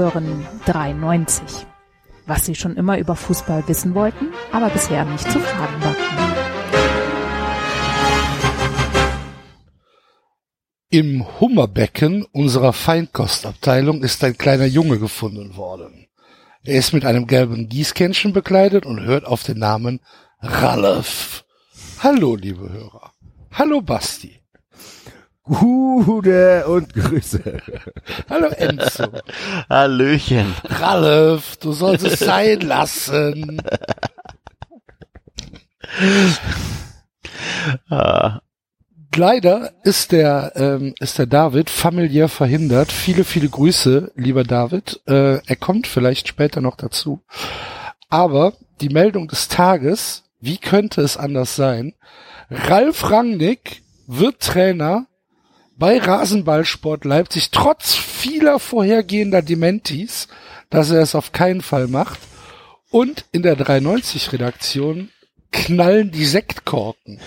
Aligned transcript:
Hören 0.00 0.46
93. 0.64 1.66
Was 2.24 2.46
Sie 2.46 2.54
schon 2.54 2.74
immer 2.76 2.96
über 2.96 3.16
Fußball 3.16 3.68
wissen 3.68 3.94
wollten, 3.94 4.28
aber 4.50 4.70
bisher 4.70 5.04
nicht 5.04 5.30
zu 5.30 5.38
fragen 5.38 5.82
wagten. 5.82 6.20
Im 10.88 11.26
Hummerbecken 11.38 12.24
unserer 12.32 12.72
Feinkostabteilung 12.72 14.02
ist 14.02 14.24
ein 14.24 14.38
kleiner 14.38 14.64
Junge 14.64 14.98
gefunden 14.98 15.58
worden. 15.58 16.06
Er 16.64 16.78
ist 16.78 16.94
mit 16.94 17.04
einem 17.04 17.26
gelben 17.26 17.68
Gießkännchen 17.68 18.32
bekleidet 18.32 18.86
und 18.86 19.02
hört 19.02 19.26
auf 19.26 19.42
den 19.42 19.58
Namen 19.58 20.00
Ralf. 20.40 21.44
Hallo, 21.98 22.36
liebe 22.36 22.72
Hörer. 22.72 23.12
Hallo, 23.52 23.82
Basti. 23.82 24.39
Gute 25.50 26.64
und 26.68 26.94
Grüße. 26.94 27.42
Hallo, 28.28 28.46
Enzo. 28.50 29.08
Hallöchen. 29.68 30.54
Ralf, 30.64 31.56
du 31.56 31.72
sollst 31.72 32.06
es 32.06 32.20
sein 32.20 32.60
lassen. 32.60 33.60
Ah, 37.88 38.40
Leider 39.16 39.72
ist 39.82 40.12
der, 40.12 40.52
ähm, 40.54 40.94
ist 41.00 41.18
der 41.18 41.26
David 41.26 41.68
familiär 41.68 42.28
verhindert. 42.28 42.92
Viele, 42.92 43.24
viele 43.24 43.48
Grüße, 43.48 44.12
lieber 44.14 44.44
David. 44.44 45.00
Äh, 45.06 45.40
er 45.44 45.56
kommt 45.56 45.88
vielleicht 45.88 46.28
später 46.28 46.60
noch 46.60 46.76
dazu. 46.76 47.20
Aber 48.08 48.52
die 48.80 48.88
Meldung 48.88 49.26
des 49.26 49.48
Tages, 49.48 50.22
wie 50.40 50.58
könnte 50.58 51.00
es 51.02 51.16
anders 51.16 51.56
sein? 51.56 51.94
Ralf 52.50 53.10
Rangnick 53.10 53.82
wird 54.06 54.40
Trainer 54.40 55.06
bei 55.80 55.98
Rasenballsport 55.98 57.06
Leipzig, 57.06 57.50
trotz 57.50 57.96
vieler 57.96 58.60
vorhergehender 58.60 59.40
Dementis, 59.40 60.28
dass 60.68 60.90
er 60.90 61.00
es 61.00 61.14
auf 61.14 61.32
keinen 61.32 61.62
Fall 61.62 61.88
macht. 61.88 62.20
Und 62.90 63.24
in 63.32 63.42
der 63.42 63.56
390-Redaktion 63.56 65.08
knallen 65.52 66.10
die 66.10 66.26
Sektkorken. 66.26 67.18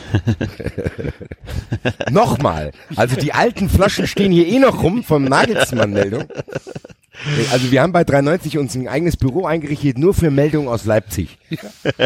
Nochmal. 2.12 2.72
Also 2.96 3.16
die 3.16 3.34
alten 3.34 3.70
Flaschen 3.70 4.08
stehen 4.08 4.32
hier 4.32 4.48
eh 4.48 4.60
noch 4.60 4.84
rum 4.84 5.04
vom 5.04 5.24
Nagelsmann-Meldung. 5.24 6.26
Also 7.52 7.72
wir 7.72 7.82
haben 7.82 7.94
bei 7.94 8.04
390 8.04 8.58
uns 8.58 8.76
ein 8.76 8.88
eigenes 8.88 9.18
Büro 9.18 9.46
eingerichtet, 9.46 9.98
nur 9.98 10.14
für 10.14 10.32
Meldungen 10.32 10.68
aus 10.68 10.86
Leipzig. 10.86 11.38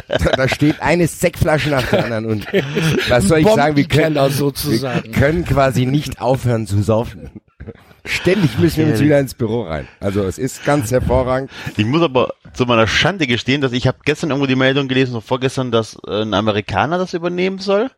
Da, 0.07 0.31
da 0.35 0.49
steht 0.49 0.81
eine 0.81 1.07
Sektflasche 1.07 1.69
nach 1.69 1.87
der 1.87 2.03
anderen 2.03 2.25
und 2.25 2.47
was 3.09 3.25
soll 3.27 3.39
ich 3.39 3.47
sagen, 3.47 3.75
wir 3.75 3.87
können, 3.87 4.15
wir 4.15 4.29
sozusagen. 4.29 5.11
können 5.11 5.45
quasi 5.45 5.85
nicht 5.85 6.21
aufhören 6.21 6.67
zu 6.67 6.81
saufen. 6.81 7.29
Ständig 8.05 8.57
müssen 8.57 8.77
wir 8.85 8.87
uns 8.93 9.01
wieder 9.01 9.19
ins 9.19 9.33
Büro 9.33 9.63
rein. 9.63 9.87
Also 9.99 10.23
es 10.23 10.37
ist 10.37 10.63
ganz 10.63 10.91
hervorragend. 10.91 11.51
ich 11.75 11.85
muss 11.85 12.01
aber 12.01 12.33
zu 12.53 12.65
meiner 12.65 12.87
Schande 12.87 13.27
gestehen, 13.27 13.61
dass 13.61 13.73
ich 13.73 13.87
habe 13.87 13.97
gestern 14.05 14.29
irgendwo 14.29 14.47
die 14.47 14.55
Meldung 14.55 14.87
gelesen, 14.87 15.11
oder 15.13 15.21
vorgestern, 15.21 15.71
dass 15.71 15.97
äh, 16.07 16.21
ein 16.21 16.33
Amerikaner 16.33 16.97
das 16.97 17.13
übernehmen 17.13 17.59
soll. 17.59 17.91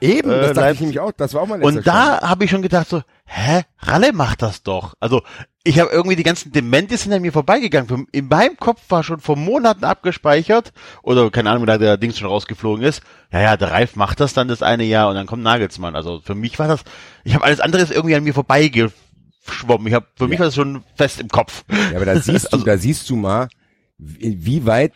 Eben, 0.00 0.30
Äh, 0.30 0.40
das 0.40 0.52
dachte 0.54 0.72
ich 0.74 0.80
nämlich 0.80 1.00
auch. 1.00 1.12
Das 1.12 1.34
war 1.34 1.42
auch 1.42 1.46
mein 1.46 1.60
letzter 1.60 1.76
Und 1.78 1.86
da 1.86 2.20
habe 2.22 2.44
ich 2.44 2.50
schon 2.50 2.62
gedacht 2.62 2.88
so, 2.88 3.02
hä, 3.26 3.62
Ralle 3.80 4.12
macht 4.12 4.42
das 4.42 4.62
doch. 4.62 4.94
Also 5.00 5.22
ich 5.68 5.78
habe 5.78 5.90
irgendwie 5.90 6.16
die 6.16 6.22
ganzen 6.22 6.50
Demente 6.50 6.96
sind 6.96 7.12
an 7.12 7.20
mir 7.20 7.30
vorbeigegangen. 7.30 8.06
In 8.10 8.28
meinem 8.28 8.56
Kopf 8.56 8.80
war 8.88 9.02
schon 9.02 9.20
vor 9.20 9.36
Monaten 9.36 9.84
abgespeichert 9.84 10.72
oder 11.02 11.30
keine 11.30 11.50
Ahnung, 11.50 11.66
da 11.66 11.76
der 11.76 11.98
Dings 11.98 12.18
schon 12.18 12.26
rausgeflogen 12.26 12.82
ist. 12.82 13.02
Ja, 13.30 13.42
ja, 13.42 13.56
der 13.58 13.70
Ralf 13.70 13.94
macht 13.94 14.20
das 14.20 14.32
dann 14.32 14.48
das 14.48 14.62
eine 14.62 14.84
Jahr 14.84 15.10
und 15.10 15.16
dann 15.16 15.26
kommt 15.26 15.42
Nagelsmann. 15.42 15.94
Also 15.94 16.20
für 16.24 16.34
mich 16.34 16.58
war 16.58 16.68
das, 16.68 16.84
ich 17.22 17.34
habe 17.34 17.44
alles 17.44 17.60
andere 17.60 17.82
ist 17.82 17.92
irgendwie 17.92 18.14
an 18.14 18.24
mir 18.24 18.32
vorbeigeschwommen. 18.32 19.86
Ich 19.86 19.92
habe 19.92 20.06
für 20.16 20.26
mich 20.26 20.38
war 20.38 20.46
das 20.46 20.54
schon 20.54 20.84
fest 20.94 21.20
im 21.20 21.28
Kopf. 21.28 21.64
Ja, 21.70 21.96
aber 21.96 22.06
da 22.06 22.16
siehst 22.20 22.50
du, 22.50 22.56
da 22.56 22.78
siehst 22.78 23.10
du 23.10 23.16
mal, 23.16 23.50
wie 23.98 24.46
wie 24.46 24.64
weit 24.64 24.94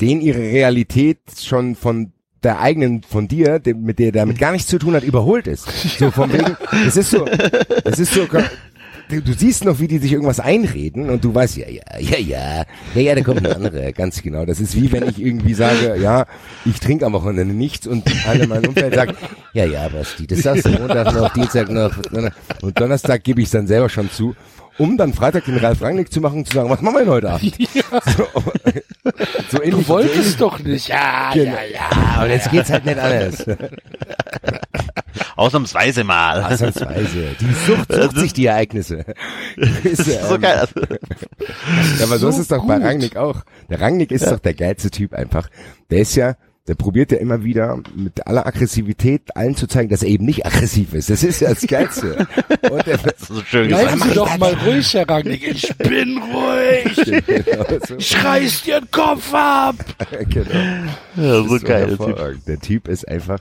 den 0.00 0.20
ihre 0.20 0.38
Realität 0.38 1.18
schon 1.42 1.74
von 1.74 2.12
der 2.42 2.60
eigenen, 2.60 3.02
von 3.02 3.28
dir, 3.28 3.58
dem, 3.58 3.82
mit 3.82 3.98
der 3.98 4.12
damit 4.12 4.38
gar 4.38 4.52
nichts 4.52 4.68
zu 4.68 4.78
tun 4.78 4.94
hat, 4.94 5.04
überholt 5.04 5.46
ist. 5.46 5.68
So 5.98 6.10
von 6.12 6.32
wegen, 6.32 6.56
es 6.86 6.96
ist 6.96 7.10
so, 7.10 7.26
es 7.84 7.98
ist 7.98 8.14
so, 8.14 8.26
du, 9.20 9.32
siehst 9.32 9.64
noch, 9.64 9.78
wie 9.80 9.88
die 9.88 9.98
sich 9.98 10.12
irgendwas 10.12 10.40
einreden 10.40 11.10
und 11.10 11.24
du 11.24 11.34
weißt, 11.34 11.56
ja, 11.56 11.68
ja, 11.68 11.82
ja, 11.98 12.18
ja, 12.18 12.64
ja, 12.94 13.00
ja, 13.00 13.14
da 13.14 13.20
kommt 13.22 13.46
ein 13.46 13.52
anderer, 13.52 13.92
ganz 13.92 14.22
genau. 14.22 14.44
Das 14.46 14.60
ist 14.60 14.74
wie 14.74 14.90
wenn 14.92 15.08
ich 15.08 15.20
irgendwie 15.20 15.54
sage, 15.54 15.96
ja, 16.00 16.26
ich 16.64 16.80
trinke 16.80 17.06
am 17.06 17.12
Wochenende 17.12 17.54
nichts 17.54 17.86
und 17.86 18.04
alle 18.26 18.44
in 18.44 18.48
meinem 18.48 18.68
Umfeld 18.68 18.94
sagt, 18.94 19.14
ja, 19.52 19.64
ja, 19.64 19.88
Basti, 19.88 20.26
das 20.26 20.40
sagst 20.40 20.64
du 20.66 20.70
Montag 20.70 21.14
noch, 21.14 21.32
Dienstag 21.32 21.70
noch 21.70 21.92
und 22.62 22.80
Donnerstag 22.80 23.22
gebe 23.24 23.40
ich 23.40 23.46
es 23.46 23.52
dann 23.52 23.66
selber 23.66 23.88
schon 23.88 24.10
zu 24.10 24.34
um 24.78 24.96
dann 24.96 25.12
Freitag 25.12 25.44
den 25.44 25.58
Ralf 25.58 25.82
Rangnick 25.82 26.12
zu 26.12 26.20
machen 26.20 26.38
und 26.38 26.48
zu 26.48 26.54
sagen, 26.54 26.70
was 26.70 26.80
machen 26.80 26.94
wir 26.94 27.00
denn 27.00 27.10
heute 27.10 27.30
Abend? 27.30 27.54
So, 28.16 28.26
so 29.50 29.62
ähnlich, 29.62 29.70
Du 29.74 29.82
so 29.82 29.88
wolltest 29.88 30.16
ähnlich, 30.16 30.36
doch 30.36 30.58
nicht. 30.60 30.88
Ja, 30.88 31.30
Genau. 31.34 31.52
ja, 31.52 32.16
ja. 32.16 32.22
und 32.22 32.30
jetzt 32.30 32.50
geht's 32.50 32.70
halt 32.70 32.86
nicht 32.86 32.98
anders. 32.98 33.44
Ausnahmsweise 35.36 36.04
mal. 36.04 36.42
Ausnahmsweise. 36.42 37.28
Die 37.40 37.52
Sucht 37.66 37.92
sucht 37.92 38.18
sich 38.18 38.32
die 38.32 38.46
Ereignisse. 38.46 39.04
Ist, 39.56 40.00
Das 40.00 40.06
ist 40.08 40.28
so 40.28 40.34
ähm, 40.36 40.40
geil. 40.40 40.68
Ja, 41.98 42.04
aber 42.06 42.18
so 42.18 42.28
ist 42.28 42.38
es 42.38 42.48
doch 42.48 42.64
bei 42.66 42.76
gut. 42.76 42.84
Rangnick 42.86 43.16
auch. 43.16 43.42
Der 43.68 43.80
Rangnick 43.80 44.10
ist 44.12 44.26
doch 44.26 44.38
der 44.38 44.54
geilste 44.54 44.90
Typ 44.90 45.14
einfach. 45.14 45.48
Der 45.90 46.00
ist 46.00 46.14
ja, 46.14 46.36
der 46.68 46.74
probiert 46.76 47.10
ja 47.10 47.18
immer 47.18 47.42
wieder 47.44 47.78
mit 47.96 48.26
aller 48.26 48.46
Aggressivität 48.46 49.36
allen 49.36 49.56
zu 49.56 49.66
zeigen, 49.66 49.88
dass 49.90 50.02
er 50.02 50.08
eben 50.10 50.24
nicht 50.24 50.46
aggressiv 50.46 50.94
ist. 50.94 51.10
Das 51.10 51.24
ist 51.24 51.40
ja 51.40 51.50
das 51.50 51.66
Geilste. 51.66 52.26
Und 52.70 52.86
er, 52.86 52.98
Das 52.98 53.14
ist 53.20 53.26
so 53.28 53.42
schön 53.44 53.68
Bleiben 53.68 53.92
gesagt. 53.94 54.10
Sie 54.10 54.14
doch 54.14 54.38
mal 54.38 54.54
ruhig, 54.54 54.94
Herr 54.94 55.08
Rangnick. 55.08 55.42
Ich 55.48 55.76
bin 55.76 56.18
ruhig. 56.18 57.24
genau, 57.26 57.64
so, 57.86 57.96
Ich 57.96 58.24
reiß 58.24 58.62
dir 58.62 58.80
den 58.80 58.90
Kopf 58.90 59.34
ab. 59.34 59.74
genau. 60.28 60.50
Ja, 61.16 61.42
so 61.42 61.56
ist 61.56 61.64
geil. 61.64 61.96
der 61.96 62.06
Typ. 62.06 62.44
Der 62.46 62.60
Typ 62.60 62.88
ist 62.88 63.08
einfach, 63.08 63.40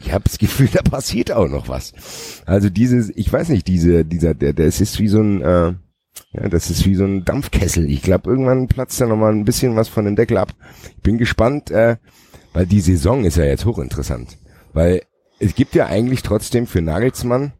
ich 0.00 0.12
habe 0.12 0.24
das 0.24 0.38
Gefühl, 0.38 0.68
da 0.72 0.82
passiert 0.82 1.32
auch 1.32 1.48
noch 1.48 1.68
was. 1.68 1.92
Also 2.46 2.70
dieses, 2.70 3.10
ich 3.16 3.32
weiß 3.32 3.48
nicht, 3.48 3.66
diese, 3.66 4.04
dieser, 4.04 4.34
der, 4.34 4.52
der 4.52 4.66
es 4.66 4.80
ist 4.80 4.98
wie 4.98 5.08
so 5.08 5.20
ein, 5.20 5.42
äh, 5.42 5.74
ja, 6.32 6.48
das 6.48 6.70
ist 6.70 6.86
wie 6.86 6.94
so 6.94 7.04
ein 7.04 7.24
Dampfkessel. 7.24 7.88
Ich 7.90 8.02
glaube, 8.02 8.30
irgendwann 8.30 8.68
platzt 8.68 9.00
da 9.00 9.06
noch 9.06 9.16
mal 9.16 9.32
ein 9.32 9.44
bisschen 9.44 9.76
was 9.76 9.88
von 9.88 10.04
dem 10.04 10.16
Deckel 10.16 10.38
ab. 10.38 10.54
Ich 10.96 11.02
bin 11.02 11.18
gespannt, 11.18 11.70
äh, 11.70 11.96
weil 12.52 12.66
die 12.66 12.80
Saison 12.80 13.24
ist 13.24 13.36
ja 13.36 13.44
jetzt 13.44 13.64
hochinteressant. 13.64 14.38
Weil 14.72 15.02
es 15.38 15.54
gibt 15.54 15.74
ja 15.74 15.86
eigentlich 15.86 16.22
trotzdem 16.22 16.66
für 16.66 16.80
Nagelsmann, 16.80 17.52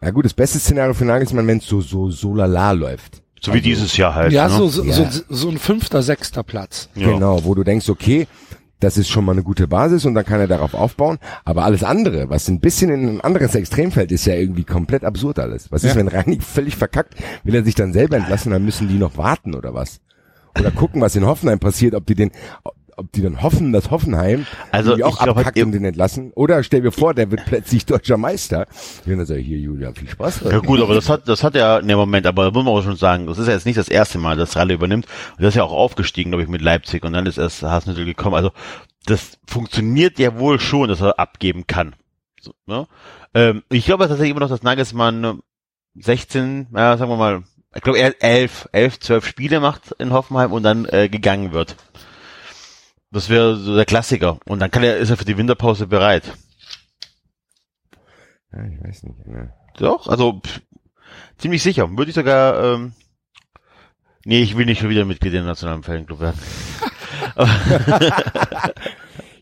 ja 0.00 0.10
gut, 0.10 0.24
das 0.24 0.34
beste 0.34 0.58
Szenario 0.58 0.94
für 0.94 1.04
Nagelsmann, 1.04 1.46
wenn 1.46 1.58
es 1.58 1.66
so, 1.66 1.80
so, 1.80 2.10
so 2.10 2.34
lala 2.34 2.72
läuft. 2.72 3.22
So 3.40 3.52
wie 3.54 3.60
dieses 3.60 3.96
Jahr 3.96 4.14
halt. 4.14 4.32
Ja, 4.32 4.48
ne? 4.48 4.54
so, 4.54 4.68
so, 4.68 4.84
Ja. 4.84 4.92
so, 5.10 5.22
so 5.28 5.48
ein 5.48 5.58
fünfter, 5.58 6.02
sechster 6.02 6.44
Platz. 6.44 6.88
Ja. 6.94 7.10
Genau, 7.10 7.44
wo 7.44 7.54
du 7.54 7.64
denkst, 7.64 7.88
okay, 7.88 8.28
das 8.82 8.96
ist 8.98 9.08
schon 9.08 9.24
mal 9.24 9.32
eine 9.32 9.42
gute 9.42 9.68
Basis 9.68 10.04
und 10.04 10.14
dann 10.14 10.24
kann 10.24 10.40
er 10.40 10.46
darauf 10.48 10.74
aufbauen. 10.74 11.18
Aber 11.44 11.64
alles 11.64 11.84
andere, 11.84 12.28
was 12.30 12.48
ein 12.48 12.60
bisschen 12.60 12.90
in 12.90 13.08
ein 13.08 13.20
anderes 13.20 13.54
Extrem 13.54 13.92
fällt, 13.92 14.12
ist 14.12 14.24
ja 14.26 14.34
irgendwie 14.34 14.64
komplett 14.64 15.04
absurd 15.04 15.38
alles. 15.38 15.70
Was 15.70 15.84
ist, 15.84 15.90
Ja. 15.90 15.96
wenn 15.96 16.08
Reinig 16.08 16.42
völlig 16.42 16.76
verkackt, 16.76 17.14
will 17.44 17.54
er 17.54 17.64
sich 17.64 17.74
dann 17.74 17.92
selber 17.92 18.16
entlassen, 18.16 18.52
dann 18.52 18.64
müssen 18.64 18.88
die 18.88 18.98
noch 18.98 19.16
warten 19.16 19.54
oder 19.54 19.74
was? 19.74 20.00
Oder 20.58 20.70
gucken, 20.70 21.00
was 21.00 21.16
in 21.16 21.24
Hoffenheim 21.24 21.58
passiert, 21.58 21.94
ob 21.94 22.04
die 22.06 22.14
den, 22.14 22.30
ob 22.96 23.10
die 23.12 23.22
dann 23.22 23.42
hoffen, 23.42 23.72
dass 23.72 23.90
Hoffenheim 23.90 24.46
Also, 24.70 24.96
die 24.96 25.04
auch 25.04 25.22
glaub 25.22 25.56
ihr- 25.56 25.64
und 25.64 25.72
den 25.72 25.84
entlassen. 25.84 26.32
Oder 26.34 26.62
stell 26.62 26.82
dir 26.82 26.92
vor, 26.92 27.14
der 27.14 27.30
wird 27.30 27.44
plötzlich 27.44 27.86
deutscher 27.86 28.16
Meister. 28.16 28.66
Und 29.06 29.16
dann 29.16 29.26
sag 29.26 29.38
ich, 29.38 29.46
hier, 29.46 29.58
Julian, 29.58 29.94
viel 29.94 30.08
Spaß. 30.08 30.42
Ja 30.50 30.58
gut, 30.58 30.80
aber 30.80 30.94
das 30.94 31.08
hat, 31.08 31.28
das 31.28 31.42
hat 31.42 31.54
ja, 31.54 31.80
ne 31.80 31.96
Moment, 31.96 32.26
aber 32.26 32.44
da 32.44 32.50
muss 32.50 32.64
man 32.64 32.74
auch 32.74 32.82
schon 32.82 32.96
sagen, 32.96 33.26
das 33.26 33.38
ist 33.38 33.46
ja 33.46 33.54
jetzt 33.54 33.66
nicht 33.66 33.78
das 33.78 33.88
erste 33.88 34.18
Mal, 34.18 34.36
dass 34.36 34.56
Ralle 34.56 34.74
übernimmt. 34.74 35.06
Und 35.36 35.42
das 35.42 35.50
ist 35.50 35.56
ja 35.56 35.64
auch 35.64 35.72
aufgestiegen, 35.72 36.30
glaube 36.30 36.42
ich, 36.42 36.48
mit 36.48 36.60
Leipzig 36.60 37.04
und 37.04 37.12
dann 37.12 37.26
ist 37.26 37.38
erst 37.38 37.62
Hasenhüttl 37.62 38.04
gekommen. 38.04 38.34
Also 38.34 38.50
das 39.06 39.38
funktioniert 39.46 40.18
ja 40.18 40.38
wohl 40.38 40.60
schon, 40.60 40.88
dass 40.88 41.00
er 41.00 41.18
abgeben 41.18 41.66
kann. 41.66 41.94
So, 42.40 42.52
ne? 42.66 42.86
ähm, 43.34 43.62
ich 43.70 43.84
glaube 43.84 44.04
tatsächlich 44.04 44.30
immer 44.30 44.40
noch, 44.40 44.48
dass 44.48 44.62
Nagelsmann 44.62 45.24
äh, 45.24 45.34
16, 45.94 46.68
ja, 46.74 46.96
sagen 46.96 47.10
wir 47.10 47.16
mal, 47.16 47.42
ich 47.74 47.82
glaube 47.82 47.98
er 47.98 48.22
11, 48.22 48.68
11, 48.72 49.00
12 49.00 49.26
Spiele 49.26 49.60
macht 49.60 49.92
in 49.98 50.12
Hoffenheim 50.12 50.52
und 50.52 50.62
dann 50.62 50.84
äh, 50.86 51.08
gegangen 51.08 51.52
wird. 51.52 51.76
Das 53.12 53.28
wäre 53.28 53.56
so 53.56 53.76
der 53.76 53.84
Klassiker. 53.84 54.38
Und 54.46 54.60
dann 54.60 54.70
kann 54.70 54.82
er, 54.82 54.96
ist 54.96 55.10
er 55.10 55.16
für 55.16 55.24
die 55.24 55.36
Winterpause 55.36 55.86
bereit. 55.86 56.24
Ja, 58.52 58.64
ich 58.64 58.82
weiß 58.82 59.02
nicht. 59.04 59.26
Ne. 59.26 59.52
Doch, 59.76 60.08
also 60.08 60.40
pff, 60.40 60.60
ziemlich 61.38 61.62
sicher. 61.62 61.90
Würde 61.96 62.10
ich 62.10 62.14
sogar. 62.14 62.74
Ähm, 62.74 62.92
nee, 64.24 64.42
ich 64.42 64.56
will 64.56 64.66
nicht 64.66 64.80
schon 64.80 64.90
wieder 64.90 65.04
Mitglied 65.04 65.34
im 65.34 65.46
nationalen 65.46 65.82
Fanclub 65.82 66.20
werden. 66.20 66.38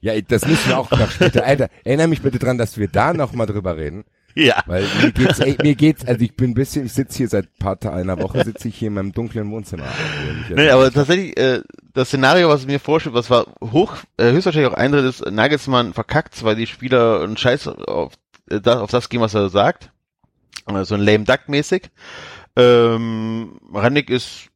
Ja, 0.02 0.19
das 0.19 0.46
müssen 0.46 0.69
wir 0.69 0.78
auch 0.78 0.90
noch 0.90 1.11
später. 1.11 1.44
Alter, 1.44 1.69
erinnere 1.84 2.08
mich 2.08 2.22
bitte 2.22 2.38
dran, 2.38 2.56
dass 2.56 2.78
wir 2.78 2.88
da 2.88 3.12
noch 3.12 3.32
mal 3.32 3.46
drüber 3.46 3.76
reden. 3.76 4.05
Ja. 4.34 4.62
Weil 4.67 4.87
mir 5.02 5.12
geht's, 5.12 5.40
ey, 5.40 5.56
mir 5.62 5.75
geht's, 5.75 6.06
also 6.06 6.25
ich 6.25 6.34
bin 6.37 6.52
ein 6.52 6.55
bisschen, 6.55 6.87
ich 6.87 6.93
sitze 6.93 7.19
hier 7.19 7.28
seit 7.28 7.58
paar 7.58 7.78
Tagen, 7.78 7.99
einer 7.99 8.19
Woche 8.19 8.44
sitze 8.44 8.69
ich 8.69 8.76
hier 8.76 8.88
in 8.88 8.94
meinem 8.94 9.12
dunklen 9.12 9.50
Wohnzimmer. 9.50 9.88
Nee, 10.55 10.70
aber 10.70 10.90
tatsächlich, 10.90 11.37
äh, 11.37 11.61
das 11.93 12.09
Szenario, 12.09 12.49
was 12.49 12.63
ich 12.63 12.67
mir 12.67 12.81
vorstelle, 12.81 13.15
was 13.15 13.31
war 13.31 13.47
hoch, 13.61 13.95
äh, 14.17 14.33
höchstwahrscheinlich 14.33 14.71
auch 14.71 14.77
eintritt, 14.77 15.05
ist, 15.05 15.31
Nagelsmann 15.31 15.93
verkackt, 15.93 16.43
weil 16.45 16.57
die 16.57 16.67
Spieler 16.67 17.23
einen 17.23 17.37
Scheiß 17.37 17.69
auf, 17.69 18.13
äh, 18.49 18.61
das, 18.61 18.77
auf 18.77 18.91
das 18.91 19.09
gehen, 19.09 19.21
was 19.21 19.35
er 19.35 19.49
sagt. 19.49 19.91
So 20.85 20.95
ein 20.95 21.01
lame 21.01 21.25
duck 21.25 21.49
mäßig. 21.49 21.91
Ähm, 22.55 23.59
Rannig 23.73 24.11
ist 24.11 24.50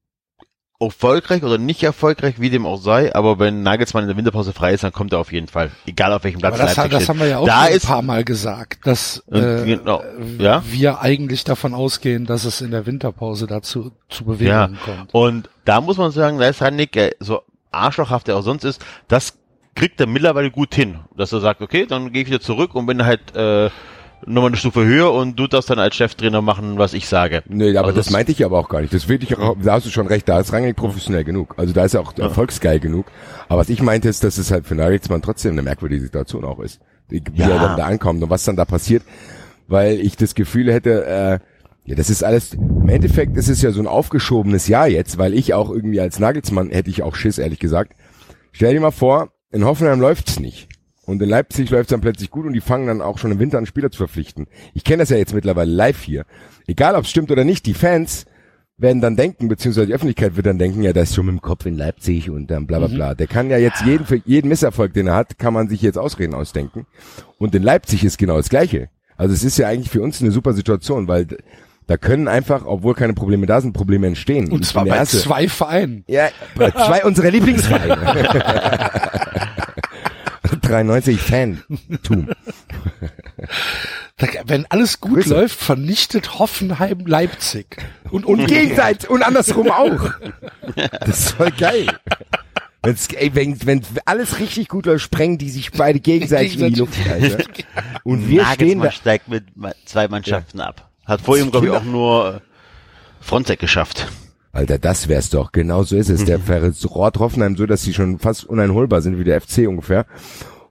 erfolgreich 0.85 1.43
oder 1.43 1.59
nicht 1.59 1.83
erfolgreich, 1.83 2.37
wie 2.39 2.51
dem 2.51 2.67
auch 2.67 2.77
sei, 2.77 3.15
aber 3.15 3.39
wenn 3.39 3.63
Nagelsmann 3.63 4.05
in 4.05 4.09
der 4.09 4.17
Winterpause 4.17 4.53
frei 4.53 4.75
ist, 4.75 4.85
dann 4.85 4.93
kommt 4.93 5.13
er 5.13 5.19
auf 5.19 5.33
jeden 5.33 5.49
Fall, 5.49 5.71
egal 5.87 6.13
auf 6.13 6.25
welchem 6.25 6.41
Platz 6.41 6.55
Aber 6.55 6.63
das, 6.63 6.77
Leipzig 6.77 6.93
das 6.93 7.03
steht. 7.03 7.09
haben 7.09 7.21
wir 7.21 7.29
ja 7.29 7.39
auch 7.39 7.47
da 7.47 7.63
ein 7.63 7.73
ist, 7.73 7.87
paar 7.87 8.03
Mal 8.03 8.25
gesagt, 8.25 8.87
dass 8.87 9.25
äh, 9.31 9.65
genau, 9.65 10.03
ja. 10.39 10.63
wir 10.67 11.01
eigentlich 11.01 11.45
davon 11.45 11.75
ausgehen, 11.75 12.27
dass 12.27 12.45
es 12.45 12.61
in 12.61 12.71
der 12.71 12.87
Winterpause 12.87 13.47
dazu 13.47 13.93
zu 14.09 14.25
Bewegungen 14.25 14.79
kommt. 14.85 15.15
Und 15.15 15.51
da 15.65 15.81
muss 15.81 15.97
man 15.97 16.11
sagen, 16.11 16.39
da 16.39 16.49
ist 16.49 16.63
Rannig, 16.63 16.97
äh, 16.97 17.13
so 17.21 17.43
arschlochhaft 17.71 18.29
er 18.29 18.37
auch 18.37 18.43
sonst 18.43 18.65
ist, 18.65 18.85
das 19.09 19.35
kriegt 19.75 20.01
er 20.01 20.07
mittlerweile 20.07 20.51
gut 20.51 20.75
hin, 20.75 21.01
dass 21.17 21.33
er 21.33 21.41
sagt, 21.41 21.61
okay, 21.61 21.87
dann 21.87 22.13
gehe 22.13 22.23
ich 22.23 22.29
wieder 22.29 22.41
zurück 22.41 22.75
und 22.75 22.87
bin 22.87 23.05
halt 23.05 23.35
äh, 23.35 23.71
nochmal 24.26 24.49
eine 24.50 24.56
Stufe 24.56 24.84
höher 24.84 25.12
und 25.12 25.37
du 25.38 25.46
das 25.46 25.66
dann 25.66 25.78
als 25.78 25.94
Cheftrainer 25.96 26.40
machen, 26.43 26.78
was 26.78 26.94
ich 26.94 27.06
sage. 27.08 27.43
Nee, 27.46 27.76
aber 27.76 27.88
Also 27.88 27.99
das 27.99 28.11
meinte 28.11 28.32
ich 28.32 28.44
aber 28.44 28.58
auch 28.58 28.69
gar 28.69 28.81
nicht. 28.81 28.94
Das 28.94 29.08
will 29.08 29.22
ich 29.22 29.37
auch, 29.37 29.56
da 29.62 29.72
hast 29.75 29.87
du 29.87 29.90
schon 29.90 30.06
recht, 30.06 30.28
da 30.28 30.40
ist 30.40 30.52
Rangnick 30.52 30.76
professionell 30.76 31.25
genug. 31.25 31.55
Also 31.58 31.72
da 31.75 31.84
ist 31.84 31.94
er 31.94 32.00
auch 32.00 32.16
erfolgsgeil 32.19 32.81
genug. 32.81 33.06
Aber 33.49 33.61
was 33.61 33.69
ich 33.69 33.82
meinte 33.82 34.08
ist, 34.08 34.25
dass 34.25 34.38
es 34.38 34.50
halt 34.50 34.66
für 34.66 34.75
Nagelsmann 34.75 35.22
trotzdem 35.22 35.52
eine 35.52 35.62
merkwürdige 35.62 36.00
Situation 36.02 36.44
auch 36.44 36.61
ist. 36.61 36.81
Wie 37.08 37.22
Ja. 37.34 37.49
er 37.50 37.58
dann 37.58 37.76
da 37.76 37.84
ankommt 37.84 38.22
und 38.22 38.31
was 38.31 38.44
dann 38.44 38.56
da 38.56 38.64
passiert. 38.64 39.02
Weil 39.69 40.00
ich 40.00 40.16
das 40.16 40.34
Gefühl 40.34 40.72
hätte, 40.72 41.05
äh, 41.05 41.38
ja, 41.87 41.94
das 41.94 42.08
ist 42.08 42.25
alles, 42.25 42.55
im 42.55 42.88
Endeffekt 42.88 43.37
ist 43.37 43.49
es 43.50 43.61
ja 43.61 43.70
so 43.70 43.81
ein 43.81 43.87
aufgeschobenes 43.87 44.69
Jahr 44.69 44.88
jetzt, 44.88 45.19
weil 45.19 45.34
ich 45.34 45.52
auch 45.52 45.70
irgendwie 45.70 46.00
als 46.00 46.19
Nagelsmann 46.19 46.70
hätte 46.70 46.88
ich 46.88 47.02
auch 47.02 47.14
Schiss, 47.14 47.37
ehrlich 47.38 47.58
gesagt. 47.58 47.93
Stell 48.52 48.72
dir 48.72 48.81
mal 48.81 48.90
vor, 48.90 49.28
in 49.50 49.64
Hoffenheim 49.64 50.00
läuft's 50.00 50.40
nicht. 50.40 50.69
Und 51.06 51.21
in 51.23 51.29
Leipzig 51.29 51.69
läuft's 51.71 51.91
dann 51.91 52.01
plötzlich 52.01 52.31
gut 52.31 52.47
und 52.47 52.53
die 52.55 52.61
fangen 52.61 52.87
dann 52.87 53.03
auch 53.03 53.19
schon 53.19 53.31
im 53.31 53.39
Winter 53.39 53.59
an 53.59 53.67
Spieler 53.67 53.91
zu 53.91 53.99
verpflichten. 53.99 54.47
Ich 54.73 54.85
kenne 54.85 55.03
das 55.03 55.11
ja 55.11 55.17
jetzt 55.17 55.35
mittlerweile 55.35 55.71
live 55.71 56.03
hier. 56.03 56.25
Egal 56.67 56.95
ob 56.95 57.05
es 57.05 57.11
stimmt 57.11 57.31
oder 57.31 57.45
nicht, 57.45 57.67
die 57.67 57.75
Fans 57.75 58.25
werden 58.77 59.01
dann 59.01 59.15
denken, 59.15 59.47
beziehungsweise 59.49 59.87
die 59.89 59.95
Öffentlichkeit 59.95 60.35
wird 60.37 60.47
dann 60.47 60.59
denken, 60.59 60.83
ja, 60.83 60.93
das 60.93 61.11
ist 61.11 61.15
schon 61.15 61.27
mit 61.27 61.35
dem 61.35 61.43
Kopf 61.43 61.65
in 61.67 61.77
Leipzig 61.77 62.31
und 62.31 62.51
dann 62.51 62.67
bla 62.67 62.79
bla 62.79 62.89
bla. 62.89 63.15
Der 63.15 63.27
kann 63.27 63.51
ja 63.51 63.59
jetzt 63.59 63.83
jeden, 63.83 64.05
für 64.06 64.21
jeden 64.25 64.49
Misserfolg, 64.49 64.95
den 64.95 65.06
er 65.06 65.15
hat, 65.15 65.39
kann 65.39 65.55
man 65.55 65.69
sich 65.69 65.81
jetzt 65.83 65.97
Ausreden 65.99 66.35
ausdenken. 66.35 66.87
Und 67.39 67.55
in 67.55 67.62
Leipzig 67.62 68.03
ist 68.03 68.19
genau 68.19 68.37
das 68.39 68.49
Gleiche. 68.49 68.89
Also 69.17 69.33
es 69.35 69.45
ist 69.45 69.59
ja 69.59 69.69
eigentlich 69.69 69.91
für 69.91 70.03
uns 70.03 70.21
eine 70.21 70.33
super 70.33 70.55
Situation, 70.55 71.07
weil 71.07 71.27
da 71.87 71.97
können 71.99 72.27
einfach, 72.27 72.65
obwohl 72.67 72.95
keine 72.95 73.12
Probleme 73.12 73.47
da 73.47 73.61
sind, 73.61 73.75
Probleme 73.75 74.07
entstehen. 74.09 74.50
Und 74.50 74.65
zwar 74.65 74.85
der 74.85 74.93
bei 74.93 74.97
Erste- 74.99 75.19
zwei 75.19 75.49
Vereinen. 75.49 76.03
ja, 76.09 76.31
bei 76.57 76.71
zwei 76.71 77.05
unserer 77.05 77.31
Lieblingsvereine. 77.31 77.99
93 80.75 81.21
Fan-Tum. 81.21 82.29
Wenn 84.47 84.67
alles 84.71 85.00
gut 85.00 85.15
Grüße. 85.15 85.35
läuft, 85.35 85.59
vernichtet 85.59 86.38
Hoffenheim 86.38 87.06
Leipzig. 87.06 87.76
Und, 88.11 88.25
Und 88.26 88.47
gegenseitig 88.47 89.09
und 89.09 89.23
andersrum 89.23 89.71
auch. 89.71 90.11
Das 91.00 91.19
ist 91.19 91.31
voll 91.32 91.50
geil. 91.53 91.87
Wenn's, 92.82 93.09
ey, 93.09 93.35
wenn, 93.35 93.65
wenn 93.67 93.82
alles 94.05 94.41
richtig 94.41 94.69
gut 94.69 94.87
läuft, 94.87 95.05
sprengen 95.05 95.38
die 95.38 95.50
sich 95.50 95.73
beide 95.73 96.00
gegenseitig 96.00 96.59
in 96.59 96.75
die 96.75 96.81
Luft, 96.81 96.99
Alter. 97.09 97.44
Und 98.03 98.29
wir 98.29 98.44
stehen 98.47 98.81
da. 98.81 98.91
steigt 98.91 99.29
mit 99.29 99.44
zwei 99.85 100.09
Mannschaften 100.09 100.61
ab. 100.61 100.91
Hat 101.06 101.21
vor 101.21 101.38
ihm, 101.38 101.50
glaube 101.50 101.67
ich, 101.67 101.73
auch 101.73 101.85
nur 101.85 102.37
äh, 102.37 102.41
Fronzek 103.21 103.59
geschafft. 103.59 104.09
Alter, 104.53 104.79
das 104.79 105.09
wär's 105.09 105.31
doch. 105.31 105.50
Genau 105.53 105.82
so 105.82 105.97
ist 105.97 106.09
es. 106.09 106.25
Der 106.25 106.38
verrot 106.38 107.19
Hoffenheim 107.19 107.56
so, 107.56 107.67
dass 107.67 107.82
sie 107.82 107.93
schon 107.93 108.19
fast 108.19 108.44
uneinholbar 108.44 109.03
sind, 109.03 109.19
wie 109.19 109.25
der 109.25 109.41
FC 109.41 109.67
ungefähr. 109.67 110.06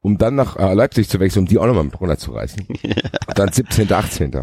Um 0.04 0.18
dann 0.20 0.36
nach 0.36 0.58
äh, 0.58 0.74
Leipzig 0.76 1.10
zu 1.10 1.20
wechseln, 1.20 1.40
um 1.44 1.48
die 1.48 1.58
auch 1.58 1.66
nochmal 1.66 1.86
mit 1.86 2.00
runterzureißen. 2.00 2.68
Dann 3.36 3.52
17., 3.52 3.92
18. 3.92 4.42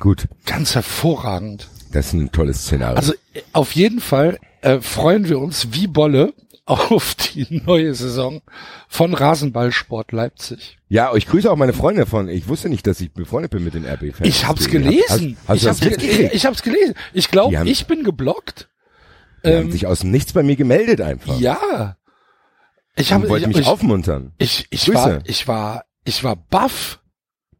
Gut, 0.00 0.26
ganz 0.46 0.74
hervorragend. 0.74 1.68
das 1.92 2.06
ist 2.06 2.12
ein 2.14 2.32
tolles 2.32 2.62
Szenario. 2.62 2.96
Also 2.96 3.12
äh, 3.34 3.42
auf 3.52 3.72
jeden 3.72 4.00
Fall 4.00 4.38
äh, 4.62 4.80
freuen 4.80 5.28
wir 5.28 5.38
uns 5.38 5.68
wie 5.72 5.86
Bolle 5.86 6.32
auf 6.64 7.14
die 7.14 7.60
neue 7.66 7.94
Saison 7.94 8.40
von 8.88 9.12
Rasenballsport 9.14 10.12
Leipzig. 10.12 10.78
ja, 10.88 11.14
ich 11.14 11.26
grüße 11.26 11.50
auch 11.50 11.56
meine 11.56 11.72
Freunde 11.74 12.06
von. 12.06 12.28
Ich 12.28 12.48
wusste 12.48 12.68
nicht, 12.70 12.86
dass 12.86 13.00
ich 13.00 13.12
befreundet 13.12 13.50
bin 13.50 13.62
mit 13.64 13.74
den 13.74 13.84
RB-Fans. 13.84 14.20
Ich 14.26 14.46
hab's 14.46 14.68
gelesen. 14.68 15.36
Hast, 15.46 15.48
hast 15.48 15.62
ich, 15.62 15.68
hab's, 15.68 15.80
das 15.80 15.80
ge- 15.80 15.90
mitgekriegt? 15.90 16.34
ich 16.34 16.46
hab's 16.46 16.62
gelesen. 16.62 16.94
Ich 17.12 17.30
glaube, 17.30 17.58
haben- 17.58 17.66
ich 17.66 17.86
bin 17.86 18.04
geblockt. 18.04 18.68
Die 19.44 19.48
haben 19.50 19.56
Ähm, 19.66 19.72
sich 19.72 19.86
aus 19.86 20.00
dem 20.00 20.12
Nichts 20.12 20.32
bei 20.32 20.42
mir 20.42 20.56
gemeldet 20.56 21.00
einfach. 21.02 21.38
ja. 21.38 21.96
Ich 22.96 23.08
Die 23.08 23.14
habe 23.14 23.28
wollten 23.28 23.50
ich, 23.50 23.56
mich 23.56 23.66
ich, 23.66 23.72
aufmuntern. 23.72 24.32
ich, 24.38 24.66
ich 24.70 24.84
Grüße. 24.84 24.94
war 24.94 25.20
ich 25.24 25.48
war 25.48 25.84
ich 26.04 26.22
war 26.24 26.36
baff. 26.36 27.00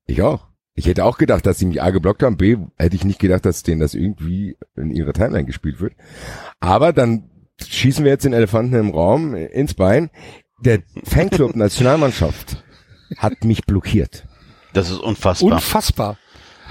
Ich 0.07 0.21
auch. 0.23 0.49
Ich 0.75 0.87
hätte 0.87 1.05
auch 1.05 1.19
gedacht, 1.19 1.45
dass 1.47 1.59
sie 1.59 1.67
mich 1.67 1.83
A 1.83 1.91
geblockt 1.91 2.23
haben, 2.23 2.37
B 2.37 2.57
hätte 2.77 2.97
ich 2.97 3.05
nicht 3.05 3.19
gedacht, 3.19 3.45
dass 3.45 3.63
denen 3.63 3.81
das 3.81 3.95
irgendwie 3.95 4.57
in 4.77 4.91
ihre 4.91 5.13
Timeline 5.13 5.45
gespielt 5.45 5.81
wird. 5.81 5.95
Aber 6.61 6.93
dann 6.93 7.31
schießen 7.63 8.05
wir 8.05 8.13
jetzt 8.13 8.25
den 8.25 8.33
Elefanten 8.33 8.75
im 8.75 8.91
Raum 8.91 9.35
ins 9.35 9.75
Bein. 9.75 10.11
Der 10.65 10.81
Fanclub 11.05 11.55
Nationalmannschaft 11.57 12.63
hat 13.19 13.45
mich 13.45 13.65
blockiert. 13.67 14.25
Das 14.73 14.91
ist 14.91 14.99
unfassbar. 14.99 15.53
Unfassbar. 15.53 16.19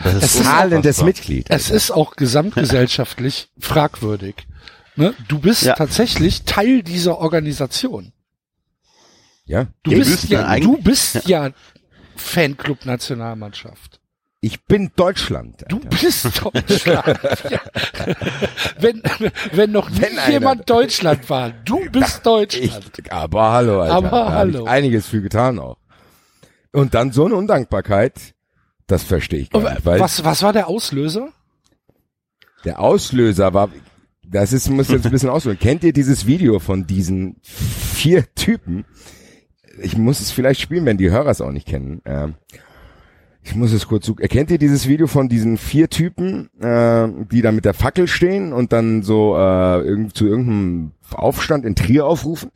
das 0.03 0.15
es 0.15 0.35
ist 0.35 0.43
Zahlendes 0.43 0.97
unfassbar. 0.99 1.05
Mitglied. 1.05 1.45
Es 1.49 1.69
ist 1.69 1.91
auch 1.91 2.15
gesamtgesellschaftlich 2.15 3.49
fragwürdig. 3.59 4.47
Ne? 4.95 5.13
Du 5.27 5.39
bist 5.39 5.63
Ja. 5.63 5.75
tatsächlich 5.75 6.43
Teil 6.43 6.81
dieser 6.83 7.19
Organisation. 7.19 8.13
Ja. 9.51 9.67
Du 9.83 9.91
bist 9.91 10.29
ja, 10.29 10.57
du 10.59 10.77
bist 10.77 11.27
ja 11.27 11.49
Fanclub 12.15 12.85
Nationalmannschaft. 12.85 13.99
Ich 14.39 14.63
bin 14.63 14.91
Deutschland. 14.95 15.65
Du 15.67 15.75
Alter. 15.75 15.89
bist 15.89 16.25
Deutschland. 16.41 17.19
ja. 17.49 17.63
wenn, 18.79 19.03
wenn 19.51 19.71
noch 19.73 19.91
Wenn 19.91 20.17
jemand 20.31 20.69
Deutschland 20.69 21.29
war, 21.29 21.51
du 21.51 21.81
bist 21.91 22.17
Ich, 22.17 22.23
Deutschland. 22.23 23.11
aber 23.11 23.51
hallo, 23.51 23.81
Alter. 23.81 23.93
Aber 23.95 24.29
hallo. 24.33 24.63
Ich 24.63 24.69
einiges 24.69 25.07
für 25.07 25.21
getan 25.21 25.59
auch. 25.59 25.77
Und 26.71 26.93
dann 26.93 27.11
so 27.11 27.25
eine 27.25 27.35
Undankbarkeit, 27.35 28.33
das 28.87 29.03
verstehe 29.03 29.41
ich 29.41 29.49
gar 29.49 29.73
nicht. 29.73 29.85
Weil 29.85 29.99
was, 29.99 30.23
was 30.23 30.43
war 30.43 30.53
der 30.53 30.69
Auslöser? 30.69 31.27
Der 32.63 32.79
Auslöser 32.79 33.53
war, 33.53 33.69
das 34.25 34.53
ist, 34.53 34.69
muss 34.69 34.87
jetzt 34.87 35.05
ein 35.05 35.11
bisschen 35.11 35.29
auslösen. 35.29 35.59
Kennt 35.59 35.83
ihr 35.83 35.91
dieses 35.91 36.25
Video 36.25 36.59
von 36.59 36.87
diesen 36.87 37.35
vier 37.43 38.33
Typen? 38.33 38.85
Ich 39.83 39.97
muss 39.97 40.19
es 40.19 40.31
vielleicht 40.31 40.61
spielen, 40.61 40.85
wenn 40.85 40.97
die 40.97 41.09
Hörer 41.11 41.29
es 41.29 41.41
auch 41.41 41.51
nicht 41.51 41.67
kennen. 41.67 42.01
Ähm, 42.05 42.35
ich 43.43 43.55
muss 43.55 43.71
es 43.73 43.87
kurz 43.87 44.05
suchen. 44.05 44.27
Kennt 44.27 44.51
ihr 44.51 44.59
dieses 44.59 44.87
Video 44.87 45.07
von 45.07 45.27
diesen 45.27 45.57
vier 45.57 45.89
Typen, 45.89 46.49
äh, 46.61 47.07
die 47.31 47.41
da 47.41 47.51
mit 47.51 47.65
der 47.65 47.73
Fackel 47.73 48.07
stehen 48.07 48.53
und 48.53 48.71
dann 48.71 49.01
so 49.01 49.35
äh, 49.35 49.79
irgend, 49.81 50.15
zu 50.15 50.27
irgendeinem 50.27 50.91
Aufstand 51.11 51.65
in 51.65 51.75
Trier 51.75 52.05
aufrufen 52.05 52.51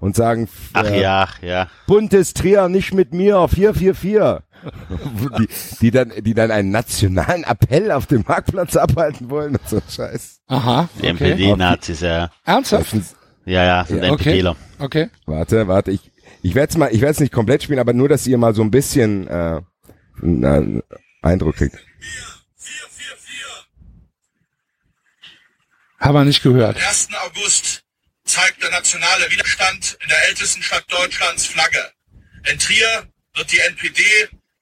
und 0.00 0.16
sagen, 0.16 0.48
Ach 0.72 0.84
äh, 0.84 1.00
ja, 1.02 1.26
ach 1.28 1.42
ja. 1.42 1.68
buntes 1.86 2.32
Trier 2.34 2.68
nicht 2.68 2.94
mit 2.94 3.12
mir 3.12 3.38
auf 3.38 3.52
444. 3.52 4.42
die, 5.38 5.48
die 5.82 5.90
dann, 5.90 6.12
die 6.22 6.32
dann 6.32 6.50
einen 6.50 6.70
nationalen 6.70 7.44
Appell 7.44 7.90
auf 7.92 8.06
dem 8.06 8.24
Marktplatz 8.26 8.76
abhalten 8.76 9.28
wollen 9.28 9.56
und 9.56 9.68
so 9.68 9.80
Scheiß. 9.86 10.40
Aha. 10.46 10.88
Die 11.02 11.10
Okay. 11.10 11.32
NPD-Nazis, 11.32 12.00
ja. 12.00 12.30
Ernsthaft? 12.44 12.94
Ja, 13.44 13.62
ja, 13.62 13.84
sind 13.84 14.02
Ja, 14.02 14.12
okay. 14.12 14.54
Okay. 14.78 15.10
Warte, 15.26 15.68
warte, 15.68 15.90
ich, 15.90 16.10
ich 16.44 16.54
werde 16.54 16.70
es 16.70 16.76
mal, 16.76 16.94
ich 16.94 17.00
werde 17.00 17.12
es 17.12 17.20
nicht 17.20 17.32
komplett 17.32 17.62
spielen, 17.62 17.78
aber 17.78 17.94
nur, 17.94 18.06
dass 18.06 18.26
ihr 18.26 18.36
mal 18.36 18.54
so 18.54 18.60
ein 18.60 18.70
bisschen 18.70 19.26
äh, 19.28 19.62
einen 20.20 20.82
Eindruck 21.22 21.56
kriegt. 21.56 21.78
Haben 25.98 26.14
wir 26.14 26.24
nicht 26.26 26.42
gehört. 26.42 26.76
1. 26.76 27.08
August 27.24 27.82
zeigt 28.24 28.62
der 28.62 28.70
nationale 28.70 29.30
Widerstand 29.30 29.96
in 30.02 30.08
der 30.10 30.28
ältesten 30.28 30.62
Stadt 30.62 30.84
Deutschlands 30.92 31.46
Flagge. 31.46 31.90
In 32.50 32.58
Trier 32.58 33.08
wird 33.34 33.50
die 33.50 33.60
NPD 33.60 34.02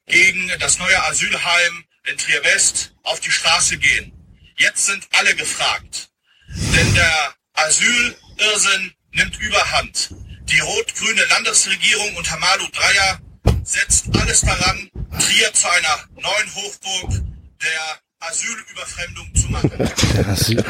gegen 0.06 0.52
das 0.60 0.78
neue 0.78 1.04
Asylheim 1.06 1.84
in 2.04 2.16
Trier 2.16 2.44
West 2.44 2.94
auf 3.02 3.18
die 3.18 3.32
Straße 3.32 3.76
gehen. 3.76 4.12
Jetzt 4.56 4.86
sind 4.86 5.08
alle 5.18 5.34
gefragt. 5.34 6.10
Denn 6.48 6.94
der 6.94 7.34
Asylirrsinn 7.54 8.92
nimmt 9.14 9.40
überhand. 9.40 10.10
Die 10.52 10.60
rot-grüne 10.60 11.22
Landesregierung 11.30 12.14
unter 12.16 12.38
Malu 12.38 12.64
Dreyer 12.72 13.18
setzt 13.64 14.08
alles 14.20 14.42
daran, 14.42 14.90
Trier 15.18 15.52
zu 15.54 15.66
einer 15.66 15.98
neuen 16.14 16.54
Hochburg 16.54 17.22
der 17.62 18.02
Asylüberfremdung 18.20 19.34
zu 19.34 19.50
machen. 19.50 20.36
Sieht, 20.36 20.64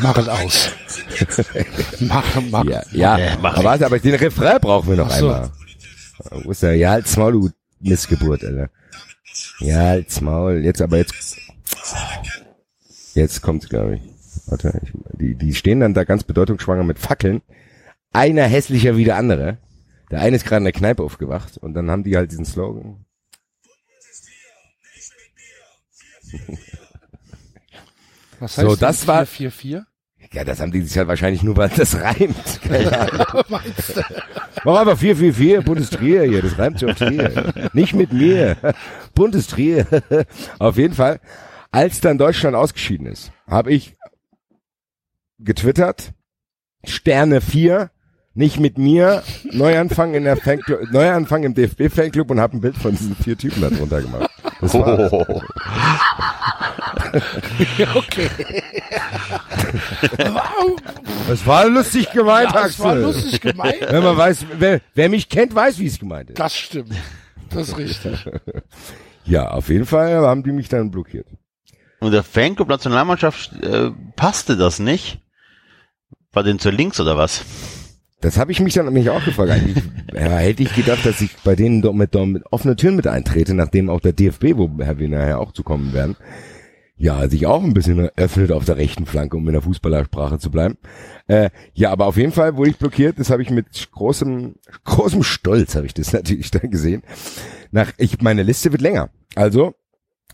Mach 0.00 0.16
es 0.16 0.28
aus. 0.28 0.70
Mach, 2.00 2.24
mach. 2.50 2.64
Ja, 2.64 2.82
ja. 2.92 3.18
Ja, 3.18 3.38
mach 3.40 3.54
aber 3.54 3.64
warte, 3.64 3.86
aber 3.86 3.98
den 3.98 4.14
Refrain 4.14 4.60
brauchen 4.60 4.88
wir 4.90 4.96
noch 4.96 5.10
Ach 5.10 5.18
so. 5.18 5.30
einmal. 5.32 5.50
Wo 6.44 6.50
ist 6.52 6.62
der? 6.62 6.76
Ja, 6.76 6.90
halt's 6.90 7.16
Maul, 7.16 7.32
du 7.32 7.50
Missgeburt, 7.80 8.44
Alter. 8.44 8.70
Ja, 9.58 9.78
halt's 9.78 10.20
Maul. 10.20 10.64
Jetzt 10.64 10.80
aber 10.80 10.98
jetzt. 10.98 11.36
Jetzt 13.14 13.42
kommt's, 13.42 13.68
glaube 13.68 13.96
ich. 13.96 14.02
Warte, 14.46 14.80
ich, 14.82 14.92
die, 15.18 15.34
die 15.34 15.54
stehen 15.54 15.80
dann 15.80 15.94
da 15.94 16.04
ganz 16.04 16.22
bedeutungsschwanger 16.24 16.84
mit 16.84 16.98
Fackeln. 16.98 17.42
Einer 18.12 18.44
hässlicher 18.44 18.96
wie 18.96 19.04
der 19.04 19.16
andere. 19.16 19.58
Der 20.10 20.20
eine 20.20 20.36
ist 20.36 20.44
gerade 20.44 20.58
in 20.58 20.64
der 20.64 20.72
Kneipe 20.72 21.02
aufgewacht 21.02 21.56
und 21.58 21.74
dann 21.74 21.90
haben 21.90 22.04
die 22.04 22.16
halt 22.16 22.30
diesen 22.30 22.44
Slogan. 22.44 23.04
Was 28.40 28.56
So, 28.56 28.70
denn 28.70 28.78
das 28.80 29.06
war- 29.06 29.26
444? 29.26 29.86
Ja, 30.32 30.44
das 30.44 30.60
haben 30.60 30.72
die 30.72 30.80
sich 30.80 30.94
ja 30.94 31.06
wahrscheinlich 31.06 31.42
nur, 31.42 31.56
weil 31.58 31.68
das 31.68 31.94
reimt. 32.00 32.60
Keine 32.62 32.98
Ahnung. 33.00 33.44
Mach 34.64 34.80
einfach 34.80 34.96
444, 34.98 35.62
buntes 35.64 35.90
Trier 35.90 36.22
hier, 36.22 36.40
das 36.40 36.56
reimt 36.58 36.78
sich 36.78 36.88
auf 36.90 36.96
Trier. 36.96 37.52
Nicht 37.74 37.92
mit 37.92 38.14
mir. 38.14 38.56
Buntes 39.14 39.46
Trier. 39.48 39.86
Auf 40.58 40.78
jeden 40.78 40.94
Fall, 40.94 41.20
als 41.70 42.00
dann 42.00 42.16
Deutschland 42.16 42.56
ausgeschieden 42.56 43.06
ist, 43.06 43.30
habe 43.46 43.72
ich 43.74 43.94
getwittert, 45.38 46.14
Sterne 46.84 47.42
4, 47.42 47.90
nicht 48.34 48.58
mit 48.58 48.78
mir, 48.78 49.22
Neuanfang 49.50 50.14
in 50.14 50.24
der 50.24 50.36
Fanclub, 50.36 50.90
Neuanfang 50.90 51.42
im 51.44 51.54
DFB-Fanclub 51.54 52.30
und 52.30 52.40
habe 52.40 52.56
ein 52.56 52.60
Bild 52.60 52.76
von 52.76 52.92
diesen 52.96 53.14
vier 53.16 53.36
Typen 53.36 53.60
da 53.62 53.70
drunter 53.70 54.00
gemacht. 54.00 54.30
Das 54.60 54.74
war, 54.74 55.12
Oh. 55.12 55.42
okay. 57.96 58.28
wow, 60.18 60.76
das 61.28 61.46
war 61.46 61.68
lustig 61.68 62.10
gemeint, 62.10 62.54
das 62.54 62.78
war 62.78 62.92
Axel. 62.92 63.02
lustig 63.02 63.40
gemeint. 63.40 63.80
Wenn 63.80 64.02
man 64.02 64.16
weiß, 64.16 64.46
wer, 64.58 64.80
wer 64.94 65.08
mich 65.08 65.28
kennt, 65.28 65.54
weiß, 65.54 65.78
wie 65.78 65.86
es 65.86 65.98
gemeint 65.98 66.30
ist. 66.30 66.38
Das 66.38 66.56
stimmt. 66.56 66.94
Das 67.50 67.68
ist 67.68 67.78
richtig. 67.78 68.24
Ja, 69.24 69.52
auf 69.52 69.68
jeden 69.68 69.86
Fall 69.86 70.16
haben 70.26 70.42
die 70.42 70.50
mich 70.50 70.68
dann 70.68 70.90
blockiert. 70.90 71.28
Und 72.00 72.10
der 72.10 72.24
Fanclub 72.24 72.68
Nationalmannschaft 72.68 73.52
äh, 73.62 73.92
passte 74.16 74.56
das 74.56 74.80
nicht? 74.80 75.20
War 76.32 76.42
denn 76.42 76.58
zur 76.58 76.72
Links 76.72 76.98
oder 76.98 77.16
was? 77.16 77.44
Das 78.22 78.38
habe 78.38 78.52
ich 78.52 78.60
mich 78.60 78.74
dann 78.74 78.86
nämlich 78.86 79.10
auch 79.10 79.24
gefragt. 79.24 79.50
Eigentlich 79.50 79.82
ja, 80.14 80.38
hätte 80.38 80.62
ich 80.62 80.74
gedacht, 80.74 81.04
dass 81.04 81.20
ich 81.20 81.36
bei 81.44 81.56
denen 81.56 81.82
doch 81.82 81.92
mit, 81.92 82.14
doch 82.14 82.24
mit 82.24 82.44
offenen 82.52 82.76
Türen 82.76 82.94
mit 82.94 83.08
eintrete, 83.08 83.52
nachdem 83.52 83.90
auch 83.90 84.00
der 84.00 84.12
DFB, 84.12 84.56
wo 84.56 84.70
Herr 84.78 84.98
wir 84.98 85.08
nachher 85.08 85.40
auch 85.40 85.52
zu 85.52 85.64
kommen 85.64 85.92
werden, 85.92 86.16
ja, 86.96 87.28
sich 87.28 87.46
auch 87.46 87.64
ein 87.64 87.74
bisschen 87.74 88.10
öffnet 88.16 88.52
auf 88.52 88.64
der 88.64 88.76
rechten 88.76 89.06
Flanke, 89.06 89.36
um 89.36 89.46
in 89.48 89.54
der 89.54 89.62
Fußballersprache 89.62 90.38
zu 90.38 90.52
bleiben. 90.52 90.78
Äh, 91.26 91.50
ja, 91.74 91.90
aber 91.90 92.06
auf 92.06 92.16
jeden 92.16 92.30
Fall 92.30 92.56
wurde 92.56 92.70
ich 92.70 92.78
blockiert. 92.78 93.18
Das 93.18 93.28
habe 93.28 93.42
ich 93.42 93.50
mit 93.50 93.90
großem, 93.90 94.54
großem 94.84 95.24
Stolz 95.24 95.74
habe 95.74 95.86
ich 95.86 95.94
das 95.94 96.12
natürlich 96.12 96.52
dann 96.52 96.70
gesehen. 96.70 97.02
Nach, 97.72 97.92
ich, 97.98 98.20
meine 98.22 98.44
Liste 98.44 98.70
wird 98.70 98.82
länger. 98.82 99.10
Also, 99.34 99.74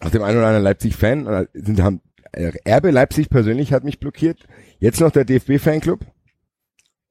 aus 0.00 0.11
dem 0.11 0.23
einen 0.23 0.37
oder 0.37 0.49
anderen 0.49 0.64
Leipzig-Fan, 0.64 1.26
äh, 1.26 1.47
sind, 1.54 1.80
haben, 1.80 2.02
äh, 2.33 2.52
RB 2.68 2.92
Leipzig 2.92 3.30
persönlich 3.30 3.73
hat 3.73 3.85
mich 3.85 3.99
blockiert. 3.99 4.40
Jetzt 4.78 5.00
noch 5.00 5.11
der 5.11 5.25
DFB-Fanclub. 5.25 6.04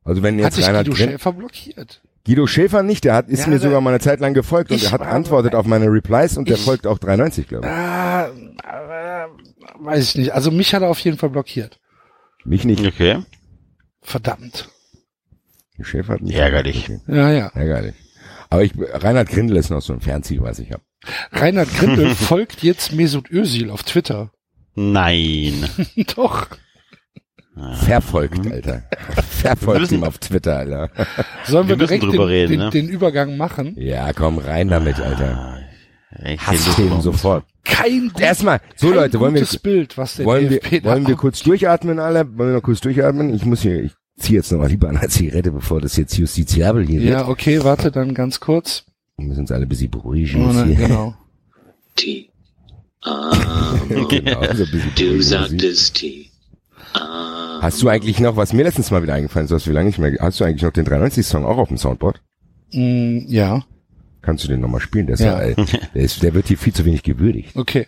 Also 0.07 0.23
wenn 0.23 0.35
Hat 0.37 0.45
jetzt 0.45 0.55
sich 0.55 0.65
Reinhard 0.65 0.85
Guido 0.87 0.97
Gren- 0.97 1.09
Schäfer 1.11 1.33
blockiert? 1.33 2.01
Guido 2.25 2.47
Schäfer 2.47 2.83
nicht, 2.83 3.03
der 3.03 3.13
hat, 3.13 3.29
ist 3.29 3.41
Ja, 3.41 3.47
mir 3.47 3.59
sogar 3.59 3.81
mal 3.81 3.91
eine 3.91 3.99
Zeit 3.99 4.19
lang 4.19 4.33
gefolgt 4.33 4.71
und 4.71 4.81
er 4.83 4.91
hat 4.91 5.01
antwortet 5.01 5.53
auf 5.55 5.65
meine 5.65 5.85
Replies 5.91 6.37
und 6.37 6.49
der 6.49 6.57
Ich- 6.57 6.63
folgt 6.65 6.87
auch 6.87 6.97
93, 6.97 7.47
glaube 7.47 7.65
ich. 7.67 7.71
Ah, 7.71 8.27
äh, 8.27 9.27
weiß 9.79 10.09
ich 10.09 10.15
nicht. 10.15 10.31
Also 10.33 10.51
mich 10.51 10.73
hat 10.73 10.81
er 10.81 10.89
auf 10.89 10.99
jeden 10.99 11.17
Fall 11.17 11.29
blockiert. 11.29 11.79
Mich 12.45 12.63
nicht. 12.65 12.85
Okay. 12.85 13.23
Verdammt. 14.01 14.69
Schäfer 15.81 16.13
hat 16.13 16.21
mich 16.21 16.33
Ärgerlich. 16.35 16.89
Ja, 17.07 17.31
ja. 17.31 17.47
Ärgerlich. 17.53 17.93
Aber 18.49 18.63
ich, 18.63 18.71
Reinhard 18.77 19.29
Grindel 19.29 19.57
ist 19.57 19.69
noch 19.69 19.81
so 19.81 19.93
ein 19.93 19.99
Fernziel, 20.01 20.41
was 20.41 20.59
ich 20.59 20.71
habe. 20.71 20.81
Reinhard 21.33 21.69
Grindel 21.75 22.15
folgt 22.15 22.63
jetzt 22.63 22.93
Mesut 22.93 23.29
Özil 23.29 23.69
auf 23.69 23.83
Twitter. 23.83 24.31
Nein. 24.75 25.67
Doch. 26.15 26.47
Verfolgt, 27.85 28.51
Alter. 28.51 28.83
Verfolgt 29.29 29.81
müssen- 29.81 29.95
ihm 29.95 30.03
auf 30.03 30.17
Twitter, 30.17 30.57
Alter. 30.57 30.89
Sollen 31.45 31.67
wir, 31.67 31.79
Wir 31.79 31.87
direkt 31.87 32.03
drüber 32.03 32.25
den, 32.25 32.27
reden, 32.27 32.49
den, 32.51 32.59
ne? 32.59 32.69
den 32.69 32.89
Übergang 32.89 33.37
machen? 33.37 33.73
Ja, 33.77 34.11
komm 34.13 34.37
rein 34.37 34.67
damit, 34.69 34.99
Alter. 34.99 35.59
Ich 36.25 36.39
Hassthemen 36.45 37.01
sofort. 37.01 37.45
Kein, 37.63 38.09
gut, 38.13 38.21
Erstmal, 38.21 38.61
so 38.75 38.87
kein 38.87 38.95
Leute, 38.95 39.19
wollen 39.19 39.35
wir, 39.35 39.45
Bild, 39.61 39.97
was 39.97 40.15
der 40.15 40.25
wollen 40.25 40.49
wir, 40.49 40.59
DFB 40.59 40.83
wollen 40.85 41.05
wir 41.07 41.15
kurz 41.15 41.43
durchatmen 41.43 41.99
alle? 41.99 42.25
Wollen 42.37 42.49
wir 42.49 42.55
noch 42.55 42.63
kurz 42.63 42.79
durchatmen? 42.79 43.33
Ich 43.33 43.45
muss 43.45 43.61
hier, 43.61 43.83
ich 43.83 43.91
ziehe 44.17 44.37
jetzt 44.39 44.51
noch 44.51 44.59
mal 44.59 44.69
lieber 44.69 44.87
an 44.89 44.97
eine 44.97 45.09
Zigarette, 45.09 45.51
bevor 45.51 45.81
das 45.81 45.97
jetzt 45.97 46.17
justiziabel 46.17 46.85
hier 46.87 47.01
wird. 47.01 47.11
Ja, 47.11 47.27
okay, 47.27 47.63
warte 47.63 47.91
dann 47.91 48.13
ganz 48.13 48.39
kurz. 48.39 48.85
Wir 49.17 49.27
müssen 49.27 49.41
uns 49.41 49.51
alle 49.51 49.63
ein 49.65 49.69
bisschen 49.69 49.91
beruhigen. 49.91 50.43
Oh, 50.49 50.53
ne, 50.53 50.65
hier. 50.65 50.87
genau. 50.87 51.15
T. 51.95 52.29
genau, 53.03 54.41
so 54.53 54.63
ein 54.63 54.71
bisschen 54.71 54.91
Du 54.95 55.21
sagtest 55.21 55.95
T. 55.95 56.29
Ah, 56.93 57.46
Hast 57.61 57.81
du 57.81 57.89
eigentlich 57.89 58.19
noch, 58.19 58.35
was 58.35 58.53
mir 58.53 58.63
letztens 58.63 58.91
mal 58.91 59.03
wieder 59.03 59.13
eingefallen 59.13 59.45
ist, 59.45 59.51
was 59.51 59.67
wir 59.67 59.73
lange 59.73 59.87
nicht 59.87 59.99
mehr, 59.99 60.15
hast 60.19 60.39
du 60.39 60.43
eigentlich 60.43 60.63
noch 60.63 60.71
den 60.71 60.85
93-Song 60.85 61.45
auch 61.45 61.57
auf 61.57 61.67
dem 61.69 61.77
Soundboard? 61.77 62.21
Mm, 62.71 63.19
ja, 63.27 63.63
Kannst 64.21 64.43
du 64.43 64.49
den 64.49 64.59
nochmal 64.59 64.81
spielen? 64.81 65.07
Der, 65.07 65.13
ist 65.13 65.21
Ja. 65.21 65.41
ja. 65.41 65.55
der, 65.55 66.01
ist, 66.01 66.21
der 66.21 66.33
wird 66.33 66.47
hier 66.47 66.57
viel 66.57 66.73
zu 66.73 66.83
wenig 66.83 67.03
gewürdigt. 67.03 67.55
okay. 67.55 67.87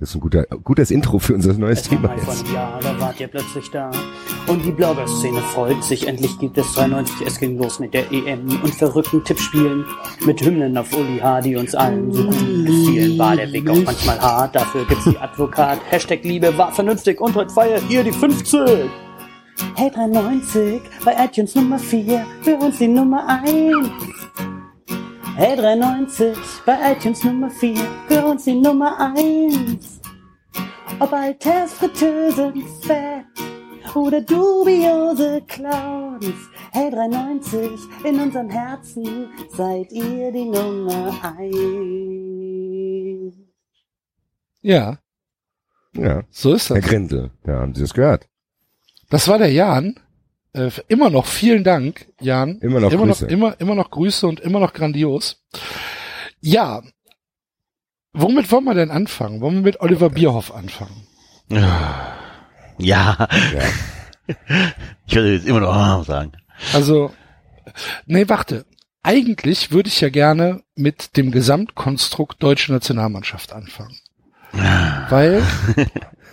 Das 0.00 0.08
ist 0.08 0.16
ein 0.16 0.20
guter, 0.20 0.44
gutes 0.64 0.90
Intro 0.90 1.20
für 1.20 1.34
unser 1.34 1.52
neues 1.52 1.82
Es 1.82 1.88
Thema 1.88 2.12
jetzt. 2.16 2.48
Jahr, 2.48 2.80
da 2.80 2.98
wart 2.98 3.20
ihr 3.20 3.28
plötzlich 3.28 3.70
da. 3.70 3.92
Und 4.48 4.64
die 4.64 4.72
Blogger-Szene 4.72 5.40
freut 5.40 5.84
sich, 5.84 6.08
endlich 6.08 6.36
gibt 6.40 6.58
es 6.58 6.72
93, 6.72 7.24
es 7.24 7.38
ging 7.38 7.56
los 7.58 7.78
mit 7.78 7.94
der 7.94 8.10
EM 8.10 8.60
und 8.60 8.74
verrückten 8.74 9.22
Tippspielen. 9.22 9.84
Mit 10.26 10.44
Hymnen 10.44 10.76
auf 10.76 10.92
Uli 10.98 11.20
Hardy 11.20 11.56
uns 11.56 11.76
allen 11.76 12.12
so 12.12 12.24
gut 12.24 12.66
gefielen. 12.66 13.16
War 13.20 13.36
der 13.36 13.52
Weg 13.52 13.70
auch 13.70 13.84
manchmal 13.84 14.18
hart, 14.18 14.56
dafür 14.56 14.84
gibt's 14.84 15.04
die 15.04 15.16
Advokat. 15.16 15.78
Hashtag 15.90 16.24
Liebe 16.24 16.58
war 16.58 16.72
vernünftig 16.72 17.20
und 17.20 17.36
heute 17.36 17.54
feiert 17.54 17.88
ihr 17.88 18.02
die 18.02 18.12
50. 18.12 18.90
Hey 19.76 19.92
93, 19.92 20.82
bei 21.04 21.24
iTunes 21.24 21.54
Nummer 21.54 21.78
4, 21.78 22.26
für 22.42 22.56
uns 22.56 22.78
die 22.78 22.88
Nummer 22.88 23.28
1. 23.28 24.53
Hey 25.36 25.56
93, 25.56 26.36
bei 26.64 26.92
iTunes 26.92 27.24
Nummer 27.24 27.50
4, 27.50 27.76
für 28.08 28.24
uns 28.24 28.44
die 28.44 28.54
Nummer 28.54 28.96
1. 29.16 30.00
Ob 31.00 31.12
Alters 31.12 31.72
Fritteusen 31.74 32.64
fett 32.82 33.24
oder 33.96 34.20
dubiose 34.20 35.42
Clowns. 35.48 36.34
Hey 36.72 36.88
93, 36.90 37.68
in 38.04 38.20
unseren 38.20 38.48
Herzen 38.48 39.28
seid 39.50 39.90
ihr 39.92 40.30
die 40.32 40.44
Nummer 40.44 41.12
1. 41.22 43.34
Ja, 44.62 44.98
Ja. 45.96 46.22
so 46.30 46.54
ist 46.54 46.70
Herr 46.70 46.76
das. 46.80 46.86
Grindel, 46.88 47.30
da 47.42 47.60
haben 47.60 47.74
Sie 47.74 47.82
das 47.82 47.92
gehört. 47.94 48.28
Das 49.10 49.26
war 49.28 49.38
der 49.38 49.52
Jan. 49.52 49.98
Äh, 50.54 50.70
immer 50.88 51.10
noch 51.10 51.26
vielen 51.26 51.64
Dank, 51.64 52.06
Jan. 52.20 52.58
Immer 52.60 52.80
noch 52.80 52.92
immer 52.92 53.06
Grüße. 53.06 53.24
noch 53.24 53.30
immer 53.30 53.60
immer 53.60 53.74
noch 53.74 53.90
Grüße 53.90 54.26
und 54.26 54.40
immer 54.40 54.60
noch 54.60 54.72
grandios. 54.72 55.44
Ja. 56.40 56.82
Womit 58.12 58.50
wollen 58.52 58.64
wir 58.64 58.74
denn 58.74 58.90
anfangen? 58.92 59.40
Wollen 59.40 59.56
wir 59.56 59.62
mit 59.62 59.80
Oliver 59.80 60.10
Bierhoff 60.10 60.54
anfangen? 60.54 61.06
Ja. 61.48 62.16
Ja. 62.78 63.28
Ich 65.06 65.14
würde 65.14 65.34
jetzt 65.34 65.46
immer 65.46 65.60
noch 65.60 66.04
sagen. 66.06 66.32
Also, 66.72 67.12
nee, 68.06 68.26
warte. 68.26 68.64
Eigentlich 69.02 69.70
würde 69.70 69.88
ich 69.90 70.00
ja 70.00 70.08
gerne 70.08 70.62
mit 70.74 71.18
dem 71.18 71.30
Gesamtkonstrukt 71.30 72.42
deutsche 72.42 72.72
Nationalmannschaft 72.72 73.52
anfangen. 73.52 73.98
Weil, 74.52 75.42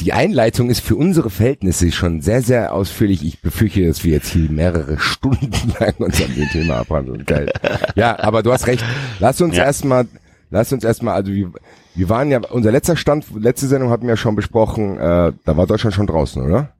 Die 0.00 0.12
Einleitung 0.14 0.70
ist 0.70 0.80
für 0.80 0.96
unsere 0.96 1.28
Verhältnisse 1.30 1.92
schon 1.92 2.22
sehr, 2.22 2.40
sehr 2.42 2.72
ausführlich. 2.74 3.24
Ich 3.24 3.40
befürchte, 3.42 3.86
dass 3.86 4.02
wir 4.02 4.12
jetzt 4.12 4.28
hier 4.32 4.50
mehrere 4.50 4.98
Stunden 4.98 5.50
lang 5.78 5.94
uns 5.98 6.22
an 6.22 6.34
dem 6.34 6.48
Thema 6.48 6.78
abhandeln. 6.78 7.24
Geil. 7.26 7.52
Ja, 7.96 8.18
aber 8.18 8.42
du 8.42 8.52
hast 8.52 8.66
recht. 8.66 8.84
Lass 9.18 9.40
uns 9.42 9.56
Ja. 9.56 9.64
erstmal, 9.64 10.06
lass 10.50 10.72
uns 10.72 10.84
erstmal, 10.84 11.14
also 11.14 11.32
wir, 11.32 11.52
wir 11.94 12.08
waren 12.08 12.30
ja, 12.30 12.40
unser 12.50 12.72
letzter 12.72 12.96
Stand, 12.96 13.26
letzte 13.38 13.66
Sendung 13.68 13.90
hatten 13.90 14.04
wir 14.04 14.10
ja 14.10 14.16
schon 14.16 14.36
besprochen, 14.36 14.96
äh, 14.98 15.32
da 15.44 15.56
war 15.56 15.66
Deutschland 15.66 15.94
schon 15.94 16.06
draußen, 16.06 16.42
oder? 16.42 16.72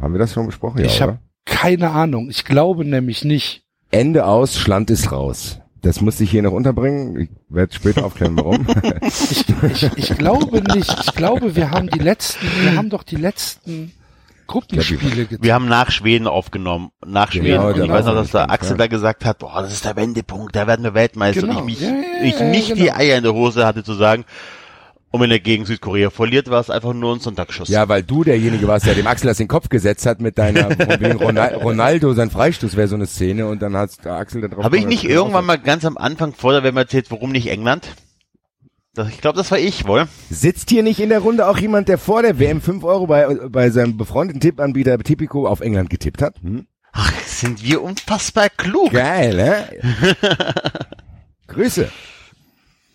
Haben 0.00 0.14
wir 0.14 0.18
das 0.18 0.32
schon 0.32 0.46
besprochen? 0.46 0.78
Ja, 0.78 0.86
ich 0.86 1.02
habe 1.02 1.18
keine 1.44 1.90
Ahnung. 1.90 2.30
Ich 2.30 2.44
glaube 2.44 2.84
nämlich 2.84 3.24
nicht. 3.24 3.62
Ende 3.90 4.24
aus, 4.24 4.56
Schland 4.58 4.88
ist 4.90 5.12
raus. 5.12 5.58
Das 5.82 6.00
musste 6.00 6.22
ich 6.22 6.30
hier 6.30 6.42
noch 6.42 6.52
unterbringen. 6.52 7.20
Ich 7.20 7.28
werde 7.48 7.74
später 7.74 8.04
aufklären, 8.04 8.36
warum. 8.36 8.66
Ich, 9.02 9.44
ich, 9.82 9.90
ich 9.96 10.18
glaube 10.18 10.62
nicht. 10.74 10.96
Ich 11.00 11.14
glaube, 11.14 11.56
wir 11.56 11.70
haben 11.70 11.88
die 11.88 11.98
letzten, 11.98 12.46
wir 12.62 12.76
haben 12.76 12.88
doch 12.88 13.02
die 13.02 13.16
letzten 13.16 13.92
Gruppenspiele 14.46 15.26
getan. 15.26 15.38
Wir 15.42 15.54
haben 15.54 15.66
nach 15.66 15.90
Schweden 15.90 16.26
aufgenommen. 16.26 16.90
Nach 17.04 17.32
Schweden. 17.32 17.46
Genau, 17.46 17.68
und 17.68 17.76
ich 17.76 17.88
war 17.88 17.98
weiß 17.98 18.06
noch, 18.06 18.14
dass 18.14 18.30
der 18.30 18.50
Axel 18.50 18.72
ja. 18.72 18.76
da 18.78 18.86
gesagt 18.86 19.24
hat, 19.24 19.38
boah, 19.38 19.62
das 19.62 19.72
ist 19.72 19.84
der 19.84 19.96
Wendepunkt, 19.96 20.54
da 20.54 20.66
werden 20.66 20.84
wir 20.84 20.94
Weltmeister. 20.94 21.42
Genau. 21.42 21.62
Und 21.62 21.68
ich 21.68 21.80
mich, 21.80 21.88
Ja, 21.88 21.88
ja, 21.88 22.24
ich 22.24 22.38
ja, 22.38 22.46
nicht 22.46 22.68
genau. 22.68 22.82
die 22.82 22.92
Eier 22.92 23.16
in 23.16 23.24
der 23.24 23.34
Hose 23.34 23.66
hatte 23.66 23.82
zu 23.82 23.94
sagen, 23.94 24.24
und 25.12 25.20
wenn 25.20 25.30
er 25.30 25.38
gegen 25.38 25.64
Südkorea 25.64 26.10
verliert, 26.10 26.50
war 26.50 26.58
es 26.60 26.68
einfach 26.70 26.92
nur 26.92 27.14
ein 27.14 27.20
Sonntagsschuss. 27.20 27.68
ja, 27.68 27.88
weil 27.88 28.02
du 28.02 28.24
derjenige 28.24 28.66
warst, 28.66 28.86
der 28.86 28.94
dem 28.94 29.06
Axel 29.06 29.28
das 29.28 29.38
in 29.38 29.44
den 29.44 29.50
Kopf 29.50 29.68
gesetzt 29.68 30.04
hat 30.06 30.20
mit 30.20 30.36
deiner, 30.38 30.70
wegen 31.00 31.18
Ronal- 31.18 31.54
Ronaldo, 31.54 32.12
sein 32.14 32.30
Freistoß 32.30 32.74
wäre 32.76 32.88
so 32.88 32.96
eine 32.96 33.06
Szene 33.06 33.46
und 33.46 33.62
dann 33.62 33.76
hat 33.76 34.04
der 34.04 34.14
Axel 34.14 34.40
da 34.40 34.48
drauf. 34.48 34.64
Habe 34.64 34.78
ich 34.78 34.86
nicht 34.86 35.04
irgendwann 35.04 35.44
mal 35.46 35.58
ganz 35.58 35.84
am 35.84 35.96
Anfang 35.96 36.32
vor 36.34 36.52
der 36.52 36.64
WM 36.64 36.76
erzählt, 36.76 37.10
warum 37.10 37.30
nicht 37.30 37.46
England? 37.48 37.86
Das, 38.94 39.08
ich 39.08 39.20
glaube, 39.22 39.38
das 39.38 39.50
war 39.50 39.58
ich 39.58 39.86
wohl. 39.86 40.06
Sitzt 40.28 40.68
hier 40.68 40.82
nicht 40.82 41.00
in 41.00 41.08
der 41.08 41.20
Runde 41.20 41.46
auch 41.46 41.56
jemand, 41.58 41.88
der 41.88 41.96
vor 41.96 42.20
der 42.22 42.38
WM 42.38 42.60
5 42.60 42.84
Euro 42.84 43.06
bei, 43.06 43.26
bei 43.48 43.70
seinem 43.70 43.96
befreundeten 43.96 44.40
Tippanbieter 44.40 44.98
Tipico 44.98 45.46
auf 45.46 45.60
England 45.60 45.88
getippt 45.88 46.20
hat? 46.20 46.36
Hm? 46.42 46.66
Ach, 46.92 47.12
sind 47.24 47.62
wir 47.64 47.80
unfassbar 47.82 48.50
klug. 48.50 48.90
Geil, 48.92 49.40
hä? 49.40 49.80
Grüße. 51.46 51.90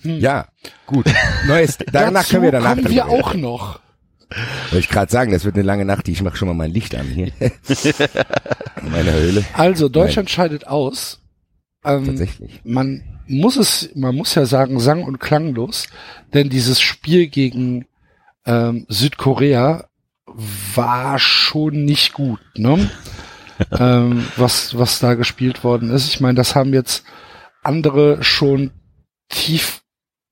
Ja, 0.10 0.48
gut. 0.86 1.06
Neues, 1.48 1.78
danach 1.92 2.28
können 2.28 2.44
wir 2.44 2.52
danach 2.52 2.76
kommen 2.76 2.90
wir 2.90 3.08
auch 3.08 3.34
noch. 3.34 3.80
Wollte 4.72 4.80
ich 4.80 4.90
gerade 4.90 5.12
sagen, 5.12 5.32
das 5.32 5.46
wird 5.46 5.56
eine 5.56 5.64
lange 5.64 5.86
Nacht. 5.86 6.08
Ich 6.10 6.22
mache 6.22 6.36
schon 6.36 6.50
mal 6.50 6.54
mein 6.54 6.72
Licht 6.72 6.96
an 6.96 7.06
hier. 7.06 7.32
In 7.40 8.92
meiner 8.92 9.14
Höhle. 9.14 9.46
Also 9.54 9.88
Deutschland 9.88 10.30
scheidet 10.30 10.68
aus. 10.68 11.22
Ähm, 11.86 12.06
Tatsächlich. 12.06 12.60
man 12.66 13.04
muss 13.28 13.56
es, 13.56 13.90
man 13.96 14.16
muss 14.16 14.36
ja 14.36 14.46
sagen, 14.46 14.80
sang- 14.80 15.04
und 15.04 15.20
klanglos, 15.20 15.88
denn 16.34 16.50
dieses 16.50 16.82
Spiel 16.82 17.28
gegen 17.28 17.86
ähm, 18.46 18.86
Südkorea 18.90 19.86
war 20.76 21.20
schon 21.20 21.86
nicht 21.86 22.14
gut, 22.14 22.40
ne? 22.56 22.90
ähm, 23.80 24.26
was, 24.36 24.78
was 24.78 25.00
da 25.00 25.16
gespielt 25.16 25.64
worden 25.64 25.90
ist. 25.90 26.08
Ich 26.08 26.20
meine, 26.20 26.36
das 26.36 26.56
haben 26.56 26.74
jetzt 26.74 27.04
andere 27.64 28.24
schon 28.24 28.72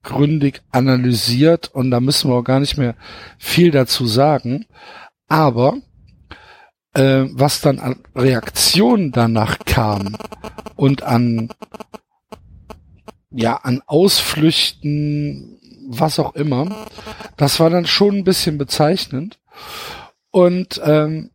tiefgründig 0.06 0.62
analysiert 0.70 1.70
und 1.74 1.90
da 1.90 2.00
müssen 2.00 2.30
wir 2.30 2.36
auch 2.36 2.44
gar 2.44 2.60
nicht 2.60 2.76
mehr 2.76 2.94
viel 3.38 3.70
dazu 3.70 4.06
sagen. 4.06 4.66
Aber 5.28 5.78
äh, 6.94 7.24
was 7.30 7.60
dann 7.60 7.78
an 7.78 8.00
Reaktionen 8.14 9.12
danach 9.12 9.58
kam 9.64 10.16
und 10.76 11.02
an 11.02 11.50
ja 13.30 13.56
an 13.56 13.82
Ausflüchten, 13.86 15.58
was 15.88 16.18
auch 16.18 16.34
immer, 16.34 16.86
das 17.36 17.60
war 17.60 17.70
dann 17.70 17.86
schon 17.86 18.18
ein 18.18 18.24
bisschen 18.24 18.56
bezeichnend. 18.58 19.38
Und 20.30 20.80
ähm, 20.84 21.30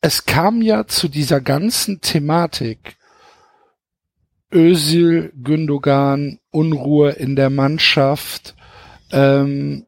es 0.00 0.26
kam 0.26 0.62
ja 0.62 0.86
zu 0.86 1.08
dieser 1.08 1.40
ganzen 1.40 2.00
Thematik 2.00 2.96
Özil, 4.54 5.32
Gündogan, 5.42 6.38
Unruhe 6.50 7.10
in 7.10 7.34
der 7.34 7.50
Mannschaft, 7.50 8.54
ähm, 9.10 9.86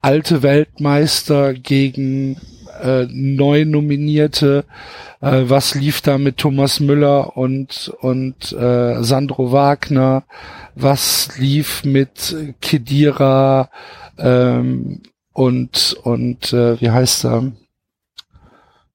alte 0.00 0.42
Weltmeister 0.42 1.54
gegen 1.54 2.36
äh, 2.82 3.06
neu 3.10 3.64
nominierte, 3.64 4.64
äh, 5.20 5.42
was 5.44 5.74
lief 5.74 6.00
da 6.00 6.18
mit 6.18 6.38
Thomas 6.38 6.80
Müller 6.80 7.36
und 7.36 7.92
und 8.00 8.52
äh, 8.52 9.02
Sandro 9.02 9.52
Wagner, 9.52 10.24
was 10.74 11.38
lief 11.38 11.84
mit 11.84 12.34
Kedira 12.60 13.70
ähm, 14.18 15.02
und 15.32 15.96
und 16.02 16.52
äh, 16.52 16.80
wie 16.80 16.90
heißt 16.90 17.24
er? 17.26 17.52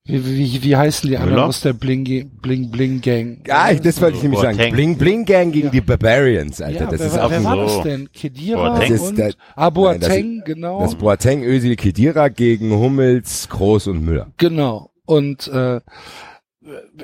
Wie, 0.07 0.23
wie, 0.23 0.63
wie 0.63 0.75
heißen 0.75 1.09
die 1.09 1.17
anderen 1.17 1.43
aus 1.43 1.61
der 1.61 1.73
Bling 1.73 2.29
Bling 2.41 2.69
Bling 2.69 3.01
Gang? 3.01 3.39
Ja, 3.47 3.71
ich, 3.71 3.81
das 3.81 3.99
wollte 3.99 4.17
ich 4.17 4.23
nämlich 4.23 4.39
sagen. 4.39 4.57
Boateng. 4.57 4.73
Bling 4.73 4.97
Bling 4.97 5.25
Gang 5.25 5.51
gegen 5.51 5.65
Ja. 5.67 5.71
die 5.71 5.81
Barbarians, 5.81 6.61
Alter. 6.61 6.81
ja, 6.81 6.91
das 6.91 6.99
wer, 6.99 7.07
ist 7.07 7.17
auch 7.17 7.31
wer 7.31 7.43
war 7.43 7.67
so. 7.69 7.75
das 7.77 7.83
denn? 7.83 8.11
Kedira 8.11 8.69
Boateng. 8.69 8.91
Das 8.91 9.01
ist 9.01 9.17
der- 9.17 9.33
ah, 9.55 9.71
Nein, 9.73 9.73
das 9.73 9.73
Boateng, 9.73 10.41
genau. 10.45 10.79
das 10.81 10.95
Boateng, 10.95 11.43
Özil, 11.43 11.75
Kedira 11.75 12.27
gegen 12.27 12.71
Hummels, 12.71 13.49
Groß 13.49 13.87
und 13.87 14.05
Müller. 14.05 14.27
Genau. 14.37 14.91
Und 15.05 15.47
äh, 15.47 15.81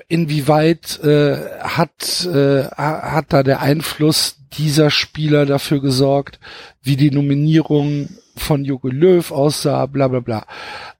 inwieweit 0.07 0.99
äh, 1.03 1.37
hat 1.61 2.25
äh, 2.25 2.63
ha- 2.65 3.11
hat 3.13 3.25
da 3.29 3.43
der 3.43 3.61
Einfluss 3.61 4.37
dieser 4.53 4.89
Spieler 4.89 5.45
dafür 5.45 5.81
gesorgt, 5.81 6.39
wie 6.81 6.97
die 6.97 7.11
Nominierung 7.11 8.09
von 8.35 8.65
Jogi 8.65 8.89
Löw 8.89 9.31
aussah, 9.31 9.85
bla 9.85 10.07
bla 10.07 10.19
bla. 10.19 10.45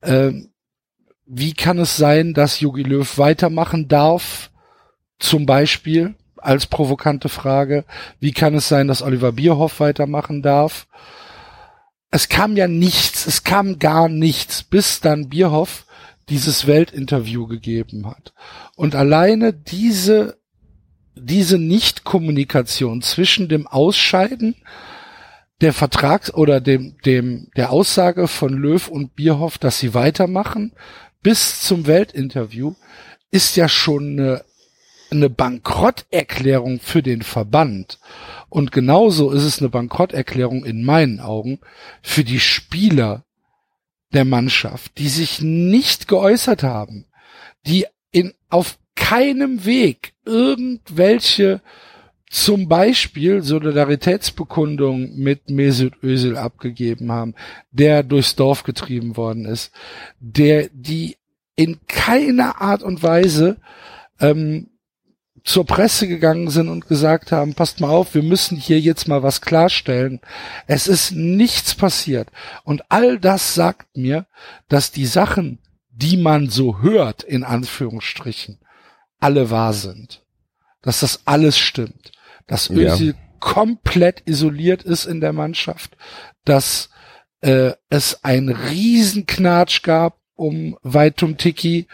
Ähm, 0.03 0.47
wie 1.33 1.53
kann 1.53 1.79
es 1.79 1.95
sein, 1.95 2.33
dass 2.33 2.59
Jogi 2.59 2.83
Löw 2.83 3.17
weitermachen 3.17 3.87
darf? 3.87 4.51
Zum 5.17 5.45
Beispiel 5.45 6.15
als 6.35 6.65
provokante 6.65 7.29
Frage. 7.29 7.85
Wie 8.19 8.33
kann 8.33 8.53
es 8.53 8.67
sein, 8.67 8.89
dass 8.89 9.01
Oliver 9.01 9.31
Bierhoff 9.31 9.79
weitermachen 9.79 10.41
darf? 10.41 10.87
Es 12.09 12.27
kam 12.27 12.57
ja 12.57 12.67
nichts, 12.67 13.27
es 13.27 13.45
kam 13.45 13.79
gar 13.79 14.09
nichts, 14.09 14.63
bis 14.63 14.99
dann 14.99 15.29
Bierhoff 15.29 15.85
dieses 16.27 16.67
Weltinterview 16.67 17.47
gegeben 17.47 18.07
hat. 18.07 18.33
Und 18.75 18.93
alleine 18.93 19.53
diese, 19.53 20.37
diese 21.15 21.57
Nichtkommunikation 21.57 23.01
zwischen 23.01 23.47
dem 23.47 23.67
Ausscheiden 23.67 24.55
der 25.61 25.71
Vertrags- 25.71 26.33
oder 26.33 26.59
dem, 26.59 26.97
dem, 27.05 27.47
der 27.55 27.71
Aussage 27.71 28.27
von 28.27 28.51
Löw 28.51 28.89
und 28.89 29.15
Bierhoff, 29.15 29.57
dass 29.57 29.79
sie 29.79 29.93
weitermachen, 29.93 30.73
bis 31.21 31.61
zum 31.61 31.87
Weltinterview, 31.87 32.75
ist 33.31 33.55
ja 33.55 33.69
schon 33.69 34.19
eine, 34.19 34.45
eine 35.09 35.29
Bankrotterklärung 35.29 36.79
für 36.79 37.01
den 37.01 37.21
Verband. 37.21 37.99
Und 38.49 38.71
genauso 38.71 39.31
ist 39.31 39.43
es 39.43 39.59
eine 39.59 39.69
Bankrotterklärung 39.69 40.65
in 40.65 40.83
meinen 40.83 41.19
Augen 41.19 41.59
für 42.01 42.23
die 42.23 42.39
Spieler 42.39 43.23
der 44.13 44.25
Mannschaft, 44.25 44.97
die 44.97 45.07
sich 45.07 45.41
nicht 45.41 46.07
geäußert 46.07 46.63
haben, 46.63 47.05
die 47.65 47.85
in, 48.11 48.33
auf 48.49 48.77
keinem 48.95 49.65
Weg 49.65 50.13
irgendwelche 50.25 51.61
zum 52.31 52.69
Beispiel 52.69 53.43
Solidaritätsbekundungen 53.43 55.17
mit 55.17 55.49
Mesut 55.49 56.01
Özil 56.01 56.37
abgegeben 56.37 57.11
haben, 57.11 57.35
der 57.71 58.03
durchs 58.03 58.37
Dorf 58.37 58.63
getrieben 58.63 59.17
worden 59.17 59.43
ist, 59.43 59.73
der, 60.21 60.69
die 60.71 61.17
in 61.57 61.85
keiner 61.87 62.61
Art 62.61 62.83
und 62.83 63.03
Weise 63.03 63.57
ähm, 64.21 64.69
zur 65.43 65.65
Presse 65.65 66.07
gegangen 66.07 66.49
sind 66.49 66.69
und 66.69 66.87
gesagt 66.87 67.33
haben, 67.33 67.53
passt 67.53 67.81
mal 67.81 67.89
auf, 67.89 68.15
wir 68.15 68.23
müssen 68.23 68.55
hier 68.55 68.79
jetzt 68.79 69.09
mal 69.09 69.23
was 69.23 69.41
klarstellen. 69.41 70.21
Es 70.67 70.87
ist 70.87 71.11
nichts 71.11 71.75
passiert. 71.75 72.29
Und 72.63 72.83
all 72.87 73.19
das 73.19 73.55
sagt 73.55 73.97
mir, 73.97 74.25
dass 74.69 74.91
die 74.91 75.05
Sachen, 75.05 75.59
die 75.89 76.15
man 76.15 76.49
so 76.49 76.79
hört, 76.79 77.23
in 77.23 77.43
Anführungsstrichen, 77.43 78.59
alle 79.19 79.49
wahr 79.49 79.73
sind. 79.73 80.23
Dass 80.81 81.01
das 81.01 81.23
alles 81.25 81.57
stimmt. 81.57 82.13
Dass 82.51 82.67
Ja. 82.67 82.93
Özil 82.93 83.15
komplett 83.39 84.23
isoliert 84.25 84.83
ist 84.83 85.05
in 85.05 85.21
der 85.21 85.31
Mannschaft. 85.31 85.95
Dass 86.43 86.89
äh, 87.39 87.71
es 87.89 88.25
einen 88.25 88.49
Riesenknatsch 88.49 89.83
gab 89.83 90.19
um 90.35 90.77
Vaitum 90.83 91.37
Tiki 91.37 91.87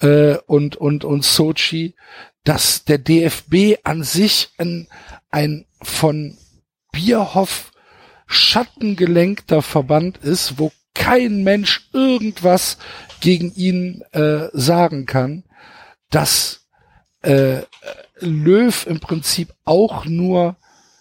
äh, 0.00 0.36
und, 0.46 0.74
und, 0.74 1.04
und 1.04 1.24
Sochi, 1.24 1.94
dass 2.42 2.84
der 2.84 2.98
DFB 2.98 3.78
an 3.84 4.02
sich 4.02 4.50
ein, 4.58 4.88
ein 5.30 5.66
von 5.80 6.36
Bierhoff 6.90 7.70
schattengelenkter 8.26 9.62
Verband 9.62 10.18
ist, 10.18 10.58
wo 10.58 10.72
kein 10.94 11.44
Mensch 11.44 11.88
irgendwas 11.92 12.78
gegen 13.20 13.54
ihn 13.54 14.02
äh, 14.10 14.48
sagen 14.52 15.06
kann, 15.06 15.44
dass 16.10 16.66
äh, 17.22 17.62
Löw 18.22 18.86
im 18.86 19.00
Prinzip 19.00 19.52
auch 19.64 20.04
nur 20.04 20.56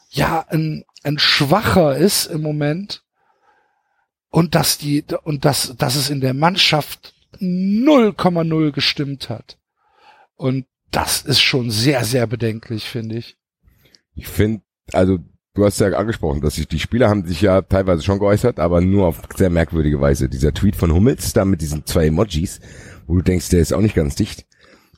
ja 0.09 0.45
ein, 0.49 0.83
ein 1.03 1.17
Schwacher 1.19 1.95
ist 1.95 2.25
im 2.25 2.41
Moment 2.41 3.03
und 4.29 4.55
dass 4.55 4.77
die 4.77 5.03
und 5.23 5.45
dass 5.45 5.75
dass 5.77 5.95
es 5.95 6.09
in 6.09 6.21
der 6.21 6.33
Mannschaft 6.33 7.13
0,0 7.39 8.71
gestimmt 8.71 9.29
hat 9.29 9.57
und 10.35 10.65
das 10.91 11.21
ist 11.21 11.41
schon 11.41 11.71
sehr 11.71 12.03
sehr 12.03 12.27
bedenklich 12.27 12.83
finde 12.89 13.17
ich 13.17 13.37
Ich 14.13 14.27
finde, 14.27 14.61
also 14.91 15.19
du 15.53 15.65
hast 15.65 15.79
ja 15.79 15.87
angesprochen, 15.89 16.41
dass 16.41 16.55
sich 16.55 16.67
die 16.67 16.79
Spieler 16.79 17.09
haben 17.09 17.25
sich 17.25 17.41
ja 17.41 17.61
teilweise 17.61 18.03
schon 18.03 18.19
geäußert, 18.19 18.59
aber 18.59 18.81
nur 18.81 19.07
auf 19.07 19.21
sehr 19.35 19.49
merkwürdige 19.49 19.99
Weise. 19.99 20.29
Dieser 20.29 20.53
Tweet 20.53 20.75
von 20.75 20.93
Hummels 20.93 21.33
da 21.33 21.45
mit 21.45 21.61
diesen 21.61 21.85
zwei 21.85 22.07
Emojis, 22.07 22.59
wo 23.07 23.15
du 23.15 23.21
denkst, 23.21 23.49
der 23.49 23.59
ist 23.59 23.73
auch 23.73 23.81
nicht 23.81 23.95
ganz 23.95 24.15
dicht. 24.15 24.45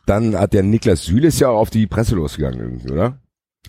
Dann 0.05 0.37
hat 0.37 0.53
der 0.53 0.63
Niklas 0.63 1.03
Süle 1.03 1.27
ist 1.27 1.39
ja 1.39 1.49
auch 1.49 1.59
auf 1.59 1.69
die 1.69 1.87
Presse 1.87 2.15
losgegangen 2.15 2.59
irgendwie, 2.59 2.91
oder? 2.91 3.17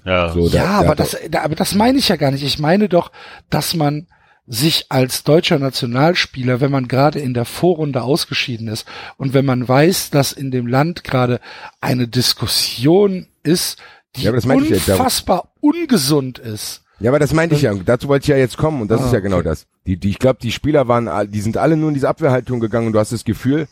Ja, 0.04 0.30
So, 0.32 0.48
da- 0.48 0.56
ja, 0.56 0.64
da 0.64 0.86
aber 0.88 0.94
das, 0.96 1.16
da, 1.30 1.42
aber 1.42 1.54
das 1.54 1.74
meine 1.74 1.98
ich 1.98 2.08
ja 2.08 2.16
gar 2.16 2.30
nicht. 2.32 2.42
Ich 2.44 2.58
meine 2.58 2.88
doch, 2.88 3.12
dass 3.50 3.74
man 3.74 4.06
sich 4.46 4.86
als 4.90 5.22
deutscher 5.24 5.58
Nationalspieler, 5.58 6.60
wenn 6.60 6.70
man 6.70 6.88
gerade 6.88 7.18
in 7.18 7.32
der 7.32 7.44
Vorrunde 7.46 8.02
ausgeschieden 8.02 8.68
ist 8.68 8.86
und 9.16 9.32
wenn 9.32 9.44
man 9.46 9.66
weiß, 9.66 10.10
dass 10.10 10.32
in 10.32 10.50
dem 10.50 10.66
Land 10.66 11.02
gerade 11.04 11.40
eine 11.80 12.08
Diskussion 12.08 13.26
ist, 13.42 13.78
die 14.16 14.22
Ja, 14.24 14.34
ich 14.34 14.44
ja, 14.44 14.54
unfassbar 14.54 15.52
ungesund 15.60 16.38
ist. 16.38 16.82
Ja, 17.00 17.10
aber 17.10 17.18
das 17.18 17.32
meinte 17.32 17.54
ich 17.54 17.62
ja. 17.62 17.74
Dazu 17.74 18.08
wollte 18.08 18.24
ich 18.24 18.28
ja 18.28 18.36
jetzt 18.36 18.56
kommen 18.56 18.82
und 18.82 18.90
das 18.90 19.00
Ah, 19.02 19.06
ist 19.06 19.12
ja 19.12 19.20
genau 19.20 19.36
okay. 19.36 19.44
das. 19.48 19.66
Die, 19.86 19.96
die, 19.96 20.10
ich 20.10 20.18
glaube, 20.18 20.38
die 20.42 20.52
Spieler 20.52 20.88
waren, 20.88 21.30
die 21.30 21.40
sind 21.40 21.56
alle 21.56 21.76
nur 21.76 21.88
in 21.88 21.94
diese 21.94 22.08
Abwehrhaltung 22.08 22.60
gegangen 22.60 22.86
und 22.88 22.92
du 22.92 22.98
hast 22.98 23.12
das 23.12 23.24
Gefühl, 23.24 23.66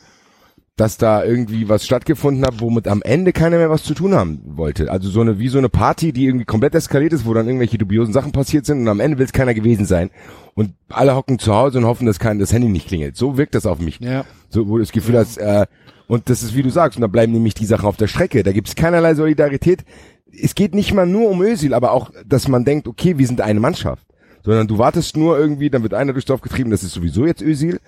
dass 0.76 0.96
da 0.96 1.22
irgendwie 1.22 1.68
was 1.68 1.84
stattgefunden 1.84 2.44
hat, 2.46 2.60
womit 2.60 2.88
am 2.88 3.02
Ende 3.02 3.32
keiner 3.32 3.58
mehr 3.58 3.68
was 3.68 3.82
zu 3.82 3.92
tun 3.92 4.14
haben 4.14 4.40
wollte. 4.44 4.90
Also 4.90 5.10
so 5.10 5.20
eine, 5.20 5.38
wie 5.38 5.48
so 5.48 5.58
eine 5.58 5.68
Party, 5.68 6.12
die 6.12 6.24
irgendwie 6.24 6.46
komplett 6.46 6.74
eskaliert 6.74 7.12
ist, 7.12 7.26
wo 7.26 7.34
dann 7.34 7.46
irgendwelche 7.46 7.76
dubiosen 7.76 8.14
Sachen 8.14 8.32
passiert 8.32 8.64
sind 8.64 8.80
und 8.80 8.88
am 8.88 9.00
Ende 9.00 9.18
will 9.18 9.26
es 9.26 9.32
keiner 9.32 9.52
gewesen 9.52 9.84
sein. 9.84 10.10
Und 10.54 10.72
alle 10.88 11.14
hocken 11.14 11.38
zu 11.38 11.54
Hause 11.54 11.78
und 11.78 11.84
hoffen, 11.84 12.06
dass 12.06 12.18
kein, 12.18 12.38
das 12.38 12.52
Handy 12.52 12.68
nicht 12.68 12.88
klingelt. 12.88 13.16
So 13.16 13.36
wirkt 13.36 13.54
das 13.54 13.66
auf 13.66 13.80
mich. 13.80 14.00
Ja. 14.00 14.24
So, 14.48 14.66
wo 14.66 14.76
du 14.76 14.82
das 14.82 14.92
Gefühl 14.92 15.18
hast, 15.18 15.36
äh, 15.36 15.66
und 16.08 16.28
das 16.30 16.42
ist 16.42 16.54
wie 16.54 16.62
du 16.62 16.70
sagst, 16.70 16.96
und 16.96 17.02
da 17.02 17.06
bleiben 17.06 17.32
nämlich 17.32 17.54
die 17.54 17.66
Sachen 17.66 17.86
auf 17.86 17.96
der 17.96 18.06
Strecke. 18.06 18.42
Da 18.42 18.52
gibt 18.52 18.68
es 18.68 18.74
keinerlei 18.74 19.14
Solidarität. 19.14 19.84
Es 20.30 20.54
geht 20.54 20.74
nicht 20.74 20.94
mal 20.94 21.06
nur 21.06 21.28
um 21.28 21.42
Özil, 21.42 21.74
aber 21.74 21.92
auch, 21.92 22.10
dass 22.26 22.48
man 22.48 22.64
denkt, 22.64 22.88
okay, 22.88 23.18
wir 23.18 23.26
sind 23.26 23.42
eine 23.42 23.60
Mannschaft. 23.60 24.06
Sondern 24.44 24.66
du 24.68 24.78
wartest 24.78 25.16
nur 25.16 25.38
irgendwie, 25.38 25.70
dann 25.70 25.82
wird 25.82 25.94
einer 25.94 26.12
durchs 26.12 26.26
Dorf 26.26 26.40
getrieben, 26.40 26.70
das 26.70 26.82
ist 26.82 26.92
sowieso 26.92 27.26
jetzt 27.26 27.42
Özil, 27.42 27.80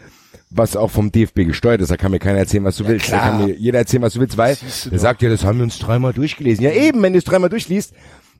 was 0.51 0.77
auch 0.77 0.90
vom 0.90 1.11
DFB 1.11 1.47
gesteuert 1.47 1.81
ist, 1.81 1.90
da 1.90 1.97
kann 1.97 2.11
mir 2.12 2.19
keiner 2.21 2.38
erzählen, 2.38 2.64
was 2.64 2.77
du 2.77 2.87
willst, 2.87 3.11
da 3.11 3.19
kann 3.19 3.45
mir 3.47 3.55
jeder 3.57 3.79
erzählen, 3.79 4.03
was 4.03 4.14
du 4.14 4.21
willst, 4.21 4.37
weil 4.37 4.55
du 4.57 4.61
der 4.90 4.90
doch. 4.93 4.99
sagt 5.03 5.23
ja, 5.23 5.29
das 5.31 5.45
haben 5.45 5.59
wir 5.59 5.64
uns 5.64 5.79
dreimal 5.79 6.12
durchgelesen. 6.12 6.64
Ja 6.64 6.71
eben, 6.73 7.03
wenn 7.03 7.12
du 7.12 7.19
es 7.19 7.25
dreimal 7.25 7.51
durchliest, 7.51 7.93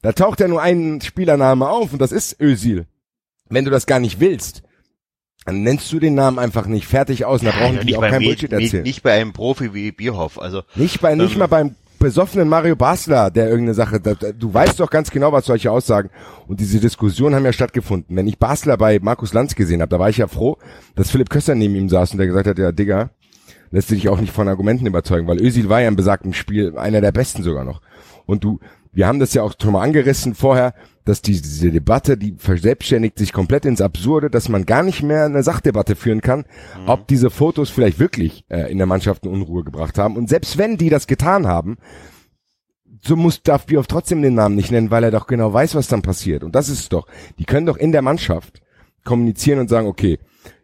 da 0.03 0.13
taucht 0.13 0.41
ja 0.41 0.49
nur 0.49 0.63
ein 0.63 1.01
Spielername 1.01 1.69
auf 1.69 1.93
und 1.93 1.99
das 2.01 2.13
ist 2.13 2.41
Özil. 2.41 2.87
Wenn 3.49 3.65
du 3.65 3.71
das 3.71 3.87
gar 3.87 4.01
nicht 4.01 4.21
willst, 4.21 4.63
dann 5.45 5.63
nennst 5.63 5.93
du 5.93 5.99
den 5.99 6.15
Namen 6.15 6.39
einfach 6.39 6.67
nicht 6.67 6.87
fertig 6.87 7.25
aus 7.25 7.41
und 7.41 7.47
da 7.47 7.53
brauchen 7.53 7.75
Ja, 7.75 7.81
die 7.81 7.87
nicht, 7.87 7.97
auch 7.97 8.03
kein 8.03 8.23
Bullshit 8.23 8.51
nicht, 8.53 8.63
erzählen. 8.65 8.83
nicht 8.83 9.03
bei 9.03 9.13
einem 9.13 9.33
Profi 9.33 9.75
wie 9.75 9.93
Bierhoff. 9.93 10.39
Also 10.41 10.63
Nicht 10.75 11.01
bei, 11.01 11.15
nicht 11.15 11.33
Ähm. 11.33 11.39
mal 11.39 11.47
beim 11.49 11.75
besoffenen 12.05 12.49
Mario 12.49 12.77
Basler, 12.77 13.31
der 13.31 13.47
irgendeine 13.47 13.75
Sache, 13.75 13.99
da, 13.99 14.15
da, 14.15 14.33
du 14.33 14.53
weißt 14.53 14.79
doch 14.79 14.91
ganz 14.91 15.11
genau, 15.11 15.33
was 15.33 15.47
solche 15.47 15.71
Aussagen 15.71 16.11
und 16.47 16.61
diese 16.61 16.79
Diskussionen 16.79 17.35
haben 17.35 17.47
ja 17.47 17.53
stattgefunden. 17.53 18.15
Wenn 18.15 18.27
ich 18.27 18.39
Basler 18.39 18.77
bei 18.77 18.99
Markus 19.01 19.33
Lanz 19.33 19.55
gesehen 19.55 19.81
habe, 19.81 19.89
da 19.89 19.99
war 19.99 20.11
ich 20.11 20.19
ja 20.19 20.27
froh, 20.27 20.59
dass 20.97 21.11
Philipp 21.11 21.31
Köster 21.31 21.55
neben 21.55 21.75
ihm 21.75 21.89
saß 21.89 22.13
und 22.13 22.19
der 22.19 22.27
gesagt 22.27 22.47
hat, 22.47 22.59
ja 22.59 22.73
Digga, 22.73 23.11
lässt 23.71 23.91
du 23.91 23.95
dich 23.95 24.11
auch 24.11 24.21
nicht 24.21 24.33
von 24.33 24.49
Argumenten 24.49 24.87
überzeugen, 24.87 25.27
weil 25.27 25.41
Özil 25.41 25.71
war 25.71 25.81
ja 25.81 25.89
im 25.89 25.97
besagten 25.97 26.35
Spiel 26.35 26.77
einer 26.77 27.01
der 27.01 27.13
besten 27.13 27.43
sogar 27.43 27.65
noch. 27.65 27.81
Und 28.27 28.45
du, 28.45 28.61
wir 28.95 29.07
haben 29.07 29.19
das 29.19 29.35
ja 29.35 29.43
auch 29.43 29.55
schon 29.61 29.73
mal 29.73 29.83
angerissen 29.83 30.35
vorher, 30.35 30.75
dass 31.05 31.21
die, 31.21 31.33
diese 31.33 31.71
Debatte, 31.71 32.17
die 32.17 32.35
verselbstständigt 32.39 33.19
sich 33.19 33.33
komplett 33.33 33.67
ins 33.67 33.81
Absurde, 33.81 34.31
dass 34.31 34.49
man 34.49 34.65
gar 34.65 34.83
nicht 34.83 35.03
mehr 35.03 35.27
eine 35.27 35.43
Sachdebatte 35.43 35.97
führen 35.97 36.23
kann, 36.23 36.45
ob 36.87 37.07
diese 37.09 37.31
Fotos 37.31 37.71
vielleicht 37.71 37.99
wirklich 37.99 38.45
äh, 38.49 38.71
in 38.71 38.79
der 38.79 38.87
Mannschaft 38.87 39.25
eine 39.25 39.33
Unruhe 39.33 39.65
gebracht 39.65 39.99
haben. 39.99 40.17
Und 40.17 40.29
selbst 40.29 40.57
wenn 40.57 40.79
die 40.79 40.89
das 40.89 41.07
getan 41.07 41.47
haben, 41.47 41.77
so 43.03 43.17
muss 43.17 43.43
darf 43.43 43.67
Bioff 43.67 43.87
trotzdem 43.87 44.23
den 44.23 44.35
Namen 44.35 44.55
nicht 44.55 44.71
nennen, 44.71 44.91
weil 44.91 45.05
er 45.05 45.11
doch 45.11 45.27
genau 45.27 45.53
weiß, 45.53 45.75
was 45.75 45.89
dann 45.89 46.01
passiert. 46.01 46.43
Und 46.43 46.55
das 46.55 46.71
ist 46.71 46.81
es 46.81 46.89
doch. 46.89 47.07
Die 47.39 47.45
können 47.45 47.67
doch 47.67 47.77
in 47.77 47.93
der 47.93 48.01
Mannschaft 48.01 48.63
kommunizieren 49.05 49.59
und 49.59 49.69
sagen, 49.69 49.89
okay, 49.89 50.19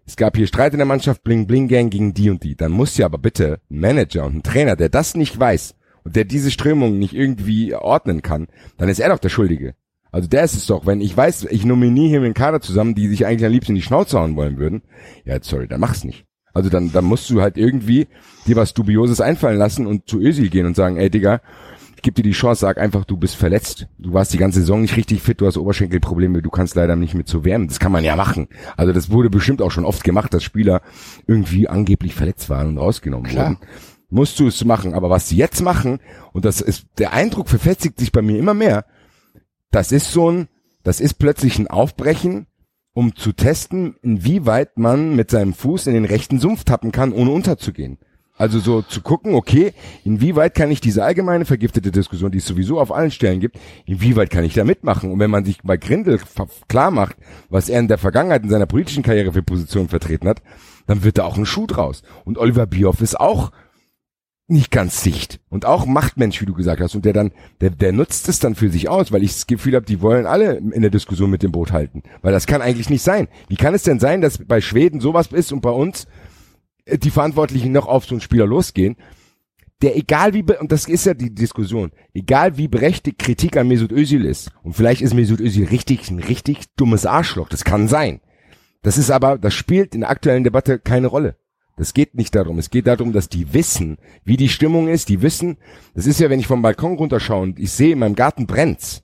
es 0.07 0.17
gab 0.17 0.37
hier 0.37 0.47
Streit 0.47 0.73
in 0.73 0.79
der 0.79 0.87
Mannschaft, 0.87 1.23
Bling 1.23 1.47
Bling 1.47 1.69
Gang 1.69 1.91
gegen 1.91 2.15
die 2.15 2.31
und 2.31 2.43
die. 2.43 2.57
Dann 2.57 2.73
muss 2.73 2.97
ja 2.97 3.05
aber 3.05 3.19
bitte 3.19 3.61
ein 3.71 3.81
Manager 3.81 4.25
und 4.25 4.37
ein 4.37 4.43
Trainer, 4.43 4.75
der 4.75 4.89
das 4.89 5.15
nicht 5.15 5.39
weiß 5.39 5.75
und 6.05 6.17
der 6.17 6.25
diese 6.25 6.51
Strömung 6.51 6.99
nicht 6.99 7.15
irgendwie 7.15 7.75
ordnen 7.75 8.23
kann, 8.23 8.49
dann 8.77 8.89
ist 8.89 9.01
er 9.01 9.11
doch 9.11 9.19
der 9.19 9.29
Schuldige. 9.29 9.75
Also 10.13 10.29
der 10.29 10.45
ist 10.45 10.55
es 10.55 10.67
doch, 10.67 10.87
wenn 10.87 11.01
ich 11.01 11.17
weiß, 11.17 11.47
ich 11.51 11.65
nominiere 11.65 12.09
hier 12.09 12.21
mit 12.21 12.27
einem 12.27 12.35
Kader 12.35 12.61
zusammen, 12.61 12.95
die 12.95 13.09
sich 13.09 13.27
eigentlich 13.27 13.47
am 13.47 13.53
liebsten 13.53 13.73
in 13.73 13.77
die 13.77 13.83
Schnauze 13.83 14.19
hauen 14.19 14.37
wollen 14.37 14.59
würden, 14.59 14.83
ja, 15.25 15.39
sorry, 15.41 15.69
dann 15.69 15.81
mach's 15.81 16.05
nicht. 16.05 16.27
Also 16.53 16.69
dann, 16.69 16.91
dann 16.91 17.05
musst 17.05 17.31
du 17.31 17.41
halt 17.41 17.57
irgendwie 17.57 18.09
dir 18.47 18.57
was 18.57 18.75
Dubioses 18.75 19.21
einfallen 19.21 19.59
lassen 19.59 19.87
und 19.87 20.09
zu 20.09 20.19
Özil 20.19 20.49
gehen 20.51 20.67
und 20.67 20.75
sagen, 20.75 20.97
ey 20.97 21.09
Digga, 21.09 21.41
ich 22.01 22.03
gebe 22.03 22.15
dir 22.15 22.23
die 22.23 22.33
Chance, 22.33 22.63
sag 22.63 22.79
einfach, 22.79 23.05
du 23.05 23.19
bist 23.19 23.37
verletzt. 23.37 23.87
Du 23.99 24.15
warst 24.15 24.33
die 24.33 24.39
ganze 24.39 24.61
Saison 24.61 24.81
nicht 24.81 24.97
richtig 24.97 25.21
fit, 25.21 25.39
du 25.39 25.47
hast 25.47 25.59
Oberschenkelprobleme, 25.59 26.41
du 26.41 26.49
kannst 26.49 26.75
leider 26.75 26.97
nicht 26.97 27.13
mit 27.13 27.29
zu 27.29 27.45
wärmen. 27.45 27.69
Das 27.69 27.79
kann 27.79 27.93
man 27.93 28.05
ja 28.05 28.17
machen. 28.17 28.49
Also 28.79 28.95
das 28.95 29.11
wurde 29.11 29.29
bestimmt 29.29 29.61
auch 29.61 29.71
schon 29.71 29.85
oft 29.85 30.03
gemacht, 30.03 30.33
dass 30.33 30.43
Spieler 30.43 30.81
irgendwie 31.27 31.69
angeblich 31.69 32.15
verletzt 32.15 32.49
waren 32.49 32.69
und 32.69 32.79
rausgenommen 32.79 33.31
Klar. 33.31 33.51
wurden. 33.51 33.59
Musst 34.11 34.39
du 34.41 34.49
es 34.49 34.65
machen. 34.65 34.95
Aber 34.95 35.09
was 35.09 35.29
sie 35.29 35.37
jetzt 35.37 35.63
machen, 35.63 36.01
und 36.33 36.45
das 36.45 36.61
ist, 36.61 36.87
der 36.99 37.13
Eindruck 37.13 37.49
verfestigt 37.49 37.99
sich 37.99 38.13
bei 38.13 38.23
mir 38.23 38.39
immer 38.39 38.55
mehr, 38.55 38.85
das 39.71 39.93
ist 39.93 40.13
so 40.13 40.31
ein, 40.31 40.49
das 40.83 41.01
ist 41.01 41.15
plötzlich 41.15 41.59
ein 41.59 41.69
Aufbrechen, 41.69 42.47
um 42.93 43.15
zu 43.15 43.33
testen, 43.33 43.95
inwieweit 44.03 44.77
man 44.77 45.15
mit 45.15 45.31
seinem 45.31 45.55
Fuß 45.55 45.87
in 45.87 45.95
den 45.95 46.05
rechten 46.05 46.41
Sumpf 46.41 46.65
tappen 46.65 46.91
kann, 46.93 47.13
ohne 47.13 47.31
unterzugehen. 47.31 47.99
Also 48.41 48.59
so 48.59 48.81
zu 48.81 49.03
gucken, 49.03 49.35
okay, 49.35 49.75
inwieweit 50.03 50.55
kann 50.55 50.71
ich 50.71 50.81
diese 50.81 51.05
allgemeine 51.05 51.45
vergiftete 51.45 51.91
Diskussion, 51.91 52.31
die 52.31 52.39
es 52.39 52.47
sowieso 52.47 52.81
auf 52.81 52.91
allen 52.91 53.11
Stellen 53.11 53.39
gibt, 53.39 53.59
inwieweit 53.85 54.31
kann 54.31 54.45
ich 54.45 54.55
da 54.55 54.65
mitmachen? 54.65 55.13
Und 55.13 55.19
wenn 55.19 55.31
man 55.31 55.45
sich 55.45 55.59
bei 55.63 55.77
Grindel 55.77 56.19
klar 56.67 56.91
macht, 56.91 57.17
was 57.51 57.69
er 57.69 57.81
in 57.81 57.89
der 57.89 57.99
Vergangenheit 57.99 58.43
in 58.43 58.49
seiner 58.49 58.65
politischen 58.65 59.03
Karriere 59.03 59.35
für 59.35 59.43
Positionen 59.43 59.91
vertreten 59.91 60.27
hat, 60.27 60.41
dann 60.87 61.05
wird 61.05 61.19
da 61.19 61.25
auch 61.25 61.37
ein 61.37 61.45
Schuh 61.45 61.67
draus. 61.67 62.03
Und 62.25 62.39
Oliver 62.39 62.67
Bierhoff 62.67 63.03
ist 63.03 63.21
auch 63.21 63.53
nicht 64.51 64.71
ganz 64.71 65.03
sicht 65.03 65.41
und 65.49 65.65
auch 65.65 65.87
Machtmensch, 65.87 66.41
wie 66.41 66.47
du 66.47 66.55
gesagt 66.55 66.81
hast, 66.81 66.95
und 66.95 67.05
der 67.05 67.13
dann, 67.13 67.33
der, 67.61 67.71
der 67.71 67.93
nutzt 67.93 68.29
es 68.29 68.39
dann 68.39 68.55
für 68.55 68.71
sich 68.71 68.89
aus, 68.89 69.13
weil 69.13 69.23
ich 69.23 69.33
das 69.33 69.47
Gefühl 69.47 69.75
habe, 69.75 69.87
die 69.87 70.01
wollen 70.01 70.27
alle 70.27 70.57
in 70.57 70.83
der 70.83 70.91
Diskussion 70.91 71.31
mit 71.31 71.43
dem 71.43 71.53
Boot 71.53 71.73
halten, 71.73 72.03
weil 72.23 72.33
das 72.33 72.47
kann 72.47 72.63
eigentlich 72.63 72.91
nicht 72.91 73.03
sein. 73.03 73.29
Wie 73.49 73.57
kann 73.57 73.75
es 73.75 73.83
denn 73.83 74.01
sein, 74.01 74.21
dass 74.21 74.39
bei 74.39 74.61
Schweden 74.61 75.01
sowas 75.01 75.29
ist 75.29 75.53
und 75.53 75.61
bei 75.61 75.71
uns 75.71 76.07
äh, 76.85 76.99
die 76.99 77.11
Verantwortlichen 77.11 77.73
noch 77.73 77.87
auf 77.87 78.05
so 78.05 78.15
einen 78.15 78.21
Spieler 78.21 78.47
losgehen, 78.47 78.97
der 79.83 79.97
egal 79.97 80.35
wie, 80.35 80.43
und 80.43 80.73
das 80.73 80.87
ist 80.87 81.07
ja 81.07 81.15
die 81.15 81.35
Diskussion, 81.35 81.93
egal 82.13 82.57
wie 82.59 82.69
berechtigt 82.69 83.19
Kritik 83.19 83.57
an 83.57 83.69
Mesut 83.69 83.93
Özil 83.93 84.25
ist, 84.25 84.51
und 84.63 84.75
vielleicht 84.75 85.01
ist 85.01 85.15
Mesut 85.15 85.41
Özil 85.41 85.67
richtig, 85.67 86.11
ein 86.11 86.19
richtig 86.19 86.75
dummes 86.77 87.07
Arschloch, 87.07 87.49
das 87.49 87.65
kann 87.65 87.89
sein. 87.89 88.21
Das 88.83 88.99
ist 88.99 89.11
aber, 89.11 89.39
das 89.39 89.55
spielt 89.55 89.95
in 89.95 90.01
der 90.01 90.11
aktuellen 90.11 90.45
Debatte 90.45 90.79
keine 90.79 91.07
Rolle. 91.07 91.37
Das 91.81 91.95
geht 91.95 92.15
nicht 92.15 92.35
darum. 92.35 92.59
Es 92.59 92.69
geht 92.69 92.87
darum, 92.87 93.15
dass 93.15 93.31
die 93.31 93.55
wissen, 93.55 93.97
wie 94.23 94.37
die 94.37 94.51
Stimmung 94.51 94.87
ist. 94.87 95.09
Die 95.09 95.23
wissen, 95.23 95.57
das 95.95 96.07
ist 96.07 96.21
ja, 96.21 96.29
wenn 96.29 96.39
ich 96.39 96.47
vom 96.47 96.61
Balkon 96.61 96.99
runterschaue 96.99 97.41
und 97.41 97.59
ich 97.59 97.73
sehe, 97.73 97.95
in 97.95 98.01
meinem 98.01 98.17
Garten 98.17 98.47
brennt's, 98.47 99.03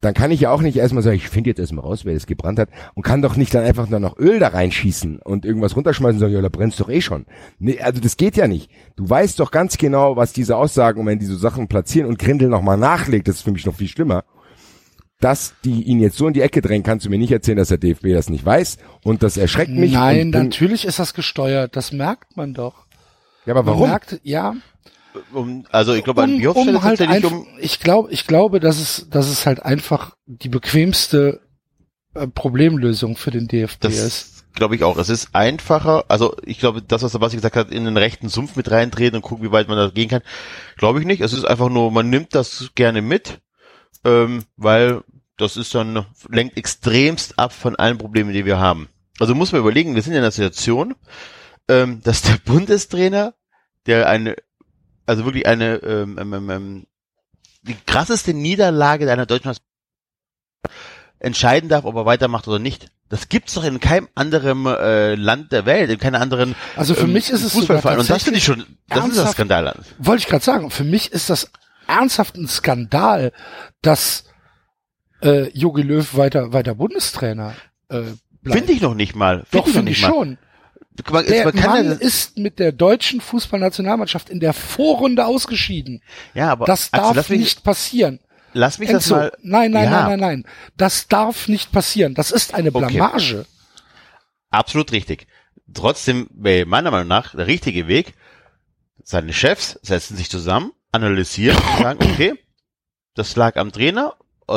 dann 0.00 0.14
kann 0.14 0.30
ich 0.30 0.40
ja 0.40 0.50
auch 0.50 0.62
nicht 0.62 0.78
erstmal 0.78 1.02
sagen, 1.02 1.16
ich 1.16 1.28
finde 1.28 1.50
jetzt 1.50 1.58
erstmal 1.58 1.84
raus, 1.84 2.06
wer 2.06 2.14
das 2.14 2.24
gebrannt 2.24 2.58
hat 2.58 2.70
und 2.94 3.02
kann 3.02 3.20
doch 3.20 3.36
nicht 3.36 3.52
dann 3.52 3.64
einfach 3.64 3.86
nur 3.86 4.00
noch 4.00 4.18
Öl 4.18 4.38
da 4.38 4.48
reinschießen 4.48 5.18
und 5.18 5.44
irgendwas 5.44 5.76
runterschmeißen 5.76 6.16
und 6.16 6.20
sagen, 6.20 6.32
ja, 6.32 6.40
da 6.40 6.48
brennt's 6.48 6.78
doch 6.78 6.88
eh 6.88 7.02
schon. 7.02 7.26
Nee, 7.58 7.78
also 7.82 8.00
das 8.00 8.16
geht 8.16 8.38
ja 8.38 8.48
nicht. 8.48 8.70
Du 8.96 9.10
weißt 9.10 9.38
doch 9.38 9.50
ganz 9.50 9.76
genau, 9.76 10.16
was 10.16 10.32
diese 10.32 10.56
Aussagen, 10.56 11.04
wenn 11.04 11.18
die 11.18 11.26
so 11.26 11.36
Sachen 11.36 11.68
platzieren 11.68 12.08
und 12.08 12.18
Grindel 12.18 12.48
nochmal 12.48 12.78
nachlegt, 12.78 13.28
das 13.28 13.36
ist 13.36 13.42
für 13.42 13.52
mich 13.52 13.66
noch 13.66 13.74
viel 13.74 13.88
schlimmer, 13.88 14.24
dass 15.22 15.54
die 15.64 15.82
ihn 15.82 16.00
jetzt 16.00 16.16
so 16.16 16.26
in 16.26 16.34
die 16.34 16.40
Ecke 16.40 16.62
drängen, 16.62 16.82
kannst 16.82 17.06
du 17.06 17.10
mir 17.10 17.18
nicht 17.18 17.32
erzählen, 17.32 17.58
dass 17.58 17.68
der 17.68 17.78
DFB 17.78 18.08
das 18.12 18.28
nicht 18.28 18.44
weiß 18.44 18.78
und 19.04 19.22
das 19.22 19.36
erschreckt 19.36 19.70
mich. 19.70 19.92
Nein, 19.92 20.30
natürlich 20.30 20.84
ist 20.84 20.98
das 20.98 21.14
gesteuert. 21.14 21.76
Das 21.76 21.92
merkt 21.92 22.36
man 22.36 22.54
doch. 22.54 22.86
Ja, 23.46 23.54
aber 23.54 23.62
Man 23.62 23.74
warum? 23.74 23.88
merkt, 23.88 24.20
ja, 24.22 24.54
um, 25.32 25.64
also 25.70 25.94
ich 25.94 26.04
glaube, 26.04 26.22
an 26.22 26.32
um, 26.32 26.38
Bierhoff 26.38 26.66
um 26.66 26.82
halt 26.82 27.00
einfach, 27.02 27.30
um, 27.30 27.46
ich 27.58 27.80
glaube, 27.80 28.10
ich 28.12 28.26
glaube, 28.26 28.60
dass 28.60 28.80
es, 28.80 29.08
dass 29.10 29.28
es 29.28 29.46
halt 29.46 29.62
einfach 29.62 30.16
die 30.26 30.48
bequemste 30.48 31.40
äh, 32.14 32.26
Problemlösung 32.26 33.16
für 33.16 33.30
den 33.30 33.46
DFB 33.46 33.84
ist. 33.86 34.02
das 34.02 34.44
glaube 34.54 34.74
ich 34.74 34.84
auch. 34.84 34.96
Es 34.96 35.08
ist 35.08 35.34
einfacher, 35.34 36.04
also 36.08 36.36
ich 36.44 36.58
glaube, 36.58 36.82
das, 36.82 37.02
was 37.02 37.12
Sebastian 37.12 37.38
gesagt 37.38 37.56
hat, 37.56 37.70
in 37.70 37.84
den 37.84 37.96
rechten 37.96 38.28
Sumpf 38.28 38.56
mit 38.56 38.70
reintreten 38.70 39.16
und 39.16 39.22
gucken, 39.22 39.44
wie 39.44 39.52
weit 39.52 39.68
man 39.68 39.76
da 39.76 39.88
gehen 39.88 40.08
kann, 40.08 40.22
glaube 40.76 41.00
ich 41.00 41.06
nicht. 41.06 41.20
Es 41.20 41.32
ist 41.32 41.44
einfach 41.44 41.68
nur, 41.68 41.90
man 41.90 42.08
nimmt 42.08 42.34
das 42.34 42.70
gerne 42.74 43.02
mit, 43.02 43.40
ähm, 44.04 44.44
weil 44.56 45.02
das 45.42 45.56
ist 45.56 45.74
dann, 45.74 46.06
lenkt 46.28 46.56
extremst 46.56 47.38
ab 47.38 47.52
von 47.52 47.76
allen 47.76 47.98
Problemen, 47.98 48.32
die 48.32 48.44
wir 48.44 48.58
haben. 48.58 48.88
Also 49.18 49.34
muss 49.34 49.52
man 49.52 49.60
überlegen, 49.60 49.94
wir 49.94 50.02
sind 50.02 50.12
in 50.12 50.20
einer 50.20 50.30
Situation, 50.30 50.94
ähm, 51.68 52.00
dass 52.02 52.22
der 52.22 52.36
Bundestrainer, 52.44 53.34
der 53.86 54.08
eine, 54.08 54.36
also 55.06 55.24
wirklich 55.24 55.46
eine, 55.46 55.76
ähm, 55.76 56.18
ähm, 56.18 56.50
ähm, 56.50 56.86
die 57.62 57.76
krasseste 57.86 58.34
Niederlage 58.34 59.10
einer 59.10 59.26
deutschen 59.26 59.52
entscheiden 61.18 61.68
darf, 61.68 61.84
ob 61.84 61.94
er 61.94 62.06
weitermacht 62.06 62.48
oder 62.48 62.58
nicht. 62.58 62.88
Das 63.08 63.28
gibt's 63.28 63.54
doch 63.54 63.62
in 63.62 63.78
keinem 63.78 64.08
anderen 64.14 64.66
äh, 64.66 65.14
Land 65.14 65.52
der 65.52 65.66
Welt, 65.66 65.90
in 65.90 65.98
keiner 65.98 66.20
anderen 66.20 66.54
Also 66.76 66.94
für 66.94 67.02
ähm, 67.02 67.12
mich 67.12 67.30
ist 67.30 67.44
es 67.44 67.52
Fußballverein. 67.52 67.98
Und 67.98 68.10
das 68.10 68.24
finde 68.24 68.38
ich 68.38 68.44
schon, 68.44 68.64
das 68.88 69.06
ist 69.06 69.18
das 69.18 69.32
Skandal. 69.32 69.74
Wollte 69.98 70.22
ich 70.22 70.28
gerade 70.28 70.44
sagen, 70.44 70.70
für 70.70 70.84
mich 70.84 71.12
ist 71.12 71.30
das 71.30 71.50
ernsthaft 71.86 72.36
ein 72.36 72.48
Skandal, 72.48 73.32
dass 73.82 74.24
äh, 75.22 75.48
Jogi 75.56 75.82
Löw 75.82 76.16
weiter 76.16 76.52
weiter 76.52 76.74
Bundestrainer 76.74 77.54
äh, 77.88 78.00
bleibt. 78.42 78.58
Finde 78.58 78.72
ich 78.72 78.80
noch 78.80 78.94
nicht 78.94 79.14
mal. 79.14 79.44
Doch, 79.50 79.66
noch 79.66 79.72
finde 79.72 79.92
ich 79.92 80.02
mal. 80.02 80.08
schon. 80.08 80.38
Man, 81.10 81.24
Der 81.24 81.44
man 81.46 81.54
Mann 81.56 81.84
ja, 81.86 81.92
ist 81.92 82.36
mit 82.36 82.58
der 82.58 82.70
deutschen 82.70 83.22
Fußballnationalmannschaft 83.22 84.28
in 84.28 84.40
der 84.40 84.52
Vorrunde 84.52 85.24
ausgeschieden. 85.24 86.02
ja, 86.34 86.50
aber 86.52 86.66
Das 86.66 86.92
Axel, 86.92 87.14
darf 87.14 87.28
mich, 87.30 87.40
nicht 87.40 87.64
passieren. 87.64 88.20
lass 88.52 88.78
mich 88.78 88.90
das 88.90 89.04
Enzo, 89.06 89.14
mal. 89.16 89.32
nein, 89.42 89.70
nein, 89.70 89.84
ja, 89.84 89.90
nein, 89.90 90.08
nein, 90.10 90.20
nein. 90.20 90.44
Das 90.76 91.08
darf 91.08 91.48
nicht 91.48 91.72
passieren. 91.72 92.14
Das 92.14 92.30
ist 92.30 92.52
eine 92.52 92.68
Okay. 92.74 92.96
Blamage. 92.96 93.46
Absolut 94.50 94.92
richtig. 94.92 95.26
Trotzdem 95.72 96.28
wäre 96.34 96.66
meiner 96.66 96.90
Meinung 96.90 97.08
nach 97.08 97.34
der 97.34 97.46
richtige 97.46 97.88
Weg, 97.88 98.12
seine 99.02 99.32
Chefs 99.32 99.78
setzen 99.82 100.16
sich 100.18 100.28
zusammen, 100.28 100.72
analysieren 100.92 101.56
und 101.56 101.82
sagen, 101.82 101.98
okay, 102.04 102.34
das 103.14 103.34
lag 103.36 103.56
am 103.56 103.72
Trainer, 103.72 104.14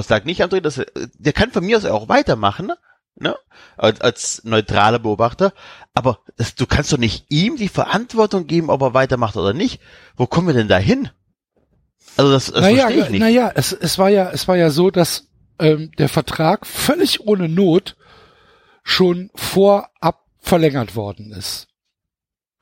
lag 0.10 0.24
nicht 0.26 0.42
Trainer, 0.42 0.62
das, 0.62 0.82
der 1.18 1.34
kann 1.34 1.52
von 1.52 1.66
mir 1.66 1.78
aus 1.78 1.86
auch 1.86 2.10
weitermachen, 2.10 2.72
ne? 3.16 3.36
Als, 3.78 4.02
als 4.02 4.42
neutraler 4.44 5.00
Beobachter, 5.00 5.54
aber 5.94 6.20
das, 6.38 6.56
du 6.56 6.66
kannst 6.66 6.92
doch 6.92 6.98
nicht 6.98 7.26
ihm 7.30 7.56
die 7.56 7.70
Verantwortung 7.70 8.48
geben, 8.48 8.70
ob 8.70 8.82
er 8.82 8.94
weitermacht 8.94 9.38
oder 9.38 9.54
nicht. 9.54 9.82
Wo 10.16 10.28
kommen 10.28 10.48
wir 10.48 10.54
denn 10.54 10.68
da 10.68 10.78
hin? 10.78 11.10
Also 12.18 12.32
das, 12.32 12.52
das 12.52 12.62
naja, 12.62 12.84
verstehe 12.84 13.04
ich 13.04 13.10
nicht. 13.10 13.20
naja, 13.20 13.52
es, 13.56 13.72
es 13.74 13.98
war 13.98 14.10
ja, 14.10 14.30
es 14.32 14.48
war 14.48 14.56
ja 14.56 14.70
so, 14.70 14.92
dass 14.92 15.28
ähm, 15.60 15.92
der 15.98 16.10
Vertrag 16.10 16.66
völlig 16.66 17.22
ohne 17.22 17.50
Not 17.50 17.96
schon 18.84 19.32
vorab 19.36 20.26
verlängert 20.40 20.96
worden 20.96 21.32
ist. 21.32 21.68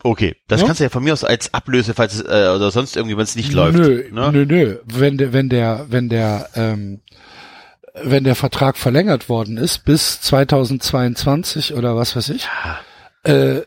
Okay, 0.04 0.36
das 0.48 0.60
Ja? 0.62 0.68
kannst 0.68 0.82
du 0.82 0.84
ja 0.84 0.90
von 0.90 1.04
mir 1.04 1.14
aus 1.14 1.24
als 1.24 1.54
Ablöse, 1.54 1.94
falls 1.94 2.16
es, 2.16 2.22
äh, 2.22 2.54
oder 2.54 2.72
sonst 2.72 2.98
irgendwie, 2.98 3.16
wenn 3.16 3.24
es 3.24 3.36
nicht 3.36 3.54
läuft. 3.54 3.78
Nö, 3.78 4.04
ne? 4.12 4.32
nö, 4.34 4.46
nö. 4.46 4.78
Wenn 4.86 5.18
der, 5.18 5.32
wenn 5.32 5.48
der, 5.50 5.86
wenn 5.90 6.10
der, 6.10 6.50
ähm, 6.56 7.02
wenn 8.04 8.26
der 8.26 8.36
Vertrag 8.36 8.78
verlängert 8.78 9.30
worden 9.30 9.58
ist 9.58 9.86
bis 9.86 10.20
2022 10.20 11.74
oder 11.74 11.96
was 11.96 12.16
weiß 12.16 12.30
ich, 12.30 12.48
äh, 13.24 13.62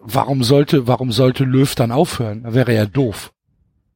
warum 0.00 0.44
sollte, 0.44 0.86
warum 0.86 1.10
sollte 1.10 1.44
Löw 1.44 1.74
dann 1.74 1.90
aufhören? 1.90 2.44
Da 2.44 2.54
wäre 2.54 2.72
ja 2.72 2.86
doof. 2.86 3.32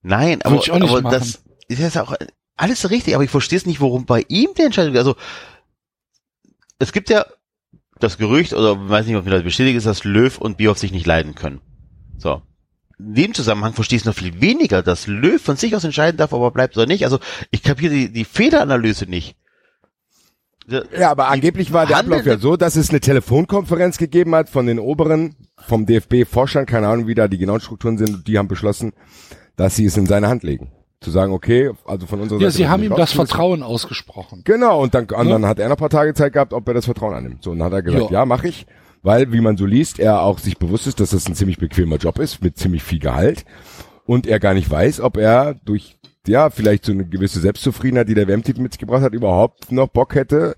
Nein, 0.03 0.43
aber, 0.43 0.57
ich 0.57 0.73
auch 0.73 0.79
nicht 0.79 0.91
aber 0.91 1.03
machen. 1.03 1.19
das 1.19 1.43
ist 1.69 1.79
jetzt 1.79 1.99
auch 1.99 2.15
alles 2.57 2.91
richtig, 2.91 3.15
aber 3.15 3.23
ich 3.23 3.31
verstehe 3.31 3.59
es 3.59 3.67
nicht, 3.67 3.81
warum 3.81 4.07
bei 4.07 4.25
ihm 4.29 4.51
die 4.59 4.63
Entscheidung, 4.63 4.97
also 4.97 5.15
es 6.79 6.93
gibt 6.93 7.11
ja 7.11 7.27
das 8.01 8.19
Gerücht, 8.19 8.53
oder 8.53 8.73
ich 8.73 8.89
weiß 8.89 9.07
nicht, 9.07 9.17
ob 9.17 9.25
mir 9.25 9.31
das 9.31 9.43
bestätigt 9.43 9.77
ist, 9.77 9.87
dass 9.87 10.05
Löw 10.05 10.37
und 10.39 10.57
Bierhoff 10.57 10.79
sich 10.79 10.93
nicht 10.93 11.07
leiden 11.07 11.35
können. 11.35 11.61
So. 12.19 12.43
In 12.99 13.15
dem 13.15 13.35
Zusammenhang 13.35 13.73
verstehe 13.73 13.97
ich 13.97 14.03
es 14.03 14.07
noch 14.07 14.15
viel 14.15 14.41
weniger, 14.41 14.83
dass 14.83 15.07
Löw 15.07 15.41
von 15.41 15.57
sich 15.57 15.75
aus 15.75 15.85
entscheiden 15.85 16.19
darf, 16.19 16.33
ob 16.33 16.43
er 16.43 16.51
bleibt 16.51 16.77
oder 16.77 16.87
nicht. 16.87 17.05
Also 17.05 17.19
ich 17.51 17.63
kapiere 17.63 17.95
die, 17.95 18.13
die 18.13 18.25
Fehleranalyse 18.25 19.07
nicht. 19.07 19.37
Ja, 20.97 21.11
aber 21.11 21.29
angeblich 21.29 21.73
war 21.73 21.87
der 21.87 21.97
Ablauf 21.97 22.25
ja 22.27 22.39
so, 22.39 22.57
dass 22.57 22.77
es 22.77 22.91
eine 22.91 23.01
Telefonkonferenz 23.01 23.99
gegeben 23.99 24.35
hat 24.35 24.49
von 24.49 24.67
den 24.67 24.79
Oberen, 24.79 25.35
vom 25.57 25.87
DFB-Vorstand, 25.87 26.69
keine 26.69 26.89
Ahnung, 26.89 27.07
wie 27.07 27.15
da 27.15 27.27
die 27.27 27.39
genauen 27.39 27.61
Strukturen 27.61 27.99
sind, 27.99 28.29
die 28.29 28.39
haben 28.39 28.49
beschlossen, 28.49 28.93
dass 29.57 29.77
sie 29.77 29.87
es 29.87 29.97
in 29.97 30.07
seine 30.07 30.29
Hand 30.29 30.43
legen. 30.43 30.71
Zu 31.03 31.11
sagen, 31.11 31.33
okay, 31.33 31.71
also 31.87 32.07
von 32.07 32.21
unserer 32.21 32.39
Ja, 32.41 32.49
Seite. 32.49 32.53
sie 32.57 32.59
wird 32.65 32.71
haben 32.71 32.83
ihm 32.83 32.95
das. 32.95 33.13
Vertrauen 33.13 33.63
ausgesprochen. 33.63 34.43
Genau, 34.45 34.83
und 34.83 34.95
dann, 34.95 35.05
und 35.07 35.27
Ja. 35.29 35.33
dann 35.33 35.47
hat 35.47 35.59
er 35.59 35.69
noch 35.71 35.77
ein 35.77 35.81
paar 35.81 35.89
Tage 35.89 36.13
Zeit 36.13 36.35
gehabt, 36.35 36.53
ob 36.53 36.69
er 36.69 36.75
das 36.75 36.85
Vertrauen 36.85 37.15
annimmt. 37.15 37.43
So, 37.43 37.53
und 37.53 37.59
dann 37.59 37.67
hat 37.67 37.73
er 37.73 37.83
gesagt, 37.83 38.11
Ja. 38.11 38.21
ja, 38.21 38.27
mache 38.27 38.49
ich, 38.49 38.67
weil, 39.03 39.33
wie 39.33 39.41
man 39.41 39.57
so 39.57 39.65
liest, 39.65 39.99
er 39.99 40.21
auch 40.21 40.39
sich 40.39 40.59
bewusst 40.59 40.87
ist, 40.87 41.01
dass 41.01 41.11
das 41.11 41.27
ein 41.27 41.35
ziemlich 41.35 41.57
bequemer 41.57 41.97
Job 41.97 42.19
ist, 42.19 42.43
mit 42.43 42.59
ziemlich 42.59 42.83
viel 42.83 42.99
Gehalt, 42.99 43.47
und 44.05 44.27
er 44.27 44.39
gar 44.41 44.53
nicht 44.53 44.71
weiß, 44.71 45.01
ob 45.01 45.17
er 45.17 45.55
durch, 45.65 45.97
ja, 46.27 46.51
vielleicht 46.51 46.85
so 46.85 46.93
eine 46.93 47.07
gewisse 47.07 47.41
Selbstzufriedenheit, 47.41 48.07
die 48.09 48.15
der 48.15 48.29
WM-Titel 48.29 48.61
mitgebracht 48.61 49.01
hat, 49.01 49.15
überhaupt 49.15 49.73
noch 49.73 49.89
Bock 49.89 50.15
hätte, 50.15 50.55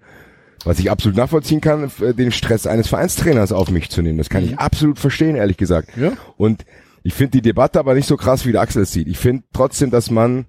was 0.64 0.80
ich 0.80 0.90
absolut 0.90 1.16
nachvollziehen 1.16 1.60
kann, 1.60 1.84
f- 1.84 2.02
den 2.16 2.32
Stress 2.32 2.66
eines 2.66 2.88
Vereinstrainers 2.88 3.52
auf 3.52 3.70
mich 3.70 3.90
zu 3.90 4.02
nehmen. 4.02 4.18
Das 4.18 4.28
kann 4.28 4.42
ich 4.42 4.58
absolut 4.58 4.98
verstehen, 4.98 5.36
ehrlich 5.36 5.56
gesagt. 5.56 5.96
Ja. 5.96 6.12
Und 6.36 6.64
ich 7.02 7.14
finde 7.14 7.32
die 7.32 7.42
Debatte 7.42 7.78
aber 7.78 7.94
nicht 7.94 8.06
so 8.06 8.16
krass, 8.16 8.46
wie 8.46 8.52
der 8.52 8.60
Axel 8.60 8.82
es 8.82 8.92
sieht. 8.92 9.08
Ich 9.08 9.18
finde 9.18 9.44
trotzdem, 9.52 9.90
dass 9.90 10.10
man, 10.10 10.46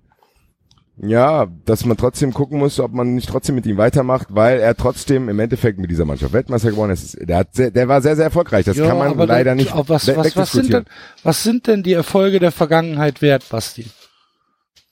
ja, 0.98 1.48
dass 1.66 1.86
man 1.86 1.98
trotzdem 1.98 2.34
gucken 2.34 2.60
muss, 2.60 2.80
ob 2.80 2.94
man 2.94 3.16
nicht 3.16 3.28
trotzdem 3.30 3.56
mit 3.56 3.66
ihm 3.66 3.78
weitermacht, 3.78 4.28
weil 4.30 4.60
er 4.60 4.76
trotzdem 4.76 5.30
im 5.30 5.40
Endeffekt 5.40 5.80
mit 5.80 5.90
dieser 5.90 6.06
Mannschaft 6.06 6.34
Weltmeister 6.34 6.70
geworden 6.72 6.92
ist. 6.92 7.18
Der, 7.20 7.38
hat 7.38 7.56
sehr, 7.56 7.72
der 7.72 7.88
war 7.88 8.02
sehr, 8.02 8.16
sehr 8.16 8.26
erfolgreich. 8.26 8.66
Das 8.66 8.78
Ja, 8.78 8.88
kann 8.88 8.98
man 9.00 9.18
leider 9.28 9.52
dann- 9.52 9.58
nicht 9.58 9.74
was, 9.74 10.06
we- 10.08 10.16
was, 10.16 10.36
was, 10.36 10.52
sind 10.52 10.72
denn, 10.72 10.86
was 11.24 11.44
sind 11.44 11.66
denn 11.68 11.82
die 11.82 11.94
Erfolge 11.94 12.40
der 12.40 12.52
Vergangenheit 12.52 13.22
wert, 13.24 13.50
Basti? 13.50 13.88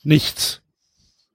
Nichts. 0.02 0.60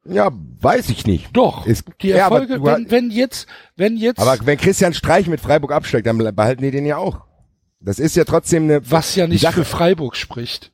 Ja, 0.09 0.31
weiß 0.61 0.89
ich 0.89 1.05
nicht. 1.05 1.29
Doch. 1.35 1.65
Ist- 1.65 1.85
die 2.01 2.09
ja, 2.09 2.25
aber 2.27 2.41
Erfolge, 2.41 2.59
du 2.59 2.65
wenn, 2.65 2.91
wenn 2.91 3.11
jetzt, 3.11 3.47
wenn 3.75 3.97
jetzt, 3.97 4.19
Aber 4.19 4.37
wenn 4.45 4.57
Christian 4.57 4.93
Streich 4.93 5.27
mit 5.27 5.39
Freiburg 5.41 5.71
absteigt, 5.71 6.07
dann 6.07 6.17
behalten 6.35 6.61
die 6.63 6.71
den 6.71 6.85
ja 6.85 6.97
auch. 6.97 7.26
Das 7.79 7.99
ist 7.99 8.15
ja 8.15 8.23
trotzdem 8.23 8.63
eine 8.63 8.89
was 8.89 9.15
ja 9.15 9.27
nicht 9.27 9.41
Sache, 9.41 9.63
für 9.63 9.65
Freiburg 9.65 10.15
spricht. 10.15 10.71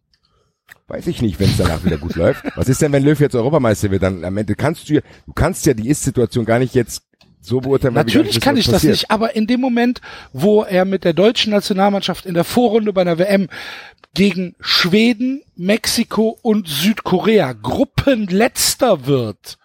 Weiß 0.88 1.08
ich 1.08 1.22
nicht, 1.22 1.40
wenn 1.40 1.50
es 1.50 1.58
danach 1.58 1.84
wieder 1.84 1.98
gut 1.98 2.16
läuft. 2.18 2.44
Was 2.56 2.70
ist 2.70 2.82
denn, 2.82 2.92
wenn 2.92 3.04
Löw 3.04 3.20
jetzt 3.20 3.36
Europameister 3.36 3.92
wird? 3.92 4.04
Dann 4.04 4.24
am 4.24 4.38
Ende 4.38 4.56
kannst 4.56 4.90
du 4.90 4.96
ja, 4.96 5.02
du 5.26 5.34
kannst 5.34 5.66
ja 5.66 5.74
die 5.74 5.90
Ist-Situation 5.90 6.46
gar 6.46 6.60
nicht 6.60 6.76
jetzt 6.76 7.04
so 7.42 7.60
beurteilen. 7.60 7.94
Natürlich 7.94 8.40
kann 8.40 8.58
ich 8.58 8.68
das 8.68 8.84
nicht, 8.84 9.12
aber 9.12 9.36
in 9.36 9.48
dem 9.48 9.60
Moment, 9.60 10.02
wo 10.32 10.64
er 10.64 10.86
mit 10.86 11.04
der 11.04 11.14
deutschen 11.14 11.52
Nationalmannschaft 11.52 12.26
in 12.26 12.34
der 12.34 12.46
Vorrunde 12.46 12.94
bei 12.94 13.02
einer 13.02 13.20
WM 13.20 13.50
gegen 14.14 14.56
Schweden, 14.60 15.42
Mexiko 15.56 16.38
und 16.42 16.68
Südkorea 16.68 17.54
Gruppenletzter 17.54 19.06
wird 19.06 19.58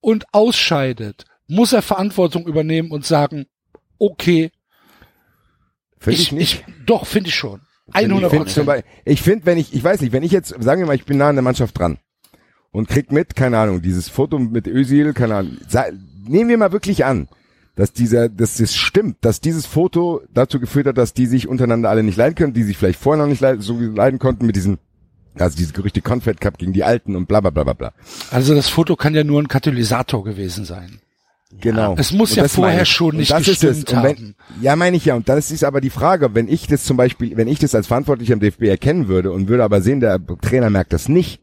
und 0.00 0.26
ausscheidet, 0.32 1.24
muss 1.46 1.72
er 1.72 1.82
Verantwortung 1.82 2.46
übernehmen 2.46 2.90
und 2.90 3.06
sagen, 3.06 3.46
okay, 3.98 4.50
Finde 6.00 6.20
ich, 6.20 6.32
nicht. 6.32 6.64
doch, 6.86 7.06
finde 7.06 7.28
ich 7.28 7.34
schon. 7.34 7.60
Finde 7.94 8.14
100 8.14 8.24
Ich 8.24 8.30
finde, 8.30 8.52
zum 8.52 8.66
Prozent. 8.66 8.84
Ich 9.04 9.22
finde, 9.22 9.46
wenn 9.46 9.58
ich, 9.58 9.74
ich 9.74 9.84
weiß 9.84 10.00
nicht, 10.00 10.12
wenn 10.12 10.22
ich 10.22 10.32
jetzt, 10.32 10.48
sagen 10.60 10.80
wir 10.80 10.86
mal, 10.86 10.94
ich 10.94 11.04
bin 11.04 11.18
nah 11.18 11.28
an 11.28 11.36
der 11.36 11.42
Mannschaft 11.42 11.78
dran 11.78 11.98
und 12.72 12.88
krieg 12.88 13.12
mit, 13.12 13.36
keine 13.36 13.58
Ahnung, 13.58 13.82
dieses 13.82 14.08
Foto 14.08 14.38
mit 14.38 14.66
Özil, 14.66 15.12
keine 15.12 15.36
Ahnung, 15.36 15.58
nehmen 16.26 16.48
wir 16.48 16.56
mal 16.56 16.72
wirklich 16.72 17.04
an, 17.04 17.28
dass 17.74 17.92
dieser, 17.92 18.28
dass 18.28 18.56
das 18.56 18.74
stimmt, 18.74 19.18
dass 19.20 19.40
dieses 19.40 19.66
Foto 19.66 20.22
dazu 20.32 20.58
geführt 20.58 20.86
hat, 20.86 20.98
dass 20.98 21.14
die 21.14 21.26
sich 21.26 21.48
untereinander 21.48 21.90
alle 21.90 22.02
nicht 22.02 22.16
leiden 22.16 22.34
können, 22.34 22.52
die 22.54 22.62
sich 22.62 22.78
vielleicht 22.78 22.98
vorher 22.98 23.22
noch 23.22 23.30
nicht 23.30 23.40
leiden, 23.40 23.60
so 23.60 23.78
leiden 23.78 24.18
konnten 24.18 24.46
mit 24.46 24.56
diesen, 24.56 24.78
also 25.34 25.56
diese 25.56 25.72
Gerüchte 25.72 26.00
Confed 26.00 26.40
Cup 26.40 26.58
gegen 26.58 26.72
die 26.72 26.84
Alten 26.84 27.14
und 27.14 27.26
bla 27.26 27.40
bla 27.40 27.50
bla 27.50 27.64
bla 27.64 27.72
bla. 27.74 27.92
Also 28.30 28.54
das 28.54 28.68
Foto 28.68 28.96
kann 28.96 29.14
ja 29.14 29.24
nur 29.24 29.40
ein 29.40 29.48
Katalysator 29.48 30.24
gewesen 30.24 30.64
sein. 30.64 31.00
Genau. 31.60 31.94
Es 31.98 32.12
muss 32.12 32.30
Und 32.30 32.36
ja 32.36 32.42
das 32.44 32.54
vorher 32.54 32.84
schon 32.84 33.16
nicht 33.16 33.30
das 33.30 33.48
ist 33.48 33.64
es. 33.64 33.84
gestimmt 33.84 33.90
Und 33.92 34.02
wenn, 34.04 34.16
haben. 34.16 34.34
Ja, 34.60 34.76
meine 34.76 34.96
ich 34.96 35.04
ja. 35.04 35.14
Und 35.14 35.28
das 35.28 35.50
ist 35.50 35.64
aber 35.64 35.80
die 35.80 35.90
Frage, 35.90 36.34
wenn 36.34 36.48
ich 36.48 36.66
das 36.68 36.84
zum 36.84 36.96
Beispiel, 36.96 37.36
wenn 37.36 37.48
ich 37.48 37.58
das 37.58 37.74
als 37.74 37.86
Verantwortlicher 37.88 38.34
im 38.34 38.40
DFB 38.40 38.62
erkennen 38.68 39.08
würde 39.08 39.32
und 39.32 39.48
würde 39.48 39.64
aber 39.64 39.80
sehen, 39.82 40.00
der 40.00 40.20
Trainer 40.40 40.70
merkt 40.70 40.92
das 40.92 41.08
nicht, 41.08 41.40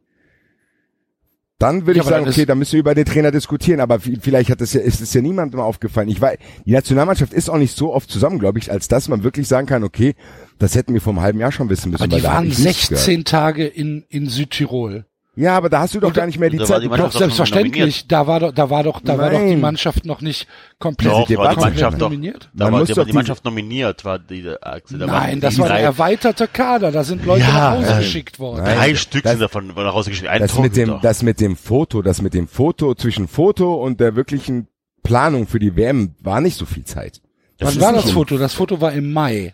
dann 1.60 1.88
würde 1.88 1.98
Ja, 1.98 2.04
ich 2.04 2.10
sagen, 2.10 2.24
dann 2.26 2.32
okay, 2.34 2.41
ist- 2.41 2.50
da 2.50 2.56
müssen 2.56 2.74
wir 2.74 2.80
über 2.82 2.93
den 2.93 3.06
Trainer 3.06 3.32
diskutieren, 3.32 3.80
aber 3.80 3.96
vi- 3.96 4.20
vielleicht 4.22 4.52
hat 4.52 4.62
es 4.62 4.74
ja, 4.74 4.82
ist 4.82 5.02
es 5.02 5.12
ja 5.13 5.22
niemandem 5.22 5.60
aufgefallen. 5.60 6.08
Ich 6.08 6.22
weiß, 6.22 6.38
die 6.65 6.72
Nationalmannschaft 6.72 7.34
ist 7.34 7.50
auch 7.50 7.58
nicht 7.58 7.76
so 7.76 7.93
oft 7.93 8.10
zusammen, 8.12 8.38
glaube 8.38 8.60
ich, 8.60 8.72
als 8.72 8.88
dass 8.88 9.08
man 9.10 9.24
wirklich 9.24 9.48
sagen 9.48 9.65
kann, 9.65 9.84
okay, 9.84 10.13
das 10.60 10.76
hätten 10.76 10.93
wir 10.93 11.02
vor 11.02 11.13
einem 11.13 11.22
halben 11.24 11.39
Jahr 11.39 11.52
schon 11.52 11.70
wissen 11.70 11.89
müssen. 11.91 12.04
Aber 12.04 12.15
die 12.15 12.24
waren 12.24 12.48
ich 12.48 12.60
nichts 12.60 12.89
gehört. 12.89 13.04
16 13.04 13.26
Tage 13.26 13.65
in, 13.65 14.06
in 14.08 14.28
Südtirol. 14.28 15.06
Ja, 15.39 15.56
aber 15.56 15.69
da 15.69 15.82
hast 15.82 15.93
du 15.93 16.00
doch 16.00 16.12
gar 16.12 16.26
nicht 16.26 16.39
mehr 16.39 16.50
die 16.50 16.58
da 16.58 16.63
war 16.63 16.67
Zeit. 16.67 16.84
die 16.84 16.88
Doch, 16.89 16.97
doch 16.97 17.12
selbstverständlich. 17.12 18.08
Da 18.08 18.26
war 18.26 18.39
doch, 18.39 18.52
da 18.52 18.69
war 18.71 18.84
doch, 18.84 19.00
da 19.02 19.17
war 19.19 19.30
doch 19.30 19.38
die 19.39 19.45
Nein. 19.45 19.62
Mannschaft 19.62 20.04
noch 20.04 20.19
nicht 20.21 20.47
komplett, 20.80 21.12
Doch, 21.13 21.28
da 21.28 21.38
war 21.38 21.54
die. 21.56 21.60
Mannschaft 21.62 22.02
doch, 22.02 22.10
nominiert. 22.10 22.50
da 22.56 22.65
Man 22.65 22.73
war, 22.73 22.80
da 22.80 22.86
doch 22.93 22.95
die 22.95 23.06
diese- 23.06 23.15
Mannschaft 23.15 23.45
nominiert, 23.45 24.04
war 24.04 24.17
die 24.17 24.50
Achse. 24.62 24.97
Da 24.97 25.08
waren 25.08 25.13
Nein, 25.30 25.39
das 25.39 25.54
die 25.56 25.62
war 25.62 25.69
ein 25.69 25.84
erweiterter 25.84 26.47
Kader. 26.47 26.91
Da 26.91 27.04
sind 27.04 27.23
Leute 27.23 27.41
Ja, 27.41 27.54
nach 27.54 27.71
Hause 27.78 27.93
äh, 27.93 27.97
geschickt 28.00 28.39
worden. 28.39 28.63
Nein. 28.63 28.78
drei 28.78 28.95
Stück 28.95 29.21
das- 29.23 29.34
sind 29.34 29.41
davon 29.41 29.67
nach 29.67 29.93
Hause 29.93 30.10
geschickt. 30.10 30.28
Ein 30.28 30.41
das 30.41 30.58
mit 30.58 30.76
dem, 30.76 30.88
Torhüter. 30.88 31.08
das 31.08 31.21
mit 31.21 31.39
dem 31.39 31.56
Foto, 31.56 32.02
das 32.02 32.21
mit 32.23 32.34
dem 32.34 32.47
Foto 32.47 32.95
zwischen 32.95 33.28
Foto 33.28 33.76
und 33.76 34.00
der 34.00 34.15
wirklichen 34.15 34.67
Planung 35.04 35.45
für 35.45 35.60
die 35.60 35.76
WM 35.76 36.15
war 36.19 36.41
nicht 36.41 36.58
so 36.58 36.65
viel 36.65 36.84
Zeit. 36.84 37.21
Wann 37.60 37.69
ist 37.69 37.80
war 37.80 37.93
das 37.93 38.10
Foto? 38.10 38.38
Das 38.39 38.54
Foto 38.56 38.82
war 38.82 38.91
im 38.91 39.13
Mai. 39.13 39.54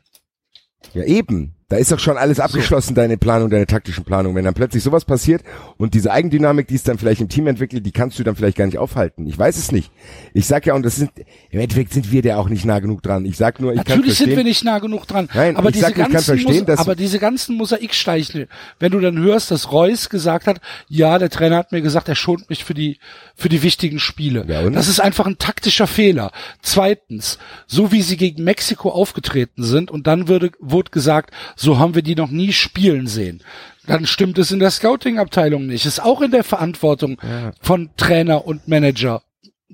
Ja, 0.93 1.03
eben. 1.03 1.55
Da 1.69 1.77
ist 1.77 1.91
doch 1.91 1.99
schon 1.99 2.17
alles 2.17 2.39
abgeschlossen, 2.39 2.93
deine 2.93 3.17
Planung, 3.17 3.49
deine 3.49 3.65
taktischen 3.65 4.03
Planung. 4.03 4.35
Wenn 4.35 4.45
dann 4.45 4.53
plötzlich 4.53 4.83
sowas 4.83 5.05
passiert 5.05 5.41
und 5.77 5.93
diese 5.93 6.11
Eigendynamik, 6.11 6.67
die 6.67 6.75
es 6.75 6.83
dann 6.83 6.97
vielleicht 6.97 7.21
im 7.21 7.29
Team 7.29 7.47
entwickelt, 7.47 7.85
die 7.85 7.91
kannst 7.91 8.19
du 8.19 8.23
dann 8.23 8.35
vielleicht 8.35 8.57
gar 8.57 8.65
nicht 8.65 8.77
aufhalten. 8.77 9.25
Ich 9.27 9.37
weiß 9.39 9.57
es 9.57 9.71
nicht. 9.71 9.91
Ich 10.33 10.45
sag 10.45 10.65
ja, 10.65 10.73
und 10.75 10.83
das 10.83 10.97
sind, 10.97 11.11
im 11.49 11.59
Endeffekt 11.59 11.93
sind 11.93 12.11
wir 12.11 12.21
da 12.21 12.37
auch 12.37 12.49
nicht 12.49 12.65
nah 12.65 12.79
genug 12.79 13.01
dran. 13.01 13.25
Ich 13.25 13.37
sag 13.37 13.59
nur, 13.59 13.71
ich 13.73 13.77
kann 13.83 13.97
Natürlich 13.97 14.17
sind 14.17 14.25
verstehen, 14.27 14.37
wir 14.37 14.43
nicht 14.43 14.63
nah 14.63 14.79
genug 14.79 15.07
dran. 15.07 15.29
Nein, 15.33 15.55
aber 15.55 15.69
ich 15.69 15.73
diese 15.75 15.85
sag, 15.85 15.91
ich 15.97 16.03
kann 16.03 16.11
ganzen, 16.11 16.25
verstehen, 16.25 16.53
Mus- 16.57 16.65
dass- 16.65 16.79
aber 16.79 16.95
diese 16.95 17.19
ganzen 17.19 17.55
Mosaiksteiche, 17.57 18.47
wenn 18.79 18.91
du 18.91 18.99
dann 18.99 19.17
hörst, 19.17 19.49
dass 19.51 19.71
Reus 19.71 20.09
gesagt 20.09 20.47
hat, 20.47 20.59
ja, 20.89 21.17
der 21.17 21.29
Trainer 21.29 21.57
hat 21.57 21.71
mir 21.71 21.81
gesagt, 21.81 22.09
er 22.09 22.15
schont 22.15 22.49
mich 22.49 22.63
für 22.65 22.73
die, 22.73 22.99
für 23.35 23.49
die 23.49 23.63
wichtigen 23.63 23.99
Spiele. 23.99 24.45
Ja, 24.47 24.61
und? 24.61 24.73
Das 24.73 24.87
ist 24.87 24.99
einfach 24.99 25.25
ein 25.25 25.37
taktischer 25.37 25.87
Fehler. 25.87 26.31
Zweitens, 26.61 27.37
so 27.67 27.91
wie 27.91 28.01
sie 28.01 28.17
gegen 28.17 28.43
Mexiko 28.43 28.89
aufgetreten 28.89 29.63
sind 29.63 29.91
und 29.91 30.07
dann 30.07 30.27
würde, 30.27 30.51
wurde 30.59 30.91
gesagt, 30.91 31.31
so 31.63 31.79
haben 31.79 31.95
wir 31.95 32.01
die 32.03 32.15
noch 32.15 32.29
nie 32.29 32.51
spielen 32.53 33.07
sehen. 33.07 33.41
Dann 33.87 34.05
stimmt 34.05 34.37
es 34.37 34.51
in 34.51 34.59
der 34.59 34.71
Scouting-Abteilung 34.71 35.65
nicht. 35.65 35.85
Ist 35.85 36.01
auch 36.03 36.21
in 36.21 36.31
der 36.31 36.43
Verantwortung 36.43 37.17
von 37.61 37.89
Trainer 37.97 38.45
und 38.45 38.67
Manager. 38.67 39.21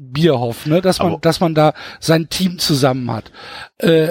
Bierhoff, 0.01 0.65
ne, 0.65 0.79
dass 0.81 0.99
man, 0.99 1.07
Aber- 1.09 1.19
dass 1.19 1.41
man 1.41 1.53
da 1.53 1.73
sein 1.99 2.29
Team 2.29 2.57
zusammen 2.57 3.11
hat. 3.11 3.33
Äh, 3.79 4.07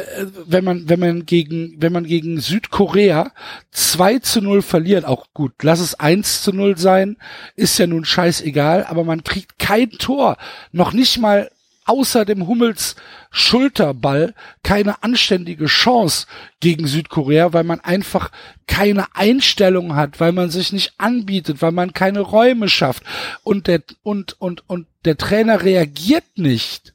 wenn 0.46 0.62
man, 0.62 0.86
wenn 0.90 1.00
man 1.00 1.24
gegen, 1.24 1.76
wenn 1.78 1.94
man 1.94 2.04
gegen 2.04 2.38
Südkorea 2.40 3.32
2 3.70 4.18
zu 4.18 4.42
0 4.42 4.60
verliert, 4.60 5.06
auch 5.06 5.28
gut, 5.32 5.52
lass 5.62 5.80
es 5.80 5.94
1 5.98 6.42
zu 6.42 6.52
0 6.52 6.76
sein, 6.76 7.16
ist 7.56 7.78
ja 7.78 7.86
nun 7.86 8.04
scheißegal, 8.04 8.84
aber 8.84 9.02
man 9.02 9.24
kriegt 9.24 9.58
kein 9.58 9.88
Tor. 9.92 10.36
Noch 10.72 10.92
nicht 10.92 11.18
mal 11.20 11.50
außer 11.88 12.24
dem 12.24 12.46
Hummels 12.46 12.96
Schulterball 13.30 14.34
keine 14.62 15.02
anständige 15.02 15.66
Chance 15.66 16.26
gegen 16.60 16.86
Südkorea, 16.86 17.52
weil 17.52 17.64
man 17.64 17.80
einfach 17.80 18.30
keine 18.66 19.06
Einstellung 19.14 19.96
hat, 19.96 20.20
weil 20.20 20.32
man 20.32 20.50
sich 20.50 20.72
nicht 20.72 20.92
anbietet, 20.98 21.62
weil 21.62 21.72
man 21.72 21.92
keine 21.92 22.20
Räume 22.20 22.68
schafft 22.68 23.02
und 23.42 23.66
der 23.66 23.82
und 24.02 24.40
und 24.40 24.68
und 24.68 24.86
der 25.04 25.16
Trainer 25.16 25.62
reagiert 25.62 26.24
nicht. 26.36 26.94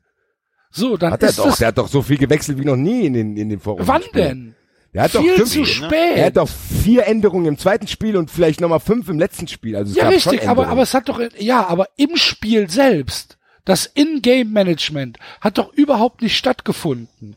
So, 0.71 0.97
dann 0.97 1.13
hat 1.13 1.23
er 1.23 1.29
ist 1.29 1.39
doch, 1.39 1.45
das 1.45 1.57
der 1.57 1.67
hat 1.69 1.77
doch 1.77 1.87
so 1.87 2.01
viel 2.01 2.17
gewechselt 2.17 2.57
wie 2.57 2.65
noch 2.65 2.75
nie 2.75 3.05
in 3.05 3.13
den, 3.13 3.37
in 3.37 3.49
den 3.49 3.59
Vorrunden. 3.59 3.87
wann 3.87 4.03
denn? 4.15 4.55
Der 4.93 5.03
hat 5.03 5.15
doch 5.15 5.21
Viel 5.21 5.35
fünf, 5.35 5.51
zu 5.51 5.65
spät. 5.65 6.17
er 6.17 6.25
hat 6.27 6.37
doch 6.37 6.49
vier 6.49 7.07
Änderungen 7.07 7.47
im 7.47 7.57
zweiten 7.57 7.87
Spiel 7.87 8.15
und 8.15 8.29
vielleicht 8.29 8.61
nochmal 8.61 8.79
fünf 8.79 9.09
im 9.09 9.17
letzten 9.17 9.47
Spiel. 9.47 9.75
Also 9.75 9.91
es 9.91 9.97
ja, 9.97 10.03
gab 10.03 10.19
schon 10.19 10.31
richtig, 10.31 10.49
aber, 10.49 10.67
aber 10.67 10.83
es 10.83 10.93
hat 10.93 11.09
doch, 11.09 11.19
ja, 11.39 11.65
aber 11.65 11.87
im 11.95 12.15
Spiel 12.15 12.69
selbst, 12.69 13.37
das 13.65 13.85
In-Game-Management 13.85 15.17
hat 15.41 15.57
doch 15.57 15.71
überhaupt 15.73 16.21
nicht 16.21 16.35
stattgefunden. 16.37 17.35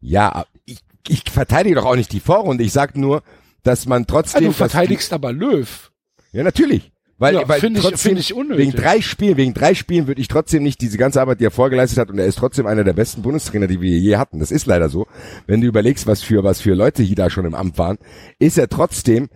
Ja, 0.00 0.46
ich, 0.64 0.78
ich 1.08 1.22
verteidige 1.30 1.74
doch 1.76 1.84
auch 1.84 1.96
nicht 1.96 2.12
die 2.12 2.20
Vorrunde. 2.20 2.64
Ich 2.64 2.72
sag 2.72 2.96
nur, 2.96 3.22
dass 3.62 3.86
man 3.86 4.02
Ja, 4.02 4.06
trotzdem. 4.06 4.40
du 4.42 4.48
dass 4.48 4.56
verteidigst 4.56 5.12
aber 5.12 5.32
Löw. 5.32 5.90
Ja, 6.32 6.42
natürlich. 6.42 6.90
Weil, 7.18 7.34
Ja, 7.34 7.46
weil 7.46 7.62
ich- 7.62 7.80
trotzdem, 7.82 8.16
wegen 8.16 8.72
drei 8.72 9.02
Spielen, 9.02 9.36
wegen 9.36 9.52
drei 9.52 9.74
Spielen 9.74 10.06
würde 10.06 10.22
ich 10.22 10.28
trotzdem 10.28 10.62
nicht 10.62 10.80
diese 10.80 10.96
ganze 10.96 11.20
Arbeit, 11.20 11.40
die 11.40 11.44
er 11.44 11.50
vorgeleistet 11.50 11.98
hat, 11.98 12.08
und 12.10 12.18
er 12.18 12.24
ist 12.24 12.38
trotzdem 12.38 12.66
einer 12.66 12.82
der 12.82 12.94
besten 12.94 13.20
Bundestrainer, 13.20 13.66
die 13.66 13.82
wir 13.82 13.98
je 13.98 14.16
hatten. 14.16 14.38
Das 14.38 14.50
ist 14.50 14.64
leider 14.64 14.88
so. 14.88 15.06
Wenn 15.46 15.60
du 15.60 15.66
überlegst, 15.66 16.06
was 16.06 16.22
für, 16.22 16.42
was 16.44 16.62
für 16.62 16.72
Leute 16.72 17.02
hier 17.02 17.16
da 17.16 17.28
schon 17.28 17.44
im 17.44 17.54
Amt 17.54 17.76
waren, 17.76 17.98
ist 18.38 18.56
er 18.56 18.68
trotzdem 18.70 19.28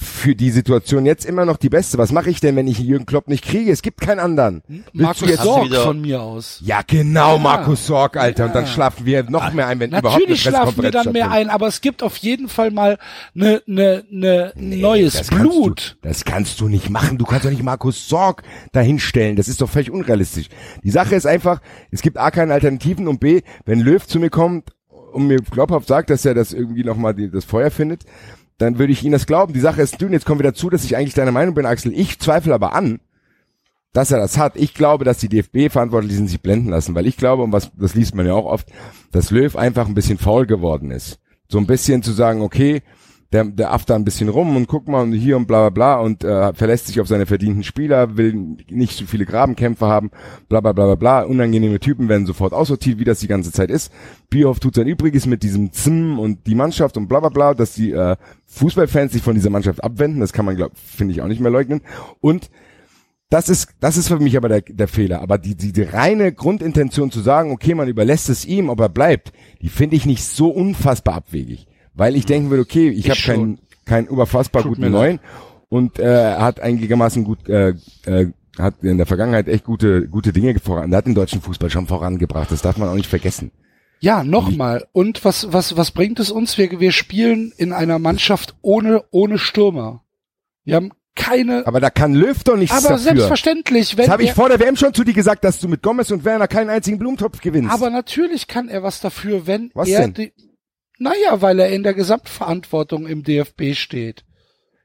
für 0.00 0.34
die 0.34 0.50
Situation 0.50 1.04
jetzt 1.04 1.26
immer 1.26 1.44
noch 1.44 1.58
die 1.58 1.68
beste. 1.68 1.98
Was 1.98 2.10
mache 2.10 2.30
ich 2.30 2.40
denn, 2.40 2.56
wenn 2.56 2.66
ich 2.66 2.78
Jürgen 2.78 3.04
Klopp 3.06 3.28
nicht 3.28 3.44
kriege? 3.44 3.70
Es 3.70 3.82
gibt 3.82 4.00
keinen 4.00 4.18
anderen. 4.18 4.62
Willst 4.66 4.88
du 4.92 5.26
Markus 5.26 5.34
Sorg 5.36 5.74
von 5.74 6.00
mir 6.00 6.22
aus. 6.22 6.60
Ja, 6.64 6.80
genau, 6.86 7.34
Ja. 7.34 7.38
Markus 7.38 7.86
Sorg, 7.86 8.16
Alter. 8.16 8.46
Und 8.46 8.54
dann 8.54 8.66
schlafen 8.66 9.04
wir 9.04 9.24
noch 9.24 9.52
mehr 9.52 9.66
ein, 9.66 9.78
wenn 9.80 9.90
überhaupt 9.90 10.06
eine 10.06 10.14
Natürlich 10.14 10.42
schlafen 10.42 10.82
wir 10.82 10.90
dann 10.90 11.12
mehr 11.12 11.24
stattfindet. 11.24 11.48
ein, 11.48 11.54
aber 11.54 11.66
es 11.66 11.80
gibt 11.82 12.02
auf 12.02 12.16
jeden 12.16 12.48
Fall 12.48 12.70
mal 12.70 12.98
ne, 13.34 13.62
ne, 13.66 14.04
ne 14.10 14.52
neues 14.56 15.12
das 15.14 15.28
kannst 15.28 15.42
Blut. 15.42 15.96
Du, 16.00 16.08
das 16.08 16.24
kannst 16.24 16.60
du 16.60 16.68
nicht 16.68 16.88
machen. 16.88 17.18
Du 17.18 17.24
kannst 17.26 17.44
doch 17.44 17.50
nicht 17.50 17.62
Markus 17.62 18.08
Sorg 18.08 18.42
dahinstellen. 18.72 19.36
Das 19.36 19.48
ist 19.48 19.60
doch 19.60 19.68
völlig 19.68 19.90
unrealistisch. 19.90 20.48
Die 20.82 20.90
Sache 20.90 21.14
ist 21.14 21.26
einfach, 21.26 21.60
es 21.90 22.00
gibt 22.02 22.16
A 22.16 22.30
keine 22.30 22.54
Alternativen 22.54 23.06
und 23.06 23.20
B, 23.20 23.42
wenn 23.66 23.80
Löw 23.80 24.06
zu 24.06 24.18
mir 24.18 24.30
kommt 24.30 24.70
und 25.12 25.26
mir 25.26 25.38
glaubhaft 25.40 25.88
sagt, 25.88 26.08
dass 26.10 26.24
er 26.24 26.34
das 26.34 26.52
irgendwie 26.52 26.84
nochmal 26.84 27.14
das 27.14 27.44
Feuer 27.44 27.70
findet, 27.70 28.04
dann 28.60 28.78
würde 28.78 28.92
ich 28.92 29.02
ihm 29.02 29.12
das 29.12 29.26
glauben. 29.26 29.54
Die 29.54 29.60
Sache 29.60 29.80
ist 29.80 30.00
dünn. 30.00 30.12
Jetzt 30.12 30.26
kommen 30.26 30.38
wir 30.40 30.50
dazu, 30.50 30.68
dass 30.68 30.84
ich 30.84 30.94
eigentlich 30.94 31.14
deiner 31.14 31.32
Meinung 31.32 31.54
bin, 31.54 31.64
Axel. 31.64 31.92
Ich 31.98 32.18
zweifle 32.18 32.52
aber 32.52 32.74
an, 32.74 33.00
dass 33.94 34.10
er 34.10 34.18
das 34.18 34.36
hat. 34.36 34.54
Ich 34.56 34.74
glaube, 34.74 35.06
dass 35.06 35.16
die 35.16 35.30
DFB-Verantwortlichen 35.30 36.28
sich 36.28 36.42
blenden 36.42 36.68
lassen, 36.68 36.94
weil 36.94 37.06
ich 37.06 37.16
glaube, 37.16 37.42
und 37.42 37.52
was, 37.52 37.70
das 37.74 37.94
liest 37.94 38.14
man 38.14 38.26
ja 38.26 38.34
auch 38.34 38.44
oft, 38.44 38.68
dass 39.12 39.30
Löw 39.30 39.56
einfach 39.56 39.88
ein 39.88 39.94
bisschen 39.94 40.18
faul 40.18 40.46
geworden 40.46 40.90
ist. 40.90 41.18
So 41.48 41.56
ein 41.56 41.66
bisschen 41.66 42.02
zu 42.02 42.12
sagen, 42.12 42.42
okay, 42.42 42.82
der, 43.32 43.44
der 43.44 43.72
afft 43.72 43.88
da 43.90 43.94
ein 43.94 44.04
bisschen 44.04 44.28
rum 44.28 44.56
und 44.56 44.66
guck 44.66 44.88
mal 44.88 45.02
und 45.02 45.12
hier 45.12 45.36
und 45.36 45.46
bla 45.46 45.68
bla 45.68 45.70
bla 45.70 46.00
und 46.00 46.24
äh, 46.24 46.52
verlässt 46.52 46.88
sich 46.88 47.00
auf 47.00 47.06
seine 47.06 47.26
verdienten 47.26 47.62
Spieler, 47.62 48.16
will 48.16 48.56
nicht 48.68 48.98
so 48.98 49.06
viele 49.06 49.24
Grabenkämpfe 49.24 49.86
haben, 49.86 50.10
bla 50.48 50.60
bla 50.60 50.72
bla 50.72 50.86
bla 50.86 50.94
bla. 50.96 51.22
Unangenehme 51.22 51.78
Typen 51.78 52.08
werden 52.08 52.26
sofort 52.26 52.52
aussortiert, 52.52 52.98
wie 52.98 53.04
das 53.04 53.20
die 53.20 53.28
ganze 53.28 53.52
Zeit 53.52 53.70
ist. 53.70 53.92
Bierhoff 54.30 54.58
tut 54.58 54.74
sein 54.74 54.88
Übriges 54.88 55.26
mit 55.26 55.44
diesem 55.44 55.72
Zim 55.72 56.18
und 56.18 56.46
die 56.46 56.56
Mannschaft 56.56 56.96
und 56.96 57.06
bla 57.06 57.20
bla 57.20 57.28
bla, 57.28 57.54
dass 57.54 57.74
die 57.74 57.92
äh, 57.92 58.16
Fußballfans 58.46 59.12
sich 59.12 59.22
von 59.22 59.34
dieser 59.34 59.50
Mannschaft 59.50 59.84
abwenden, 59.84 60.20
das 60.20 60.32
kann 60.32 60.44
man, 60.44 60.56
glaub, 60.56 60.72
finde 60.76 61.14
ich, 61.14 61.22
auch 61.22 61.28
nicht 61.28 61.40
mehr 61.40 61.52
leugnen. 61.52 61.82
Und 62.20 62.50
das 63.28 63.48
ist, 63.48 63.68
das 63.78 63.96
ist 63.96 64.08
für 64.08 64.18
mich 64.18 64.36
aber 64.36 64.48
der, 64.48 64.62
der 64.62 64.88
Fehler. 64.88 65.22
Aber 65.22 65.38
die, 65.38 65.54
die, 65.54 65.72
die 65.72 65.82
reine 65.82 66.32
Grundintention 66.32 67.12
zu 67.12 67.20
sagen, 67.20 67.52
okay, 67.52 67.76
man 67.76 67.86
überlässt 67.86 68.28
es 68.28 68.44
ihm, 68.44 68.68
ob 68.68 68.80
er 68.80 68.88
bleibt, 68.88 69.32
die 69.62 69.68
finde 69.68 69.94
ich 69.94 70.04
nicht 70.04 70.24
so 70.24 70.48
unfassbar 70.48 71.14
abwegig. 71.14 71.68
Weil 72.00 72.16
ich 72.16 72.24
denken 72.24 72.48
würde, 72.48 72.62
okay, 72.62 72.88
ich, 72.88 73.06
Ich 73.06 73.10
habe 73.10 73.20
keinen, 73.20 73.58
keinen 73.84 74.08
unfassbar 74.08 74.62
Tut 74.62 74.76
guten 74.76 74.90
neuen 74.90 75.20
und 75.68 75.98
äh, 75.98 76.30
er 76.32 76.40
hat 76.42 76.58
einigermaßen 76.60 77.24
gut, 77.24 77.46
äh, 77.48 77.74
äh, 78.06 78.32
hat 78.58 78.82
in 78.82 78.96
der 78.96 79.04
Vergangenheit 79.06 79.48
echt 79.48 79.64
gute, 79.64 80.08
gute 80.08 80.32
Dinge 80.32 80.58
voran. 80.58 80.90
Er 80.92 80.98
hat 80.98 81.06
den 81.06 81.14
deutschen 81.14 81.42
Fußball 81.42 81.68
schon 81.68 81.86
vorangebracht. 81.86 82.50
Das 82.50 82.62
darf 82.62 82.78
man 82.78 82.88
auch 82.88 82.94
nicht 82.94 83.08
vergessen. 83.08 83.50
Ja, 84.00 84.24
nochmal. 84.24 84.86
Und 84.92 85.26
was, 85.26 85.52
was, 85.52 85.76
was 85.76 85.90
bringt 85.90 86.18
es 86.20 86.30
uns? 86.30 86.56
Wir, 86.56 86.80
wir 86.80 86.90
spielen 86.90 87.52
in 87.58 87.74
einer 87.74 87.98
Mannschaft 87.98 88.54
ohne, 88.62 89.04
ohne 89.10 89.36
Stürmer. 89.36 90.02
Wir 90.64 90.76
haben 90.76 90.92
keine, 91.14 91.66
Aber 91.66 91.80
da 91.80 91.90
kann 91.90 92.14
Löw 92.14 92.42
doch 92.44 92.56
nichts 92.56 92.74
aber 92.74 92.94
dafür. 92.94 92.98
selbstverständlich, 92.98 93.98
wenn 93.98 94.06
Das 94.06 94.12
habe 94.12 94.22
ich 94.22 94.32
vor 94.32 94.48
der 94.48 94.58
WM 94.58 94.76
schon 94.76 94.94
zu 94.94 95.04
dir 95.04 95.12
gesagt, 95.12 95.44
dass 95.44 95.60
du 95.60 95.68
mit 95.68 95.82
Gomez 95.82 96.10
und 96.10 96.24
Werner 96.24 96.48
keinen 96.48 96.70
einzigen 96.70 96.98
Blumentopf 96.98 97.42
gewinnst. 97.42 97.70
aber 97.70 97.90
natürlich 97.90 98.46
kann 98.46 98.68
er 98.68 98.82
was 98.82 99.00
dafür, 99.00 99.46
wenn 99.46 99.70
Was 99.74 99.88
er 99.88 100.08
denn? 100.08 100.14
die, 100.14 100.32
naja, 101.00 101.42
weil 101.42 101.58
er 101.58 101.70
in 101.70 101.82
der 101.82 101.94
Gesamtverantwortung 101.94 103.06
im 103.08 103.24
DFB 103.24 103.74
steht. 103.74 104.22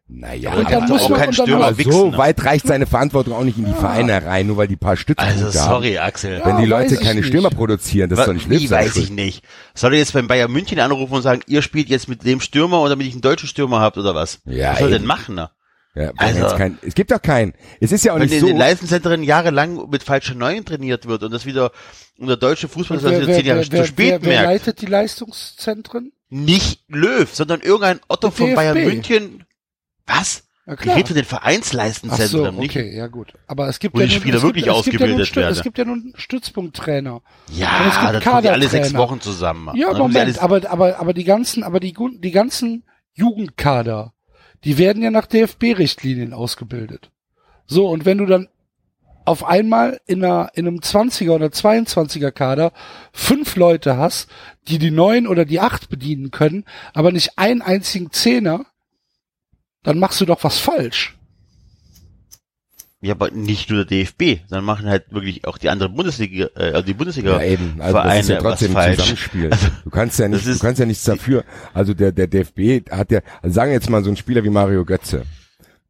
naja, 0.07 0.53
Und 0.53 0.69
dann 0.71 0.83
aber 0.83 0.93
muss 0.93 1.01
auch 1.03 1.09
man- 1.09 1.19
kein 1.19 1.33
Stürmer 1.33 1.57
muss- 1.57 1.69
so 1.71 1.77
wichsen. 1.79 2.09
ne? 2.11 2.17
weit 2.19 2.45
reicht 2.45 2.67
seine 2.67 2.85
Verantwortung 2.85 3.33
auch 3.33 3.43
nicht 3.43 3.57
in 3.57 3.65
die 3.65 3.73
Vereine 3.73 4.23
rein, 4.23 4.45
nur 4.47 4.57
weil 4.57 4.67
die 4.67 4.75
paar 4.75 4.97
Stützpunkte 4.97 5.45
Also 5.45 5.59
haben. 5.59 5.69
sorry, 5.69 5.97
Axel. 5.97 6.41
Wenn 6.45 6.57
die 6.57 6.63
Ja, 6.63 6.69
Leute 6.69 6.91
weiß 6.91 6.99
ich 6.99 7.05
keine 7.07 7.19
nicht. 7.21 7.27
Stürmer 7.29 7.49
produzieren, 7.49 8.09
das 8.09 8.19
ist 8.19 8.27
Wa- 8.27 8.33
doch 8.33 8.47
nicht 8.47 8.69
seine 8.69 8.85
weiß 8.85 8.93
Schuld. 8.93 9.03
ich 9.05 9.11
nicht. 9.11 9.43
Soll 9.73 9.93
er 9.93 9.99
jetzt 9.99 10.13
beim 10.13 10.27
Bayern 10.27 10.51
München 10.51 10.79
anrufen 10.79 11.13
und 11.13 11.21
sagen, 11.23 11.41
ihr 11.47 11.61
spielt 11.63 11.89
jetzt 11.89 12.07
mit 12.07 12.23
dem 12.23 12.39
Stürmer 12.39 12.81
oder 12.81 12.91
damit 12.91 13.07
ich 13.07 13.13
einen 13.13 13.21
deutschen 13.21 13.49
Stürmer 13.49 13.79
habt 13.79 13.97
oder 13.97 14.13
was? 14.13 14.41
Ja, 14.45 14.73
was 14.73 14.79
soll 14.79 14.91
er 14.93 14.99
denn 14.99 15.07
machen? 15.07 15.33
Ne? 15.35 15.49
Ja, 15.95 16.09
wenn 16.09 16.13
Also- 16.17 16.41
jetzt 16.41 16.57
kein, 16.57 16.77
es 16.81 16.93
gibt 16.93 17.11
doch 17.11 17.21
keinen. 17.21 17.53
Es 17.79 17.91
ist 17.93 18.03
ja 18.03 18.11
auch 18.13 18.15
Wenn 18.17 18.23
nicht 18.23 18.33
in 18.33 18.39
so. 18.41 18.47
den 18.47 18.57
Leistungszentren 18.57 19.23
jahrelang 19.23 19.89
mit 19.89 20.03
falschen 20.03 20.37
Neuen 20.37 20.65
trainiert 20.65 21.07
wird 21.07 21.23
und 21.23 21.31
das 21.31 21.45
wieder 21.45 21.71
und 22.17 22.27
der 22.27 22.35
deutsche 22.37 22.67
Fußball 22.67 22.97
Und 22.97 23.03
das 23.05 23.11
wieder 23.21 23.33
zehn 23.33 23.45
Jahre 23.45 23.63
zu 23.63 23.71
wer, 23.71 23.85
spät 23.85 24.11
wer, 24.11 24.21
wer 24.23 24.29
merkt. 24.41 24.45
leitet 24.65 24.81
die 24.81 24.85
Leistungszentren? 24.87 26.11
Nicht 26.29 26.81
Löw, 26.89 27.33
sondern 27.33 27.61
irgendein 27.61 27.99
Otto 28.09 28.29
von. 28.31 28.53
Bayern 28.55 28.77
München. 28.77 29.45
Was? 30.05 30.43
Ja, 30.67 30.73
Ich 30.73 30.79
klar. 30.79 30.95
rede 30.97 31.07
von 31.07 31.15
den 31.15 31.23
Ach 31.25 31.29
so, 31.29 31.35
Vereinsleistungszentren, 31.37 32.55
nicht? 32.57 32.71
okay, 32.71 32.97
ja 32.97 33.05
gut. 33.07 33.33
Aber 33.47 33.69
es 33.69 33.77
gibt 33.79 33.95
Wo 33.95 33.99
ja 33.99 34.07
die 34.07 34.13
nun- 34.13 34.21
Spieler 34.21 34.37
es 34.37 34.43
wirklich 34.43 34.63
gibt, 34.65 34.73
ja 34.73 34.79
ausgebildet 34.79 35.27
Stü- 35.27 35.29
Es 35.29 35.35
werden. 35.35 35.61
gibt 35.61 35.77
ja 35.77 35.85
nun 35.85 36.13
Stützpunkttrainer. 36.17 37.13
Und 37.15 37.21
es 37.51 37.57
Ja, 37.59 37.77
gibt 37.83 38.15
das 38.15 38.23
kommt 38.23 38.43
ja 38.45 38.51
alle 38.51 38.67
sechs. 38.67 38.93
Wochen 38.95 39.21
zusammen. 39.21 39.75
Ja, 39.77 39.93
Moment, 39.93 40.39
aber, 40.41 40.69
aber, 40.69 40.99
aber 40.99 41.13
die 41.13 41.23
ganzen, 41.23 41.63
aber 41.63 41.79
die, 41.79 41.93
die 42.17 42.31
ganzen 42.31 42.83
Jugendkader, 43.13 44.13
die 44.65 44.77
werden 44.77 45.01
ja 45.01 45.11
nach 45.11 45.27
DFB-Richtlinien 45.27 46.33
ausgebildet. 46.33 47.11
So, 47.67 47.87
und 47.87 48.05
wenn 48.05 48.17
du 48.17 48.25
dann 48.25 48.49
auf 49.23 49.43
einmal 49.43 49.99
in, 50.05 50.23
einer, 50.23 50.51
in 50.53 50.67
einem 50.67 50.79
20er 50.79 51.31
oder 51.31 51.47
22er 51.47 52.31
Kader 52.31 52.73
fünf 53.11 53.55
Leute 53.55 53.97
hast, 53.97 54.29
die 54.67 54.77
die 54.77 54.91
neun 54.91 55.27
oder 55.27 55.45
die 55.45 55.59
acht 55.59 55.89
bedienen 55.89 56.31
können, 56.31 56.65
aber 56.93 57.11
nicht 57.11 57.37
einen 57.37 57.61
einzigen 57.61 58.11
Zehner, 58.11 58.65
dann 59.83 59.99
machst 59.99 60.21
du 60.21 60.25
doch 60.25 60.43
was 60.43 60.59
falsch. 60.59 61.15
Ja, 63.05 63.13
aber 63.13 63.31
nicht 63.31 63.69
nur 63.69 63.85
der 63.85 64.03
DFB, 64.03 64.41
sondern 64.47 64.65
machen 64.65 64.87
halt 64.89 65.05
wirklich 65.11 65.45
auch 65.45 65.57
die 65.57 65.69
anderen 65.69 65.93
Bundesliga, 65.95 66.47
äh, 66.55 66.71
also 66.71 66.81
die 66.81 66.93
Bundesliga 66.93 67.33
Ja, 67.39 67.43
eben. 67.43 67.75
Also 67.79 67.91
Vereine 67.93 68.13
das 68.19 68.23
ist 68.23 68.29
ja 68.29 68.39
trotzdem 68.41 68.75
ein. 68.77 68.95
Zusammenspiel. 68.95 69.51
Also, 69.51 69.67
du 69.83 69.89
kannst 69.89 70.19
ja 70.19 70.27
nicht, 70.27 70.41
das 70.41 70.47
ist- 70.47 70.61
du 70.61 70.65
kannst 70.65 70.79
ja 70.79 70.85
nichts 70.85 71.03
dafür. 71.03 71.43
Also 71.73 71.93
der, 71.93 72.11
der 72.11 72.27
DFB 72.27 72.81
hat 72.91 73.11
ja, 73.11 73.21
also 73.41 73.53
sagen 73.53 73.69
wir 73.69 73.75
jetzt 73.75 73.89
mal 73.89 74.03
so 74.03 74.09
ein 74.09 74.17
Spieler 74.17 74.43
wie 74.43 74.49
Mario 74.49 74.83
Götze. 74.85 75.23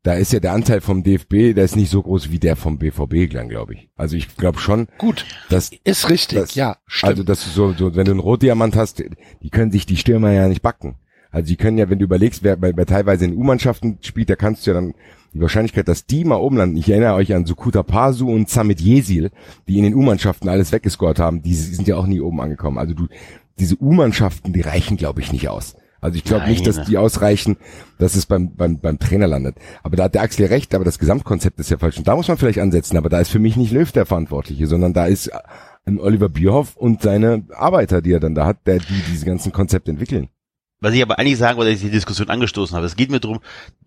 Da 0.04 0.14
ist 0.14 0.32
ja 0.34 0.40
der 0.40 0.54
Anteil 0.54 0.82
vom 0.82 1.02
DFB, 1.02 1.54
der 1.56 1.66
ist 1.66 1.76
nicht 1.76 1.90
so 1.90 2.04
groß 2.04 2.30
wie 2.32 2.38
der 2.38 2.56
vom 2.56 2.78
BVB, 2.78 3.28
glaube 3.28 3.74
ich. 3.74 3.90
Also 3.96 4.16
ich 4.16 4.36
glaube 4.38 4.60
schon, 4.60 4.88
Gut, 5.00 5.26
dass 5.50 5.72
ist 5.84 6.10
richtig, 6.10 6.38
Das- 6.40 6.54
ja, 6.56 6.78
stimmt. 6.86 7.10
Also, 7.12 7.24
dass 7.24 7.44
du 7.44 7.50
so, 7.50 7.74
so, 7.74 7.96
wenn 7.96 8.06
du 8.06 8.12
einen 8.12 8.20
Rotdiamant 8.20 8.76
hast, 8.76 9.04
die 9.42 9.50
können 9.50 9.72
sich 9.72 9.88
die 9.88 9.98
Stürmer 9.98 10.32
ja 10.32 10.48
nicht 10.48 10.62
backen. 10.62 10.98
Also, 11.36 11.50
die 11.50 11.58
können 11.58 11.78
ja, 11.78 11.90
wenn 11.90 12.00
du 12.00 12.06
überlegst, 12.06 12.44
wer 12.44 12.56
bei, 12.56 12.72
bei 12.72 12.86
teilweise 12.86 13.26
in 13.26 13.36
U-Mannschaften 13.36 13.98
spielt, 14.00 14.30
da 14.30 14.38
kannst 14.38 14.66
du 14.66 14.72
ja 14.72 14.76
dann 14.76 14.94
die 15.34 15.42
Wahrscheinlichkeit, 15.42 15.86
dass 15.86 16.06
die 16.06 16.24
mal 16.24 16.38
oben 16.38 16.56
landen. 16.56 16.78
Ich 16.78 16.90
erinnere 16.90 17.16
euch 17.16 17.36
an 17.36 17.46
Sukuta 17.46 17.84
Pasu 17.84 18.30
und 18.32 18.50
Samit 18.50 18.80
Yesil, 18.80 19.32
die 19.68 19.78
in 19.78 19.84
den 19.84 19.96
U-Mannschaften 19.96 20.48
alles 20.48 20.72
weggescored 20.72 21.20
haben. 21.20 21.42
Die 21.42 21.54
sind 21.54 21.90
ja 21.90 21.98
auch 21.98 22.08
nie 22.08 22.22
oben 22.22 22.40
angekommen. 22.40 22.78
Also 22.78 22.94
du, 22.94 23.08
diese 23.60 23.76
U-Mannschaften, 23.76 24.54
die 24.54 24.62
reichen, 24.62 24.96
glaube 24.96 25.20
ich, 25.20 25.34
nicht 25.34 25.50
aus. 25.50 25.76
Also 26.00 26.16
ich 26.16 26.24
glaube 26.24 26.48
nicht, 26.48 26.66
dass 26.66 26.86
die 26.86 26.98
ausreichen, 26.98 27.58
dass 27.98 28.16
es 28.16 28.28
beim, 28.28 28.56
beim, 28.56 28.80
beim 28.80 28.98
Trainer 28.98 29.28
landet. 29.28 29.58
Aber 29.84 29.98
da 29.98 30.06
hat 30.06 30.16
der 30.16 30.22
Axel 30.22 30.46
recht, 30.46 30.74
aber 30.74 30.86
das 30.86 31.00
Gesamtkonzept 31.00 31.60
ist 31.60 31.70
ja 31.70 31.78
falsch. 31.78 31.98
Und 31.98 32.08
da 32.08 32.16
muss 32.16 32.30
man 32.30 32.38
vielleicht 32.38 32.60
ansetzen, 32.60 32.96
aber 32.96 33.10
da 33.10 33.20
ist 33.20 33.30
für 33.30 33.40
mich 33.40 33.58
nicht 33.58 33.74
Löw 33.74 33.92
der 33.92 34.06
Verantwortliche, 34.06 34.68
sondern 34.68 34.94
da 34.94 35.06
ist 35.06 35.30
ein 35.86 36.00
Oliver 36.00 36.30
Bierhoff 36.30 36.78
und 36.78 37.02
seine 37.02 37.44
Arbeiter, 37.54 38.02
die 38.02 38.14
er 38.14 38.22
dann 38.22 38.36
da 38.36 38.46
hat, 38.46 38.66
der, 38.68 38.78
die 38.78 39.04
diese 39.12 39.26
ganzen 39.26 39.52
Konzepte 39.52 39.92
entwickeln. 39.92 40.30
Was 40.86 40.94
ich 40.94 41.02
aber 41.02 41.18
eigentlich 41.18 41.40
sagen 41.40 41.58
wollte, 41.58 41.72
dass 41.72 41.80
ich 41.80 41.88
die 41.88 41.92
Diskussion 41.92 42.30
angestoßen 42.30 42.76
habe. 42.78 42.86
Es 42.86 42.96
geht 42.96 43.10
mir 43.10 43.20
darum, 43.20 43.40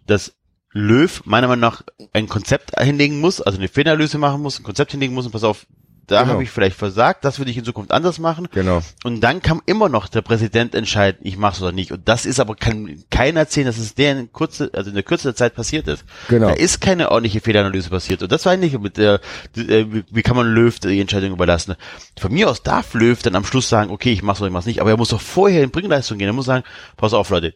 dass 0.09 0.35
Löw 0.73 1.23
meiner 1.25 1.47
Meinung 1.47 1.61
nach 1.61 1.83
ein 2.13 2.29
Konzept 2.29 2.73
hinlegen 2.77 3.21
muss, 3.21 3.41
also 3.41 3.57
eine 3.57 3.69
Fehlerlöse 3.69 4.19
machen 4.19 4.43
muss, 4.43 4.59
ein 4.59 4.65
Konzept 4.65 4.91
hinlegen 4.91 5.15
muss 5.15 5.25
und 5.25 5.31
pass 5.31 5.45
auf, 5.45 5.65
da 6.09 6.23
Genau. 6.23 6.33
habe 6.35 6.43
ich 6.43 6.51
vielleicht 6.51 6.77
versagt, 6.77 7.25
das 7.25 7.39
würde 7.39 7.51
ich 7.51 7.57
in 7.57 7.65
Zukunft 7.65 7.93
anders 7.93 8.19
machen. 8.19 8.49
Genau. 8.53 8.83
Und 9.05 9.21
dann 9.21 9.41
kann 9.43 9.61
immer 9.67 9.89
noch 9.89 10.09
der 10.09 10.23
Präsident 10.23 10.75
entscheiden, 10.75 11.21
ich 11.23 11.37
mach's 11.37 11.63
oder 11.63 11.71
nicht. 11.73 11.93
Und 11.93 12.09
das 12.09 12.27
ist 12.27 12.41
aber, 12.41 12.57
kann 12.57 13.05
keiner 13.11 13.41
erzählen, 13.41 13.67
dass 13.67 13.79
es 13.79 13.95
der 13.95 14.13
in 14.19 14.33
kurze, 14.33 14.71
also 14.75 14.89
in 14.91 14.95
der 14.95 15.05
Kürze 15.05 15.29
der 15.29 15.37
Zeit 15.37 15.55
passiert 15.55 15.87
ist. 15.87 16.05
Genau. 16.29 16.49
Da 16.49 16.55
ist 16.55 16.81
keine 16.81 17.11
ordentliche 17.11 17.41
Fehleranalyse 17.41 17.91
passiert. 17.91 18.23
Und 18.23 18.33
das 18.33 18.45
war 18.47 18.57
nicht 18.57 18.79
mit 18.81 18.97
der, 18.97 19.21
äh, 19.57 19.85
wie- 19.89 20.05
wie 20.11 20.23
kann 20.23 20.37
man 20.37 20.47
Löw 20.53 20.79
die 20.81 21.01
Entscheidung 21.01 21.33
überlassen? 21.33 21.77
Von 22.19 22.33
mir 22.33 22.49
aus 22.51 22.63
darf 22.63 22.95
Löw 22.95 23.21
dann 23.23 23.37
am 23.37 23.45
Schluss 23.45 23.69
sagen, 23.69 23.91
okay, 23.91 24.13
ich 24.13 24.23
mach's 24.23 24.41
oder 24.41 24.49
ich 24.49 24.53
mach's 24.53 24.67
nicht. 24.67 24.81
Aber 24.81 24.91
er 24.91 24.97
muss 24.97 25.11
doch 25.11 25.21
vorher 25.21 25.63
in 25.63 25.71
Bringleistung 25.71 26.19
gehen. 26.19 26.29
Er 26.29 26.33
muss 26.33 26.47
sagen, 26.47 26.65
pass 26.97 27.13
auf, 27.15 27.31
Leute. 27.31 27.55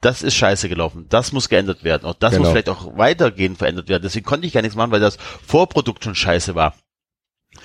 Das 0.00 0.22
ist 0.22 0.34
scheiße 0.36 0.68
gelaufen. 0.68 1.06
Das 1.08 1.32
muss 1.32 1.48
geändert 1.48 1.82
werden. 1.82 2.04
Und 2.06 2.22
das 2.22 2.30
Genau. 2.30 2.42
muss 2.44 2.50
vielleicht 2.52 2.68
auch 2.68 2.96
weitergehend 2.96 3.58
verändert 3.58 3.88
werden. 3.88 4.02
Deswegen 4.04 4.24
konnte 4.24 4.46
ich 4.46 4.52
gar 4.52 4.60
nichts 4.62 4.76
machen, 4.76 4.92
weil 4.92 5.00
das 5.00 5.16
Vorprodukt 5.44 6.04
schon 6.04 6.14
scheiße 6.14 6.54
war. 6.54 6.74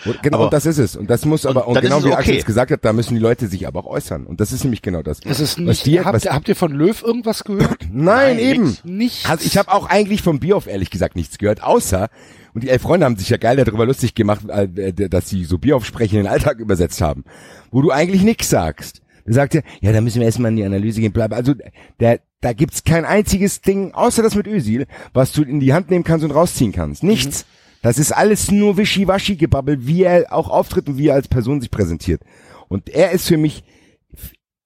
Und 0.05 0.21
genau 0.23 0.41
Aber- 0.41 0.49
das 0.49 0.65
ist 0.65 0.77
es. 0.79 0.95
Und 0.95 1.09
das 1.09 1.25
muss 1.25 1.45
aber, 1.45 1.67
Und 1.67 1.77
und, 1.77 1.81
genau 1.81 2.03
wie 2.03 2.09
es 2.09 2.15
Axel 2.15 2.31
okay. 2.31 2.39
es 2.39 2.45
gesagt 2.45 2.71
hat, 2.71 2.83
da 2.83 2.93
müssen 2.93 3.13
die 3.13 3.19
Leute 3.19 3.47
sich 3.47 3.67
aber 3.67 3.81
auch 3.81 3.87
äußern. 3.87 4.25
Und 4.25 4.41
das 4.41 4.51
ist 4.51 4.63
nämlich 4.63 4.81
genau 4.81 5.01
das. 5.01 5.19
es 5.25 5.39
ist 5.39 5.57
was 5.59 5.65
nicht, 5.65 5.85
die, 5.85 5.99
habt, 5.99 6.13
was, 6.13 6.25
habt 6.25 6.47
ihr 6.49 6.55
von 6.55 6.71
Löw 6.71 7.01
irgendwas 7.03 7.43
gehört? 7.43 7.77
nein, 7.91 8.35
Nein, 8.35 8.39
eben. 8.39 8.77
Nichts. 8.83 9.29
Also 9.29 9.45
ich 9.45 9.57
habe 9.57 9.71
auch 9.71 9.89
eigentlich 9.89 10.21
vom 10.21 10.39
Bierhoff 10.39 10.67
ehrlich 10.67 10.89
gesagt 10.89 11.15
nichts 11.15 11.37
gehört, 11.37 11.63
außer, 11.63 12.09
und 12.53 12.63
die 12.63 12.69
elf 12.69 12.81
Freunde 12.81 13.05
haben 13.05 13.17
sich 13.17 13.29
ja 13.29 13.37
geil 13.37 13.55
darüber 13.57 13.85
lustig 13.85 14.15
gemacht, 14.15 14.41
äh, 14.49 14.93
dass 14.93 15.29
sie 15.29 15.45
so 15.45 15.57
Bierhoff 15.57 15.85
sprechen 15.85 16.17
in 16.17 16.23
den 16.23 16.31
Alltag 16.31 16.59
übersetzt 16.59 17.01
haben, 17.01 17.23
wo 17.71 17.81
du 17.81 17.91
eigentlich 17.91 18.23
nichts 18.23 18.49
sagst. 18.49 19.01
Da 19.25 19.33
sagt 19.33 19.55
er, 19.55 19.63
ja, 19.79 19.93
da 19.93 20.01
müssen 20.01 20.19
wir 20.19 20.25
erstmal 20.25 20.51
in 20.51 20.57
die 20.57 20.65
Analyse 20.65 20.99
gehen, 20.99 21.13
bleiben. 21.13 21.33
Also 21.33 21.53
der, 21.99 22.19
da 22.41 22.51
gibt's 22.51 22.83
kein 22.83 23.05
einziges 23.05 23.61
Ding, 23.61 23.93
außer 23.93 24.21
das 24.21 24.35
mit 24.35 24.47
Özil, 24.47 24.85
was 25.13 25.31
du 25.31 25.43
in 25.43 25.61
die 25.61 25.73
Hand 25.73 25.89
nehmen 25.91 26.03
kannst 26.03 26.25
und 26.25 26.31
rausziehen 26.31 26.73
kannst. 26.73 27.03
Nichts. 27.03 27.45
Das 27.83 27.99
ist 27.99 28.13
alles 28.13 28.49
nur 28.49 28.77
wischiwaschi 28.77 29.35
gebabbelt, 29.35 29.85
wie 29.85 30.03
er 30.03 30.33
auch 30.33 30.49
auftritt 30.49 30.87
und 30.87 30.97
wie 30.97 31.09
er 31.09 31.15
als 31.15 31.27
Person 31.27 31.59
sich 31.61 31.69
präsentiert. 31.69 32.21
Und 32.69 32.89
er 32.89 33.11
ist 33.11 33.27
für 33.27 33.37
mich, 33.37 33.63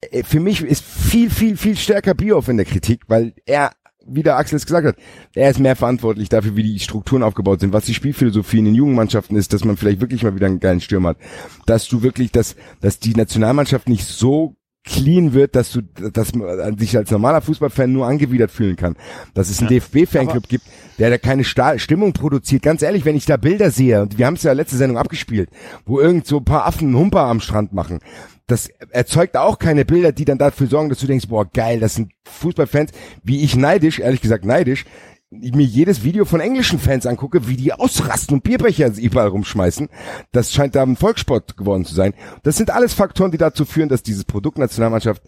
äh, 0.00 0.22
für 0.22 0.40
mich 0.40 0.62
ist 0.62 0.84
viel, 0.84 1.28
viel, 1.28 1.56
viel 1.56 1.76
stärker 1.76 2.14
Bioff 2.14 2.48
in 2.48 2.56
der 2.56 2.64
Kritik, 2.64 3.02
weil 3.08 3.34
er, 3.44 3.72
wie 4.06 4.22
der 4.22 4.36
Axel 4.36 4.56
es 4.56 4.66
gesagt 4.66 4.86
hat, 4.86 4.96
er 5.34 5.50
ist 5.50 5.58
mehr 5.58 5.74
verantwortlich 5.74 6.28
dafür, 6.28 6.54
wie 6.54 6.62
die 6.62 6.78
Strukturen 6.78 7.24
aufgebaut 7.24 7.58
sind, 7.58 7.72
was 7.72 7.86
die 7.86 7.94
Spielphilosophie 7.94 8.60
in 8.60 8.66
den 8.66 8.76
jungen 8.76 8.94
Mannschaften 8.94 9.34
ist, 9.34 9.52
dass 9.52 9.64
man 9.64 9.76
vielleicht 9.76 10.00
wirklich 10.00 10.22
mal 10.22 10.36
wieder 10.36 10.46
einen 10.46 10.60
geilen 10.60 10.80
Stürmer 10.80 11.10
hat, 11.10 11.18
dass 11.66 11.88
du 11.88 12.02
wirklich, 12.02 12.30
dass, 12.30 12.54
dass 12.80 13.00
die 13.00 13.14
Nationalmannschaft 13.14 13.88
nicht 13.88 14.06
so 14.06 14.54
clean 14.88 15.34
wird, 15.34 15.54
dass 15.54 15.70
du, 15.70 15.82
dass 15.82 16.34
man 16.34 16.78
sich 16.78 16.96
als 16.96 17.10
normaler 17.10 17.40
Fußballfan 17.40 17.92
nur 17.92 18.06
angewidert 18.06 18.50
fühlen 18.50 18.76
kann. 18.76 18.96
Dass 19.34 19.50
es 19.50 19.60
einen 19.60 19.68
DFB-Fanclub 19.68 20.48
gibt, 20.48 20.64
der 20.98 21.10
da 21.10 21.18
keine 21.18 21.44
Sta 21.44 21.78
Stimmung 21.78 22.12
produziert. 22.12 22.62
Ganz 22.62 22.82
ehrlich, 22.82 23.04
wenn 23.04 23.16
ich 23.16 23.26
da 23.26 23.36
Bilder 23.36 23.70
sehe, 23.70 24.02
und 24.02 24.18
wir 24.18 24.26
haben 24.26 24.34
es 24.34 24.42
ja 24.42 24.52
letzte 24.52 24.76
Sendung 24.76 24.98
abgespielt, 24.98 25.50
wo 25.84 26.00
irgend 26.00 26.26
so 26.26 26.38
ein 26.38 26.44
paar 26.44 26.66
Affen 26.66 26.88
einen 26.88 26.96
Humper 26.96 27.20
am 27.20 27.40
Strand 27.40 27.72
machen, 27.72 28.00
das 28.46 28.68
erzeugt 28.90 29.36
auch 29.36 29.58
keine 29.58 29.84
Bilder, 29.84 30.10
die 30.10 30.24
dann 30.24 30.38
dafür 30.38 30.66
sorgen, 30.66 30.88
dass 30.88 31.00
du 31.00 31.06
denkst, 31.06 31.28
boah, 31.28 31.44
geil, 31.44 31.80
das 31.80 31.94
sind 31.94 32.12
Fußballfans, 32.24 32.92
wie 33.22 33.42
ich 33.44 33.56
neidisch, 33.56 34.00
ehrlich 34.00 34.22
gesagt 34.22 34.46
neidisch, 34.46 34.86
mir 35.30 35.64
jedes 35.64 36.04
Video 36.04 36.24
von 36.24 36.40
englischen 36.40 36.78
Fans 36.78 37.06
angucke, 37.06 37.48
wie 37.48 37.56
die 37.56 37.72
ausrasten 37.72 38.36
und 38.36 38.44
Bierbecher 38.44 38.90
überall 38.96 39.28
rumschmeißen. 39.28 39.88
Das 40.32 40.52
scheint 40.52 40.74
da 40.74 40.82
ein 40.82 40.96
Volkssport 40.96 41.56
geworden 41.56 41.84
zu 41.84 41.94
sein. 41.94 42.14
Das 42.42 42.56
sind 42.56 42.70
alles 42.70 42.94
Faktoren, 42.94 43.30
die 43.30 43.38
dazu 43.38 43.64
führen, 43.64 43.88
dass 43.88 44.02
dieses 44.02 44.24
Produkt 44.24 44.58
Nationalmannschaft 44.58 45.22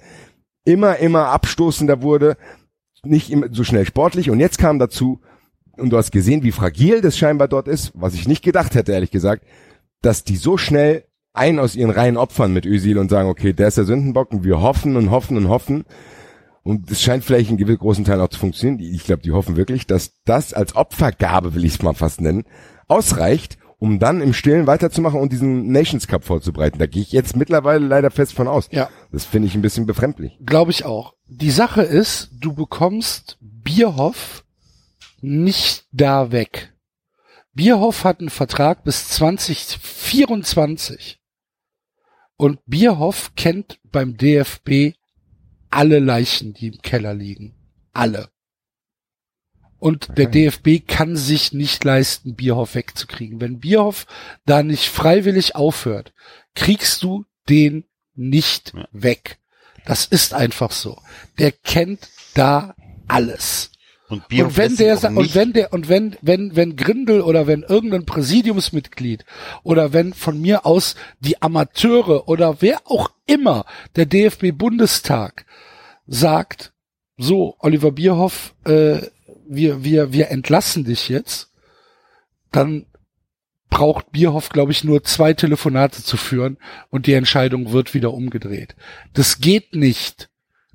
immer, 0.64 0.96
immer 0.96 1.26
abstoßender 1.26 2.02
wurde, 2.02 2.36
nicht 3.04 3.30
immer 3.30 3.48
so 3.50 3.64
schnell 3.64 3.84
sportlich. 3.84 4.30
Und 4.30 4.40
jetzt 4.40 4.58
kam 4.58 4.78
dazu, 4.78 5.20
und 5.76 5.90
du 5.90 5.96
hast 5.96 6.12
gesehen, 6.12 6.42
wie 6.42 6.52
fragil 6.52 7.00
das 7.00 7.16
scheinbar 7.16 7.48
dort 7.48 7.68
ist, 7.68 7.92
was 7.94 8.14
ich 8.14 8.28
nicht 8.28 8.42
gedacht 8.42 8.74
hätte, 8.74 8.92
ehrlich 8.92 9.10
gesagt, 9.10 9.44
dass 10.02 10.24
die 10.24 10.36
so 10.36 10.56
schnell 10.56 11.04
einen 11.32 11.58
aus 11.58 11.76
ihren 11.76 11.90
Reihen 11.90 12.16
opfern 12.16 12.52
mit 12.52 12.66
Özil 12.66 12.98
und 12.98 13.08
sagen, 13.08 13.28
okay, 13.28 13.52
der 13.52 13.68
ist 13.68 13.76
der 13.76 13.84
Sündenbock 13.84 14.32
und 14.32 14.44
wir 14.44 14.60
hoffen 14.60 14.96
und 14.96 15.10
hoffen 15.10 15.36
und 15.36 15.48
hoffen. 15.48 15.84
Und 16.62 16.90
es 16.90 17.00
scheint 17.00 17.24
vielleicht 17.24 17.50
in 17.50 17.56
gewissen 17.56 17.78
großen 17.78 18.04
Teilen 18.04 18.20
auch 18.20 18.28
zu 18.28 18.38
funktionieren. 18.38 18.80
Ich 18.80 19.04
glaube, 19.04 19.22
die 19.22 19.32
hoffen 19.32 19.56
wirklich, 19.56 19.86
dass 19.86 20.12
das 20.24 20.52
als 20.52 20.76
Opfergabe, 20.76 21.54
will 21.54 21.64
ich 21.64 21.74
es 21.74 21.82
mal 21.82 21.94
fast 21.94 22.20
nennen, 22.20 22.44
ausreicht, 22.86 23.58
um 23.78 23.98
dann 23.98 24.20
im 24.20 24.34
Stillen 24.34 24.66
weiterzumachen 24.66 25.18
und 25.18 25.32
diesen 25.32 25.72
Nations 25.72 26.06
Cup 26.06 26.24
vorzubereiten. 26.24 26.78
Da 26.78 26.86
gehe 26.86 27.02
ich 27.02 27.12
jetzt 27.12 27.34
mittlerweile 27.34 27.86
leider 27.86 28.10
fest 28.10 28.34
von 28.34 28.46
aus. 28.46 28.68
Ja. 28.70 28.90
Das 29.10 29.24
finde 29.24 29.48
ich 29.48 29.54
ein 29.54 29.62
bisschen 29.62 29.86
befremdlich. 29.86 30.38
Glaube 30.44 30.70
ich 30.70 30.84
auch. 30.84 31.14
Die 31.26 31.50
Sache 31.50 31.82
ist, 31.82 32.30
du 32.38 32.52
bekommst 32.52 33.38
Bierhoff 33.40 34.44
nicht 35.22 35.86
da 35.92 36.30
weg. 36.30 36.74
Bierhoff 37.54 38.04
hat 38.04 38.20
einen 38.20 38.30
Vertrag 38.30 38.84
bis 38.84 39.08
2024. 39.08 41.20
Und 42.36 42.60
Bierhoff 42.66 43.32
kennt 43.34 43.80
beim 43.84 44.16
DFB 44.16 44.94
alle 45.70 45.98
Leichen, 45.98 46.54
die 46.54 46.68
im 46.68 46.82
Keller 46.82 47.14
liegen. 47.14 47.54
Alle. 47.92 48.28
Und 49.78 50.18
der 50.18 50.26
DFB 50.26 50.86
kann 50.86 51.16
sich 51.16 51.52
nicht 51.52 51.82
leisten, 51.84 52.34
Bierhoff 52.34 52.74
wegzukriegen. 52.74 53.40
Wenn 53.40 53.60
Bierhoff 53.60 54.06
da 54.44 54.62
nicht 54.62 54.88
freiwillig 54.88 55.56
aufhört, 55.56 56.12
kriegst 56.54 57.02
du 57.02 57.24
den 57.48 57.84
nicht 58.14 58.74
Ja. 58.74 58.86
weg. 58.92 59.38
Das 59.86 60.04
ist 60.04 60.34
einfach 60.34 60.70
so. 60.72 61.00
Der 61.38 61.52
kennt 61.52 62.10
da 62.34 62.74
alles. 63.08 63.70
Und, 64.08 64.24
und 64.30 64.56
wenn 64.56 64.76
der 64.76 65.16
und 65.16 65.34
wenn 65.36 65.52
der 65.52 65.72
und 65.72 65.88
wenn 65.88 66.16
wenn 66.20 66.56
wenn 66.56 66.74
Grindel 66.74 67.20
oder 67.20 67.46
wenn 67.46 67.62
irgendein 67.62 68.06
Präsidiumsmitglied 68.06 69.24
oder 69.62 69.92
wenn 69.92 70.12
von 70.14 70.40
mir 70.40 70.66
aus 70.66 70.96
die 71.20 71.40
Amateure 71.40 72.28
oder 72.28 72.60
wer 72.60 72.80
auch 72.86 73.12
immer 73.26 73.64
der 73.94 74.06
DFB 74.06 74.50
Bundestag 74.52 75.46
sagt, 76.12 76.72
so 77.16 77.54
Oliver 77.60 77.92
Bierhoff, 77.92 78.54
äh, 78.64 78.98
wir 79.48 79.84
wir 79.84 80.12
wir 80.12 80.28
entlassen 80.30 80.84
dich 80.84 81.08
jetzt, 81.08 81.50
dann 82.50 82.86
braucht 83.70 84.10
Bierhoff, 84.10 84.48
glaube 84.48 84.72
ich, 84.72 84.82
nur 84.82 85.04
zwei 85.04 85.32
Telefonate 85.32 86.02
zu 86.02 86.16
führen 86.16 86.58
und 86.90 87.06
die 87.06 87.12
Entscheidung 87.14 87.70
wird 87.72 87.94
wieder 87.94 88.12
umgedreht. 88.12 88.74
Das 89.12 89.38
geht 89.40 89.74
nicht. 89.76 90.28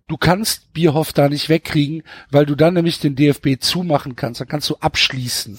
Du 0.07 0.15
kannst 0.17 0.71
Bierhoff 0.71 1.11
da 1.11 1.27
nicht 1.27 1.49
wegkriegen, 1.49 2.03
weil 2.31 2.45
du 2.45 2.55
dann 2.55 2.75
nämlich 2.75 2.99
den 2.99 3.15
DFB 3.15 3.59
zumachen 3.59 4.15
kannst. 4.15 4.39
Dann 4.39 4.47
kannst 4.47 4.69
du 4.69 4.75
abschließen. 4.77 5.57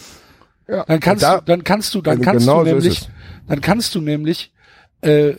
Ja. 0.69 0.85
Dann 0.85 1.01
kannst 1.01 1.23
da- 1.25 1.41
du, 1.41 1.45
dann 1.45 1.63
kannst 1.65 1.95
du, 1.95 2.01
dann 2.01 2.19
Also 2.19 2.25
kannst 2.25 2.47
genau 2.47 2.65
du 2.65 2.71
so 2.71 2.75
nämlich, 2.77 3.01
es. 3.03 3.09
dann 3.49 3.61
kannst 3.61 3.95
du 3.95 4.01
nämlich 4.01 4.53
äh, 5.03 5.35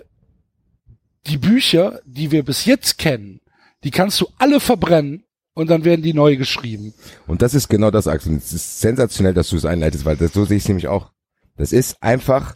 die 1.26 1.38
Bücher, 1.38 2.00
die 2.06 2.32
wir 2.32 2.44
bis 2.44 2.66
jetzt 2.66 2.98
kennen, 2.98 3.42
die 3.84 3.92
kannst 3.92 4.20
du 4.22 4.28
alle 4.38 4.60
verbrennen 4.60 5.24
und 5.54 5.70
dann 5.70 5.86
werden 5.86 6.04
die 6.04 6.14
neu 6.14 6.38
geschrieben. 6.38 6.94
Und 7.26 7.42
das 7.42 7.54
ist 7.54 7.68
genau 7.68 7.92
das, 7.92 8.08
Axel. 8.08 8.36
Es 8.36 8.54
ist 8.54 8.80
sensationell, 8.80 9.34
dass 9.34 9.50
du 9.50 9.56
es 9.56 9.66
einleitest, 9.66 10.06
weil 10.06 10.16
das, 10.16 10.34
so 10.34 10.46
sehe 10.46 10.58
ich 10.58 10.64
es 10.64 10.68
nämlich 10.68 10.88
auch. 10.88 11.12
Das 11.56 11.72
ist 11.72 12.02
einfach, 12.02 12.56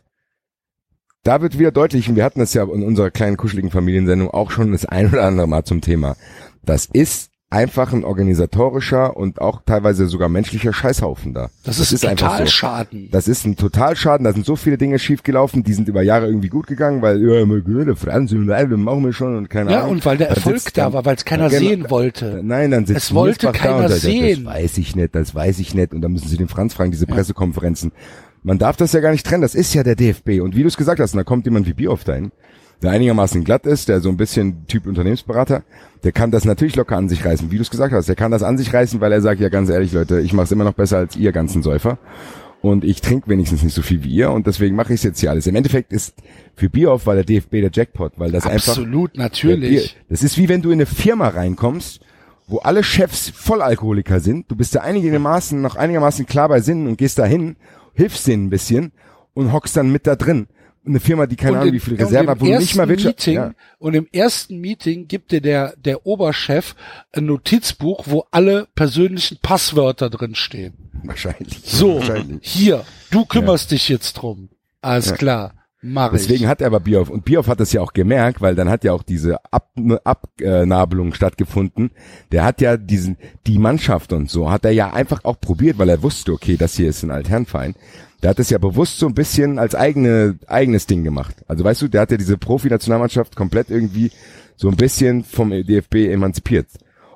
da 1.23 1.41
wird 1.41 1.57
wieder 1.57 1.71
deutlich, 1.71 2.07
und 2.09 2.15
wir 2.15 2.23
hatten 2.23 2.39
das 2.39 2.53
ja 2.53 2.63
in 2.63 2.83
unserer 2.83 3.09
kleinen 3.09 3.37
kuscheligen 3.37 3.71
Familiensendung 3.71 4.29
auch 4.29 4.51
schon 4.51 4.71
das 4.71 4.85
ein 4.85 5.07
oder 5.07 5.23
andere 5.23 5.47
Mal 5.47 5.63
zum 5.63 5.81
Thema. 5.81 6.15
Das 6.63 6.85
ist 6.85 7.30
einfach 7.51 7.91
ein 7.91 8.05
organisatorischer 8.05 9.15
und 9.17 9.41
auch 9.41 9.61
teilweise 9.65 10.07
sogar 10.07 10.29
menschlicher 10.29 10.71
Scheißhaufen 10.71 11.33
da. 11.33 11.49
Das, 11.65 11.79
ist, 11.79 12.05
einfach 12.05 12.37
total 12.37 12.47
so. 12.47 13.09
Das 13.11 13.27
ist 13.27 13.45
ein 13.45 13.57
Totalschaden, 13.57 14.23
da 14.23 14.31
sind 14.31 14.45
so 14.45 14.55
viele 14.55 14.77
Dinge 14.77 14.97
schiefgelaufen, 14.97 15.61
die 15.63 15.73
sind 15.73 15.89
über 15.89 16.01
Jahre 16.01 16.27
irgendwie 16.27 16.47
gut 16.47 16.65
gegangen, 16.67 17.01
weil, 17.01 17.21
ja, 17.21 17.95
Franz 17.95 18.31
wir 18.31 18.77
machen 18.77 19.03
wir 19.03 19.11
schon 19.13 19.35
und 19.37 19.49
keine 19.49 19.71
Ja, 19.71 19.79
Ahnung. 19.81 19.91
und 19.91 20.05
weil 20.05 20.17
der 20.17 20.29
Da 20.29 20.35
Erfolg 20.35 20.73
da 20.73 20.93
war, 20.93 21.03
weil 21.03 21.15
es 21.15 21.25
keiner 21.25 21.49
Genau. 21.49 21.59
sehen 21.59 21.89
wollte. 21.89 22.39
Nein, 22.41 22.71
dann 22.71 22.85
sitzt 22.85 23.03
Es 23.03 23.13
wollte 23.13 23.47
Niersbach 23.47 23.61
da 23.61 23.67
keiner 23.73 23.83
und 23.85 23.89
sagt, 23.89 24.01
sehen. 24.01 24.45
Das 24.45 24.53
weiß 24.53 24.77
ich 24.77 24.95
nicht, 24.95 25.13
das 25.13 25.35
weiß 25.35 25.59
ich 25.59 25.75
nicht. 25.75 25.93
Und 25.93 26.01
dann 26.01 26.13
müssen 26.13 26.29
sie 26.29 26.37
den 26.37 26.47
Franz 26.47 26.73
fragen, 26.73 26.91
diese 26.91 27.05
Pressekonferenzen. 27.05 27.91
Man 28.43 28.59
darf 28.59 28.77
das 28.77 28.93
ja 28.93 29.01
gar 29.01 29.11
nicht 29.11 29.25
trennen, 29.25 29.41
das 29.41 29.55
ist 29.55 29.73
ja 29.73 29.83
der 29.83 29.95
DFB. 29.95 30.39
Und 30.41 30.55
wie 30.55 30.61
du 30.61 30.67
es 30.69 30.77
gesagt 30.77 31.01
hast, 31.01 31.13
da 31.15 31.23
kommt 31.25 31.45
jemand 31.45 31.67
wie 31.67 31.73
Bioff 31.73 32.05
dahin, 32.05 32.31
der 32.81 32.91
einigermaßen 32.91 33.43
glatt 33.43 33.65
ist, 33.65 33.89
der 33.89 34.01
so 34.01 34.09
ein 34.09 34.17
bisschen 34.17 34.65
Typ 34.67 34.87
Unternehmensberater, 34.87 35.63
der 36.03 36.11
kann 36.11 36.31
das 36.31 36.45
natürlich 36.45 36.75
locker 36.75 36.97
an 36.97 37.09
sich 37.09 37.23
reißen, 37.23 37.51
wie 37.51 37.57
du 37.57 37.61
es 37.61 37.69
gesagt 37.69 37.93
hast. 37.93 38.07
Der 38.09 38.15
kann 38.15 38.31
das 38.31 38.41
an 38.43 38.57
sich 38.57 38.73
reißen, 38.73 38.99
weil 39.01 39.11
er 39.11 39.21
sagt, 39.21 39.39
ja 39.39 39.49
ganz 39.49 39.69
ehrlich, 39.69 39.91
Leute, 39.93 40.19
ich 40.21 40.33
mache 40.33 40.45
es 40.45 40.51
immer 40.51 40.63
noch 40.63 40.73
besser 40.73 40.97
als 40.97 41.15
ihr 41.15 41.31
ganzen 41.31 41.61
Säufer. 41.61 41.97
Und 42.61 42.83
ich 42.83 43.01
trinke 43.01 43.27
wenigstens 43.27 43.63
nicht 43.63 43.73
so 43.73 43.81
viel 43.81 44.03
wie 44.03 44.09
ihr 44.09 44.29
und 44.29 44.45
deswegen 44.45 44.75
mache 44.75 44.93
ich 44.93 44.99
es 44.99 45.03
jetzt 45.03 45.19
hier 45.19 45.31
alles. 45.31 45.47
Im 45.47 45.55
Endeffekt 45.55 45.91
ist 45.91 46.13
für 46.55 46.69
Bioff 46.69 47.07
war 47.07 47.15
der 47.15 47.23
DFB 47.23 47.51
der 47.53 47.71
Jackpot, 47.73 48.13
weil 48.17 48.31
das 48.31 48.45
einfach 48.45 48.73
Absolut, 48.73 49.17
natürlich. 49.17 49.69
Bier- 49.95 50.01
Das 50.09 50.21
ist 50.21 50.37
wie 50.37 50.47
wenn 50.47 50.61
du 50.61 50.69
in 50.69 50.73
eine 50.77 50.85
Firma 50.85 51.27
reinkommst, 51.29 52.01
wo 52.47 52.59
alle 52.59 52.83
Chefs 52.83 53.29
Vollalkoholiker 53.29 54.19
sind. 54.19 54.49
Du 54.51 54.55
bist 54.55 54.75
da 54.75 54.81
einigermaßen, 54.81 55.59
noch 55.59 55.75
einigermaßen 55.75 56.27
klar 56.27 56.49
bei 56.49 56.61
Sinnen 56.61 56.85
und 56.87 56.97
gehst 56.99 57.17
da 57.17 57.25
hin, 57.25 57.55
hilfst 57.93 58.27
denen 58.27 58.45
ein 58.45 58.49
bisschen 58.51 58.91
und 59.33 59.51
hockst 59.53 59.75
dann 59.75 59.91
mit 59.91 60.05
da 60.05 60.15
drin. 60.15 60.47
Eine 60.83 60.99
Firma, 60.99 61.27
die 61.27 61.35
keine 61.35 61.53
Und 61.53 61.57
Ahnung, 61.59 61.73
wie 61.73 61.79
viel 61.79 61.95
Reserve 61.95 62.31
hat, 62.31 62.39
wo 62.41 62.45
nicht 62.45 62.75
mal 62.75 62.89
Wirtschaft, 62.89 63.19
Meeting, 63.19 63.35
ja, 63.35 63.53
Und 63.77 63.93
im 63.93 64.07
ersten 64.11 64.59
Meeting 64.59 65.07
gibt 65.07 65.31
dir 65.31 65.39
der, 65.39 65.75
der 65.77 66.07
Oberchef 66.07 66.75
ein 67.11 67.25
Notizbuch, 67.27 68.05
wo 68.07 68.25
alle 68.31 68.67
persönlichen 68.73 69.37
Passwörter 69.41 70.09
drin 70.09 70.33
stehen. 70.33 70.73
wahrscheinlich. 71.03 71.61
So, 71.63 71.97
Wahrscheinlich. 71.97 72.39
hier, 72.41 72.83
du 73.11 73.25
kümmerst 73.25 73.69
dich 73.71 73.89
jetzt 73.89 74.13
drum. 74.13 74.49
Alles 74.81 75.13
klar, 75.13 75.53
mach 75.83 76.13
ich. 76.13 76.21
Deswegen 76.23 76.47
hat 76.47 76.61
er 76.61 76.67
aber 76.67 76.79
Bioff 76.79 77.09
und 77.11 77.25
Bioff 77.25 77.47
hat 77.47 77.59
das 77.59 77.71
ja 77.73 77.81
auch 77.81 77.93
gemerkt, 77.93 78.41
weil 78.41 78.55
dann 78.55 78.67
hat 78.69 78.83
ja 78.83 78.93
auch 78.93 79.03
diese 79.03 79.37
Ab 79.51 79.69
Abnabelung 80.03 81.13
stattgefunden. 81.13 81.91
Der 82.31 82.43
hat 82.43 82.59
ja 82.59 82.77
diesen 82.77 83.17
die 83.45 83.59
Mannschaft 83.59 84.13
und 84.13 84.31
so 84.31 84.49
hat 84.49 84.65
er 84.65 84.71
ja 84.71 84.91
einfach 84.93 85.23
auch 85.25 85.39
probiert, 85.39 85.77
weil 85.77 85.89
er 85.89 86.01
wusste, 86.01 86.31
okay, 86.33 86.57
das 86.57 86.75
hier 86.75 86.89
ist 86.89 87.03
ein 87.03 87.11
Altherrenverein. 87.11 87.75
Der 88.21 88.29
hat 88.31 88.39
es 88.39 88.49
ja 88.51 88.57
bewusst 88.59 88.99
so 88.99 89.07
ein 89.07 89.15
bisschen 89.15 89.57
als 89.57 89.73
eigene 89.73 90.37
eigenes 90.47 90.85
Ding 90.85 91.03
gemacht. 91.03 91.35
Also 91.47 91.63
weißt 91.63 91.81
du, 91.81 91.87
der 91.87 92.01
hat 92.01 92.11
ja 92.11 92.17
diese 92.17 92.37
Profi-Nationalmannschaft 92.37 93.35
komplett 93.35 93.69
irgendwie 93.69 94.11
so 94.55 94.69
ein 94.69 94.75
bisschen 94.75 95.23
vom 95.23 95.49
DFB 95.49 95.95
emanzipiert. 96.11 96.67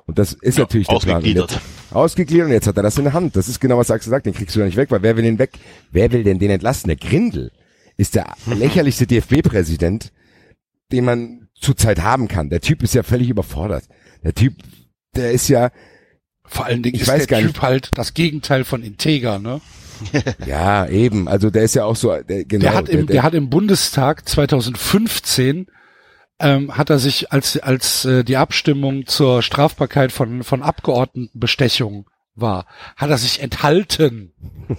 Und 0.06 0.18
das 0.18 0.32
ist 0.32 0.58
Ja, 0.58 0.64
natürlich 0.64 0.88
der 0.88 0.96
Plan. 0.98 1.16
Ausgegliedert. 1.16 1.50
jetzt- 1.52 1.62
Ausgegliedert 1.92 2.46
und 2.48 2.52
jetzt 2.52 2.66
hat 2.66 2.76
er 2.76 2.82
das 2.82 2.98
in 2.98 3.04
der 3.04 3.12
Hand. 3.12 3.36
Das 3.36 3.48
ist 3.48 3.60
genau, 3.60 3.78
was 3.78 3.90
Axel 3.90 4.10
sagt, 4.10 4.26
den 4.26 4.34
kriegst 4.34 4.54
du 4.56 4.60
da 4.60 4.66
nicht 4.66 4.76
weg, 4.76 4.90
weil 4.90 5.02
wer 5.02 5.16
will 5.16 5.22
den 5.22 5.38
weg? 5.38 5.52
Wer 5.92 6.10
will 6.12 6.24
denn 6.24 6.38
den 6.40 6.50
entlassen? 6.50 6.88
Der 6.88 6.96
Grindel 6.96 7.52
ist 7.96 8.16
der 8.16 8.26
lächerlichste 8.46 9.06
DFB-Präsident, 9.06 10.12
den 10.92 11.04
man 11.04 11.48
zurzeit 11.54 12.02
haben 12.02 12.26
kann. 12.28 12.50
Der 12.50 12.60
Typ 12.60 12.82
ist 12.82 12.94
ja 12.94 13.02
völlig 13.04 13.28
überfordert. 13.30 13.84
Der 14.24 14.34
Typ, 14.34 14.54
der 15.14 15.30
ist 15.32 15.48
ja, 15.48 15.70
Vor 16.44 16.66
allen 16.66 16.82
Dingen 16.82 16.96
Ich 16.96 17.02
ist 17.02 17.08
weiß 17.08 17.26
der 17.26 17.38
gar 17.38 17.40
Typ 17.40 17.48
nicht. 17.54 17.62
halt 17.62 17.90
das 17.94 18.14
Gegenteil 18.14 18.64
von 18.64 18.82
Integer, 18.82 19.38
ne? 19.38 19.60
ja, 20.46 20.86
eben, 20.86 21.28
also 21.28 21.50
der 21.50 21.62
ist 21.62 21.74
ja 21.74 21.84
auch 21.84 21.96
so, 21.96 22.14
der, 22.16 22.44
genau. 22.44 22.62
Der 22.62 22.74
hat 22.74 22.88
im, 22.88 23.06
der, 23.06 23.22
hat 23.22 23.34
im 23.34 23.50
Bundestag 23.50 24.28
2015 24.28 25.66
ähm, 26.38 26.76
hat 26.76 26.90
er 26.90 26.98
sich 26.98 27.32
als 27.32 27.58
als 27.58 28.04
äh, 28.04 28.22
die 28.22 28.36
Abstimmung 28.36 29.06
zur 29.06 29.42
Strafbarkeit 29.42 30.12
von 30.12 30.42
von 30.42 30.62
Abgeordnetenbestechung 30.62 32.06
war, 32.34 32.66
hat 32.96 33.10
er 33.10 33.18
sich 33.18 33.40
enthalten. 33.40 34.32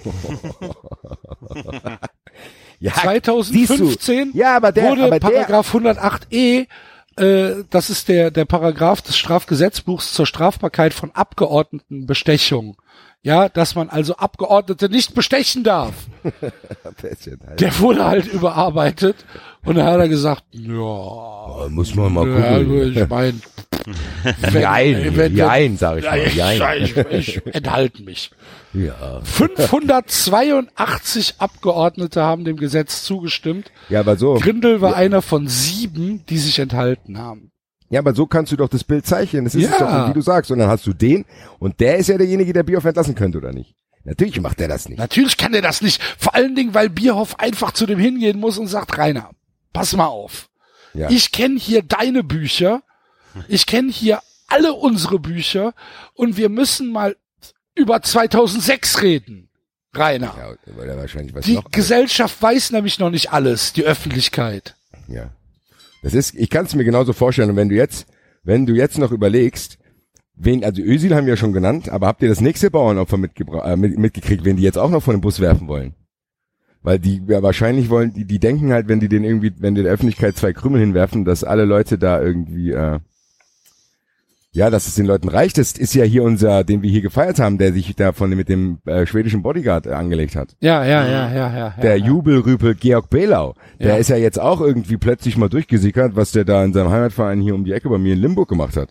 Ja, 2.79 2.93
2015 2.93 4.33
Ja, 4.35 4.55
aber 4.55 4.71
der, 4.71 4.91
wurde 4.91 5.05
aber 5.05 5.19
der, 5.19 5.27
Paragraph 5.27 5.73
108e, 5.73 6.67
äh, 7.17 7.63
das 7.71 7.89
ist 7.89 8.07
der 8.07 8.29
der 8.29 8.45
Paragraph 8.45 9.01
des 9.01 9.17
Strafgesetzbuchs 9.17 10.13
zur 10.13 10.27
Strafbarkeit 10.27 10.93
von 10.93 11.09
Abgeordnetenbestechung. 11.11 12.77
Ja, 13.27 13.49
dass 13.49 13.75
man 13.75 13.89
also 13.89 14.15
Abgeordnete 14.15 14.87
nicht 14.87 15.13
bestechen 15.13 15.65
darf. 15.65 15.93
Der 17.59 17.79
wurde 17.79 18.05
halt 18.05 18.27
überarbeitet 18.27 19.17
und 19.65 19.75
dann 19.75 19.85
hat 19.85 19.99
er 19.99 20.07
gesagt, 20.07 20.45
ja, 20.51 21.67
muss 21.67 21.93
man 21.93 22.13
mal 22.13 22.25
ja, 22.25 22.57
gucken. 22.57 22.93
ich 22.95 23.09
meine, 23.09 23.33
Jein, 24.53 25.35
jein, 25.35 25.77
sag 25.77 25.97
ich 25.97 26.05
mal. 26.05 26.19
ich, 26.19 26.35
Jein. 26.35 26.83
ich, 26.83 26.95
ich 27.11 27.45
enthalte 27.53 28.01
mich. 28.03 28.31
Ja. 28.73 29.19
582 29.23 31.35
Abgeordnete 31.39 32.23
haben 32.23 32.45
dem 32.45 32.55
Gesetz 32.55 33.03
zugestimmt. 33.03 33.73
ja, 33.89 33.99
aber 33.99 34.15
so. 34.15 34.35
Grindel 34.35 34.79
war 34.79 34.95
einer 34.95 35.21
von 35.21 35.49
sieben, 35.49 36.25
die 36.27 36.37
sich 36.37 36.59
enthalten 36.59 37.17
haben. 37.17 37.51
Ja, 37.89 37.99
aber 38.01 38.13
so 38.13 38.25
kannst 38.27 38.51
du 38.51 38.57
doch 38.57 38.67
das 38.69 38.83
Bild 38.83 39.05
zeichnen. 39.05 39.45
Das 39.45 39.55
ist 39.55 39.63
Ja. 39.63 39.71
es 39.71 39.77
doch, 39.77 40.09
wie 40.09 40.13
du 40.13 40.21
sagst. 40.21 40.51
Und 40.51 40.59
dann 40.59 40.69
hast 40.69 40.85
du 40.85 40.93
den 40.93 41.25
und 41.59 41.79
der 41.79 41.97
ist 41.97 42.07
ja 42.07 42.17
derjenige, 42.17 42.51
der 42.53 42.63
Bierhoff 42.63 42.85
entlassen 42.85 43.15
könnte, 43.15 43.37
oder 43.37 43.53
nicht? 43.53 43.75
Natürlich 44.03 44.39
macht 44.41 44.59
er 44.61 44.67
das 44.67 44.87
nicht. 44.89 44.99
Natürlich 44.99 45.37
kann 45.37 45.53
er 45.53 45.61
das 45.61 45.81
nicht. 45.81 46.01
Vor 46.17 46.33
allen 46.35 46.55
Dingen, 46.55 46.73
weil 46.73 46.89
Bierhoff 46.89 47.39
einfach 47.39 47.71
zu 47.71 47.85
dem 47.85 47.99
hingehen 47.99 48.39
muss 48.39 48.57
und 48.57 48.67
sagt, 48.67 48.97
Rainer, 48.97 49.31
pass 49.73 49.93
mal 49.93 50.05
auf. 50.07 50.49
Ja. 50.93 51.09
Ich 51.09 51.31
kenne 51.31 51.59
hier 51.59 51.81
deine 51.83 52.23
Bücher. 52.23 52.81
Ich 53.47 53.65
kenne 53.65 53.91
hier 53.91 54.19
alle 54.47 54.73
unsere 54.73 55.19
Bücher 55.19 55.73
und 56.13 56.37
wir 56.37 56.49
müssen 56.49 56.91
mal 56.91 57.15
über 57.75 58.01
2006 58.01 59.01
reden, 59.01 59.49
Rainer. 59.93 60.33
ja, 60.37 61.41
Die. 61.41 61.59
Gesellschaft 61.71 62.41
weiß 62.41 62.71
nämlich 62.71 62.97
noch 62.97 63.09
nicht 63.11 63.31
alles, 63.31 63.73
die 63.73 63.83
Öffentlichkeit. 63.83 64.75
Ja. 65.07 65.29
Das 66.07 66.13
ist, 66.13 66.35
ich 66.35 66.49
kann 66.49 66.65
es 66.65 66.73
mir 66.73 66.85
genauso 66.85 67.11
vorstellen. 67.11 67.49
Und 67.49 67.57
wenn 67.57 67.67
du 67.67 67.75
jetzt, 67.75 68.07
wenn 68.41 68.65
du 68.65 68.73
jetzt 68.73 68.97
noch 68.97 69.11
überlegst, 69.11 69.77
wen, 70.35 70.63
also 70.63 70.81
Ösil 70.81 71.13
haben 71.13 71.25
wir 71.25 71.33
ja 71.33 71.37
schon 71.37 71.51
genannt, 71.51 71.89
aber 71.89 72.07
habt 72.07 72.21
ihr 72.21 72.29
das 72.29 72.39
nächste 72.39 72.71
Bauernopfer 72.71 73.17
äh, 73.17 73.75
mit, 73.75 73.99
mitgekriegt, 73.99 74.45
wen 74.45 74.55
die 74.55 74.63
jetzt 74.63 74.77
auch 74.77 74.89
noch 74.89 75.03
von 75.03 75.15
den 75.15 75.21
Bus 75.21 75.41
werfen 75.41 75.67
wollen? 75.67 75.95
Weil 76.81 76.97
die 76.97 77.21
ja 77.27 77.43
wahrscheinlich 77.43 77.89
wollen, 77.89 78.13
die, 78.13 78.23
die 78.23 78.39
denken 78.39 78.71
halt, 78.71 78.87
wenn 78.87 79.01
die 79.01 79.09
den 79.09 79.25
irgendwie, 79.25 79.51
wenn 79.59 79.75
die 79.75 79.83
der 79.83 79.91
Öffentlichkeit 79.91 80.37
zwei 80.37 80.53
Krümel 80.53 80.79
hinwerfen, 80.79 81.25
dass 81.25 81.43
alle 81.43 81.65
Leute 81.65 81.97
da 81.97 82.21
irgendwie, 82.21 82.71
äh, 82.71 82.99
ja, 84.57 84.71
dass 84.71 84.87
es 84.87 84.95
den 84.95 85.05
Leuten 85.05 85.29
reicht. 85.29 85.59
Das 85.59 85.73
ist 85.73 85.93
ja 85.93 86.03
hier 86.03 86.23
unser, 86.23 86.63
den 86.63 86.81
wir 86.81 86.89
hier 86.89 87.03
gefeiert 87.03 87.37
haben, 87.37 87.59
der 87.59 87.73
sich 87.73 87.95
da 87.95 88.11
von 88.11 88.31
mit 88.31 88.49
dem 88.49 88.79
äh, 88.87 89.05
schwedischen 89.05 89.43
Bodyguard 89.43 89.85
äh, 89.85 89.91
angelegt 89.91 90.35
hat. 90.35 90.55
Ja, 90.61 90.83
ja, 90.83 91.07
ja, 91.07 91.31
ja, 91.31 91.57
ja. 91.57 91.75
Der 91.79 91.97
ja. 91.97 92.05
Jubelrüpel 92.07 92.73
Georg 92.73 93.07
Belau, 93.11 93.53
der 93.79 93.89
Ja. 93.89 93.95
ist 93.97 94.09
ja 94.09 94.17
jetzt 94.17 94.39
auch 94.41 94.59
irgendwie 94.59 94.97
plötzlich 94.97 95.37
mal 95.37 95.47
durchgesickert, 95.47 96.15
was 96.15 96.31
der 96.31 96.43
da 96.43 96.63
in 96.65 96.73
seinem 96.73 96.89
Heimatverein 96.89 97.39
hier 97.39 97.53
um 97.53 97.65
die 97.65 97.71
Ecke 97.71 97.87
bei 97.87 97.99
mir 97.99 98.13
in 98.13 98.19
Limburg 98.19 98.49
gemacht 98.49 98.75
hat. 98.77 98.89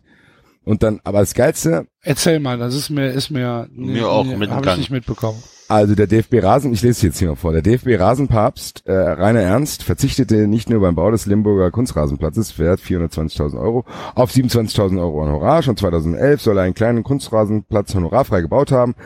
Und 0.66 0.82
dann, 0.82 1.00
aber 1.04 1.20
das 1.20 1.32
Geilste, 1.34 1.86
Erzähl 2.02 2.40
mal, 2.40 2.58
das 2.58 2.74
ist 2.74 2.90
mir, 2.90 3.10
ist 3.12 3.30
mir, 3.30 3.68
Mir 3.72 4.08
auch 4.08 4.24
nee, 4.24 4.36
mit 4.36 4.50
hab 4.50 4.66
ich 4.66 4.76
nicht 4.76 4.90
mitbekommen. 4.90 5.40
also 5.68 5.94
der 5.94 6.08
DFB 6.08 6.42
Rasen, 6.42 6.72
ich 6.72 6.82
lese 6.82 6.90
es 6.90 7.02
jetzt 7.02 7.18
hier 7.20 7.28
noch 7.28 7.38
vor, 7.38 7.52
der 7.52 7.62
DFB 7.62 7.98
Rasenpapst 7.98 8.82
äh, 8.86 8.92
Rainer 8.92 9.40
Ernst 9.42 9.84
verzichtete 9.84 10.48
nicht 10.48 10.68
nur 10.68 10.80
beim 10.80 10.96
Bau 10.96 11.10
des 11.12 11.26
Limburger 11.26 11.70
Kunstrasenplatzes, 11.70 12.58
wert 12.58 12.80
420.000 12.80 13.60
Euro, 13.60 13.84
auf 14.16 14.32
27.000 14.32 15.00
Euro 15.00 15.22
Honorar. 15.22 15.62
Schon 15.62 15.76
2011 15.76 16.42
soll 16.42 16.58
er 16.58 16.64
einen 16.64 16.74
kleinen 16.74 17.04
Kunstrasenplatz 17.04 17.94
honorarfrei 17.94 18.40
gebaut 18.40 18.72
haben. 18.72 18.96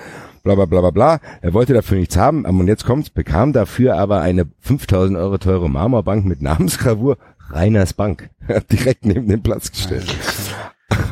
Bla 0.42 0.54
bla 0.54 0.64
bla 0.64 0.80
bla 0.80 0.90
bla. 0.90 1.20
Er 1.42 1.52
wollte 1.52 1.74
dafür 1.74 1.98
nichts 1.98 2.16
haben, 2.16 2.46
und 2.46 2.68
jetzt 2.68 2.86
kommt's, 2.86 3.10
bekam 3.10 3.52
dafür 3.52 3.96
aber 3.98 4.22
eine 4.22 4.44
5.000 4.66 5.18
Euro 5.18 5.36
teure 5.36 5.68
Marmorbank 5.68 6.24
mit 6.24 6.40
Namensgravur 6.40 7.18
Reiners 7.50 7.92
Bank 7.92 8.30
direkt 8.72 9.04
neben 9.04 9.28
dem 9.28 9.42
Platz 9.42 9.70
gestellt. 9.70 10.06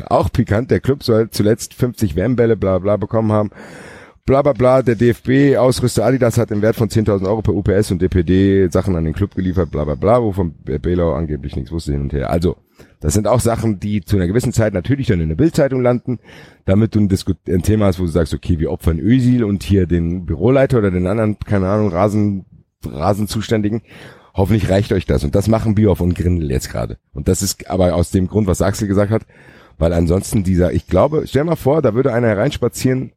Auch 0.09 0.31
pikant, 0.31 0.71
der 0.71 0.79
Club 0.79 1.03
soll 1.03 1.29
zuletzt 1.29 1.75
50 1.75 2.15
WM-Bälle 2.15 2.57
bla 2.57 2.79
bla 2.79 2.97
bekommen 2.97 3.31
haben. 3.31 3.51
Bla 4.25 4.41
bla 4.41 4.53
bla, 4.53 4.81
der 4.83 4.95
DFB, 4.95 5.57
Ausrüster 5.57 6.05
Adidas 6.05 6.37
hat 6.37 6.51
im 6.51 6.61
Wert 6.61 6.75
von 6.75 6.89
10.000 6.89 7.27
Euro 7.27 7.41
per 7.41 7.55
UPS 7.55 7.89
und 7.89 8.01
DPD 8.01 8.69
Sachen 8.69 8.95
an 8.95 9.05
den 9.05 9.13
Club 9.13 9.33
geliefert, 9.33 9.71
bla 9.71 9.85
bla 9.85 9.95
bla, 9.95 10.21
wovon 10.21 10.53
Belau 10.63 11.13
angeblich 11.13 11.55
nichts 11.55 11.71
wusste 11.71 11.93
hin 11.93 12.01
und 12.01 12.13
her. 12.13 12.29
Also, 12.29 12.57
das 12.99 13.13
sind 13.13 13.27
auch 13.27 13.39
Sachen, 13.39 13.79
die 13.79 14.01
zu 14.01 14.17
einer 14.17 14.27
gewissen 14.27 14.53
Zeit 14.53 14.73
natürlich 14.73 15.07
dann 15.07 15.21
in 15.21 15.29
der 15.29 15.35
Bildzeitung 15.35 15.81
landen, 15.81 16.19
damit 16.65 16.93
du 16.93 16.99
ein, 16.99 17.09
Disku 17.09 17.33
ein 17.47 17.63
Thema 17.63 17.85
hast, 17.85 17.99
wo 17.99 18.03
du 18.03 18.09
sagst, 18.09 18.33
okay, 18.33 18.59
wir 18.59 18.71
opfern 18.71 18.99
Ösil 18.99 19.43
und 19.43 19.63
hier 19.63 19.87
den 19.87 20.25
Büroleiter 20.25 20.77
oder 20.79 20.91
den 20.91 21.07
anderen, 21.07 21.39
keine 21.39 21.67
Ahnung, 21.67 21.89
Rasen, 21.89 22.45
Rasenzuständigen. 22.85 23.81
Hoffentlich 24.35 24.69
reicht 24.69 24.93
euch 24.93 25.05
das. 25.05 25.23
Und 25.23 25.33
das 25.33 25.47
machen 25.47 25.75
Bioff 25.75 26.01
und 26.01 26.13
Grindel 26.13 26.51
jetzt 26.51 26.69
gerade. 26.69 26.97
Und 27.13 27.27
das 27.27 27.41
ist 27.41 27.69
aber 27.69 27.95
aus 27.95 28.11
dem 28.11 28.27
Grund, 28.27 28.47
was 28.47 28.61
Axel 28.61 28.87
gesagt 28.87 29.11
hat, 29.11 29.23
weil 29.79 29.93
ansonsten 29.93 30.43
dieser, 30.43 30.73
ich 30.73 30.87
glaube, 30.87 31.23
stell 31.25 31.45
mal 31.45 31.55
vor, 31.55 31.81
da 31.81 31.95
würde 31.95 32.13
einer 32.13 32.27
hereinspazieren, 32.27 33.13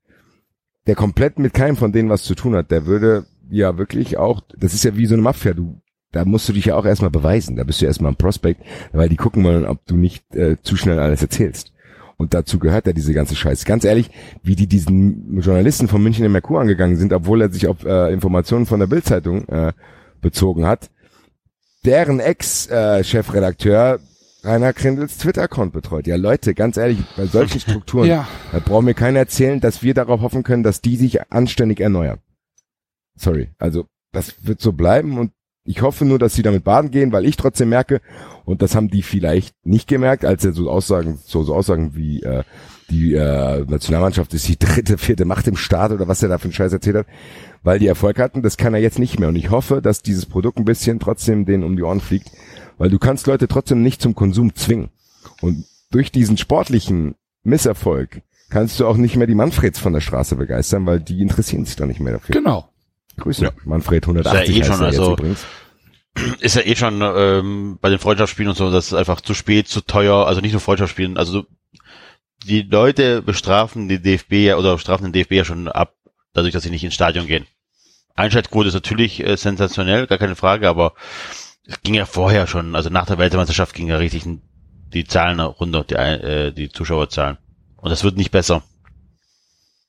der 0.86 0.94
komplett 0.94 1.38
mit 1.38 1.52
keinem 1.52 1.76
von 1.76 1.92
denen 1.92 2.08
was 2.08 2.22
zu 2.22 2.34
tun 2.34 2.54
hat, 2.54 2.70
der 2.70 2.86
würde 2.86 3.26
ja 3.50 3.76
wirklich 3.76 4.16
auch, 4.16 4.40
das 4.56 4.72
ist 4.72 4.84
ja 4.84 4.96
wie 4.96 5.06
so 5.06 5.14
eine 5.14 5.22
Mafia, 5.22 5.52
du, 5.52 5.80
da 6.12 6.24
musst 6.24 6.48
du 6.48 6.52
dich 6.52 6.66
ja 6.66 6.76
auch 6.76 6.86
erstmal 6.86 7.10
beweisen, 7.10 7.56
da 7.56 7.64
bist 7.64 7.82
du 7.82 7.86
erstmal 7.86 8.12
ein 8.12 8.16
Prospect, 8.16 8.62
weil 8.92 9.08
die 9.08 9.16
gucken 9.16 9.44
wollen, 9.44 9.66
ob 9.66 9.84
du 9.86 9.96
nicht 9.96 10.34
äh, 10.34 10.56
zu 10.62 10.76
schnell 10.76 10.98
alles 10.98 11.22
erzählst. 11.22 11.72
Und 12.16 12.34
dazu 12.34 12.60
gehört 12.60 12.86
ja 12.86 12.92
diese 12.92 13.14
ganze 13.14 13.34
Scheiße. 13.34 13.66
Ganz 13.66 13.84
ehrlich, 13.84 14.10
wie 14.44 14.54
die 14.54 14.68
diesen 14.68 15.40
Journalisten 15.40 15.88
von 15.88 16.02
München 16.02 16.24
im 16.24 16.32
Merkur 16.32 16.60
angegangen 16.60 16.96
sind, 16.96 17.12
obwohl 17.12 17.42
er 17.42 17.50
sich 17.50 17.66
auf 17.66 17.84
äh, 17.84 18.12
Informationen 18.12 18.66
von 18.66 18.78
der 18.78 18.86
Bildzeitung 18.86 19.48
äh, 19.48 19.72
bezogen 20.20 20.66
hat, 20.66 20.90
deren 21.84 22.20
Ex-Chefredakteur 22.20 23.98
Rainer 24.44 24.72
Krindels 24.72 25.18
Twitter-Account 25.18 25.72
betreut. 25.72 26.06
Ja, 26.06 26.16
Leute, 26.16 26.54
ganz 26.54 26.76
ehrlich, 26.76 26.98
bei 27.16 27.26
solchen 27.26 27.60
Strukturen, 27.60 28.06
Ja. 28.08 28.26
da 28.50 28.58
braucht 28.58 28.84
mir 28.84 28.94
keiner 28.94 29.20
erzählen, 29.20 29.60
dass 29.60 29.82
wir 29.82 29.94
darauf 29.94 30.20
hoffen 30.20 30.42
können, 30.42 30.62
dass 30.62 30.80
die 30.80 30.96
sich 30.96 31.30
anständig 31.32 31.80
erneuern. 31.80 32.18
Sorry. 33.16 33.50
Also, 33.58 33.86
das 34.12 34.34
wird 34.46 34.60
so 34.60 34.72
bleiben 34.72 35.18
und 35.18 35.32
ich 35.64 35.80
hoffe 35.82 36.04
nur, 36.04 36.18
dass 36.18 36.34
sie 36.34 36.42
damit 36.42 36.64
baden 36.64 36.90
gehen, 36.90 37.12
weil 37.12 37.24
ich 37.24 37.36
trotzdem 37.36 37.68
merke, 37.68 38.00
und 38.44 38.62
das 38.62 38.74
haben 38.74 38.88
die 38.88 39.02
vielleicht 39.02 39.54
nicht 39.64 39.86
gemerkt, 39.88 40.24
als 40.24 40.44
er 40.44 40.52
so 40.52 40.68
Aussagen, 40.68 41.20
so, 41.24 41.44
so 41.44 41.54
Aussagen 41.54 41.94
wie, 41.94 42.20
äh, 42.22 42.42
die 42.90 43.14
äh, 43.14 43.64
Nationalmannschaft 43.64 44.34
ist 44.34 44.48
die 44.48 44.58
dritte, 44.58 44.98
vierte 44.98 45.24
Macht 45.24 45.46
im 45.46 45.56
Staat 45.56 45.92
oder 45.92 46.08
was 46.08 46.22
er 46.22 46.28
da 46.28 46.38
für 46.38 46.44
einen 46.44 46.52
Scheiß 46.52 46.72
erzählt 46.72 46.96
hat, 46.96 47.06
weil 47.62 47.78
die 47.78 47.86
Erfolg 47.86 48.18
hatten, 48.18 48.42
das 48.42 48.56
kann 48.56 48.74
er 48.74 48.80
jetzt 48.80 48.98
nicht 48.98 49.20
mehr. 49.20 49.28
Und 49.28 49.36
ich 49.36 49.50
hoffe, 49.50 49.80
dass 49.80 50.02
dieses 50.02 50.26
Produkt 50.26 50.58
ein 50.58 50.64
bisschen 50.64 50.98
trotzdem 50.98 51.44
denen 51.46 51.62
um 51.62 51.76
die 51.76 51.82
Ohren 51.84 52.00
fliegt, 52.00 52.32
weil 52.82 52.90
du 52.90 52.98
kannst 52.98 53.28
Leute 53.28 53.46
trotzdem 53.46 53.80
nicht 53.80 54.02
zum 54.02 54.16
Konsum 54.16 54.56
zwingen. 54.56 54.90
Und 55.40 55.66
durch 55.92 56.10
diesen 56.10 56.36
sportlichen 56.36 57.14
Misserfolg 57.44 58.22
kannst 58.50 58.80
du 58.80 58.88
auch 58.88 58.96
nicht 58.96 59.14
mehr 59.14 59.28
die 59.28 59.36
Manfreds 59.36 59.78
von 59.78 59.92
der 59.92 60.00
Straße 60.00 60.34
begeistern, 60.34 60.84
weil 60.84 60.98
die 60.98 61.22
interessieren 61.22 61.64
sich 61.64 61.76
doch 61.76 61.86
nicht 61.86 62.00
mehr 62.00 62.14
dafür. 62.14 62.32
Genau. 62.32 62.68
Grüße. 63.18 63.44
Ja. 63.44 63.52
Manfred 63.64 64.02
180 64.02 64.48
Ist 64.48 64.48
ja 64.48 64.56
eh 64.56 64.58
heißt 64.58 64.72
schon, 64.72 64.80
er 64.80 64.90
jetzt 64.90 64.98
also- 64.98 65.12
übrigens. 65.12 65.44
ist 66.40 66.56
ja 66.56 66.62
eh 66.62 66.74
schon 66.74 67.00
ähm, 67.02 67.78
bei 67.80 67.88
den 67.88 68.00
Freundschaftsspielen 68.00 68.48
und 68.48 68.56
so, 68.56 68.72
das 68.72 68.86
ist 68.88 68.94
einfach 68.94 69.20
zu 69.20 69.34
spät, 69.34 69.68
zu 69.68 69.82
teuer, 69.82 70.26
also 70.26 70.40
nicht 70.40 70.50
nur 70.50 70.60
Freundschaftsspielen, 70.60 71.16
also 71.18 71.46
die 72.44 72.62
Leute 72.62 73.22
bestrafen 73.22 73.88
die 73.88 74.02
DFB 74.02 74.32
ja 74.32 74.56
oder 74.56 74.76
strafen 74.80 75.04
den 75.04 75.12
DFB 75.12 75.32
ja 75.34 75.44
schon 75.44 75.68
ab, 75.68 75.94
dadurch, 76.32 76.52
dass 76.52 76.64
sie 76.64 76.70
nicht 76.70 76.82
ins 76.82 76.94
Stadion 76.94 77.28
gehen. 77.28 77.46
Einschaltquote 78.16 78.68
ist 78.68 78.74
natürlich 78.74 79.24
äh, 79.24 79.36
sensationell, 79.36 80.08
gar 80.08 80.18
keine 80.18 80.34
Frage, 80.34 80.68
aber 80.68 80.94
es 81.66 81.80
ging 81.82 81.94
ja 81.94 82.06
vorher 82.06 82.46
schon, 82.46 82.74
also 82.74 82.90
nach 82.90 83.06
der 83.06 83.18
Weltmeisterschaft 83.18 83.74
ging 83.74 83.88
ja 83.88 83.96
richtig 83.96 84.24
die 84.92 85.04
Zahlen 85.04 85.40
runter, 85.40 85.84
die, 85.84 85.94
äh, 85.94 86.52
die 86.52 86.68
Zuschauerzahlen. 86.68 87.38
Und 87.76 87.90
das 87.90 88.04
wird 88.04 88.16
nicht 88.16 88.30
besser. 88.30 88.62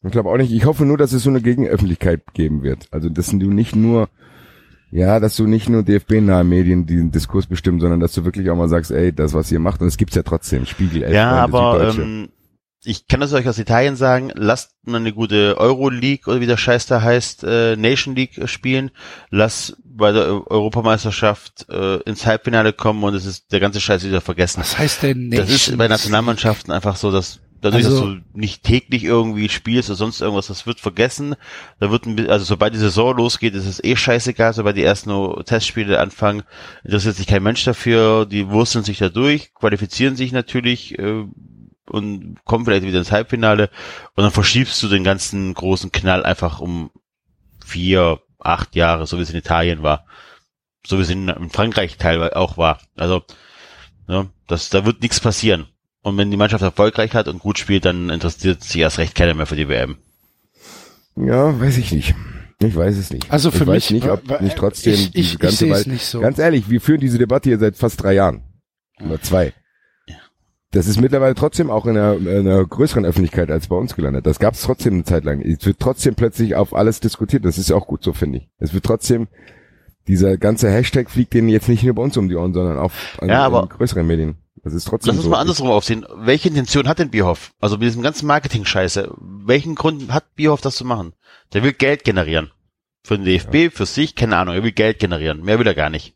Ich 0.03 0.11
glaube 0.11 0.29
auch 0.29 0.37
nicht. 0.37 0.51
Ich 0.51 0.65
hoffe 0.65 0.85
nur, 0.85 0.97
dass 0.97 1.13
es 1.13 1.23
so 1.23 1.29
eine 1.29 1.41
Gegenöffentlichkeit 1.41 2.33
geben 2.33 2.61
wird. 2.61 2.87
Also, 2.91 3.09
dass 3.09 3.27
du 3.29 3.51
nicht 3.51 3.75
nur, 3.75 4.09
ja, 4.91 5.19
dass 5.19 5.37
du 5.37 5.47
nicht 5.47 5.69
nur 5.69 5.83
DFB-nahe 5.83 6.43
Medien 6.43 6.85
diesen 6.85 7.11
Diskurs 7.11 7.47
bestimmen, 7.47 7.79
sondern 7.79 7.99
dass 7.99 8.13
du 8.13 8.25
wirklich 8.25 8.49
auch 8.49 8.55
mal 8.55 8.67
sagst, 8.67 8.91
ey, 8.91 9.13
das, 9.13 9.33
was 9.33 9.51
ihr 9.51 9.59
macht, 9.59 9.81
und 9.81 9.87
es 9.87 9.97
gibt's 9.97 10.15
ja 10.15 10.23
trotzdem. 10.23 10.65
Spiegel, 10.65 11.03
Elf, 11.03 11.13
Ja, 11.13 11.47
Freunde, 11.47 11.57
aber 11.57 11.97
ähm, 11.97 12.29
ich 12.83 13.07
kann 13.07 13.21
das 13.21 13.33
euch 13.33 13.47
aus 13.47 13.59
Italien 13.59 13.95
sagen, 13.95 14.31
lasst 14.35 14.75
mal 14.85 14.97
eine 14.97 15.13
gute 15.13 15.57
Euro-League 15.57 16.27
oder 16.27 16.41
wie 16.41 16.47
der 16.47 16.57
Scheiß 16.57 16.85
da 16.87 17.01
heißt, 17.01 17.45
äh, 17.45 17.75
Nation 17.77 18.15
League 18.15 18.49
spielen, 18.49 18.91
lass 19.29 19.77
bei 19.95 20.11
der 20.11 20.23
Eu- 20.27 20.43
Europameisterschaft 20.47 21.67
äh, 21.69 21.97
ins 22.03 22.25
Halbfinale 22.25 22.73
kommen 22.73 23.03
und 23.03 23.13
es 23.15 23.25
ist 23.25 23.51
der 23.51 23.59
ganze 23.59 23.79
Scheiß 23.81 24.03
wieder 24.05 24.21
vergessen. 24.21 24.61
Was 24.61 24.77
heißt 24.77 25.03
denn 25.03 25.31
Das 25.31 25.49
ist 25.49 25.77
bei 25.77 25.87
Nationalmannschaften 25.87 26.71
einfach 26.73 26.95
so, 26.95 27.11
dass 27.11 27.39
Dadurch, 27.61 27.85
Also- 27.85 28.01
dass 28.01 28.15
du 28.15 28.21
nicht 28.37 28.63
täglich 28.63 29.05
irgendwie 29.05 29.47
spielst 29.47 29.89
oder 29.89 29.95
sonst 29.95 30.19
irgendwas, 30.19 30.47
das 30.47 30.67
wird 30.67 30.81
vergessen. 30.81 31.35
Da 31.79 31.91
wird 31.91 32.05
ein, 32.05 32.29
also 32.29 32.43
sobald 32.43 32.73
die 32.73 32.77
Saison 32.77 33.15
losgeht, 33.15 33.55
ist 33.55 33.65
es 33.65 33.81
eh 33.81 33.95
scheißegal, 33.95 34.51
sobald 34.51 34.75
die 34.75 34.83
ersten 34.83 35.13
Testspiele 35.45 35.97
anfangen, 35.97 36.43
interessiert 36.83 37.15
sich 37.15 37.25
kein 37.25 37.41
Mensch 37.41 37.63
dafür, 37.63 38.25
die 38.25 38.49
wursteln 38.49 38.83
sich 38.83 38.97
da 38.97 39.07
durch, 39.07 39.53
qualifizieren 39.53 40.17
sich 40.17 40.33
natürlich 40.33 40.99
äh, 40.99 41.23
und 41.89 42.35
kommen 42.43 42.65
vielleicht 42.65 42.83
wieder 42.85 42.99
ins 42.99 43.13
Halbfinale 43.13 43.69
und 44.17 44.23
dann 44.23 44.31
verschiebst 44.31 44.83
du 44.83 44.89
den 44.89 45.05
ganzen 45.05 45.53
großen 45.53 45.89
Knall 45.93 46.25
einfach 46.25 46.59
um 46.59 46.91
vier, 47.65 48.19
acht 48.43 48.75
Jahre, 48.75 49.07
so 49.07 49.17
wie 49.17 49.21
es 49.21 49.29
in 49.29 49.37
Italien 49.37 49.83
war. 49.83 50.05
So 50.85 50.97
wie 50.97 51.01
es 51.03 51.09
in, 51.09 51.29
in 51.29 51.49
Frankreich 51.49 51.97
teilweise 51.97 52.35
auch 52.35 52.57
war. 52.57 52.79
Also, 52.95 53.23
ja, 54.07 54.25
das, 54.47 54.69
da 54.69 54.85
wird 54.85 55.01
nichts 55.01 55.19
passieren. 55.19 55.67
Und 56.01 56.17
wenn 56.17 56.29
die 56.31 56.37
Mannschaft 56.37 56.61
erfolgreich 56.63 57.13
hat 57.13 57.27
und 57.29 57.39
gut 57.39 57.57
spielt, 57.57 57.85
dann 57.85 58.09
interessiert 58.09 58.61
sich 58.63 58.81
erst 58.81 58.97
recht 58.97 59.15
keiner 59.15 59.33
mehr 59.33 59.45
für 59.45 59.55
die 59.55 59.69
WM. 59.69 59.97
Ja, 61.15 61.57
weiß 61.59 61.77
ich 61.77 61.91
nicht. 61.93 62.13
Ich 62.59 62.75
weiß 62.75 62.97
es 62.97 63.11
nicht. 63.11 63.29
Also 63.31 63.51
für 63.51 63.63
ich 63.63 63.67
weiß 63.69 63.89
mich- 63.91 64.03
nicht, 64.03 64.09
ob 64.11 64.41
nicht 64.41 64.57
trotzdem 64.57 64.93
ich- 64.93 65.05
ich- 65.07 65.11
diese 65.11 65.33
ich 65.33 65.39
ganze 65.39 65.57
sehe 65.57 65.71
es 65.71 65.77
Welt- 65.79 65.87
nicht 65.87 66.05
so. 66.05 66.19
Ganz 66.21 66.39
ehrlich, 66.39 66.69
wir 66.69 66.81
führen 66.81 66.99
diese 67.01 67.17
Debatte 67.17 67.49
hier 67.49 67.59
seit 67.59 67.77
fast 67.77 68.01
drei 68.01 68.13
Jahren. 68.13 68.43
Oder 69.01 69.21
zwei. 69.21 69.53
Das 70.73 70.87
ist 70.87 70.99
mittlerweile 70.99 71.35
trotzdem 71.35 71.69
auch 71.69 71.85
in 71.85 71.95
einer, 71.97 72.13
in 72.15 72.27
einer 72.47 72.65
größeren 72.65 73.05
Öffentlichkeit 73.05 73.51
als 73.51 73.67
bei 73.67 73.75
uns 73.75 73.95
gelandet. 73.95 74.25
Das 74.25 74.39
gab 74.39 74.55
es 74.55 74.61
trotzdem 74.63 74.95
eine 74.95 75.03
Zeit 75.03 75.23
lang. 75.23 75.39
Es 75.41 75.65
wird 75.65 75.79
trotzdem 75.79 76.15
plötzlich 76.15 76.55
auf 76.55 76.73
alles 76.75 76.99
diskutiert. 76.99 77.45
Das 77.45 77.57
ist 77.59 77.69
ja 77.69 77.75
auch 77.75 77.85
gut 77.87 78.03
so, 78.03 78.11
finde 78.11 78.39
ich. 78.39 78.49
Es 78.57 78.73
wird 78.73 78.83
trotzdem, 78.83 79.27
dieser 80.07 80.37
ganze 80.37 80.71
Hashtag 80.71 81.09
fliegt 81.11 81.33
denen 81.35 81.47
jetzt 81.49 81.69
nicht 81.69 81.83
nur 81.83 81.93
bei 81.93 82.01
uns 82.01 82.17
um 82.17 82.27
die 82.27 82.35
Ohren, 82.35 82.53
sondern 82.53 82.77
auch 82.79 82.91
an 83.19 83.29
Ja, 83.29 83.45
aber- 83.45 83.63
in 83.63 83.69
größeren 83.69 84.05
Medien. 84.05 84.35
Das 84.63 84.73
ist 84.73 84.85
trotzdem 84.85 85.09
Lass 85.09 85.17
uns 85.17 85.25
so. 85.25 85.29
mal 85.29 85.39
andersrum 85.41 85.69
aufsehen. 85.69 86.05
Welche 86.15 86.47
Intention 86.47 86.87
hat 86.87 86.97
denn 86.97 87.09
Bierhoff? 87.11 87.51
Also 87.59 87.75
mit 87.77 87.85
diesem 87.85 88.01
ganzen 88.01 88.25
Marketing-Scheiße. 88.27 89.13
Welchen 89.45 89.75
Grund 89.75 90.11
hat 90.11 90.33
Bierhoff 90.35 90.61
das 90.61 90.75
zu 90.77 90.85
machen? 90.85 91.13
Der 91.53 91.63
will 91.63 91.73
Geld 91.73 92.03
generieren. 92.03 92.49
Für 93.03 93.17
den 93.17 93.25
DFB, 93.25 93.69
für 93.75 93.85
sich, 93.85 94.15
keine 94.15 94.37
Ahnung. 94.37 94.55
Er 94.55 94.63
will 94.63 94.71
Geld 94.71 94.99
generieren. 94.99 95.43
Mehr 95.43 95.59
will 95.59 95.67
er 95.67 95.75
gar 95.75 95.89
nicht. 95.89 96.15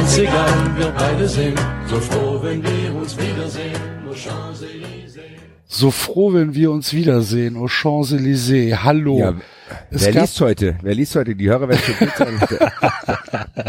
ganz 0.00 0.18
egal, 0.18 0.78
wir 0.78 0.90
beide 0.96 1.28
sind 1.28 1.58
so 1.86 1.96
froh, 1.96 2.40
wenn 2.42 2.62
wir 2.62 2.94
uns 2.94 3.16
wiedersehen. 3.18 3.80
Oh, 4.08 4.14
Champs-Élysées. 4.14 5.20
So 5.66 5.90
froh, 5.90 6.32
wenn 6.32 6.54
wir 6.54 6.70
uns 6.70 6.94
wiedersehen. 6.94 7.56
Oh 7.56 7.68
Champs-Élysées. 7.68 8.82
Hallo. 8.82 9.18
Ja, 9.18 9.34
Es 9.90 10.04
wer 10.04 10.12
liest 10.12 10.40
heute? 10.40 10.78
Wer 10.82 10.94
liest 10.94 11.14
heute? 11.16 11.34
Die 11.34 11.48
Hörer 11.48 11.68
werden 11.68 11.80
schon 11.82 11.98
gut 11.98 12.16
sein. 12.16 12.40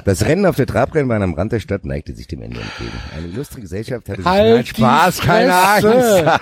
Das 0.06 0.26
Rennen 0.26 0.45
auf 0.45 0.56
der 0.56 0.66
Trabrennbahn 0.68 1.22
am 1.22 1.34
Rand 1.34 1.52
der 1.52 1.60
Stadt 1.60 1.86
neigte 1.86 2.16
sich 2.16 2.28
dem 2.28 2.41
Ende 2.41 2.60
entgegen. 2.60 2.97
Eine 3.16 3.28
illustre 3.28 3.62
Gesellschaft 3.62 4.10
hatte 4.10 4.22
sich 4.22 4.26
Halt 4.26 4.68
Spaß, 4.68 5.20
keine. 5.20 5.54
Angst. 5.54 6.41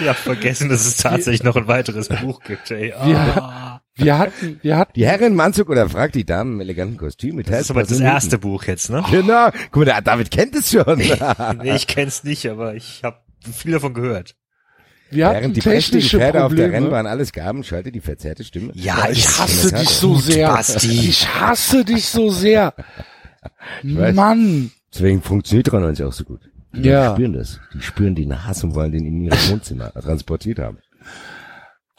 Ich 0.00 0.06
hab 0.06 0.16
vergessen, 0.16 0.68
dass 0.68 0.86
es 0.86 0.98
tatsächlich 0.98 1.42
noch 1.42 1.56
ein 1.56 1.66
weiteres 1.66 2.08
Buch 2.08 2.40
gibt, 2.44 2.70
ey. 2.70 2.92
Ah. 2.92 3.80
Wir, 3.96 4.04
wir 4.04 4.18
hatten, 4.18 4.60
wir 4.62 4.76
hatten, 4.76 4.92
Die 4.94 5.04
Herren 5.04 5.32
im 5.32 5.40
Anzug 5.40 5.68
oder 5.68 5.88
fragt 5.88 6.14
die 6.14 6.24
Damen 6.24 6.54
im 6.54 6.60
eleganten 6.60 6.96
Kostüm 6.96 7.34
mit 7.34 7.50
Das 7.50 7.62
ist 7.62 7.70
aber 7.72 7.82
das 7.82 7.98
erste 7.98 8.38
Buch 8.38 8.62
jetzt, 8.64 8.90
ne? 8.90 9.02
Genau. 9.10 9.50
Guck 9.72 9.78
mal, 9.78 9.84
der 9.86 10.00
David 10.02 10.30
kennt 10.30 10.54
es 10.54 10.70
schon. 10.70 10.98
Nee, 10.98 11.74
ich 11.74 11.88
kenn's 11.88 12.22
nicht, 12.22 12.48
aber 12.48 12.74
ich 12.76 13.02
habe 13.02 13.18
viel 13.52 13.72
davon 13.72 13.94
gehört. 13.94 14.36
Wir 15.10 15.26
hatten 15.26 15.40
Während 15.40 15.56
die 15.56 15.60
prächtigen 15.60 16.00
technische 16.00 16.18
Pferde 16.18 16.44
auf 16.44 16.54
der 16.54 16.64
Probleme. 16.64 16.84
Rennbahn 16.84 17.06
alles 17.06 17.32
gaben, 17.32 17.64
schaltet 17.64 17.94
die 17.94 18.00
verzerrte 18.00 18.44
Stimme. 18.44 18.72
Ja, 18.74 19.08
Ich 19.10 19.26
hasse 19.38 19.72
dich 19.74 19.88
so 19.88 20.16
sehr. 20.16 20.48
Basti. 20.48 21.08
Ich 21.08 21.26
hasse 21.34 21.84
dich 21.84 22.06
so 22.06 22.30
sehr. 22.30 22.74
weiß. 23.82 24.14
Mann. 24.14 24.70
Deswegen 24.92 25.22
funktioniert 25.22 25.70
93 25.72 26.04
auch 26.04 26.12
so 26.12 26.24
gut. 26.24 26.40
Die 26.74 26.88
Ja. 26.88 27.12
spüren 27.14 27.32
das. 27.32 27.60
Die 27.74 27.80
spüren 27.82 28.14
den 28.14 28.44
Hass 28.44 28.62
und 28.64 28.74
wollen 28.74 28.92
den 28.92 29.06
in 29.06 29.20
ihrem 29.22 29.38
Wohnzimmer 29.50 29.92
transportiert 30.00 30.58
haben. 30.58 30.78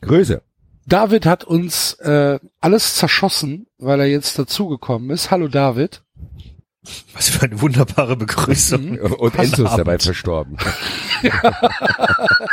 Größe. 0.01 0.41
David 0.85 1.25
hat 1.25 1.43
uns 1.43 1.93
äh, 1.95 2.39
alles 2.61 2.95
zerschossen, 2.95 3.67
weil 3.77 3.99
er 3.99 4.07
jetzt 4.07 4.37
dazugekommen 4.39 5.09
ist. 5.11 5.29
Hallo 5.31 5.47
David. 5.47 6.01
Was 7.13 7.29
für 7.29 7.43
eine 7.45 7.61
wunderbare 7.61 8.15
Begrüßung. 8.15 8.91
Mhm. 8.93 8.97
Und 8.99 9.37
Enzo 9.37 9.65
ist 9.65 9.77
dabei 9.77 9.99
verstorben. 9.99 10.57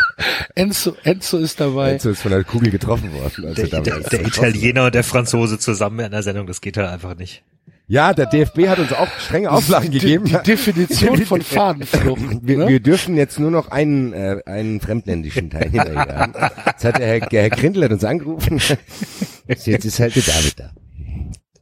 Enzo, 0.55 0.97
Enzo 1.05 1.39
ist 1.39 1.61
dabei. 1.61 1.93
Enzo 1.93 2.11
ist 2.11 2.23
von 2.23 2.31
der 2.31 2.43
Kugel 2.45 2.71
getroffen 2.71 3.13
worden. 3.13 3.47
Als 3.47 3.55
Der, 3.57 3.65
er 3.65 3.71
damals 3.83 4.09
der, 4.09 4.19
der 4.19 4.21
verschossen 4.21 4.51
Italiener 4.51 4.87
und 4.87 4.95
der 4.95 5.05
Franzose 5.05 5.59
zusammen 5.59 5.99
in 6.01 6.07
einer 6.07 6.23
Sendung, 6.23 6.47
das 6.47 6.61
geht 6.61 6.77
halt 6.77 6.89
einfach 6.89 7.17
nicht. 7.17 7.43
Ja, 7.89 8.13
der 8.15 8.27
DFB 8.27 8.67
hat 8.67 8.81
uns 8.81 8.93
auch 8.93 9.07
strenge 9.21 9.51
Auflagen 9.51 9.93
die, 9.93 10.01
gegeben. 10.01 10.25
die 10.25 10.43
Definition 10.43 11.25
von 11.25 11.41
Fadenflucht. 11.43 12.21
Wir, 12.43 12.59
ne? 12.59 12.69
wir 12.69 12.81
dürfen 12.81 13.17
jetzt 13.17 13.39
nur 13.39 13.53
noch 13.53 13.69
einen, 13.71 14.13
äh, 14.13 14.41
einen 14.45 14.81
fremdländischen 14.81 15.51
Teil 15.51 15.71
hinterher. 15.71 16.33
Jetzt 16.67 16.85
hat 16.85 16.99
der 16.99 17.07
Herr, 17.07 17.21
der 17.21 17.43
Herr 17.43 17.51
Grindel 17.51 17.85
hat 17.85 17.93
uns 17.93 18.03
angerufen. 18.05 18.61
Jetzt 19.47 19.69
ist 19.69 20.01
halt 20.01 20.17
der 20.17 20.23
David 20.23 20.59
da. 20.59 20.71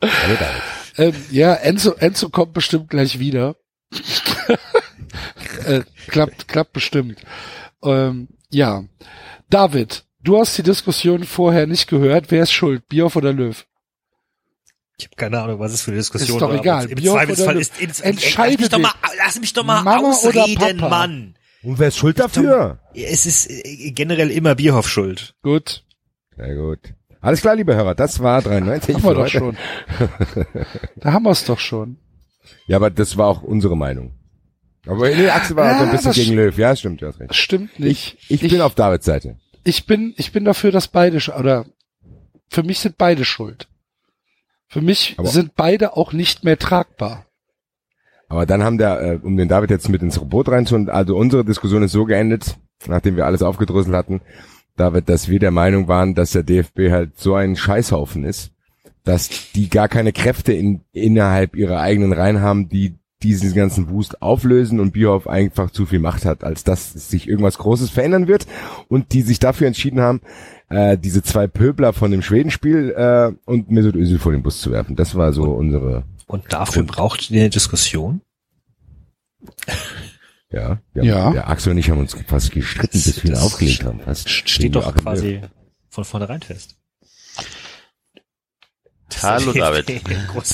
Hallo 0.02 0.36
David. 0.40 0.62
Ähm, 0.96 1.22
ja, 1.30 1.52
Enzo, 1.54 1.92
Enzo 1.98 2.30
kommt 2.30 2.54
bestimmt 2.54 2.88
gleich 2.88 3.18
wieder. 3.18 3.56
äh, 5.66 5.80
klappt, 6.08 6.48
klappt 6.48 6.72
bestimmt. 6.72 7.18
Ähm, 7.84 8.28
ja. 8.54 8.84
David, 9.50 10.04
du 10.22 10.38
hast 10.38 10.56
die 10.56 10.62
Diskussion 10.62 11.24
vorher 11.24 11.66
nicht 11.66 11.88
gehört. 11.88 12.30
Wer 12.30 12.44
ist 12.44 12.52
schuld? 12.52 12.88
Bioff 12.88 13.16
oder 13.16 13.32
Löw? 13.32 13.66
Ich 14.96 15.06
habe 15.06 15.16
keine 15.16 15.40
Ahnung, 15.42 15.58
was 15.58 15.72
es 15.72 15.82
für 15.82 15.90
eine 15.90 15.98
Diskussion 15.98 16.36
Ist 16.36 16.42
doch 16.42 16.50
war. 16.50 16.58
egal. 16.60 16.86
Im 16.88 16.94
Björk 16.94 17.16
Zweifelsfall 17.16 17.54
oder 17.56 17.60
ist, 17.60 17.80
ist, 17.80 18.00
Entscheide 18.00 18.52
lass 18.52 18.60
mich 18.60 18.68
doch 18.70 18.78
mal, 18.78 18.92
lass 19.18 19.40
mich 19.40 19.52
doch 19.52 19.64
mal 19.64 19.82
Mama 19.82 20.14
oder 20.22 20.44
ausreden? 20.44 20.76
Mann. 20.78 21.34
Und 21.62 21.78
wer 21.78 21.88
ist 21.88 21.96
schuld 21.96 22.18
dafür? 22.20 22.78
Es 22.94 23.26
ist 23.26 23.50
äh, 23.50 23.90
generell 23.90 24.30
immer 24.30 24.54
Bierhoff 24.54 24.88
schuld. 24.88 25.34
Gut, 25.42 25.82
Sehr 26.36 26.54
gut. 26.54 26.78
Alles 27.20 27.40
klar, 27.40 27.56
liebe 27.56 27.74
Hörer, 27.74 27.94
das 27.94 28.20
war 28.20 28.42
93. 28.42 28.96
haben 28.96 29.02
wir 29.02 29.14
doch 29.14 29.28
schon. 29.28 29.56
da 30.96 31.12
haben 31.12 31.22
wir 31.24 31.30
es 31.30 31.44
doch 31.44 31.58
schon. 31.58 31.96
Ja, 32.66 32.76
aber 32.76 32.90
das 32.90 33.16
war 33.16 33.28
auch 33.28 33.42
unsere 33.42 33.76
Meinung. 33.76 34.12
Aber 34.86 35.08
nee, 35.08 35.28
Axel 35.28 35.56
war 35.56 35.66
Ja, 35.66 35.78
so 35.78 35.84
ein 35.84 35.90
bisschen 35.92 36.12
gegen 36.12 36.34
Löw. 36.36 36.56
Ja, 36.58 36.76
stimmt, 36.76 37.00
du 37.02 37.06
hast 37.06 37.18
recht. 37.20 37.34
Stimmt 37.34 37.78
nicht. 37.80 38.16
Ich, 38.28 38.42
ich 38.42 38.50
bin 38.50 38.60
auf 38.60 38.74
Davids 38.74 39.04
Seite. 39.06 39.36
ich 39.64 39.86
bin, 39.86 40.14
ich 40.16 40.32
bin 40.32 40.44
dafür, 40.44 40.70
dass 40.72 40.88
beide, 40.88 41.18
oder 41.38 41.64
für 42.48 42.62
mich 42.62 42.78
sind 42.80 42.98
beide 42.98 43.24
schuld. 43.24 43.68
Für 44.68 44.80
mich 44.82 45.14
Aber- 45.16 45.28
sind 45.28 45.54
beide 45.54 45.96
auch 45.96 46.12
nicht 46.12 46.44
mehr 46.44 46.58
tragbar. 46.58 47.26
Aber 48.28 48.46
dann 48.46 48.62
haben 48.64 48.78
der, 48.78 49.00
äh, 49.02 49.18
um 49.22 49.36
den 49.36 49.48
David 49.48 49.70
jetzt 49.70 49.88
mit 49.88 50.02
ins 50.02 50.20
Robot 50.20 50.48
reinzuholen, 50.48 50.88
also 50.88 51.16
unsere 51.16 51.44
Diskussion 51.44 51.82
ist 51.82 51.92
so 51.92 52.04
geendet, 52.04 52.56
nachdem 52.86 53.16
wir 53.16 53.26
alles 53.26 53.42
aufgedröselt 53.42 53.94
hatten, 53.94 54.20
David, 54.76 55.08
dass 55.08 55.28
wir 55.28 55.38
der 55.38 55.50
Meinung 55.52 55.86
waren, 55.88 56.14
dass 56.14 56.32
der 56.32 56.42
DFB 56.42 56.90
halt 56.90 57.18
so 57.18 57.34
ein 57.34 57.54
Scheißhaufen 57.54 58.24
ist, 58.24 58.50
dass 59.04 59.52
die 59.52 59.68
gar 59.68 59.88
keine 59.88 60.12
Kräfte 60.12 60.52
in, 60.52 60.80
innerhalb 60.92 61.54
ihrer 61.54 61.80
eigenen 61.80 62.12
Reihen 62.12 62.40
haben, 62.40 62.68
die 62.68 62.96
diesen 63.22 63.54
ganzen 63.54 63.88
Wust 63.88 64.20
auflösen 64.20 64.80
und 64.80 64.92
Bierhoff 64.92 65.26
einfach 65.26 65.70
zu 65.70 65.86
viel 65.86 65.98
Macht 65.98 66.24
hat, 66.24 66.44
als 66.44 66.64
dass 66.64 66.92
sich 66.92 67.28
irgendwas 67.28 67.58
Großes 67.58 67.90
verändern 67.90 68.28
wird 68.28 68.46
und 68.88 69.12
die 69.12 69.22
sich 69.22 69.38
dafür 69.38 69.66
entschieden 69.66 70.00
haben, 70.00 70.20
äh, 70.68 70.98
diese 70.98 71.22
zwei 71.22 71.46
Pöbler 71.46 71.92
von 71.92 72.10
dem 72.10 72.22
Schwedenspiel 72.22 72.90
äh, 72.96 73.32
und 73.46 73.70
Mesut 73.70 73.94
Özil 73.94 74.18
vor 74.18 74.32
den 74.32 74.42
Bus 74.42 74.60
zu 74.60 74.70
werfen. 74.72 74.96
Das 74.96 75.14
war 75.14 75.32
so 75.32 75.44
unsere 75.44 76.04
Und 76.26 76.52
dafür 76.52 76.82
braucht 76.82 77.30
ihr 77.30 77.40
eine 77.40 77.50
Diskussion? 77.50 78.20
Ja, 80.50 80.78
wir 80.92 81.02
haben, 81.02 81.08
Ja. 81.08 81.30
Der 81.32 81.48
Axel 81.48 81.72
und 81.72 81.78
ich 81.78 81.90
haben 81.90 81.98
uns 82.00 82.16
fast 82.26 82.52
gestritten, 82.52 82.92
bis 82.92 83.22
wir 83.22 83.30
ihn 83.30 83.34
Das 83.34 83.42
aufgelegt 83.42 83.84
haben. 83.84 84.00
Fast. 84.00 84.28
Steht 84.28 84.74
doch 84.74 84.94
quasi 84.94 85.40
von 85.88 86.04
vornherein 86.04 86.42
fest. 86.42 86.76
Hallo 89.22 89.52
David. 89.54 90.02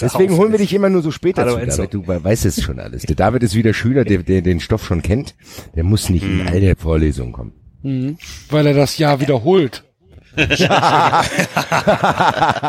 Deswegen 0.00 0.36
holen 0.36 0.52
wir 0.52 0.58
dich 0.58 0.72
immer 0.74 0.88
nur 0.90 1.02
so 1.02 1.10
später 1.10 1.42
Hallo, 1.42 1.54
zu, 1.54 1.60
Enzo. 1.60 1.76
David. 1.86 1.94
Du 1.94 2.06
weißt 2.06 2.44
es 2.46 2.62
schon 2.62 2.78
alles. 2.80 3.02
Der 3.02 3.16
David 3.16 3.42
ist 3.42 3.54
wieder 3.54 3.72
Schüler, 3.74 4.04
der, 4.04 4.18
der 4.22 4.42
den 4.42 4.60
Stoff 4.60 4.84
schon 4.84 5.02
kennt. 5.02 5.34
Der 5.76 5.84
muss 5.84 6.08
nicht 6.10 6.22
Hm. 6.24 6.40
in 6.42 6.48
all 6.48 6.60
der 6.60 6.76
Vorlesungen 6.76 7.32
kommen. 7.32 7.52
Mhm. 7.82 8.18
Weil 8.50 8.66
er 8.66 8.74
das 8.74 8.98
Jahr 8.98 9.20
wiederholt. 9.20 9.84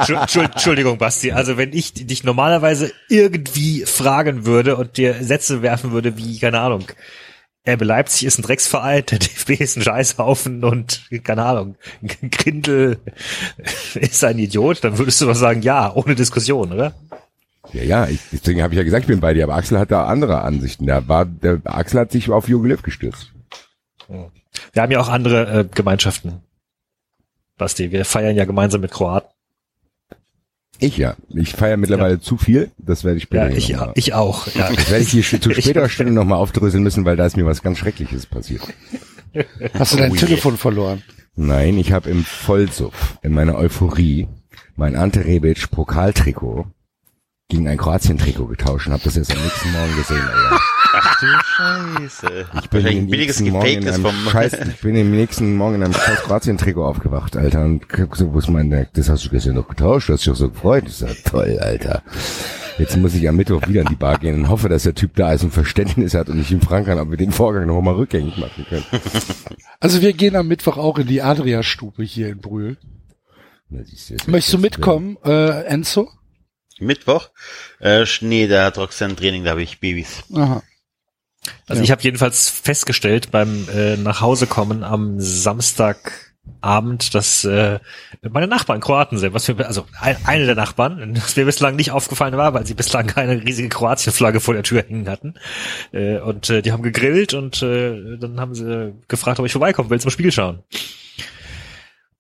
Entschu- 0.07 0.41
Entschuldigung, 0.43 0.97
Basti. 0.97 1.31
Also 1.31 1.57
wenn 1.57 1.73
ich 1.73 1.93
dich 1.93 2.23
normalerweise 2.23 2.91
irgendwie 3.09 3.83
fragen 3.85 4.45
würde 4.45 4.75
und 4.77 4.97
dir 4.97 5.15
Sätze 5.23 5.61
werfen 5.61 5.91
würde 5.91 6.17
wie, 6.17 6.39
keine 6.39 6.59
Ahnung, 6.59 6.85
RB 7.67 7.83
Leipzig 7.83 8.25
ist 8.25 8.39
ein 8.39 8.41
Drecksverein, 8.41 9.05
der 9.05 9.19
DFB 9.19 9.51
ist 9.51 9.77
ein 9.77 9.83
Scheißhaufen 9.83 10.63
und, 10.63 11.03
keine 11.23 11.45
Ahnung, 11.45 11.75
Grindel 12.31 12.97
ist 13.95 14.23
ein 14.23 14.39
Idiot, 14.39 14.83
dann 14.83 14.97
würdest 14.97 15.21
du 15.21 15.25
doch 15.25 15.35
sagen, 15.35 15.61
ja, 15.61 15.93
ohne 15.93 16.15
Diskussion, 16.15 16.71
oder? 16.71 16.95
Ja, 17.73 17.83
ja, 17.83 18.07
ich, 18.07 18.19
deswegen 18.31 18.63
habe 18.63 18.73
ich 18.73 18.77
ja 18.77 18.83
gesagt, 18.83 19.03
ich 19.03 19.07
bin 19.07 19.19
bei 19.19 19.33
dir, 19.33 19.43
aber 19.43 19.55
Axel 19.55 19.79
hat 19.79 19.91
da 19.91 20.05
andere 20.05 20.41
Ansichten. 20.41 20.87
Der 20.87 21.07
war, 21.07 21.25
der 21.25 21.61
Axel 21.65 21.99
hat 21.99 22.11
sich 22.11 22.29
auf 22.29 22.49
Jogi 22.49 22.69
Löw 22.69 22.81
gestürzt. 22.81 23.31
Wir 24.73 24.81
haben 24.81 24.91
ja 24.91 24.99
auch 24.99 25.07
andere 25.07 25.59
äh, 25.59 25.65
Gemeinschaften. 25.65 26.41
Basti, 27.57 27.91
wir 27.91 28.03
feiern 28.05 28.35
ja 28.35 28.45
gemeinsam 28.45 28.81
mit 28.81 28.91
Kroaten. 28.91 29.29
Ich 30.81 30.97
ja. 30.97 31.15
Ich 31.29 31.53
feiere 31.53 31.77
mittlerweile 31.77 32.19
zu 32.19 32.37
viel. 32.37 32.71
Das 32.77 33.03
werde 33.03 33.17
ich 33.17 33.23
später 33.23 33.49
Ja, 33.49 33.55
ich, 33.55 33.69
noch 33.69 33.79
mal- 33.87 33.91
ich 33.95 34.13
auch. 34.13 34.47
Ja. 34.53 34.69
Das 34.73 34.89
werde 34.91 35.03
ich 35.03 35.11
hier 35.11 35.23
zu 35.41 35.53
späterer 35.53 35.89
Stunde 35.89 36.11
nochmal 36.11 36.39
aufdröseln 36.39 36.83
müssen, 36.83 37.05
weil 37.05 37.15
da 37.15 37.25
ist 37.25 37.37
mir 37.37 37.45
was 37.45 37.61
ganz 37.61 37.77
Schreckliches 37.77 38.25
passiert. 38.25 38.61
Hast 39.77 39.93
du 39.93 39.97
dein 39.97 40.13
Telefon 40.15 40.57
verloren? 40.57 41.03
Nein, 41.35 41.77
ich 41.77 41.91
habe 41.93 42.09
im 42.09 42.25
Vollsuff, 42.25 43.17
in 43.21 43.31
meiner 43.33 43.55
Euphorie, 43.55 44.27
mein 44.75 44.95
Ante 44.97 45.23
Rebic 45.23 45.71
Pokaltrikot 45.71 46.65
gegen 47.47 47.67
ein 47.67 47.77
Kroatien-Trikot 47.77 48.47
getauscht 48.47 48.87
und 48.87 48.93
habe 48.93 49.03
das 49.03 49.15
erst 49.17 49.33
am 49.35 49.41
nächsten 49.41 49.71
Morgen 49.71 49.95
gesehen. 49.95 50.19
Alter. 50.21 50.59
Ach 50.93 51.19
du 51.19 51.27
Scheiße. 51.43 52.45
Ich 52.61 52.69
bin 52.69 52.85
ein 52.85 53.07
billiges 53.07 53.39
nächsten 53.39 53.51
Morgen 53.51 53.67
in 53.67 53.79
gefaktes 53.81 54.05
einem 54.05 54.23
vom... 54.23 54.31
Scheiß, 54.31 54.53
ich 54.53 54.81
bin 54.81 54.95
im 54.95 55.11
nächsten 55.11 55.55
Morgen 55.55 55.75
in 55.75 55.83
einem 55.83 55.93
scheiß 55.93 56.21
Kroatien-Trikot 56.23 56.85
aufgewacht, 56.85 57.37
Alter. 57.37 57.63
Und 57.63 57.83
hab 57.83 58.11
gesagt, 58.11 58.33
wo 58.33 58.39
ist 58.39 58.49
mein, 58.49 58.87
das 58.93 59.09
hast 59.09 59.25
du 59.25 59.29
gestern 59.29 59.55
noch 59.55 59.67
getauscht, 59.67 60.09
du 60.09 60.13
hast 60.13 60.25
dich 60.25 60.31
doch 60.31 60.37
so 60.37 60.49
gefreut. 60.49 60.83
Ich 60.87 60.95
sag, 60.95 61.15
toll, 61.23 61.59
Alter. 61.61 62.03
Jetzt 62.77 62.97
muss 62.97 63.13
ich 63.13 63.27
am 63.29 63.35
Mittwoch 63.35 63.67
wieder 63.67 63.81
in 63.81 63.87
die 63.87 63.95
Bar 63.95 64.17
gehen 64.17 64.35
und 64.35 64.49
hoffe, 64.49 64.69
dass 64.69 64.83
der 64.83 64.95
Typ 64.95 65.15
da 65.15 65.33
ist 65.33 65.43
und 65.43 65.51
Verständnis 65.51 66.13
hat 66.13 66.29
und 66.29 66.39
ich 66.39 66.51
ihm 66.51 66.61
fragen 66.61 66.85
kann, 66.85 66.99
ob 66.99 67.09
wir 67.09 67.17
den 67.17 67.31
Vorgang 67.31 67.67
noch 67.67 67.81
mal 67.81 67.93
rückgängig 67.93 68.37
machen 68.37 68.65
können. 68.67 68.85
Also 69.79 70.01
wir 70.01 70.13
gehen 70.13 70.35
am 70.35 70.47
Mittwoch 70.47 70.77
auch 70.77 70.97
in 70.99 71.07
die 71.07 71.21
Adria-Stube 71.21 72.03
hier 72.03 72.29
in 72.29 72.39
Brühl. 72.39 72.77
Na, 73.69 73.81
du, 73.81 74.31
Möchtest 74.31 74.53
du 74.53 74.57
mitkommen, 74.57 75.17
äh, 75.23 75.63
Enzo? 75.65 76.09
Mittwoch? 76.79 77.29
Äh, 77.79 78.05
Schnee, 78.05 78.47
da 78.47 78.65
hat 78.65 78.77
Roxanne 78.77 79.15
Training, 79.15 79.43
da 79.43 79.51
habe 79.51 79.63
ich 79.63 79.79
Babys. 79.79 80.23
Aha. 80.33 80.63
Also 81.67 81.81
Ja. 81.81 81.85
ich 81.85 81.91
habe 81.91 82.01
jedenfalls 82.03 82.49
festgestellt 82.49 83.31
beim 83.31 83.67
äh, 83.73 83.97
Nachhausekommen 83.97 84.83
am 84.83 85.19
Samstagabend, 85.19 87.15
dass 87.15 87.43
äh, 87.45 87.79
meine 88.29 88.47
Nachbarn 88.47 88.79
Kroaten 88.79 89.17
sind. 89.17 89.33
Was 89.33 89.47
wir, 89.47 89.65
also 89.65 89.85
ein, 89.99 90.17
eine 90.25 90.45
der 90.45 90.55
Nachbarn, 90.55 91.15
was 91.15 91.35
mir 91.35 91.45
bislang 91.45 91.75
nicht 91.75 91.91
aufgefallen 91.91 92.37
war, 92.37 92.53
weil 92.53 92.65
sie 92.65 92.73
bislang 92.75 93.07
keine 93.07 93.41
riesige 93.43 93.69
Kroatien-Flagge 93.69 94.39
vor 94.39 94.53
der 94.53 94.63
Tür 94.63 94.83
hängen 94.87 95.09
hatten. 95.09 95.35
Äh, 95.91 96.19
und 96.19 96.49
äh, 96.49 96.61
die 96.61 96.71
haben 96.71 96.83
gegrillt 96.83 97.33
und 97.33 97.61
äh, 97.63 98.17
dann 98.17 98.39
haben 98.39 98.53
sie 98.53 98.93
gefragt, 99.07 99.39
ob 99.39 99.45
ich 99.45 99.51
vorbeikommen 99.51 99.89
will 99.89 99.99
zum 99.99 100.11
Spiel 100.11 100.31
schauen. 100.31 100.63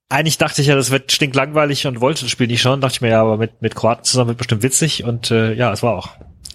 Eigentlich 0.09 0.37
dachte 0.37 0.61
ich 0.61 0.67
ja, 0.67 0.75
das 0.75 0.91
wird 0.91 1.11
stinklangweilig 1.11 1.87
und 1.87 2.01
wollte 2.01 2.23
das 2.23 2.31
Spiel 2.31 2.47
nicht 2.47 2.61
schauen. 2.61 2.81
Dachte 2.81 2.95
ich 2.95 3.01
mir 3.01 3.09
ja, 3.09 3.21
aber 3.21 3.37
mit, 3.37 3.61
mit 3.61 3.75
Kroaten 3.75 4.03
zusammen 4.03 4.29
wird 4.29 4.39
bestimmt 4.39 4.63
witzig. 4.63 5.03
Und 5.05 5.31
äh, 5.31 5.53
ja, 5.53 5.71
es 5.71 5.83
war 5.83 5.93
auch 5.93 6.09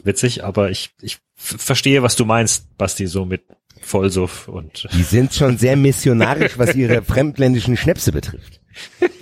witzig, 0.05 0.45
aber 0.45 0.71
ich, 0.71 0.91
ich 1.01 1.19
verstehe, 1.59 2.03
was 2.03 2.17
du 2.17 2.25
meinst, 2.25 2.77
Basti, 2.79 3.07
so 3.07 3.25
mit 3.25 3.43
Vollsuff 3.81 4.49
und 4.49 4.89
Die 4.93 5.03
sind 5.03 5.33
schon 5.35 5.59
sehr 5.59 5.77
missionarisch, 5.77 6.59
was 6.59 6.75
ihre 6.75 7.03
fremdländischen 7.03 7.77
Schnäpse 7.77 8.13
betrifft. 8.13 8.61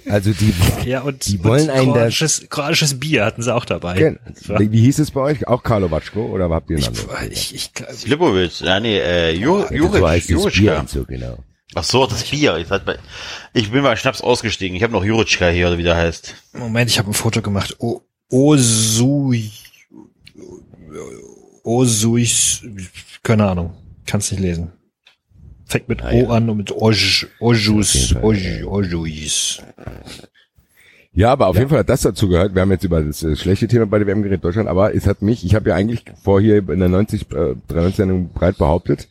Also 0.09 0.33
die, 0.33 0.53
ja 0.89 1.03
und, 1.03 1.27
Die 1.27 1.43
wollen 1.45 1.65
und 1.65 1.71
einen 1.71 1.93
kroatisches, 1.93 2.47
kroatisches 2.49 2.99
Bier 2.99 3.25
hatten 3.25 3.43
sie 3.43 3.55
auch 3.55 3.65
dabei. 3.65 3.95
Gen- 3.97 4.19
Das 4.27 4.49
war- 4.49 4.59
wie, 4.61 4.73
wie 4.73 4.81
hieß 4.81 4.99
es 4.99 5.11
bei 5.13 5.21
euch? 5.21 5.47
Auch 5.47 5.63
Karlovatschko 5.63 6.27
oder 6.27 6.49
habt 6.51 6.71
ihr 6.71 6.77
einen 6.77 6.83
Ich, 6.83 6.89
anderen? 6.89 7.31
ich, 7.33 7.55
ich, 7.55 7.71
Slipovic, 7.93 8.61
ja 8.63 8.81
nee, 8.81 8.99
äh, 8.99 9.33
Jur, 9.33 9.71
Ja, 9.73 9.91
so 9.91 10.09
heißt 10.09 10.29
Juric, 10.31 10.45
das 10.53 10.61
Bier 10.61 10.79
und 10.81 10.91
so, 10.91 11.05
genau. 11.05 11.39
Ach 11.77 11.85
so, 11.85 12.07
das 12.07 12.25
Bier. 12.25 12.57
Ich, 12.59 12.69
bei, 12.69 12.99
ich 13.53 13.71
bin 13.73 13.83
mal 13.83 13.97
Schnaps 13.97 14.21
ausgestiegen. 14.21 14.77
Ich 14.77 14.83
habe 14.85 14.93
noch 14.93 15.05
Jurička 15.05 15.49
hier, 15.49 15.67
oder 15.69 15.77
wie 15.79 15.83
der 15.83 15.97
heißt. 15.97 16.33
Moment, 16.53 16.89
ich 16.91 16.99
habe 16.99 17.11
ein 17.11 17.15
Foto 17.15 17.43
gemacht. 17.43 17.77
O, 17.81 18.01
Osui, 18.31 19.51
Osuis, 21.65 22.63
keine 23.23 23.49
Ahnung, 23.49 23.73
kann's 24.07 24.31
nicht 24.31 24.41
lesen. 24.41 24.73
Fängt 25.67 25.89
mit 25.89 26.03
Ah, 26.05 26.11
O 26.13 26.17
ja. 26.25 26.29
an 26.29 26.49
und 26.51 26.59
mit 26.59 26.73
Oj, 26.73 27.27
Ojus, 27.41 28.15
Oj, 28.23 28.37
ja, 28.37 28.61
ja. 28.61 29.65
Ja, 31.17 31.31
aber 31.31 31.47
auf 31.47 31.57
jeden 31.57 31.69
Fall 31.69 31.79
hat 31.79 31.89
das 31.89 32.01
dazu 32.03 32.29
gehört. 32.29 32.57
Wir 32.57 32.63
haben 32.63 32.73
jetzt 32.73 32.83
über 32.83 33.01
das 33.01 33.23
äh, 33.23 33.37
schlechte 33.37 33.69
Thema 33.69 33.87
bei 33.87 33.99
der 33.99 34.07
WM 34.09 34.23
geredet, 34.25 34.43
Deutschland, 34.45 34.69
aber 34.69 34.97
es 34.97 35.07
hat 35.07 35.23
mich, 35.23 35.45
ich 35.47 35.55
habe 35.55 35.69
ja 35.71 35.77
eigentlich 35.77 36.05
vor 36.21 36.41
hier 36.41 36.57
in 36.69 36.81
der 36.81 36.89
90, 36.89 37.23
äh, 37.31 37.55
93 37.69 37.95
Sendung 37.97 38.31
breit 38.31 38.59
behauptet, 38.59 39.07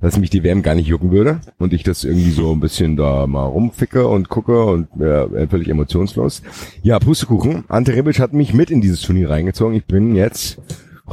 dass 0.00 0.18
mich 0.18 0.30
die 0.30 0.42
WM 0.42 0.62
gar 0.62 0.74
nicht 0.74 0.86
jucken 0.86 1.10
würde 1.10 1.40
und 1.58 1.74
ich 1.74 1.82
das 1.82 2.04
irgendwie 2.04 2.30
so 2.30 2.50
ein 2.52 2.60
bisschen 2.60 2.96
da 2.96 3.26
mal 3.26 3.44
rumficke 3.44 4.08
und 4.08 4.30
gucke 4.30 4.64
und 4.64 4.88
äh, 4.98 5.46
völlig 5.46 5.68
emotionslos. 5.68 6.40
Ja, 6.82 6.98
Pustekuchen. 6.98 7.64
Ante 7.68 7.92
Rebic 7.94 8.18
hat 8.18 8.32
mich 8.32 8.54
mit 8.54 8.70
in 8.70 8.80
dieses 8.80 9.02
Turnier 9.02 9.28
reingezogen. 9.28 9.76
Ich 9.76 9.84
bin 9.84 10.16
jetzt 10.16 10.56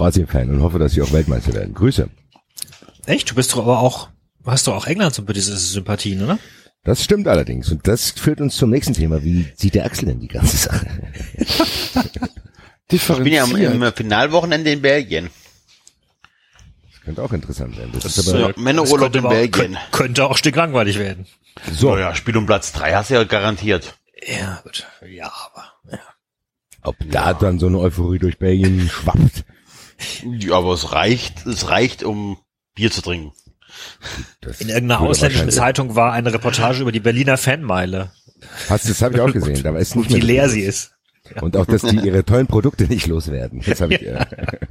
Kroatien-Fan 0.03 0.49
und 0.49 0.61
hoffe, 0.61 0.79
dass 0.79 0.93
sie 0.93 1.01
auch 1.01 1.11
Weltmeister 1.11 1.53
werden. 1.53 1.73
Grüße. 1.73 2.09
Echt? 3.05 3.29
Du 3.29 3.35
bist 3.35 3.51
doch 3.53 3.59
aber 3.59 3.79
auch, 3.79 4.09
hast 4.45 4.65
du 4.67 4.71
auch 4.71 4.87
England 4.87 5.13
so 5.13 5.21
diese 5.23 5.57
Sympathien, 5.57 6.23
oder? 6.23 6.39
Das 6.85 7.03
stimmt 7.03 7.27
allerdings. 7.27 7.69
Und 7.69 7.85
das 7.87 8.11
führt 8.11 8.39
uns 8.39 8.55
zum 8.55 8.69
nächsten 8.69 8.93
Thema. 8.93 9.21
Wie 9.23 9.47
sieht 9.57 9.75
der 9.75 9.85
Axel 9.85 10.05
denn 10.07 10.19
die 10.21 10.27
ganze 10.29 10.57
Sache? 10.57 10.87
Ich 12.91 13.05
bin 13.07 13.27
ja 13.27 13.43
im 13.45 13.93
Finalwochenende 13.93 14.71
in 14.71 14.81
Belgien. 14.81 15.29
Das 16.91 17.01
könnte 17.01 17.21
auch 17.21 17.31
interessant 17.33 17.75
sein. 17.75 17.91
Das, 17.93 18.01
Das, 18.01 18.17
ist 18.17 18.29
aber 18.29 18.39
Ja, 18.39 18.53
Männerurlaub 18.57 18.99
könnte 19.13 19.19
in 19.19 19.25
auch- 19.25 19.29
Belgien. 19.29 19.77
Könnte, 19.91 20.25
auch 20.25 20.37
stinklangweilig 20.37 20.97
werden. 20.97 21.27
so. 21.71 21.91
Oh 21.93 21.97
ja, 21.99 22.15
Spiel 22.15 22.35
um 22.35 22.47
Platz 22.47 22.71
drei 22.71 22.93
hast 22.95 23.11
du 23.11 23.13
ja 23.13 23.23
garantiert. 23.25 23.93
Ja, 24.27 24.59
gut. 24.63 24.87
Ja, 25.07 25.31
aber. 25.53 25.65
Ja. 25.91 25.99
Ob 26.81 26.95
da 27.11 27.35
dann 27.35 27.59
so 27.59 27.67
eine 27.67 27.77
Euphorie 27.77 28.17
durch 28.17 28.39
Belgien 28.39 28.89
schwappt. 28.89 29.45
Ja, 30.23 30.55
aber 30.55 30.73
es 30.73 30.91
reicht, 30.93 31.45
es 31.45 31.69
reicht, 31.69 32.03
um 32.03 32.37
Bier 32.75 32.91
zu 32.91 33.01
trinken. 33.01 33.33
Das 34.41 34.61
In 34.61 34.69
irgendeiner 34.69 35.01
ausländischen 35.01 35.51
Zeitung 35.51 35.95
war 35.95 36.13
eine 36.13 36.33
Reportage 36.33 36.81
über 36.81 36.91
die 36.91 36.99
Berliner 36.99 37.37
Fanmeile. 37.37 38.11
Hast 38.69 38.85
du, 38.85 38.89
das 38.89 39.01
habe 39.01 39.15
ich 39.15 39.21
auch 39.21 39.33
gesehen. 39.33 39.61
Da 39.63 39.75
ist 39.77 39.95
nicht 39.95 40.13
Wie 40.13 40.19
leer 40.19 40.49
sie 40.49 40.61
ist. 40.61 40.93
Und 41.41 41.55
auch, 41.57 41.65
dass 41.65 41.81
die 41.83 41.97
ihre 42.03 42.23
tollen 42.23 42.47
Produkte 42.47 42.85
nicht 42.85 43.07
loswerden. 43.07 43.61
Das 43.65 43.81
habe 43.81 43.93
ich. 43.93 44.05
Äh, 44.05 44.25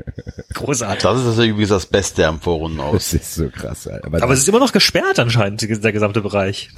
Großartig. 0.54 1.02
Das 1.02 1.20
ist 1.20 1.26
also 1.26 1.42
übrigens 1.44 1.68
das 1.68 1.86
Beste 1.86 2.26
am 2.26 2.40
Vorrunden 2.40 2.80
aus. 2.80 3.10
das 3.10 3.14
ist 3.14 3.34
so 3.34 3.48
krass. 3.48 3.86
Alter. 3.86 4.06
Aber, 4.06 4.22
Aber 4.22 4.32
es 4.32 4.40
ist 4.40 4.48
immer 4.48 4.58
noch 4.58 4.72
gesperrt 4.72 5.18
anscheinend, 5.18 5.62
der 5.62 5.92
gesamte 5.92 6.20
Bereich. 6.20 6.70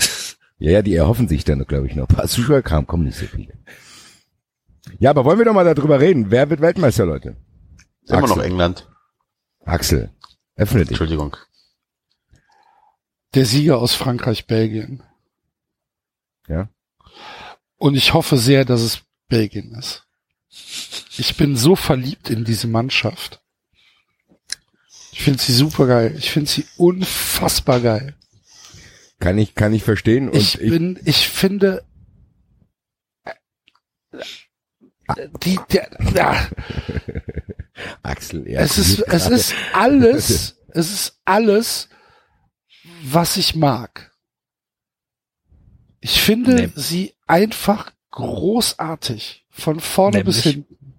ja, 0.59 0.73
ja, 0.73 0.83
die 0.83 0.95
erhoffen 0.95 1.29
sich 1.29 1.45
dann, 1.45 1.65
glaube 1.67 1.87
ich, 1.87 1.95
noch. 1.95 2.09
Ein 2.09 2.15
paar 2.15 2.29
Zuschauer 2.29 2.63
kamen, 2.63 2.87
kommen 2.87 3.05
nicht 3.05 3.19
so 3.19 3.27
viele. 3.27 3.55
Ja, 4.99 5.11
aber 5.11 5.25
wollen 5.25 5.39
wir 5.39 5.47
doch 5.47 5.55
mal 5.55 5.65
darüber 5.73 6.01
reden. 6.01 6.27
Wer 6.31 6.51
wird 6.51 6.61
Weltmeister, 6.61 7.07
Leute? 7.07 7.37
Ist 8.03 8.11
immer 8.11 8.23
noch 8.23 8.37
Axel. 8.37 8.45
England. 8.45 8.89
Axel, 9.65 10.11
öffne 10.57 10.81
dich. 10.81 10.91
Entschuldigung. 10.91 11.37
Der 13.35 13.47
Sieger 13.47 13.79
aus 13.79 13.95
Frankreich, 13.95 14.47
Belgien. 14.47 15.03
Ja. 16.49 16.69
Und 17.77 17.95
ich 17.95 18.13
hoffe 18.13 18.37
sehr, 18.39 18.65
dass 18.65 18.81
es 18.81 19.03
Belgien 19.29 19.75
ist. 19.75 20.05
Ich 21.17 21.37
bin 21.37 21.57
so 21.57 21.77
verliebt 21.77 22.29
in 22.29 22.45
diese 22.45 22.67
Mannschaft. 22.67 23.41
Ich 25.13 25.23
finde 25.23 25.41
sie 25.41 25.53
super 25.53 25.87
geil. 25.87 26.15
Ich 26.19 26.31
finde 26.31 26.51
sie 26.51 26.67
unfassbar 26.77 27.81
geil. 27.81 28.17
Kann 29.19 29.39
ich, 29.39 29.55
kann 29.55 29.73
ich 29.75 29.85
verstehen. 29.85 30.29
Und 30.29 30.37
ich 30.37 30.59
bin, 30.59 30.99
ich 31.05 31.29
finde, 31.29 31.85
äh, 33.25 33.35
die, 35.43 35.59
der, 35.73 35.89
ja, 36.15 36.49
Axel, 38.03 38.49
ja, 38.49 38.61
es 38.61 38.79
ist, 38.79 39.01
es 39.01 39.29
ist 39.29 39.55
alles, 39.73 40.57
es 40.69 40.91
ist 40.93 41.21
alles, 41.25 41.89
was 43.03 43.37
ich 43.37 43.55
mag. 43.55 44.13
Ich 46.01 46.21
finde 46.23 46.55
Nee. 46.55 46.73
sie 46.75 47.15
einfach 47.27 47.93
großartig. 48.11 49.47
Von 49.51 49.81
vorne 49.81 50.25
bis 50.25 50.45
Nämlich? 50.45 50.67
hinten. 50.69 50.95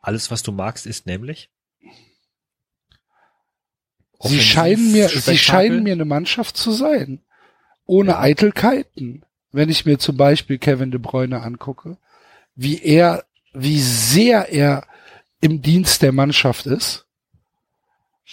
Alles, 0.00 0.30
was 0.30 0.42
du 0.42 0.52
magst, 0.52 0.86
ist 0.86 1.06
nämlich. 1.06 1.50
Sie 4.22 4.40
scheinen 4.40 4.92
mir, 4.92 5.08
sie 5.08 5.36
scheinen 5.38 5.82
mir 5.82 5.92
eine 5.94 6.04
Mannschaft 6.04 6.56
zu 6.56 6.72
sein. 6.72 7.22
Ohne 7.84 8.18
Eitelkeiten. 8.18 9.24
Wenn 9.54 9.68
ich 9.68 9.86
mir 9.86 10.00
zum 10.00 10.16
Beispiel 10.16 10.58
Kevin 10.58 10.90
de 10.90 10.98
Bruyne 10.98 11.40
angucke, 11.40 11.96
wie 12.56 12.82
er, 12.82 13.24
wie 13.52 13.80
sehr 13.80 14.48
er 14.52 14.84
im 15.40 15.62
Dienst 15.62 16.02
der 16.02 16.10
Mannschaft 16.10 16.66
ist. 16.66 17.06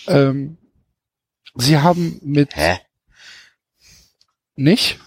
Ähm, 0.08 0.58
sie 1.54 1.78
haben 1.78 2.20
mit 2.24 2.56
Hä? 2.56 2.80
nicht. 4.56 5.00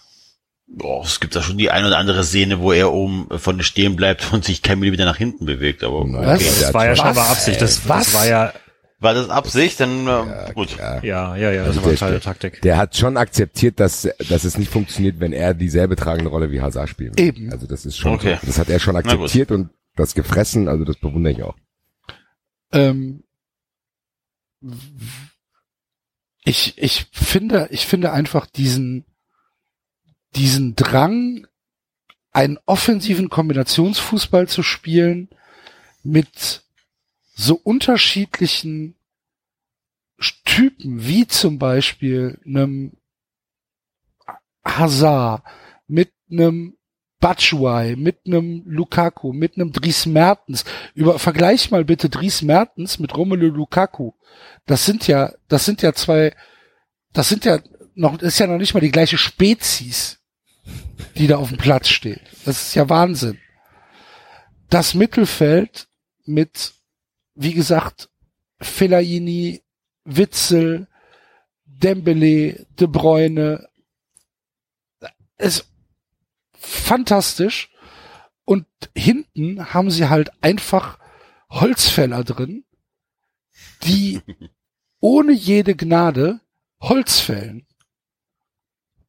Boah, 0.68 1.02
es 1.04 1.18
gibt 1.18 1.34
da 1.34 1.42
schon 1.42 1.58
die 1.58 1.72
ein 1.72 1.84
oder 1.84 1.98
andere 1.98 2.22
Szene, 2.22 2.60
wo 2.60 2.70
er 2.70 2.92
oben 2.92 3.26
von 3.36 3.60
stehen 3.64 3.96
bleibt 3.96 4.32
und 4.32 4.44
sich 4.44 4.62
kein 4.62 4.78
Millimeter 4.78 5.06
nach 5.06 5.16
hinten 5.16 5.46
bewegt. 5.46 5.82
Aber 5.82 6.04
Was? 6.12 6.40
okay. 6.40 6.52
Das 6.60 6.74
war 6.74 6.84
ja 6.84 6.92
Was? 6.92 6.98
scheinbar 6.98 7.28
Absicht. 7.28 7.60
Das, 7.60 7.88
Was? 7.88 8.06
das 8.06 8.14
war 8.14 8.26
ja, 8.28 8.52
war 9.00 9.12
das 9.14 9.28
Absicht? 9.28 9.80
Dann 9.80 10.06
äh, 10.06 10.52
gut. 10.54 10.68
klar. 10.68 11.04
ja, 11.04 11.36
ja, 11.36 11.50
ja, 11.52 11.64
das 11.64 11.76
Also 11.76 11.84
war 11.84 11.92
der- 11.94 12.08
eine 12.08 12.20
Taktik. 12.20 12.62
Der 12.62 12.76
hat 12.76 12.96
schon 12.96 13.16
akzeptiert, 13.16 13.78
dass, 13.80 14.08
dass 14.28 14.44
es 14.44 14.56
nicht 14.56 14.70
funktioniert, 14.70 15.20
wenn 15.20 15.32
er 15.32 15.52
dieselbe 15.54 15.96
tragende 15.96 16.30
Rolle 16.30 16.50
wie 16.50 16.60
Hazard 16.60 16.88
spielt. 16.88 17.18
Eben. 17.20 17.50
Also 17.52 17.66
das 17.66 17.84
ist 17.86 17.98
schon, 17.98 18.12
Okay. 18.12 18.38
das 18.44 18.58
hat 18.58 18.70
er 18.70 18.78
schon 18.80 18.96
akzeptiert 18.96 19.50
und 19.50 19.70
das 19.96 20.14
gefressen, 20.14 20.68
also 20.68 20.84
das 20.84 20.96
bewundere 20.96 21.32
ich 21.34 21.42
auch. 21.42 21.56
Ähm, 22.72 23.22
ich, 26.44 26.76
ich 26.78 27.06
finde, 27.12 27.68
ich 27.70 27.86
finde 27.86 28.12
einfach 28.12 28.46
diesen, 28.46 29.04
diesen 30.34 30.74
Drang, 30.76 31.46
einen 32.32 32.58
offensiven 32.66 33.28
Kombinationsfußball 33.28 34.48
zu 34.48 34.62
spielen 34.64 35.28
mit 36.02 36.63
so 37.34 37.60
unterschiedlichen 37.62 38.94
Typen, 40.44 41.06
wie 41.06 41.26
zum 41.26 41.58
Beispiel 41.58 42.40
einem 42.46 42.96
Hazard, 44.64 45.42
mit 45.86 46.12
einem 46.30 46.76
Batshuayi, 47.20 47.96
mit 47.96 48.26
einem 48.26 48.62
Lukaku, 48.66 49.32
mit 49.32 49.56
einem 49.56 49.72
Dries 49.72 50.06
Mertens. 50.06 50.64
Über, 50.94 51.18
vergleich 51.18 51.70
mal 51.70 51.84
bitte 51.84 52.08
Dries 52.08 52.42
Mertens 52.42 52.98
mit 52.98 53.16
Romelu 53.16 53.48
Lukaku. 53.48 54.12
Das 54.66 54.84
sind 54.84 55.06
ja, 55.06 55.32
das 55.48 55.64
sind 55.64 55.82
ja 55.82 55.92
zwei, 55.94 56.34
das 57.12 57.28
sind 57.28 57.44
ja 57.44 57.60
noch, 57.94 58.20
ist 58.20 58.38
ja 58.38 58.46
noch 58.46 58.58
nicht 58.58 58.74
mal 58.74 58.80
die 58.80 58.90
gleiche 58.90 59.18
Spezies, 59.18 60.20
die 61.16 61.26
da 61.26 61.36
auf 61.36 61.48
dem 61.48 61.58
Platz 61.58 61.88
steht. 61.88 62.20
Das 62.44 62.60
ist 62.60 62.74
ja 62.74 62.88
Wahnsinn. 62.88 63.38
Das 64.68 64.94
Mittelfeld 64.94 65.88
mit, 66.26 66.74
wie 67.34 67.52
gesagt, 67.52 68.08
Fellaini, 68.60 69.62
Witzel, 70.04 70.86
Dembele, 71.64 72.66
De 72.78 72.86
Bruyne, 72.86 73.68
ist 75.38 75.68
fantastisch. 76.52 77.70
Und 78.44 78.66
hinten 78.94 79.72
haben 79.72 79.90
sie 79.90 80.08
halt 80.08 80.30
einfach 80.42 80.98
Holzfäller 81.48 82.24
drin, 82.24 82.64
die 83.82 84.20
ohne 85.00 85.32
jede 85.32 85.74
Gnade 85.74 86.40
Holz 86.80 87.20
fällen. 87.20 87.66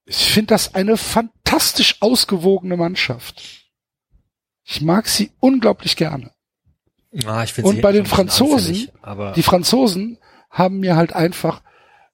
Ich 0.05 0.31
finde 0.31 0.47
das 0.47 0.75
eine 0.75 0.97
fantastisch 0.97 2.01
ausgewogene 2.01 2.77
Mannschaft. 2.77 3.65
Ich 4.63 4.81
mag 4.81 5.07
sie 5.07 5.31
unglaublich 5.39 5.95
gerne. 5.95 6.34
Ah, 7.25 7.43
ich 7.43 7.57
Und 7.63 7.81
bei 7.81 7.91
den 7.91 8.05
Franzosen, 8.05 8.75
anfällig, 8.75 8.93
aber 9.01 9.31
Die 9.33 9.43
Franzosen 9.43 10.17
haben 10.49 10.79
mir 10.79 10.95
halt 10.95 11.13
einfach, 11.13 11.61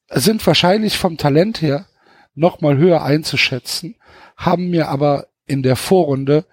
sind 0.09 0.45
wahrscheinlich 0.45 0.97
vom 0.97 1.17
Talent 1.17 1.61
her 1.61 1.87
noch 2.35 2.61
mal 2.61 2.77
höher 2.77 3.03
einzuschätzen, 3.03 3.95
haben 4.37 4.69
mir 4.69 4.89
aber 4.89 5.27
in 5.45 5.63
der 5.63 5.75
Vorrunde 5.75 6.45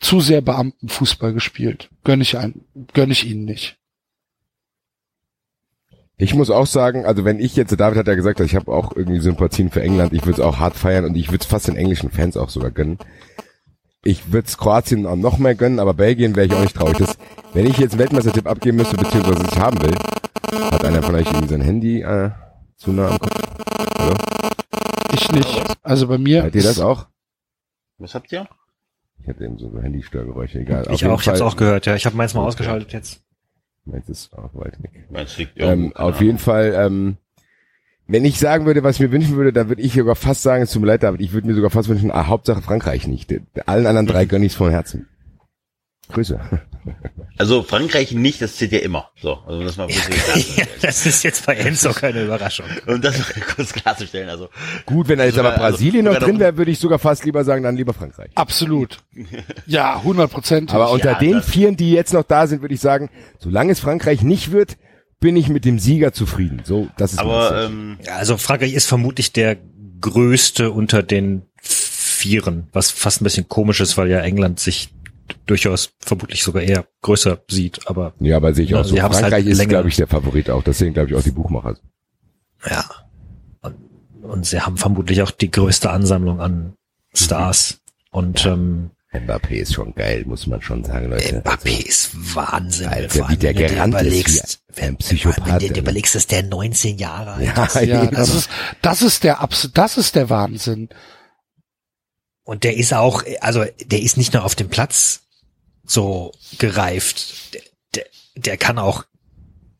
zu 0.00 0.20
sehr 0.20 0.40
Beamtenfußball 0.40 1.32
gespielt. 1.32 1.90
Gönn 2.04 2.20
ich 2.20 2.38
ein, 2.38 2.64
gönn 2.94 3.10
ich 3.10 3.26
ihnen 3.26 3.44
nicht. 3.44 3.78
Ich 6.20 6.34
muss 6.34 6.50
auch 6.50 6.66
sagen, 6.66 7.06
also 7.06 7.24
wenn 7.24 7.38
ich 7.38 7.54
jetzt, 7.54 7.78
David 7.78 7.98
hat 7.98 8.08
ja 8.08 8.14
gesagt, 8.16 8.40
ich 8.40 8.56
habe 8.56 8.72
auch 8.72 8.94
irgendwie 8.94 9.20
Sympathien 9.20 9.70
für 9.70 9.82
England, 9.82 10.12
ich 10.12 10.22
würde 10.22 10.40
es 10.40 10.46
auch 10.46 10.58
hart 10.58 10.74
feiern 10.74 11.04
und 11.04 11.16
ich 11.16 11.28
würde 11.28 11.42
es 11.42 11.46
fast 11.46 11.68
den 11.68 11.76
englischen 11.76 12.10
Fans 12.10 12.36
auch 12.36 12.48
sogar 12.48 12.72
gönnen. 12.72 12.98
Ich 14.08 14.32
würde 14.32 14.48
es 14.48 14.56
Kroatien 14.56 15.04
auch 15.04 15.16
noch 15.16 15.36
mehr 15.36 15.54
gönnen, 15.54 15.78
aber 15.78 15.92
Belgien 15.92 16.34
wäre 16.34 16.46
ich 16.46 16.54
auch 16.54 16.62
nicht 16.62 16.74
traurig. 16.74 16.96
Das, 16.96 17.18
wenn 17.52 17.66
ich 17.66 17.76
jetzt 17.76 17.92
einen 17.92 17.98
Weltmeistertipp 18.00 18.46
abgeben 18.46 18.78
müsste, 18.78 18.96
beziehungsweise 18.96 19.44
ich 19.44 19.58
haben 19.58 19.78
will, 19.82 19.94
hat 20.70 20.82
einer 20.82 21.02
von 21.02 21.14
euch 21.14 21.26
irgendwie 21.26 21.48
sein 21.48 21.60
Handy 21.60 22.00
äh, 22.00 22.30
zu 22.76 22.92
nah 22.92 23.08
am 23.10 23.18
Kopf? 23.18 23.38
Oder? 23.96 24.16
Ich 25.12 25.30
nicht. 25.30 25.62
Also 25.82 26.08
bei 26.08 26.16
mir. 26.16 26.44
Hört 26.44 26.54
ihr 26.54 26.62
das 26.62 26.80
auch? 26.80 27.06
Was 27.98 28.14
habt 28.14 28.32
ihr? 28.32 28.48
Ich 29.20 29.28
hatte 29.28 29.44
eben 29.44 29.58
so 29.58 29.78
Handystörgeräusche, 29.78 30.60
egal. 30.60 30.86
ich 30.90 31.04
auch, 31.04 31.20
ich 31.20 31.28
hab's 31.28 31.42
auch 31.42 31.56
gehört, 31.56 31.84
ja. 31.84 31.94
Ich 31.94 32.06
habe 32.06 32.16
meins 32.16 32.32
mal 32.32 32.40
Okay. 32.40 32.48
ausgeschaltet 32.48 32.94
jetzt. 32.94 33.22
Meins 33.84 34.08
ist 34.08 34.32
auch 34.32 34.54
weit 34.54 34.82
weg. 34.82 35.04
Meinst 35.10 35.36
du, 35.36 35.42
liegt 35.42 35.58
Ähm, 35.58 35.68
irgendwo, 35.68 35.94
keine 35.96 36.08
auf 36.08 36.20
jeden 36.22 36.38
Fall, 36.38 36.72
ähm, 36.74 37.18
wenn 38.08 38.24
ich 38.24 38.38
sagen 38.38 38.64
würde, 38.66 38.82
was 38.82 38.96
ich 38.96 39.00
mir 39.00 39.12
wünschen 39.12 39.36
würde, 39.36 39.52
dann 39.52 39.68
würde 39.68 39.82
ich 39.82 39.92
sogar 39.92 40.16
fast 40.16 40.42
sagen, 40.42 40.62
es 40.62 40.72
tut 40.72 40.80
mir 40.80 40.88
leid, 40.88 41.02
David, 41.02 41.20
ich 41.20 41.32
würde 41.32 41.46
mir 41.46 41.54
sogar 41.54 41.70
fast 41.70 41.88
wünschen, 41.88 42.10
ah, 42.10 42.26
Hauptsache 42.26 42.62
Frankreich 42.62 43.06
nicht. 43.06 43.32
Allen 43.66 43.86
anderen 43.86 44.06
drei 44.06 44.24
gönn 44.24 44.42
ich's 44.42 44.54
von 44.54 44.70
Herzen. 44.70 45.06
Grüße. 46.10 46.40
Also 47.36 47.62
Frankreich 47.62 48.12
nicht, 48.12 48.40
das 48.40 48.56
zählt 48.56 48.72
ja 48.72 48.78
immer. 48.78 49.10
So, 49.20 49.34
also 49.46 49.62
das 49.62 49.76
mal 49.76 49.88
kurz 49.88 50.56
ja, 50.56 50.64
das 50.80 51.04
ist 51.04 51.22
jetzt 51.22 51.44
bei 51.44 51.54
Enzo 51.54 51.92
keine 51.92 52.24
Überraschung. 52.24 52.64
Und 52.86 53.04
das 53.04 53.18
mal 53.18 53.42
kurz 53.54 53.74
klarzustellen. 53.74 54.30
Also 54.30 54.48
Gut, 54.86 55.08
wenn 55.08 55.18
da 55.18 55.24
jetzt 55.24 55.34
Sogar- 55.36 55.52
aber 55.52 55.60
Brasilien 55.70 56.08
also 56.08 56.18
noch 56.18 56.26
drin 56.26 56.40
wäre, 56.40 56.56
würde 56.56 56.70
ich 56.70 56.78
sogar 56.78 56.98
fast 56.98 57.26
lieber 57.26 57.44
sagen, 57.44 57.62
dann 57.62 57.76
lieber 57.76 57.92
Frankreich. 57.92 58.30
Absolut. 58.34 58.98
Ja, 59.66 59.96
100 59.96 60.30
Prozent. 60.30 60.74
Aber 60.74 60.90
unter 60.92 61.12
Ja, 61.12 61.18
den 61.18 61.42
Vieren, 61.42 61.76
die 61.76 61.92
jetzt 61.92 62.14
noch 62.14 62.22
da 62.24 62.46
sind, 62.46 62.62
würde 62.62 62.74
ich 62.74 62.80
sagen, 62.80 63.10
solange 63.38 63.72
es 63.72 63.80
Frankreich 63.80 64.22
nicht 64.22 64.50
wird, 64.50 64.78
bin 65.20 65.36
ich 65.36 65.48
mit 65.48 65.64
dem 65.64 65.78
Sieger 65.78 66.12
zufrieden. 66.12 66.60
So, 66.64 66.88
das 66.96 67.12
ist 67.12 67.18
aber 67.18 67.64
ähm, 67.64 67.98
Ja, 68.04 68.16
also 68.16 68.36
Frankreich 68.36 68.72
ist 68.74 68.86
vermutlich 68.86 69.32
der 69.32 69.56
größte 70.00 70.70
unter 70.70 71.02
den 71.02 71.42
Vieren, 71.60 72.68
was 72.72 72.90
fast 72.90 73.20
ein 73.20 73.24
bisschen 73.24 73.48
komisch 73.48 73.80
ist, 73.80 73.96
weil 73.96 74.08
ja 74.08 74.20
England 74.20 74.60
sich 74.60 74.90
durchaus 75.46 75.90
vermutlich 76.00 76.42
sogar 76.42 76.62
eher 76.62 76.86
größer 77.02 77.42
sieht, 77.48 77.86
aber 77.86 78.14
ja, 78.20 78.36
aber 78.36 78.54
sehe 78.54 78.64
ich 78.64 78.74
auch 78.74 78.78
Ja, 78.78 78.84
so. 78.84 79.02
halt 79.02 79.14
Frankreich 79.14 79.46
ist, 79.46 79.58
länger. 79.58 79.68
glaube 79.70 79.88
ich, 79.88 79.96
der 79.96 80.06
Favorit 80.06 80.50
auch. 80.50 80.62
Das 80.62 80.78
sehen, 80.78 80.94
glaube 80.94 81.10
ich, 81.10 81.16
auch 81.16 81.22
die 81.22 81.30
Buchmacher. 81.32 81.76
ja. 82.68 82.84
Und, 83.60 83.74
und 84.22 84.46
sie 84.46 84.60
haben 84.60 84.76
vermutlich 84.76 85.20
auch 85.22 85.30
die 85.30 85.50
größte 85.50 85.90
Ansammlung 85.90 86.40
an 86.40 86.74
Stars. 87.14 87.80
Und 88.10 88.46
ähm, 88.46 88.90
Mbappé 89.12 89.52
ist 89.56 89.74
schon 89.74 89.94
geil, 89.94 90.24
muss 90.26 90.46
man 90.46 90.60
schon 90.62 90.84
sagen, 90.84 91.10
Leute. 91.10 91.40
Mbappé 91.40 91.76
Also, 91.76 91.88
ist 91.88 92.34
Wahnsinn. 92.36 92.88
Alter, 92.88 93.28
wie 93.28 93.36
der 93.36 93.54
gerannt 93.54 94.00
ist, 94.02 94.60
wie 94.78 94.82
ein 94.82 94.88
wenn, 94.88 94.96
Psychopath, 94.96 95.46
wenn 95.46 95.58
du 95.58 95.74
dir 95.74 95.80
überlegst, 95.82 96.14
dass 96.14 96.26
der 96.26 96.42
19 96.42 96.98
Jahre 96.98 97.32
alt 97.34 97.48
ist. 97.48 97.74
ja, 97.74 97.82
Ja, 97.82 98.04
eben. 98.04 98.14
das 98.14 98.34
ist, 98.34 98.50
das 98.82 99.02
ist 99.02 99.24
der 99.24 99.40
Abs 99.40 99.70
das 99.72 99.98
ist 99.98 100.14
der 100.14 100.30
Wahnsinn. 100.30 100.88
Und 102.44 102.64
der 102.64 102.76
ist 102.76 102.94
auch, 102.94 103.22
also 103.40 103.64
der 103.84 104.00
ist 104.00 104.16
nicht 104.16 104.32
nur 104.32 104.44
auf 104.44 104.54
dem 104.54 104.68
Platz 104.68 105.20
so 105.84 106.32
gereift, 106.58 107.54
der, 107.54 107.62
der, 107.94 108.04
der 108.36 108.56
kann 108.56 108.78
auch 108.78 109.04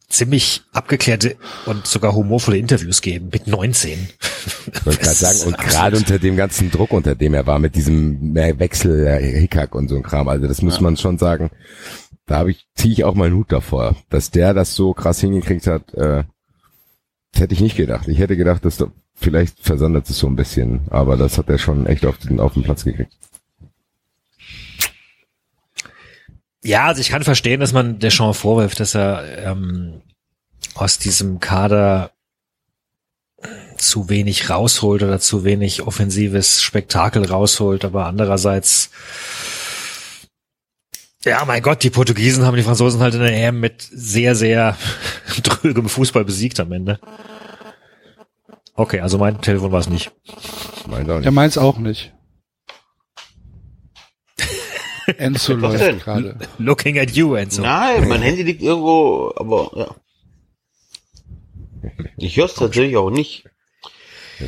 ziemlich 0.09 0.62
abgeklärte 0.72 1.36
und 1.66 1.86
sogar 1.86 2.14
humorvolle 2.14 2.57
Interviews 2.57 3.03
geben 3.03 3.28
mit 3.30 3.46
19. 3.46 4.09
Ich 4.72 4.86
wollte 4.86 5.03
gerade 5.03 5.16
sagen, 5.16 5.40
und 5.46 5.59
gerade 5.59 5.96
unter 5.96 6.18
dem 6.18 6.36
ganzen 6.36 6.70
Druck, 6.70 6.92
unter 6.92 7.14
dem 7.14 7.34
er 7.34 7.46
war, 7.46 7.59
mit 7.59 7.74
diesem 7.74 8.34
Wechsel, 8.34 9.07
äh, 9.07 9.40
Hickhack 9.40 9.74
und 9.74 9.88
so 9.88 9.96
ein 9.96 10.03
Kram, 10.03 10.28
also 10.28 10.46
das 10.46 10.62
muss 10.62 10.80
man 10.80 10.96
schon 10.96 11.18
sagen, 11.18 11.51
da 12.28 12.36
habe 12.36 12.50
ich, 12.50 12.68
ziehe 12.74 12.92
ich 12.92 13.04
auch 13.04 13.14
meinen 13.14 13.34
Hut 13.34 13.50
davor, 13.50 13.96
dass 14.10 14.30
der 14.30 14.54
das 14.54 14.74
so 14.74 14.92
krass 14.92 15.20
hingekriegt 15.20 15.66
hat, 15.66 15.92
äh, 15.94 16.24
das 17.32 17.42
hätte 17.42 17.54
ich 17.54 17.60
nicht 17.60 17.76
gedacht. 17.76 18.06
Ich 18.08 18.18
hätte 18.18 18.36
gedacht, 18.36 18.64
dass 18.64 18.76
da, 18.76 18.92
vielleicht 19.14 19.58
versandet 19.60 20.08
es 20.08 20.18
so 20.18 20.26
ein 20.26 20.36
bisschen, 20.36 20.82
aber 20.90 21.16
das 21.16 21.38
hat 21.38 21.48
er 21.48 21.58
schon 21.58 21.86
echt 21.86 22.06
auf 22.06 22.18
den, 22.18 22.38
auf 22.38 22.54
den 22.54 22.62
Platz 22.62 22.84
gekriegt. 22.84 23.12
Ja, 26.62 26.86
also 26.86 27.00
ich 27.00 27.08
kann 27.08 27.22
verstehen, 27.22 27.60
dass 27.60 27.72
man 27.72 27.98
Deschamps 27.98 28.38
vorwirft, 28.38 28.80
dass 28.80 28.94
er 28.94 29.46
ähm, 29.46 30.02
aus 30.74 30.98
diesem 30.98 31.40
Kader 31.40 32.12
zu 33.76 34.08
wenig 34.08 34.50
rausholt 34.50 35.02
oder 35.02 35.20
zu 35.20 35.44
wenig 35.44 35.82
offensives 35.82 36.62
Spektakel 36.62 37.24
rausholt, 37.24 37.84
aber 37.84 38.06
andererseits 38.06 38.90
ja, 41.24 41.44
mein 41.44 41.62
Gott, 41.62 41.82
die 41.82 41.90
Portugiesen 41.90 42.44
haben 42.44 42.56
die 42.56 42.62
Franzosen 42.62 43.00
halt 43.00 43.14
in 43.14 43.20
der 43.20 43.32
EM 43.32 43.60
mit 43.60 43.82
sehr, 43.82 44.34
sehr 44.34 44.76
drögem 45.42 45.88
Fußball 45.88 46.24
besiegt 46.24 46.60
am 46.60 46.72
Ende. 46.72 46.98
Okay, 48.74 49.00
also 49.00 49.18
mein 49.18 49.40
Telefon 49.40 49.72
war 49.72 49.80
es 49.80 49.88
nicht. 49.88 50.12
Meint 50.86 51.10
auch 51.10 51.18
nicht. 51.18 51.30
meint's 51.32 51.58
auch 51.58 51.78
nicht. 51.78 52.12
Enzo 55.16 55.54
läuft 55.54 56.04
gerade. 56.04 56.36
Looking 56.58 56.98
at 56.98 57.10
you, 57.12 57.34
Enzo. 57.34 57.62
nein, 57.62 58.06
mein 58.08 58.20
Handy 58.22 58.42
liegt 58.42 58.62
irgendwo, 58.62 59.32
aber 59.36 59.70
ja. 59.74 59.94
Ich 62.18 62.36
höre 62.36 62.44
es 62.46 62.54
tatsächlich 62.54 62.96
auch 62.96 63.10
nicht. 63.10 63.48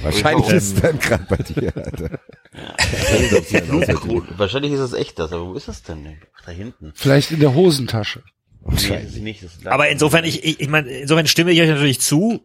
Wahrscheinlich 0.02 0.48
Ähm, 0.50 0.56
ist 0.56 0.76
es 0.76 0.82
dann 0.82 0.98
gerade 1.00 1.24
bei 1.28 1.36
dir, 1.36 1.76
Alter. 1.76 2.20
Cool. 2.52 4.26
Wahrscheinlich 4.36 4.72
ist 4.72 4.80
es 4.80 4.92
echt 4.92 5.18
das, 5.18 5.32
aber 5.32 5.46
wo 5.46 5.54
ist 5.54 5.68
es 5.68 5.82
denn? 5.82 6.18
Ach, 6.36 6.44
da 6.46 6.52
hinten. 6.52 6.92
Vielleicht 6.94 7.30
in 7.30 7.40
der 7.40 7.54
Hosentasche. 7.54 8.22
Nee, 8.62 9.20
nicht, 9.20 9.44
Aber 9.64 9.88
insofern, 9.88 10.24
ich, 10.24 10.44
ich, 10.44 10.60
ich 10.60 10.68
meine, 10.68 10.90
insofern 10.90 11.26
stimme 11.26 11.50
ich 11.52 11.60
euch 11.60 11.68
natürlich 11.68 12.00
zu. 12.00 12.42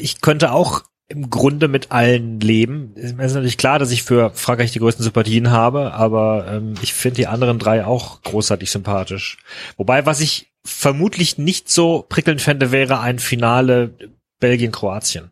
Ich 0.00 0.20
könnte 0.20 0.52
auch 0.52 0.82
im 1.08 1.28
Grunde 1.28 1.68
mit 1.68 1.92
allen 1.92 2.40
leben. 2.40 2.94
Es 2.96 3.12
ist 3.12 3.34
natürlich 3.34 3.58
klar, 3.58 3.78
dass 3.78 3.90
ich 3.90 4.02
für 4.02 4.30
Frankreich 4.30 4.72
die 4.72 4.78
größten 4.78 5.02
Sympathien 5.02 5.50
habe, 5.50 5.92
aber 5.92 6.46
ähm, 6.48 6.74
ich 6.80 6.94
finde 6.94 7.16
die 7.16 7.26
anderen 7.26 7.58
drei 7.58 7.84
auch 7.84 8.22
großartig 8.22 8.70
sympathisch. 8.70 9.36
Wobei, 9.76 10.06
was 10.06 10.20
ich 10.20 10.52
vermutlich 10.64 11.36
nicht 11.36 11.70
so 11.70 12.06
prickelnd 12.08 12.40
fände, 12.40 12.72
wäre 12.72 13.00
ein 13.00 13.18
Finale 13.18 13.94
Belgien-Kroatien. 14.40 15.30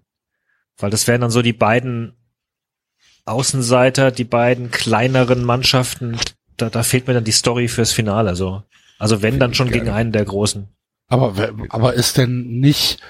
Weil 0.76 0.90
das 0.90 1.06
wären 1.06 1.22
dann 1.22 1.30
so 1.30 1.40
die 1.40 1.54
beiden 1.54 2.14
Außenseiter, 3.30 4.10
die 4.10 4.24
beiden 4.24 4.70
kleineren 4.70 5.44
Mannschaften. 5.44 6.18
Da, 6.56 6.68
da 6.70 6.82
fehlt 6.82 7.06
mir 7.06 7.14
dann 7.14 7.24
die 7.24 7.32
Story 7.32 7.68
fürs 7.68 7.92
Finale. 7.92 8.36
So. 8.36 8.62
Also 8.98 9.22
wenn, 9.22 9.38
dann 9.38 9.54
schon 9.54 9.70
gegen 9.70 9.88
einen 9.88 10.12
der 10.12 10.24
großen. 10.24 10.68
Aber, 11.08 11.34
aber 11.70 11.94
ist 11.94 12.18
denn 12.18 12.60
nicht 12.60 13.00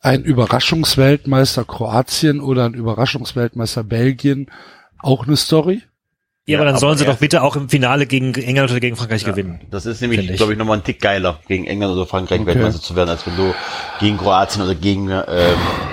ein 0.00 0.24
Überraschungsweltmeister 0.24 1.64
Kroatien 1.64 2.40
oder 2.40 2.66
ein 2.66 2.74
Überraschungsweltmeister 2.74 3.82
Belgien 3.82 4.50
auch 4.98 5.26
eine 5.26 5.36
Story? 5.36 5.82
Ja, 6.48 6.58
aber 6.58 6.66
dann 6.66 6.74
aber 6.74 6.80
sollen 6.80 6.96
sie 6.96 7.04
doch 7.04 7.18
bitte 7.18 7.42
auch 7.42 7.56
im 7.56 7.68
Finale 7.68 8.06
gegen 8.06 8.32
England 8.34 8.70
oder 8.70 8.78
gegen 8.78 8.94
Frankreich 8.94 9.24
gewinnen. 9.24 9.60
Das 9.72 9.84
ist 9.84 10.00
nämlich, 10.00 10.30
ich. 10.30 10.36
glaube 10.36 10.52
ich, 10.52 10.58
nochmal 10.58 10.78
ein 10.78 10.84
Tick 10.84 11.00
geiler, 11.00 11.40
gegen 11.48 11.66
England 11.66 11.92
oder 11.94 12.06
Frankreich 12.06 12.38
Okay. 12.40 12.46
Weltmeister 12.54 12.80
zu 12.80 12.94
werden, 12.94 13.10
als 13.10 13.26
wenn 13.26 13.36
du 13.36 13.52
gegen 13.98 14.16
Kroatien 14.16 14.62
oder 14.62 14.76
gegen 14.76 15.10
ähm, 15.10 15.24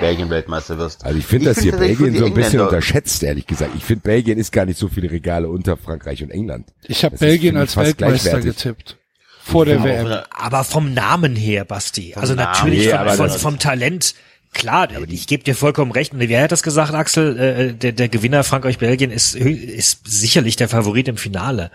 Belgien 0.00 0.30
Weltmeister 0.30 0.78
wirst. 0.78 1.04
Also 1.04 1.18
ich 1.18 1.26
finde, 1.26 1.46
dass 1.46 1.58
hier 1.58 1.72
finde 1.72 1.88
tatsächlich 1.88 1.98
Belgien 1.98 2.18
so 2.20 2.26
ein 2.26 2.34
bisschen 2.34 2.52
Engländer- 2.60 2.64
unterschätzt, 2.68 3.22
ehrlich 3.24 3.46
gesagt. 3.48 3.72
Ich 3.76 3.82
finde, 3.84 4.02
Belgien 4.02 4.38
ist 4.38 4.52
gar 4.52 4.64
nicht 4.64 4.78
so 4.78 4.86
viele 4.86 5.10
Regale 5.10 5.48
unter 5.48 5.76
Frankreich 5.76 6.22
und 6.22 6.30
England. 6.30 6.68
Ich 6.86 7.04
habe 7.04 7.16
Belgien 7.16 7.56
als 7.56 7.76
Weltmeister 7.76 8.40
getippt. 8.40 8.96
Vor 9.42 9.66
der 9.66 9.80
Aber 9.80 9.88
WM. 9.88 10.18
Aber 10.30 10.64
vom 10.64 10.94
Namen 10.94 11.34
her, 11.34 11.64
Basti. 11.64 12.14
Also 12.14 12.34
Namen 12.34 12.50
natürlich 12.52 12.86
her, 12.86 13.00
von, 13.00 13.08
aber 13.08 13.16
von, 13.16 13.30
vom 13.30 13.58
Talent. 13.58 14.14
Klar, 14.54 14.88
ich 15.08 15.26
gebe 15.26 15.42
dir 15.42 15.54
vollkommen 15.54 15.90
recht. 15.90 16.14
Und 16.14 16.20
wer 16.20 16.42
hat 16.42 16.52
das 16.52 16.62
gesagt, 16.62 16.94
Axel? 16.94 17.38
Äh, 17.38 17.74
der, 17.74 17.92
der 17.92 18.08
Gewinner 18.08 18.44
Frankreich-Belgien 18.44 19.10
ist, 19.10 19.34
ist 19.34 20.00
sicherlich 20.04 20.56
der 20.56 20.68
Favorit 20.68 21.08
im 21.08 21.16
Finale. 21.16 21.70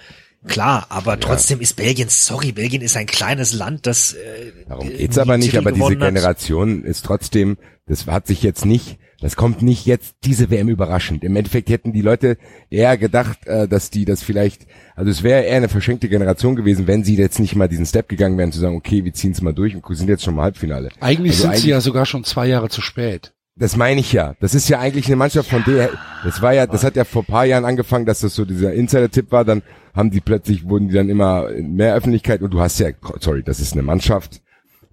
Klar, 0.47 0.87
aber 0.89 1.19
trotzdem 1.19 1.59
ist 1.59 1.75
Belgien, 1.75 2.07
sorry, 2.09 2.53
Belgien 2.53 2.81
ist 2.81 2.95
ein 2.95 3.07
kleines 3.07 3.53
Land, 3.53 3.85
das 3.85 4.13
äh, 4.13 4.53
Darum 4.69 4.89
äh, 4.89 4.93
geht's 4.97 5.17
aber 5.17 5.37
nicht, 5.37 5.57
aber 5.57 5.73
diese. 5.73 5.97
Generation 5.97 6.83
ist 6.83 7.03
trotzdem, 7.05 7.57
das 7.87 8.07
hat 8.07 8.27
sich 8.27 8.41
jetzt 8.41 8.65
nicht, 8.65 8.99
das 9.19 9.35
kommt 9.35 9.61
nicht 9.61 9.85
jetzt 9.85 10.15
diese 10.23 10.49
WM 10.49 10.69
überraschend. 10.69 11.25
Im 11.25 11.35
Endeffekt 11.35 11.69
hätten 11.69 11.91
die 11.91 12.01
Leute 12.01 12.37
eher 12.69 12.97
gedacht, 12.97 13.47
äh, 13.47 13.67
dass 13.67 13.89
die 13.89 14.05
das 14.05 14.23
vielleicht, 14.23 14.65
also 14.95 15.11
es 15.11 15.23
wäre 15.23 15.43
eher 15.43 15.57
eine 15.57 15.67
verschenkte 15.67 16.07
Generation 16.07 16.55
gewesen, 16.55 16.87
wenn 16.87 17.03
sie 17.03 17.17
jetzt 17.17 17.39
nicht 17.39 17.57
mal 17.57 17.67
diesen 17.67 17.85
Step 17.85 18.07
gegangen 18.07 18.37
wären, 18.37 18.53
zu 18.53 18.59
sagen, 18.59 18.77
okay, 18.77 19.03
wir 19.03 19.13
ziehen's 19.13 19.41
mal 19.41 19.53
durch 19.53 19.75
und 19.75 19.83
sind 19.93 20.07
jetzt 20.07 20.23
schon 20.23 20.35
mal 20.35 20.43
Halbfinale. 20.43 20.87
Eigentlich 21.01 21.31
Also 21.33 21.41
sind 21.41 21.49
eigentlich- 21.51 21.63
sie 21.63 21.69
ja 21.71 21.81
sogar 21.81 22.05
schon 22.05 22.23
zwei 22.23 22.47
Jahre 22.47 22.69
zu 22.69 22.81
spät. 22.81 23.33
Das 23.57 23.75
meine 23.75 23.99
ich 23.99 24.13
ja. 24.13 24.35
Das 24.39 24.55
ist 24.55 24.69
ja 24.69 24.79
eigentlich 24.79 25.07
eine 25.07 25.17
Mannschaft 25.17 25.49
von 25.49 25.65
der, 25.65 25.89
das 26.23 26.41
war 26.41 26.53
ja, 26.53 26.65
das 26.65 26.85
hat 26.85 26.95
ja 26.95 27.03
vor 27.03 27.25
paar 27.25 27.43
Jahren 27.43 27.65
angefangen, 27.65 28.05
dass 28.05 28.21
das 28.21 28.33
so 28.33 28.45
dieser 28.45 28.71
Insider-Tipp 28.71 29.33
war, 29.33 29.43
dann 29.43 29.63
haben 29.95 30.11
die 30.11 30.21
plötzlich, 30.21 30.67
wurden 30.67 30.87
die 30.89 30.93
dann 30.95 31.09
immer 31.09 31.49
in 31.49 31.73
mehr 31.73 31.95
Öffentlichkeit 31.95 32.41
und 32.41 32.51
du 32.51 32.59
hast 32.61 32.79
ja, 32.79 32.89
sorry, 33.19 33.43
das 33.43 33.59
ist 33.59 33.73
eine 33.73 33.81
Mannschaft, 33.81 34.41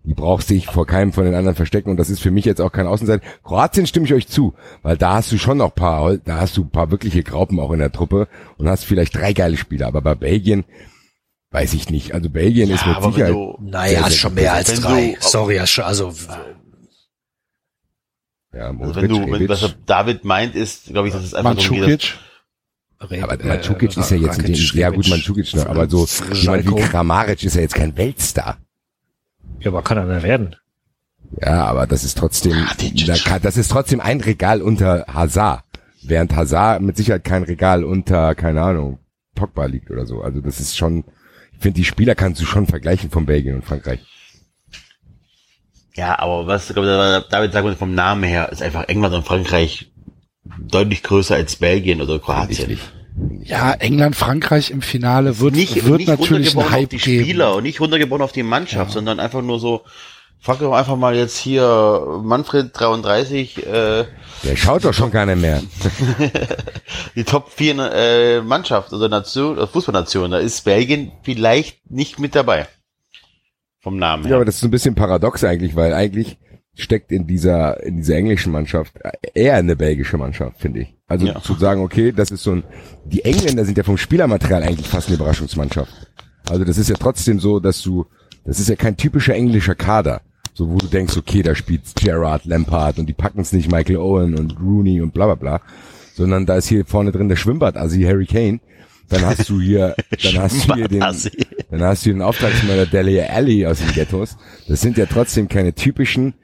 die 0.05 0.15
braucht 0.15 0.47
sich 0.47 0.67
vor 0.67 0.87
keinem 0.87 1.13
von 1.13 1.25
den 1.25 1.35
anderen 1.35 1.57
verstecken 1.57 1.91
und 1.91 1.97
das 1.97 2.11
ist 2.11 2.21
für 2.21 2.31
mich 2.31 2.45
jetzt 2.45 2.61
auch 2.61 2.71
kein 2.71 2.87
Außenseiter. 2.87 3.25
Kroatien 3.43 3.87
stimme 3.87 4.07
ich 4.07 4.15
euch 4.15 4.29
zu, 4.29 4.55
weil 4.83 4.97
da 4.97 5.15
hast 5.15 5.33
du 5.33 5.39
schon 5.39 5.59
noch 5.59 5.75
paar, 5.75 6.17
da 6.19 6.41
hast 6.41 6.57
du 6.57 6.63
ein 6.63 6.71
paar 6.71 6.91
wirkliche 6.93 7.23
Graupen 7.25 7.59
auch 7.59 7.73
in 7.73 7.81
der 7.81 7.91
Truppe 7.93 8.29
und 8.57 8.69
hast 8.69 8.85
vielleicht 8.85 9.17
drei 9.17 9.33
geile 9.33 9.57
Spieler, 9.57 9.89
aber 9.89 10.01
bei 10.03 10.15
Belgien 10.15 10.65
weiß 11.51 11.75
ich 11.75 11.91
nicht. 11.91 12.13
Also 12.15 12.31
Belgien 12.31 12.71
ist 12.71 12.87
mit 12.87 13.03
Sicherheit 13.03 13.33
du- 13.33 13.59
Naja, 13.61 13.99
sehr, 13.99 14.07
ist 14.09 14.17
schon 14.19 14.35
mehr 14.35 14.53
als 14.53 14.75
drei. 14.81 15.17
du- 15.21 15.27
Sorry, 15.27 15.57
ist 15.57 15.71
schon, 15.71 15.85
also 15.85 16.13
ja, 18.55 18.69
Also 18.69 18.73
Modric, 18.75 19.03
wenn 19.03 19.09
du, 19.09 19.33
wenn, 19.33 19.49
was 19.49 19.75
David 19.87 20.25
meint, 20.25 20.55
ist, 20.55 20.87
glaube 20.87 21.09
ich, 21.09 21.15
dass 21.15 21.25
es 21.25 21.35
einfach 21.35 21.55
darum 21.57 21.81
geht, 21.87 22.19
Aber 22.99 23.17
Mandzukic 23.45 23.97
ist 23.97 24.11
ja 24.11 24.17
jetzt 24.17 24.39
in 24.39 24.55
dem, 24.55 24.79
ja 24.79 24.91
gut, 24.91 25.09
Mandzukic 25.09 25.55
noch, 25.55 25.67
aber 25.67 25.89
so 25.89 26.07
jemand 26.33 26.67
wie 26.67 26.83
Kramaric 26.83 27.45
ist 27.45 27.55
ja 27.55 27.61
jetzt 27.61 27.75
kein 27.75 27.97
Weltstar. 27.97 28.59
Ja, 29.61 29.71
aber 29.71 29.83
kann 29.83 29.99
einer 29.99 30.23
werden. 30.23 30.57
Ja, 31.41 31.65
aber 31.67 31.87
das 31.87 32.05
ist 32.05 32.17
trotzdem, 32.17 32.67
da 33.07 33.39
das 33.39 33.57
ist 33.57 33.71
trotzdem 33.71 34.01
ein 34.01 34.21
Regal 34.21 34.63
unter 34.63 35.07
Hazard. 35.13 35.65
Während 36.03 36.35
Hazard 36.35 36.83
mit 36.83 36.97
Sicherheit 36.97 37.25
kein 37.25 37.43
Regal 37.43 37.85
unter, 37.85 38.35
keine 38.35 38.63
Ahnung, 38.63 38.99
Pogba 39.35 39.67
liegt 39.67 39.91
oder 39.91 40.07
so. 40.07 40.23
Also 40.23 40.41
das 40.41 40.61
ist 40.61 40.77
schon, 40.77 41.05
ich 41.53 41.59
finde, 41.61 41.77
die 41.77 41.85
Spieler 41.85 42.15
kannst 42.15 42.41
du 42.41 42.47
schon 42.47 42.67
vergleichen 42.67 43.11
von 43.11 43.27
Belgien 43.27 43.57
und 43.57 43.65
Frankreich. 43.65 44.01
Ja, 45.95 46.19
aber 46.19 46.47
was 46.47 46.69
David 46.69 47.53
sagen 47.53 47.67
wir 47.67 47.77
vom 47.77 47.95
Namen 47.95 48.23
her, 48.23 48.51
ist 48.53 48.63
einfach 48.63 48.85
England 48.89 49.15
und 49.15 49.27
Frankreich 49.27 49.91
deutlich 50.59 51.03
größer 51.03 51.35
als 51.35 51.57
Belgien 51.57 52.01
oder 52.01 52.19
Kroatien. 52.19 52.79
Ja, 53.45 53.73
England, 53.73 54.15
Frankreich 54.15 54.71
im 54.71 54.83
Finale 54.83 55.39
wird, 55.41 55.55
Nicht, 55.55 55.87
wird 55.87 55.99
nicht 55.99 56.09
natürlich 56.09 56.55
runtergebrochen 56.55 56.59
ein 56.61 56.67
auf 56.67 56.73
Hype 56.73 56.91
die 56.91 56.97
geben. 56.99 57.25
Spieler 57.25 57.55
und 57.55 57.63
nicht 57.63 57.81
runtergebrochen 57.81 58.23
auf 58.23 58.33
die 58.33 58.43
Mannschaft, 58.43 58.93
sondern 58.93 59.21
einfach 59.21 59.41
nur 59.41 59.59
so, 59.59 59.83
frag 60.39 60.59
doch 60.59 60.73
einfach 60.73 60.97
mal 60.97 61.17
jetzt 61.17 61.39
hier 61.39 62.21
Manfred 62.23 62.71
33, 62.79 63.67
äh, 63.67 64.05
Der 64.45 64.57
schaut 64.57 64.85
doch 64.85 64.93
schon 64.93 65.11
gar 65.11 65.25
nicht 65.25 65.41
mehr. 65.41 65.63
die 67.17 67.25
Top 67.25 67.51
4 67.51 67.79
äh, 67.79 68.41
Mannschaft 68.43 68.93
oder 68.93 69.09
Nation, 69.09 69.57
äh, 69.59 69.67
Fußballnation, 69.67 70.33
da 70.33 70.39
ist 70.39 70.65
Belgien 70.65 71.13
vielleicht 71.23 71.91
nicht 71.91 72.19
mit 72.19 72.35
dabei. 72.35 72.67
Vom 73.81 73.97
Namen 73.97 74.25
her. 74.25 74.33
Ja, 74.33 74.37
aber 74.37 74.45
das 74.45 74.57
ist 74.57 74.65
ein 74.65 74.71
bisschen 74.71 74.95
paradox 74.95 75.43
eigentlich, 75.43 75.75
weil 75.75 75.95
eigentlich 75.95 76.37
steckt 76.77 77.11
in 77.11 77.27
dieser, 77.27 77.83
in 77.83 77.97
dieser 77.97 78.17
englischen 78.17 78.53
Mannschaft 78.53 78.95
eher 79.35 79.55
eine 79.55 79.77
belgische 79.77 80.19
Mannschaft, 80.19 80.61
finde 80.61 80.81
ich. 80.81 80.95
Also 81.09 81.27
Ja. 81.27 81.41
zu 81.41 81.55
sagen, 81.55 81.81
okay, 81.81 82.13
das 82.13 82.31
ist 82.31 82.43
so 82.43 82.53
ein, 82.53 82.65
die 83.05 83.25
Engländer 83.25 83.65
sind 83.65 83.79
ja 83.79 83.85
vom 83.85 83.97
Spielermaterial 83.97 84.63
eigentlich 84.63 84.87
fast 84.89 85.09
eine 85.09 85.17
Überraschungsmannschaft. 85.17 85.93
Also 86.49 86.65
das 86.65 86.79
ist 86.79 86.89
ja 86.91 86.97
trotzdem 86.97 87.41
so, 87.41 87.61
dass 87.61 87.83
du, 87.83 88.07
das 88.45 88.61
ist 88.61 88.69
ja 88.69 88.77
kein 88.77 88.97
typischer 88.97 89.35
englischer 89.35 89.75
Kader. 89.75 90.21
So, 90.53 90.71
wo 90.71 90.79
du 90.79 90.87
denkst, 90.87 91.17
okay, 91.17 91.43
da 91.43 91.55
spielt 91.55 91.83
Gerrard, 91.97 92.45
Lampard 92.45 92.99
und 92.99 93.07
die 93.07 93.13
packen 93.13 93.41
es 93.41 93.53
nicht 93.53 93.71
Michael 93.71 93.97
Owen 93.99 94.35
und 94.39 94.59
Rooney 94.61 95.01
und 95.01 95.13
bla 95.13 95.27
bla 95.27 95.35
bla. 95.35 95.61
Sondern 96.15 96.47
da 96.47 96.57
ist 96.57 96.69
hier 96.69 96.85
vorne 96.87 97.13
drin 97.13 97.29
der 97.29 97.37
Schwimmbad, 97.37 97.77
also 97.77 97.97
Harry 98.07 98.27
Kane. 98.27 98.61
Dann 99.09 99.25
hast 99.25 99.49
du 99.49 99.61
hier, 99.61 99.95
dann 100.23 100.39
hast 100.43 100.67
du 100.69 100.75
hier 100.75 100.89
den, 100.89 101.01
dann 101.01 101.83
hast 101.83 102.05
du 102.07 102.11
den 102.11 102.23
Auftragsmörder 102.23 102.87
Dele 102.87 103.31
Alli 103.31 103.67
aus 103.67 103.79
den 103.79 103.93
Ghettos. 103.93 104.37
Das 104.67 104.81
sind 104.81 104.97
ja 104.99 105.07
trotzdem 105.07 105.49
keine 105.49 105.75
typischen 105.75 106.35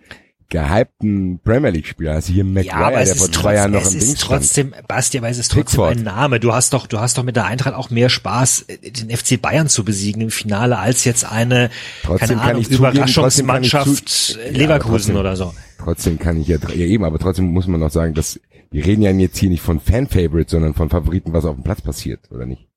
gehypten 0.53 1.41
Premier 1.43 1.71
League 1.71 1.87
Spieler. 1.87 2.21
Du 2.21 2.27
hier 2.27 2.45
Ja, 2.63 2.75
aber 2.75 3.01
es 3.01 3.09
der 3.09 3.17
vor 3.17 3.33
zwei 3.33 3.55
Jahren 3.55 3.73
noch 3.73 3.85
im 3.85 3.91
Ding 3.99 4.01
stand. 4.03 4.21
trotzdem, 4.21 4.75
Basti, 4.87 5.19
aber 5.19 5.29
es 5.29 5.39
ist 5.39 5.49
trotzdem 5.51 5.65
Pickford. 5.65 5.97
ein 5.99 6.03
Name. 6.05 6.39
Du 6.41 6.53
hast 6.53 6.73
doch, 6.75 6.87
du 6.87 7.01
hast 7.01 7.19
doch 7.19 7.23
mit 7.25 7.37
der 7.37 7.47
Eintracht 7.47 7.75
auch 7.75 7.91
mehr 7.91 8.09
Spaß, 8.09 8.67
den 8.69 9.11
FC 9.17 9.41
Bayern 9.41 9.69
zu 9.69 9.85
besiegen 9.85 10.23
im 10.23 10.31
Finale, 10.31 10.79
als 10.79 11.05
jetzt 11.05 11.25
eine, 11.25 11.71
Trotzdem 12.05 12.29
keine 12.29 12.41
kann 12.41 12.51
Ahnung, 12.51 12.65
Überraschungsmannschaft 12.65 14.09
zu- 14.09 14.39
äh, 14.41 14.53
Ja, 14.53 14.59
Leverkusen 14.59 14.93
trotzdem. 14.93 15.17
oder 15.17 15.37
so. 15.37 15.55
Trotzdem 15.79 16.19
kann 16.19 16.41
ich 16.41 16.49
ja, 16.49 16.59
ja 16.69 16.87
eben, 16.87 17.05
aber 17.05 17.19
trotzdem 17.19 17.47
muss 17.47 17.67
man 17.67 17.81
noch 17.81 17.91
sagen, 17.91 18.15
dass 18.15 18.39
wir 18.71 18.87
reden 18.87 19.03
ja 19.03 19.11
jetzt 19.11 19.39
hier 19.39 19.51
nicht 19.51 19.63
von 19.63 19.81
Fan-Favorites, 19.81 20.53
sondern 20.53 20.75
von 20.75 20.89
Favoriten, 20.89 21.33
was 21.33 21.45
auf 21.45 21.57
dem 21.57 21.65
Platz 21.65 21.81
passiert, 21.83 22.21
oder 22.31 22.47
nicht? 22.47 22.69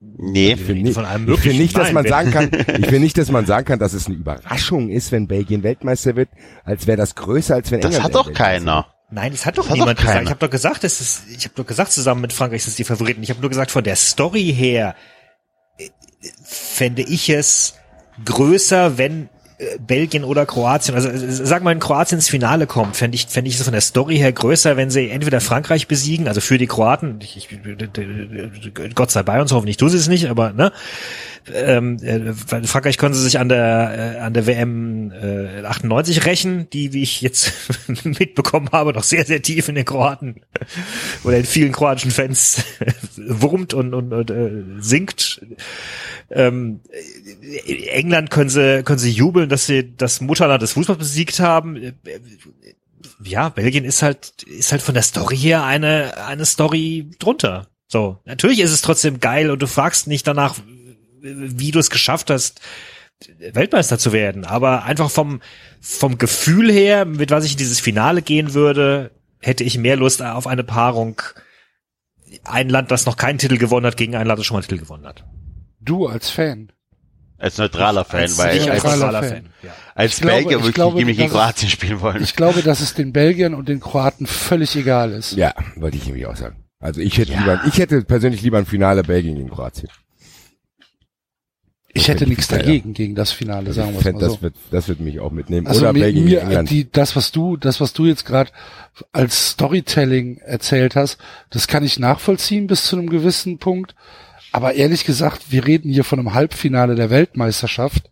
Nee, 0.00 0.52
Ich 0.52 0.60
finde 0.60 0.82
nicht, 0.82 0.94
von 0.94 1.06
allem 1.06 1.32
ich 1.32 1.44
nicht, 1.58 1.76
dass 1.76 1.92
man 1.92 2.06
sagen 2.06 2.30
kann, 2.30 2.50
ich 2.52 2.84
finde 2.86 3.00
nicht, 3.00 3.16
dass 3.16 3.30
man 3.30 3.46
sagen 3.46 3.64
kann, 3.64 3.78
dass 3.78 3.94
es 3.94 4.06
eine 4.06 4.16
Überraschung 4.16 4.90
ist, 4.90 5.10
wenn 5.10 5.26
Belgien 5.26 5.62
Weltmeister 5.62 6.16
wird, 6.16 6.28
als 6.64 6.86
wäre 6.86 6.98
das 6.98 7.14
größer, 7.14 7.54
als 7.54 7.70
wenn 7.70 7.80
das 7.80 7.94
England 7.94 8.04
hat 8.04 8.14
doch 8.14 8.32
keiner. 8.32 8.92
Nein, 9.10 9.32
das 9.32 9.46
hat 9.46 9.56
doch 9.56 9.62
Das 9.62 9.70
hat 9.70 9.78
niemand 9.78 9.98
doch 9.98 10.04
keiner. 10.04 10.20
gesagt. 10.20 10.24
Ich 10.26 10.30
habe 10.30 10.40
doch 10.46 10.50
gesagt, 10.50 10.84
es 10.84 11.00
ist, 11.00 11.22
ich 11.30 11.44
habe 11.44 11.54
doch 11.54 11.66
gesagt, 11.66 11.92
zusammen 11.92 12.20
mit 12.20 12.32
Frankreich 12.32 12.64
sind 12.64 12.72
es 12.72 12.76
die 12.76 12.84
Favoriten. 12.84 13.22
Ich 13.22 13.30
habe 13.30 13.40
nur 13.40 13.48
gesagt, 13.48 13.70
von 13.70 13.84
der 13.84 13.96
Story 13.96 14.52
her 14.54 14.94
äh, 15.78 15.88
fände 16.44 17.02
ich 17.02 17.30
es 17.30 17.74
größer, 18.24 18.98
wenn 18.98 19.28
Belgien 19.78 20.22
oder 20.22 20.44
Kroatien, 20.44 20.94
also 20.94 21.08
äh, 21.08 21.30
sag 21.30 21.62
mal, 21.62 21.72
in 21.72 21.80
Kroatien 21.80 22.18
ins 22.18 22.28
Finale 22.28 22.66
kommt, 22.66 22.94
fände 22.96 23.14
ich, 23.14 23.26
fände 23.26 23.48
ich 23.48 23.56
es 23.56 23.62
von 23.62 23.72
der 23.72 23.80
Story 23.80 24.16
her 24.18 24.30
größer, 24.30 24.76
wenn 24.76 24.90
sie 24.90 25.08
entweder 25.08 25.40
Frankreich 25.40 25.88
besiegen, 25.88 26.28
also 26.28 26.42
für 26.42 26.58
die 26.58 26.66
Kroaten, 26.66 27.18
ich, 27.22 27.36
ich, 27.38 28.94
Gott 28.94 29.10
sei 29.10 29.22
bei 29.22 29.40
uns, 29.40 29.52
hoffentlich 29.52 29.78
tun 29.78 29.88
sie 29.88 29.96
es 29.96 30.08
nicht, 30.08 30.26
aber 30.26 30.52
ne, 30.52 30.72
ähm, 31.52 31.98
äh, 32.02 32.32
Frankreich 32.32 32.98
können 32.98 33.14
sie 33.14 33.22
sich 33.22 33.38
an 33.38 33.48
der 33.48 34.16
äh, 34.16 34.18
an 34.20 34.34
der 34.34 34.46
WM 34.46 35.12
äh, 35.12 35.62
98 35.64 36.26
rächen, 36.26 36.68
die 36.70 36.92
wie 36.92 37.02
ich 37.02 37.20
jetzt 37.20 37.52
mitbekommen 38.04 38.68
habe, 38.72 38.92
noch 38.92 39.04
sehr 39.04 39.24
sehr 39.24 39.42
tief 39.42 39.68
in 39.68 39.74
den 39.74 39.84
Kroaten 39.84 40.42
oder 41.24 41.36
in 41.38 41.44
vielen 41.44 41.72
kroatischen 41.72 42.10
Fans 42.10 42.62
wurmt 43.16 43.74
und, 43.74 43.94
und, 43.94 44.12
und 44.12 44.30
äh, 44.30 44.62
sinkt. 44.80 45.40
Ähm, 46.30 46.80
äh, 46.90 47.88
England 47.90 48.30
können 48.30 48.50
sie 48.50 48.82
können 48.82 48.98
sie 48.98 49.10
jubeln, 49.12 49.48
dass 49.48 49.66
sie 49.66 49.96
das 49.96 50.20
Mutterland 50.20 50.62
des 50.62 50.72
Fußballs 50.72 50.98
besiegt 50.98 51.40
haben. 51.40 51.76
Äh, 51.76 51.92
Ja, 53.22 53.48
Belgien 53.50 53.84
ist 53.84 54.02
halt 54.02 54.42
ist 54.42 54.72
halt 54.72 54.82
von 54.82 54.94
der 54.94 55.02
Story 55.02 55.36
her 55.36 55.64
eine 55.64 56.16
eine 56.26 56.44
Story 56.44 57.08
drunter. 57.18 57.68
So, 57.88 58.18
natürlich 58.24 58.58
ist 58.60 58.72
es 58.72 58.82
trotzdem 58.82 59.20
geil 59.20 59.48
und 59.50 59.62
du 59.62 59.68
fragst 59.68 60.08
nicht 60.08 60.26
danach, 60.26 60.56
wie 61.20 61.70
du 61.70 61.78
es 61.78 61.90
geschafft 61.90 62.30
hast, 62.30 62.60
Weltmeister 63.52 63.98
zu 63.98 64.12
werden. 64.12 64.44
Aber 64.44 64.84
einfach 64.84 65.10
vom, 65.10 65.40
vom 65.80 66.18
Gefühl 66.18 66.70
her, 66.70 67.04
mit 67.04 67.30
was 67.30 67.44
ich 67.44 67.52
in 67.52 67.58
dieses 67.58 67.80
Finale 67.80 68.22
gehen 68.22 68.54
würde, 68.54 69.10
hätte 69.40 69.64
ich 69.64 69.78
mehr 69.78 69.96
Lust 69.96 70.22
auf 70.22 70.46
eine 70.46 70.64
Paarung 70.64 71.20
ein 72.44 72.68
Land, 72.68 72.90
das 72.90 73.06
noch 73.06 73.16
keinen 73.16 73.38
Titel 73.38 73.56
gewonnen 73.56 73.86
hat, 73.86 73.96
gegen 73.96 74.16
ein 74.16 74.26
Land, 74.26 74.38
das 74.38 74.46
schon 74.46 74.56
mal 74.56 74.58
einen 74.60 74.68
Titel 74.68 74.80
gewonnen 74.82 75.06
hat. 75.06 75.24
Du 75.80 76.06
als 76.06 76.28
Fan. 76.30 76.72
Als 77.38 77.58
neutraler 77.58 78.04
Fan, 78.04 78.20
Als 78.22 78.38
weil 78.38 78.56
ich 78.56 78.70
als, 78.70 78.82
neutraler 78.82 79.22
Fan. 79.22 79.30
Fan. 79.30 79.48
Ja. 79.62 79.70
als 79.94 80.14
Ich 80.14 80.20
glaube- 80.22 80.36
Belgier 80.36 80.56
ich 80.58 80.62
würde 80.64 80.72
glaube, 80.72 81.00
ich 81.00 81.06
gegen 81.06 81.18
dass 81.18 81.26
es- 81.26 81.32
Kroatien 81.32 81.70
spielen 81.70 82.00
wollen. 82.00 82.22
Ich 82.22 82.34
glaube, 82.34 82.62
dass 82.62 82.80
es 82.80 82.94
den 82.94 83.12
Belgiern 83.12 83.54
und 83.54 83.68
den 83.68 83.78
Kroaten 83.80 84.26
völlig 84.26 84.74
egal 84.74 85.12
ist. 85.12 85.32
Ja, 85.32 85.54
wollte 85.76 85.98
ich 85.98 86.06
nämlich 86.06 86.26
auch 86.26 86.36
sagen. 86.36 86.64
Also 86.80 87.00
ich 87.00 87.16
hätte 87.18 87.32
lieber, 87.34 87.60
ich 87.66 87.78
hätte 87.78 88.02
persönlich 88.02 88.42
lieber 88.42 88.58
ein 88.58 88.66
Finale 88.66 89.02
Belgien 89.02 89.36
gegen 89.36 89.50
Kroatien. 89.50 89.88
Ich 91.96 92.08
hätte 92.08 92.26
nichts 92.26 92.48
dagegen, 92.48 92.92
gegen 92.94 93.14
das 93.14 93.32
Finale, 93.32 93.68
Also 93.68 93.80
sagen 93.80 93.94
wir 93.98 94.12
mal 94.12 94.20
so. 94.20 94.26
das 94.28 94.42
wird, 94.42 94.54
das 94.70 94.88
wird 94.88 95.00
mich 95.00 95.20
auch 95.20 95.30
mitnehmen. 95.32 95.66
Also 95.66 95.80
Oder 95.80 95.92
mir, 95.92 96.00
Belgien 96.00 96.24
mir 96.24 96.40
England. 96.42 96.70
die, 96.70 96.90
das, 96.90 97.16
was 97.16 97.32
du, 97.32 97.56
das, 97.56 97.80
was 97.80 97.92
du 97.92 98.06
jetzt 98.06 98.24
gerade 98.26 98.50
als 99.12 99.50
Storytelling 99.50 100.38
erzählt 100.38 100.96
hast, 100.96 101.18
das 101.50 101.66
kann 101.66 101.84
ich 101.84 101.98
nachvollziehen 101.98 102.66
bis 102.66 102.84
zu 102.86 102.96
einem 102.96 103.08
gewissen 103.10 103.58
Punkt. 103.58 103.94
Aber 104.52 104.74
ehrlich 104.74 105.04
gesagt, 105.04 105.50
wir 105.50 105.66
reden 105.66 105.90
hier 105.90 106.04
von 106.04 106.18
einem 106.18 106.32
Halbfinale 106.34 106.94
der 106.94 107.10
Weltmeisterschaft 107.10 108.10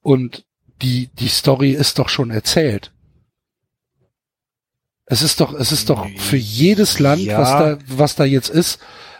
und 0.00 0.44
die, 0.82 1.08
die 1.18 1.28
Story 1.28 1.70
ist 1.72 1.98
doch 1.98 2.08
schon 2.08 2.30
erzählt. 2.30 2.92
Es 5.06 5.22
ist 5.22 5.40
doch, 5.40 5.52
es 5.52 5.72
ist 5.72 5.90
doch 5.90 6.06
für 6.16 6.36
jedes 6.36 6.98
Land, 6.98 7.22
Ja. 7.22 7.38
was 7.38 7.50
da, 7.50 7.78
was 7.88 8.16
da 8.16 8.24
jetzt 8.24 8.48
ist, 8.48 8.78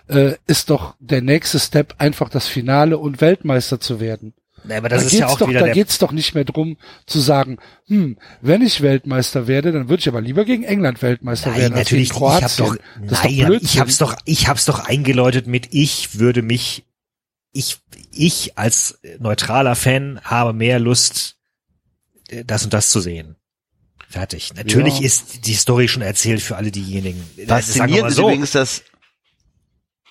äh, 0.09 0.35
ist 0.47 0.71
doch 0.71 0.95
der 1.01 1.23
nächste 1.23 1.59
Step 1.59 1.95
einfach 1.99 2.29
das 2.29 2.47
Finale 2.47 2.99
und 2.99 3.21
Weltmeister 3.21 3.81
zu 3.81 4.01
werden. 4.01 4.35
Nee, 4.65 4.77
aber 4.77 4.89
das 4.89 5.01
da 5.01 5.07
ist 5.07 5.13
ja 5.15 5.19
geht's 5.21 5.33
auch 5.33 5.39
doch, 5.39 5.49
wieder 5.49 5.61
da 5.61 5.73
geht's 5.73 5.99
doch 5.99 6.13
nicht 6.13 6.35
mehr 6.35 6.45
drum 6.45 6.77
zu 7.07 7.19
sagen, 7.19 7.59
hm, 7.89 8.17
wenn 8.43 8.63
ich 8.63 8.81
Weltmeister 8.81 9.49
werde, 9.49 9.73
dann 9.73 9.89
würde 9.89 10.01
ich 10.01 10.09
aber 10.09 10.21
lieber 10.21 10.45
gegen 10.45 10.63
England 10.63 11.03
Weltmeister 11.03 11.51
Nein, 11.51 11.61
werden 11.63 11.73
als 11.75 11.91
natürlich, 11.91 12.11
gegen 12.11 12.25
ich 12.25 12.33
hab 12.33 12.41
Kroatien. 12.41 12.67
doch, 12.67 12.77
das 13.09 13.19
ist 13.19 13.25
nein, 13.25 13.49
doch 13.53 13.61
ich 13.61 13.81
hab's 13.81 13.99
doch, 13.99 14.17
ich 14.25 14.49
hab's 14.49 14.65
doch 14.65 14.79
eingeläutet 14.81 15.49
mit, 15.49 15.69
ich 15.75 16.19
würde 16.21 16.43
mich, 16.43 16.85
ich, 17.53 17.79
ich 18.13 18.57
als 18.57 19.01
neutraler 19.19 19.75
Fan 19.75 20.21
habe 20.23 20.53
mehr 20.53 20.79
Lust, 20.79 21.37
äh, 22.29 22.45
das 22.45 22.63
und 22.63 22.73
das 22.73 22.91
zu 22.91 23.01
sehen. 23.01 23.35
Fertig. 24.09 24.53
Natürlich 24.55 25.01
Ja. 25.01 25.07
ist 25.07 25.47
die 25.47 25.55
Story 25.55 25.89
schon 25.89 26.03
erzählt 26.03 26.41
für 26.43 26.57
alle 26.57 26.71
diejenigen. 26.71 27.21
Äh, 27.37 27.47
Faszinierend 27.47 28.03
mal 28.03 28.09
ist 28.11 28.15
so, 28.17 28.29
übrigens, 28.29 28.53
dass 28.53 28.83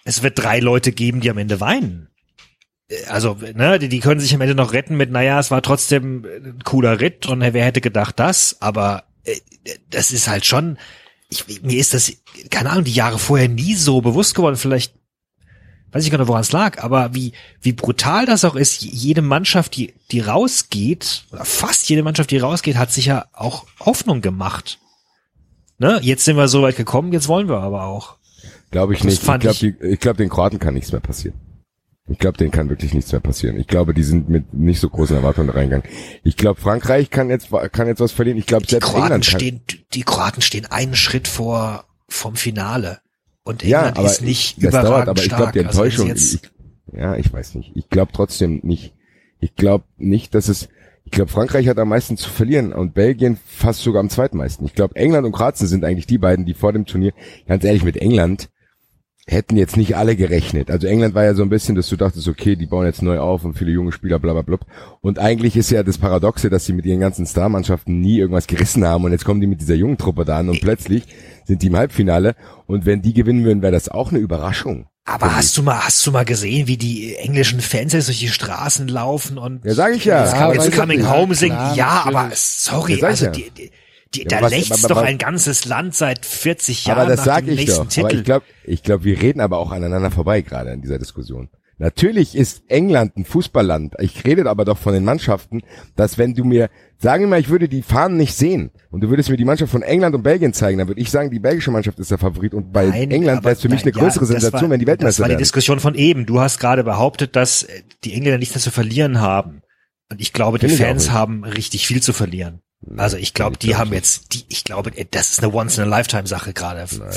es 0.03 0.23
wird 0.23 0.39
drei 0.39 0.59
Leute 0.59 0.91
geben, 0.91 1.21
die 1.21 1.29
am 1.29 1.37
Ende 1.37 1.59
weinen. 1.59 2.09
Äh, 2.87 3.05
Also, 3.07 3.37
ne, 3.55 3.79
die, 3.79 3.89
die 3.89 3.99
können 3.99 4.19
sich 4.19 4.33
am 4.33 4.41
Ende 4.41 4.55
noch 4.55 4.73
retten 4.73 4.97
mit, 4.97 5.11
naja, 5.11 5.39
es 5.39 5.51
war 5.51 5.61
trotzdem 5.61 6.25
ein 6.25 6.59
cooler 6.63 6.99
Ritt 6.99 7.25
und 7.27 7.41
wer 7.41 7.65
hätte 7.65 7.81
gedacht 7.81 8.19
das, 8.19 8.61
aber 8.61 9.03
äh, 9.23 9.37
das 9.89 10.11
ist 10.11 10.27
halt 10.27 10.45
schon, 10.45 10.77
ich, 11.29 11.45
mir 11.61 11.79
ist 11.79 11.93
das, 11.93 12.11
keine 12.49 12.71
Ahnung, 12.71 12.83
die 12.83 12.93
Jahre 12.93 13.19
vorher 13.19 13.47
nie 13.47 13.75
so 13.75 14.01
bewusst 14.01 14.35
geworden, 14.35 14.55
vielleicht 14.55 14.93
weiß 15.91 16.05
ich 16.05 16.11
gar 16.11 16.17
nicht, 16.19 16.27
woran 16.27 16.41
es 16.41 16.51
lag, 16.51 16.81
aber 16.81 17.13
wie, 17.13 17.33
wie 17.61 17.73
brutal 17.73 18.25
das 18.25 18.45
auch 18.45 18.55
ist, 18.55 18.81
jede 18.81 19.21
Mannschaft, 19.21 19.75
die, 19.75 19.93
die 20.11 20.21
rausgeht, 20.21 21.25
fast 21.43 21.89
jede 21.89 22.03
Mannschaft, 22.03 22.31
die 22.31 22.37
rausgeht, 22.37 22.77
hat 22.77 22.91
sich 22.91 23.07
ja 23.07 23.25
auch 23.33 23.65
Hoffnung 23.79 24.21
gemacht. 24.21 24.79
Ne? 25.79 25.99
Jetzt 26.01 26.25
sind 26.25 26.37
wir 26.37 26.47
so 26.47 26.61
weit 26.61 26.77
gekommen, 26.77 27.11
jetzt 27.11 27.27
wollen 27.27 27.49
wir 27.49 27.59
aber 27.59 27.83
auch. 27.83 28.17
Glaube 28.71 28.93
ich 28.93 28.99
Das 28.99 29.05
nicht. 29.07 29.21
Ich 29.21 29.25
glaube, 29.39 29.47
ich- 29.49 29.63
ich, 29.63 29.81
ich 29.81 29.99
glaub, 29.99 30.17
den 30.17 30.29
Kroaten 30.29 30.59
kann 30.59 30.73
nichts 30.73 30.91
mehr 30.91 31.01
passieren. 31.01 31.35
Ich 32.07 32.17
glaube, 32.17 32.37
denen 32.37 32.51
kann 32.51 32.67
wirklich 32.69 32.93
nichts 32.93 33.11
mehr 33.11 33.21
passieren. 33.21 33.57
Ich 33.57 33.67
glaube, 33.67 33.93
die 33.93 34.03
sind 34.03 34.27
mit 34.27 34.53
nicht 34.53 34.79
so 34.81 34.89
großen 34.89 35.15
Erwartungen 35.15 35.49
reingegangen. 35.49 35.85
Ich 36.23 36.35
glaube, 36.35 36.59
Frankreich 36.59 37.09
kann 37.09 37.29
jetzt, 37.29 37.49
kann 37.71 37.87
jetzt 37.87 37.99
was 38.01 38.11
verlieren. 38.11 38.37
Ich 38.37 38.47
glaube, 38.47 38.65
Die 38.65 38.71
selbst 38.71 38.87
Kroaten 38.87 39.05
England 39.05 39.25
kann. 39.27 39.39
stehen, 39.39 39.61
die 39.93 40.03
Kroaten 40.03 40.41
stehen 40.41 40.65
einen 40.65 40.95
Schritt 40.95 41.27
vor, 41.27 41.85
vom 42.09 42.35
Finale. 42.35 42.99
Und 43.43 43.63
ja, 43.63 43.79
England 43.79 43.99
aber 43.99 44.07
ist 44.07 44.21
nicht 44.23 44.57
das 44.57 44.69
überragend 44.69 44.89
dauert, 44.91 45.07
aber 45.09 45.21
ich 45.21 45.27
glaube, 45.29 45.41
stark. 45.43 45.53
die 45.53 45.59
Also 45.59 45.83
Enttäuschung, 45.83 46.07
jetzt, 46.07 46.33
ich, 46.33 46.41
ja, 46.93 47.15
ich 47.15 47.31
weiß 47.31 47.55
nicht. 47.55 47.71
Ich 47.75 47.89
glaube 47.89 48.11
trotzdem 48.13 48.59
nicht. 48.63 48.93
Ich 49.39 49.55
glaube 49.55 49.85
nicht, 49.97 50.35
dass 50.35 50.47
es, 50.49 50.67
ich 51.03 51.11
glaube, 51.11 51.31
Frankreich 51.31 51.67
hat 51.67 51.79
am 51.79 51.89
meisten 51.89 52.17
zu 52.17 52.29
verlieren 52.29 52.73
und 52.73 52.93
Belgien 52.93 53.37
fast 53.45 53.81
sogar 53.81 53.99
am 53.99 54.09
zweitmeisten. 54.09 54.65
Ich 54.65 54.75
glaube, 54.75 54.95
England 54.95 55.25
und 55.25 55.31
Kroatien 55.31 55.67
sind 55.67 55.83
eigentlich 55.83 56.07
die 56.07 56.17
beiden, 56.17 56.45
die 56.45 56.53
vor 56.53 56.73
dem 56.73 56.85
Turnier, 56.85 57.13
ganz 57.47 57.63
ehrlich, 57.63 57.83
mit 57.83 57.97
England 57.97 58.49
hätten 59.27 59.55
jetzt 59.55 59.77
nicht 59.77 59.95
alle 59.95 60.15
gerechnet. 60.15 60.71
Also 60.71 60.87
England 60.87 61.13
war 61.13 61.23
ja 61.23 61.33
so 61.33 61.43
ein 61.43 61.49
bisschen, 61.49 61.75
dass 61.75 61.89
du 61.89 61.95
dachtest, 61.95 62.27
okay, 62.27 62.55
die 62.55 62.65
bauen 62.65 62.85
jetzt 62.85 63.01
neu 63.01 63.19
auf 63.19 63.45
und 63.45 63.57
viele 63.57 63.71
junge 63.71 63.91
Spieler, 63.91 64.19
bla 64.19 64.33
bla 64.33 64.41
bla. 64.41 64.57
Und 64.99 65.19
eigentlich 65.19 65.55
ist 65.55 65.71
ja 65.71 65.83
das 65.83 65.97
Paradoxe, 65.97 66.49
dass 66.49 66.65
sie 66.65 66.73
mit 66.73 66.85
ihren 66.85 66.99
ganzen 66.99 67.25
Starmannschaften 67.25 67.99
nie 67.99 68.17
irgendwas 68.17 68.47
gerissen 68.47 68.85
haben 68.85 69.03
und 69.05 69.11
jetzt 69.11 69.25
kommen 69.25 69.41
die 69.41 69.47
mit 69.47 69.61
dieser 69.61 69.75
jungen 69.75 69.97
Truppe 69.97 70.25
da 70.25 70.39
an 70.39 70.49
und 70.49 70.61
plötzlich 70.61 71.03
sind 71.45 71.61
die 71.61 71.67
im 71.67 71.77
Halbfinale 71.77 72.35
und 72.65 72.85
wenn 72.85 73.01
die 73.01 73.13
gewinnen 73.13 73.45
würden, 73.45 73.61
wäre 73.61 73.71
das 73.71 73.89
auch 73.89 74.11
eine 74.11 74.19
Überraschung. 74.19 74.87
Aber 75.05 75.35
hast 75.35 75.57
du 75.57 75.63
mal, 75.63 75.83
hast 75.83 76.05
du 76.05 76.11
mal 76.11 76.25
gesehen, 76.25 76.67
wie 76.67 76.77
die 76.77 77.15
englischen 77.15 77.59
Fans 77.59 77.93
jetzt 77.93 78.07
durch 78.07 78.19
die 78.19 78.27
Straßen 78.29 78.87
laufen 78.87 79.37
und 79.37 79.65
Ja, 79.65 79.73
sag 79.73 79.95
ich 79.95 80.05
ja. 80.05 80.23
It's, 80.23 80.33
Ja, 80.33 80.51
it's 80.53 80.75
coming 80.75 81.09
home 81.09 81.33
singen? 81.35 81.55
Klar, 81.57 81.75
ja, 81.75 82.03
aber 82.05 82.29
sorry, 82.33 82.99
Ja, 82.99 83.07
also 83.07 83.25
ja. 83.25 83.31
die, 83.31 83.49
die, 83.51 83.71
die, 84.13 84.21
Ja, 84.23 84.27
da 84.27 84.41
was- 84.43 84.51
lächzt 84.51 84.71
aber- 84.73 84.87
doch 84.89 84.97
aber- 84.97 85.07
ein 85.07 85.17
ganzes 85.17 85.65
Land 85.65 85.95
seit 85.95 86.25
40 86.25 86.85
Jahren 86.85 86.99
Aber 86.99 87.09
das 87.09 87.19
nach 87.19 87.25
sag 87.25 87.45
dem 87.45 87.53
ich 87.53 87.59
nächsten 87.61 87.83
doch. 87.83 87.89
Titel. 87.89 88.05
Aber 88.07 88.15
ich 88.15 88.23
glaube, 88.23 88.45
ich 88.63 88.83
glaube, 88.83 89.03
wir 89.03 89.21
reden 89.21 89.41
aber 89.41 89.57
auch 89.57 89.71
aneinander 89.71 90.11
vorbei 90.11 90.41
gerade 90.41 90.71
in 90.71 90.81
dieser 90.81 90.99
Diskussion. 90.99 91.49
Natürlich 91.81 92.35
ist 92.35 92.61
England 92.67 93.17
ein 93.17 93.25
Fußballland. 93.25 93.95
Ich 93.99 94.23
rede 94.23 94.47
aber 94.47 94.65
doch 94.65 94.77
von 94.77 94.93
den 94.93 95.03
Mannschaften, 95.03 95.61
dass 95.95 96.19
wenn 96.19 96.35
du 96.35 96.43
mir, 96.43 96.69
sagen 96.99 97.23
wir 97.23 97.27
mal, 97.27 97.39
ich 97.39 97.49
würde 97.49 97.67
die 97.67 97.81
Fahnen 97.81 98.17
nicht 98.17 98.35
sehen 98.35 98.69
und 98.91 99.01
du 99.01 99.09
würdest 99.09 99.31
mir 99.31 99.35
die 99.37 99.45
Mannschaft 99.45 99.71
von 99.71 99.81
England 99.81 100.13
und 100.13 100.21
Belgien 100.21 100.53
zeigen, 100.53 100.77
dann 100.77 100.87
würde 100.87 101.01
ich 101.01 101.09
sagen, 101.09 101.31
die 101.31 101.39
belgische 101.39 101.71
Mannschaft 101.71 101.97
ist 101.97 102.11
der 102.11 102.19
Favorit 102.19 102.53
und 102.53 102.71
bei 102.71 102.85
Nein, 102.85 103.09
England 103.09 103.43
wäre 103.43 103.55
es 103.55 103.61
für 103.61 103.69
mich 103.69 103.83
nein, 103.83 103.93
eine 103.95 104.03
größere 104.03 104.25
ja, 104.25 104.33
das 104.33 104.41
Sensation, 104.43 104.61
war- 104.69 104.69
wenn 104.73 104.79
die 104.79 104.85
Das 104.85 104.91
Weltmeister 104.91 105.21
war 105.23 105.27
die 105.29 105.31
werden. 105.31 105.39
Diskussion 105.39 105.79
von 105.79 105.95
eben. 105.95 106.27
Du 106.27 106.39
hast 106.39 106.59
gerade 106.59 106.83
behauptet, 106.83 107.35
dass 107.35 107.65
die 108.03 108.13
Engländer 108.13 108.37
nichts 108.37 108.53
mehr 108.53 108.61
zu 108.61 108.69
verlieren 108.71 109.19
haben. 109.19 109.63
Und 110.11 110.21
ich 110.21 110.33
glaube, 110.33 110.59
die 110.59 110.67
ich 110.67 110.73
auch 110.73 110.85
Fans 110.85 111.09
haben 111.11 111.43
richtig 111.43 111.87
viel 111.87 112.03
zu 112.03 112.13
verlieren. 112.13 112.61
Also 112.97 113.15
ich 113.15 113.35
glaube, 113.35 113.57
die 113.57 113.75
haben 113.75 113.93
jetzt, 113.93 114.33
die, 114.33 114.43
ich 114.49 114.63
glaube, 114.63 114.91
das 115.11 115.29
ist 115.29 115.43
eine 115.43 115.53
Once-in-a-Lifetime-Sache 115.53 116.51
gerade 116.51 116.87
für, 116.87 117.11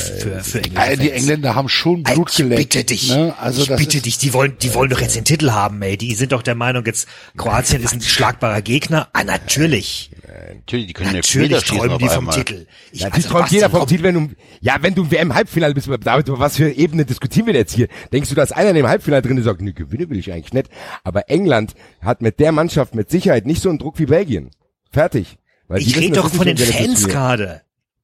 für 0.45 0.59
Äh, 0.59 0.97
die. 0.99 1.11
Engländer 1.11 1.55
haben 1.55 1.71
schon 1.71 2.03
Blut 2.03 2.31
ich 2.33 2.37
geleckt. 2.37 2.73
bitte 2.75 2.85
dich, 2.85 3.09
Ne? 3.09 3.35
Also 3.39 3.62
ich 3.62 3.69
das 3.69 3.81
bitte 3.81 4.03
dich, 4.03 4.19
die 4.19 4.35
wollen, 4.35 4.59
die 4.61 4.75
wollen 4.75 4.91
doch 4.91 5.01
jetzt 5.01 5.17
den 5.17 5.25
Titel 5.25 5.53
haben, 5.53 5.81
ey. 5.81 5.97
Die 5.97 6.15
sind 6.15 6.33
doch 6.33 6.43
der 6.43 6.55
Meinung, 6.55 6.85
jetzt 6.85 7.09
Kroatien 7.39 7.83
ist 7.83 7.95
ein 7.95 8.03
schlagbarer 8.03 8.61
Gegner. 8.61 9.09
Ah, 9.15 9.25
natürlich. 9.25 10.11
natürlich, 10.53 10.87
die 10.89 10.93
können 10.93 11.15
ja 11.15 11.23
Natürlich 11.23 11.65
träumen 11.65 11.99
die 11.99 12.09
vom. 12.11 12.31
Titel. 12.31 12.67
Ich, 12.93 13.01
Natürlich 13.01 13.25
also, 13.25 13.39
träumt 13.39 13.51
jeder 13.51 13.71
vom 13.71 13.87
Titel, 13.87 14.03
wenn 14.03 14.15
du, 14.15 14.35
ja, 14.61 14.77
wenn 14.83 14.95
du 14.95 15.05
im 15.05 15.11
WM-Halbfinale 15.11 15.73
bist, 15.73 15.89
David, 16.03 16.29
über 16.29 16.39
was 16.41 16.57
für 16.59 16.69
Ebene 16.71 17.07
diskutieren 17.07 17.47
wir 17.47 17.55
denn 17.55 17.62
jetzt 17.62 17.73
hier? 17.75 17.89
Denkst 18.12 18.29
du, 18.29 18.35
dass 18.35 18.53
einer 18.53 18.69
in 18.71 18.77
dem 18.77 18.87
Halbfinale 18.87 19.23
drin 19.23 19.39
ist 19.39 19.45
und 19.47 19.53
sagt, 19.53 19.62
ne, 19.62 19.73
gewinnen 19.73 20.11
will 20.11 20.19
ich 20.19 20.31
eigentlich 20.31 20.53
nicht. 20.53 20.69
Aber 21.05 21.31
England 21.31 21.75
hat 22.03 22.21
mit 22.21 22.39
der 22.39 22.53
Mannschaft 22.53 22.95
mit 22.95 23.11
Sicherheit 23.11 23.47
nicht 23.47 23.62
so 23.62 23.70
einen 23.70 23.78
Druck 23.78 23.99
wie 23.99 24.07
Belgien. 24.07 24.51
Fertig. 24.93 25.39
Weil 25.69 25.81
Ich 25.81 25.97
rede 25.97 26.16
doch 26.16 26.31
von 26.31 26.47
den 26.47 26.57
Fans 26.57 27.09
gerade. 27.09 27.62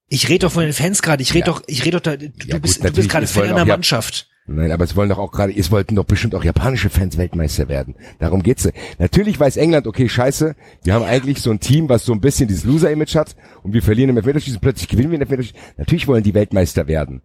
Ich 0.08 0.28
rede 0.28 0.46
doch 0.46 0.52
von 0.52 0.64
den 0.64 0.72
Fans 0.72 1.02
gerade. 1.02 1.22
Ich 1.22 1.34
rede 1.34 1.46
doch, 1.46 1.62
ich 1.66 1.84
rede 1.84 1.98
doch 1.98 2.00
da, 2.00 2.16
du 2.16 2.30
Ja, 2.46 2.58
bist, 2.58 2.80
gut, 2.80 2.90
du 2.90 2.94
bist 2.94 3.08
gerade 3.08 3.26
Fan 3.26 3.44
einer 3.44 3.64
Mannschaft. 3.64 4.28
Nein, 4.46 4.72
aber 4.72 4.82
es 4.82 4.96
wollen 4.96 5.08
doch 5.08 5.18
auch 5.18 5.30
gerade, 5.30 5.56
es 5.56 5.70
wollten 5.70 5.94
doch 5.94 6.04
bestimmt 6.04 6.34
auch 6.34 6.42
japanische 6.42 6.90
Fans 6.90 7.16
Weltmeister 7.16 7.68
werden. 7.68 7.94
Darum 8.18 8.42
geht's. 8.42 8.68
Natürlich 8.98 9.38
weiß 9.38 9.56
England, 9.56 9.86
okay, 9.86 10.08
scheiße, 10.08 10.56
wir 10.82 10.94
haben 10.94 11.04
eigentlich 11.04 11.40
so 11.40 11.52
ein 11.52 11.60
Team, 11.60 11.88
was 11.88 12.04
so 12.04 12.12
ein 12.12 12.20
bisschen 12.20 12.48
dieses 12.48 12.64
Loser-Image 12.64 13.14
hat 13.14 13.36
und 13.62 13.72
wir 13.74 13.82
verlieren 13.82 14.10
im 14.10 14.16
Elfmeterschießen, 14.16 14.60
plötzlich 14.60 14.88
gewinnen 14.88 15.10
wir 15.10 15.16
im 15.16 15.22
Elfmeterschießen. 15.22 15.58
Natürlich 15.76 16.08
wollen 16.08 16.24
die 16.24 16.34
Weltmeister 16.34 16.88
werden. 16.88 17.22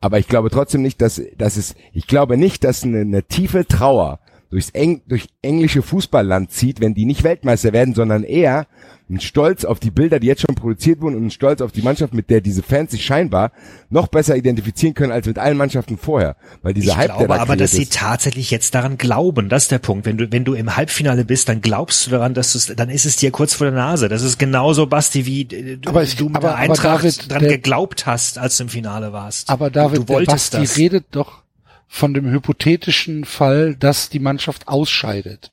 Aber 0.00 0.18
ich 0.18 0.28
glaube 0.28 0.50
trotzdem 0.50 0.82
nicht, 0.82 1.00
dass, 1.00 1.22
dass 1.38 1.56
es, 1.56 1.76
ich 1.94 2.06
glaube 2.06 2.36
nicht, 2.36 2.62
dass 2.64 2.84
eine, 2.84 3.00
eine 3.00 3.22
tiefe 3.22 3.66
Trauer 3.66 4.20
durchs 4.50 4.70
Eng, 4.70 5.00
durch 5.06 5.28
englische 5.40 5.80
Fußballland 5.80 6.50
zieht, 6.50 6.80
wenn 6.80 6.94
die 6.94 7.06
nicht 7.06 7.24
Weltmeister 7.24 7.72
werden, 7.72 7.94
sondern 7.94 8.22
eher 8.22 8.66
ein 9.08 9.20
Stolz 9.20 9.64
auf 9.64 9.78
die 9.78 9.92
Bilder, 9.92 10.18
die 10.18 10.26
jetzt 10.26 10.40
schon 10.40 10.56
produziert 10.56 11.00
wurden 11.00 11.14
und 11.14 11.26
ein 11.26 11.30
Stolz 11.30 11.60
auf 11.60 11.70
die 11.70 11.82
Mannschaft, 11.82 12.12
mit 12.12 12.28
der 12.28 12.40
diese 12.40 12.64
Fans 12.64 12.90
sich 12.90 13.04
scheinbar 13.04 13.52
noch 13.88 14.08
besser 14.08 14.34
identifizieren 14.36 14.94
können 14.94 15.12
als 15.12 15.26
mit 15.28 15.38
allen 15.38 15.56
Mannschaften 15.56 15.96
vorher. 15.96 16.34
Weil 16.62 16.74
dieser 16.74 16.90
Ich 16.92 16.96
Hype, 16.96 17.06
der 17.10 17.16
glaube 17.18 17.34
da 17.34 17.40
aber, 17.42 17.56
dass 17.56 17.70
sie 17.70 17.82
ist, 17.84 17.92
tatsächlich 17.94 18.50
jetzt 18.50 18.74
daran 18.74 18.98
glauben. 18.98 19.48
Das 19.48 19.62
ist 19.64 19.70
der 19.70 19.78
Punkt. 19.78 20.06
Wenn 20.06 20.16
du, 20.16 20.32
wenn 20.32 20.44
du 20.44 20.54
im 20.54 20.74
Halbfinale 20.76 21.24
bist, 21.24 21.48
dann 21.48 21.60
glaubst 21.60 22.04
du 22.06 22.10
daran, 22.10 22.34
dass 22.34 22.52
du 22.52 22.74
dann 22.74 22.90
ist 22.90 23.06
es 23.06 23.14
dir 23.14 23.30
kurz 23.30 23.54
vor 23.54 23.68
der 23.68 23.76
Nase. 23.76 24.08
Das 24.08 24.22
ist 24.22 24.38
genauso, 24.40 24.86
Basti, 24.86 25.24
wie 25.24 25.42
äh, 25.42 25.76
du, 25.76 25.88
Aber 25.88 26.02
ich- 26.02 26.16
du 26.16 26.24
mit 26.26 26.36
aber- 26.36 26.48
der 26.48 26.56
aber 26.56 26.62
Eintracht 26.72 27.04
David, 27.04 27.30
dran 27.30 27.42
der- 27.42 27.50
geglaubt 27.52 28.06
hast, 28.06 28.38
als 28.38 28.56
du 28.56 28.64
im 28.64 28.68
Finale 28.70 29.12
warst. 29.12 29.48
aber 29.50 29.70
David, 29.70 29.98
du 29.98 30.04
der 30.04 30.14
wolltest 30.16 30.50
Basti 30.52 30.66
das. 30.66 30.76
redet 30.78 31.04
doch 31.12 31.42
von 31.86 32.12
dem 32.12 32.28
hypothetischen 32.28 33.24
Fall, 33.24 33.76
dass 33.76 34.08
die 34.08 34.18
Mannschaft 34.18 34.66
ausscheidet. 34.66 35.52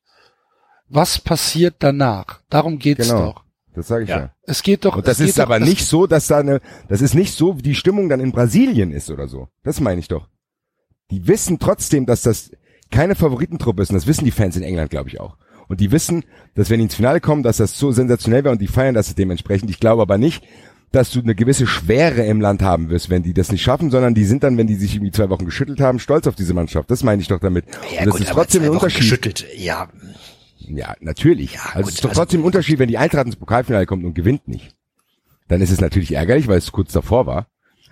Was 0.90 1.20
passiert 1.20 1.76
danach? 1.80 2.40
Darum 2.50 2.78
geht's 2.80 3.08
Genau. 3.10 3.26
doch. 3.34 3.43
Das 3.74 3.88
sage 3.88 4.04
ich 4.04 4.10
ja. 4.10 4.18
Ja. 4.20 4.34
Es 4.44 4.64
geht 4.64 4.86
doch. 4.86 4.96
Und 4.98 5.08
das 5.08 5.20
ist 5.20 5.38
doch, 5.38 5.44
aber 5.44 5.60
es- 5.62 5.68
nicht 5.68 5.86
so, 5.86 6.08
dass 6.08 6.28
da 6.28 6.38
eine, 6.40 6.62
das 6.90 7.02
ist 7.02 7.14
nicht 7.16 7.34
so, 7.34 7.58
wie 7.58 7.62
die 7.62 7.76
Stimmung 7.76 8.10
dann 8.10 8.20
in 8.20 8.32
Brasilien 8.32 8.92
ist 8.92 9.10
oder 9.10 9.28
so. 9.28 9.48
Das 9.64 9.80
meine 9.82 10.00
ich 10.00 10.08
doch. 10.08 10.28
Die 11.12 11.28
wissen 11.28 11.60
trotzdem, 11.60 12.06
dass 12.06 12.22
das 12.22 12.52
keine 12.92 13.16
Favoritentruppe 13.16 13.82
ist 13.82 13.90
und 13.90 13.96
das 13.96 14.08
wissen 14.08 14.26
die 14.26 14.32
Fans 14.32 14.56
in 14.56 14.64
England, 14.64 14.90
glaube 14.92 15.10
ich 15.10 15.20
auch. 15.20 15.38
Und 15.68 15.80
die 15.80 15.92
wissen, 15.92 16.24
dass 16.56 16.70
wenn 16.70 16.80
die 16.80 16.84
ins 16.86 16.96
Finale 16.96 17.22
kommen, 17.22 17.42
dass 17.44 17.58
das 17.58 17.78
so 17.78 17.92
sensationell 17.92 18.44
wäre 18.44 18.52
und 18.52 18.62
die 18.62 18.68
feiern 18.68 18.94
das 18.94 19.14
dementsprechend. 19.16 19.70
Ich 19.70 19.80
glaube 19.80 20.02
aber 20.02 20.18
nicht, 20.18 20.44
dass 20.92 21.10
du 21.10 21.22
eine 21.22 21.34
gewisse 21.34 21.66
Schwere 21.66 22.24
im 22.26 22.40
Land 22.42 22.62
haben 22.62 22.90
wirst, 22.90 23.10
wenn 23.10 23.24
die 23.24 23.34
das 23.34 23.52
nicht 23.52 23.64
schaffen, 23.64 23.90
sondern 23.90 24.14
die 24.14 24.26
sind 24.26 24.44
dann, 24.44 24.58
wenn 24.58 24.68
die 24.68 24.76
sich 24.76 24.94
irgendwie 24.94 25.12
zwei 25.12 25.30
Wochen 25.30 25.46
geschüttelt 25.46 25.80
haben, 25.82 25.98
stolz 25.98 26.28
auf 26.28 26.36
diese 26.36 26.54
Mannschaft. 26.54 26.92
Das 26.92 27.02
meine 27.04 27.20
ich 27.22 27.28
doch 27.30 27.40
damit. 27.40 27.66
Ja, 27.92 28.02
Und 28.02 28.06
das 28.08 28.12
gut, 28.14 28.22
ist 28.22 28.28
aber 28.32 28.42
trotzdem 28.42 28.62
zwei 28.62 28.68
ein 28.68 28.74
Unterschied. 28.74 29.00
Geschüttelt. 29.02 29.46
Ja, 29.58 29.90
Ja, 30.68 30.96
natürlich. 31.00 31.60
also 31.60 31.80
gut, 31.80 31.88
es 31.90 31.96
ist 31.96 32.04
doch 32.04 32.10
also- 32.10 32.22
trotzdem 32.22 32.42
ein 32.42 32.46
Unterschied, 32.46 32.80
wenn 32.80 32.90
die 32.90 32.98
Eintracht 32.98 33.26
ins 33.26 33.36
Pokalfinale 33.36 33.86
kommt 33.86 34.04
und 34.04 34.14
gewinnt 34.14 34.48
nicht. 34.48 34.76
Dann 35.48 35.62
ist 35.62 35.72
es 35.72 35.82
natürlich 35.82 36.14
ärgerlich, 36.14 36.48
weil 36.48 36.58
es 36.58 36.72
kurz 36.72 36.92
davor 36.94 37.26
war. 37.26 37.48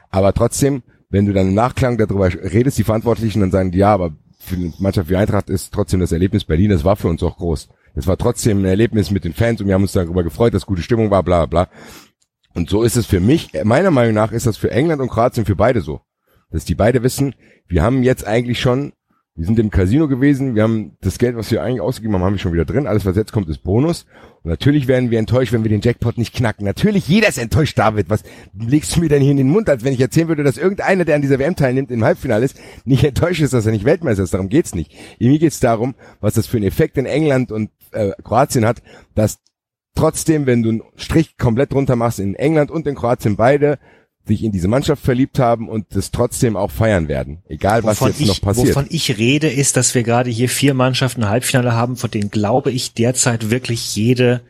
Aber 0.09 0.33
trotzdem, 0.33 0.83
wenn 1.09 1.25
du 1.25 1.33
dann 1.33 1.49
im 1.49 1.53
Nachklang 1.53 1.97
darüber 1.97 2.31
redest, 2.33 2.77
die 2.77 2.83
Verantwortlichen 2.83 3.41
dann 3.41 3.51
sagen, 3.51 3.71
die, 3.71 3.79
ja, 3.79 3.93
aber 3.93 4.13
für 4.39 4.55
eine 4.55 4.73
Mannschaft 4.79 5.09
wie 5.09 5.15
Eintracht 5.15 5.49
ist 5.49 5.73
trotzdem 5.73 5.99
das 5.99 6.11
Erlebnis 6.11 6.45
Berlin, 6.45 6.71
das 6.71 6.83
war 6.83 6.95
für 6.95 7.07
uns 7.07 7.21
auch 7.23 7.37
groß. 7.37 7.69
Es 7.93 8.07
war 8.07 8.17
trotzdem 8.17 8.59
ein 8.59 8.65
Erlebnis 8.65 9.11
mit 9.11 9.25
den 9.25 9.33
Fans 9.33 9.61
und 9.61 9.67
wir 9.67 9.73
haben 9.73 9.83
uns 9.83 9.91
darüber 9.91 10.23
gefreut, 10.23 10.53
dass 10.53 10.65
gute 10.65 10.81
Stimmung 10.81 11.11
war, 11.11 11.23
bla 11.23 11.45
bla. 11.45 11.67
Und 12.53 12.69
so 12.69 12.83
ist 12.83 12.97
es 12.97 13.05
für 13.05 13.19
mich, 13.19 13.51
meiner 13.63 13.91
Meinung 13.91 14.13
nach 14.13 14.31
ist 14.31 14.45
das 14.45 14.57
für 14.57 14.71
England 14.71 15.01
und 15.01 15.09
Kroatien 15.09 15.45
für 15.45 15.55
beide 15.55 15.81
so. 15.81 16.01
Dass 16.49 16.65
die 16.65 16.75
beide 16.75 17.03
wissen, 17.03 17.35
wir 17.67 17.81
haben 17.81 18.03
jetzt 18.03 18.25
eigentlich 18.25 18.59
schon, 18.59 18.93
wir 19.35 19.45
sind 19.45 19.59
im 19.59 19.69
Casino 19.69 20.09
gewesen, 20.09 20.55
wir 20.55 20.63
haben 20.63 20.97
das 20.99 21.17
Geld, 21.17 21.37
was 21.37 21.51
wir 21.51 21.63
eigentlich 21.63 21.79
ausgegeben 21.79 22.15
haben, 22.15 22.23
haben 22.23 22.33
wir 22.33 22.39
schon 22.39 22.51
wieder 22.51 22.65
drin. 22.65 22.85
Alles, 22.85 23.05
was 23.05 23.15
jetzt 23.15 23.31
kommt, 23.31 23.47
ist 23.49 23.63
Bonus. 23.63 24.05
Und 24.43 24.49
natürlich 24.49 24.89
werden 24.89 25.09
wir 25.09 25.19
enttäuscht, 25.19 25.53
wenn 25.53 25.63
wir 25.63 25.69
den 25.69 25.79
Jackpot 25.79 26.17
nicht 26.17 26.35
knacken. 26.35 26.65
Natürlich, 26.65 27.07
jeder 27.07 27.29
ist 27.29 27.37
enttäuscht, 27.37 27.79
David. 27.79 28.09
Was 28.09 28.23
legst 28.53 28.95
du 28.95 28.99
mir 28.99 29.07
denn 29.07 29.21
hier 29.21 29.31
in 29.31 29.37
den 29.37 29.49
Mund, 29.49 29.69
als 29.69 29.85
wenn 29.85 29.93
ich 29.93 30.01
erzählen 30.01 30.27
würde, 30.27 30.43
dass 30.43 30.57
irgendeiner, 30.57 31.05
der 31.05 31.15
an 31.15 31.21
dieser 31.21 31.39
WM 31.39 31.55
teilnimmt, 31.55 31.91
im 31.91 32.03
Halbfinale 32.03 32.43
ist, 32.43 32.59
nicht 32.83 33.05
enttäuscht 33.05 33.41
ist, 33.41 33.53
dass 33.53 33.65
er 33.65 33.71
nicht 33.71 33.85
Weltmeister 33.85 34.23
ist. 34.23 34.33
Darum 34.33 34.49
geht's 34.49 34.75
nicht. 34.75 34.93
Mir 35.19 35.39
geht's 35.39 35.61
darum, 35.61 35.95
was 36.19 36.33
das 36.33 36.47
für 36.47 36.57
einen 36.57 36.67
Effekt 36.67 36.97
in 36.97 37.05
England 37.05 37.53
und 37.53 37.69
äh, 37.91 38.11
Kroatien 38.23 38.65
hat, 38.65 38.83
dass 39.15 39.39
trotzdem, 39.95 40.45
wenn 40.45 40.61
du 40.61 40.69
einen 40.69 40.83
Strich 40.97 41.37
komplett 41.37 41.71
drunter 41.71 41.95
machst, 41.95 42.19
in 42.19 42.35
England 42.35 42.69
und 42.69 42.85
in 42.85 42.95
Kroatien 42.95 43.37
beide 43.37 43.79
sich 44.25 44.43
in 44.43 44.51
diese 44.51 44.67
Mannschaft 44.67 45.03
verliebt 45.03 45.39
haben 45.39 45.67
und 45.67 45.87
das 45.95 46.11
trotzdem 46.11 46.55
auch 46.55 46.71
feiern 46.71 47.07
werden. 47.07 47.39
Egal, 47.47 47.83
was 47.83 47.97
wovon 47.97 48.09
jetzt 48.09 48.21
ich, 48.21 48.27
noch 48.27 48.41
passiert. 48.41 48.69
wovon 48.69 48.87
ich 48.89 49.17
rede, 49.17 49.49
ist, 49.49 49.77
dass 49.77 49.95
wir 49.95 50.03
gerade 50.03 50.29
hier 50.29 50.49
vier 50.49 50.73
Mannschaften 50.73 51.27
Halbfinale 51.27 51.73
haben, 51.73 51.97
von 51.97 52.11
denen 52.11 52.29
glaube 52.29 52.71
ich 52.71 52.93
derzeit 52.93 53.49
wirklich 53.49 53.95
jede 53.95 54.41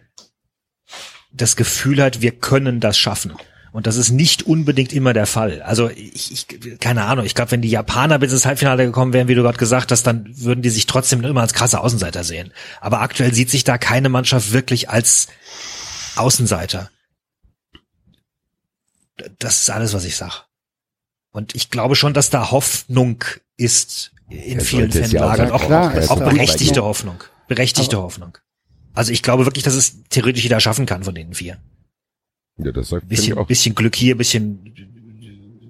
das 1.33 1.55
Gefühl 1.55 2.01
hat, 2.03 2.21
wir 2.21 2.31
können 2.31 2.79
das 2.79 2.97
schaffen. 2.97 3.33
Und 3.71 3.87
das 3.87 3.95
ist 3.95 4.09
nicht 4.09 4.43
unbedingt 4.43 4.91
immer 4.91 5.13
der 5.13 5.25
Fall. 5.25 5.61
Also 5.61 5.89
ich, 5.89 6.31
ich 6.31 6.79
keine 6.79 7.05
Ahnung, 7.05 7.25
ich 7.25 7.35
glaube, 7.35 7.51
wenn 7.51 7.61
die 7.61 7.69
Japaner 7.69 8.19
bis 8.19 8.33
ins 8.33 8.45
Halbfinale 8.45 8.85
gekommen 8.85 9.13
wären, 9.13 9.29
wie 9.29 9.35
du 9.35 9.43
gerade 9.43 9.57
gesagt 9.57 9.91
hast, 9.91 10.03
dann 10.03 10.29
würden 10.35 10.61
die 10.61 10.69
sich 10.69 10.87
trotzdem 10.87 11.23
immer 11.23 11.39
als 11.39 11.53
krasse 11.53 11.79
Außenseiter 11.79 12.25
sehen. 12.25 12.51
Aber 12.81 12.99
aktuell 12.99 13.33
sieht 13.33 13.49
sich 13.49 13.63
da 13.63 13.77
keine 13.77 14.09
Mannschaft 14.09 14.51
wirklich 14.51 14.89
als 14.89 15.27
Außenseiter. 16.17 16.89
Das 19.39 19.61
ist 19.61 19.69
alles, 19.69 19.93
was 19.93 20.05
ich 20.05 20.15
sag. 20.15 20.45
Und 21.31 21.55
ich 21.55 21.69
glaube 21.69 21.95
schon, 21.95 22.13
dass 22.13 22.29
da 22.29 22.51
Hoffnung 22.51 23.23
ist 23.57 24.11
in 24.29 24.59
Ja, 24.59 24.63
vielen 24.63 24.89
es 24.89 25.11
ja 25.11 25.23
auch 25.23 25.29
Fanlagern. 25.35 25.51
Auch, 25.51 25.65
Klar, 25.65 26.11
auch, 26.11 26.19
berechtigte. 26.19 26.83
Hoffnung. 26.83 27.23
Berechtigte 27.47 27.97
Hoffnung. 27.97 28.37
Also 28.93 29.11
ich 29.11 29.21
glaube 29.23 29.45
wirklich, 29.45 29.63
dass 29.63 29.73
es 29.75 30.03
theoretisch 30.09 30.43
jeder 30.43 30.59
schaffen 30.59 30.85
kann 30.85 31.03
von 31.03 31.15
den 31.15 31.33
vier. 31.33 31.57
ja, 32.57 32.71
das 32.71 32.89
sagt, 32.89 33.07
Bisschen, 33.07 33.37
auch. 33.37 33.47
bisschen 33.47 33.75
Glück 33.75 33.95
hier, 33.95 34.17
bisschen, 34.17 34.63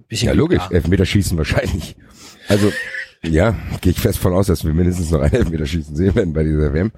bisschen 0.07 0.27
Ja, 0.27 0.33
Glück 0.33 0.51
logisch. 0.51 0.63
da. 0.69 0.75
Elfmeterschießen 0.75 1.37
wahrscheinlich. 1.37 1.95
Also, 2.47 2.71
ja, 3.23 3.55
gehe 3.81 3.91
ich 3.91 3.99
fest 3.99 4.17
von 4.17 4.33
aus, 4.33 4.47
dass 4.47 4.63
wir 4.65 4.73
mindestens 4.73 5.11
noch 5.11 5.21
ein 5.21 5.31
Elfmeterschießen 5.31 5.95
sehen 5.95 6.15
werden 6.15 6.33
bei 6.33 6.43
dieser 6.43 6.73
WM. 6.73 6.91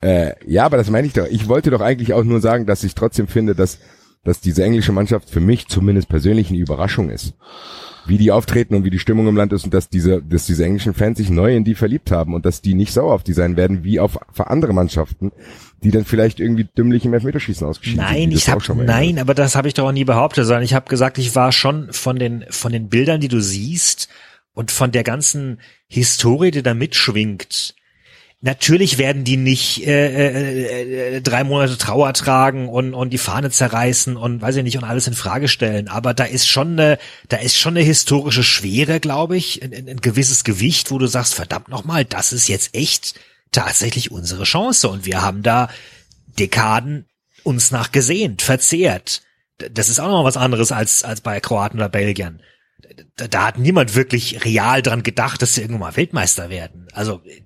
Äh, 0.00 0.34
ja, 0.46 0.64
aber 0.66 0.76
das 0.76 0.90
meine 0.90 1.06
ich 1.06 1.12
doch. 1.14 1.26
Ich 1.26 1.48
wollte 1.48 1.70
doch 1.70 1.80
eigentlich 1.80 2.12
auch 2.12 2.24
nur 2.24 2.40
sagen, 2.40 2.66
dass 2.66 2.84
ich 2.84 2.94
trotzdem 2.94 3.28
finde, 3.28 3.54
dass, 3.54 3.78
dass 4.24 4.40
diese 4.40 4.62
englische 4.64 4.92
Mannschaft 4.92 5.28
für 5.28 5.40
mich 5.40 5.68
zumindest 5.68 6.08
persönlich 6.08 6.48
eine 6.48 6.58
Überraschung 6.58 7.10
ist. 7.10 7.34
Wie 8.04 8.18
die 8.18 8.32
auftreten 8.32 8.74
und 8.74 8.84
wie 8.84 8.90
die 8.90 8.98
Stimmung 8.98 9.28
im 9.28 9.36
Land 9.36 9.52
ist 9.52 9.64
und 9.64 9.72
dass 9.72 9.88
diese, 9.88 10.20
dass 10.22 10.44
diese 10.46 10.64
englischen 10.64 10.92
Fans 10.92 11.18
sich 11.18 11.30
neu 11.30 11.54
in 11.54 11.62
die 11.62 11.76
verliebt 11.76 12.10
haben 12.10 12.34
und 12.34 12.44
dass 12.44 12.60
die 12.60 12.74
nicht 12.74 12.92
sauer 12.92 13.14
auf 13.14 13.22
die 13.22 13.32
sein 13.32 13.56
werden, 13.56 13.84
wie 13.84 14.00
auf, 14.00 14.18
andere 14.40 14.72
Mannschaften, 14.72 15.30
die 15.84 15.92
dann 15.92 16.04
vielleicht 16.04 16.40
irgendwie 16.40 16.64
dümmlich 16.64 17.04
im 17.04 17.14
Elfmeterschießen 17.14 17.64
ausgeschieden 17.64 18.00
sind. 18.00 18.12
Nein, 18.12 18.30
das 18.30 18.40
ich 18.40 18.48
hab, 18.48 18.68
nein, 18.74 19.20
aber 19.20 19.34
das 19.34 19.54
habe 19.54 19.68
ich 19.68 19.74
doch 19.74 19.86
auch 19.86 19.92
nie 19.92 20.04
behauptet, 20.04 20.46
sondern 20.46 20.64
ich 20.64 20.74
habe 20.74 20.88
gesagt, 20.88 21.18
ich 21.18 21.36
war 21.36 21.52
schon 21.52 21.92
von 21.92 22.18
den 22.18 22.44
von 22.50 22.72
den 22.72 22.88
Bildern, 22.88 23.20
die 23.20 23.28
du 23.28 23.40
siehst 23.40 24.08
und 24.52 24.72
von 24.72 24.90
der 24.90 25.04
ganzen 25.04 25.60
Historie, 25.86 26.50
die 26.50 26.62
da 26.64 26.74
mitschwingt. 26.74 27.76
Natürlich 28.44 28.98
werden 28.98 29.22
die 29.22 29.36
nicht 29.36 29.86
äh, 29.86 30.08
äh, 30.08 31.16
äh, 31.16 31.20
drei 31.20 31.44
Monate 31.44 31.78
Trauer 31.78 32.12
tragen 32.12 32.68
und 32.68 32.92
und 32.92 33.10
die 33.10 33.18
Fahne 33.18 33.50
zerreißen 33.50 34.16
und 34.16 34.42
weiß 34.42 34.56
ich 34.56 34.64
nicht 34.64 34.76
und 34.76 34.82
alles 34.82 35.06
in 35.06 35.14
Frage 35.14 35.46
stellen, 35.46 35.86
aber 35.86 36.12
da 36.12 36.24
ist 36.24 36.48
schon 36.48 36.72
eine 36.72 36.98
da 37.28 37.36
ist 37.36 37.56
schon 37.56 37.76
eine 37.76 37.86
historische 37.86 38.42
Schwere, 38.42 38.98
glaube 38.98 39.36
ich, 39.36 39.62
ein, 39.62 39.72
ein, 39.72 40.00
gewisses 40.00 40.42
Gewicht, 40.42 40.90
wo 40.90 40.98
du 40.98 41.06
sagst, 41.06 41.34
verdammt 41.34 41.68
nochmal, 41.68 42.04
das 42.04 42.32
ist 42.32 42.48
jetzt 42.48 42.74
echt 42.74 43.14
tatsächlich 43.52 44.10
unsere 44.10 44.42
Chance 44.42 44.88
und 44.88 45.06
wir 45.06 45.22
haben 45.22 45.44
da 45.44 45.68
Dekaden 46.36 47.06
uns 47.44 47.70
nach 47.70 47.92
gesehnt, 47.92 48.42
verzehrt. 48.42 49.22
Das 49.70 49.88
ist 49.88 50.00
auch 50.00 50.08
noch 50.08 50.24
was 50.24 50.36
anderes 50.36 50.72
als, 50.72 51.04
als 51.04 51.20
bei 51.20 51.38
Kroaten 51.38 51.78
oder 51.78 51.88
Belgiern. 51.88 52.42
Da, 53.16 53.28
da 53.28 53.46
hat 53.46 53.58
niemand 53.58 53.94
wirklich 53.94 54.44
real 54.44 54.82
dran 54.82 55.02
gedacht, 55.02 55.40
dass 55.42 55.54
sie 55.54 55.60
irgendwann 55.60 55.80
mal 55.80 55.96
Weltmeister 55.96 56.50
werden. 56.50 56.88
Also 56.92 57.22
äh, 57.24 57.42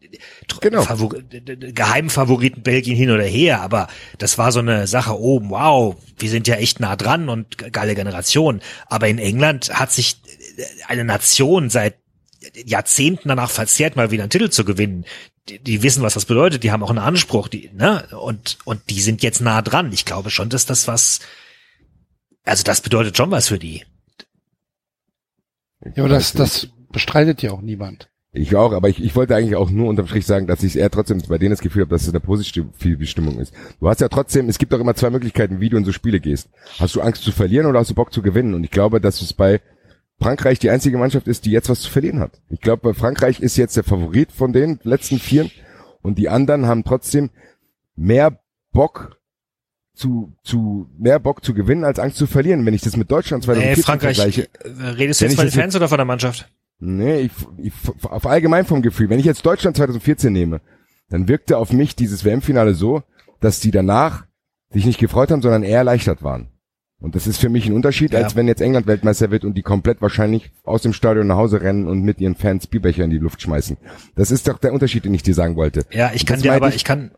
Genau. 0.60 0.82
Favor 0.82 1.10
Geheimfavoriten 1.30 2.62
Belgien 2.62 2.96
hin 2.96 3.10
oder 3.10 3.24
her, 3.24 3.60
aber 3.60 3.88
das 4.18 4.38
war 4.38 4.52
so 4.52 4.60
eine 4.60 4.86
Sache, 4.86 5.18
oh 5.20 5.40
wow, 5.44 5.96
wir 6.18 6.30
sind 6.30 6.48
ja 6.48 6.54
echt 6.56 6.80
nah 6.80 6.96
dran 6.96 7.28
und 7.28 7.58
ge- 7.58 7.70
geile 7.70 7.94
Generation. 7.94 8.60
Aber 8.86 9.08
in 9.08 9.18
England 9.18 9.70
hat 9.74 9.92
sich 9.92 10.16
äh, 10.56 10.62
eine 10.88 11.04
Nation 11.04 11.68
seit 11.68 11.96
Jahrzehnten 12.64 13.28
danach 13.28 13.50
verzehrt, 13.50 13.96
mal 13.96 14.10
wieder 14.10 14.22
einen 14.22 14.30
Titel 14.30 14.50
zu 14.50 14.64
gewinnen. 14.64 15.04
Die, 15.48 15.58
die 15.58 15.82
wissen, 15.82 16.02
was 16.02 16.14
das 16.14 16.24
bedeutet, 16.24 16.62
die 16.64 16.70
haben 16.72 16.82
auch 16.82 16.90
einen 16.90 16.98
Anspruch, 16.98 17.48
die, 17.48 17.70
ne, 17.74 18.06
und, 18.18 18.58
und 18.64 18.80
die 18.88 19.00
sind 19.00 19.22
jetzt 19.22 19.40
nah 19.40 19.62
dran. 19.62 19.92
Ich 19.92 20.04
glaube 20.04 20.30
schon, 20.30 20.48
dass 20.48 20.64
das 20.64 20.88
was, 20.88 21.20
also 22.44 22.62
das 22.62 22.80
bedeutet 22.80 23.16
schon 23.16 23.30
was 23.30 23.48
für 23.48 23.58
die. 23.58 23.84
Ja, 25.94 26.04
aber 26.04 26.08
das, 26.08 26.32
das 26.32 26.68
bestreitet 26.90 27.42
ja 27.42 27.52
auch 27.52 27.62
niemand. 27.62 28.08
Ich 28.32 28.54
auch, 28.54 28.72
aber 28.72 28.90
ich, 28.90 29.02
ich 29.02 29.16
wollte 29.16 29.34
eigentlich 29.34 29.56
auch 29.56 29.70
nur 29.70 29.88
unterm 29.88 30.06
Strich 30.08 30.26
sagen, 30.26 30.46
dass 30.46 30.62
ich 30.62 30.76
eher 30.76 30.90
trotzdem 30.90 31.22
bei 31.26 31.38
denen 31.38 31.52
das 31.52 31.62
Gefühl 31.62 31.82
habe, 31.82 31.94
dass 31.94 32.02
es 32.02 32.10
eine 32.10 32.20
positive 32.20 33.06
Stimmung 33.06 33.38
ist. 33.38 33.54
Du 33.80 33.88
hast 33.88 34.02
ja 34.02 34.08
trotzdem, 34.08 34.50
es 34.50 34.58
gibt 34.58 34.72
doch 34.74 34.80
immer 34.80 34.94
zwei 34.94 35.08
Möglichkeiten, 35.08 35.60
wie 35.60 35.70
du 35.70 35.78
in 35.78 35.86
so 35.86 35.92
Spiele 35.92 36.20
gehst. 36.20 36.50
Hast 36.78 36.94
du 36.94 37.00
Angst 37.00 37.22
zu 37.22 37.32
verlieren 37.32 37.66
oder 37.66 37.78
hast 37.78 37.90
du 37.90 37.94
Bock 37.94 38.12
zu 38.12 38.20
gewinnen? 38.20 38.52
Und 38.52 38.62
ich 38.62 38.70
glaube, 38.70 39.00
dass 39.00 39.22
es 39.22 39.32
bei 39.32 39.62
Frankreich 40.20 40.58
die 40.58 40.68
einzige 40.68 40.98
Mannschaft 40.98 41.28
ist, 41.28 41.46
die 41.46 41.50
jetzt 41.50 41.70
was 41.70 41.80
zu 41.80 41.90
verlieren 41.90 42.20
hat. 42.20 42.40
Ich 42.50 42.60
glaube, 42.60 42.82
bei 42.82 42.94
Frankreich 42.94 43.40
ist 43.40 43.56
jetzt 43.56 43.76
der 43.76 43.84
Favorit 43.84 44.32
von 44.32 44.52
den 44.52 44.80
letzten 44.82 45.18
Vieren 45.18 45.50
und 46.02 46.18
die 46.18 46.28
anderen 46.28 46.66
haben 46.66 46.84
trotzdem 46.84 47.30
mehr 47.96 48.38
Bock 48.72 49.15
zu, 49.96 50.32
zu, 50.44 50.88
mehr 50.98 51.18
Bock 51.18 51.42
zu 51.42 51.54
gewinnen 51.54 51.84
als 51.84 51.98
Angst 51.98 52.18
zu 52.18 52.26
verlieren. 52.26 52.64
Wenn 52.66 52.74
ich 52.74 52.82
das 52.82 52.96
mit 52.96 53.10
Deutschland 53.10 53.42
2014 53.44 53.82
Äh, 53.82 53.84
Frankreich, 53.84 54.16
vergleiche, 54.16 54.48
äh, 54.62 54.88
redest 54.90 55.20
du 55.20 55.24
jetzt 55.24 55.32
ich 55.32 55.38
von 55.38 55.46
den 55.46 55.52
Fans 55.52 55.74
oder 55.74 55.88
von 55.88 55.98
der 55.98 56.04
Mannschaft? 56.04 56.48
Nee, 56.78 57.20
ich, 57.20 57.32
ich, 57.56 57.72
auf 58.02 58.26
allgemein 58.26 58.66
vom 58.66 58.82
Gefühl. 58.82 59.08
Wenn 59.08 59.18
ich 59.18 59.24
jetzt 59.24 59.44
Deutschland 59.44 59.76
2014 59.76 60.32
nehme, 60.32 60.60
dann 61.08 61.26
wirkte 61.28 61.56
auf 61.56 61.72
mich 61.72 61.96
dieses 61.96 62.24
WM-Finale 62.24 62.74
so, 62.74 63.02
dass 63.40 63.60
die 63.60 63.70
danach 63.70 64.26
sich 64.70 64.84
nicht 64.84 64.98
gefreut 64.98 65.30
haben, 65.30 65.40
sondern 65.40 65.62
eher 65.62 65.78
erleichtert 65.78 66.22
waren. 66.22 66.48
Und 66.98 67.14
das 67.14 67.26
ist 67.26 67.38
für 67.38 67.48
mich 67.48 67.66
ein 67.66 67.74
Unterschied, 67.74 68.12
Ja. 68.12 68.20
als 68.20 68.36
wenn 68.36 68.48
jetzt 68.48 68.60
England 68.60 68.86
Weltmeister 68.86 69.30
wird 69.30 69.44
und 69.44 69.54
die 69.54 69.62
komplett 69.62 70.00
wahrscheinlich 70.02 70.50
aus 70.64 70.82
dem 70.82 70.92
Stadion 70.92 71.26
nach 71.26 71.36
Hause 71.36 71.60
rennen 71.62 71.86
und 71.86 72.02
mit 72.02 72.20
ihren 72.20 72.34
Fans 72.34 72.66
Bierbecher 72.66 73.04
in 73.04 73.10
die 73.10 73.18
Luft 73.18 73.40
schmeißen. 73.42 73.76
Das 74.14 74.30
ist 74.30 74.48
doch 74.48 74.58
der 74.58 74.72
Unterschied, 74.72 75.04
den 75.04 75.14
ich 75.14 75.22
dir 75.22 75.34
sagen 75.34 75.56
wollte. 75.56 75.84
Ja, 75.90 76.10
ich 76.14 76.26
kann 76.26 76.40
dir 76.40 76.54
aber, 76.54 76.74
ich 76.74 76.84
kann, 76.84 77.10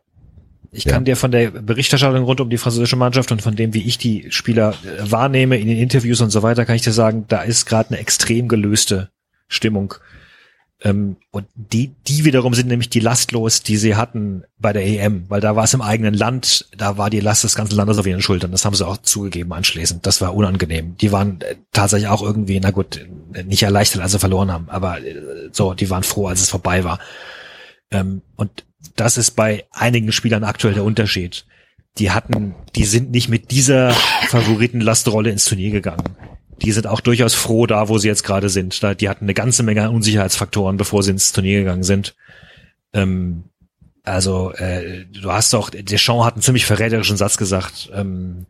ich 0.79 0.85
Ja. 0.85 0.93
kann 0.93 1.05
dir 1.05 1.17
von 1.17 1.31
der 1.31 1.51
Berichterstattung 1.51 2.25
rund 2.25 2.41
um 2.41 2.49
die 2.49 2.59
französische 2.59 2.97
Mannschaft 2.97 3.31
und 3.33 3.43
von 3.43 3.55
dem, 3.57 3.75
wie 3.75 3.83
ich 3.83 3.99
die 3.99 4.27
Spieler 4.31 4.75
äh, 4.85 5.11
wahrnehme 5.11 5.59
in 5.59 5.69
den 5.69 5.79
Interviews 5.79 6.21
und 6.21 6.31
so 6.31 6.43
weiter, 6.43 6.65
kann 6.65 6.77
ich 6.77 6.83
dir 6.83 6.93
sagen, 6.93 7.25
da 7.29 7.43
ist 7.43 7.67
gerade 7.67 7.91
eine 7.91 7.99
extrem 7.99 8.49
gelöste 8.49 9.11
Stimmung. 9.49 9.95
Ähm, 10.81 11.17
und 11.33 11.47
die, 11.57 11.91
die 12.07 12.25
wiederum 12.25 12.55
sind 12.55 12.69
nämlich 12.69 12.89
die 12.89 13.01
Last 13.01 13.33
los, 13.33 13.63
die 13.65 13.77
sie 13.77 13.97
hatten 13.97 14.45
bei 14.59 14.73
der 14.73 14.87
EM, 14.87 15.25
weil 15.29 15.41
da 15.41 15.57
war 15.57 15.65
es 15.65 15.75
im 15.75 15.83
eigenen 15.83 16.15
Land, 16.15 16.69
da 16.77 16.97
war 16.97 17.11
die 17.11 17.19
Last 17.19 17.43
des 17.43 17.57
ganzen 17.57 17.75
Landes 17.75 17.99
auf 17.99 18.07
ihren 18.07 18.23
Schultern. 18.23 18.53
Das 18.53 18.65
haben 18.65 18.77
sie 18.77 18.87
auch 18.87 18.99
zugegeben 18.99 19.53
anschließend. 19.53 20.07
Das 20.07 20.21
war 20.21 20.35
unangenehm. 20.37 20.97
Die 20.97 21.11
waren 21.11 21.41
äh, 21.41 21.57
tatsächlich 21.73 22.09
auch 22.09 22.23
irgendwie, 22.23 22.61
na 22.61 22.71
gut, 22.71 23.05
äh, 23.35 23.43
nicht 23.43 23.65
erleichtert, 23.65 24.03
als 24.03 24.13
sie 24.13 24.21
verloren 24.21 24.53
haben, 24.53 24.69
aber 24.69 24.99
so, 25.51 25.75
die 25.75 25.91
waren 25.91 26.05
froh, 26.05 26.29
als 26.29 26.41
es 26.43 26.51
vorbei 26.51 26.85
war. 26.85 27.01
Ähm, 27.91 28.23
und 28.37 28.65
das 28.97 29.19
ist 29.19 29.33
bei 29.33 29.65
einigen 29.73 30.13
Spielern 30.13 30.45
aktuell 30.45 30.75
der 30.75 30.85
Unterschied. 30.85 31.47
Die 31.99 32.11
hatten, 32.11 32.55
die 32.77 32.85
sind 32.85 33.11
nicht 33.11 33.29
mit 33.29 33.51
dieser 33.51 33.91
Favoritenlastrolle 34.29 35.31
ins 35.31 35.47
Turnier 35.47 35.71
gegangen. 35.71 36.17
Die 36.63 36.73
sind 36.73 36.87
auch 36.87 37.01
durchaus 37.01 37.35
froh 37.35 37.67
da, 37.67 37.89
wo 37.89 37.99
sie 37.99 38.09
jetzt 38.09 38.25
gerade 38.25 38.49
sind. 38.49 38.81
Die 39.01 39.09
hatten 39.09 39.25
eine 39.25 39.35
ganze 39.35 39.63
Menge 39.63 39.83
an 39.83 39.95
Unsicherheitsfaktoren, 39.95 40.77
bevor 40.77 41.03
sie 41.03 41.13
ins 41.13 41.33
Turnier 41.33 41.61
gegangen 41.61 41.85
sind. 41.85 42.15
Ähm, 42.93 43.45
also, 44.05 44.53
äh, 44.53 45.05
du 45.07 45.31
hast 45.31 45.53
doch, 45.53 45.71
Deschamps 45.71 46.25
hat 46.25 46.35
einen 46.35 46.43
ziemlich 46.43 46.67
verräterischen 46.67 47.17
Satz 47.17 47.37
gesagt. 47.37 47.91
Ähm, 47.93 48.47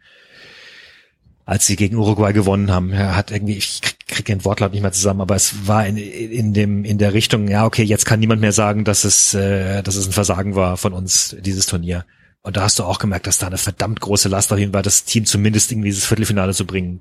als 1.48 1.64
sie 1.64 1.76
gegen 1.76 1.96
Uruguay 1.96 2.34
gewonnen 2.34 2.70
haben. 2.70 2.90
Er 2.90 3.16
hat 3.16 3.30
irgendwie, 3.30 3.56
ich 3.56 3.80
krieg, 4.06 4.26
den 4.26 4.44
Wortlaut 4.44 4.72
nicht 4.72 4.82
mehr 4.82 4.92
zusammen, 4.92 5.22
aber 5.22 5.34
es 5.34 5.66
war 5.66 5.86
in, 5.86 5.96
in 5.96 6.52
dem 6.52 6.84
in 6.84 6.98
der 6.98 7.14
Richtung, 7.14 7.48
ja 7.48 7.64
okay, 7.64 7.84
jetzt 7.84 8.04
kann 8.04 8.20
niemand 8.20 8.42
mehr 8.42 8.52
sagen, 8.52 8.84
dass 8.84 9.04
es 9.04 9.32
äh, 9.32 9.82
dass 9.82 9.96
es 9.96 10.06
ein 10.06 10.12
Versagen 10.12 10.56
war 10.56 10.76
von 10.76 10.92
uns 10.92 11.34
dieses 11.40 11.64
Turnier. 11.64 12.04
Und 12.42 12.58
da 12.58 12.64
hast 12.64 12.78
du 12.78 12.84
auch 12.84 12.98
gemerkt, 12.98 13.26
dass 13.26 13.38
da 13.38 13.46
eine 13.46 13.56
verdammt 13.56 13.98
große 13.98 14.28
Last 14.28 14.52
auf 14.52 14.58
ihn 14.58 14.74
war, 14.74 14.82
das 14.82 15.04
Team 15.04 15.24
zumindest 15.24 15.72
irgendwie 15.72 15.88
dieses 15.88 16.04
Viertelfinale 16.04 16.52
zu 16.52 16.66
bringen. 16.66 17.00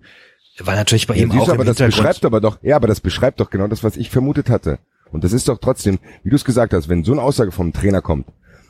War 0.59 0.75
natürlich 0.75 1.07
bei 1.07 1.15
ihm 1.15 1.27
Ja, 1.27 1.33
siehst 1.33 1.49
auch 1.49 1.53
aber 1.53 1.65
das 1.65 1.75
beschreibt 1.75 2.23
aber 2.23 2.39
doch, 2.39 2.57
ja, 2.61 2.77
aber 2.77 2.87
das 2.87 3.01
beschreibt 3.01 3.41
doch 3.41 3.49
genau 3.49 3.67
das, 3.67 3.83
was 3.83 3.97
ich 3.97 4.09
vermutet 4.09 4.49
hatte. 4.49 4.79
Und 5.11 5.25
das 5.25 5.33
ist 5.33 5.49
doch 5.49 5.57
trotzdem, 5.57 5.99
wie 6.23 6.29
du 6.29 6.37
es 6.37 6.45
gesagt 6.45 6.71
hast, 6.71 6.87
wenn 6.87 7.03
so 7.03 7.11
eine 7.11 7.21
Aussage 7.21 7.51
vom 7.51 7.73
Trainer 7.73 8.01
kommt, 8.01 8.27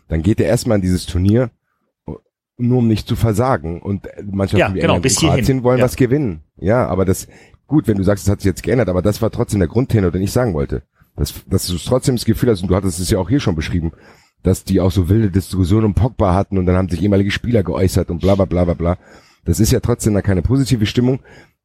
dann 0.08 0.24
geht 0.24 0.40
er 0.40 0.48
erstmal 0.48 0.78
in 0.78 0.82
dieses 0.82 1.06
Turnier, 1.06 1.52
nur 2.58 2.80
um 2.80 2.88
nicht 2.88 3.08
zu 3.08 3.16
versagen. 3.16 3.82
Und 3.82 4.08
Mannschaften 4.24 4.60
Ja, 4.60 4.74
wie 4.74 4.80
genau, 4.80 5.00
bis 5.00 5.18
Kroatien 5.18 5.64
wollen 5.64 5.80
Ja. 5.80 5.86
was 5.86 5.96
gewinnen. 5.96 6.42
Ja, 6.58 6.88
aber 6.88 7.06
das, 7.06 7.28
gut, 7.68 7.88
wenn 7.88 7.98
du 7.98 8.04
sagst, 8.04 8.26
es 8.26 8.32
hat 8.32 8.42
sich 8.42 8.48
jetzt 8.48 8.64
geändert, 8.64 8.90
aber 8.90 9.02
das 9.02 9.22
war 9.22 9.32
trotzdem 9.32 9.60
der 9.60 9.70
Grundtenor, 9.70 10.12
den 10.12 10.22
ich 10.22 10.32
sagen 10.32 10.54
wollte. 10.54 10.84
Dass, 11.16 11.34
dass 11.48 11.68
du 11.68 11.78
trotzdem 11.78 12.16
das 12.16 12.26
Gefühl 12.26 12.50
hast, 12.50 12.62
und 12.62 12.70
du 12.70 12.76
hattest 12.76 13.00
es 13.00 13.10
ja 13.10 13.18
auch 13.20 13.30
hier 13.30 13.40
schon 13.40 13.56
beschrieben, 13.56 13.92
dass 14.44 14.64
die 14.64 14.80
auch 14.80 14.92
so 14.92 15.10
wilde 15.10 15.32
Diskussionen 15.32 15.86
um 15.86 15.94
Pogba 15.94 16.34
hatten 16.36 16.58
und 16.58 16.66
dann 16.68 16.76
haben 16.76 16.90
sich 16.90 17.02
ehemalige 17.02 17.32
Spieler 17.32 17.64
geäußert 17.64 18.10
und 18.10 18.20
bla 18.22 18.36
bla 18.36 18.46
bla 18.46 18.66
bla 18.66 18.74
bla. 18.76 18.98
Das 19.46 19.60
ist 19.60 19.72
ja 19.72 19.80
trotzdem 19.80 20.14
da 20.14 20.22
keine 20.22 20.42
positive 20.42 20.86
Stimmung. 20.86 21.20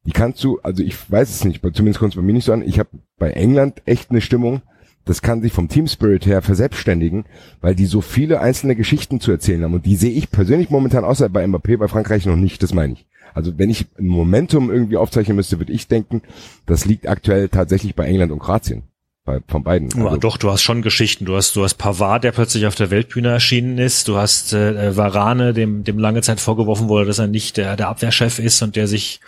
Die 0.05 0.11
kannst 0.11 0.43
du, 0.43 0.59
also 0.61 0.83
ich 0.83 1.09
weiß 1.09 1.29
es 1.29 1.45
nicht, 1.45 1.61
zumindest 1.73 1.99
kommt 1.99 2.13
es 2.13 2.15
bei 2.15 2.21
mir 2.23 2.33
nicht 2.33 2.45
so 2.45 2.51
an. 2.53 2.61
Ich 2.61 2.79
habe 2.79 2.89
bei 3.19 3.31
England 3.31 3.81
echt 3.85 4.09
eine 4.09 4.21
Stimmung, 4.21 4.61
das 5.05 5.21
kann 5.21 5.41
sich 5.41 5.51
vom 5.51 5.67
Team 5.67 5.87
Spirit 5.87 6.25
her 6.25 6.41
verselbstständigen, 6.41 7.25
weil 7.61 7.75
die 7.75 7.85
so 7.85 8.01
viele 8.01 8.39
einzelne 8.39 8.75
Geschichten 8.75 9.19
zu 9.19 9.31
erzählen 9.31 9.63
haben. 9.63 9.73
Und 9.73 9.85
die 9.85 9.95
sehe 9.95 10.11
ich 10.11 10.31
persönlich 10.31 10.69
momentan 10.69 11.03
außer 11.03 11.29
bei 11.29 11.43
Mbappé, 11.43 11.77
bei 11.77 11.87
Frankreich 11.87 12.25
noch 12.25 12.35
nicht, 12.37 12.63
das 12.63 12.73
meine 12.73 12.93
ich. 12.93 13.05
Also 13.33 13.57
wenn 13.57 13.69
ich 13.69 13.87
ein 13.97 14.07
Momentum 14.07 14.71
irgendwie 14.71 14.97
aufzeichnen 14.97 15.35
müsste, 15.35 15.59
würde 15.59 15.73
ich 15.73 15.87
denken, 15.87 16.21
das 16.65 16.85
liegt 16.85 17.07
aktuell 17.07 17.49
tatsächlich 17.49 17.95
bei 17.95 18.05
England 18.05 18.31
und 18.31 18.39
Kroatien. 18.39 18.83
Bei, 19.25 19.39
von 19.47 19.63
beiden. 19.63 19.89
Ja, 19.95 20.05
Also, 20.05 20.17
doch, 20.17 20.35
du 20.35 20.51
hast 20.51 20.63
schon 20.63 20.81
Geschichten. 20.81 21.23
Du 21.23 21.37
hast, 21.37 21.55
du 21.55 21.63
hast 21.63 21.75
Pavard, 21.75 22.25
der 22.25 22.33
plötzlich 22.33 22.65
auf 22.65 22.75
der 22.75 22.91
Weltbühne 22.91 23.29
erschienen 23.29 23.77
ist. 23.77 24.09
Du 24.09 24.17
hast 24.17 24.51
äh, 24.51 24.97
Varane, 24.97 25.53
dem, 25.53 25.85
dem 25.85 25.97
lange 25.97 26.21
Zeit 26.21 26.41
vorgeworfen 26.41 26.89
wurde, 26.89 27.05
dass 27.05 27.19
er 27.19 27.27
nicht 27.27 27.55
der, 27.55 27.77
der 27.77 27.87
Abwehrchef 27.87 28.39
ist 28.39 28.61
und 28.61 28.75
der 28.75 28.87
sich, 28.87 29.21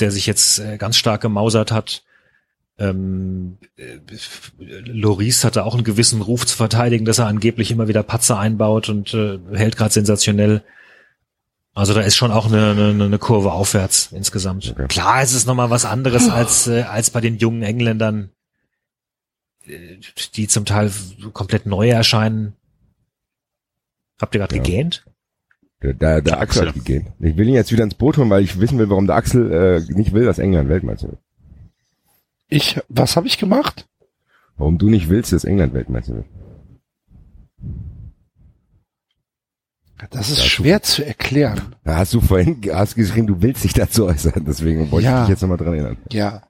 der 0.00 0.10
sich 0.10 0.26
jetzt 0.26 0.58
äh, 0.58 0.78
ganz 0.78 0.96
stark 0.96 1.20
gemausert 1.20 1.70
hat. 1.70 2.02
Ähm, 2.78 3.58
äh, 3.76 3.98
Loris 4.58 5.44
hatte 5.44 5.64
auch 5.64 5.74
einen 5.74 5.84
gewissen 5.84 6.22
Ruf 6.22 6.46
zu 6.46 6.56
verteidigen, 6.56 7.04
dass 7.04 7.18
er 7.18 7.26
angeblich 7.26 7.70
immer 7.70 7.88
wieder 7.88 8.02
Patzer 8.04 8.38
einbaut 8.38 8.88
und 8.88 9.12
äh, 9.14 9.38
hält 9.52 9.76
gerade 9.76 9.92
sensationell. 9.92 10.62
Also 11.74 11.94
da 11.94 12.00
ist 12.00 12.16
schon 12.16 12.30
auch 12.30 12.46
eine, 12.46 12.70
eine, 12.70 13.04
eine 13.04 13.18
Kurve 13.18 13.52
aufwärts 13.52 14.10
insgesamt. 14.12 14.70
Okay. 14.72 14.86
Klar, 14.88 15.22
es 15.22 15.32
ist 15.32 15.46
nochmal 15.46 15.70
was 15.70 15.84
anderes 15.84 16.28
als, 16.30 16.66
äh, 16.68 16.82
als 16.82 17.10
bei 17.10 17.20
den 17.20 17.38
jungen 17.38 17.62
Engländern, 17.62 18.30
äh, 19.66 19.96
die 20.34 20.46
zum 20.48 20.64
Teil 20.64 20.92
komplett 21.32 21.66
neu 21.66 21.88
erscheinen. 21.88 22.54
Habt 24.20 24.34
ihr 24.34 24.40
gerade 24.40 24.56
Ja. 24.56 24.62
gegähnt? 24.62 25.04
der, 25.82 25.94
der, 25.94 26.20
der 26.22 26.40
Axel 26.40 26.62
Axel. 26.62 26.68
hat 26.68 26.74
gegeben. 26.74 27.12
Ich 27.20 27.36
will 27.36 27.46
ihn 27.48 27.54
jetzt 27.54 27.70
wieder 27.70 27.84
ins 27.84 27.94
Boot 27.94 28.16
holen, 28.16 28.30
weil 28.30 28.42
ich 28.42 28.58
wissen 28.58 28.78
will, 28.78 28.88
warum 28.90 29.06
der 29.06 29.14
Axel 29.16 29.52
äh, 29.52 29.92
nicht 29.92 30.12
will, 30.12 30.24
dass 30.24 30.38
England 30.40 30.68
Weltmeister 30.68 31.08
wird. 31.08 31.20
Ich, 32.48 32.80
was 32.88 33.16
habe 33.16 33.26
ich 33.26 33.38
gemacht? 33.38 33.86
Warum 34.56 34.78
du 34.78 34.88
nicht 34.88 35.08
willst, 35.08 35.32
dass 35.32 35.44
England 35.44 35.74
Weltmeister 35.74 36.14
wird. 36.16 36.26
Das 40.10 40.30
ist 40.30 40.38
Ja, 40.38 40.44
schwer 40.44 40.82
zu 40.82 41.04
erklären. 41.04 41.74
Da 41.84 41.96
hast 41.96 42.14
du 42.14 42.20
vorhin 42.20 42.60
hast 42.72 42.94
geschrieben, 42.94 43.26
du 43.26 43.42
willst 43.42 43.64
dich 43.64 43.72
dazu 43.72 44.06
äußern, 44.06 44.44
deswegen 44.46 44.90
wollte 44.92 45.06
Ja. 45.06 45.16
ich 45.22 45.26
dich 45.26 45.30
jetzt 45.30 45.42
nochmal 45.42 45.58
dran 45.58 45.74
erinnern. 45.74 45.96
Ja. 46.12 46.42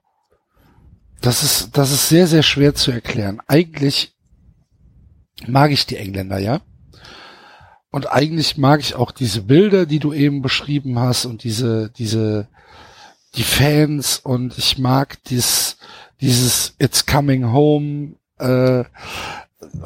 Das 1.21 1.43
ist, 1.43 1.75
das 1.77 1.91
ist 1.91 2.07
sehr, 2.09 2.27
sehr 2.27 2.43
schwer 2.43 2.75
zu 2.75 2.91
erklären. 2.91 3.41
Eigentlich 3.47 4.15
mag 5.47 5.71
ich 5.71 5.85
die 5.85 5.97
Engländer, 5.97 6.37
ja. 6.37 6.61
Und 7.91 8.11
eigentlich 8.11 8.57
mag 8.57 8.79
ich 8.81 8.93
auch 8.95 9.11
diese 9.11 9.41
Bilder, 9.41 9.87
die 9.87 9.99
du 9.99 10.13
eben 10.13 10.41
beschrieben 10.43 10.99
hast 10.99 11.25
und 11.25 11.43
diese, 11.43 11.89
diese, 11.97 12.47
die 13.35 13.43
Fans 13.43 14.19
und 14.19 14.57
ich 14.59 14.77
mag 14.77 15.17
dies, 15.25 15.77
dieses 16.21 16.75
It's 16.79 17.05
Coming 17.05 17.51
Home, 17.51 18.13
äh, 18.39 18.83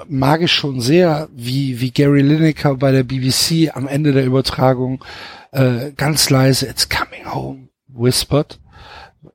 mag 0.08 0.42
ich 0.42 0.52
schon 0.52 0.82
sehr, 0.82 1.28
wie, 1.36 1.80
wie 1.80 1.92
Gary 1.92 2.22
Lineker 2.22 2.76
bei 2.76 2.92
der 2.92 3.04
BBC 3.04 3.76
am 3.76 3.88
Ende 3.88 4.12
der 4.14 4.26
Übertragung 4.26 5.04
äh, 5.52 5.92
ganz 5.96 6.30
leise 6.30 6.68
It's 6.68 6.90
Coming 6.90 7.32
Home 7.34 7.68
whispert. 7.88 8.60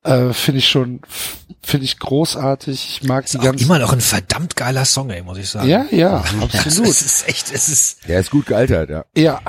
Äh, 0.05 0.33
finde 0.33 0.59
ich 0.59 0.69
schon, 0.69 1.01
finde 1.63 1.85
ich 1.85 1.99
großartig. 1.99 3.01
Ich 3.03 3.09
mag 3.09 3.25
Ist 3.25 3.35
die 3.35 3.39
auch 3.39 3.45
ganzen. 3.45 3.65
immer 3.65 3.79
noch 3.79 3.93
ein 3.93 4.01
verdammt 4.01 4.55
geiler 4.57 4.85
Song, 4.85 5.11
ey, 5.11 5.23
muss 5.23 5.39
ich 5.39 5.49
sagen. 5.49 5.69
Ja, 5.69 5.87
ja, 5.91 6.25
Ja, 6.41 6.43
absolut. 6.43 6.89
Es 6.89 7.03
ist 7.03 7.29
echt, 7.29 7.53
es 7.53 7.69
ist, 7.69 8.09
Der 8.09 8.21
ist 8.21 8.31
gut 8.31 8.47
gealtert, 8.47 8.91
ja. 8.91 9.05
Ja, 9.17 9.41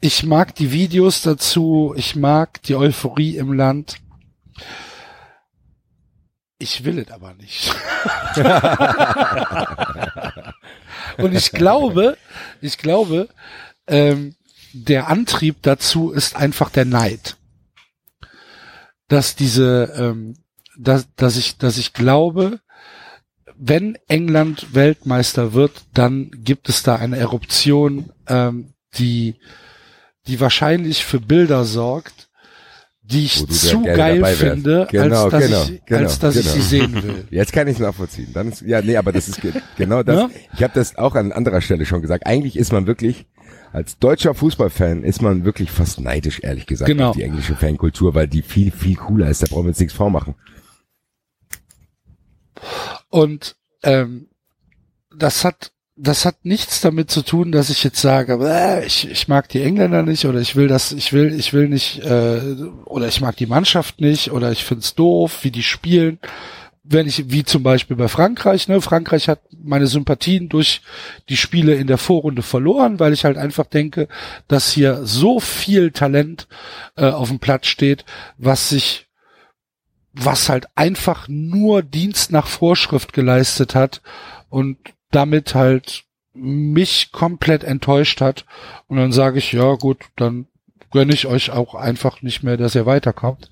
ich 0.00 0.24
mag 0.24 0.54
die 0.54 0.70
Videos 0.72 1.22
dazu, 1.22 1.94
ich 1.96 2.16
mag 2.16 2.62
die 2.64 2.74
Euphorie 2.76 3.36
im 3.36 3.52
Land. 3.52 3.96
Ich 6.58 6.84
will 6.84 6.98
es 6.98 7.10
aber 7.10 7.34
nicht. 7.34 7.74
Und 11.18 11.34
ich 11.34 11.50
glaube, 11.50 12.16
ich 12.60 12.78
glaube, 12.78 13.28
ähm, 13.86 14.34
der 14.72 15.08
Antrieb 15.08 15.56
dazu 15.62 16.10
ist 16.10 16.36
einfach 16.36 16.70
der 16.70 16.84
Neid. 16.84 17.36
Dass 19.08 19.36
diese, 19.36 19.92
ähm, 19.96 20.36
dass, 20.78 21.06
dass 21.16 21.36
ich, 21.36 21.58
dass 21.58 21.76
ich 21.76 21.92
glaube, 21.92 22.60
wenn 23.56 23.96
England 24.08 24.74
Weltmeister 24.74 25.52
wird, 25.52 25.82
dann 25.92 26.30
gibt 26.32 26.68
es 26.68 26.82
da 26.82 26.96
eine 26.96 27.16
Eruption, 27.16 28.10
ähm, 28.26 28.74
die, 28.94 29.36
die 30.26 30.40
wahrscheinlich 30.40 31.04
für 31.04 31.20
Bilder 31.20 31.64
sorgt, 31.64 32.23
die 33.04 33.26
ich 33.26 33.46
zu 33.48 33.82
geil 33.82 34.24
finde, 34.24 34.86
Genau, 34.90 35.24
als 35.24 35.30
dass, 35.30 35.44
genau, 35.44 35.62
ich, 35.64 35.84
genau, 35.84 36.00
als 36.00 36.18
dass 36.18 36.36
ich 36.36 36.42
genau. 36.42 36.54
sie 36.54 36.62
sehen 36.62 37.02
will. 37.02 37.24
Jetzt 37.30 37.52
kann 37.52 37.68
ich 37.68 37.74
es 37.74 37.80
nachvollziehen. 37.80 38.28
Dann 38.32 38.48
ist, 38.48 38.62
ja, 38.62 38.80
nee, 38.80 38.96
aber 38.96 39.12
das 39.12 39.28
ist 39.28 39.42
ge 39.42 39.52
genau 39.76 40.02
das. 40.02 40.16
Ja? 40.16 40.30
Ich 40.54 40.62
habe 40.62 40.72
das 40.74 40.96
auch 40.96 41.14
an 41.14 41.30
anderer 41.30 41.60
Stelle 41.60 41.84
schon 41.84 42.00
gesagt. 42.00 42.26
Eigentlich 42.26 42.56
ist 42.56 42.72
man 42.72 42.86
wirklich 42.86 43.26
als 43.74 43.98
deutscher 43.98 44.34
Fußballfan 44.34 45.02
ist 45.02 45.20
man 45.20 45.44
wirklich 45.44 45.72
fast 45.72 45.98
neidisch, 46.00 46.40
ehrlich 46.44 46.66
gesagt, 46.66 46.88
Genau. 46.88 47.10
auf 47.10 47.16
die 47.16 47.24
englische 47.24 47.56
Fankultur, 47.56 48.14
weil 48.14 48.28
die 48.28 48.42
viel 48.42 48.70
viel 48.70 48.94
cooler 48.94 49.28
ist. 49.28 49.42
Da 49.42 49.46
brauchen 49.48 49.64
wir 49.64 49.70
uns 49.70 49.80
nichts 49.80 49.94
vormachen. 49.94 50.36
Und 53.10 53.56
ähm, 53.82 54.28
das 55.14 55.44
hat 55.44 55.72
das 55.96 56.24
hat 56.24 56.44
nichts 56.44 56.80
damit 56.80 57.10
zu 57.10 57.22
tun, 57.22 57.52
dass 57.52 57.70
ich 57.70 57.84
jetzt 57.84 58.00
sage, 58.00 58.82
ich, 58.84 59.08
ich 59.08 59.28
mag 59.28 59.48
die 59.48 59.62
Engländer 59.62 60.02
nicht 60.02 60.24
oder 60.26 60.40
ich 60.40 60.56
will 60.56 60.66
das, 60.66 60.90
ich 60.90 61.12
will, 61.12 61.32
ich 61.32 61.52
will 61.52 61.68
nicht 61.68 62.02
äh, 62.02 62.40
oder 62.84 63.06
ich 63.06 63.20
mag 63.20 63.36
die 63.36 63.46
Mannschaft 63.46 64.00
nicht 64.00 64.32
oder 64.32 64.50
ich 64.50 64.64
find's 64.64 64.94
doof, 64.94 65.38
wie 65.42 65.52
die 65.52 65.62
spielen. 65.62 66.18
Wenn 66.82 67.06
ich, 67.06 67.30
wie 67.30 67.44
zum 67.44 67.62
Beispiel 67.62 67.96
bei 67.96 68.08
Frankreich, 68.08 68.68
ne, 68.68 68.80
Frankreich 68.80 69.28
hat 69.28 69.40
meine 69.62 69.86
Sympathien 69.86 70.48
durch 70.48 70.82
die 71.28 71.36
Spiele 71.36 71.74
in 71.74 71.86
der 71.86 71.96
Vorrunde 71.96 72.42
verloren, 72.42 72.98
weil 72.98 73.12
ich 73.12 73.24
halt 73.24 73.38
einfach 73.38 73.66
denke, 73.66 74.08
dass 74.48 74.72
hier 74.72 75.06
so 75.06 75.40
viel 75.40 75.92
Talent 75.92 76.48
äh, 76.96 77.06
auf 77.06 77.28
dem 77.28 77.38
Platz 77.38 77.68
steht, 77.68 78.04
was 78.36 78.68
sich 78.68 79.06
was 80.16 80.48
halt 80.48 80.66
einfach 80.76 81.26
nur 81.28 81.82
Dienst 81.82 82.30
nach 82.30 82.46
Vorschrift 82.46 83.12
geleistet 83.12 83.74
hat 83.74 84.00
und 84.48 84.93
damit 85.14 85.54
halt 85.54 86.04
mich 86.34 87.12
komplett 87.12 87.64
enttäuscht 87.64 88.20
hat. 88.20 88.44
Und 88.88 88.96
dann 88.96 89.12
sage 89.12 89.38
ich, 89.38 89.52
ja 89.52 89.74
gut, 89.74 89.98
dann 90.16 90.46
gönne 90.94 91.12
ich 91.12 91.26
euch 91.26 91.50
auch 91.50 91.74
einfach 91.74 92.22
nicht 92.22 92.42
mehr, 92.42 92.56
dass 92.56 92.74
ihr 92.74 92.86
weiterkommt. 92.86 93.50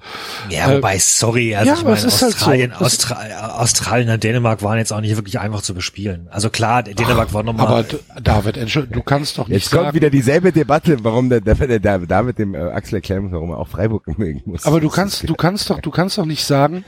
ja, 0.48 0.70
Äh, 0.70 0.77
wobei, 0.78 0.97
sorry, 0.98 1.55
also 1.55 1.69
ja, 1.70 1.77
ich 1.77 1.85
meine, 1.85 1.97
ist 1.97 2.05
halt 2.05 2.19
so. 2.20 2.27
Australien, 2.28 2.70
Das- 2.70 2.81
Austra 2.81 3.59
Australien 3.59 4.09
und 4.09 4.24
Dänemark 4.24 4.62
waren 4.62 4.78
jetzt 4.78 4.93
auch 4.94 5.02
nicht 5.02 5.14
wirklich 5.16 5.39
einfach 5.39 5.60
zu 5.60 5.74
bespielen. 5.74 6.28
Also 6.31 6.48
klar, 6.48 6.82
Dänemark 6.85 7.35
war 7.35 7.43
nochmal, 7.43 7.66
Aber 7.66 7.85
David, 8.23 8.56
entschuldigung, 8.56 8.94
du 8.94 9.02
kannst 9.02 9.36
doch 9.36 9.48
nicht 9.48 9.59
Jetzt 9.64 9.70
kommt 9.73 9.82
sagen, 9.85 9.94
wieder 9.97 10.09
dieselbe 10.09 10.52
Debatte, 10.52 11.05
warum 11.05 11.28
der, 11.28 11.43
der, 11.43 11.55
der, 11.56 11.78
der 11.78 11.98
David 11.98 12.39
dem 12.39 12.55
äh, 12.55 12.59
Axel 12.59 12.94
erklären 12.94 13.24
muss, 13.24 13.32
warum 13.32 13.51
er 13.51 13.59
auch 13.59 13.69
Freiburg 13.69 14.06
mögen 14.19 14.40
muss. 14.47 14.64
aber 14.64 14.81
du 14.81 14.89
kannst, 14.89 15.28
du 15.28 15.35
kannst 15.35 15.69
doch, 15.69 15.81
du 15.81 15.90
kannst 15.90 16.16
doch 16.16 16.24
nicht 16.24 16.44
sagen, 16.47 16.85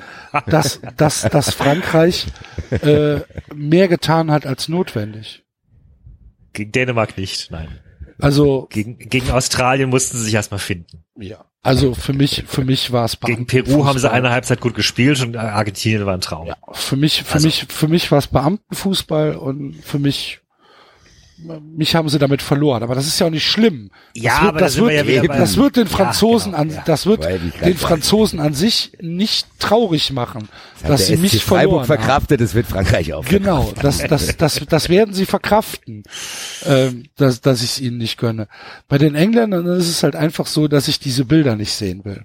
dass, 0.47 0.81
dass, 0.97 1.23
dass 1.23 1.53
Frankreich 1.53 2.27
äh, 2.71 3.17
mehr 3.55 3.89
getan 3.89 4.31
hat 4.31 4.47
als 4.47 4.69
notwendig. 4.69 5.43
gegen 6.53 6.71
Dänemark 6.73 7.19
nicht, 7.19 7.51
nein. 7.51 7.69
Also 8.21 8.67
Gegen, 8.71 8.99
gegen 8.99 9.31
Australien 9.31 9.91
mussten 9.91 10.17
sie 10.19 10.25
sich 10.25 10.35
erstmal 10.35 10.61
finden. 10.61 11.05
ja, 11.19 11.45
also 11.63 11.95
für 11.95 12.13
mich, 12.13 12.45
für 12.47 12.65
mich 12.65 12.93
war 12.93 13.05
es 13.07 13.19
Gegen 13.21 13.47
Peru 13.47 13.87
haben 13.87 13.99
sie 13.99 14.11
eine 14.11 14.31
Halbzeit 14.31 14.61
gut 14.61 14.75
gespielt 14.75 15.21
und 15.23 15.37
Argentinien 15.37 16.05
war 16.07 16.15
ein 16.15 16.21
Traum. 16.21 16.47
Ja, 16.47 16.57
für 16.73 16.97
mich, 16.97 17.23
für 17.25 17.35
Also- 17.35 17.47
mich, 17.49 17.67
für 17.69 17.89
mich 17.89 18.11
war 18.13 18.19
es 18.19 18.27
Beamtenfußball 18.27 19.37
und 19.37 19.75
für 19.83 19.99
mich 19.99 20.41
mich 21.45 21.95
haben 21.95 22.09
sie 22.09 22.19
damit 22.19 22.43
verloren. 22.43 22.83
Aber 22.83 22.95
das 22.95 23.07
ist 23.07 23.19
ja 23.21 23.27
auch 23.27 23.31
nicht 23.31 23.47
schlimm. 23.47 23.91
Das 24.15 24.23
Ja, 24.23 24.43
wird, 24.43 24.49
aber 24.49 24.59
da 24.59 24.65
das, 24.67 24.75
sind 24.75 24.87
wir 24.87 25.07
wird, 25.07 25.25
ja 25.25 25.37
das 25.37 25.57
wird 25.57 25.77
den 25.77 25.87
Ja, 25.87 25.91
Franzosen 25.91 26.53
genau, 26.53 26.63
an, 26.63 26.71
ja. 26.71 26.83
das 26.87 27.07
wird 27.07 27.25
den. 27.25 27.77
Franzosen 27.77 28.41
an 28.41 28.55
sich 28.55 28.93
nicht 29.01 29.47
traurig 29.59 30.13
machen, 30.13 30.49
Hat 30.83 30.91
dass 30.91 31.07
sie 31.07 31.17
mich 31.17 31.33
SC 31.33 31.41
Freiburg 31.43 31.87
verloren 31.87 31.89
haben. 31.89 32.03
verkraftet, 32.03 32.41
das 32.41 32.55
wird 32.55 32.67
Frankreich 32.67 33.13
auch. 33.15 33.25
Genau, 33.25 33.73
das, 33.81 33.99
das, 33.99 34.37
das, 34.37 34.61
das 34.69 34.89
werden 34.89 35.15
sie 35.15 35.27
verkraften, 35.27 36.03
ähm, 36.65 37.05
dass, 37.17 37.41
dass 37.41 37.63
ich 37.63 37.71
es 37.71 37.81
ihnen 37.81 37.99
nicht 37.99 38.19
gönne. 38.19 38.49
Bei 38.89 38.99
den 38.99 39.15
Engländern 39.15 39.67
ist 39.67 39.89
es 39.89 40.03
halt 40.03 40.17
einfach 40.17 40.47
so, 40.47 40.69
dass 40.69 40.89
ich 40.89 40.99
diese 40.99 41.25
Bilder 41.25 41.57
nicht 41.57 41.73
sehen 41.73 42.05
will. 42.05 42.25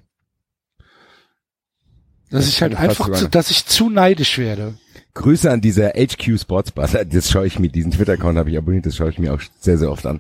Dass 2.32 2.46
Das 2.46 2.50
ich 2.54 2.62
halt 2.62 2.76
einfach, 2.76 3.12
zu, 3.12 3.28
dass 3.28 3.50
ich 3.50 3.66
zu 3.66 3.90
neidisch 3.90 4.38
werde. 4.38 4.76
Grüße 5.20 5.52
an 5.52 5.60
dieser 5.62 5.90
HQ 5.92 6.40
Sports 6.40 6.72
Bar. 6.72 6.88
Das 6.88 7.30
schaue 7.30 7.46
ich 7.46 7.60
mir, 7.60 7.70
diesen 7.70 7.92
Twitter-Account 7.92 8.38
habe 8.38 8.50
ich 8.52 8.58
abonniert, 8.58 8.86
das 8.86 8.96
schaue 8.96 9.10
ich 9.10 9.20
mir 9.20 9.34
auch 9.34 9.42
sehr, 9.60 9.78
sehr 9.78 9.92
oft 9.92 10.06
an. 10.06 10.20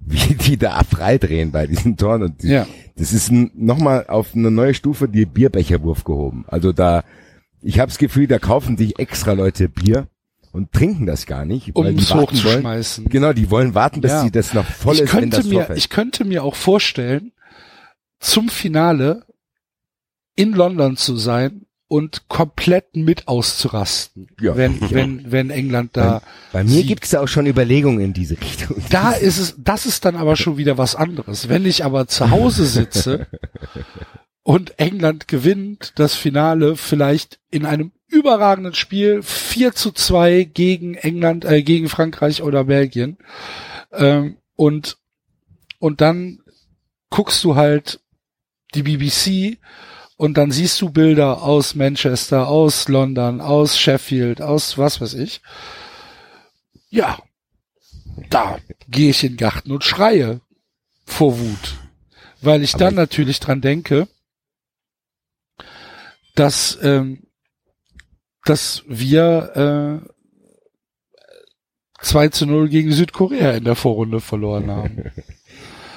Wie 0.00 0.34
die 0.34 0.56
da 0.56 0.82
freidrehen 0.82 1.52
bei 1.52 1.66
diesen 1.66 1.96
Toren. 1.96 2.22
Und 2.22 2.42
die, 2.42 2.48
Ja. 2.48 2.66
Das 2.96 3.12
ist 3.12 3.30
nochmal 3.30 4.06
auf 4.08 4.34
eine 4.34 4.50
neue 4.50 4.74
Stufe 4.74 5.08
die 5.08 5.26
Bierbecherwurf 5.26 6.04
gehoben. 6.04 6.44
Also 6.48 6.72
da, 6.72 7.04
ich 7.60 7.78
habe 7.78 7.90
das 7.90 7.98
Gefühl, 7.98 8.26
da 8.26 8.38
kaufen 8.38 8.76
sich 8.76 8.98
extra 8.98 9.32
Leute 9.32 9.68
Bier 9.68 10.08
und 10.50 10.72
trinken 10.72 11.06
das 11.06 11.26
gar 11.26 11.44
nicht, 11.44 11.74
Um 11.76 11.84
weil 11.84 11.94
die 11.94 12.02
es 12.02 12.10
warten 12.10 12.36
wollen. 12.36 12.44
hochzuschmeißen. 12.56 13.08
Genau, 13.10 13.32
die 13.32 13.50
wollen 13.50 13.74
warten, 13.74 14.00
bis 14.00 14.10
Ja. 14.12 14.22
sie 14.22 14.30
das 14.30 14.52
noch 14.54 14.64
voll 14.66 14.94
ich 14.96 15.02
ist, 15.02 15.14
wenn 15.14 15.20
könnte 15.20 15.36
das 15.38 15.46
mir, 15.46 15.52
Tor 15.54 15.64
fällt. 15.64 15.78
ich 15.78 15.88
könnte 15.88 16.24
mir 16.24 16.42
auch 16.42 16.54
vorstellen, 16.56 17.32
zum 18.18 18.48
Finale 18.48 19.24
in 20.36 20.52
London 20.52 20.96
zu 20.96 21.16
sein 21.16 21.66
und 21.92 22.26
komplett 22.28 22.96
mit 22.96 23.28
auszurasten, 23.28 24.28
Ja. 24.40 24.56
wenn, 24.56 24.80
wenn, 24.90 25.30
wenn 25.30 25.50
England 25.50 25.90
da, 25.94 26.22
Bei 26.52 26.64
mir 26.64 26.70
sie- 26.70 26.86
gibt's 26.86 27.10
da 27.10 27.20
auch 27.20 27.28
schon 27.28 27.46
Überlegungen 27.46 28.00
in 28.00 28.12
diese 28.14 28.40
Richtung. 28.40 28.76
da 28.90 29.12
ist 29.12 29.36
es, 29.38 29.54
das 29.58 29.84
ist 29.84 30.04
dann 30.06 30.16
aber 30.16 30.36
schon 30.36 30.56
wieder 30.56 30.78
was 30.78 30.94
anderes. 30.96 31.48
Wenn 31.50 31.66
ich 31.66 31.84
aber 31.84 32.06
zu 32.06 32.30
Hause 32.30 32.64
sitze 32.66 33.26
und 34.42 34.78
England 34.78 35.28
gewinnt 35.28 35.92
das 35.96 36.14
Finale 36.14 36.76
vielleicht 36.76 37.38
in 37.50 37.66
einem 37.66 37.92
überragenden 38.08 38.74
Spiel 38.74 39.22
4 39.22 39.72
zu 39.74 39.92
2 39.92 40.44
gegen 40.44 40.94
England, 40.94 41.44
äh, 41.44 41.62
gegen 41.62 41.88
Frankreich 41.90 42.42
oder 42.42 42.64
Belgien, 42.64 43.18
ähm, 43.92 44.36
und, 44.56 44.96
und 45.78 46.00
dann 46.00 46.38
guckst 47.10 47.44
du 47.44 47.54
halt 47.56 48.00
die 48.74 48.82
BBC 48.82 49.58
und 50.22 50.34
dann 50.38 50.52
siehst 50.52 50.80
du 50.80 50.90
Bilder 50.90 51.42
aus 51.42 51.74
Manchester, 51.74 52.46
aus 52.46 52.86
London, 52.86 53.40
aus 53.40 53.76
Sheffield, 53.76 54.40
aus 54.40 54.78
was 54.78 55.00
weiß 55.00 55.14
ich. 55.14 55.40
Ja, 56.90 57.18
da 58.30 58.58
gehe 58.88 59.10
ich 59.10 59.24
in 59.24 59.32
den 59.32 59.38
Garten 59.38 59.72
und 59.72 59.82
schreie 59.82 60.40
vor 61.04 61.40
Wut, 61.40 61.74
weil 62.40 62.62
ich 62.62 62.74
Aber 62.74 62.84
dann 62.84 62.94
ich- 62.94 62.98
natürlich 62.98 63.40
dran 63.40 63.60
denke, 63.60 64.06
dass 66.34 66.78
ähm, 66.82 67.24
dass 68.44 68.82
wir 68.86 70.02
äh, 70.04 70.08
2 72.04 72.28
zu 72.28 72.46
0 72.46 72.68
gegen 72.68 72.92
Südkorea 72.92 73.52
in 73.52 73.64
der 73.64 73.76
Vorrunde 73.76 74.20
verloren 74.20 74.70
haben. 74.70 75.10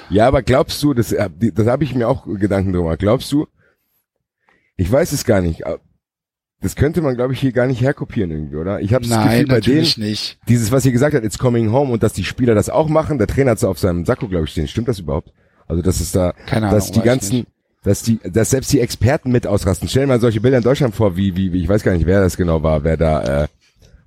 Ja, 0.08 0.28
aber 0.28 0.40
glaubst 0.42 0.80
du, 0.84 0.94
das, 0.94 1.10
äh, 1.10 1.28
das 1.52 1.66
habe 1.66 1.82
ich 1.82 1.92
mir 1.92 2.08
auch 2.08 2.26
Gedanken 2.26 2.72
drüber. 2.72 2.96
Glaubst 2.96 3.32
du, 3.32 3.48
ich 4.76 4.90
weiß 4.90 5.12
es 5.12 5.24
gar 5.24 5.40
nicht. 5.40 5.62
Das 6.60 6.74
könnte 6.74 7.02
man, 7.02 7.16
glaube 7.16 7.34
ich, 7.34 7.40
hier 7.40 7.52
gar 7.52 7.66
nicht 7.66 7.82
herkopieren 7.82 8.30
irgendwie, 8.30 8.56
oder? 8.56 8.80
Ich 8.80 8.94
habe 8.94 9.06
das 9.06 9.10
Nein, 9.10 9.30
Gefühl, 9.44 9.46
bei 9.46 9.60
denen, 9.60 9.92
nicht. 9.96 10.38
dieses, 10.48 10.72
was 10.72 10.86
ihr 10.86 10.92
gesagt 10.92 11.14
habt, 11.14 11.24
it's 11.24 11.38
coming 11.38 11.70
home 11.70 11.92
und 11.92 12.02
dass 12.02 12.14
die 12.14 12.24
Spieler 12.24 12.54
das 12.54 12.70
auch 12.70 12.88
machen, 12.88 13.18
der 13.18 13.26
Trainer 13.26 13.50
hat 13.52 13.58
es 13.58 13.64
auf 13.64 13.78
seinem 13.78 14.04
Sakko, 14.06 14.28
glaube 14.28 14.46
ich, 14.46 14.52
stehen. 14.52 14.66
Stimmt 14.66 14.88
das 14.88 14.98
überhaupt? 14.98 15.32
Also, 15.68 15.82
dass 15.82 16.00
es 16.00 16.12
da, 16.12 16.32
Keine 16.46 16.66
Ahnung, 16.68 16.78
dass 16.78 16.90
die 16.92 17.02
ganzen, 17.02 17.46
dass 17.84 18.02
die, 18.02 18.18
dass 18.24 18.50
selbst 18.50 18.72
die 18.72 18.80
Experten 18.80 19.30
mit 19.30 19.46
ausrasten. 19.46 19.88
Stell 19.88 20.04
dir 20.04 20.08
mal 20.08 20.20
solche 20.20 20.40
Bilder 20.40 20.58
in 20.58 20.62
Deutschland 20.64 20.94
vor, 20.94 21.16
wie, 21.16 21.36
wie, 21.36 21.52
wie 21.52 21.62
ich 21.62 21.68
weiß 21.68 21.82
gar 21.82 21.92
nicht, 21.92 22.06
wer 22.06 22.20
das 22.20 22.36
genau 22.36 22.62
war, 22.62 22.84
wer 22.84 22.96
da 22.96 23.44
äh, 23.44 23.48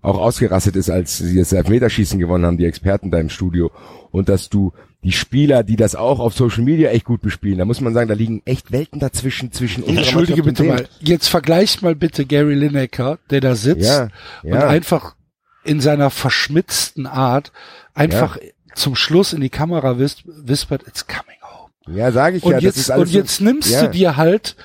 auch 0.02 0.18
ausgerastet 0.18 0.76
ist, 0.76 0.90
als 0.90 1.18
sie 1.18 1.38
das 1.38 1.54
Elfmeterschießen 1.54 2.20
gewonnen 2.20 2.46
haben, 2.46 2.58
die 2.58 2.66
Experten 2.66 3.12
da 3.12 3.20
im 3.20 3.30
Studio. 3.30 3.72
Und 4.12 4.28
dass 4.28 4.50
du 4.50 4.74
die 5.04 5.12
Spieler, 5.14 5.64
die 5.64 5.78
das 5.78 5.96
auch 5.96 6.20
auf 6.20 6.34
Social 6.34 6.64
Media 6.64 6.90
echt 6.90 7.06
gut 7.06 7.22
bespielen, 7.22 7.58
da 7.58 7.66
muss 7.66 7.80
man 7.80 7.94
sagen, 7.94 8.10
da 8.10 8.16
liegen 8.16 8.42
echt 8.46 8.72
Welten 8.74 9.00
dazwischen 9.00 9.52
zwischen 9.54 9.84
unserer 9.84 10.04
Entschuldige 10.04 10.44
bitte 10.44 10.64
und 10.64 10.70
mal. 10.70 10.88
Jetzt 11.00 11.28
vergleicht 11.30 11.82
mal 11.82 11.96
bitte 11.96 12.26
Gary 12.26 12.54
Lineker, 12.56 13.18
der 13.30 13.40
da 13.40 13.56
sitzt 13.56 13.88
Ja, 13.88 14.10
und 14.44 14.54
ja. 14.54 14.68
einfach 14.68 15.16
in 15.64 15.80
seiner 15.80 16.10
verschmitzten 16.10 17.06
Art 17.06 17.52
einfach 17.94 18.38
zum 18.76 18.96
Schluss 18.96 19.32
in 19.34 19.42
die 19.42 19.50
Kamera 19.50 20.00
wisp 20.00 20.22
whispert, 20.26 20.84
it's 20.88 21.08
coming 21.08 21.38
home. 21.42 21.98
Ja, 21.98 22.12
sage 22.12 22.38
ich 22.38 22.44
Und 22.44 22.52
ja. 22.52 22.58
das 22.58 22.64
jetzt, 22.66 22.78
ist 22.78 22.92
alles 22.92 23.10
und 23.10 23.16
jetzt 23.16 23.40
nimmst 23.42 23.70
ja, 23.72 23.84
du 23.86 23.90
dir 23.92 24.18
halt 24.18 24.58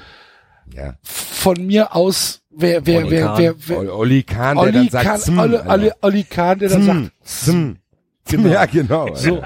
Ja. 0.75 0.95
von 1.05 1.65
mir 1.65 1.95
aus, 1.95 2.43
wer, 2.51 2.85
wer, 2.87 3.01
Oli 3.03 3.11
wer, 3.11 3.27
Kahn. 3.27 3.39
wer, 3.39 3.55
wer, 3.69 3.79
Oli- 3.79 3.89
Oli 3.91 4.23
Kahn, 4.25 4.57
der 4.57 4.65
Olli 4.65 4.73
dann 4.73 4.89
sagt, 4.89 5.27
Kahn, 5.27 5.91
Olli 6.01 6.25
Kahn, 6.25 6.59
der 6.59 6.69
dann 6.71 7.11
sagt, 7.23 7.77
hm. 8.31 8.47
Ja, 8.51 8.65
genau. 8.67 9.15
so, 9.15 9.43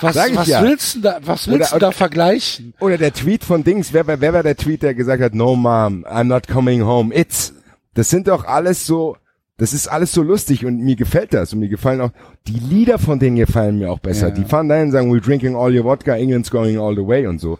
was, 0.00 0.14
Sag 0.14 0.30
ich 0.30 0.36
was 0.36 0.48
ja. 0.48 0.62
willst 0.62 0.96
du 0.96 1.00
da, 1.00 1.18
was 1.22 1.48
willst 1.48 1.70
Oder- 1.72 1.78
du 1.78 1.86
da 1.86 1.92
vergleichen? 1.92 2.74
Oder 2.80 2.98
der 2.98 3.12
Tweet 3.12 3.44
von 3.44 3.64
Dings, 3.64 3.92
wer, 3.92 4.06
wer, 4.06 4.20
wer 4.20 4.32
war 4.32 4.42
der 4.42 4.56
Tweet, 4.56 4.82
der 4.82 4.94
gesagt 4.94 5.22
hat, 5.22 5.34
no 5.34 5.54
mom, 5.56 6.04
I'm 6.06 6.24
not 6.24 6.48
coming 6.48 6.84
home, 6.84 7.14
it's. 7.14 7.52
Das 7.94 8.10
sind 8.10 8.28
doch 8.28 8.44
alles 8.44 8.84
so, 8.84 9.16
das 9.56 9.72
ist 9.72 9.88
alles 9.88 10.12
so 10.12 10.22
lustig 10.22 10.66
und 10.66 10.80
mir 10.80 10.96
gefällt 10.96 11.32
das 11.32 11.54
und 11.54 11.60
mir 11.60 11.68
gefallen 11.68 12.02
auch, 12.02 12.10
die 12.46 12.58
Lieder 12.58 12.98
von 12.98 13.18
denen 13.18 13.36
gefallen 13.36 13.78
mir 13.78 13.90
auch 13.90 14.00
besser. 14.00 14.28
Ja. 14.28 14.34
Die 14.34 14.44
fahren 14.44 14.68
dahin 14.68 14.86
und 14.86 14.92
sagen, 14.92 15.10
we're 15.10 15.24
drinking 15.24 15.56
all 15.56 15.74
your 15.74 15.84
vodka, 15.84 16.14
England's 16.14 16.50
going 16.50 16.78
all 16.78 16.94
the 16.94 17.06
way 17.06 17.26
und 17.26 17.40
so. 17.40 17.58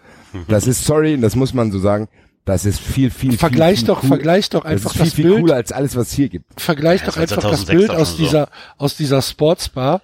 Das 0.48 0.66
ist, 0.66 0.84
sorry, 0.84 1.18
das 1.18 1.36
muss 1.36 1.54
man 1.54 1.72
so 1.72 1.78
sagen, 1.78 2.08
das 2.44 2.66
ist 2.66 2.78
viel, 2.80 3.10
viel, 3.10 3.38
Vergleich 3.38 3.78
viel, 3.78 3.86
viel 3.86 3.86
doch, 3.86 4.02
cool- 4.02 4.08
vergleich 4.08 4.50
doch 4.50 4.64
einfach 4.66 4.92
das, 4.92 4.92
ist 4.92 4.98
viel, 4.98 5.04
das 5.06 5.14
viel 5.14 5.24
Bild 5.24 5.40
cooler 5.40 5.54
als 5.54 5.72
alles, 5.72 5.96
was 5.96 6.08
es 6.08 6.12
hier 6.12 6.28
gibt. 6.28 6.60
vergleich 6.60 7.00
Ja, 7.00 7.06
doch 7.06 7.16
einfach 7.16 7.36
das 7.36 7.64
2006 7.64 7.78
Bild 7.78 7.90
aus 7.90 8.10
so. 8.10 8.16
dieser, 8.18 8.48
aus 8.76 8.96
dieser 8.98 9.22
Sportsbar 9.22 10.02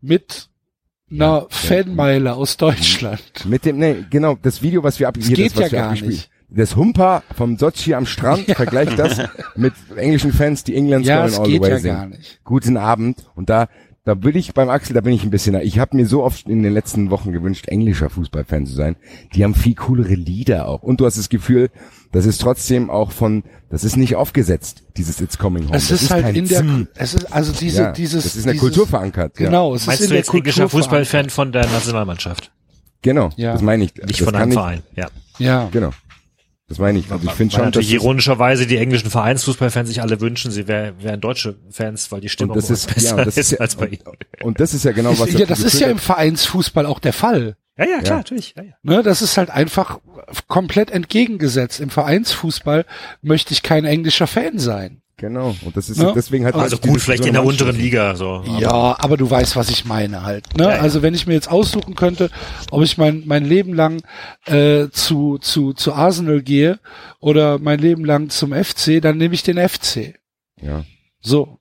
mit 0.00 0.48
einer 1.10 1.46
Fanmeile 1.50 2.34
aus 2.34 2.56
Deutschland. 2.56 3.22
Mit 3.46 3.64
dem, 3.64 3.78
nee, 3.78 4.04
genau, 4.10 4.36
das 4.40 4.62
Video, 4.62 4.82
was 4.82 5.00
wir 5.00 5.08
ab, 5.08 5.14
Das 5.16 5.26
hier, 5.26 5.36
geht 5.36 5.52
das, 5.58 5.70
ja 5.72 5.80
gar 5.80 5.88
abgespielt- 5.90 6.10
nicht. 6.12 6.30
Das 6.52 6.74
Humper 6.74 7.22
vom 7.36 7.56
Sochi 7.58 7.94
am 7.94 8.06
Strand, 8.06 8.44
vergleicht 8.56 8.98
das 8.98 9.20
mit 9.54 9.72
englischen 9.94 10.32
Fans, 10.32 10.64
die 10.64 10.74
England's 10.74 11.06
Ja, 11.06 11.24
going 11.28 11.38
all 11.40 11.46
the 11.48 11.60
way 11.60 11.70
ja 11.70 11.78
singen. 11.78 11.96
gar 11.96 12.06
nicht. 12.06 12.40
Guten 12.42 12.76
Abend. 12.76 13.24
Und 13.36 13.48
da, 13.50 13.68
da 14.04 14.14
bin 14.14 14.34
ich 14.34 14.54
beim 14.54 14.70
Axel, 14.70 14.94
da 14.94 15.02
bin 15.02 15.12
ich 15.12 15.24
ein 15.24 15.30
bisschen, 15.30 15.54
ich 15.60 15.78
habe 15.78 15.94
mir 15.96 16.06
so 16.06 16.22
oft 16.24 16.48
in 16.48 16.62
den 16.62 16.72
letzten 16.72 17.10
Wochen 17.10 17.32
gewünscht, 17.32 17.68
englischer 17.68 18.08
Fußballfan 18.08 18.64
zu 18.66 18.72
sein. 18.74 18.96
Die 19.34 19.44
haben 19.44 19.54
viel 19.54 19.74
coolere 19.74 20.14
Lieder 20.14 20.68
auch. 20.68 20.82
Und 20.82 21.00
du 21.00 21.06
hast 21.06 21.18
das 21.18 21.28
Gefühl, 21.28 21.68
das 22.10 22.24
ist 22.24 22.40
trotzdem 22.40 22.88
auch 22.88 23.12
von, 23.12 23.44
das 23.68 23.84
ist 23.84 23.96
nicht 23.96 24.16
aufgesetzt, 24.16 24.84
dieses 24.96 25.20
It's 25.20 25.36
Coming 25.38 25.64
Home. 25.68 25.76
Es 25.76 25.88
das 25.88 26.02
ist 26.02 26.10
halt 26.10 26.24
kein 26.24 26.34
in 26.34 26.48
der, 26.48 26.58
Zim. 26.60 26.88
es 26.94 27.14
ist 27.14 27.32
also 27.32 27.52
diese, 27.52 27.82
ja, 27.82 27.92
dieses, 27.92 28.24
das 28.24 28.36
ist 28.36 28.38
in 28.38 28.44
der 28.44 28.52
dieses, 28.54 28.62
Kultur 28.68 28.86
verankert. 28.86 29.38
Ja. 29.38 29.46
Genau, 29.46 29.74
es 29.74 29.86
Meinst 29.86 30.00
ist 30.00 30.06
in 30.06 30.10
du 30.12 30.16
jetzt 30.16 30.32
englischer 30.34 30.68
Fußballfan 30.68 31.28
von 31.30 31.52
der 31.52 31.66
Nationalmannschaft? 31.66 32.50
Genau, 33.02 33.30
Ja. 33.36 33.52
das 33.52 33.62
meine 33.62 33.84
ich. 33.84 33.94
Nicht 33.94 34.18
das 34.20 34.26
von 34.26 34.34
einem 34.34 34.48
ich- 34.50 34.54
Verein, 34.54 34.82
ja. 34.96 35.08
verankert. 35.08 35.12
Ja. 35.38 35.68
Genau. 35.72 35.90
Das 36.70 36.78
meine 36.78 37.00
ich. 37.00 37.10
Also 37.10 37.26
ich 37.26 37.32
finde 37.32 37.52
schon, 37.52 37.58
dass 37.60 37.66
natürlich 37.66 37.88
es- 37.88 37.94
ironischerweise 38.02 38.66
die 38.66 38.76
englischen 38.78 39.10
Vereinsfußballfans 39.10 39.88
sich 39.88 40.00
alle 40.00 40.20
wünschen, 40.20 40.50
sie 40.52 40.66
wär, 40.68 40.94
wären 41.02 41.20
deutsche 41.20 41.56
Fans, 41.70 42.10
weil 42.12 42.20
die 42.22 42.28
Stimmung 42.30 42.54
das 42.56 42.70
ist, 42.70 42.94
besser 42.94 43.18
ja, 43.18 43.24
das 43.24 43.36
ist, 43.36 43.50
ja, 43.50 43.58
als 43.58 43.74
bei 43.74 43.88
ihnen. 43.88 44.02
und, 44.06 44.44
und 44.44 44.60
das 44.60 44.72
ist 44.72 44.84
ja 44.84 44.92
genau 44.92 45.18
was 45.18 45.32
ja, 45.32 45.44
das 45.46 45.60
ist 45.60 45.80
ja 45.80 45.88
im 45.88 45.98
Vereinsfußball 45.98 46.86
auch 46.86 47.00
der 47.00 47.12
Fall. 47.12 47.56
Ja, 47.76 47.84
ja, 47.86 47.98
klar, 47.98 48.04
Ja. 48.06 48.16
natürlich. 48.18 48.54
Ja, 48.56 48.62
ja. 48.62 48.72
Ne, 48.82 49.02
das 49.02 49.20
ist 49.20 49.36
halt 49.36 49.50
einfach 49.50 49.98
komplett 50.46 50.90
entgegengesetzt. 50.92 51.80
Im 51.80 51.90
Vereinsfußball 51.90 52.84
möchte 53.20 53.52
ich 53.52 53.62
kein 53.62 53.84
englischer 53.84 54.26
Fan 54.28 54.58
sein. 54.58 55.02
Genau. 55.20 55.54
Und 55.66 55.76
das 55.76 55.90
ist 55.90 55.98
Ne? 55.98 56.12
deswegen 56.16 56.44
man 56.44 56.54
Also 56.54 56.78
gut, 56.78 56.98
vielleicht 56.98 57.26
in 57.26 57.34
der 57.34 57.44
unteren 57.44 57.76
Liga, 57.76 58.16
so. 58.16 58.42
Ja, 58.58 58.96
aber 58.98 59.18
du 59.18 59.30
weißt, 59.30 59.54
was 59.54 59.68
ich 59.68 59.84
meine 59.84 60.22
halt. 60.22 60.56
Ne? 60.56 60.64
Ja, 60.64 60.70
ja. 60.70 60.80
Also 60.80 61.02
wenn 61.02 61.12
ich 61.12 61.26
mir 61.26 61.34
jetzt 61.34 61.50
aussuchen 61.50 61.94
könnte, 61.94 62.30
ob 62.70 62.82
ich 62.82 62.96
mein 62.96 63.24
mein 63.26 63.44
Leben 63.44 63.74
lang 63.74 64.02
äh, 64.46 64.88
zu 64.90 65.36
zu 65.36 65.74
zu 65.74 65.92
Arsenal 65.92 66.40
gehe 66.40 66.80
oder 67.20 67.58
mein 67.58 67.80
Leben 67.80 68.06
lang 68.06 68.30
zum 68.30 68.54
FC, 68.54 69.02
dann 69.02 69.18
nehme 69.18 69.34
ich 69.34 69.42
den 69.42 69.58
FC. 69.58 70.14
Ja. 70.58 70.84
So. 71.20 71.58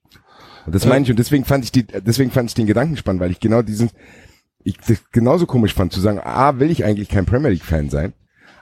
Und 0.65 0.73
das 0.73 0.86
meine 0.86 1.03
ich 1.03 1.11
und 1.11 1.19
deswegen 1.19 1.44
fand 1.44 1.65
ich 1.65 1.73
die, 1.73 1.86
deswegen 1.86 2.31
fand 2.31 2.49
ich 2.49 2.53
den 2.53 2.68
Gedanken 2.68 2.95
spannend, 2.95 3.22
weil 3.22 3.31
ich 3.31 3.41
genau 3.41 3.61
diesen, 3.61 3.90
ich 4.64 4.77
das 4.77 5.02
genauso 5.11 5.45
komisch 5.48 5.73
fand 5.73 5.91
zu 5.91 5.99
sagen, 5.99 6.19
A, 6.19 6.60
will 6.60 6.72
ich 6.72 6.86
eigentlich 6.86 7.10
kein 7.10 7.26
Premier 7.26 7.49
League 7.49 7.65
Fan 7.65 7.90
sein, 7.90 8.14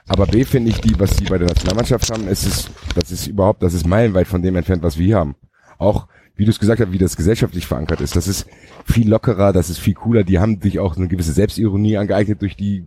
aber 0.08 0.26
B 0.26 0.44
finde 0.44 0.70
ich 0.70 0.80
die, 0.80 0.98
was 0.98 1.16
die 1.16 1.26
bei 1.26 1.38
der 1.38 1.48
Nationalmannschaft 1.48 2.10
haben, 2.10 2.26
es 2.28 2.44
ist, 2.44 2.70
das 2.94 3.10
ist 3.12 3.26
überhaupt, 3.26 3.62
das 3.62 3.74
ist 3.74 3.86
meilenweit 3.86 4.26
von 4.26 4.42
dem 4.42 4.56
entfernt, 4.56 4.82
was 4.82 4.98
wir 4.98 5.16
haben. 5.16 5.36
Auch, 5.78 6.08
wie 6.34 6.44
du 6.44 6.50
es 6.50 6.58
gesagt 6.58 6.80
hast, 6.80 6.92
wie 6.92 6.98
das 6.98 7.16
gesellschaftlich 7.16 7.66
verankert 7.66 8.00
ist, 8.00 8.16
das 8.16 8.26
ist 8.26 8.46
viel 8.86 9.08
lockerer, 9.08 9.52
das 9.52 9.70
ist 9.70 9.78
viel 9.78 9.94
cooler, 9.94 10.24
die 10.24 10.38
haben 10.38 10.60
sich 10.60 10.78
auch 10.78 10.96
eine 10.96 11.08
gewisse 11.08 11.32
Selbstironie 11.32 11.98
angeeignet 11.98 12.40
durch 12.42 12.56
die 12.56 12.86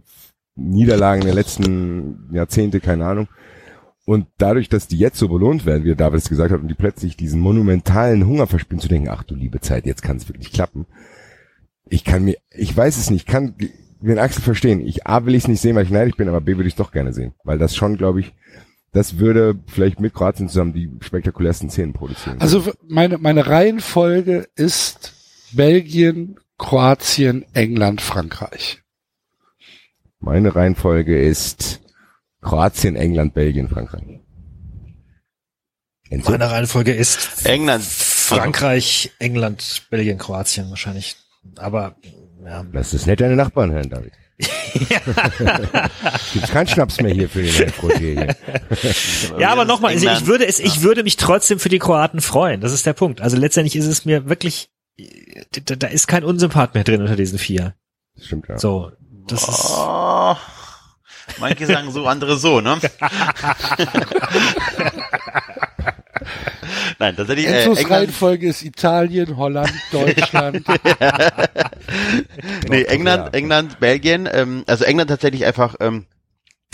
Niederlagen 0.56 1.22
der 1.22 1.34
letzten 1.34 2.30
Jahrzehnte, 2.34 2.80
keine 2.80 3.06
Ahnung. 3.06 3.28
Und 4.06 4.28
dadurch, 4.38 4.68
dass 4.68 4.88
die 4.88 4.98
jetzt 4.98 5.20
so 5.20 5.28
belohnt 5.28 5.66
werden, 5.66 5.84
wie 5.84 5.96
David 5.96 6.20
es 6.20 6.30
gesagt 6.30 6.52
hat, 6.52 6.60
und 6.60 6.68
die 6.68 6.74
plötzlich 6.74 7.18
diesen 7.18 7.40
monumentalen 7.40 8.26
Hunger 8.26 8.48
verspüren, 8.48 8.82
zu 8.82 8.88
denken, 8.88 9.10
ach 9.10 9.24
du 9.24 9.36
liebe 9.36 9.62
Zeit, 9.62 9.86
jetzt 9.86 10.02
kann 10.02 10.18
es 10.18 10.28
wirklich 10.28 10.52
klappen, 10.52 10.88
Ich 11.88 12.04
kann 12.04 12.24
mir, 12.24 12.38
ich 12.52 12.76
weiß 12.76 12.98
es 12.98 13.10
nicht, 13.10 13.28
kann 13.28 13.56
den 14.02 14.20
Axel 14.20 14.42
verstehen. 14.42 14.82
Ich 14.82 15.06
A 15.08 15.26
will 15.26 15.36
ich 15.36 15.44
es 15.44 15.48
nicht 15.48 15.62
sehen, 15.62 15.76
weil 15.76 15.86
ich 15.86 15.92
neidisch 15.92 16.16
bin, 16.16 16.28
aber 16.28 16.42
B 16.42 16.56
würde 16.56 16.68
ich 16.68 16.74
es 16.74 16.78
doch 16.78 16.92
gerne 16.92 17.14
sehen. 17.14 17.34
Weil 17.44 17.58
das 17.58 17.76
schon, 17.76 17.98
glaube 17.98 18.20
ich, 18.20 18.34
das 18.92 19.20
würde 19.20 19.60
vielleicht 19.68 20.00
mit 20.00 20.14
Kroatien 20.14 20.50
zusammen 20.50 20.74
die 20.74 20.90
spektakulärsten 21.00 21.70
Szenen 21.70 21.94
produzieren. 21.94 22.42
Also 22.42 22.72
meine, 22.88 23.18
meine 23.18 23.48
Reihenfolge 23.48 24.48
ist 24.56 25.14
Belgien, 25.54 26.40
Kroatien, 26.58 27.46
England, 27.54 28.02
Frankreich. 28.02 28.82
Meine 30.20 30.56
Reihenfolge 30.56 31.20
ist 31.20 31.82
Kroatien, 32.42 32.96
England, 32.96 33.34
Belgien, 33.34 33.70
Frankreich. 33.70 34.20
Enzo? 36.10 36.32
Meine 36.32 36.52
Reihenfolge 36.52 36.94
ist 36.94 37.46
England. 37.46 37.84
Frankreich, 37.84 39.12
England, 39.20 39.88
Belgien, 39.90 40.18
Kroatien 40.18 40.70
wahrscheinlich. 40.70 41.16
Aber 41.58 41.96
ja. 42.46 42.66
Lass 42.72 42.94
es 42.94 43.06
nicht 43.06 43.22
deine 43.22 43.36
Nachbarn 43.36 43.72
hören, 43.72 43.90
David. 43.90 44.14
Gibt's 46.34 46.52
keinen 46.52 46.68
Schnaps 46.68 47.00
mehr 47.02 47.14
hier 47.14 47.30
für 47.30 47.44
den 47.44 47.98
hier. 47.98 48.36
Ja, 49.38 49.52
aber 49.52 49.66
nochmal, 49.66 49.94
also 49.94 50.10
ich 50.10 50.26
würde 50.26 50.48
es, 50.48 50.60
ich 50.60 50.82
würde 50.82 51.04
mich 51.04 51.18
trotzdem 51.18 51.60
für 51.60 51.70
die 51.70 51.80
Kroaten 51.80 52.22
freuen. 52.22 52.62
Das 52.62 52.74
ist 52.74 52.86
der 52.86 52.94
Punkt. 52.94 53.22
Also 53.22 53.38
letztendlich 53.38 53.76
ist 53.76 53.86
es 53.86 54.06
mir 54.06 54.30
wirklich, 54.30 54.72
da, 55.66 55.76
da 55.76 55.88
ist 55.88 56.08
kein 56.08 56.24
Unsympath 56.24 56.74
mehr 56.74 56.84
drin 56.84 57.02
unter 57.02 57.16
diesen 57.16 57.38
vier. 57.38 57.76
Das 58.16 58.26
stimmt 58.26 58.48
ja. 58.48 58.58
So, 58.58 58.92
das 59.28 59.48
ist, 59.48 59.74
Oh, 59.78 60.36
manche 61.40 61.66
sagen 61.66 61.92
so, 61.92 62.08
andere 62.08 62.38
so, 62.38 62.62
ne? 62.62 62.80
Nein, 67.02 67.16
tatsächlich, 67.16 67.48
äh, 67.48 67.64
England, 67.64 67.90
Reihenfolge 67.90 68.48
ist 68.48 68.64
Italien, 68.64 69.36
Holland, 69.36 69.74
Deutschland. 69.92 70.64
nee, 72.70 72.84
England, 72.84 73.34
England, 73.34 73.80
Belgien, 73.80 74.30
ähm, 74.32 74.64
also 74.68 74.86
England 74.86 75.10
tatsächlich 75.10 75.44
einfach, 75.44 75.74
ähm, 75.80 76.06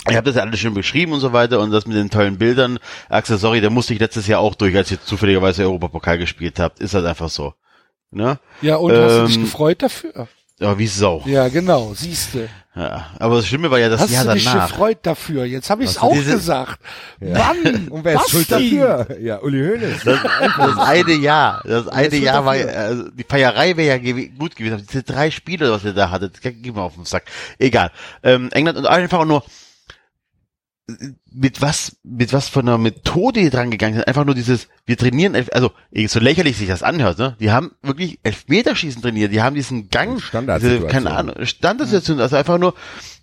ich 0.06 0.16
habe 0.16 0.26
das 0.26 0.36
ja 0.36 0.42
alles 0.42 0.60
schon 0.60 0.74
beschrieben 0.74 1.12
und 1.12 1.20
so 1.20 1.32
weiter 1.32 1.60
und 1.60 1.70
das 1.70 1.86
mit 1.86 1.96
den 1.96 2.10
tollen 2.10 2.36
Bildern. 2.36 2.78
Axel, 3.08 3.38
sorry, 3.38 3.62
da 3.62 3.70
musste 3.70 3.94
ich 3.94 4.00
letztes 4.00 4.26
Jahr 4.26 4.40
auch 4.40 4.54
durch, 4.54 4.76
als 4.76 4.90
ihr 4.90 5.02
zufälligerweise 5.02 5.62
Europapokal 5.62 6.18
gespielt 6.18 6.60
habt. 6.60 6.80
Ist 6.80 6.92
halt 6.92 7.06
einfach 7.06 7.30
so. 7.30 7.54
Ne? 8.10 8.38
Ja, 8.60 8.76
und 8.76 8.92
hast 8.92 9.16
du 9.16 9.26
dich 9.28 9.36
Ähm, 9.36 9.42
gefreut 9.44 9.82
dafür? 9.82 10.28
Ja, 10.60 10.76
wie 10.78 10.86
Sau. 10.88 11.22
Ja, 11.26 11.48
genau, 11.48 11.94
siehste. 11.94 12.48
Ja. 12.74 13.06
Aber 13.18 13.36
das 13.36 13.46
Schlimme 13.46 13.70
war 13.70 13.78
ja 13.78 13.88
das 13.88 14.00
Hast 14.00 14.10
Jahr 14.10 14.24
du 14.24 14.34
dich 14.34 14.44
danach. 14.44 14.68
gefreut 14.68 14.98
dafür? 15.02 15.44
Jetzt 15.44 15.68
habe 15.70 15.82
ich 15.84 15.90
es 15.90 15.96
Hast 15.96 16.02
du 16.02 16.06
auch 16.08 16.12
diese- 16.14 16.32
gesagt. 16.32 16.80
Mann, 17.20 17.88
Und 17.90 18.04
wer 18.04 18.14
ist 18.20 18.30
schuld 18.30 18.50
dafür? 18.50 19.06
Ja, 19.20 19.40
Uli 19.40 19.58
Hoeneß. 19.68 20.04
Das, 20.04 20.18
das 20.56 20.78
eine 20.78 21.12
Jahr, 21.14 21.62
das 21.64 21.88
eine 21.88 22.16
Jahr 22.16 22.44
war, 22.44 22.52
also 22.54 23.08
die 23.10 23.24
Feierei 23.28 23.76
wäre 23.76 23.88
ja 23.88 23.98
gew 23.98 24.28
gut 24.38 24.54
gewesen. 24.56 24.84
Diese 24.88 25.02
drei 25.02 25.30
Spiele, 25.30 25.70
was 25.72 25.84
ihr 25.84 25.92
da 25.92 26.10
hattet, 26.10 26.40
gib 26.40 26.74
mir 26.76 26.82
auf 26.82 26.94
den 26.94 27.04
Sack. 27.04 27.24
Egal. 27.58 27.90
Ähm, 28.22 28.48
England 28.52 28.78
und 28.78 28.86
einfach 28.86 29.24
nur 29.24 29.42
mit 31.30 31.60
was, 31.60 31.98
mit 32.02 32.32
was 32.32 32.48
von 32.48 32.66
einer 32.66 32.78
Methode 32.78 33.40
die 33.40 33.50
dran 33.50 33.70
gegangen 33.70 33.94
sind. 33.94 34.08
Einfach 34.08 34.24
nur 34.24 34.34
dieses, 34.34 34.68
wir 34.86 34.96
trainieren, 34.96 35.34
elf- 35.34 35.50
also 35.52 35.70
so 36.06 36.18
lächerlich 36.18 36.56
sich 36.56 36.68
das 36.68 36.82
anhört, 36.82 37.18
ne? 37.18 37.36
Die 37.40 37.50
haben 37.50 37.72
wirklich 37.82 38.18
Elfmeterschießen 38.22 39.02
trainiert. 39.02 39.32
Die 39.32 39.42
haben 39.42 39.54
diesen 39.54 39.90
Gang, 39.90 40.16
diese, 40.16 40.86
keine 40.90 41.10
Ahnung, 41.16 41.44
Standardsituation. 41.44 42.20
Also 42.20 42.36
einfach 42.36 42.58
nur, 42.58 42.74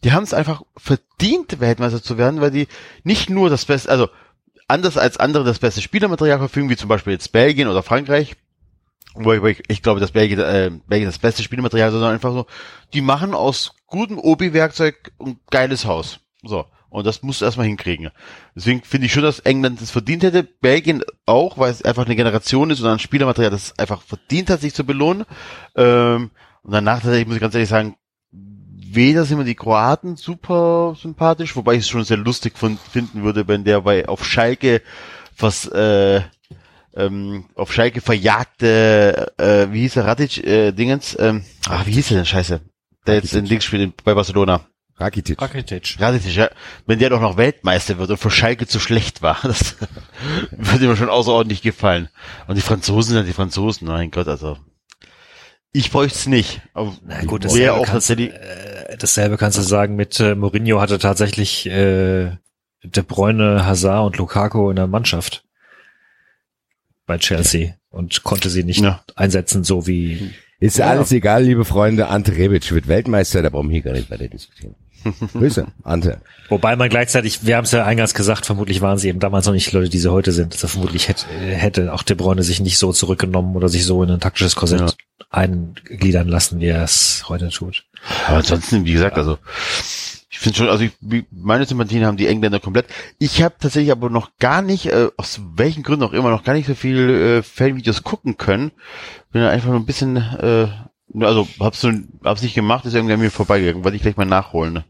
die 0.04 0.12
haben 0.12 0.24
es 0.24 0.34
einfach 0.36 0.62
verdient, 0.78 1.60
Weltmeister 1.60 2.04
zu 2.04 2.20
werden, 2.20 2.40
weil 2.40 2.52
die 2.52 2.68
nicht 3.04 3.32
nur 3.32 3.50
das 3.50 3.66
Beste, 3.66 3.90
also 3.90 4.10
anders 4.68 4.98
als 4.98 5.18
andere 5.18 5.44
das 5.44 5.58
beste 5.60 5.82
Spielermaterial 5.82 6.38
verfügen, 6.38 6.70
wie 6.70 6.78
zum 6.78 6.90
Beispiel 6.90 7.14
jetzt 7.14 7.32
Belgien 7.32 7.68
oder 7.68 7.82
Frankreich, 7.82 8.36
wo 9.16 9.34
ich, 9.34 9.42
wo 9.42 9.48
ich, 9.48 9.64
ich 9.70 9.82
glaube, 9.82 10.00
dass 10.00 10.12
Belgien, 10.12 10.40
äh, 10.40 10.72
Belgien 10.88 11.10
das 11.10 11.20
beste 11.20 11.42
Spielmaterial, 11.42 11.92
sondern 11.92 12.14
einfach 12.14 12.32
so, 12.32 12.46
die 12.94 13.02
machen 13.02 13.34
aus 13.34 13.74
gutem 13.88 14.20
Obi-Werkzeug 14.20 15.12
ein 15.20 15.40
geiles 15.50 15.86
Haus. 15.86 16.20
So. 16.44 16.66
Und 16.96 17.06
das 17.06 17.24
musst 17.24 17.42
du 17.42 17.46
erstmal 17.46 17.68
hinkriegen. 17.68 18.10
Deswegen 18.56 18.82
finde 18.82 19.08
ich 19.08 19.12
schon, 19.12 19.24
dass 19.24 19.40
England 19.40 19.82
das 19.82 19.92
verdient 19.92 20.24
hätte. 20.24 20.44
Belgien 20.44 21.04
auch, 21.26 21.58
weil 21.58 21.70
es 21.70 21.82
einfach 21.82 22.06
eine 22.06 22.16
Generation 22.16 22.70
ist 22.70 22.80
und 22.80 22.88
ein 22.88 23.00
Spielermaterial, 23.00 23.52
das 23.52 23.78
einfach 23.78 24.02
verdient 24.02 24.50
hat, 24.50 24.62
sich 24.62 24.74
zu 24.74 24.86
belohnen. 24.86 25.26
Ähm, 25.76 26.32
und 26.64 26.72
danach 26.72 27.02
tatsächlich, 27.02 27.28
muss 27.28 27.36
ich 27.36 27.42
ganz 27.42 27.54
ehrlich 27.54 27.68
sagen, 27.68 27.98
weder 28.32 29.26
sind 29.26 29.40
mir 29.40 29.44
die 29.44 29.56
Kroaten 29.56 30.16
super 30.16 30.96
sympathisch, 30.98 31.58
wobei 31.58 31.74
ich 31.74 31.80
es 31.82 31.90
schon 31.90 32.06
sehr 32.06 32.16
lustig 32.16 32.58
von, 32.58 32.78
finden 32.78 33.24
würde, 33.24 33.46
wenn 33.50 33.66
der 33.66 33.82
bei 33.82 34.08
auf 34.08 34.24
Schalke 34.24 34.82
was 35.38 35.68
äh, 35.68 36.22
ähm, 36.96 37.44
auf 37.56 37.74
Schalke 37.74 38.00
verjagte, 38.00 39.34
äh, 39.38 39.68
wie 39.70 39.82
hieß 39.82 39.98
er, 39.98 40.06
Ratic, 40.06 40.38
äh, 40.48 40.72
Dingens, 40.72 41.18
ähm, 41.20 41.44
ach, 41.68 41.86
wie 41.88 41.92
hieß 41.92 42.12
er 42.12 42.18
denn, 42.18 42.26
scheiße, 42.26 42.62
der 43.06 43.16
jetzt 43.16 43.34
in 43.34 43.44
Dings 43.44 43.66
spielt 43.66 44.02
bei 44.06 44.14
Barcelona. 44.14 44.66
Rakitic. 44.98 45.42
Rakitic. 45.42 45.98
Ratic, 46.00 46.36
ja, 46.36 46.50
wenn 46.86 47.00
der 47.00 47.10
doch 47.10 47.20
noch 47.20 47.36
Weltmeister 47.36 47.98
wird 47.98 48.10
und 48.12 48.18
für 48.18 48.32
Schalke 48.32 48.66
zu 48.66 48.80
schlecht 48.80 49.22
war, 49.22 49.38
das 49.44 49.76
würde 50.52 50.88
mir 50.88 50.96
schon 50.96 51.10
außerordentlich 51.10 51.62
gefallen. 51.62 52.08
Und 52.48 52.56
die 52.56 52.62
Franzosen 52.62 53.14
sind 53.14 53.28
die 53.28 53.34
Franzosen, 53.34 53.88
mein 53.88 54.12
Gott, 54.12 54.28
also 54.28 54.58
ich 55.74 55.92
bräuchte 55.92 56.18
es 56.18 56.28
nicht. 56.28 56.62
Aber 56.74 56.96
Na 57.06 57.22
gut, 57.26 57.44
wäre 57.44 57.50
dasselbe, 57.50 57.74
auch 57.74 57.86
kannst, 57.86 58.08
tatsächlich, 58.08 58.34
äh, 58.34 58.98
dasselbe 58.98 59.36
kannst 59.38 59.58
du 59.58 59.62
sagen 59.62 59.98
mit 59.98 60.18
äh, 60.22 60.34
Mourinho 60.34 60.80
hatte 60.80 60.98
tatsächlich 61.00 61.66
äh, 61.66 62.32
De 62.84 63.04
Bruyne, 63.06 63.66
Hazard 63.66 64.06
und 64.06 64.18
Lukaku 64.18 64.70
in 64.70 64.78
der 64.78 64.88
Mannschaft 64.88 65.44
bei 67.06 67.18
Chelsea 67.18 67.74
und 67.90 68.24
konnte 68.24 68.50
sie 68.50 68.64
nicht 68.64 68.80
Ja. 68.82 69.04
einsetzen, 69.16 69.64
so 69.66 69.86
wie 69.88 70.34
Ist 70.60 70.78
Ja. 70.78 70.86
alles 70.88 71.12
egal, 71.12 71.44
liebe 71.44 71.66
Freunde. 71.66 72.08
Ante 72.08 72.32
Rebic 72.38 72.72
wird 72.72 72.88
Weltmeister, 72.88 73.42
da 73.42 73.50
brauchen 73.50 73.68
wir 73.70 73.74
hier 73.74 73.82
gar 73.84 73.92
nicht 73.94 74.10
weiter 74.10 74.28
diskutieren. 74.30 74.76
Grüße, 75.34 75.68
Ante. 75.84 76.22
Wobei 76.50 76.76
man 76.76 76.90
gleichzeitig, 76.90 77.46
wir 77.46 77.58
haben 77.58 77.64
es 77.66 77.72
ja 77.72 77.86
eingangs 77.86 78.14
gesagt, 78.14 78.46
vermutlich 78.46 78.82
waren 78.82 78.98
sie 78.98 79.10
eben 79.10 79.20
damals 79.20 79.46
noch 79.46 79.54
nicht 79.54 79.72
Leute, 79.72 79.90
die 79.90 79.98
sie 80.00 80.12
heute 80.12 80.32
sind. 80.32 80.54
Also 80.54 80.68
vermutlich 80.68 81.08
hätte, 81.08 81.28
hätte 81.28 81.94
auch 81.94 82.04
De 82.04 82.16
Bruyne 82.16 82.44
sich 82.44 82.60
nicht 82.60 82.78
so 82.78 82.92
zurückgenommen 82.94 83.56
oder 83.56 83.70
sich 83.70 83.86
so 83.86 84.04
in 84.04 84.12
ein 84.12 84.20
taktisches 84.20 84.56
Korsett 84.56 84.82
Ja. 84.82 84.88
eingliedern 85.30 86.28
lassen, 86.28 86.60
wie 86.60 86.68
er 86.68 86.84
es 86.84 87.26
heute 87.30 87.50
tut. 87.50 87.86
aber 88.28 88.38
ansonsten, 88.38 88.86
wie 88.86 88.94
gesagt, 88.94 89.18
also 89.18 89.38
ich 90.30 90.40
finde 90.40 90.58
schon, 90.58 90.68
also 90.70 90.84
ich, 90.84 90.92
meine 91.32 91.66
Sympathien 91.66 92.06
haben 92.06 92.18
die 92.18 92.28
Engländer 92.28 92.60
komplett. 92.60 92.88
Ich 93.20 93.42
habe 93.42 93.56
tatsächlich 93.60 93.92
aber 93.92 94.10
noch 94.10 94.32
gar 94.38 94.62
nicht, 94.62 94.88
äh, 94.88 95.08
aus 95.16 95.40
welchen 95.56 95.82
Gründen 95.82 96.04
auch 96.04 96.12
immer, 96.14 96.30
noch 96.30 96.44
gar 96.44 96.54
nicht 96.54 96.68
so 96.68 96.76
viel 96.76 97.10
äh, 97.10 97.42
Fanvideos 97.44 98.04
gucken 98.04 98.36
können. 98.38 98.72
Bin 99.32 99.42
da 99.42 99.50
einfach 99.50 99.70
nur 99.70 99.80
ein 99.80 99.86
bisschen, 99.86 100.18
äh, 100.18 100.68
also 101.22 101.48
hab's, 101.62 101.80
so, 101.80 101.92
hab's 102.24 102.42
nicht 102.42 102.54
gemacht, 102.54 102.86
ist 102.86 102.96
irgendwie 102.96 103.14
an 103.14 103.22
mir 103.22 103.32
vorbeigegangen, 103.32 103.84
wollte 103.86 103.96
ich 103.96 104.02
gleich 104.04 104.18
mal 104.18 104.26
nachholen. 104.26 104.74
Ne? 104.74 104.84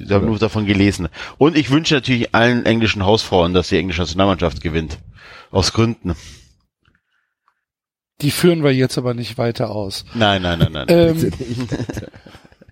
Ich 0.00 0.10
habe 0.10 0.26
nur 0.26 0.38
davon 0.38 0.66
gelesen. 0.66 1.08
Und 1.38 1.56
ich 1.56 1.70
wünsche 1.70 1.94
natürlich 1.94 2.34
allen 2.34 2.66
englischen 2.66 3.04
Hausfrauen, 3.04 3.54
dass 3.54 3.68
die 3.68 3.78
englische 3.78 4.02
Nationalmannschaft 4.02 4.62
gewinnt. 4.62 4.98
Aus 5.50 5.72
Gründen. 5.72 6.14
Die 8.20 8.30
führen 8.30 8.64
wir 8.64 8.74
jetzt 8.74 8.98
aber 8.98 9.14
nicht 9.14 9.38
weiter 9.38 9.70
aus. 9.70 10.04
Nein, 10.14 10.42
nein, 10.42 10.58
nein, 10.58 10.72
nein. 10.72 10.86
Ähm, 10.88 11.32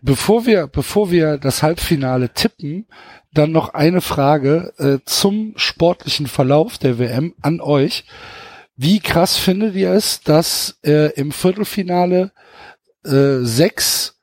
bevor 0.02 0.44
wir, 0.44 0.66
bevor 0.66 1.10
wir 1.10 1.38
das 1.38 1.62
Halbfinale 1.62 2.30
tippen, 2.30 2.86
dann 3.32 3.52
noch 3.52 3.74
eine 3.74 4.00
Frage 4.00 4.72
äh, 4.78 4.98
zum 5.04 5.52
sportlichen 5.56 6.26
Verlauf 6.26 6.78
der 6.78 6.98
WM 6.98 7.34
an 7.42 7.60
euch. 7.60 8.04
Wie 8.76 9.00
krass 9.00 9.36
findet 9.36 9.74
ihr 9.74 9.92
es, 9.92 10.20
dass 10.22 10.78
äh, 10.84 11.12
im 11.12 11.32
Viertelfinale 11.32 12.32
äh, 13.04 13.38
sechs 13.40 14.15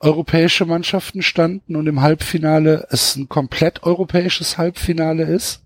europäische 0.00 0.64
Mannschaften 0.66 1.22
standen 1.22 1.76
und 1.76 1.86
im 1.86 2.00
Halbfinale 2.00 2.86
es 2.90 3.16
ein 3.16 3.28
komplett 3.28 3.82
europäisches 3.82 4.58
Halbfinale 4.58 5.24
ist? 5.24 5.62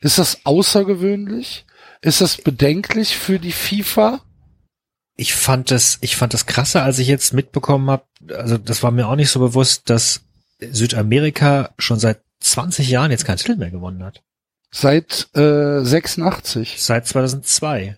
Ist 0.00 0.18
das 0.18 0.44
außergewöhnlich? 0.44 1.66
Ist 2.00 2.20
das 2.20 2.36
bedenklich 2.36 3.16
für 3.16 3.38
die 3.38 3.52
FIFA? 3.52 4.20
Ich 5.16 5.34
fand 5.34 5.70
das, 5.70 5.98
ich 6.00 6.16
fand 6.16 6.34
das 6.34 6.46
krasser, 6.46 6.82
als 6.82 6.98
ich 6.98 7.08
jetzt 7.08 7.32
mitbekommen 7.32 7.90
habe. 7.90 8.04
Also 8.34 8.58
das 8.58 8.82
war 8.82 8.90
mir 8.90 9.08
auch 9.08 9.16
nicht 9.16 9.30
so 9.30 9.40
bewusst, 9.40 9.88
dass 9.90 10.22
Südamerika 10.60 11.70
schon 11.78 11.98
seit 11.98 12.20
20 12.40 12.88
Jahren 12.90 13.10
jetzt 13.10 13.24
keinen 13.24 13.36
Titel 13.38 13.56
mehr 13.56 13.70
gewonnen 13.70 14.02
hat. 14.04 14.22
Seit 14.70 15.28
äh, 15.34 15.80
86. 15.84 16.82
Seit 16.82 17.06
2002. 17.06 17.96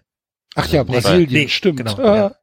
Ach 0.54 0.68
ja, 0.68 0.84
Nee, 0.84 0.92
Brasilien, 0.92 1.32
nee, 1.32 1.48
stimmt. 1.48 1.78
genau, 1.78 1.96
Ah, 1.98 2.16
ja. 2.16 2.34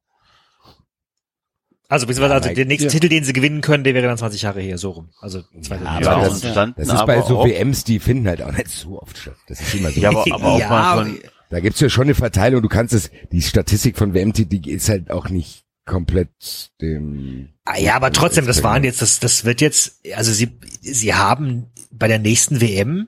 Also 1.94 2.08
beziehungsweise 2.08 2.34
also 2.34 2.54
der 2.56 2.66
nächste 2.66 2.88
ja. 2.88 2.92
Titel, 2.92 3.08
den 3.08 3.24
sie 3.24 3.34
gewinnen 3.34 3.62
können, 3.62 3.84
der 3.84 3.94
wäre 3.94 4.08
dann 4.08 4.18
20 4.18 4.42
Jahre 4.42 4.62
her, 4.62 4.80
so 4.80 4.90
rum. 4.90 5.10
Also 5.22 5.44
2000 5.62 5.88
aber 5.88 6.02
ja, 6.04 6.20
das- 6.28 6.44
und 6.44 6.52
standen 6.52 6.76
Das 6.78 6.88
ist 6.88 7.06
bei 7.06 7.18
aber 7.18 7.28
so 7.28 7.38
auch, 7.40 7.46
WMs, 7.46 7.84
die 7.84 8.00
finden 8.00 8.28
halt 8.28 8.42
auch 8.42 8.52
nicht 8.52 8.70
so 8.70 9.00
oft 9.00 9.16
statt. 9.16 9.36
Das 9.48 9.62
ist 9.62 9.76
immer 9.76 9.92
so. 9.92 10.00
Ja, 10.02 10.10
aber, 10.10 10.26
aber 10.32 10.46
auch 10.54 10.60
Ja, 10.60 10.70
mal 10.70 10.82
aber- 10.84 11.06
von, 11.06 11.20
Da 11.52 11.60
gibt's 11.60 11.80
ja 11.80 11.90
schon 11.90 12.06
eine 12.06 12.16
Verteilung. 12.16 12.64
Du 12.64 12.68
kannst 12.70 12.96
es, 12.96 13.12
die 13.32 13.42
Statistik 13.44 13.96
von 13.98 14.16
WMT, 14.16 14.52
die 14.52 14.72
ist 14.72 14.90
halt 14.90 15.12
auch 15.12 15.30
nicht 15.30 15.66
komplett 15.86 16.72
dem. 16.82 17.50
Ah, 17.66 17.78
ja, 17.78 17.96
aber 17.96 18.12
trotzdem, 18.12 18.48
das 18.48 18.64
waren 18.64 18.84
jetzt, 18.84 19.02
das, 19.04 19.20
das 19.20 19.46
wird 19.46 19.62
jetzt, 19.62 20.00
also 20.16 20.32
sie, 20.32 20.58
sie 20.82 21.14
haben 21.14 21.68
bei 21.92 22.08
der 22.08 22.18
nächsten 22.20 22.60
WM, 22.60 23.08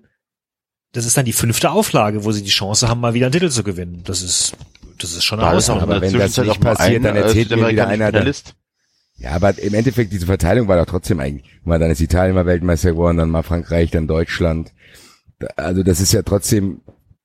das 0.91 1.05
ist 1.05 1.17
dann 1.17 1.25
die 1.25 1.33
fünfte 1.33 1.71
Auflage, 1.71 2.23
wo 2.23 2.31
sie 2.31 2.43
die 2.43 2.49
Chance 2.51 2.87
haben, 2.87 3.01
mal 3.01 3.13
wieder 3.15 3.25
einen 3.25 3.33
Titel 3.33 3.49
zu 3.49 3.63
gewinnen. 3.63 4.01
Das 4.05 4.21
ist, 4.21 4.55
das 4.99 5.13
ist 5.13 5.23
schon 5.25 5.39
eine 5.39 5.49
Da 5.49 5.57
Ausnahme. 5.57 5.81
aber 5.81 6.01
wenn 6.01 6.13
das 6.13 6.37
nicht 6.37 6.61
passiert, 6.61 7.03
dann 7.03 7.15
äh, 7.15 7.21
erzählt 7.21 7.49
mir 7.49 7.67
wieder 7.67 7.87
einer, 7.87 8.11
der-. 8.11 8.33
Ja, 9.17 9.31
aber 9.31 9.57
im 9.59 9.73
Endeffekt, 9.73 10.11
diese 10.11 10.25
Verteilung 10.25 10.67
war 10.67 10.77
doch 10.77 10.85
trotzdem 10.85 11.19
eigentlich, 11.19 11.45
mal 11.63 11.79
dann 11.79 11.89
ist 11.91 12.01
Italien 12.01 12.35
mal 12.35 12.45
Weltmeister 12.45 12.91
geworden, 12.91 13.17
dann 13.17 13.29
mal 13.29 13.43
Frankreich, 13.43 13.91
dann 13.91 14.07
Deutschland. 14.07 14.73
Also 15.55 15.83
das 15.83 16.01
ist 16.01 16.11
ja 16.13 16.21
trotzdem, 16.21 16.81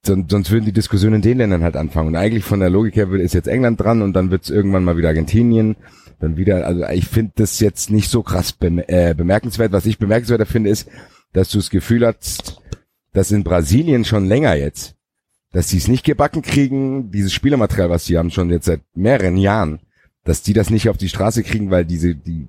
son- 0.07 0.27
sonst 0.29 0.51
würden 0.51 0.65
die 0.67 0.73
Diskussionen 0.73 1.17
in 1.17 1.23
den 1.23 1.39
Ländern 1.39 1.63
halt 1.65 1.77
anfangen. 1.77 2.09
Und 2.09 2.17
eigentlich 2.17 2.45
von 2.45 2.61
der 2.61 2.71
Logik 2.71 2.95
her 2.97 3.11
ist 3.15 3.35
jetzt 3.35 3.49
England 3.49 3.81
dran 3.81 4.03
und 4.03 4.13
dann 4.13 4.31
wird 4.31 4.45
es 4.45 4.51
irgendwann 4.51 4.85
mal 4.85 4.97
wieder 4.97 5.09
Argentinien, 5.09 5.77
dann 6.21 6.37
wieder, 6.37 6.67
also 6.67 6.85
ich 6.89 7.07
finde 7.07 7.33
das 7.37 7.59
jetzt 7.61 7.91
nicht 7.91 8.09
so 8.09 8.23
krass 8.23 8.53
bem 8.53 8.81
äh, 8.87 9.15
bemerkenswert. 9.15 9.73
Was 9.73 9.87
ich 9.87 9.99
bemerkenswerter 9.99 10.47
finde, 10.47 10.71
ist, 10.71 10.89
dass 11.33 11.51
du 11.51 11.59
das 11.59 11.71
Gefühl 11.71 12.07
hast, 12.07 12.61
dass 13.13 13.33
in 13.33 13.43
Brasilien 13.43 14.05
schon 14.05 14.27
länger 14.27 14.55
jetzt, 14.55 14.95
dass 15.53 15.67
die 15.69 15.79
es 15.79 15.89
nicht 15.89 16.05
gebacken 16.05 16.43
kriegen, 16.43 17.11
dieses 17.11 17.33
Spielermaterial, 17.33 17.91
was 17.91 18.05
sie 18.07 18.17
haben, 18.17 18.31
schon 18.31 18.51
jetzt 18.51 18.67
seit 18.67 18.83
mehreren 18.95 19.37
Jahren, 19.37 19.81
dass 20.25 20.43
die 20.43 20.53
das 20.53 20.71
nicht 20.71 20.89
auf 20.89 20.97
die 20.97 21.09
Straße 21.09 21.43
kriegen, 21.43 21.71
weil 21.71 21.85
diese, 21.85 22.15
die, 22.15 22.47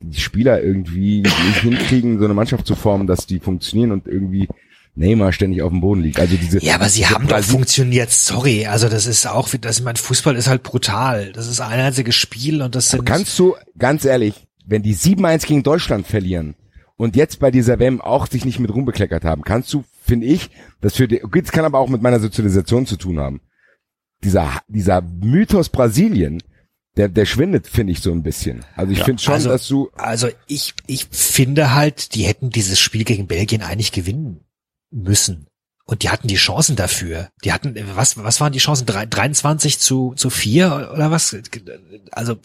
die 0.00 0.20
Spieler 0.20 0.62
irgendwie 0.62 1.22
nicht 1.22 1.60
hinkriegen, 1.62 2.18
so 2.18 2.24
eine 2.24 2.34
Mannschaft 2.34 2.66
zu 2.66 2.74
formen, 2.74 3.06
dass 3.06 3.26
die 3.26 3.40
funktionieren 3.40 3.92
und 3.92 4.06
irgendwie 4.06 4.48
Neymar 4.94 5.32
ständig 5.32 5.62
auf 5.62 5.70
dem 5.70 5.80
Boden 5.80 6.02
liegt. 6.02 6.18
Also 6.18 6.36
diese, 6.36 6.62
Ja, 6.62 6.74
aber 6.74 6.88
sie 6.88 7.06
haben 7.06 7.26
doch 7.26 7.42
funktioniert. 7.42 8.10
Sorry, 8.10 8.66
also 8.66 8.88
das 8.88 9.06
ist 9.06 9.26
auch, 9.26 9.48
das, 9.60 9.78
ich 9.78 9.84
mein 9.84 9.96
Fußball 9.96 10.36
ist 10.36 10.48
halt 10.48 10.62
brutal. 10.62 11.32
Das 11.32 11.46
ist 11.46 11.60
ein 11.60 11.80
einziges 11.80 12.14
Spiel 12.14 12.60
und 12.62 12.74
das 12.74 12.90
sind. 12.90 13.04
Kannst 13.06 13.38
du, 13.38 13.54
ganz 13.78 14.04
ehrlich, 14.04 14.34
wenn 14.66 14.82
die 14.82 14.94
7-1 14.94 15.46
gegen 15.46 15.62
Deutschland 15.62 16.06
verlieren 16.06 16.54
und 16.96 17.16
jetzt 17.16 17.40
bei 17.40 17.50
dieser 17.50 17.78
WM 17.78 18.00
auch 18.00 18.26
sich 18.26 18.44
nicht 18.44 18.58
mit 18.58 18.72
rumbekleckert 18.74 19.24
haben, 19.24 19.42
kannst 19.42 19.72
du, 19.72 19.84
finde 20.04 20.26
ich, 20.26 20.50
das 20.80 20.96
für 20.96 21.08
die, 21.08 21.22
das 21.32 21.52
kann 21.52 21.64
aber 21.64 21.78
auch 21.78 21.88
mit 21.88 22.02
meiner 22.02 22.20
Sozialisation 22.20 22.86
zu 22.86 22.96
tun 22.96 23.20
haben. 23.20 23.40
Dieser, 24.22 24.60
dieser 24.68 25.00
Mythos 25.00 25.70
Brasilien, 25.70 26.42
der, 26.96 27.08
der 27.08 27.24
schwindet, 27.26 27.66
finde 27.66 27.92
ich, 27.92 28.00
so 28.00 28.12
ein 28.12 28.22
bisschen. 28.22 28.64
Also 28.76 28.92
ich 28.92 29.02
finde 29.02 29.22
schon, 29.22 29.34
also, 29.34 29.48
dass 29.48 29.68
du, 29.68 29.90
Also 29.94 30.28
ich, 30.46 30.74
ich 30.86 31.06
finde 31.10 31.74
halt, 31.74 32.14
die 32.14 32.24
hätten 32.24 32.50
dieses 32.50 32.80
Spiel 32.80 33.04
gegen 33.04 33.26
Belgien 33.26 33.62
eigentlich 33.62 33.92
gewinnen 33.92 34.40
müssen. 34.90 35.46
Und 35.84 36.02
die 36.04 36.10
hatten 36.10 36.28
die 36.28 36.36
Chancen 36.36 36.76
dafür. 36.76 37.30
Die 37.44 37.52
hatten, 37.52 37.74
was, 37.94 38.16
was 38.16 38.40
waren 38.40 38.52
die 38.52 38.58
Chancen? 38.60 38.86
Drei- 38.86 39.06
23 39.06 39.78
zu, 39.80 40.14
zu 40.14 40.30
4 40.30 40.90
oder 40.94 41.10
was? 41.10 41.36
Also, 42.12 42.36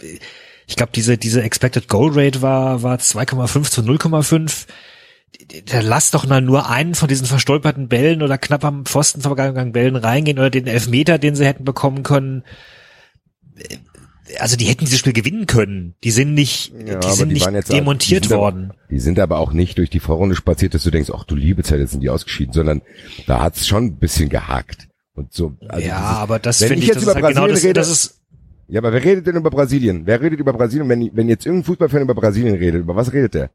ich 0.68 0.76
glaube, 0.76 0.92
diese, 0.96 1.18
diese 1.18 1.44
Expected 1.44 1.88
Goal 1.88 2.12
Rate 2.14 2.42
war, 2.42 2.82
war 2.82 2.98
2,5 2.98 3.70
zu 3.70 3.82
0,5. 3.82 4.66
Da 5.66 5.82
lass 5.82 6.10
doch 6.12 6.26
mal 6.26 6.42
nur 6.42 6.70
einen 6.70 6.96
von 6.96 7.08
diesen 7.08 7.28
verstolperten 7.28 7.88
Bällen 7.88 8.24
oder 8.24 8.38
knapp 8.40 8.64
am 8.64 8.86
Pfosten 8.86 9.22
vergangenen 9.22 9.74
Bällen 9.74 9.96
reingehen 9.96 10.40
oder 10.40 10.50
den 10.50 10.66
Elfmeter, 10.66 11.20
den 11.20 11.36
sie 11.36 11.46
hätten 11.46 11.66
bekommen 11.66 12.02
können. 12.04 12.44
Also 14.40 14.56
die 14.58 14.66
hätten 14.66 14.86
dieses 14.86 15.00
Spiel 15.00 15.14
gewinnen 15.14 15.46
können. 15.46 15.96
Die 16.04 16.12
sind 16.12 16.34
nicht, 16.34 16.74
Ja, 16.74 17.00
die 17.00 17.12
sind 17.12 17.30
die 17.30 17.36
nicht 17.36 17.72
demontiert 17.72 18.24
die 18.26 18.28
sind 18.30 18.36
aber- 18.36 18.42
worden. 18.44 18.74
die 18.90 19.00
sind 19.00 19.20
aber 19.20 19.38
auch 19.40 19.54
nicht 19.54 19.78
durch 19.78 19.90
die 19.90 20.00
Vorrunde 20.00 20.36
spaziert, 20.36 20.74
dass 20.74 20.84
du 20.84 20.90
denkst, 20.92 21.12
ach 21.14 21.24
du 21.26 21.36
liebe 21.36 21.62
Zeit, 21.64 21.80
jetzt 21.80 21.92
sind 21.92 22.02
die 22.02 22.10
ausgeschieden, 22.10 22.54
sondern 22.54 22.82
da 23.28 23.42
hat's 23.44 23.68
schon 23.68 23.86
ein 23.86 23.98
bisschen 23.98 24.30
gehakt. 24.30 24.88
Und 25.14 25.32
so, 25.34 25.54
also 25.70 25.88
ja, 25.88 25.96
dieses- 25.98 26.18
aber 26.18 26.40
das 26.40 26.62
wenn 26.62 26.68
finde 26.70 26.82
ich 26.82 26.88
jetzt 26.88 26.96
das 26.98 27.04
über 27.04 27.12
ist 27.12 27.16
halt 27.24 27.36
genau 27.36 27.46
Brasilien 27.48 27.74
das, 27.76 27.88
rede- 27.88 27.94
das 27.94 28.12
ist, 28.12 28.22
Ja, 28.68 28.80
aber 28.82 28.94
wer 28.94 29.04
redet 29.04 29.28
denn 29.28 29.36
über 29.36 29.52
Brasilien? 29.52 30.02
Wer 30.06 30.20
redet 30.22 30.40
über 30.40 30.54
Brasilien? 30.54 30.90
Wenn, 30.90 31.12
wenn 31.14 31.30
jetzt 31.30 31.46
irgendein 31.46 31.66
Fußballfan 31.66 32.02
über 32.02 32.16
Brasilien 32.16 32.56
redet, 32.56 32.82
über 32.82 32.96
was 32.96 33.14
redet 33.14 33.36
der? 33.36 33.52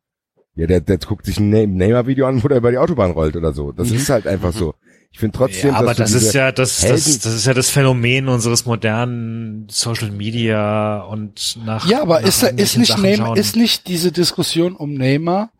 Ja, 0.54 0.66
der, 0.68 0.80
der 0.80 0.98
guckt 0.98 1.26
sich 1.26 1.38
ein 1.40 1.50
Ne- 1.50 1.66
Neymar-Video 1.66 2.26
an, 2.26 2.42
wo 2.44 2.48
der 2.48 2.58
über 2.58 2.70
die 2.70 2.78
Autobahn 2.78 3.10
rollt 3.10 3.34
oder 3.36 3.52
so. 3.52 3.72
Das 3.72 3.90
ist 3.90 4.08
halt 4.08 4.26
einfach 4.28 4.52
so. 4.52 4.74
Ich 5.12 5.18
finde 5.18 5.36
trotzdem, 5.36 5.70
ja, 5.70 5.76
aber 5.76 5.94
das 5.94 6.12
ist 6.12 6.32
ja 6.34 6.52
das, 6.52 6.82
Helden- 6.82 6.94
das, 7.04 7.18
das 7.18 7.34
ist 7.34 7.46
ja 7.46 7.52
das 7.52 7.68
Phänomen 7.68 8.28
unseres 8.28 8.64
modernen 8.64 9.66
Social 9.68 10.10
Media 10.10 11.00
und 11.02 11.58
nach 11.64 11.84
Ja, 11.86 12.02
aber 12.02 12.20
nach 12.20 12.28
ist, 12.28 12.42
ist 12.44 12.76
nicht 12.78 12.88
Sachen 12.88 13.02
Neymar, 13.02 13.26
schauen. 13.28 13.36
ist 13.36 13.56
nicht 13.56 13.88
diese 13.88 14.12
Diskussion 14.12 14.76
um 14.76 14.94
Neymar 14.94 15.50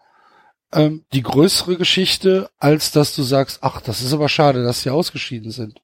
ähm, 0.73 1.05
die 1.13 1.23
größere 1.23 1.77
Geschichte, 1.77 2.49
als 2.59 2.93
dass 2.93 3.15
du 3.17 3.23
sagst, 3.25 3.59
ach, 3.63 3.81
das 3.81 4.03
ist 4.03 4.13
aber 4.13 4.29
schade, 4.29 4.63
dass 4.63 4.83
sie 4.83 4.91
ausgeschieden 4.91 5.51
sind. 5.51 5.81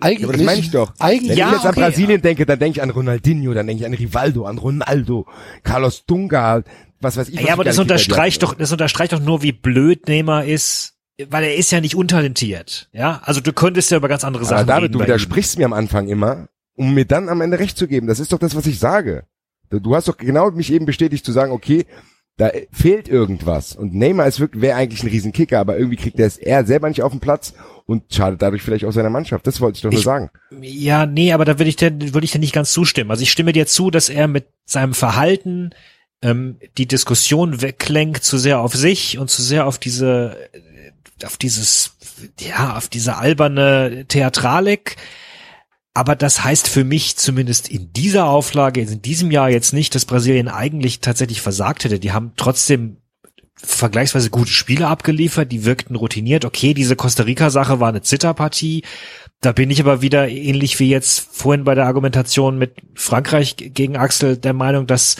Eigentlich, 0.00 0.20
Ja, 0.22 0.26
aber 0.26 0.32
das 0.36 0.42
meine 0.46 0.60
ich 0.60 0.70
doch. 0.72 0.92
Eigentlich, 0.98 1.30
Wenn 1.30 1.38
Ja, 1.38 1.46
ich 1.48 1.52
jetzt 1.54 1.66
an 1.66 1.70
okay. 1.70 1.80
Brasilien 1.82 2.20
denke, 2.20 2.46
dann 2.46 2.58
denke 2.58 2.78
ich 2.78 2.82
an 2.82 2.90
Ronaldinho, 2.90 3.54
dann 3.54 3.68
denke 3.68 3.82
ich 3.82 3.86
an 3.86 3.94
Rivaldo, 3.94 4.44
an 4.44 4.58
Ronaldo, 4.58 5.26
Carlos 5.62 6.04
Dunga, 6.04 6.64
was 7.00 7.16
weiß 7.16 7.28
ich. 7.28 7.36
was 7.36 7.44
ja, 7.44 7.52
aber 7.52 7.62
das 7.62 7.78
unterstreicht 7.78 8.42
doch, 8.42 8.54
das 8.54 8.72
unterstreicht 8.72 9.12
doch 9.12 9.20
nur, 9.20 9.42
wie 9.42 9.52
blöd 9.52 10.08
Neymar 10.08 10.46
ist, 10.46 10.93
weil 11.28 11.44
er 11.44 11.54
ist 11.56 11.70
ja 11.70 11.80
nicht 11.80 11.94
untalentiert. 11.96 12.88
Ja, 12.92 13.20
also 13.24 13.40
du 13.40 13.52
könntest 13.52 13.90
ja 13.90 13.96
über 13.98 14.08
ganz 14.08 14.24
andere 14.24 14.44
Sachen 14.44 14.58
Aber 14.62 14.66
David, 14.66 14.82
reden 14.84 14.92
du 14.94 14.98
bei 14.98 15.04
ihm. 15.04 15.08
widersprichst 15.08 15.58
mir 15.58 15.66
am 15.66 15.72
Anfang 15.72 16.08
immer, 16.08 16.48
um 16.76 16.94
mir 16.94 17.04
dann 17.04 17.28
am 17.28 17.40
Ende 17.40 17.58
recht 17.58 17.78
zu 17.78 17.86
geben. 17.86 18.06
Das 18.06 18.18
ist 18.20 18.32
doch 18.32 18.38
das, 18.38 18.56
was 18.56 18.66
ich 18.66 18.78
sage. 18.78 19.24
Du, 19.70 19.94
hast 19.96 20.08
doch 20.08 20.16
genau 20.16 20.50
mich 20.50 20.72
eben 20.72 20.86
bestätigt 20.86 21.24
zu 21.24 21.32
sagen, 21.32 21.50
okay, 21.52 21.86
da 22.36 22.50
fehlt 22.72 23.08
irgendwas. 23.08 23.76
Und 23.76 23.94
Neymar 23.94 24.26
ist 24.26 24.40
wirklich, 24.40 24.60
wäre 24.62 24.76
eigentlich 24.76 25.02
ein 25.04 25.08
Riesenkicker, 25.08 25.58
aber 25.60 25.78
irgendwie 25.78 25.96
kriegt 25.96 26.18
er 26.18 26.26
es 26.26 26.36
er 26.36 26.64
selber 26.64 26.88
nicht 26.88 27.02
auf 27.02 27.12
den 27.12 27.20
Platz 27.20 27.54
und 27.86 28.12
schadet 28.12 28.42
dadurch 28.42 28.62
vielleicht 28.62 28.84
auch 28.84 28.90
seiner 28.92 29.10
Mannschaft. 29.10 29.46
Das 29.46 29.60
wollte 29.60 29.76
ich 29.76 29.82
doch 29.82 29.90
nur 29.90 29.98
Ich- 29.98 30.04
sagen. 30.04 30.30
Ja, 30.60 31.06
nee, 31.06 31.32
aber 31.32 31.44
da 31.44 31.58
würde 31.58 31.68
ich 31.68 31.76
dir, 31.76 31.92
würde 32.12 32.24
ich 32.24 32.32
dir 32.32 32.40
nicht 32.40 32.52
ganz 32.54 32.72
zustimmen. 32.72 33.10
Also 33.10 33.22
ich 33.22 33.30
stimme 33.30 33.52
dir 33.52 33.66
zu, 33.66 33.90
dass 33.90 34.08
er 34.08 34.26
mit 34.26 34.46
seinem 34.64 34.94
Verhalten 34.94 35.70
ähm, 36.22 36.56
die 36.76 36.86
Diskussion 36.86 37.62
weglenkt 37.62 38.24
zu 38.24 38.36
sehr 38.38 38.60
auf 38.60 38.74
sich 38.74 39.18
und 39.18 39.30
zu 39.30 39.42
sehr 39.42 39.66
auf 39.66 39.78
diese, 39.78 40.36
auf 41.24 41.36
dieses, 41.36 41.96
ja, 42.40 42.76
auf 42.76 42.88
diese 42.88 43.16
alberne 43.16 44.06
Theatralik. 44.08 44.96
Aber 45.94 46.16
das 46.16 46.42
heißt 46.42 46.68
für 46.68 46.82
mich 46.82 47.16
zumindest 47.16 47.68
in 47.68 47.92
dieser 47.92 48.26
Auflage, 48.26 48.80
in 48.80 49.00
diesem 49.00 49.30
Jahr 49.30 49.48
jetzt 49.48 49.72
nicht, 49.72 49.94
dass 49.94 50.06
Brasilien 50.06 50.48
eigentlich 50.48 51.00
tatsächlich 51.00 51.40
versagt 51.40 51.84
hätte. 51.84 52.00
Die 52.00 52.12
haben 52.12 52.32
trotzdem 52.36 52.96
vergleichsweise 53.54 54.30
gute 54.30 54.50
Spiele 54.50 54.88
abgeliefert, 54.88 55.52
die 55.52 55.64
wirkten 55.64 55.94
routiniert. 55.94 56.44
Okay, 56.44 56.74
diese 56.74 56.96
Costa 56.96 57.22
Rica-Sache 57.22 57.78
war 57.78 57.88
eine 57.88 58.02
Zitterpartie. 58.02 58.82
Da 59.40 59.52
bin 59.52 59.70
ich 59.70 59.80
aber 59.80 60.02
wieder 60.02 60.28
ähnlich 60.28 60.80
wie 60.80 60.88
jetzt 60.88 61.28
vorhin 61.32 61.64
bei 61.64 61.76
der 61.76 61.86
Argumentation 61.86 62.58
mit 62.58 62.76
Frankreich 62.94 63.56
gegen 63.56 63.96
Axel 63.96 64.36
der 64.36 64.52
Meinung, 64.52 64.86
dass 64.86 65.16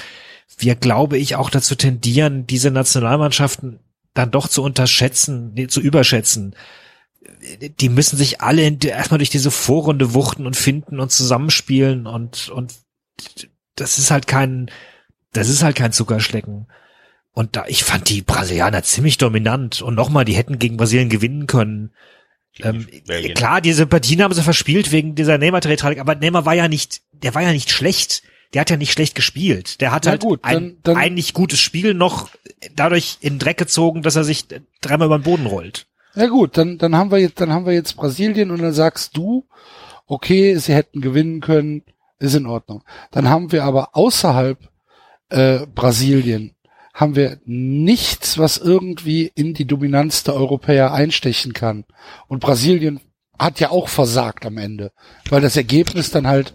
wir, 0.59 0.75
glaube 0.75 1.19
ich, 1.19 1.37
auch 1.37 1.51
dazu 1.51 1.75
tendieren, 1.75 2.47
diese 2.47 2.71
Nationalmannschaften 2.71 3.81
dann 4.15 4.31
doch 4.31 4.49
zu 4.49 4.63
unterschätzen, 4.63 5.53
nee, 5.55 5.67
zu 5.67 5.81
überschätzen. 5.81 6.55
Die 7.81 7.89
müssen 7.89 8.17
sich 8.17 8.41
alle 8.41 8.63
erstmal 8.63 9.19
durch 9.19 9.31
diese 9.31 9.51
Vorrunde 9.51 10.15
wuchten 10.15 10.47
und 10.47 10.57
finden 10.57 11.01
und 11.01 11.11
zusammenspielen 11.11 12.07
und, 12.07 12.49
und 12.49 12.75
das 13.77 13.99
ist 13.99 14.11
halt 14.11 14.27
kein, 14.27 14.71
das 15.33 15.49
ist 15.49 15.63
halt 15.63 15.77
kein 15.77 15.93
Zuckerschlecken. 15.93 16.67
Und 17.33 17.57
da, 17.57 17.65
ich 17.67 17.83
fand 17.83 18.09
die 18.09 18.23
Brasilianer 18.23 18.85
ziemlich 18.85 19.19
dominant. 19.19 19.83
Und 19.83 19.97
nochmal, 19.97 20.25
die 20.25 20.35
hätten 20.35 20.61
gegen 20.61 20.77
Brasilien 20.77 21.09
gewinnen 21.09 21.49
können. 21.49 21.93
Ähm, 22.61 22.87
klar, 23.35 23.61
diese 23.61 23.87
Partien 23.87 24.23
haben 24.23 24.33
sie 24.33 24.43
verspielt 24.43 24.93
wegen 24.93 25.17
dieser 25.17 25.39
Neymar-Tragik, 25.39 25.99
aber 25.99 26.15
Neymar 26.15 26.47
war 26.47 26.55
ja 26.55 26.69
nicht, 26.69 27.03
der 27.11 27.35
war 27.35 27.43
ja 27.43 27.51
nicht 27.51 27.71
schlecht. 27.71 28.23
Der 28.55 28.61
hat 28.63 28.71
ja 28.71 28.77
nicht 28.77 28.93
schlecht 28.93 29.15
gespielt. 29.15 29.81
Der 29.81 29.93
hat 29.93 30.05
Na 30.05 30.13
halt 30.13 30.23
gut, 30.23 30.41
ein 30.43 30.55
dann- 30.55 30.77
dann- 30.85 30.97
eigentlich 30.97 31.35
gutes 31.35 31.59
Spiel 31.61 31.93
noch 31.95 32.31
dadurch 32.75 33.19
in 33.21 33.35
den 33.35 33.39
Dreck 33.41 33.59
gezogen, 33.59 34.03
dass 34.03 34.17
er 34.17 34.25
sich 34.25 34.47
dreimal 34.81 35.07
über 35.07 35.19
den 35.19 35.25
Boden 35.25 35.47
rollt. 35.47 35.87
Ja 36.15 36.27
gut, 36.29 36.57
dann, 36.57 36.79
dann 36.79 36.95
haben 36.97 37.11
wir 37.11 37.19
jetzt, 37.19 37.41
dann 37.41 37.53
haben 37.53 37.67
wir 37.67 37.73
jetzt 37.73 37.97
Brasilien 37.97 38.51
und 38.53 38.63
dann 38.63 38.73
sagst 38.73 39.17
du, 39.17 39.47
okay, 40.07 40.57
sie 40.57 40.73
hätten 40.75 41.01
gewinnen 41.01 41.41
können, 41.41 41.83
ist 42.21 42.35
in 42.35 42.47
Ordnung. 42.47 42.85
Dann 43.11 43.29
haben 43.29 43.51
wir 43.53 43.65
aber 43.65 43.97
außerhalb 43.97 44.59
äh, 45.31 45.67
Brasilien 45.75 46.55
haben 46.93 47.17
wir 47.17 47.41
nichts, 47.45 48.39
was 48.39 48.57
irgendwie 48.57 49.33
in 49.35 49.53
die 49.55 49.65
Dominanz 49.65 50.23
der 50.23 50.35
Europäer 50.35 50.93
einstechen 50.95 51.53
kann. 51.53 51.85
Und 52.29 52.39
Brasilien 52.39 53.01
hat 53.37 53.59
ja 53.59 53.71
auch 53.71 53.89
versagt 53.89 54.47
am 54.47 54.59
Ende, 54.59 54.93
weil 55.29 55.41
das 55.41 55.57
Ergebnis 55.57 56.13
dann 56.13 56.29
halt 56.29 56.55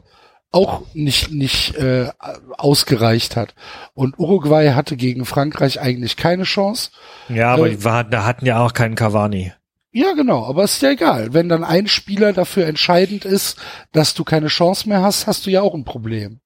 auch 0.51 0.81
nicht 0.93 1.31
nicht 1.31 1.75
äh, 1.75 2.09
ausgereicht 2.57 3.35
hat. 3.35 3.53
Und 3.93 4.17
Uruguay 4.17 4.71
hatte 4.73 4.97
gegen 4.97 5.25
Frankreich 5.25 5.79
eigentlich 5.79 6.15
keine 6.17 6.43
Chance. 6.43 6.91
Ja, 7.27 7.53
aber 7.53 7.67
Äh, 7.67 7.71
die 7.71 7.83
war, 7.83 8.03
da 8.03 8.25
hatten 8.25 8.45
ja 8.45 8.59
auch 8.63 8.73
keinen 8.73 8.95
Cavani. 8.95 9.53
Ja, 9.91 10.13
genau, 10.13 10.45
aber 10.45 10.63
ist 10.63 10.81
ja 10.81 10.91
egal. 10.91 11.33
Wenn 11.33 11.49
dann 11.49 11.63
ein 11.63 11.87
Spieler 11.87 12.31
dafür 12.33 12.67
entscheidend 12.67 13.25
ist, 13.25 13.57
dass 13.91 14.13
du 14.13 14.23
keine 14.23 14.47
Chance 14.47 14.87
mehr 14.87 15.01
hast, 15.01 15.25
hast 15.27 15.45
du 15.45 15.49
ja 15.49 15.61
auch 15.61 15.73
ein 15.73 15.83
Problem. 15.83 16.39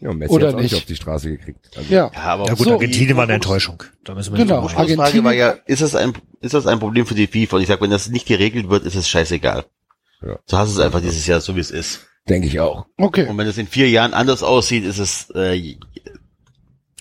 Ja, 0.00 0.10
und 0.10 0.18
Messi 0.18 0.32
Oder 0.34 0.52
nicht 0.54 0.62
nicht. 0.72 0.74
auf 0.74 0.84
die 0.84 0.96
Straße 0.96 1.30
gekriegt. 1.30 1.70
Also, 1.76 1.92
Ja. 1.94 2.10
Ja, 2.12 2.20
aber 2.22 2.46
Ja 2.46 2.54
gut, 2.54 2.66
So, 2.66 2.72
Argentinien 2.72 3.16
war 3.16 3.22
eine 3.24 3.34
Enttäuschung. 3.34 3.84
Da 4.02 4.14
müssen 4.16 4.32
wir 4.36 4.44
Genau, 4.44 4.62
nicht 4.62 4.70
reden. 4.76 4.96
Frage 4.96 4.96
war 4.98 5.06
Argentinien- 5.06 5.38
ja, 5.38 5.50
ist 5.66 5.82
das 5.82 5.94
ein, 5.94 6.12
ist 6.40 6.54
das 6.54 6.66
ein 6.66 6.80
Problem 6.80 7.06
für 7.06 7.14
die 7.14 7.28
FIFA? 7.28 7.56
Und 7.56 7.62
ich 7.62 7.68
sag, 7.68 7.80
wenn 7.80 7.90
das 7.90 8.08
nicht 8.08 8.26
geregelt 8.26 8.68
wird, 8.68 8.84
ist 8.84 8.96
es 8.96 9.08
scheißegal. 9.08 9.64
Ja. 10.26 10.38
So 10.46 10.58
hast 10.58 10.74
du 10.74 10.80
es 10.80 10.84
einfach 10.84 11.00
dieses 11.00 11.24
Jahr, 11.28 11.40
so 11.40 11.54
wie 11.54 11.60
es 11.60 11.70
ist. 11.70 12.08
Denke 12.28 12.46
ich 12.46 12.60
auch. 12.60 12.86
Okay. 12.98 13.26
Und 13.26 13.36
wenn 13.38 13.46
es 13.46 13.58
in 13.58 13.66
vier 13.66 13.88
Jahren 13.90 14.14
anders 14.14 14.42
aussieht, 14.42 14.84
ist 14.84 14.98
es, 14.98 15.30
äh, 15.34 15.76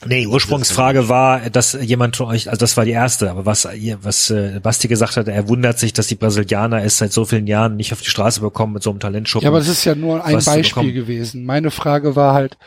Nee, 0.04 0.22
die 0.22 0.28
Ursprungsfrage 0.28 1.10
war, 1.10 1.52
dass 1.52 1.74
jemand 1.74 2.16
von 2.18 2.26
euch, 2.26 2.50
also 2.50 2.60
das 2.60 2.76
war 2.76 2.86
die 2.86 2.92
erste, 2.92 3.30
aber 3.30 3.46
was, 3.46 3.66
ihr- 3.76 4.04
was 4.04 4.32
äh, 4.32 4.60
Basti 4.60 4.88
gesagt 4.88 5.16
hat, 5.16 5.28
er 5.28 5.48
wundert 5.48 5.78
sich, 5.78 5.94
dass 5.94 6.08
die 6.08 6.16
Brasilianer 6.16 6.84
es 6.84 6.98
seit 6.98 7.14
so 7.14 7.24
vielen 7.24 7.46
Jahren 7.46 7.76
nicht 7.76 7.94
auf 7.94 8.02
die 8.02 8.10
Straße 8.10 8.42
bekommen 8.42 8.74
mit 8.74 8.82
so 8.82 8.90
einem 8.90 9.00
Talentschuppen. 9.00 9.44
Ja, 9.46 9.50
aber 9.52 9.60
das 9.60 9.68
ist 9.68 9.86
ja 9.86 9.94
nur 9.94 10.26
ein 10.26 10.44
Beispiel 10.44 10.92
gewesen. 10.94 11.46
Meine 11.46 11.70
Frage 11.70 12.16
war 12.16 12.34
halt, 12.34 12.58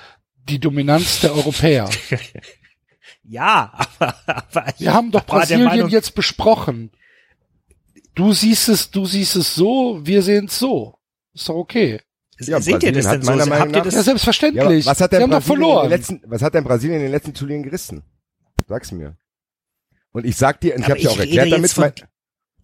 die 0.48 0.60
Dominanz 0.60 1.20
der 1.22 1.34
Europäer. 1.34 1.90
Ja, 3.26 3.72
aber, 3.98 4.14
aber 4.26 4.66
Wir 4.76 4.92
haben 4.92 5.10
doch 5.10 5.24
Brasilien 5.24 5.64
Meinung- 5.64 5.88
jetzt 5.88 6.14
besprochen. 6.14 6.90
Du 8.14 8.32
siehst 8.34 8.68
es, 8.68 8.90
du 8.90 9.06
siehst 9.06 9.34
es 9.36 9.54
so, 9.54 10.00
wir 10.04 10.20
sehen 10.22 10.44
es 10.44 10.58
so. 10.58 10.98
Ist 11.32 11.48
doch 11.48 11.54
okay. 11.54 12.00
Ja, 12.40 12.60
Seht 12.60 12.82
ihr 12.82 12.92
das 12.92 13.04
Brasilien 13.04 13.04
denn 13.04 13.22
so? 13.22 13.30
meiner 13.30 13.46
Meinung 13.46 13.50
Habt 13.60 13.70
ihr 13.70 13.70
nach- 13.70 13.76
Ja, 13.76 13.84
das? 13.84 13.94
Ja, 13.94 14.02
selbstverständlich. 14.02 14.84
aber 14.86 14.90
was 14.92 15.00
hat 15.00 15.12
denn 15.12 15.18
Sie 15.18 15.22
haben 15.22 15.30
doch 15.30 15.38
Brasilien 15.38 15.60
in 15.62 15.66
verloren. 15.66 15.84
den 15.84 15.90
letzten, 15.90 16.20
was 16.26 16.42
hat 16.42 16.54
denn 16.54 16.64
Brasilien 16.64 16.96
in 16.96 17.02
den 17.02 17.10
letzten 17.12 17.34
Turnieren 17.34 17.62
gerissen? 17.62 18.02
Sag's 18.68 18.92
mir. 18.92 19.16
Und 20.12 20.24
ich 20.26 20.36
sag 20.36 20.60
dir, 20.60 20.74
und 20.74 20.80
ich 20.82 20.90
habe 20.90 21.00
dir 21.00 21.10
auch 21.10 21.18
erklärt 21.18 21.52
damit, 21.52 21.70
von- 21.72 21.92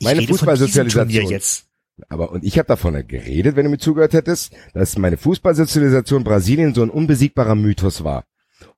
meine 0.02 0.22
Fußballsozialisation. 0.22 1.30
jetzt. 1.30 1.66
aber 2.08 2.30
und 2.32 2.44
ich 2.44 2.56
habe 2.58 2.66
davon 2.66 2.94
geredet, 3.06 3.56
wenn 3.56 3.64
du 3.64 3.70
mir 3.70 3.78
zugehört 3.78 4.14
hättest, 4.14 4.52
dass 4.72 4.96
meine 4.96 5.18
Fußballsozialisation 5.18 6.24
Brasilien 6.24 6.74
so 6.74 6.82
ein 6.82 6.90
unbesiegbarer 6.90 7.54
Mythos 7.54 8.02
war. 8.04 8.24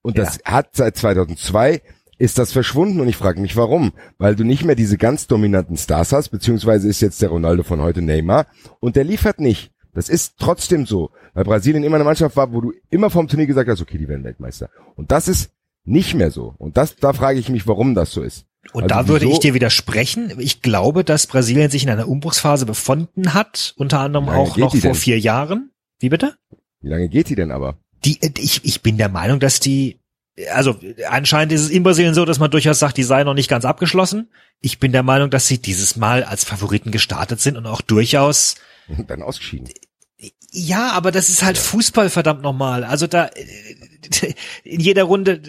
Und 0.02 0.18
das 0.18 0.40
hat 0.44 0.70
seit 0.74 0.96
2002 0.96 1.80
ist 2.18 2.38
das 2.38 2.52
verschwunden 2.52 3.00
und 3.00 3.08
ich 3.08 3.16
frage 3.16 3.40
mich 3.40 3.56
warum, 3.56 3.92
weil 4.18 4.36
du 4.36 4.44
nicht 4.44 4.64
mehr 4.64 4.74
diese 4.76 4.96
ganz 4.96 5.26
dominanten 5.26 5.76
Stars 5.76 6.12
hast, 6.12 6.28
beziehungsweise 6.30 6.88
ist 6.88 7.00
jetzt 7.00 7.20
der 7.22 7.30
Ronaldo 7.30 7.62
von 7.64 7.80
heute 7.80 8.00
Neymar 8.02 8.46
und 8.80 8.94
der 8.96 9.04
liefert 9.04 9.40
nicht. 9.40 9.72
Das 9.94 10.08
ist 10.08 10.34
trotzdem 10.38 10.86
so, 10.86 11.10
weil 11.34 11.44
Brasilien 11.44 11.84
immer 11.84 11.96
eine 11.96 12.04
Mannschaft 12.04 12.36
war, 12.36 12.52
wo 12.52 12.60
du 12.60 12.72
immer 12.90 13.10
vom 13.10 13.28
Turnier 13.28 13.46
gesagt 13.46 13.68
hast, 13.68 13.80
okay, 13.82 13.98
die 13.98 14.08
werden 14.08 14.24
Weltmeister. 14.24 14.70
Und 14.96 15.10
das 15.12 15.28
ist 15.28 15.50
nicht 15.84 16.14
mehr 16.14 16.30
so. 16.30 16.54
Und 16.58 16.76
das, 16.76 16.96
da 16.96 17.12
frage 17.12 17.38
ich 17.38 17.48
mich, 17.48 17.66
warum 17.66 17.94
das 17.94 18.12
so 18.12 18.22
ist. 18.22 18.46
Und 18.72 18.84
Also 18.84 18.94
da 18.94 19.08
würde 19.08 19.24
wieso- 19.26 19.34
ich 19.34 19.40
dir 19.40 19.54
widersprechen. 19.54 20.32
Ich 20.38 20.62
glaube, 20.62 21.04
dass 21.04 21.26
Brasilien 21.26 21.70
sich 21.70 21.82
in 21.82 21.90
einer 21.90 22.08
Umbruchsphase 22.08 22.64
befunden 22.64 23.34
hat, 23.34 23.74
unter 23.76 24.00
anderem 24.00 24.28
auch 24.28 24.56
noch 24.56 24.74
vor 24.76 24.94
vier 24.94 25.18
Jahren. 25.18 25.70
Wie 25.98 26.08
bitte? 26.08 26.36
Wie 26.80 26.88
lange 26.88 27.08
geht 27.08 27.28
die 27.28 27.34
denn 27.34 27.50
aber? 27.50 27.76
Die, 28.04 28.20
äh, 28.22 28.30
ich, 28.38 28.64
ich 28.64 28.80
bin 28.82 28.96
der 28.96 29.08
Meinung, 29.08 29.40
dass 29.40 29.60
die, 29.60 29.98
also 30.52 30.76
anscheinend 31.10 31.52
ist 31.52 31.60
es 31.62 31.70
in 31.70 31.82
Brasilien 31.82 32.14
so, 32.14 32.24
dass 32.24 32.38
man 32.38 32.50
durchaus 32.50 32.78
sagt, 32.78 32.96
die 32.96 33.02
sei 33.02 33.24
noch 33.24 33.34
nicht 33.34 33.48
ganz 33.50 33.64
abgeschlossen. 33.64 34.30
Ich 34.60 34.78
bin 34.78 34.92
der 34.92 35.02
Meinung, 35.02 35.28
dass 35.30 35.48
sie 35.48 35.58
dieses 35.58 35.96
Mal 35.96 36.22
als 36.24 36.44
Favoriten 36.44 36.92
gestartet 36.92 37.40
sind 37.40 37.56
und 37.56 37.66
auch 37.66 37.80
durchaus 37.80 38.54
Und 38.88 39.08
dann 39.10 39.22
ausgeschieden. 39.22 39.68
Ja, 40.52 40.90
aber 40.92 41.10
das 41.10 41.28
ist 41.28 41.42
halt 41.42 41.58
Fußball, 41.58 42.08
verdammt 42.08 42.42
nochmal. 42.42 42.84
Also 42.84 43.06
da 43.06 43.30
in 44.64 44.80
jeder 44.80 45.04
Runde 45.04 45.40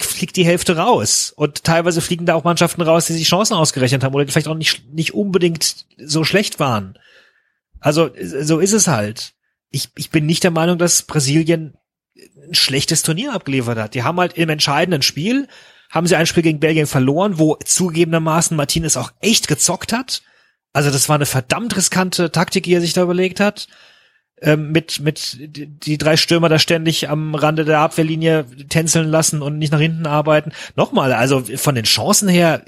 fliegt 0.00 0.36
die 0.36 0.44
Hälfte 0.46 0.76
raus. 0.76 1.32
Und 1.36 1.64
teilweise 1.64 2.00
fliegen 2.00 2.24
da 2.24 2.34
auch 2.34 2.44
Mannschaften 2.44 2.82
raus, 2.82 3.06
die 3.06 3.12
sich 3.12 3.28
Chancen 3.28 3.54
ausgerechnet 3.54 4.04
haben 4.04 4.14
oder 4.14 4.26
vielleicht 4.26 4.48
auch 4.48 4.56
nicht, 4.56 4.92
nicht 4.92 5.14
unbedingt 5.14 5.86
so 5.98 6.24
schlecht 6.24 6.60
waren. 6.60 6.98
Also 7.80 8.10
so 8.20 8.60
ist 8.60 8.72
es 8.72 8.86
halt. 8.86 9.34
Ich, 9.70 9.90
ich 9.96 10.10
bin 10.10 10.24
nicht 10.24 10.44
der 10.44 10.52
Meinung, 10.52 10.78
dass 10.78 11.02
Brasilien 11.02 11.76
ein 12.16 12.54
schlechtes 12.54 13.02
Turnier 13.02 13.34
abgeliefert 13.34 13.78
hat. 13.78 13.94
Die 13.94 14.04
haben 14.04 14.18
halt 14.20 14.34
im 14.34 14.48
entscheidenden 14.48 15.02
Spiel, 15.02 15.48
haben 15.90 16.06
sie 16.06 16.16
ein 16.16 16.26
Spiel 16.26 16.42
gegen 16.42 16.60
Belgien 16.60 16.86
verloren, 16.86 17.38
wo 17.38 17.56
zugegebenermaßen 17.56 18.56
Martinez 18.56 18.96
auch 18.96 19.12
echt 19.20 19.48
gezockt 19.48 19.92
hat. 19.92 20.22
Also 20.74 20.90
das 20.90 21.08
war 21.08 21.14
eine 21.14 21.24
verdammt 21.24 21.74
riskante 21.76 22.30
Taktik, 22.30 22.64
die 22.64 22.74
er 22.74 22.80
sich 22.82 22.92
da 22.92 23.02
überlegt 23.02 23.40
hat. 23.40 23.68
Ähm, 24.42 24.72
mit, 24.72 24.98
mit 25.00 25.38
die 25.38 25.96
drei 25.96 26.16
Stürmer 26.16 26.48
da 26.48 26.58
ständig 26.58 27.08
am 27.08 27.34
Rande 27.36 27.64
der 27.64 27.78
Abwehrlinie 27.78 28.44
tänzeln 28.68 29.08
lassen 29.08 29.40
und 29.40 29.56
nicht 29.58 29.72
nach 29.72 29.80
hinten 29.80 30.06
arbeiten. 30.06 30.52
Nochmal, 30.74 31.12
also 31.12 31.42
von 31.56 31.76
den 31.76 31.84
Chancen 31.84 32.28
her, 32.28 32.62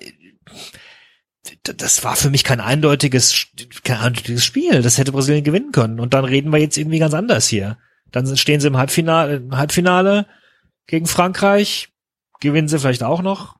das 1.64 2.04
war 2.04 2.16
für 2.16 2.30
mich 2.30 2.44
kein 2.44 2.60
eindeutiges, 2.60 3.48
kein 3.82 3.98
eindeutiges 3.98 4.44
Spiel. 4.44 4.82
Das 4.82 4.98
hätte 4.98 5.12
Brasilien 5.12 5.44
gewinnen 5.44 5.72
können. 5.72 6.00
Und 6.00 6.14
dann 6.14 6.24
reden 6.24 6.52
wir 6.52 6.58
jetzt 6.58 6.78
irgendwie 6.78 7.00
ganz 7.00 7.12
anders 7.14 7.48
hier. 7.48 7.76
Dann 8.12 8.36
stehen 8.36 8.60
sie 8.60 8.68
im 8.68 8.76
Halbfinale, 8.76 9.36
im 9.36 9.56
Halbfinale 9.56 10.26
gegen 10.86 11.06
Frankreich, 11.06 11.88
gewinnen 12.40 12.68
sie 12.68 12.78
vielleicht 12.78 13.02
auch 13.02 13.20
noch. 13.22 13.56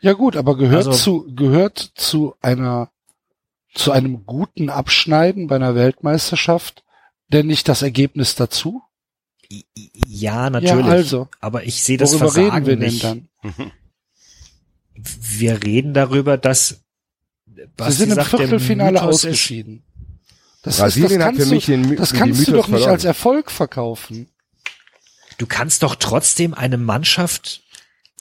Ja 0.00 0.14
gut, 0.14 0.36
aber 0.36 0.56
gehört 0.56 0.86
Also- 0.86 0.92
zu 0.92 1.34
gehört 1.34 1.78
zu 1.94 2.34
einer 2.40 2.90
zu 3.74 3.92
einem 3.92 4.26
guten 4.26 4.68
Abschneiden 4.68 5.46
bei 5.46 5.56
einer 5.56 5.74
Weltmeisterschaft 5.74 6.84
denn 7.28 7.46
nicht 7.46 7.68
das 7.68 7.82
Ergebnis 7.82 8.34
dazu? 8.34 8.82
Ja, 10.06 10.50
natürlich. 10.50 10.86
Ja, 10.86 10.92
also. 10.92 11.28
Aber 11.40 11.64
ich 11.64 11.82
sehe 11.82 11.96
das 11.96 12.12
Worüber 12.12 12.32
Versagen 12.32 12.64
reden 12.64 12.66
wir 12.66 12.76
nicht. 12.76 13.02
denn 13.02 13.28
Mhm. 13.42 13.72
Wir 14.94 15.62
reden 15.62 15.94
darüber, 15.94 16.36
dass 16.36 16.82
Sie 17.46 17.66
Basti 17.76 18.04
sind 18.04 18.18
im 18.18 18.24
Viertelfinale 18.24 19.02
ausgeschieden. 19.02 19.82
Das, 20.62 20.74
ist, 20.74 20.80
Brasilien 20.80 21.20
das 21.20 21.28
hat 21.28 21.34
für 21.34 21.38
kannst, 21.38 21.52
mich 21.52 21.66
du, 21.66 21.72
den 21.72 21.96
das 21.96 22.12
kannst 22.12 22.46
du 22.46 22.52
doch 22.52 22.56
nicht 22.56 22.68
verloren. 22.68 22.90
als 22.90 23.04
Erfolg 23.04 23.50
verkaufen. 23.50 24.28
Du 25.38 25.46
kannst 25.46 25.82
doch 25.82 25.94
trotzdem 25.94 26.52
eine 26.52 26.76
Mannschaft, 26.76 27.62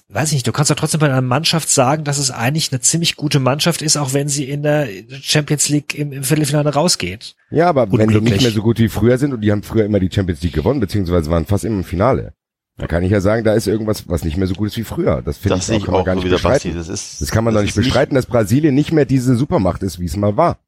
weiß 0.10 0.30
ich 0.30 0.34
nicht, 0.36 0.48
du 0.48 0.52
kannst 0.52 0.72
doch 0.72 0.76
trotzdem 0.76 1.00
bei 1.00 1.08
einer 1.08 1.22
Mannschaft 1.22 1.70
sagen, 1.70 2.04
dass 2.04 2.18
es 2.18 2.32
eigentlich 2.32 2.72
eine 2.72 2.82
ziemlich 2.82 3.16
gute 3.16 3.40
Mannschaft 3.40 3.82
ist, 3.82 3.96
auch 3.96 4.14
wenn 4.14 4.28
sie 4.28 4.50
in 4.50 4.64
der 4.64 4.88
Champions 5.22 5.70
League 5.70 5.94
im, 5.98 6.12
im 6.12 6.24
Viertelfinale 6.24 6.74
rausgeht. 6.74 7.36
Ja, 7.52 7.70
aber 7.70 7.84
wenn 7.84 7.92
die 7.92 8.04
Unglücklich. 8.04 8.34
nicht 8.34 8.42
mehr 8.42 8.52
so 8.52 8.62
gut 8.62 8.80
wie 8.80 8.90
früher 8.90 9.18
sind 9.18 9.34
und 9.34 9.42
die 9.42 9.52
haben 9.52 9.64
früher 9.64 9.86
immer 9.86 10.00
die 10.00 10.10
Champions 10.12 10.42
League 10.42 10.54
gewonnen, 10.54 10.80
beziehungsweise 10.80 11.30
waren 11.30 11.46
fast 11.46 11.64
immer 11.64 11.78
im 11.78 11.84
Finale, 11.84 12.34
da 12.78 12.88
kann 12.88 13.04
ich 13.04 13.12
ja 13.12 13.22
sagen, 13.22 13.44
da 13.44 13.54
ist 13.54 13.68
irgendwas, 13.68 14.08
was 14.08 14.24
nicht 14.24 14.38
mehr 14.38 14.48
so 14.48 14.56
gut 14.56 14.70
ist 14.70 14.78
wie 14.78 14.84
früher. 14.84 15.22
Das 15.22 15.38
finde 15.38 15.58
ich 15.58 15.70
auch, 15.70 15.86
kann 15.86 15.92
man 15.92 16.02
auch 16.02 16.06
gar 16.06 16.16
so 16.16 16.22
nicht 16.22 16.26
wieder, 16.26 16.38
bestreiten. 16.38 16.76
Das 16.76 16.88
ist, 16.88 17.22
Das 17.22 17.30
kann 17.30 17.44
man 17.44 17.54
doch 17.54 17.62
nicht 17.62 17.76
bestreiten, 17.76 18.16
dass 18.16 18.26
Brasilien 18.26 18.74
nicht 18.74 18.94
mehr 18.94 19.06
diese 19.06 19.36
Supermacht 19.36 19.84
ist, 19.84 20.00
wie 20.00 20.06
es 20.06 20.16
mal 20.16 20.38
war. 20.38 20.60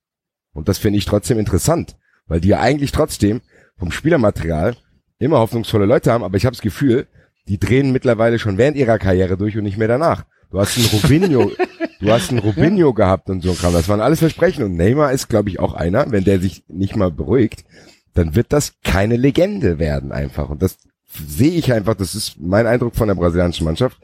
Und 0.53 0.67
das 0.67 0.77
finde 0.77 0.99
ich 0.99 1.05
trotzdem 1.05 1.39
interessant, 1.39 1.95
weil 2.27 2.41
die 2.41 2.49
ja 2.49 2.59
eigentlich 2.59 2.91
trotzdem 2.91 3.41
vom 3.77 3.91
Spielermaterial 3.91 4.75
immer 5.19 5.39
hoffnungsvolle 5.39 5.85
Leute 5.85 6.11
haben, 6.11 6.23
aber 6.23 6.35
ich 6.35 6.45
habe 6.45 6.55
das 6.55 6.61
Gefühl, 6.61 7.07
die 7.51 7.59
drehen 7.59 7.91
mittlerweile 7.91 8.39
schon 8.39 8.57
während 8.57 8.77
ihrer 8.77 8.97
Karriere 8.97 9.35
durch 9.35 9.57
und 9.57 9.65
nicht 9.65 9.77
mehr 9.77 9.89
danach. 9.89 10.23
Du 10.51 10.59
hast 10.61 10.77
einen 10.77 10.85
Robinho, 10.87 11.51
du 11.99 12.09
hast 12.09 12.29
einen 12.29 12.39
Robinho 12.39 12.93
gehabt 12.93 13.29
und 13.29 13.43
so 13.43 13.51
Kram. 13.51 13.73
Das 13.73 13.89
waren 13.89 13.99
alles 13.99 14.19
Versprechen 14.19 14.63
und 14.63 14.77
Neymar 14.77 15.11
ist, 15.11 15.27
glaube 15.27 15.49
ich, 15.49 15.59
auch 15.59 15.73
einer, 15.73 16.09
wenn 16.11 16.23
der 16.23 16.39
sich 16.39 16.63
nicht 16.69 16.95
mal 16.95 17.11
beruhigt, 17.11 17.65
dann 18.13 18.35
wird 18.35 18.53
das 18.53 18.75
keine 18.85 19.17
Legende 19.17 19.79
werden 19.79 20.13
einfach. 20.13 20.49
Und 20.49 20.61
das 20.61 20.77
sehe 21.09 21.51
ich 21.51 21.73
einfach, 21.73 21.95
das 21.95 22.15
ist 22.15 22.39
mein 22.39 22.67
Eindruck 22.67 22.95
von 22.95 23.09
der 23.09 23.15
brasilianischen 23.15 23.65
Mannschaft. 23.65 23.99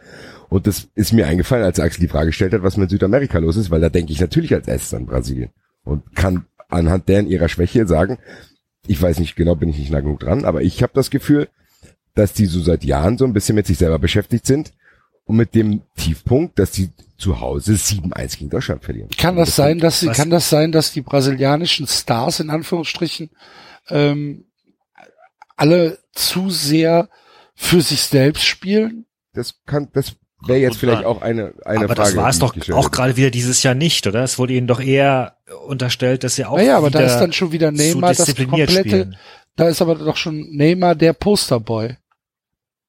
Und 0.49 0.67
das 0.67 0.89
ist 0.95 1.13
mir 1.13 1.25
eingefallen, 1.25 1.63
als 1.63 1.79
Axel 1.79 2.01
die 2.01 2.09
Frage 2.09 2.27
gestellt 2.27 2.51
hat, 2.51 2.63
was 2.63 2.75
mit 2.75 2.89
Südamerika 2.89 3.37
los 3.37 3.55
ist, 3.55 3.71
weil 3.71 3.79
da 3.79 3.87
denke 3.87 4.11
ich 4.11 4.19
natürlich 4.19 4.53
als 4.53 4.67
erstes 4.67 4.93
an 4.93 5.05
Brasilien 5.05 5.51
und 5.85 6.17
kann 6.17 6.47
anhand 6.67 7.07
deren 7.07 7.27
ihrer 7.27 7.47
Schwäche 7.47 7.87
sagen, 7.87 8.17
ich 8.87 9.01
weiß 9.01 9.19
nicht 9.19 9.37
genau, 9.37 9.55
bin 9.55 9.69
ich 9.69 9.79
nicht 9.79 9.91
nah 9.91 10.01
genug 10.01 10.19
dran, 10.19 10.43
aber 10.43 10.63
ich 10.63 10.83
habe 10.83 10.91
das 10.93 11.09
Gefühl, 11.09 11.47
dass 12.17 12.33
die 12.33 12.45
so 12.45 12.61
seit 12.61 12.83
Jahren 12.83 13.17
so 13.17 13.25
ein 13.25 13.33
bisschen 13.33 13.55
mit 13.55 13.67
sich 13.67 13.77
selber 13.77 13.99
beschäftigt 13.99 14.45
sind 14.45 14.73
und 15.25 15.35
mit 15.35 15.53
dem 15.53 15.81
Tiefpunkt, 15.95 16.57
dass 16.57 16.71
die 16.71 16.89
zu 17.17 17.39
Hause 17.39 17.73
7-1 17.73 18.37
gegen 18.37 18.49
Deutschland 18.49 18.83
verlieren. 18.83 19.09
Kann 19.17 19.35
das 19.35 19.55
sein, 19.55 19.79
dass 19.79 19.99
sie, 19.99 20.07
kann 20.07 20.29
das 20.29 20.49
sein, 20.49 20.71
dass 20.71 20.91
die 20.91 21.01
brasilianischen 21.01 21.87
Stars 21.87 22.39
in 22.39 22.49
Anführungsstrichen 22.49 23.29
ähm, 23.89 24.45
alle 25.55 25.99
zu 26.13 26.49
sehr 26.49 27.09
für 27.55 27.81
sich 27.81 28.03
selbst 28.03 28.45
spielen? 28.45 29.05
Das 29.33 29.55
kann, 29.65 29.89
das 29.93 30.13
wäre 30.45 30.59
jetzt 30.59 30.73
Gut 30.73 30.79
vielleicht 30.79 31.05
auch 31.05 31.21
eine, 31.21 31.53
eine 31.65 31.85
aber 31.85 31.95
Frage. 31.95 32.09
das 32.09 32.15
war 32.15 32.29
es 32.29 32.39
doch 32.39 32.55
auch 32.71 32.91
gerade 32.91 33.17
wieder 33.17 33.31
dieses 33.31 33.63
Jahr 33.63 33.75
nicht, 33.75 34.07
oder? 34.07 34.23
Es 34.23 34.37
wurde 34.37 34.53
ihnen 34.53 34.67
doch 34.67 34.79
eher 34.79 35.37
unterstellt, 35.67 36.23
dass 36.23 36.35
sie 36.35 36.45
auch 36.45 36.57
Naja, 36.57 36.77
aber 36.77 36.89
da 36.91 37.01
ist 37.01 37.17
dann 37.17 37.33
schon 37.33 37.51
wieder 37.51 37.71
Neymar 37.71 38.13
das 38.13 38.33
komplette, 38.35 38.79
spielen. 38.79 39.17
da 39.55 39.67
ist 39.67 39.81
aber 39.81 39.95
doch 39.95 40.17
schon 40.17 40.55
Neymar 40.55 40.95
der 40.95 41.13
Posterboy. 41.13 41.95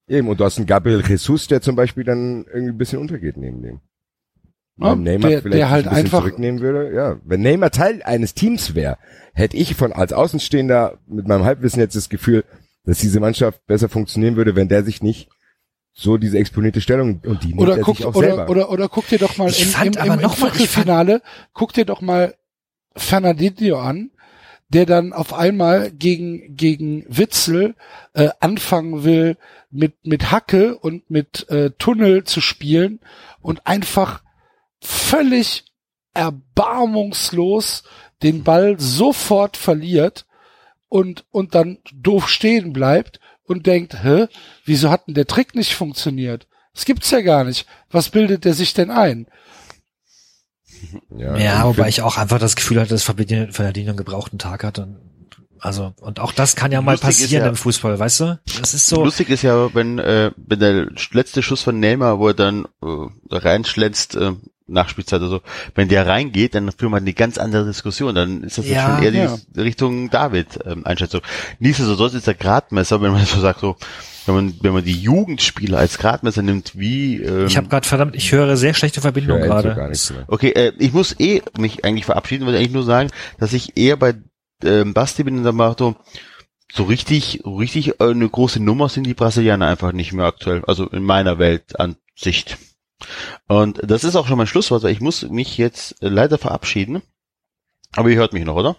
Eben, 0.09 0.29
und 0.29 0.41
du 0.41 0.45
hast 0.45 0.57
einen 0.57 0.67
Gabriel 0.67 1.03
Jesus, 1.07 1.47
der 1.49 1.61
zum 1.61 1.77
Beispiel 1.77 2.05
dann 2.05 2.45
irgendwie 2.47 2.73
ein 2.73 2.79
bisschen 2.79 2.99
untergeht 2.99 3.37
neben 3.37 3.63
dem. 3.63 3.81
Ja, 4.81 4.93
Wenn 4.93 5.03
Neymar 5.03 5.31
der- 5.31 5.43
vielleicht 5.43 5.59
der 5.59 5.71
halt 5.71 5.87
ein 5.87 5.91
bisschen 5.91 6.05
einfach- 6.07 6.19
zurücknehmen 6.21 6.61
würde, 6.61 6.95
ja. 6.95 7.21
Wenn 7.25 7.41
Neymar 7.43 7.71
Teil 7.71 8.03
eines 8.05 8.35
Teams 8.35 8.75
wäre, 8.75 8.97
hätte 9.35 9.57
ich 9.57 9.75
von 9.75 9.93
als 9.93 10.13
Außenstehender 10.13 10.99
mit 11.07 11.27
meinem 11.27 11.45
Halbwissen 11.45 11.81
jetzt 11.81 11.97
das 11.97 12.09
Gefühl, 12.09 12.45
dass 12.85 12.99
diese 12.99 13.21
Mannschaft 13.21 13.67
besser 13.67 13.89
funktionieren 13.89 14.37
würde, 14.37 14.57
wenn 14.57 14.69
der 14.69 14.85
sich 14.85 15.03
nicht 15.03 15.29
so 15.93 16.17
diese 16.17 16.39
exponierte 16.39 16.81
Stellung 16.81 17.21
und 17.27 17.43
die 17.43 17.55
Oder 17.57 17.77
er 17.79 17.83
guck, 17.83 17.97
sich 17.97 18.07
auch 18.07 18.15
oder, 18.15 18.29
selber. 18.29 18.49
oder, 18.51 18.71
oder 18.71 18.89
guck 18.89 19.09
dir 19.09 19.19
doch 19.19 19.37
mal 19.37 19.49
Ich 19.51 19.75
im, 19.77 19.93
im, 19.95 20.13
im, 20.13 20.21
im 20.21 20.31
Viertelfinale, 20.31 21.23
guck 21.53 21.73
dir 21.73 21.85
doch 21.85 22.01
mal 22.01 22.35
Fernandinho 22.97 23.79
an, 23.81 24.11
der 24.69 24.87
dann 24.87 25.13
auf 25.13 25.35
einmal 25.35 25.91
gegen, 25.91 26.55
gegen 26.55 27.05
Witzel 27.09 27.75
äh, 28.15 28.29
anfangen 28.41 29.03
will, 29.03 29.37
mit, 29.71 30.07
mit 30.07 30.31
Hacke 30.31 30.79
und 30.79 31.11
mit 31.11 31.49
äh, 31.51 31.71
Tunnel 31.79 32.25
zu 32.25 32.41
spielen 32.41 33.01
und 33.41 33.67
einfach 33.67 34.23
völlig 34.81 35.65
erbarmungslos 36.15 37.85
den 38.23 38.45
Ball 38.45 38.79
sofort 38.79 39.57
verliert 39.57 40.27
und, 40.89 41.25
und 41.31 41.55
dann 41.55 41.79
doof 41.93 42.29
stehen 42.29 42.73
bleibt 42.73 43.21
und 43.45 43.67
denkt, 43.67 44.03
hä, 44.03 44.27
wieso 44.65 44.91
hat 44.91 45.07
denn 45.07 45.15
der 45.15 45.27
Trick 45.27 45.55
nicht 45.55 45.75
funktioniert? 45.75 46.47
Das 46.75 46.85
gibt's 46.85 47.11
ja 47.11 47.21
gar 47.21 47.45
nicht. 47.45 47.67
Was 47.91 48.11
bildet 48.11 48.45
der 48.45 48.55
sich 48.55 48.75
denn 48.75 48.91
ein? 48.91 49.27
Ja, 51.17 51.59
ich 51.59 51.65
wobei 51.65 51.89
ich 51.89 52.03
auch 52.03 52.19
einfach 52.19 52.39
das 52.39 52.57
Gefühl 52.57 52.81
hatte, 52.81 52.91
dass 52.91 53.03
Fernandinho 53.03 53.53
Fernandinho 53.53 53.91
einen 53.91 53.97
gebrauchten 53.97 54.39
Tag 54.39 54.63
hat 54.65 54.79
und 54.79 54.97
Also, 55.61 55.93
und 56.01 56.21
auch 56.21 56.33
das 56.33 56.57
kann 56.57 56.73
ja 56.73 56.81
mal 56.81 56.93
Lustig 56.93 57.11
ist 57.11 57.21
passieren 57.23 57.43
ja- 57.45 57.49
im 57.51 57.57
Fußball, 57.57 57.99
weißt 57.99 58.21
du? 58.21 58.41
Das 58.61 58.75
ist 58.75 58.87
so. 58.87 59.05
Lustig 59.05 59.29
ist 59.31 59.43
ja, 59.43 59.75
wenn, 59.75 59.99
äh, 59.99 60.31
wenn 60.37 60.59
der 60.61 60.87
letzte 61.13 61.43
Schuss 61.43 61.63
von 61.63 61.79
Neymar, 61.81 62.19
wo 62.19 62.29
er 62.29 62.35
dann 62.35 62.67
äh, 62.83 62.87
reinschlänzt, 63.31 64.15
äh, 64.17 64.33
Nachspielzeit 64.71 65.21
oder 65.23 65.31
so, 65.31 65.41
wenn 65.75 65.89
der 65.89 66.07
reingeht, 66.07 66.55
dann 66.55 66.71
führt 66.71 66.91
man 66.91 67.03
eine 67.03 67.15
ganz 67.15 67.39
andere 67.39 67.65
Diskussion. 67.67 68.15
Dann 68.15 68.43
ist 68.43 68.59
das 68.59 68.69
Ja, 68.69 68.97
schon 68.97 69.03
eher 69.03 69.11
die 69.11 69.17
ja. 69.19 69.63
Richtung 69.63 70.11
David 70.11 70.59
ähm, 70.67 70.85
Einschätzung. 70.85 71.23
Nichtsdestotrotz 71.59 72.13
ist 72.15 72.27
der 72.27 72.35
Gradmesser, 72.35 73.01
wenn 73.01 73.13
man 73.13 73.25
so 73.27 73.41
sagt, 73.41 73.61
so, 73.61 73.77
wenn 74.27 74.35
man, 74.35 74.55
wenn 74.61 74.75
man 74.75 74.85
die 74.85 74.93
Jugendspieler 75.01 75.79
als 75.79 75.97
Gradmesser 75.97 76.43
nimmt, 76.43 76.79
wie 76.79 77.17
ähm, 77.23 77.47
Ich 77.47 77.57
habe 77.57 77.69
gerade 77.69 77.89
verdammt, 77.89 78.15
ich 78.15 78.31
höre 78.31 78.59
sehr 78.59 78.75
schlechte 78.75 79.01
Verbindung 79.01 79.41
gerade. 79.41 79.75
Okay, 80.27 80.51
äh, 80.51 80.73
ich 80.79 80.93
muss 80.93 81.19
eh 81.19 81.41
mich 81.59 81.87
eigentlich 81.87 82.05
verabschieden, 82.05 82.45
wollte 82.45 82.59
eigentlich 82.59 82.73
nur 82.73 82.85
sagen, 82.85 83.09
dass 83.39 83.55
ich 83.55 83.79
eher 83.79 83.97
bei 83.97 84.17
ähm, 84.65 84.95
Basti 84.95 85.25
bin 85.25 85.43
dann 85.45 85.57
macht 85.57 85.79
so, 85.79 86.85
richtig, 86.85 87.41
so 87.45 87.57
richtig 87.57 88.01
äh, 88.01 88.05
eine 88.05 88.29
große 88.29 88.63
Nummer 88.63 88.89
sind 88.89 89.05
die 89.05 89.15
Brasilianer 89.15 89.67
einfach 89.67 89.93
nicht 89.93 90.13
mehr 90.13 90.27
aktuell. 90.27 90.65
Also 90.67 90.87
in 90.89 91.03
meiner 91.03 91.39
Weltansicht. 91.39 92.59
Und 93.47 93.81
das 93.83 94.05
ist 94.05 94.17
auch 94.17 94.27
schon 94.27 94.39
mein 94.39 94.47
Schlusswort, 94.47 94.83
weil 94.83 94.93
ich 94.93 95.01
muss 95.01 95.23
mich 95.23 95.57
jetzt 95.59 96.03
äh, 96.03 96.09
leider 96.09 96.39
verabschieden. 96.39 97.03
Aber 97.97 98.11
ihr 98.11 98.17
hört 98.17 98.33
mich 98.33 98.45
noch, 98.45 98.57
oder? 98.57 98.77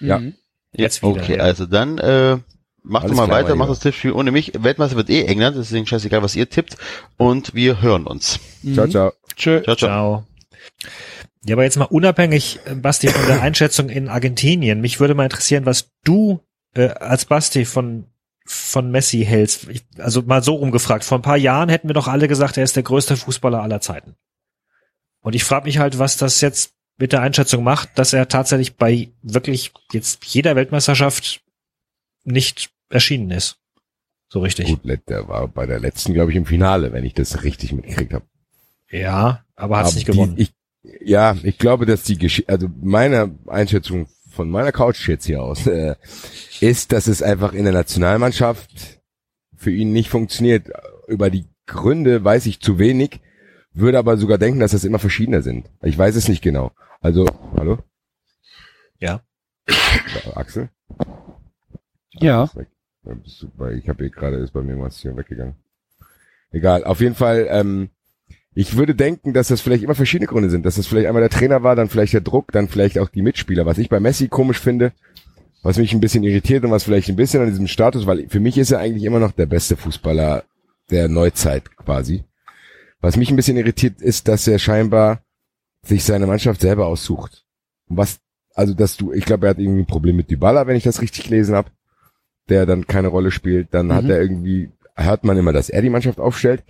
Ja. 0.00 0.18
Mhm. 0.18 0.34
Jetzt 0.72 1.02
wieder, 1.02 1.12
Okay, 1.12 1.36
ja. 1.36 1.42
also 1.42 1.66
dann 1.66 1.98
äh, 1.98 2.38
macht 2.82 3.04
Alles 3.04 3.16
mal 3.16 3.26
klar, 3.26 3.38
weiter, 3.44 3.54
macht 3.56 3.70
das 3.70 3.80
Tippspiel 3.80 4.12
ohne 4.12 4.30
mich. 4.30 4.52
Weltmeister 4.58 4.96
wird 4.96 5.10
eh 5.10 5.24
England, 5.24 5.56
deswegen 5.56 5.86
scheißegal, 5.86 6.22
was 6.22 6.36
ihr 6.36 6.48
tippt. 6.48 6.76
Und 7.16 7.54
wir 7.54 7.80
hören 7.82 8.06
uns. 8.06 8.38
Ciao, 8.74 8.86
ciao. 8.86 9.12
Tschö. 9.36 9.62
Ciao, 9.62 9.76
ciao. 9.76 9.88
Ciao. 9.88 10.24
Ja, 11.44 11.54
aber 11.54 11.64
jetzt 11.64 11.76
mal 11.76 11.84
unabhängig, 11.84 12.60
äh, 12.66 12.74
Basti, 12.74 13.08
von 13.08 13.26
der 13.26 13.42
Einschätzung 13.42 13.88
in 13.88 14.08
Argentinien. 14.08 14.80
Mich 14.80 15.00
würde 15.00 15.14
mal 15.14 15.24
interessieren, 15.24 15.66
was 15.66 15.90
du 16.04 16.40
äh, 16.74 16.88
als 16.88 17.24
Basti 17.24 17.64
von 17.64 18.06
von 18.44 18.90
Messi 18.90 19.24
hältst. 19.26 19.68
Ich, 19.68 19.84
also 19.98 20.22
mal 20.22 20.42
so 20.42 20.54
rumgefragt. 20.54 21.04
Vor 21.04 21.18
ein 21.18 21.22
paar 21.22 21.36
Jahren 21.36 21.68
hätten 21.68 21.88
wir 21.88 21.92
doch 21.94 22.08
alle 22.08 22.28
gesagt, 22.28 22.56
er 22.56 22.64
ist 22.64 22.76
der 22.76 22.82
größte 22.82 23.16
Fußballer 23.18 23.62
aller 23.62 23.82
Zeiten. 23.82 24.16
Und 25.20 25.34
ich 25.34 25.44
frage 25.44 25.66
mich 25.66 25.76
halt, 25.78 25.98
was 25.98 26.16
das 26.16 26.40
jetzt 26.40 26.72
mit 26.96 27.12
der 27.12 27.20
Einschätzung 27.20 27.62
macht, 27.62 27.90
dass 27.98 28.14
er 28.14 28.26
tatsächlich 28.28 28.76
bei 28.76 29.10
wirklich 29.22 29.72
jetzt 29.92 30.24
jeder 30.24 30.56
Weltmeisterschaft 30.56 31.42
nicht 32.24 32.70
erschienen 32.88 33.30
ist. 33.30 33.58
So 34.30 34.40
richtig. 34.40 34.68
Gut, 34.68 34.80
der 35.08 35.28
war 35.28 35.46
bei 35.48 35.66
der 35.66 35.78
letzten, 35.80 36.14
glaube 36.14 36.30
ich, 36.30 36.36
im 36.36 36.46
Finale, 36.46 36.92
wenn 36.92 37.04
ich 37.04 37.12
das 37.14 37.44
richtig 37.44 37.72
mitgekriegt 37.72 38.14
habe. 38.14 38.24
Ja, 38.90 39.44
aber 39.56 39.78
hat 39.78 39.88
es 39.88 39.94
nicht 39.94 40.08
die- 40.08 40.12
gewonnen. 40.12 40.34
Ich, 40.38 40.52
ja, 41.00 41.36
ich 41.42 41.58
glaube, 41.58 41.86
dass 41.86 42.02
die 42.02 42.18
Geschichte, 42.18 42.50
also 42.52 42.68
meine 42.82 43.36
Einschätzung 43.46 44.08
von 44.30 44.50
meiner 44.50 44.72
Couch 44.72 45.08
jetzt 45.08 45.26
hier 45.26 45.42
aus, 45.42 45.66
äh, 45.66 45.96
ist, 46.60 46.92
dass 46.92 47.06
es 47.06 47.22
einfach 47.22 47.52
in 47.52 47.64
der 47.64 47.72
Nationalmannschaft 47.72 49.00
für 49.56 49.70
ihn 49.70 49.92
nicht 49.92 50.10
funktioniert. 50.10 50.68
Über 51.06 51.30
die 51.30 51.46
Gründe 51.66 52.24
weiß 52.24 52.46
ich 52.46 52.60
zu 52.60 52.78
wenig, 52.78 53.20
würde 53.72 53.98
aber 53.98 54.16
sogar 54.16 54.38
denken, 54.38 54.60
dass 54.60 54.72
das 54.72 54.84
immer 54.84 54.98
verschiedene 54.98 55.42
sind. 55.42 55.70
Ich 55.82 55.96
weiß 55.96 56.16
es 56.16 56.28
nicht 56.28 56.42
genau. 56.42 56.72
Also, 57.00 57.26
hallo? 57.56 57.78
Ja. 58.98 59.22
Ja, 59.68 60.36
Axel? 60.36 60.70
Ja. 62.12 62.50
Ich 63.24 63.88
habe 63.88 64.04
hier 64.04 64.10
gerade, 64.10 64.36
ist 64.36 64.52
bei 64.52 64.62
mir 64.62 64.78
was 64.78 64.98
hier 64.98 65.16
weggegangen. 65.16 65.56
Egal, 66.50 66.84
auf 66.84 67.00
jeden 67.00 67.14
Fall, 67.14 67.46
ähm, 67.50 67.90
ich 68.54 68.76
würde 68.76 68.94
denken, 68.94 69.32
dass 69.34 69.48
das 69.48 69.60
vielleicht 69.60 69.84
immer 69.84 69.94
verschiedene 69.94 70.26
Gründe 70.26 70.50
sind. 70.50 70.64
Dass 70.66 70.76
das 70.76 70.86
vielleicht 70.86 71.06
einmal 71.06 71.22
der 71.22 71.30
Trainer 71.30 71.62
war, 71.62 71.76
dann 71.76 71.88
vielleicht 71.88 72.12
der 72.14 72.20
Druck, 72.22 72.50
dann 72.52 72.68
vielleicht 72.68 72.98
auch 72.98 73.08
die 73.08 73.22
Mitspieler. 73.22 73.66
Was 73.66 73.78
ich 73.78 73.88
bei 73.88 74.00
Messi 74.00 74.28
komisch 74.28 74.58
finde, 74.58 74.92
was 75.62 75.78
mich 75.78 75.92
ein 75.92 76.00
bisschen 76.00 76.24
irritiert 76.24 76.64
und 76.64 76.70
was 76.70 76.84
vielleicht 76.84 77.08
ein 77.08 77.16
bisschen 77.16 77.42
an 77.42 77.50
diesem 77.50 77.66
Status, 77.68 78.06
weil 78.06 78.28
für 78.28 78.40
mich 78.40 78.58
ist 78.58 78.70
er 78.70 78.78
eigentlich 78.80 79.04
immer 79.04 79.20
noch 79.20 79.32
der 79.32 79.46
beste 79.46 79.76
Fußballer 79.76 80.44
der 80.90 81.08
Neuzeit 81.08 81.76
quasi. 81.76 82.24
Was 83.00 83.16
mich 83.16 83.30
ein 83.30 83.36
bisschen 83.36 83.56
irritiert 83.56 84.00
ist, 84.00 84.26
dass 84.28 84.48
er 84.48 84.58
scheinbar 84.58 85.22
sich 85.82 86.02
seine 86.04 86.26
Mannschaft 86.26 86.60
selber 86.60 86.86
aussucht. 86.86 87.44
Und 87.88 87.96
was, 87.98 88.18
also 88.54 88.74
dass 88.74 88.96
du, 88.96 89.12
ich 89.12 89.24
glaube, 89.24 89.46
er 89.46 89.50
hat 89.50 89.58
irgendwie 89.58 89.82
ein 89.82 89.86
Problem 89.86 90.16
mit 90.16 90.30
Dybala, 90.30 90.66
wenn 90.66 90.76
ich 90.76 90.82
das 90.84 91.00
richtig 91.00 91.24
gelesen 91.24 91.54
habe, 91.54 91.70
der 92.48 92.66
dann 92.66 92.86
keine 92.86 93.08
Rolle 93.08 93.30
spielt. 93.30 93.68
Dann 93.72 93.92
hat 93.94 94.04
Mhm. 94.04 94.10
er 94.10 94.20
irgendwie, 94.22 94.70
hört 94.96 95.22
man 95.22 95.36
immer, 95.36 95.52
dass 95.52 95.68
er 95.68 95.82
die 95.82 95.90
Mannschaft 95.90 96.18
aufstellt. 96.18 96.64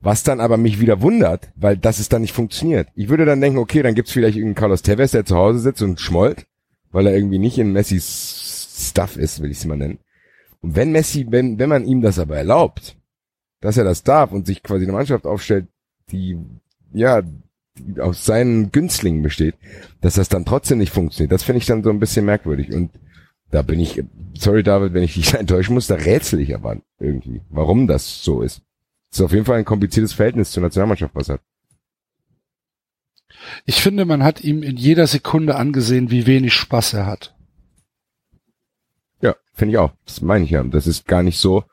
Was 0.00 0.22
dann 0.22 0.40
aber 0.40 0.56
mich 0.56 0.80
wieder 0.80 1.02
wundert, 1.02 1.50
weil 1.56 1.76
das 1.76 1.98
ist 1.98 2.12
dann 2.12 2.22
nicht 2.22 2.34
funktioniert. 2.34 2.88
Ich 2.94 3.08
würde 3.08 3.24
dann 3.24 3.40
denken, 3.40 3.58
okay, 3.58 3.82
dann 3.82 3.94
gibt's 3.94 4.12
vielleicht 4.12 4.36
irgendeinen 4.36 4.60
Carlos 4.60 4.82
Tevez, 4.82 5.10
der 5.10 5.24
zu 5.24 5.36
Hause 5.36 5.58
sitzt 5.58 5.82
und 5.82 6.00
schmollt, 6.00 6.46
weil 6.92 7.06
er 7.06 7.16
irgendwie 7.16 7.38
nicht 7.38 7.58
in 7.58 7.72
Messis 7.72 8.90
Stuff 8.90 9.16
ist, 9.16 9.42
will 9.42 9.50
ich 9.50 9.58
es 9.58 9.64
mal 9.64 9.76
nennen. 9.76 9.98
Und 10.60 10.76
wenn 10.76 10.92
Messi, 10.92 11.26
wenn, 11.30 11.58
wenn 11.58 11.68
man 11.68 11.84
ihm 11.84 12.00
das 12.00 12.18
aber 12.18 12.36
erlaubt, 12.36 12.96
dass 13.60 13.76
er 13.76 13.84
das 13.84 14.04
darf 14.04 14.30
und 14.30 14.46
sich 14.46 14.62
quasi 14.62 14.84
eine 14.84 14.92
Mannschaft 14.92 15.26
aufstellt, 15.26 15.66
die, 16.10 16.38
ja, 16.92 17.22
die 17.22 18.00
aus 18.00 18.24
seinen 18.24 18.70
Günstlingen 18.70 19.22
besteht, 19.22 19.56
dass 20.00 20.14
das 20.14 20.28
dann 20.28 20.44
trotzdem 20.44 20.78
nicht 20.78 20.92
funktioniert, 20.92 21.32
das 21.32 21.42
finde 21.42 21.58
ich 21.58 21.66
dann 21.66 21.82
so 21.82 21.90
ein 21.90 22.00
bisschen 22.00 22.24
merkwürdig. 22.24 22.72
Und 22.72 22.90
da 23.50 23.62
bin 23.62 23.80
ich, 23.80 24.02
sorry 24.34 24.62
David, 24.62 24.94
wenn 24.94 25.02
ich 25.02 25.14
dich 25.14 25.34
enttäuschen 25.38 25.74
muss, 25.74 25.86
da 25.86 25.96
rätsel 25.96 26.40
ich 26.40 26.54
aber 26.54 26.76
irgendwie, 26.98 27.40
warum 27.50 27.86
das 27.86 28.22
so 28.22 28.42
ist. 28.42 28.62
Es 29.10 29.18
ist 29.18 29.24
auf 29.24 29.32
jeden 29.32 29.44
Fall 29.44 29.58
ein 29.58 29.64
kompliziertes 29.64 30.12
Verhältnis 30.12 30.50
zur 30.50 30.62
Nationalmannschaft, 30.62 31.14
was 31.14 31.28
er 31.28 31.34
hat. 31.34 31.42
Ich 33.64 33.80
finde, 33.80 34.04
man 34.04 34.22
hat 34.22 34.42
ihm 34.42 34.62
in 34.62 34.76
jeder 34.76 35.06
Sekunde 35.06 35.56
angesehen, 35.56 36.10
wie 36.10 36.26
wenig 36.26 36.54
Spaß 36.54 36.94
er 36.94 37.06
hat. 37.06 37.34
Ja, 39.20 39.36
finde 39.54 39.72
ich 39.72 39.78
auch. 39.78 39.92
Das 40.04 40.20
meine 40.20 40.44
ich 40.44 40.50
ja. 40.50 40.62
Das 40.62 40.86
ist 40.86 41.06
gar 41.06 41.22
nicht 41.22 41.38
so, 41.38 41.64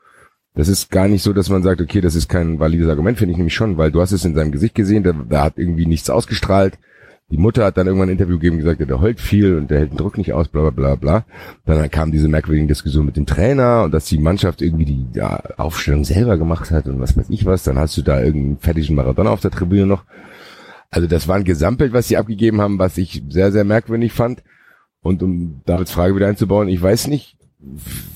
das 0.54 0.68
ist 0.68 0.90
gar 0.90 1.08
nicht 1.08 1.22
so, 1.22 1.32
dass 1.32 1.50
man 1.50 1.62
sagt, 1.62 1.80
okay, 1.80 2.00
das 2.00 2.14
ist 2.14 2.28
kein 2.28 2.58
valides 2.58 2.88
Argument, 2.88 3.18
finde 3.18 3.32
ich 3.32 3.38
nämlich 3.38 3.54
schon, 3.54 3.76
weil 3.76 3.92
du 3.92 4.00
hast 4.00 4.12
es 4.12 4.24
in 4.24 4.34
seinem 4.34 4.52
Gesicht 4.52 4.74
gesehen, 4.74 5.02
der, 5.02 5.12
der 5.12 5.42
hat 5.42 5.58
irgendwie 5.58 5.86
nichts 5.86 6.08
ausgestrahlt. 6.08 6.78
Die 7.28 7.38
Mutter 7.38 7.64
hat 7.64 7.76
dann 7.76 7.88
irgendwann 7.88 8.08
ein 8.08 8.12
Interview 8.12 8.36
gegeben 8.36 8.56
und 8.56 8.62
gesagt, 8.62 8.88
der 8.88 9.00
heult 9.00 9.20
viel 9.20 9.56
und 9.56 9.68
der 9.68 9.80
hält 9.80 9.90
den 9.90 9.96
Druck 9.96 10.16
nicht 10.16 10.32
aus, 10.32 10.46
bla 10.46 10.62
bla 10.62 10.70
bla 10.70 10.94
bla. 10.94 11.24
Dann 11.64 11.90
kam 11.90 12.12
diese 12.12 12.28
merkwürdige 12.28 12.68
Diskussion 12.68 13.04
mit 13.04 13.16
dem 13.16 13.26
Trainer 13.26 13.82
und 13.82 13.92
dass 13.92 14.04
die 14.06 14.18
Mannschaft 14.18 14.62
irgendwie 14.62 14.84
die 14.84 15.06
ja, 15.14 15.42
Aufstellung 15.56 16.04
selber 16.04 16.38
gemacht 16.38 16.70
hat 16.70 16.86
und 16.86 17.00
was 17.00 17.16
weiß 17.16 17.26
ich 17.30 17.44
was. 17.44 17.64
Dann 17.64 17.78
hast 17.78 17.96
du 17.96 18.02
da 18.02 18.22
irgendeinen 18.22 18.58
fettigen 18.58 18.94
Maradona 18.94 19.30
auf 19.30 19.40
der 19.40 19.50
Tribüne 19.50 19.86
noch. 19.86 20.04
Also 20.90 21.08
das 21.08 21.26
war 21.26 21.34
ein 21.34 21.44
Gesamtbild, 21.44 21.92
was 21.92 22.06
sie 22.06 22.16
abgegeben 22.16 22.60
haben, 22.60 22.78
was 22.78 22.96
ich 22.96 23.24
sehr, 23.28 23.50
sehr 23.50 23.64
merkwürdig 23.64 24.12
fand. 24.12 24.44
Und 25.02 25.22
um 25.22 25.62
Davids 25.66 25.90
Frage 25.90 26.14
wieder 26.14 26.28
einzubauen, 26.28 26.68
ich 26.68 26.80
weiß 26.80 27.08
nicht, 27.08 27.36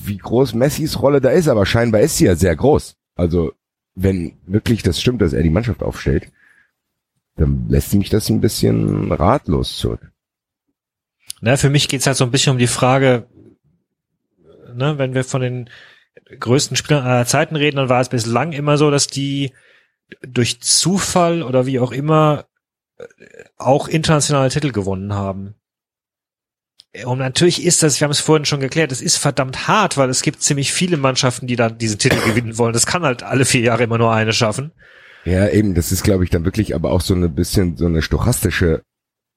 wie 0.05 0.17
groß 0.17 0.53
Messis 0.53 1.01
Rolle 1.01 1.19
da 1.19 1.29
ist, 1.29 1.49
aber 1.49 1.65
scheinbar 1.65 2.01
ist 2.01 2.17
sie 2.17 2.25
ja 2.25 2.35
sehr 2.35 2.55
groß. 2.55 2.95
Also 3.15 3.51
wenn 3.95 4.33
wirklich 4.47 4.83
das 4.83 5.01
stimmt, 5.01 5.21
dass 5.21 5.33
er 5.33 5.43
die 5.43 5.49
Mannschaft 5.49 5.83
aufstellt, 5.83 6.31
dann 7.35 7.67
lässt 7.69 7.93
mich 7.93 8.09
das 8.09 8.29
ein 8.29 8.41
bisschen 8.41 9.11
ratlos 9.11 9.77
zurück. 9.77 10.11
Na, 11.41 11.57
für 11.57 11.69
mich 11.69 11.87
geht's 11.87 12.05
halt 12.05 12.17
so 12.17 12.23
ein 12.23 12.31
bisschen 12.31 12.53
um 12.53 12.59
die 12.59 12.67
Frage, 12.67 13.27
ne, 14.73 14.97
wenn 14.97 15.13
wir 15.13 15.23
von 15.23 15.41
den 15.41 15.69
größten 16.39 16.77
Spielern 16.77 17.05
aller 17.05 17.25
Zeiten 17.25 17.55
reden, 17.55 17.77
dann 17.77 17.89
war 17.89 18.01
es 18.01 18.09
bislang 18.09 18.51
immer 18.51 18.77
so, 18.77 18.91
dass 18.91 19.07
die 19.07 19.53
durch 20.21 20.61
Zufall 20.61 21.41
oder 21.41 21.65
wie 21.65 21.79
auch 21.79 21.91
immer 21.91 22.45
äh, 22.97 23.05
auch 23.57 23.87
internationale 23.87 24.49
Titel 24.49 24.71
gewonnen 24.71 25.13
haben. 25.13 25.55
Und 27.05 27.19
natürlich 27.19 27.63
ist 27.63 27.83
das, 27.83 27.99
wir 27.99 28.05
haben 28.05 28.11
es 28.11 28.19
vorhin 28.19 28.43
schon 28.43 28.59
geklärt, 28.59 28.91
es 28.91 29.01
ist 29.01 29.15
verdammt 29.15 29.67
hart, 29.69 29.95
weil 29.95 30.09
es 30.09 30.21
gibt 30.21 30.41
ziemlich 30.41 30.73
viele 30.73 30.97
Mannschaften, 30.97 31.47
die 31.47 31.55
dann 31.55 31.77
diesen 31.77 31.99
Titel 31.99 32.19
gewinnen 32.25 32.57
wollen. 32.57 32.73
Das 32.73 32.85
kann 32.85 33.03
halt 33.03 33.23
alle 33.23 33.45
vier 33.45 33.61
Jahre 33.61 33.83
immer 33.83 33.97
nur 33.97 34.13
eine 34.13 34.33
schaffen. 34.33 34.73
Ja, 35.23 35.47
eben, 35.49 35.75
das 35.75 35.91
ist, 35.91 36.03
glaube 36.03 36.23
ich, 36.23 36.29
dann 36.29 36.45
wirklich 36.45 36.73
aber 36.73 36.91
auch 36.91 37.01
so 37.01 37.13
eine 37.13 37.29
bisschen 37.29 37.77
so 37.77 37.85
eine 37.85 38.01
stochastische 38.01 38.81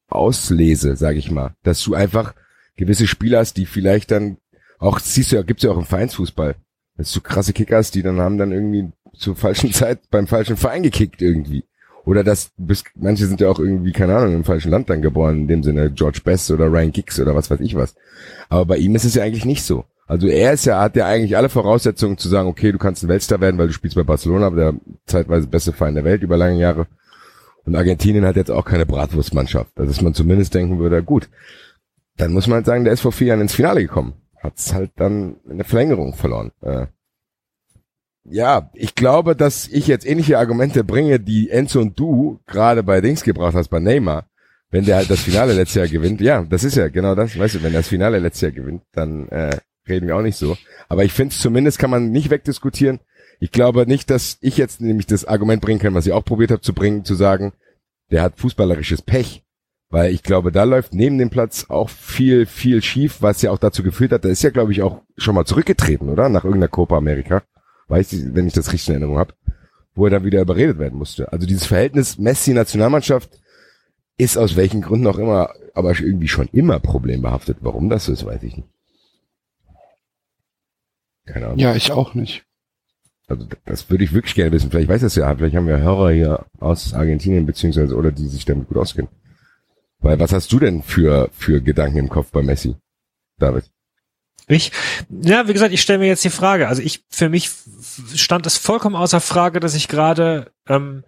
Auslese, 0.09 0.97
sage 0.97 1.19
ich 1.19 1.31
mal. 1.31 1.55
Dass 1.63 1.83
du 1.83 1.95
einfach 1.95 2.35
gewisse 2.77 3.07
Spieler 3.07 3.41
hast, 3.41 3.57
die 3.57 3.67
vielleicht 3.67 4.11
dann 4.11 4.39
auch, 4.79 4.99
siehst 4.99 5.33
du 5.33 5.37
ja, 5.37 5.43
gibt's 5.43 5.63
ja 5.63 5.71
auch 5.71 5.79
im 5.79 5.85
Vereinsfußball. 5.85 6.57
Dass 6.97 7.13
du 7.13 7.21
krasse 7.21 7.53
Kickers, 7.53 7.91
die 7.91 8.03
dann 8.03 8.21
haben 8.21 8.39
dann 8.39 8.53
irgendwie 8.53 8.91
zur 9.15 9.37
falschen 9.37 9.73
Zeit 9.73 10.11
beim 10.11 10.27
falschen 10.27 10.57
Verein 10.57 10.83
gekickt 10.83 11.23
irgendwie. 11.23 11.65
Oder 12.05 12.23
dass 12.23 12.51
bis, 12.59 12.85
manche 12.97 13.27
sind 13.27 13.41
ja 13.41 13.49
auch 13.49 13.59
irgendwie, 13.59 13.93
keine 13.93 14.17
Ahnung, 14.17 14.35
im 14.35 14.45
falschen 14.45 14.71
Land 14.71 14.91
dann 14.91 15.01
geboren, 15.01 15.41
in 15.41 15.49
dem 15.49 15.63
Sinne 15.63 15.91
George 15.91 16.21
Best 16.23 16.51
oder 16.51 16.71
Ryan 16.71 16.93
Giggs 16.93 17.19
oder 17.19 17.35
was 17.35 17.51
weiß 17.51 17.61
ich 17.61 17.75
was. 17.75 17.95
Aber 18.51 18.67
bei 18.67 18.77
ihm 18.77 18.95
ist 18.95 19.05
es 19.05 19.15
ja 19.15 19.23
eigentlich 19.23 19.47
nicht 19.47 19.63
so. 19.63 19.85
Also 20.07 20.27
er 20.27 20.53
ist 20.53 20.67
ja, 20.67 20.81
hat 20.81 20.97
ja 20.97 21.07
eigentlich 21.07 21.37
alle 21.37 21.49
Voraussetzungen 21.49 22.19
zu 22.19 22.29
sagen, 22.29 22.49
okay, 22.49 22.73
du 22.73 22.79
kannst 22.79 23.03
ein 23.03 23.09
Weltstar 23.09 23.41
werden, 23.41 23.57
weil 23.57 23.69
du 23.69 23.73
spielst 23.73 23.97
bei 23.97 24.03
Barcelona, 24.03 24.51
der 24.51 24.75
zeitweise 25.07 25.47
beste 25.47 25.73
Verein 25.73 25.95
der 25.95 26.05
Welt 26.05 26.23
über 26.23 26.37
lange 26.37 26.59
Jahre. 26.59 26.87
Und 27.65 27.75
Argentinien 27.75 28.27
hat 28.27 28.37
jetzt 28.37 28.51
auch 28.51 28.67
keine 28.67 28.85
Bratwurstmannschaft. 28.85 29.73
Also 29.77 29.91
dass 29.91 30.03
man 30.03 30.13
zumindest 30.13 30.55
denken 30.55 30.79
würde, 30.79 31.03
gut, 31.03 31.31
dann 32.17 32.33
muss 32.33 32.47
man 32.47 32.57
halt 32.57 32.67
sagen, 32.67 32.85
der 32.85 32.93
ist 32.93 33.01
vor 33.01 33.13
vier 33.13 33.29
Jahren 33.29 33.41
ins 33.41 33.55
Finale 33.55 33.81
gekommen. 33.81 34.15
Hat's 34.43 34.75
halt 34.75 34.91
dann 34.97 35.37
in 35.49 35.57
der 35.57 35.65
Verlängerung 35.65 36.15
verloren. 36.15 36.53
Äh, 36.61 36.87
ja, 38.25 38.71
ich 38.75 38.95
glaube, 38.95 39.35
dass 39.35 39.69
ich 39.69 39.87
jetzt 39.87 40.07
ähnliche 40.07 40.39
Argumente 40.39 40.85
bringe, 40.85 41.19
die 41.19 41.51
Enzo 41.51 41.81
und 41.81 41.99
du 41.99 42.41
gerade 42.47 42.83
bei 42.83 43.01
Dings 43.01 43.23
gebracht 43.23 43.55
hast, 43.55 43.69
bei 43.69 43.81
Neymar. 43.81 44.27
wenn 44.71 44.85
der 44.85 44.97
halt 44.97 45.11
das 45.11 45.21
Finale 45.21 45.53
letztes 45.53 45.77
Jahr 45.77 45.89
gewinnt, 45.89 46.21
ja, 46.21 46.43
das 46.43 46.65
ist 46.65 46.77
ja 46.77 46.89
genau 46.89 47.15
das, 47.15 47.39
weißt 47.39 47.57
du, 47.57 47.63
wenn 47.63 47.73
er 47.73 47.81
das 47.81 47.89
Finale 47.89 48.19
letztes 48.19 48.41
Jahr 48.43 48.53
gewinnt, 48.53 48.83
dann 48.93 49.29
äh, 49.29 49.57
reden 49.89 50.07
wir 50.07 50.17
auch 50.17 50.23
nicht 50.23 50.37
so. 50.37 50.57
Aber 50.89 51.05
ich 51.05 51.13
finde 51.13 51.35
zumindest 51.35 51.79
kann 51.79 51.91
man 51.91 52.11
nicht 52.11 52.31
wegdiskutieren. 52.31 53.01
Ich 53.41 53.51
glaube 53.51 53.87
nicht, 53.87 54.11
dass 54.11 54.39
ich 54.41 54.57
jetzt 54.57 54.81
nämlich 54.81 55.07
das 55.07 55.25
Argument 55.25 55.61
bringen 55.61 55.81
kann, 55.81 55.95
was 55.95 56.07
ich 56.07 56.13
auch 56.13 56.25
probiert 56.25 56.51
habe 56.51 56.63
zu 56.63 56.73
bringen, 56.73 57.05
zu 57.05 57.15
sagen, 57.15 57.53
der 58.11 58.23
hat 58.23 58.39
fußballerisches 58.39 59.03
Pech. 59.03 59.43
Weil 59.91 60.13
ich 60.13 60.23
glaube, 60.23 60.51
da 60.51 60.65
läuft 60.65 60.93
neben 60.93 61.19
dem 61.19 61.31
Platz 61.31 61.67
auch 61.69 61.89
viel, 61.89 62.47
viel 62.47 62.83
schief, 62.83 63.19
was 63.21 63.43
ja 63.43 63.51
auch 63.53 63.59
dazu 63.59 63.83
geführt 63.83 64.13
hat. 64.13 64.25
Der 64.25 64.33
ist 64.33 64.43
ja, 64.43 64.51
glaube 64.51 64.73
ich, 64.73 64.83
auch 64.83 65.03
schon 65.17 65.37
mal 65.37 65.45
zurückgetreten, 65.45 66.09
oder? 66.09 66.29
Nach 66.29 66.45
irgendeiner 66.45 66.69
Copa 66.69 66.97
America. 66.97 67.43
Weiß 67.87 68.13
ich, 68.13 68.35
wenn 68.35 68.47
ich 68.47 68.55
das 68.55 68.73
richtig 68.73 68.89
in 68.89 68.95
Erinnerung 68.95 69.19
habe. 69.19 69.35
Wo 69.95 70.07
er 70.07 70.11
dann 70.11 70.25
wieder 70.25 70.41
überredet 70.41 70.79
werden 70.79 70.99
musste. 70.99 71.33
Also 71.33 71.47
dieses 71.47 71.67
Verhältnis 71.67 72.19
Messi-Nationalmannschaft 72.19 73.39
ist 74.17 74.37
aus 74.37 74.57
welchen 74.57 74.81
Gründen 74.81 75.07
auch 75.07 75.19
immer, 75.19 75.51
aber 75.75 75.91
irgendwie 75.91 76.29
schon 76.29 76.49
immer 76.49 76.81
problembehaftet. 76.81 77.59
Warum 77.61 77.89
das 77.89 78.07
so 78.07 78.13
ist, 78.13 78.25
weiß 78.25 78.43
ich 78.43 78.57
nicht. 78.57 78.69
Keine 81.27 81.47
Ahnung. 81.47 81.59
Ja, 81.59 81.75
ich 81.75 81.91
auch 81.93 82.15
nicht. 82.15 82.45
Also 83.27 83.47
das 83.65 83.89
würde 83.89 84.05
ich 84.05 84.13
wirklich 84.13 84.35
gerne 84.35 84.53
wissen. 84.53 84.71
Vielleicht 84.71 84.89
weiß 84.89 85.01
das 85.01 85.15
ja, 85.15 85.35
vielleicht 85.35 85.57
haben 85.57 85.67
wir 85.67 85.79
Hörer 85.79 86.11
hier 86.13 86.47
aus 86.61 86.93
Argentinien 86.93 87.47
beziehungsweise 87.47 87.97
oder 87.97 88.13
die 88.13 88.29
sich 88.29 88.45
damit 88.45 88.69
gut 88.69 88.77
auskennen. 88.77 89.11
Weil 89.99 90.21
was 90.21 90.33
hast 90.33 90.53
du 90.53 90.59
denn 90.59 90.83
für 90.83 91.31
für 91.33 91.63
Gedanken 91.63 91.99
im 91.99 92.11
Kopf 92.11 92.31
bei 92.31 92.43
Messi, 92.43 92.77
David? 93.39 93.65
Ich, 94.47 94.73
ja, 95.09 95.49
wie 95.49 95.55
gesagt, 95.55 95.73
ich 95.73 95.81
stelle 95.81 96.01
mir 96.01 96.07
jetzt 96.07 96.25
die 96.25 96.31
Frage. 96.31 96.69
Also 96.69 96.83
ich, 96.83 97.03
für 97.09 97.31
mich 97.31 97.51
stand 98.15 98.47
es 98.47 98.59
vollkommen 98.59 98.95
außer 98.95 99.21
Frage, 99.21 99.59
dass 99.59 99.75
ich 99.75 99.89
gerade 99.89 100.53
ähm, 100.69 101.05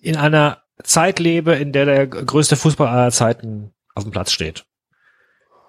in 0.00 0.16
einer 0.16 0.62
Zeit 0.82 1.18
lebe, 1.18 1.52
in 1.54 1.72
der 1.72 1.84
der 1.84 2.06
größte 2.06 2.56
Fußball 2.56 2.88
aller 2.88 3.10
Zeiten 3.10 3.72
auf 3.94 4.04
dem 4.04 4.12
Platz 4.12 4.32
steht. 4.32 4.64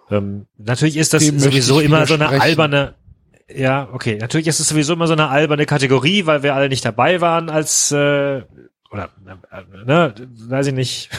Ähm, 0.10 0.48
natürlich 0.58 0.96
ist 0.96 1.14
das 1.14 1.24
Dem 1.26 1.40
sowieso 1.40 1.82
immer 1.82 2.06
so 2.08 2.14
eine 2.14 2.30
alberne, 2.30 2.96
ja, 3.56 3.90
okay, 3.92 4.18
natürlich 4.18 4.48
ist 4.48 4.60
es 4.60 4.68
sowieso 4.68 4.94
immer 4.94 5.08
so 5.08 5.14
eine 5.14 5.30
alberne 5.30 5.66
Kategorie, 5.66 6.26
weil 6.26 6.44
wir 6.44 6.56
alle 6.56 6.70
nicht 6.70 6.86
dabei 6.86 7.22
waren 7.22 7.50
als, 7.50 7.92
äh, 7.92 8.42
oder, 8.92 9.10
äh, 9.52 9.86
ne, 9.86 10.14
weiß 10.48 10.68
ich 10.68 10.74
nicht. 10.74 11.10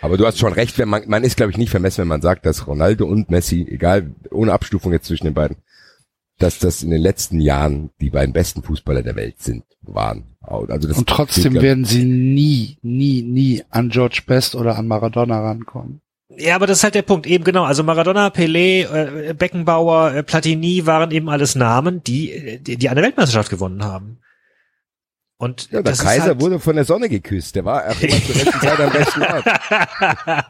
Aber 0.00 0.18
du 0.18 0.26
hast 0.26 0.38
schon 0.38 0.52
recht, 0.52 0.78
wenn 0.78 0.88
man, 0.88 1.08
man 1.08 1.24
ist, 1.24 1.36
glaube 1.36 1.50
ich, 1.50 1.56
nicht 1.56 1.70
vermessen, 1.70 2.02
wenn 2.02 2.08
man 2.08 2.20
sagt, 2.20 2.44
dass 2.44 2.66
Ronaldo 2.66 3.06
und 3.06 3.30
Messi, 3.30 3.66
egal, 3.66 4.14
ohne 4.30 4.52
Abstufung 4.52 4.92
jetzt 4.92 5.06
zwischen 5.06 5.24
den 5.24 5.32
beiden, 5.34 5.56
dass 6.38 6.58
das 6.58 6.82
in 6.82 6.90
den 6.90 7.00
letzten 7.00 7.40
Jahren 7.40 7.90
die 8.00 8.10
beiden 8.10 8.34
besten 8.34 8.62
Fußballer 8.62 9.02
der 9.02 9.16
Welt 9.16 9.40
sind, 9.40 9.64
waren. 9.80 10.36
Also 10.42 10.88
das 10.88 10.98
Und 10.98 11.08
trotzdem 11.08 11.54
werden 11.54 11.86
sie 11.86 12.04
nie, 12.04 12.76
nie, 12.82 13.22
nie 13.22 13.62
an 13.70 13.88
George 13.88 14.22
Best 14.26 14.54
oder 14.54 14.76
an 14.76 14.86
Maradona 14.86 15.40
rankommen. 15.40 16.02
Ja, 16.28 16.56
aber 16.56 16.66
das 16.66 16.78
ist 16.78 16.84
halt 16.84 16.94
der 16.94 17.02
Punkt, 17.02 17.26
eben 17.26 17.44
genau. 17.44 17.64
Also 17.64 17.82
Maradona, 17.82 18.28
Pelé, 18.28 18.86
äh, 19.28 19.34
Beckenbauer, 19.34 20.14
äh, 20.14 20.22
Platini 20.22 20.86
waren 20.86 21.10
eben 21.10 21.28
alles 21.28 21.54
Namen, 21.54 22.02
die, 22.02 22.32
äh, 22.32 22.58
die, 22.58 22.76
die 22.76 22.88
eine 22.88 23.02
Weltmeisterschaft 23.02 23.50
gewonnen 23.50 23.84
haben. 23.84 24.18
Und 25.36 25.70
Ja, 25.72 25.82
der 25.82 25.94
Kaiser 25.94 26.24
halt, 26.26 26.40
wurde 26.40 26.58
von 26.60 26.76
der 26.76 26.84
Sonne 26.84 27.08
geküsst. 27.08 27.56
Der 27.56 27.64
war 27.64 27.90
auch 27.90 28.00
immer 28.00 28.22
zur 28.24 28.34
rechten 28.36 28.60
Zeit 28.60 28.80
am 28.80 28.92
besten 28.92 29.22
Ort. 29.22 29.44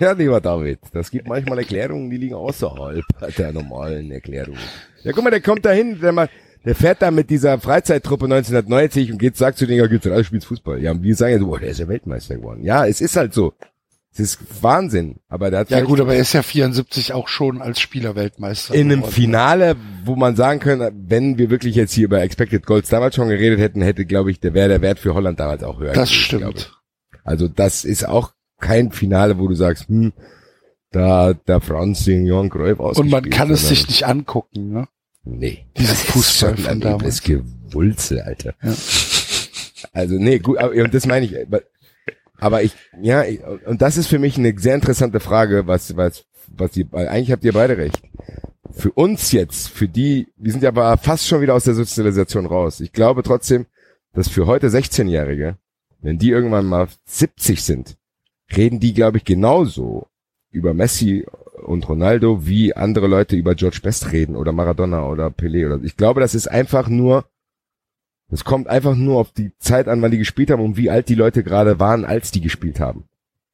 Ja, 0.00 0.12
lieber 0.12 0.40
David, 0.40 0.78
das 0.92 1.10
gibt 1.10 1.28
manchmal 1.28 1.58
Erklärungen, 1.58 2.08
die 2.08 2.16
liegen 2.16 2.34
außerhalb 2.34 3.04
der 3.36 3.52
normalen 3.52 4.10
Erklärungen. 4.10 4.58
Ja, 5.02 5.12
guck 5.12 5.22
mal, 5.22 5.30
der 5.30 5.42
kommt 5.42 5.64
dahin, 5.66 6.00
der, 6.00 6.12
mal, 6.12 6.30
der 6.64 6.74
fährt 6.74 7.02
da 7.02 7.10
mit 7.10 7.28
dieser 7.28 7.60
Freizeittruppe 7.60 8.24
1990 8.24 9.12
und 9.12 9.18
geht, 9.18 9.36
sagt 9.36 9.58
zu 9.58 9.66
denen, 9.66 9.80
ja, 9.80 9.86
geht's 9.86 10.06
alles 10.06 10.26
spielst 10.26 10.46
Fußball. 10.46 10.82
Ja, 10.82 10.92
und 10.92 11.02
wir 11.02 11.14
sagen 11.14 11.32
ja 11.34 11.38
so, 11.38 11.46
boah, 11.46 11.60
der 11.60 11.68
ist 11.68 11.78
ja 11.78 11.86
Weltmeister 11.88 12.36
geworden. 12.36 12.64
Ja, 12.64 12.86
es 12.86 13.00
ist 13.02 13.14
halt 13.16 13.34
so. 13.34 13.52
Es 14.14 14.20
ist 14.20 14.38
Wahnsinn. 14.62 15.20
Aber 15.28 15.50
der 15.50 15.60
hat 15.60 15.70
Ja 15.70 15.80
gut, 15.80 15.98
aber 16.00 16.14
er 16.14 16.20
ist 16.20 16.34
ja 16.34 16.42
74 16.42 17.14
auch 17.14 17.28
schon 17.28 17.62
als 17.62 17.80
Spieler 17.80 18.14
Weltmeister. 18.14 18.74
in 18.74 18.92
einem. 18.92 19.04
Finale, 19.04 19.76
wo 20.04 20.16
man 20.16 20.36
sagen 20.36 20.60
könnte, 20.60 20.92
wenn 20.94 21.38
wir 21.38 21.48
wirklich 21.50 21.74
jetzt 21.76 21.92
hier 21.94 22.04
über 22.04 22.20
Expected 22.22 22.66
Goals 22.66 22.88
damals 22.90 23.14
schon 23.14 23.28
geredet 23.28 23.58
hätten, 23.58 23.80
hätte, 23.80 24.04
glaube 24.04 24.30
ich, 24.30 24.38
der 24.40 24.52
wäre 24.52 24.68
der 24.68 24.82
Wert 24.82 24.98
für 24.98 25.14
Holland 25.14 25.40
damals 25.40 25.62
auch 25.62 25.80
höher. 25.80 25.92
Das 25.94 26.10
gewesen, 26.10 26.22
stimmt. 26.24 26.72
Also 27.24 27.48
das 27.48 27.84
ist 27.84 28.06
auch 28.06 28.32
kein 28.60 28.92
Finale, 28.92 29.38
wo 29.38 29.48
du 29.48 29.54
sagst, 29.54 29.88
hm, 29.88 30.12
da 30.90 31.32
der 31.32 31.60
Franz 31.62 32.04
den 32.04 32.26
Johann 32.26 32.50
Cruyff 32.50 32.78
Und 32.80 32.86
ausgespielt. 32.86 33.10
man 33.12 33.30
kann 33.30 33.50
es 33.50 33.66
sich 33.68 33.88
nicht 33.88 34.06
angucken, 34.06 34.72
ne? 34.72 34.88
Nee. 35.24 35.64
Dieses 35.78 36.02
Das 36.02 36.10
Fußball 36.12 36.56
von 36.58 36.80
damals. 36.80 37.00
übles 37.02 37.22
Gewulze, 37.22 38.26
Alter. 38.26 38.54
Ja. 38.62 38.74
Also 39.92 40.16
nee, 40.16 40.38
gut, 40.38 40.58
aber, 40.58 40.72
und 40.74 40.92
das 40.94 41.06
meine 41.06 41.26
ich, 41.26 41.34
aber, 42.42 42.64
ich, 42.64 42.74
ja, 43.00 43.22
ich, 43.22 43.40
und 43.66 43.82
das 43.82 43.96
ist 43.96 44.08
für 44.08 44.18
mich 44.18 44.36
eine 44.36 44.58
sehr 44.58 44.74
interessante 44.74 45.20
Frage, 45.20 45.68
was, 45.68 45.96
was, 45.96 46.24
was 46.48 46.72
weil 46.90 47.06
eigentlich 47.06 47.30
habt 47.30 47.44
ihr 47.44 47.52
beide 47.52 47.76
recht. 47.78 48.02
Für 48.72 48.90
uns 48.90 49.30
jetzt, 49.30 49.68
für 49.68 49.86
die, 49.86 50.26
wir 50.36 50.50
sind 50.50 50.64
ja 50.64 50.70
aber 50.70 50.96
fast 50.96 51.28
schon 51.28 51.40
wieder 51.40 51.54
aus 51.54 51.62
der 51.62 51.74
Sozialisation 51.74 52.46
raus. 52.46 52.80
Ich 52.80 52.92
glaube 52.92 53.22
trotzdem, 53.22 53.66
dass 54.12 54.28
für 54.28 54.48
heute 54.48 54.70
16-Jährige, 54.70 55.56
wenn 56.00 56.18
die 56.18 56.30
irgendwann 56.30 56.66
mal 56.66 56.88
70 57.04 57.62
sind, 57.62 57.96
reden 58.56 58.80
die, 58.80 58.92
glaube 58.92 59.18
ich, 59.18 59.24
genauso 59.24 60.08
über 60.50 60.74
Messi 60.74 61.24
und 61.64 61.88
Ronaldo, 61.88 62.44
wie 62.44 62.74
andere 62.74 63.06
Leute 63.06 63.36
über 63.36 63.54
George 63.54 63.78
Best 63.84 64.10
reden 64.10 64.34
oder 64.34 64.50
Maradona 64.50 65.06
oder 65.06 65.28
Pelé 65.28 65.64
oder. 65.64 65.80
Ich 65.84 65.96
glaube, 65.96 66.20
das 66.20 66.34
ist 66.34 66.48
einfach 66.48 66.88
nur, 66.88 67.24
das 68.32 68.44
kommt 68.44 68.66
einfach 68.66 68.96
nur 68.96 69.18
auf 69.20 69.30
die 69.30 69.52
Zeit 69.58 69.86
an, 69.88 70.00
wann 70.00 70.10
die 70.10 70.16
gespielt 70.18 70.50
haben 70.50 70.62
und 70.64 70.76
wie 70.78 70.88
alt 70.90 71.08
die 71.10 71.14
Leute 71.14 71.44
gerade 71.44 71.78
waren, 71.78 72.04
als 72.06 72.30
die 72.30 72.40
gespielt 72.40 72.80
haben. 72.80 73.04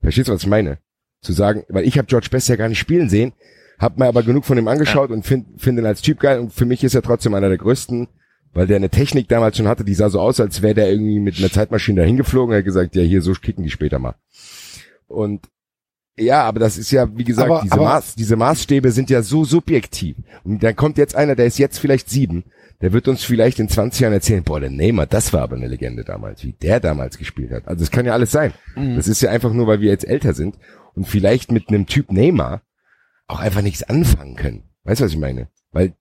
Verstehst 0.01 0.29
du, 0.29 0.33
was 0.33 0.43
ich 0.43 0.49
meine? 0.49 0.79
Zu 1.21 1.33
sagen, 1.33 1.65
weil 1.69 1.85
ich 1.85 1.99
habe 1.99 2.07
George 2.07 2.29
Best 2.31 2.49
ja 2.49 2.55
gar 2.55 2.69
nicht 2.69 2.79
spielen 2.79 3.09
sehen, 3.09 3.33
hab 3.81 3.99
mir 3.99 4.07
aber 4.07 4.23
genug 4.23 4.45
von 4.45 4.57
ihm 4.57 4.69
angeschaut 4.69 5.11
und 5.11 5.27
finde 5.27 5.49
find 5.59 5.79
ihn 5.79 5.85
als 5.87 6.01
Typ 6.01 6.21
geil 6.21 6.39
und 6.39 6.53
für 6.53 6.65
mich 6.65 6.85
ist 6.85 6.95
er 6.95 7.03
trotzdem 7.03 7.35
einer 7.35 7.49
der 7.49 7.59
größten, 7.59 8.07
weil 8.55 8.69
der 8.69 8.77
eine 8.77 8.89
Technik 8.89 9.27
damals 9.29 9.57
schon 9.57 9.67
hatte, 9.67 9.85
die 9.85 9.95
sah 9.95 10.11
so 10.11 10.21
aus, 10.21 10.39
als 10.39 10.63
wäre 10.63 10.75
der 10.75 10.91
irgendwie 10.93 11.19
mit 11.19 11.39
einer 11.39 11.51
Zeitmaschine 11.51 12.01
dahin 12.03 12.17
geflogen 12.17 12.53
und 12.53 12.59
hat 12.59 12.65
gesagt, 12.65 12.95
ja, 12.95 13.03
hier, 13.03 13.21
so 13.21 13.33
kicken 13.33 13.65
die 13.65 13.71
später 13.71 13.99
mal. 13.99 14.15
Und 15.09 15.49
ja, 16.17 16.43
aber 16.43 16.61
das 16.61 16.79
ist 16.79 16.91
ja, 16.91 17.17
wie 17.17 17.25
gesagt, 17.25 17.51
Aber- 17.51 17.63
diese, 17.63 17.75
aber- 17.75 17.85
Maß, 17.85 18.15
diese 18.15 18.37
Maßstäbe 18.37 18.91
sind 18.91 19.11
ja 19.11 19.23
so 19.23 19.45
subjektiv. 19.45 20.17
Und 20.45 20.63
dann 20.63 20.75
kommt 20.77 20.99
jetzt 20.99 21.15
einer, 21.15 21.35
der 21.37 21.47
ist 21.47 21.59
jetzt 21.59 21.79
vielleicht 21.79 22.11
sieben, 22.11 22.45
der 22.81 22.93
wird 22.93 23.09
uns 23.09 23.25
vielleicht 23.25 23.59
in 23.59 23.69
20 23.69 24.01
Jahren 24.01 24.13
erzählen, 24.13 24.45
boah, 24.45 24.61
der 24.61 24.71
Neymar, 24.71 25.07
das 25.07 25.33
war 25.33 25.43
aber 25.43 25.57
eine 25.57 25.67
Legende 25.67 26.05
damals, 26.05 26.45
wie 26.45 26.53
der 26.53 26.79
damals 26.81 27.19
gespielt 27.19 27.51
hat. 27.51 27.67
Also 27.67 27.83
es 27.83 27.91
kann 27.91 28.07
ja 28.07 28.13
alles 28.13 28.31
sein. 28.31 28.53
Das 28.77 29.09
ist 29.09 29.21
ja 29.21 29.31
einfach 29.31 29.53
nur, 29.53 29.67
weil 29.67 29.81
wir 29.81 29.91
jetzt 29.91 30.07
älter 30.07 30.33
sind 30.35 30.57
und 30.95 31.09
vielleicht 31.09 31.51
mit 31.51 31.69
einem 31.69 31.87
Typ 31.87 32.13
Neymar 32.13 32.63
auch 33.27 33.41
einfach 33.41 33.63
nichts 33.63 33.83
anfangen 33.83 34.37
können. 34.37 34.63
Weißt 34.85 35.01
du, 35.01 35.05
was 35.05 35.13
ich 35.13 35.19
meine? 35.19 35.49
Weil 35.73 35.95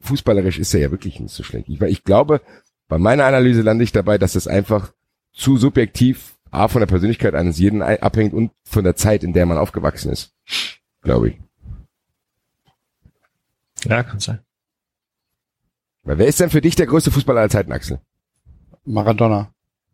fußballerisch 0.00 0.58
ist 0.58 0.74
er 0.74 0.80
ja 0.80 0.90
wirklich 0.90 1.20
nicht 1.20 1.34
so 1.34 1.42
schlecht. 1.42 1.68
Ich, 1.68 1.80
ich 1.80 2.04
glaube, 2.04 2.40
bei 2.88 2.98
meiner 2.98 3.24
Analyse 3.24 3.62
lande 3.62 3.84
ich 3.84 3.92
dabei, 3.92 4.18
dass 4.18 4.34
es 4.34 4.48
einfach 4.48 4.92
zu 5.32 5.56
subjektiv 5.56 6.36
A 6.50 6.68
von 6.68 6.80
der 6.80 6.86
Persönlichkeit 6.86 7.34
eines 7.34 7.58
jeden 7.58 7.82
abhängt 7.82 8.34
und 8.34 8.52
von 8.64 8.84
der 8.84 8.96
Zeit, 8.96 9.24
in 9.24 9.32
der 9.32 9.46
man 9.46 9.58
aufgewachsen 9.58 10.10
ist. 10.12 10.32
Glaube 11.02 11.30
ich. 11.30 11.38
ja, 13.84 14.02
kann 14.02 14.20
sein. 14.20 14.45
Wer 16.06 16.26
ist 16.26 16.40
denn 16.40 16.50
für 16.50 16.60
dich 16.60 16.76
der 16.76 16.86
größte 16.86 17.10
Fußballer 17.10 17.40
aller 17.40 17.50
Zeiten, 17.50 17.72
Axel? 17.72 17.98
Maradona. 18.84 19.50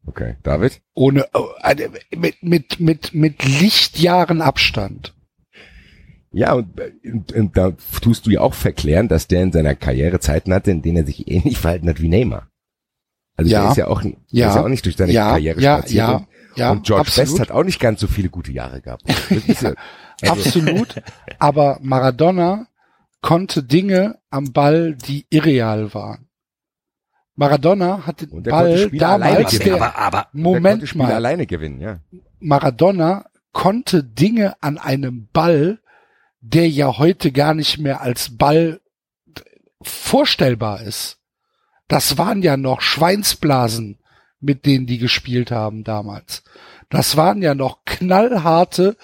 Okay, 0.06 0.36
David? 0.42 0.80
Ohne, 0.94 1.26
oh, 1.32 1.46
mit, 2.16 2.42
mit, 2.42 2.80
mit, 2.80 3.14
mit 3.14 3.44
Lichtjahren 3.44 4.42
Abstand. 4.42 5.14
Ja, 6.32 6.54
und, 6.54 6.68
und, 7.04 7.32
und 7.32 7.56
da 7.56 7.72
tust 8.00 8.26
du 8.26 8.30
ja 8.30 8.40
auch 8.40 8.54
verklären, 8.54 9.08
dass 9.08 9.28
der 9.28 9.42
in 9.42 9.52
seiner 9.52 9.74
Karriere 9.74 10.18
Zeiten 10.20 10.52
hatte, 10.52 10.70
in 10.70 10.82
denen 10.82 10.98
er 10.98 11.06
sich 11.06 11.28
ähnlich 11.30 11.58
verhalten 11.58 11.88
hat 11.88 12.00
wie 12.00 12.08
Neymar. 12.08 12.48
Also 13.36 13.50
Ja. 13.50 13.62
der 13.62 13.70
ist 13.70 13.76
ja 13.76 13.86
auch, 13.86 14.02
der 14.02 14.12
Ja. 14.28 14.48
ist 14.48 14.54
ja 14.56 14.64
auch 14.64 14.68
nicht 14.68 14.84
durch 14.84 14.96
seine 14.96 15.12
Ja, 15.12 15.30
Karriere 15.30 15.60
ja, 15.60 15.78
spaziert. 15.78 15.96
ja, 15.98 16.12
und, 16.16 16.26
ja, 16.56 16.70
und 16.72 16.84
George 16.84 17.00
absolut. 17.08 17.30
Best 17.30 17.40
hat 17.40 17.50
auch 17.50 17.64
nicht 17.64 17.80
ganz 17.80 18.00
so 18.00 18.06
viele 18.06 18.28
gute 18.28 18.52
Jahre 18.52 18.80
gehabt. 18.80 19.04
Ja, 20.24 20.30
also, 20.30 20.40
Absolut. 20.50 21.02
Aber 21.40 21.78
Maradona 21.82 22.66
konnte 23.22 23.62
Dinge 23.62 24.18
am 24.28 24.52
Ball, 24.52 24.94
die 24.94 25.26
irreal 25.30 25.94
waren. 25.94 26.28
Maradona 27.34 28.06
hat 28.06 28.20
den 28.20 28.42
Ball 28.42 28.90
damals, 28.90 29.52
gewinnen. 29.52 29.78
der, 29.78 29.98
aber, 29.98 30.22
konnte 30.24 30.38
Moment 30.42 30.94
mal, 30.94 31.12
alleine 31.12 31.46
gewinnen, 31.46 31.80
ja. 31.80 32.00
Maradona 32.40 33.24
konnte 33.52 34.04
Dinge 34.04 34.62
an 34.62 34.76
einem 34.76 35.28
Ball, 35.32 35.78
der 36.40 36.68
ja 36.68 36.98
heute 36.98 37.32
gar 37.32 37.54
nicht 37.54 37.78
mehr 37.78 38.02
als 38.02 38.36
Ball 38.36 38.80
vorstellbar 39.80 40.82
ist. 40.82 41.18
Das 41.88 42.18
waren 42.18 42.42
ja 42.42 42.56
noch 42.56 42.80
Schweinsblasen, 42.80 43.98
mit 44.40 44.66
denen 44.66 44.86
die 44.86 44.98
gespielt 44.98 45.50
haben 45.50 45.84
damals. 45.84 46.42
Das 46.90 47.16
waren 47.16 47.42
ja 47.42 47.54
noch 47.54 47.84
knallharte 47.84 48.96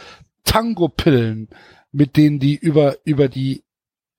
Tango-Pillen, 0.44 1.48
mit 1.92 2.16
denen 2.16 2.38
die 2.38 2.56
über, 2.56 2.96
über 3.04 3.28
die, 3.28 3.64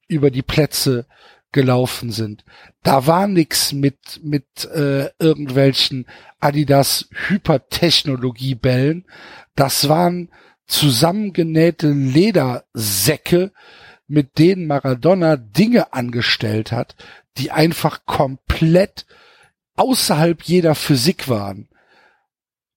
über 0.10 0.32
die 0.32 0.42
Plätze 0.42 1.06
gelaufen 1.52 2.12
sind. 2.12 2.44
Da 2.84 3.08
war 3.08 3.28
nix 3.28 3.72
mit, 3.74 4.20
mit 4.22 4.66
äh, 4.66 5.10
irgendwelchen 5.20 6.06
Adidas 6.40 7.10
Hypertechnologiebällen. 7.28 9.06
Das 9.56 9.90
waren 9.90 10.30
zusammengenähte 10.68 11.90
Ledersäcke, 11.90 13.52
mit 14.08 14.38
denen 14.38 14.68
Maradona 14.68 15.38
Dinge 15.38 15.94
angestellt 15.94 16.72
hat, 16.72 16.96
die 17.38 17.52
einfach 17.52 18.06
komplett 18.06 19.06
außerhalb 19.76 20.44
jeder 20.44 20.76
Physik 20.76 21.30
waren. 21.30 21.70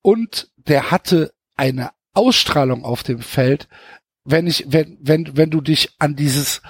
Und 0.03 0.51
der 0.57 0.91
hatte 0.91 1.33
eine 1.57 1.91
Ausstrahlung 2.15 2.85
auf 2.85 3.03
dem 3.03 3.21
Feld, 3.21 3.69
wenn 4.25 4.47
ich, 4.47 4.67
wenn, 4.69 4.99
wenn, 5.01 5.37
wenn 5.37 5.51
du 5.51 5.61
dich 5.61 5.91
an 5.99 6.17
dieses, 6.17 6.63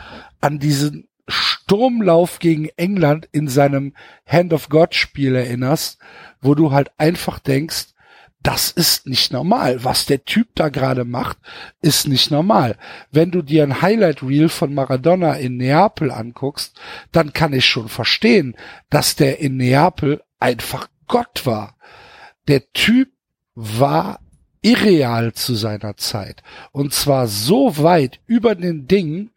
an 0.43 0.59
diesen 0.59 1.09
Sturmlauf 1.29 2.39
gegen 2.39 2.69
England 2.77 3.29
in 3.33 3.49
seinem 3.49 3.95
Hand 4.27 4.53
of 4.53 4.69
God 4.69 4.95
Spiel 4.95 5.35
erinnerst, 5.35 5.99
wo 6.41 6.55
du 6.55 6.73
halt 6.73 6.91
einfach 6.99 7.39
denkst, 7.39 7.87
das 8.43 8.73
ist 8.73 9.07
nicht 9.07 9.33
normal. 9.33 9.85
Was 9.85 10.05
der 10.07 10.25
Typ 10.25 10.49
da 10.57 10.69
gerade 10.69 11.05
macht, 11.05 11.39
ist 11.81 12.09
nicht 12.09 12.31
normal. 12.31 12.77
Wenn 13.13 13.31
du 13.31 13.43
dir 13.43 13.63
ein 13.63 13.83
Highlight 13.83 14.23
Reel 14.23 14.49
von 14.49 14.75
Maradona 14.75 15.35
in 15.35 15.57
Neapel 15.57 16.11
anguckst, 16.11 16.79
dann 17.13 17.33
kann 17.33 17.53
ich 17.53 17.67
schon 17.67 17.89
verstehen, 17.89 18.57
dass 18.91 19.15
der 19.15 19.39
in 19.39 19.57
Neapel 19.57 20.23
einfach 20.41 20.89
Gott 21.07 21.47
war. 21.47 21.77
Der 22.49 22.73
Typ 22.73 23.11
war 23.55 24.19
irreal 24.63 25.33
zu 25.35 25.55
seiner 25.55 25.97
Zeit. 25.97 26.43
Und 26.73 26.93
zwar 26.93 27.29
so 27.29 27.79
weit 27.79 28.21
über 28.27 28.55
den 28.55 28.89
Dingen, 28.89 29.31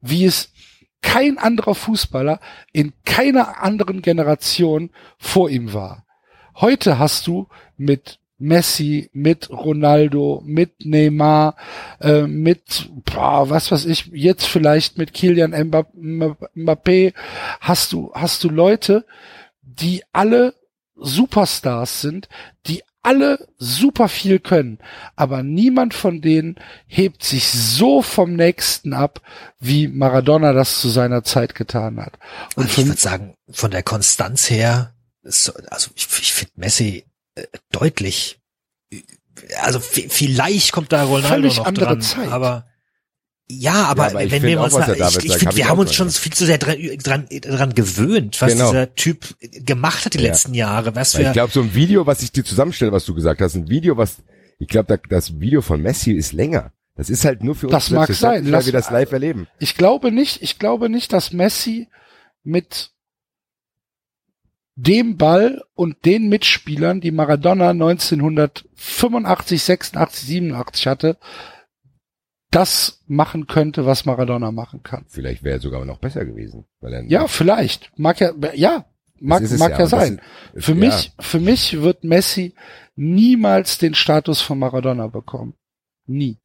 wie 0.00 0.24
es 0.24 0.52
kein 1.00 1.38
anderer 1.38 1.74
Fußballer 1.74 2.40
in 2.72 2.92
keiner 3.04 3.62
anderen 3.62 4.02
Generation 4.02 4.90
vor 5.18 5.50
ihm 5.50 5.72
war. 5.72 6.04
Heute 6.56 6.98
hast 6.98 7.26
du 7.26 7.48
mit 7.76 8.18
Messi, 8.38 9.10
mit 9.12 9.50
Ronaldo, 9.50 10.42
mit 10.44 10.84
Neymar, 10.84 11.56
äh, 12.00 12.22
mit 12.22 12.88
boah, 13.04 13.50
was 13.50 13.70
weiß 13.72 13.84
ich, 13.86 14.06
jetzt 14.12 14.46
vielleicht 14.46 14.96
mit 14.96 15.12
Kilian 15.12 15.52
Mbappé, 15.52 17.14
hast 17.60 17.92
du 17.92 18.12
hast 18.14 18.44
du 18.44 18.48
Leute, 18.48 19.04
die 19.62 20.02
alle 20.12 20.54
Superstars 20.94 22.00
sind, 22.00 22.28
die 22.66 22.82
alle 23.08 23.48
super 23.56 24.10
viel 24.10 24.38
können, 24.38 24.78
aber 25.16 25.42
niemand 25.42 25.94
von 25.94 26.20
denen 26.20 26.56
hebt 26.86 27.24
sich 27.24 27.48
so 27.48 28.02
vom 28.02 28.34
nächsten 28.34 28.92
ab, 28.92 29.22
wie 29.58 29.88
Maradona 29.88 30.52
das 30.52 30.78
zu 30.78 30.90
seiner 30.90 31.24
Zeit 31.24 31.54
getan 31.54 31.98
hat. 31.98 32.18
Und 32.54 32.66
also 32.66 32.82
ich 32.82 32.86
würde 32.86 33.00
sagen, 33.00 33.34
von 33.50 33.70
der 33.70 33.82
Konstanz 33.82 34.50
her, 34.50 34.94
also 35.24 35.90
ich, 35.94 36.06
ich 36.20 36.34
finde 36.34 36.52
Messi 36.56 37.06
äh, 37.34 37.44
deutlich, 37.72 38.40
also 39.62 39.80
vielleicht 39.80 40.72
kommt 40.72 40.92
da 40.92 41.04
Ronaldo 41.04 41.28
Völlig 41.28 41.56
noch 41.56 41.64
andere 41.66 41.86
dran, 41.86 42.02
Zeit. 42.02 42.28
aber 42.30 42.66
ja, 43.50 43.84
aber, 43.84 44.04
Ja, 44.12 44.18
aber 44.18 44.30
wenn 44.30 44.42
wir 44.42 44.60
auch, 44.60 44.64
uns, 44.64 44.74
na, 44.74 44.86
David 44.94 45.24
ich, 45.24 45.30
ich 45.30 45.36
finde, 45.38 45.56
wir 45.56 45.68
haben 45.68 45.78
auch 45.78 45.82
uns 45.82 45.94
schon 45.94 46.10
viel 46.10 46.32
zu 46.32 46.44
sehr 46.44 46.58
dran, 46.58 46.76
dran, 47.02 47.26
dran 47.30 47.74
gewöhnt, 47.74 48.40
was 48.42 48.52
Genau. 48.52 48.70
dieser 48.70 48.94
Typ 48.94 49.34
gemacht 49.64 50.04
hat 50.04 50.14
die 50.14 50.18
Ja. 50.18 50.24
letzten 50.28 50.54
Jahre, 50.54 50.94
was 50.94 51.14
für, 51.14 51.22
ich 51.22 51.32
glaube, 51.32 51.52
so 51.52 51.62
ein 51.62 51.74
Video, 51.74 52.06
was 52.06 52.22
ich 52.22 52.30
dir 52.32 52.44
zusammenstelle, 52.44 52.92
was 52.92 53.04
du 53.06 53.14
gesagt 53.14 53.40
hast, 53.40 53.54
ein 53.54 53.68
Video, 53.68 53.96
was, 53.96 54.16
ich 54.58 54.68
glaube, 54.68 54.86
da, 54.88 54.96
das 55.08 55.40
Video 55.40 55.62
von 55.62 55.80
Messi 55.80 56.12
ist 56.12 56.32
länger. 56.32 56.72
Das 56.94 57.08
ist 57.10 57.24
halt 57.24 57.44
nur 57.44 57.54
für 57.54 57.66
uns. 57.68 57.72
Das 57.72 57.90
mag 57.90 58.12
sein. 58.12 58.50
Weil 58.50 58.66
wir 58.66 58.72
das 58.72 58.90
live 58.90 59.12
erleben. 59.12 59.46
Ich 59.60 59.76
glaube 59.76 60.10
nicht, 60.10 60.42
ich 60.42 60.58
glaube 60.58 60.88
nicht, 60.88 61.12
dass 61.12 61.32
Messi 61.32 61.86
mit 62.42 62.90
dem 64.74 65.16
Ball 65.16 65.62
und 65.74 66.04
den 66.04 66.28
Mitspielern, 66.28 67.00
die 67.00 67.10
Maradona 67.12 67.70
1985, 67.70 69.62
86, 69.62 70.26
87 70.26 70.86
hatte, 70.86 71.16
das 72.50 73.02
machen 73.06 73.46
könnte, 73.46 73.84
was 73.86 74.04
Maradona 74.06 74.50
machen 74.52 74.82
kann. 74.82 75.04
Vielleicht 75.08 75.42
wäre 75.44 75.56
er 75.58 75.60
sogar 75.60 75.84
noch 75.84 75.98
besser 75.98 76.24
gewesen. 76.24 76.64
Weil 76.80 76.92
er 76.94 77.04
Ja, 77.04 77.26
vielleicht. 77.28 77.90
Mag 77.98 78.20
ja, 78.20 78.32
ja, 78.54 78.86
mag, 79.20 79.42
mag 79.58 79.72
ja, 79.72 79.78
ja, 79.80 79.86
sein. 79.86 80.20
ist- 80.54 80.64
für 80.64 80.72
ja. 80.72 80.78
mich, 80.78 81.12
für 81.20 81.40
mich 81.40 81.82
wird 81.82 82.04
Messi 82.04 82.54
niemals 82.96 83.78
den 83.78 83.94
Status 83.94 84.40
von 84.40 84.58
Maradona 84.58 85.06
bekommen. 85.08 85.54
Nie. 86.06 86.38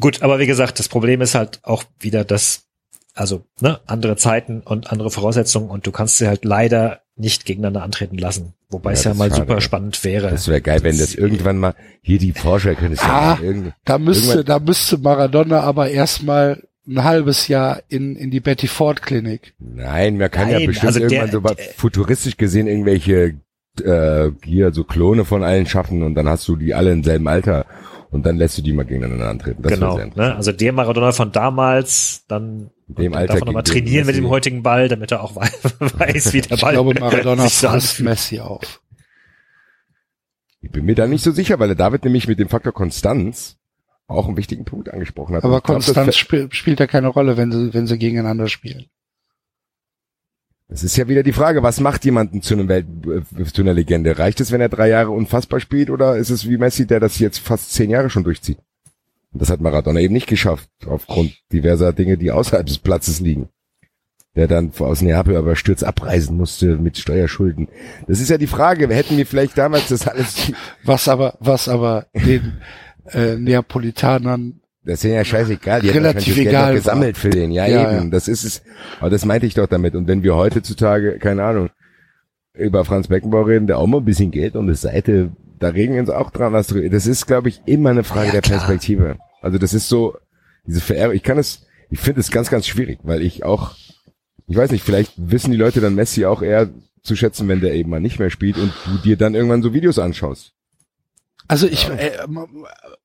gut, 0.00 0.22
aber 0.22 0.38
wie 0.38 0.46
gesagt, 0.46 0.78
das 0.78 0.88
Problem 0.88 1.20
ist 1.20 1.34
halt 1.34 1.60
auch 1.64 1.82
wieder, 1.98 2.24
dass, 2.24 2.66
also, 3.14 3.44
ne, 3.60 3.80
andere 3.86 4.16
Zeiten 4.16 4.60
und 4.60 4.92
andere 4.92 5.10
Voraussetzungen 5.10 5.70
und 5.70 5.86
du 5.86 5.92
kannst 5.92 6.18
sie 6.18 6.28
halt 6.28 6.44
leider 6.44 7.02
nicht 7.18 7.44
gegeneinander 7.44 7.82
antreten 7.82 8.16
lassen. 8.18 8.54
Wobei 8.70 8.90
Ja, 8.90 8.94
es 8.94 9.04
ja 9.04 9.10
das 9.10 9.18
mal 9.18 9.28
schade, 9.30 9.40
super 9.42 9.54
ja. 9.54 9.60
spannend 9.60 10.04
wäre. 10.04 10.30
Das 10.30 10.48
wäre 10.48 10.60
geil, 10.60 10.82
wenn 10.82 10.96
das 10.98 11.14
irgendwann 11.14 11.58
mal, 11.58 11.74
hier 12.02 12.18
die 12.18 12.32
Porsche 12.32 12.74
könnte 12.74 12.94
es 12.94 13.00
Ah. 13.02 13.38
ja 13.40 13.46
irgendwie, 13.46 13.72
Da 13.84 13.98
müsste, 13.98 14.44
da 14.44 14.58
müsste 14.58 14.98
Maradona 14.98 15.60
aber 15.60 15.90
erstmal 15.90 16.62
ein 16.86 17.04
halbes 17.04 17.48
Jahr 17.48 17.82
in, 17.88 18.16
in 18.16 18.30
die 18.30 18.40
Betty 18.40 18.66
Ford 18.68 19.02
Klinik. 19.02 19.54
nein, 19.58 20.16
man 20.16 20.30
kann 20.30 20.48
ja 20.48 20.58
Nein, 20.58 20.66
bestimmt 20.68 20.86
also 20.88 21.00
der- 21.00 21.10
irgendwann 21.10 21.30
so 21.32 21.44
was 21.44 21.56
der- 21.56 21.66
futuristisch 21.76 22.36
gesehen 22.36 22.66
irgendwelche, 22.66 23.34
äh, 23.84 24.30
hier 24.44 24.72
so 24.72 24.84
Klone 24.84 25.24
von 25.24 25.42
allen 25.44 25.66
schaffen 25.66 26.02
und 26.02 26.14
dann 26.14 26.28
hast 26.28 26.46
du 26.48 26.56
die 26.56 26.74
alle 26.74 26.92
im 26.92 27.04
selben 27.04 27.28
Alter 27.28 27.66
und 28.10 28.24
dann 28.24 28.36
lässt 28.38 28.56
du 28.58 28.62
die 28.62 28.72
mal 28.72 28.84
gegeneinander 28.86 29.28
antreten. 29.28 29.62
Das 29.62 29.72
genau. 29.72 29.98
Ne? 29.98 30.34
Also 30.34 30.52
der 30.52 30.72
Maradona 30.72 31.12
von 31.12 31.30
damals, 31.30 32.24
dann 32.26 32.70
dem 32.88 33.14
Alter 33.14 33.34
darf 33.34 33.42
er 33.42 33.46
nochmal 33.46 33.62
trainieren 33.62 34.06
mit 34.06 34.16
dem 34.16 34.28
heutigen 34.28 34.62
Ball, 34.62 34.88
damit 34.88 35.12
er 35.12 35.22
auch 35.22 35.36
wei- 35.36 35.50
weiß, 35.78 36.32
wie 36.32 36.40
der 36.40 36.52
Ich 36.52 36.60
Ball 36.60 36.72
glaube, 36.72 36.98
Maradona 36.98 37.44
anfühlt. 37.44 38.00
Messi 38.00 38.40
auf. 38.40 38.80
Ich 40.60 40.70
bin 40.70 40.84
mir 40.84 40.94
da 40.94 41.06
nicht 41.06 41.22
so 41.22 41.30
sicher, 41.30 41.58
weil 41.58 41.68
der 41.68 41.76
David 41.76 42.04
nämlich 42.04 42.26
mit 42.26 42.38
dem 42.38 42.48
Faktor 42.48 42.72
Konstanz 42.72 43.56
auch 44.06 44.26
einen 44.26 44.36
wichtigen 44.36 44.64
Punkt 44.64 44.88
angesprochen 44.90 45.36
hat. 45.36 45.44
Aber 45.44 45.58
ich 45.58 45.62
Konstanz 45.62 46.16
spiel, 46.16 46.48
spielt 46.52 46.80
ja 46.80 46.86
keine 46.86 47.08
Rolle, 47.08 47.36
wenn 47.36 47.52
sie, 47.52 47.74
wenn 47.74 47.86
sie 47.86 47.98
gegeneinander 47.98 48.48
spielen. 48.48 48.86
Das 50.70 50.82
ist 50.82 50.96
ja 50.96 51.08
wieder 51.08 51.22
die 51.22 51.32
Frage, 51.32 51.62
was 51.62 51.80
macht 51.80 52.04
jemanden 52.04 52.42
zu 52.42 52.54
einem 52.54 52.68
Welt, 52.68 52.86
äh, 53.06 53.44
zu 53.44 53.62
einer 53.62 53.72
Legende? 53.72 54.18
Reicht 54.18 54.40
es, 54.40 54.50
wenn 54.52 54.60
er 54.60 54.68
drei 54.68 54.88
Jahre 54.88 55.10
unfassbar 55.10 55.60
spielt 55.60 55.88
oder 55.90 56.16
ist 56.16 56.28
es 56.30 56.46
wie 56.48 56.58
Messi, 56.58 56.86
der 56.86 57.00
das 57.00 57.18
jetzt 57.18 57.38
fast 57.38 57.72
zehn 57.72 57.88
Jahre 57.90 58.10
schon 58.10 58.24
durchzieht? 58.24 58.58
Und 59.32 59.42
das 59.42 59.50
hat 59.50 59.60
Maradona 59.60 60.00
eben 60.00 60.14
nicht 60.14 60.26
geschafft, 60.26 60.68
aufgrund 60.86 61.36
diverser 61.52 61.92
Dinge, 61.92 62.16
die 62.16 62.30
außerhalb 62.30 62.66
des 62.66 62.78
Platzes 62.78 63.20
liegen. 63.20 63.48
Der 64.36 64.46
dann 64.46 64.72
aus 64.78 65.02
Neapel 65.02 65.36
aber 65.36 65.56
stürz 65.56 65.82
abreisen 65.82 66.36
musste 66.36 66.76
mit 66.76 66.96
Steuerschulden. 66.96 67.68
Das 68.06 68.20
ist 68.20 68.28
ja 68.30 68.38
die 68.38 68.46
Frage, 68.46 68.88
hätten 68.88 69.16
wir 69.16 69.26
vielleicht 69.26 69.58
damals 69.58 69.88
das 69.88 70.06
alles, 70.06 70.52
Was 70.84 71.08
aber, 71.08 71.36
was 71.40 71.68
aber 71.68 72.06
den 72.14 72.58
äh, 73.12 73.36
Neapolitanern 73.36 74.60
das 74.88 75.04
ist 75.04 75.10
ja 75.10 75.22
scheißegal, 75.22 75.82
die 75.82 75.88
hätten 75.88 75.98
Relativ 75.98 76.34
Geld 76.34 76.48
egal 76.48 76.68
war. 76.68 76.72
gesammelt 76.72 77.18
für 77.18 77.28
den. 77.28 77.50
Ja, 77.50 77.66
Ja, 77.66 77.92
eben, 77.92 78.04
ja. 78.04 78.10
das 78.10 78.26
ist 78.26 78.42
es. 78.44 78.62
Aber 79.00 79.10
das 79.10 79.26
meinte 79.26 79.44
ich 79.46 79.52
doch 79.52 79.66
damit. 79.66 79.94
Und 79.94 80.08
wenn 80.08 80.22
wir 80.22 80.34
heutzutage, 80.34 81.18
keine 81.18 81.44
Ahnung, 81.44 81.68
über 82.54 82.86
Franz 82.86 83.08
Beckenbauer 83.08 83.48
reden, 83.48 83.66
der 83.66 83.76
auch 83.78 83.86
mal 83.86 83.98
ein 83.98 84.06
bisschen 84.06 84.30
Geld 84.30 84.56
und 84.56 84.64
eine 84.64 84.76
Seite, 84.76 85.30
da 85.58 85.68
regen 85.68 85.94
wir 85.94 86.00
uns 86.00 86.10
auch 86.10 86.30
dran. 86.30 86.52
Das 86.52 86.70
ist, 86.70 87.26
glaube 87.26 87.48
ich, 87.48 87.62
immer 87.66 87.90
eine 87.90 88.04
Frage 88.04 88.26
Ja, 88.26 88.32
der 88.32 88.42
klar. 88.42 88.58
Perspektive. 88.58 89.16
Also 89.40 89.58
das 89.58 89.74
ist 89.74 89.88
so, 89.88 90.16
diese 90.66 90.80
Verehrung, 90.80 91.14
ich 91.14 91.22
kann 91.22 91.38
es, 91.38 91.66
ich 91.90 91.98
finde 92.00 92.20
es 92.20 92.30
ganz, 92.30 92.50
ganz 92.50 92.66
schwierig, 92.66 92.98
weil 93.02 93.22
ich 93.22 93.44
auch, 93.44 93.74
ich 94.46 94.56
weiß 94.56 94.70
nicht, 94.70 94.84
vielleicht 94.84 95.12
wissen 95.16 95.50
die 95.50 95.56
Leute 95.56 95.80
dann 95.80 95.94
Messi 95.94 96.24
auch 96.24 96.42
eher 96.42 96.70
zu 97.02 97.16
schätzen, 97.16 97.48
wenn 97.48 97.60
der 97.60 97.74
eben 97.74 97.90
mal 97.90 98.00
nicht 98.00 98.18
mehr 98.18 98.30
spielt 98.30 98.58
und 98.58 98.72
du 98.86 98.98
dir 98.98 99.16
dann 99.16 99.34
irgendwann 99.34 99.62
so 99.62 99.72
Videos 99.72 99.98
anschaust. 99.98 100.52
Also 101.50 101.66
ich, 101.66 101.88
äh, 101.88 102.10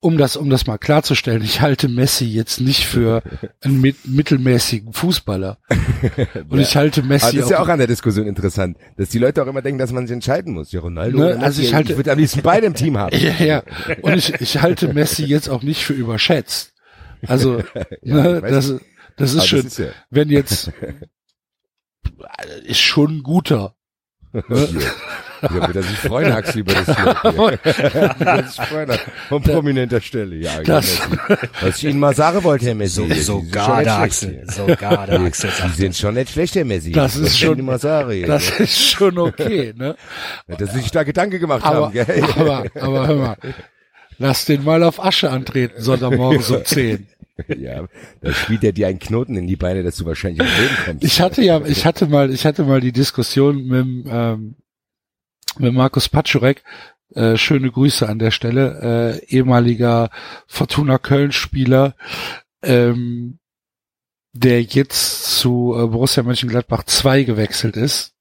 um 0.02 0.18
das, 0.18 0.36
um 0.36 0.50
das 0.50 0.68
mal 0.68 0.78
klarzustellen, 0.78 1.42
ich 1.44 1.62
halte 1.62 1.88
Messi 1.88 2.26
jetzt 2.26 2.60
nicht 2.60 2.86
für 2.86 3.24
einen 3.62 3.80
mit, 3.80 4.06
mittelmäßigen 4.06 4.92
Fußballer. 4.92 5.60
Und 6.50 6.60
ich 6.60 6.76
halte 6.76 7.00
Aber 7.02 7.08
Messi 7.08 7.38
das 7.38 7.46
ist 7.46 7.52
ja 7.52 7.60
auch, 7.62 7.70
an 7.70 7.78
der 7.80 7.88
Diskussion 7.88 8.28
interessant, 8.28 8.78
dass 8.98 9.08
die 9.10 9.18
Leute 9.20 9.42
auch 9.42 9.48
immer 9.48 9.62
denken, 9.62 9.80
dass 9.80 9.94
man 9.94 10.06
sich 10.08 10.14
entscheiden 10.14 10.54
muss. 10.54 10.74
Ja, 10.74 10.82
Ronaldo 10.82 11.18
Ne, 11.20 11.40
also 11.40 11.62
ich 11.62 11.74
halte- 11.74 11.94
ich 11.94 11.98
würde 11.98 12.12
am 12.12 12.20
liebsten 12.20 12.42
beide 12.42 12.68
im 12.68 12.74
Team 12.76 12.98
haben. 12.98 13.16
ja, 13.18 13.32
ja. 13.44 13.64
Und 14.02 14.16
ich, 14.16 14.34
ich 14.42 14.62
halte 14.62 14.94
Messi 14.94 15.24
jetzt 15.24 15.48
auch 15.48 15.64
nicht 15.64 15.86
für 15.86 15.94
überschätzt. 15.94 16.74
Also, 17.26 17.64
Ja, 18.02 18.16
ne, 18.24 18.42
das, 18.42 18.74
das 19.16 19.32
ist 19.32 19.38
Aber 19.40 19.48
schön. 19.48 19.64
das 19.64 19.72
ist 19.72 19.78
ja, 19.80 19.86
wenn 20.10 20.28
jetzt, 20.30 20.70
ist 22.66 22.80
schon 22.82 23.20
ein 23.20 23.24
guter. 23.24 23.76
Ne? 24.34 24.68
Ja, 25.44 25.54
wird 25.68 25.76
er 25.76 25.84
sich 25.84 25.98
freuen, 26.00 26.32
Axel, 26.32 26.62
über 26.62 26.74
das 26.74 28.56
freuen, 28.56 28.90
von 29.30 29.42
prominenter 29.44 30.02
Stelle. 30.02 30.36
Ja, 30.38 30.62
Das- 30.64 31.00
Messi. 31.10 31.38
Was 31.62 31.78
ich 31.78 31.84
Ihnen 31.90 32.00
mal 32.00 32.16
sagen 32.16 32.44
wollte, 32.44 32.66
Herr 32.66 32.76
Messi. 32.76 33.08
So, 33.22 33.40
sogar 33.40 33.84
der 33.84 34.00
Axel, 34.00 34.44
sogar 34.50 35.08
der. 35.08 35.22
Axel. 35.22 35.50
Sagt 35.52 35.76
sind 35.76 35.96
schon 35.96 36.16
nicht 36.16 36.32
schlecht, 36.32 36.56
Herr 36.56 36.66
Messi. 36.66 36.92
Das 36.92 37.16
ist 37.16 37.38
schon- 37.38 37.64
mal 37.64 37.80
sagen. 37.80 38.24
Das 38.28 38.60
ist 38.60 38.92
schon 38.92 39.18
okay, 39.18 39.74
ne? 39.78 39.96
Dass 40.48 40.74
Sie 40.74 40.80
sich 40.80 40.92
da 40.92 41.04
Gedanken 41.04 41.40
gemacht 41.40 41.64
Aber, 41.64 41.86
haben, 41.86 41.94
gell? 41.94 42.24
aber, 42.36 42.66
aber 42.80 43.08
hör 43.08 43.16
mal. 43.16 43.38
Lass 44.20 44.46
den 44.46 44.64
mal 44.64 44.84
auf 44.84 45.04
Asche 45.04 45.30
antreten, 45.32 45.82
Sonntagmorgens 45.82 46.50
um 46.52 46.64
10. 46.66 47.08
Ja, 47.58 47.86
da 48.22 48.32
spielt 48.32 48.64
er 48.64 48.74
dir 48.74 48.86
einen 48.88 49.00
Knoten 49.00 49.36
in 49.36 49.48
die 49.48 49.56
Beine, 49.56 49.82
dass 49.82 49.96
du 49.96 50.06
wahrscheinlich 50.06 50.40
ums 50.42 50.56
Leben 50.60 50.76
kommst. 50.86 51.04
Ich 51.04 51.20
hatte 51.20 51.42
ja, 51.42 51.60
ich 51.66 51.84
hatte 51.84 52.06
mal, 52.06 52.30
ich 52.32 52.46
hatte 52.46 52.64
mal 52.64 52.80
die 52.80 52.92
Diskussion 52.92 53.66
mit, 53.66 53.80
dem, 53.80 54.04
ähm, 54.08 54.56
mit 55.58 55.74
Markus 55.74 56.10
Patschurek, 56.10 56.64
Äh, 57.16 57.38
schöne 57.38 57.70
Grüße 57.70 58.10
an 58.10 58.18
der 58.18 58.32
Stelle. 58.32 59.22
Äh, 59.22 59.26
ehemaliger 59.28 60.10
Fortuna 60.48 60.98
Köln-Spieler, 60.98 61.94
ähm, 62.64 63.38
der 64.32 64.64
jetzt 64.64 65.38
zu 65.38 65.76
äh, 65.78 65.86
Borussia 65.88 66.24
Mönchengladbach 66.24 66.84
2 66.84 67.24
gewechselt 67.24 67.78
ist. 67.78 68.14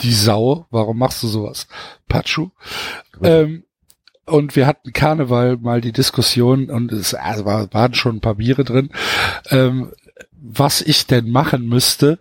Die 0.00 0.12
Sau, 0.12 0.66
warum 0.70 0.98
machst 0.98 1.22
du 1.22 1.28
sowas? 1.28 1.68
Pachu. 2.08 2.50
Ähm, 3.22 3.64
und 4.26 4.56
wir 4.56 4.66
hatten 4.66 4.92
Karneval 4.92 5.56
mal 5.56 5.80
die 5.80 5.92
Diskussion 5.92 6.70
und 6.70 6.90
es 6.92 7.14
also 7.14 7.44
war, 7.44 7.72
waren 7.72 7.94
schon 7.94 8.16
ein 8.16 8.20
paar 8.20 8.36
Biere 8.36 8.64
drin, 8.64 8.90
ähm, 9.50 9.92
was 10.32 10.82
ich 10.82 11.06
denn 11.06 11.30
machen 11.30 11.68
müsste, 11.68 12.18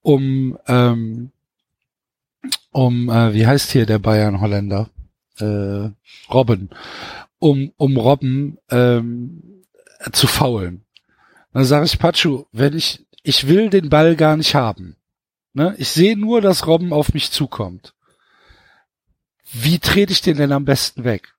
um 0.00 0.56
um, 0.68 1.32
um 2.74 3.08
äh, 3.08 3.32
wie 3.32 3.46
heißt 3.46 3.70
hier 3.70 3.86
der 3.86 4.00
Bayern 4.00 4.40
Holländer? 4.40 4.90
Äh, 5.38 5.90
Robben. 6.28 6.70
Um, 7.38 7.72
um 7.76 7.96
Robben 7.96 8.58
ähm, 8.68 9.62
zu 10.12 10.26
faulen. 10.26 10.84
Dann 11.52 11.64
sage 11.64 11.86
ich, 11.86 11.98
Pachu, 11.98 12.46
wenn 12.50 12.76
ich, 12.76 13.06
ich 13.22 13.46
will 13.46 13.70
den 13.70 13.90
Ball 13.90 14.16
gar 14.16 14.36
nicht 14.36 14.56
haben. 14.56 14.96
Ne? 15.52 15.76
Ich 15.78 15.90
sehe 15.90 16.16
nur, 16.16 16.40
dass 16.40 16.66
Robben 16.66 16.92
auf 16.92 17.14
mich 17.14 17.30
zukommt. 17.30 17.94
Wie 19.52 19.78
trete 19.78 20.12
ich 20.12 20.20
den 20.20 20.36
denn 20.36 20.50
am 20.50 20.64
besten 20.64 21.04
weg? 21.04 21.34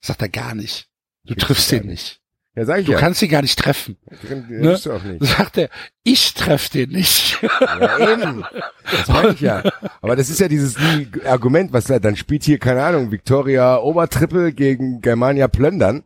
Sagt 0.00 0.20
er 0.20 0.28
gar 0.28 0.56
nicht. 0.56 0.88
Du 1.24 1.34
triffst 1.34 1.70
den 1.70 1.86
nicht. 1.86 2.20
Ja, 2.54 2.66
sag 2.66 2.80
ich 2.80 2.86
Du 2.86 2.92
ja. 2.92 2.98
kannst 2.98 3.22
ihn 3.22 3.30
gar 3.30 3.40
nicht 3.42 3.58
treffen. 3.58 3.96
Drin- 4.26 4.44
Ne? 4.48 4.62
triffst 4.68 4.86
du 4.86 4.92
auch 4.92 5.02
nicht. 5.02 5.24
Sagt 5.24 5.56
er, 5.56 5.68
ich 6.02 6.34
treff 6.34 6.68
den 6.68 6.90
nicht. 6.90 7.38
Ja, 7.40 8.12
eben. 8.12 8.44
Das 8.90 9.08
meine 9.08 9.30
ich 9.30 9.40
ja. 9.40 9.62
Aber 10.02 10.16
das 10.16 10.28
ist 10.28 10.38
ja 10.40 10.48
dieses 10.48 10.76
Argument, 11.24 11.72
was 11.72 11.84
da, 11.84 11.98
dann 11.98 12.14
spielt 12.16 12.44
hier, 12.44 12.58
keine 12.58 12.82
Ahnung, 12.84 13.10
Victoria 13.10 13.78
Obertrippel 13.78 14.52
gegen 14.52 15.00
Germania 15.00 15.48
Plöndern 15.48 16.02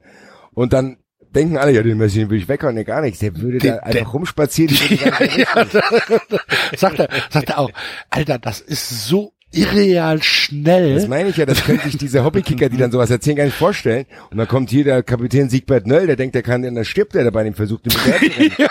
und 0.52 0.73
dann 0.73 0.98
denken 1.35 1.59
alle, 1.59 1.73
ja, 1.73 1.82
den 1.82 1.98
Messi 1.98 2.20
den 2.20 2.31
will 2.31 2.39
ich 2.39 2.48
weghauen, 2.48 2.77
nee, 2.77 2.85
gar 2.85 3.01
nichts. 3.02 3.18
Der 3.18 3.36
würde 3.36 3.59
Den- 3.59 3.73
da 3.74 3.78
einfach 3.81 3.93
der- 3.93 4.06
rumspazieren. 4.06 4.74
die 4.89 4.94
ja, 5.05 5.23
ja, 5.24 5.66
sagt 6.77 6.98
er, 7.01 7.09
sagt 7.31 7.51
er 7.51 7.59
auch, 7.59 7.70
Alter, 8.09 8.39
das 8.39 8.60
ist 8.60 9.06
so 9.09 9.32
irreal 9.57 10.23
schnell. 10.23 10.95
Das 10.95 11.09
meine 11.09 11.31
ich 11.31 11.37
ja, 11.37 11.47
das 11.47 11.65
können 11.65 11.81
sich 11.81 11.97
diese 11.97 12.24
Hobbykicker, 12.24 12.69
die 12.69 12.77
dann 12.77 12.91
sowas 12.93 13.11
erzählen, 13.11 13.37
gar 13.37 13.45
nicht 13.45 13.57
vorstellen. 13.57 14.07
Und 14.31 14.39
dann 14.39 14.49
kommt 14.49 14.70
hier 14.70 14.85
der 14.85 15.03
Kapitän 15.03 15.49
Siegbert 15.51 15.87
Nöll, 15.87 16.07
der 16.07 16.16
denkt, 16.16 16.35
der 16.35 16.43
kann, 16.43 16.62
dann 16.62 16.85
stirbt 16.85 17.15
der 17.15 17.24
dabei, 17.24 17.45
den 17.45 17.55
versucht, 17.55 17.87
den 17.87 17.93
Bewertung. 17.93 18.66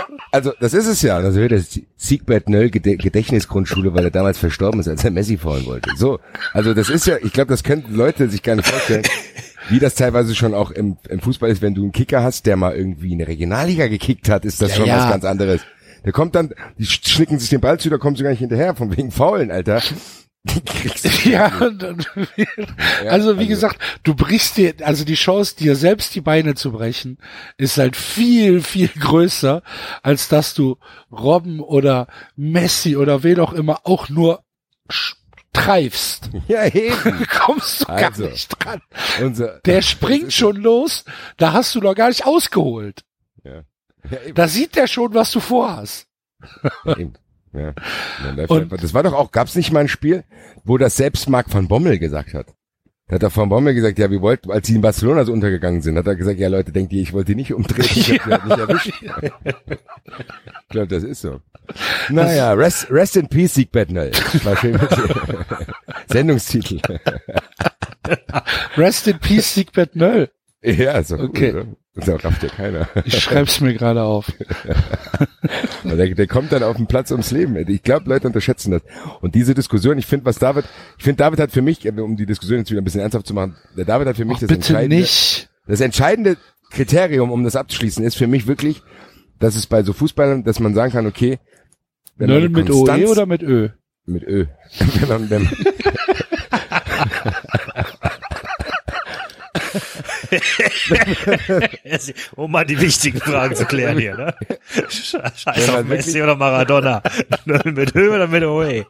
Also, 0.32 0.52
das 0.60 0.74
ist 0.74 0.86
es 0.86 1.02
ja. 1.02 1.16
Also, 1.16 1.46
der 1.48 1.60
Siegbert 1.96 2.48
Nöll 2.48 2.70
Gedächtnisgrundschule, 2.70 3.94
weil 3.94 4.04
er 4.04 4.10
damals 4.12 4.38
verstorben 4.38 4.78
ist, 4.78 4.86
als 4.86 5.02
er 5.02 5.10
Messi 5.10 5.36
fallen 5.36 5.66
wollte. 5.66 5.90
So. 5.96 6.20
Also, 6.52 6.72
das 6.72 6.88
ist 6.88 7.06
ja, 7.08 7.16
ich 7.20 7.32
glaube, 7.32 7.48
das 7.50 7.64
können 7.64 7.84
Leute 7.90 8.30
sich 8.30 8.42
gar 8.44 8.54
nicht 8.54 8.68
vorstellen. 8.68 9.02
Wie 9.68 9.78
das 9.78 9.94
teilweise 9.94 10.34
schon 10.34 10.54
auch 10.54 10.70
im, 10.70 10.96
im 11.08 11.20
Fußball 11.20 11.50
ist, 11.50 11.62
wenn 11.62 11.74
du 11.74 11.82
einen 11.82 11.92
Kicker 11.92 12.22
hast, 12.22 12.46
der 12.46 12.56
mal 12.56 12.74
irgendwie 12.74 13.12
in 13.12 13.18
der 13.18 13.28
Regionalliga 13.28 13.88
gekickt 13.88 14.28
hat, 14.28 14.44
ist 14.44 14.62
das 14.62 14.70
Ja, 14.70 14.76
schon 14.76 14.86
ja. 14.86 14.98
was 14.98 15.10
ganz 15.10 15.24
anderes. 15.24 15.60
Der 16.04 16.12
kommt 16.12 16.34
dann, 16.34 16.54
die 16.78 16.86
sch- 16.86 17.08
schnicken 17.08 17.38
sich 17.38 17.50
den 17.50 17.60
Ball 17.60 17.78
zu, 17.78 17.90
da 17.90 17.98
kommen 17.98 18.16
sie 18.16 18.22
gar 18.22 18.30
nicht 18.30 18.38
hinterher, 18.40 18.74
von 18.74 18.96
wegen 18.96 19.10
Faulen, 19.10 19.50
Alter. 19.50 19.82
Ja, 21.24 21.58
und, 21.58 21.82
und, 21.84 22.10
also 23.06 23.36
wie 23.36 23.40
also- 23.40 23.46
gesagt, 23.46 23.78
du 24.04 24.14
brichst 24.14 24.56
dir, 24.56 24.72
also 24.80 25.04
die 25.04 25.14
Chance, 25.14 25.54
dir 25.56 25.76
selbst 25.76 26.14
die 26.14 26.22
Beine 26.22 26.54
zu 26.54 26.72
brechen, 26.72 27.18
ist 27.58 27.76
halt 27.76 27.94
viel, 27.94 28.62
viel 28.62 28.88
größer, 28.88 29.62
als 30.02 30.28
dass 30.28 30.54
du 30.54 30.78
Robben 31.12 31.60
oder 31.60 32.06
Messi 32.36 32.96
oder 32.96 33.22
wen 33.22 33.38
auch 33.38 33.52
immer 33.52 33.80
auch 33.84 34.08
nur 34.08 34.42
treifst. 35.52 36.30
Ja, 36.48 36.64
eben. 36.66 37.26
Kommst 37.38 37.82
du 37.82 37.84
gar 37.86 37.96
Also. 38.04 38.24
nicht 38.24 38.48
dran. 38.64 38.80
Unser, 39.22 39.60
Der 39.66 39.82
springt 39.82 40.32
schon 40.32 40.56
los, 40.56 41.04
da 41.36 41.52
hast 41.52 41.74
du 41.74 41.80
noch 41.80 41.94
gar 41.94 42.08
nicht 42.08 42.24
ausgeholt. 42.24 43.02
Ja. 43.44 43.62
Ja. 44.10 44.32
Da 44.34 44.48
sieht 44.48 44.76
der 44.76 44.86
schon, 44.86 45.12
was 45.14 45.30
du 45.32 45.40
vorhast. 45.40 46.06
Eben. 46.84 47.14
Ja. 47.52 47.74
Läuft 48.36 48.50
Und- 48.50 48.82
das 48.82 48.94
war 48.94 49.02
doch 49.02 49.12
auch, 49.12 49.30
gab's 49.32 49.56
nicht 49.56 49.72
mal 49.72 49.80
ein 49.80 49.88
Spiel, 49.88 50.24
wo 50.64 50.78
das 50.78 50.96
selbst 50.96 51.28
Marc 51.28 51.52
van 51.52 51.68
Bommel 51.68 51.98
gesagt 51.98 52.32
hat? 52.34 52.46
Da 53.08 53.16
hat 53.16 53.24
er 53.24 53.30
von 53.30 53.48
Bommel 53.48 53.74
gesagt, 53.74 53.98
ja, 53.98 54.08
wir 54.08 54.22
wollten, 54.22 54.52
als 54.52 54.68
sie 54.68 54.76
in 54.76 54.82
Barcelona 54.82 55.24
so 55.24 55.32
untergegangen 55.32 55.82
sind, 55.82 55.98
hat 55.98 56.06
er 56.06 56.14
gesagt, 56.14 56.38
ja 56.38 56.46
Leute, 56.48 56.70
denkt 56.70 56.92
ihr, 56.92 57.02
ich 57.02 57.12
wollte 57.12 57.32
die 57.32 57.34
nicht 57.34 57.52
umdrehen, 57.52 57.84
ich 57.90 58.20
hab 58.20 58.24
die 58.24 58.30
halt 58.30 58.44
nicht 58.46 58.58
erwischt. 58.58 58.92
ich 60.62 60.68
glaube, 60.68 60.86
das 60.86 61.02
ist 61.02 61.20
so. 61.22 61.40
Naja, 62.08 62.52
rest, 62.52 62.88
rest 62.90 63.16
in 63.16 63.26
peace, 63.28 63.54
Siegbert 63.54 63.90
dir. 63.90 64.12
Sendungstitel. 66.08 66.80
Rest 68.76 69.08
in 69.08 69.18
Peace, 69.18 69.54
Siegbert 69.54 69.96
Nöll. 69.96 70.30
ja, 70.62 71.02
so 71.02 71.16
Okay. 71.18 71.52
cool, 71.54 71.76
Das 71.94 72.08
rafft 72.24 72.42
ja 72.42 72.48
keiner. 72.48 72.88
Ich 73.04 73.18
schreib's 73.20 73.60
mir 73.60 73.74
gerade 73.74 74.02
auf. 74.02 74.30
Der, 75.84 76.14
der 76.14 76.26
kommt 76.26 76.52
dann 76.52 76.62
auf 76.62 76.76
den 76.76 76.86
Platz 76.86 77.10
ums 77.10 77.30
Leben. 77.32 77.56
Ich 77.68 77.82
glaube, 77.82 78.08
Leute 78.08 78.26
unterschätzen 78.28 78.70
das. 78.70 78.82
Und 79.20 79.34
diese 79.34 79.54
Diskussion, 79.54 79.98
ich 79.98 80.06
finde, 80.06 80.24
was 80.26 80.38
David, 80.38 80.64
ich 80.98 81.04
finde, 81.04 81.16
David 81.16 81.40
hat 81.40 81.50
für 81.50 81.62
mich, 81.62 81.86
um 81.90 82.16
die 82.16 82.26
Diskussion 82.26 82.58
jetzt 82.58 82.70
wieder 82.70 82.80
ein 82.80 82.84
bisschen 82.84 83.00
ernsthaft 83.00 83.26
zu 83.26 83.34
machen, 83.34 83.56
der 83.76 83.84
David 83.86 84.06
hat 84.06 84.16
für 84.16 84.24
mich 84.24 84.36
Ach, 84.36 84.40
das 84.42 84.50
entscheidende, 84.50 84.96
nicht. 84.96 85.48
das 85.66 85.80
entscheidende 85.80 86.36
Kriterium, 86.70 87.32
um 87.32 87.42
das 87.42 87.56
abzuschließen, 87.56 88.04
ist 88.04 88.16
für 88.16 88.26
mich 88.28 88.46
wirklich, 88.46 88.82
dass 89.40 89.56
es 89.56 89.66
bei 89.66 89.82
so 89.82 89.92
Fußballern, 89.92 90.44
dass 90.44 90.60
man 90.60 90.74
sagen 90.74 90.92
kann, 90.92 91.06
okay, 91.06 91.38
wenn 92.16 92.28
man 92.28 92.38
Nöll 92.38 92.48
die 92.48 92.54
mit 92.54 92.68
Konstanz- 92.68 93.04
OE 93.04 93.10
oder 93.10 93.26
mit 93.26 93.42
Ö? 93.42 93.68
mit 94.06 94.22
Ö. 94.22 94.46
wenn 95.00 95.08
man, 95.08 95.30
wenn, 95.30 95.48
um 102.36 102.50
mal 102.50 102.64
die 102.64 102.80
wichtigen 102.80 103.20
Fragen 103.20 103.54
zu 103.54 103.64
klären 103.64 103.98
hier, 103.98 104.16
ne? 104.16 104.34
Scheiß 104.88 105.68
auf 105.68 105.84
Messi 105.84 106.22
oder 106.22 106.36
Maradona. 106.36 107.02
mit 107.64 107.94
Höhe 107.94 108.14
oder 108.14 108.28
mit 108.28 108.44
OE? 108.44 108.86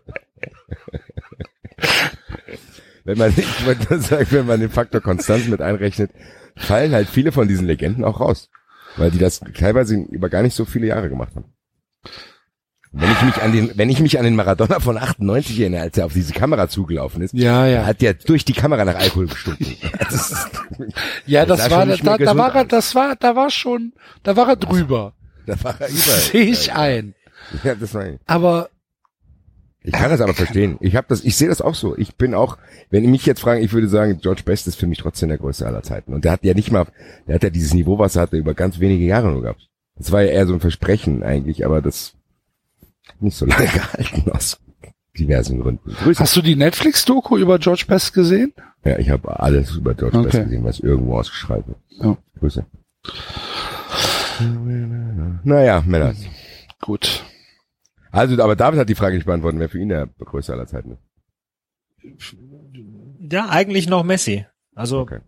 wenn 3.05 3.19
man, 3.19 3.33
ich 3.37 3.67
wollte 3.67 3.95
nur 3.95 4.03
sagen, 4.03 4.27
wenn 4.31 4.47
man 4.47 4.61
den 4.61 4.71
Faktor 4.71 5.01
Konstanz 5.01 5.47
mit 5.47 5.61
einrechnet, 5.61 6.11
fallen 6.57 6.93
halt 6.93 7.09
viele 7.09 7.33
von 7.33 7.49
diesen 7.49 7.67
Legenden 7.67 8.05
auch 8.05 8.21
raus. 8.21 8.51
Weil 8.97 9.11
die 9.11 9.19
das 9.19 9.41
teilweise 9.55 9.95
über 9.95 10.29
gar 10.29 10.43
nicht 10.43 10.55
so 10.55 10.65
viele 10.65 10.89
Jahre 10.89 11.09
gemacht 11.09 11.35
haben. 11.37 11.53
Wenn 12.93 13.13
ich 13.13 13.23
mich 13.23 13.37
an 13.43 13.53
den, 13.53 13.71
wenn 13.77 13.89
ich 13.89 14.01
mich 14.01 14.19
an 14.19 14.25
den 14.25 14.35
Maradona 14.35 14.81
von 14.81 14.99
98 14.99 15.61
erinnere, 15.61 15.83
als 15.83 15.97
er 15.97 16.07
auf 16.07 16.13
diese 16.13 16.33
Kamera 16.33 16.69
zugelaufen 16.69 17.23
ist, 17.23 17.33
Ja, 17.35 17.65
ja. 17.67 17.87
hat 17.87 18.01
der 18.03 18.15
durch 18.15 18.45
die 18.45 18.53
Kamera 18.53 18.85
nach 18.85 18.97
Alkohol 18.97 19.29
gestunken. 19.29 19.77
Das 20.11 20.49
Ja, 21.27 21.47
Das 21.47 21.59
das, 21.61 21.71
war, 21.71 21.87
da, 21.87 22.19
da 22.19 22.37
war 22.37 22.55
er, 22.57 22.65
das 22.65 22.95
war, 22.97 23.15
da 23.15 23.37
war 23.37 23.51
schon, 23.51 23.93
da 24.25 24.37
war 24.37 24.49
er 24.49 24.57
drüber. 24.57 25.13
da 25.47 25.55
war 25.63 25.81
er 25.81 25.89
überall. 25.89 26.19
Sehe 26.21 26.43
ich 26.45 26.73
ein. 26.73 27.15
Ja, 27.63 27.75
das 27.77 27.95
war, 27.95 28.07
Aber 28.27 28.71
ich 29.83 29.93
kann 29.93 30.11
das 30.11 30.21
aber 30.21 30.35
verstehen. 30.35 30.77
Ich 30.81 30.95
habe 30.97 31.07
das, 31.09 31.23
ich 31.25 31.37
sehe 31.37 31.49
das 31.49 31.63
auch 31.63 31.75
so. 31.75 31.97
Ich 31.97 32.17
bin 32.17 32.35
auch, 32.35 32.59
wenn 32.91 33.03
die 33.03 33.09
mich 33.09 33.25
jetzt 33.25 33.41
fragen, 33.41 33.63
ich 33.63 33.73
würde 33.73 33.89
sagen, 33.89 34.19
George 34.21 34.43
Best 34.45 34.67
ist 34.67 34.77
für 34.77 34.87
mich 34.87 34.99
trotzdem 34.99 35.29
der 35.31 35.39
größte 35.39 35.65
aller 35.67 35.83
Zeiten. 35.83 36.13
Und 36.13 36.25
der 36.25 36.33
hat 36.33 36.45
ja 36.45 36.55
nicht 36.55 36.71
mal, 36.71 36.87
der 37.27 37.37
hat 37.37 37.45
ja 37.45 37.51
dieses 37.51 37.73
Niveau, 37.73 37.99
was 37.99 38.17
er 38.17 38.23
hatte, 38.23 38.37
über 38.37 38.53
ganz 38.55 38.79
wenige 38.81 39.05
Jahre 39.05 39.31
nur 39.31 39.43
gehabt. 39.43 39.69
Das 39.97 40.13
war 40.13 40.23
ja 40.23 40.33
eher 40.33 40.47
so 40.47 40.55
ein 40.55 40.61
Versprechen 40.61 41.23
eigentlich, 41.23 41.65
aber 41.65 41.81
das 41.81 42.15
nicht 43.23 43.37
so 43.37 43.47
lange 43.47 43.67
gehalten 43.73 44.31
aus 44.33 44.59
diversen 45.19 45.61
Gründen. 45.61 45.93
Grüße. 45.93 46.21
hast 46.21 46.37
du 46.37 46.43
die 46.43 46.57
Netflix-Doku 46.57 47.37
über 47.37 47.59
George 47.59 47.85
Best 47.87 48.13
gesehen? 48.15 48.53
Ja, 48.85 48.99
ich 48.99 49.11
habe 49.11 49.39
alles 49.41 49.75
über 49.77 49.95
George 49.95 50.19
Okay. 50.19 50.27
Best 50.31 50.45
gesehen, 50.45 50.65
was 50.65 50.81
irgendwo 50.81 51.19
ausgeschrieben 51.19 51.65
wird. 51.67 51.79
Ja. 52.03 52.17
Grüße. 52.39 52.65
Naja, 55.45 55.83
Männer. 55.87 56.15
Gut. 56.81 57.25
Also, 58.11 58.43
aber 58.43 58.57
David 58.57 58.81
hat 58.81 58.89
die 58.89 58.95
Frage 58.95 59.17
nicht 59.17 59.27
beantwortet, 59.27 59.61
wer 59.61 59.69
für 59.69 59.79
ihn 59.79 59.89
der 59.91 60.09
größte 60.19 60.53
aller 60.53 60.67
Zeiten 60.67 60.93
ist. 60.93 62.35
Ja, 63.31 63.49
eigentlich 63.49 63.89
noch 63.89 64.03
Messi. 64.05 64.47
Also, 64.75 65.01
Okay. 65.01 65.21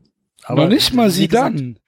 aber 0.45 0.63
Noch 0.65 0.69
nicht 0.71 0.95
mal 0.95 1.11
sie 1.11 1.29
gesagt, 1.29 1.59
dann. 1.61 1.79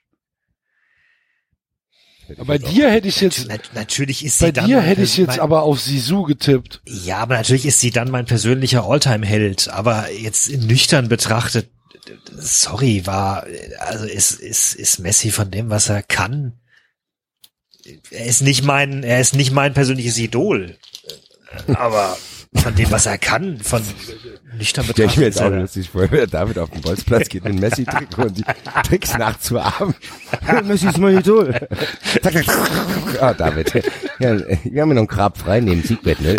Bei 2.46 2.56
auch- 2.56 2.68
dir 2.70 2.90
hätte 2.90 3.08
ich 3.08 3.20
jetzt, 3.20 3.46
nat- 3.48 3.70
Natürlich 3.74 4.24
ist 4.24 4.38
sie 4.38 4.46
bei 4.46 4.52
dann 4.52 4.66
dir 4.66 4.80
hätte 4.80 5.02
ich 5.02 5.16
jetzt 5.16 5.38
aber 5.38 5.62
auf 5.62 5.80
Sisu 5.80 6.22
getippt. 6.22 6.80
Ja, 6.86 7.18
aber 7.18 7.36
natürlich 7.36 7.66
ist 7.66 7.80
sie 7.80 7.90
dann 7.90 8.10
mein 8.10 8.24
persönlicher 8.26 8.84
Alltime-Held. 8.84 9.68
Aber 9.68 10.10
jetzt 10.10 10.50
nüchtern 10.50 11.08
betrachtet, 11.08 11.68
sorry, 12.36 13.06
war, 13.06 13.46
also 13.78 14.04
ist, 14.06 14.32
ist, 14.40 14.74
ist 14.74 14.98
Messi 15.00 15.30
von 15.30 15.50
dem, 15.50 15.70
was 15.70 15.88
er 15.88 16.02
kann. 16.02 16.54
Er 18.10 18.24
ist 18.26 18.40
nicht 18.40 18.64
mein, 18.64 19.02
er 19.02 19.20
ist 19.20 19.34
nicht 19.34 19.52
mein 19.52 19.74
persönliches 19.74 20.16
Idol. 20.18 20.76
Aber 21.74 22.16
von 22.56 22.74
dem, 22.74 22.90
was 22.90 23.06
er 23.06 23.18
kann, 23.18 23.58
von 23.60 23.82
nüchtern 24.56 24.84
Stell 24.90 25.06
ich 25.06 25.16
mir 25.16 25.24
jetzt 25.24 25.42
auch 25.42 25.50
lustig 25.50 25.90
vor, 25.90 26.10
wenn 26.10 26.30
David 26.30 26.58
auf 26.58 26.70
den 26.70 26.80
Bolzplatz 26.82 27.28
geht 27.28 27.44
mit 27.44 27.60
Messi-Trick 27.60 28.16
und 28.18 28.38
die 28.38 28.44
Tricks 28.86 29.16
nachzuahmen. 29.18 29.94
Messi 30.64 30.88
ist 30.88 30.98
mein 30.98 31.18
Idol. 31.18 31.54
Ah, 33.20 33.34
David. 33.34 33.74
Ja, 34.20 34.38
wir 34.38 34.82
haben 34.82 34.88
ja 34.90 34.94
noch 34.94 35.02
ein 35.02 35.06
Grab 35.06 35.38
frei 35.38 35.60
neben 35.60 35.82
Siegbett, 35.82 36.20
ne? 36.20 36.36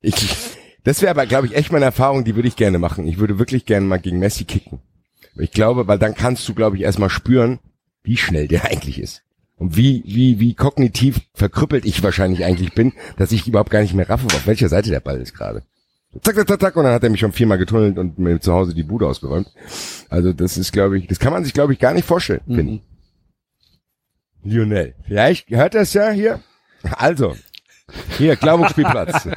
Ich, 0.00 0.14
Das 0.84 1.02
wäre 1.02 1.10
aber, 1.10 1.26
glaube 1.26 1.46
ich, 1.46 1.54
echt 1.54 1.72
meine 1.72 1.84
Erfahrung, 1.84 2.24
die 2.24 2.34
würde 2.34 2.48
ich 2.48 2.56
gerne 2.56 2.78
machen. 2.78 3.06
Ich 3.06 3.18
würde 3.18 3.38
wirklich 3.38 3.66
gerne 3.66 3.86
mal 3.86 3.98
gegen 3.98 4.18
Messi 4.18 4.44
kicken. 4.44 4.80
Ich 5.38 5.52
glaube, 5.52 5.86
weil 5.86 5.98
dann 5.98 6.14
kannst 6.14 6.48
du, 6.48 6.54
glaube 6.54 6.76
ich, 6.76 6.82
erstmal 6.82 7.10
spüren, 7.10 7.58
wie 8.02 8.16
schnell 8.16 8.48
der 8.48 8.64
eigentlich 8.64 8.98
ist. 8.98 9.22
Und 9.60 9.76
wie, 9.76 10.02
wie, 10.06 10.40
wie 10.40 10.54
kognitiv 10.54 11.20
verkrüppelt 11.34 11.84
ich 11.84 12.02
wahrscheinlich 12.02 12.44
eigentlich 12.46 12.72
bin, 12.74 12.94
dass 13.18 13.30
ich 13.30 13.46
überhaupt 13.46 13.70
gar 13.70 13.82
nicht 13.82 13.92
mehr 13.92 14.08
raffe, 14.08 14.24
auf 14.26 14.46
welcher 14.46 14.70
Seite 14.70 14.88
der 14.88 15.00
Ball 15.00 15.20
ist 15.20 15.34
gerade. 15.34 15.62
Zack, 16.22 16.34
zack, 16.34 16.48
zack, 16.48 16.60
zack, 16.60 16.76
und 16.76 16.84
dann 16.84 16.94
hat 16.94 17.04
er 17.04 17.10
mich 17.10 17.20
schon 17.20 17.32
viermal 17.32 17.58
getunnelt 17.58 17.98
und 17.98 18.18
mir 18.18 18.40
zu 18.40 18.52
Hause 18.54 18.74
die 18.74 18.82
Bude 18.82 19.06
ausgeräumt. 19.06 19.48
Also 20.08 20.32
das 20.32 20.56
ist, 20.56 20.72
glaube 20.72 20.98
ich, 20.98 21.06
das 21.08 21.18
kann 21.20 21.32
man 21.32 21.44
sich, 21.44 21.52
glaube 21.52 21.74
ich, 21.74 21.78
gar 21.78 21.92
nicht 21.92 22.06
vorstellen, 22.06 22.40
Mhm. 22.46 22.54
finde 22.56 22.72
ich. 22.72 22.82
Lionel, 24.42 24.94
vielleicht 25.06 25.50
hört 25.50 25.74
das 25.74 25.92
ja 25.92 26.10
hier. 26.10 26.40
Also, 26.96 27.36
hier, 28.16 28.36
Glauburg-Spielplatz. 28.36 29.28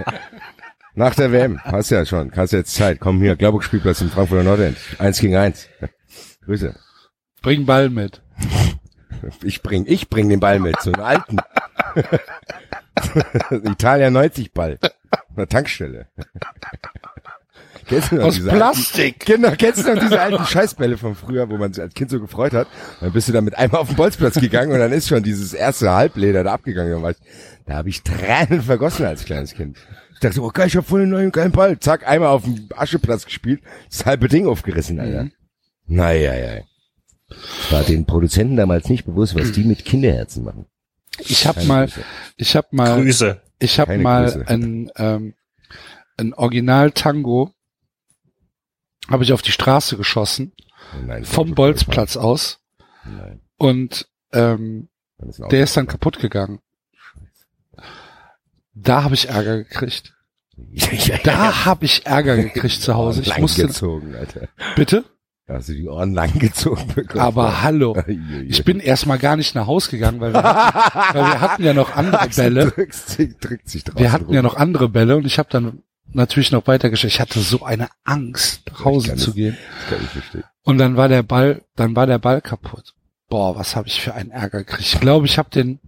Nach 0.95 1.13
der 1.13 1.31
WM, 1.33 1.59
hast 1.65 1.89
ja 1.89 2.05
schon, 2.05 2.31
hast 2.35 2.53
jetzt 2.53 2.73
Zeit. 2.73 2.99
Komm 3.01 3.19
hier, 3.19 3.35
Glauburg-Spielplatz 3.35 3.99
im 3.99 4.09
Frankfurter 4.09 4.43
Nordend. 4.43 4.77
Eins 4.99 5.19
gegen 5.19 5.35
eins. 5.35 5.67
Grüße. 6.45 6.75
Bring 7.41 7.65
Ball 7.65 7.89
mit. 7.89 8.21
Ich 9.43 9.61
bring, 9.61 9.85
ich 9.87 10.09
bring 10.09 10.29
den 10.29 10.39
Ball 10.39 10.59
mit, 10.59 10.79
so 10.81 10.91
einen 10.91 11.01
alten. 11.01 11.37
Italia 13.65 14.09
90 14.09 14.53
Ball. 14.53 14.79
Eine 15.35 15.47
Tankstelle. 15.47 16.07
Kennst 17.85 18.11
du 18.11 18.15
noch 18.15 18.25
Aus 18.25 18.35
diese 18.35 18.49
Plastik. 18.49 19.15
Alten, 19.27 19.41
genau, 19.41 19.55
kennst 19.57 19.85
du 19.85 19.93
noch 19.93 20.01
diese 20.01 20.21
alten 20.21 20.45
Scheißbälle 20.45 20.97
von 20.97 21.15
früher, 21.15 21.49
wo 21.49 21.57
man 21.57 21.73
sich 21.73 21.83
als 21.83 21.93
Kind 21.93 22.09
so 22.09 22.19
gefreut 22.19 22.53
hat? 22.53 22.67
Dann 23.01 23.11
bist 23.11 23.27
du 23.27 23.33
damit 23.33 23.57
einmal 23.57 23.81
auf 23.81 23.87
den 23.87 23.97
Bolzplatz 23.97 24.35
gegangen 24.35 24.71
und 24.71 24.79
dann 24.79 24.93
ist 24.93 25.09
schon 25.09 25.21
dieses 25.21 25.53
erste 25.53 25.91
Halbleder 25.91 26.45
da 26.45 26.53
abgegangen. 26.53 26.93
Und 26.93 27.03
weißt, 27.03 27.19
da 27.65 27.75
habe 27.75 27.89
ich 27.89 28.01
Tränen 28.03 28.61
vergossen 28.61 29.05
als 29.05 29.25
kleines 29.25 29.53
Kind. 29.53 29.77
Ich 30.13 30.19
dachte 30.19 30.35
so, 30.35 30.43
oh 30.45 30.49
geil, 30.49 30.67
ich 30.67 30.77
hab 30.77 30.85
voll 30.85 31.01
einen 31.01 31.11
neuen 31.11 31.31
geilen 31.31 31.51
Ball. 31.51 31.77
Zack, 31.79 32.07
einmal 32.07 32.29
auf 32.29 32.43
dem 32.43 32.69
Ascheplatz 32.75 33.25
gespielt, 33.25 33.61
das 33.89 34.05
halbe 34.05 34.29
Ding 34.29 34.47
aufgerissen, 34.47 34.99
Alter. 34.99 35.27
Naja, 35.85 36.35
ja. 36.35 36.61
War 37.71 37.83
den 37.83 38.05
Produzenten 38.05 38.55
damals 38.55 38.89
nicht 38.89 39.05
bewusst, 39.05 39.35
was 39.35 39.51
die 39.51 39.63
mit 39.63 39.85
Kinderherzen 39.85 40.43
machen. 40.43 40.65
Ich 41.19 41.45
habe 41.45 41.63
mal, 41.65 41.85
Grüße. 41.87 42.03
ich 42.37 42.55
habe 42.55 42.67
mal, 42.71 43.01
Grüße. 43.01 43.41
ich 43.59 43.79
habe 43.79 43.97
mal 43.97 44.25
Grüße. 44.25 44.47
ein, 44.47 44.91
ähm, 44.95 45.33
ein 46.17 46.33
Original 46.33 46.91
Tango 46.91 47.51
habe 49.09 49.23
ich 49.23 49.33
auf 49.33 49.41
die 49.41 49.51
Straße 49.51 49.97
geschossen 49.97 50.53
Oh 50.93 51.05
Nein, 51.05 51.25
vom 51.25 51.55
Bolzplatz 51.55 52.17
aus 52.17 52.59
Nein, 53.05 53.41
und 53.57 54.07
ähm, 54.31 54.89
ist 55.27 55.41
der 55.51 55.63
ist 55.63 55.77
dann 55.77 55.87
kaputt 55.87 56.19
gegangen. 56.19 56.59
Da 58.73 59.03
habe 59.03 59.15
ich 59.15 59.29
Ärger 59.29 59.57
gekriegt. 59.57 60.13
Da 61.23 61.65
habe 61.65 61.85
ich 61.85 62.05
Ärger 62.05 62.37
gekriegt 62.37 62.81
zu 62.81 62.93
Hause. 62.93 63.21
Ich 63.25 63.37
musste 63.37 63.67
gezogen, 63.67 64.15
Alter. 64.15 64.47
bitte, 64.75 65.03
Da 65.45 65.55
hast 65.55 65.67
du 65.67 65.73
die 65.73 65.87
Ohren 65.89 66.13
lang 66.13 66.39
gezogen 66.39 66.87
bekommen. 66.95 67.19
aber 67.21 67.61
hallo. 67.61 68.01
Ich 68.47 68.63
bin 68.63 68.79
erstmal 68.79 69.19
gar 69.19 69.35
nicht 69.35 69.55
nach 69.55 69.67
Haus 69.67 69.89
gegangen, 69.89 70.21
weil 70.21 70.33
wir 70.33 70.41
hatten, 70.43 71.17
weil 71.17 71.25
wir 71.25 71.41
hatten 71.41 71.63
ja 71.63 71.73
noch 71.73 71.95
andere 71.95 72.29
Bälle. 72.35 72.71
Drückt 72.71 72.93
sich, 72.95 73.37
drückt 73.37 73.69
sich 73.69 73.83
Wir 73.95 74.11
hatten 74.11 74.25
rum. 74.25 74.33
ja 74.33 74.41
noch 74.41 74.55
andere 74.55 74.87
Bälle 74.87 75.17
und 75.17 75.25
ich 75.25 75.39
habe 75.39 75.49
dann 75.51 75.83
natürlich 76.13 76.51
noch 76.51 76.65
weitergeschickt. 76.67 77.13
Ich 77.13 77.19
hatte 77.19 77.39
so 77.41 77.63
eine 77.63 77.89
Angst, 78.05 78.61
nach 78.71 78.85
Hause 78.85 79.15
zu 79.15 79.33
gehen. 79.33 79.57
Das 79.81 79.89
kann 79.97 80.05
ich 80.05 80.09
verstehen. 80.11 80.43
Und 80.63 80.77
dann 80.77 80.95
war 80.95 81.09
der 81.09 81.23
Ball, 81.23 81.63
dann 81.75 81.93
war 81.95 82.07
der 82.07 82.19
Ball 82.19 82.39
kaputt. 82.41 82.93
Boah, 83.29 83.55
was 83.57 83.75
habe 83.75 83.87
ich 83.87 83.99
für 83.99 84.13
einen 84.13 84.31
Ärger 84.31 84.59
gekriegt. 84.59 84.81
Ich 84.93 84.99
glaube, 85.01 85.25
ich 85.25 85.37
habe 85.37 85.49
den, 85.49 85.79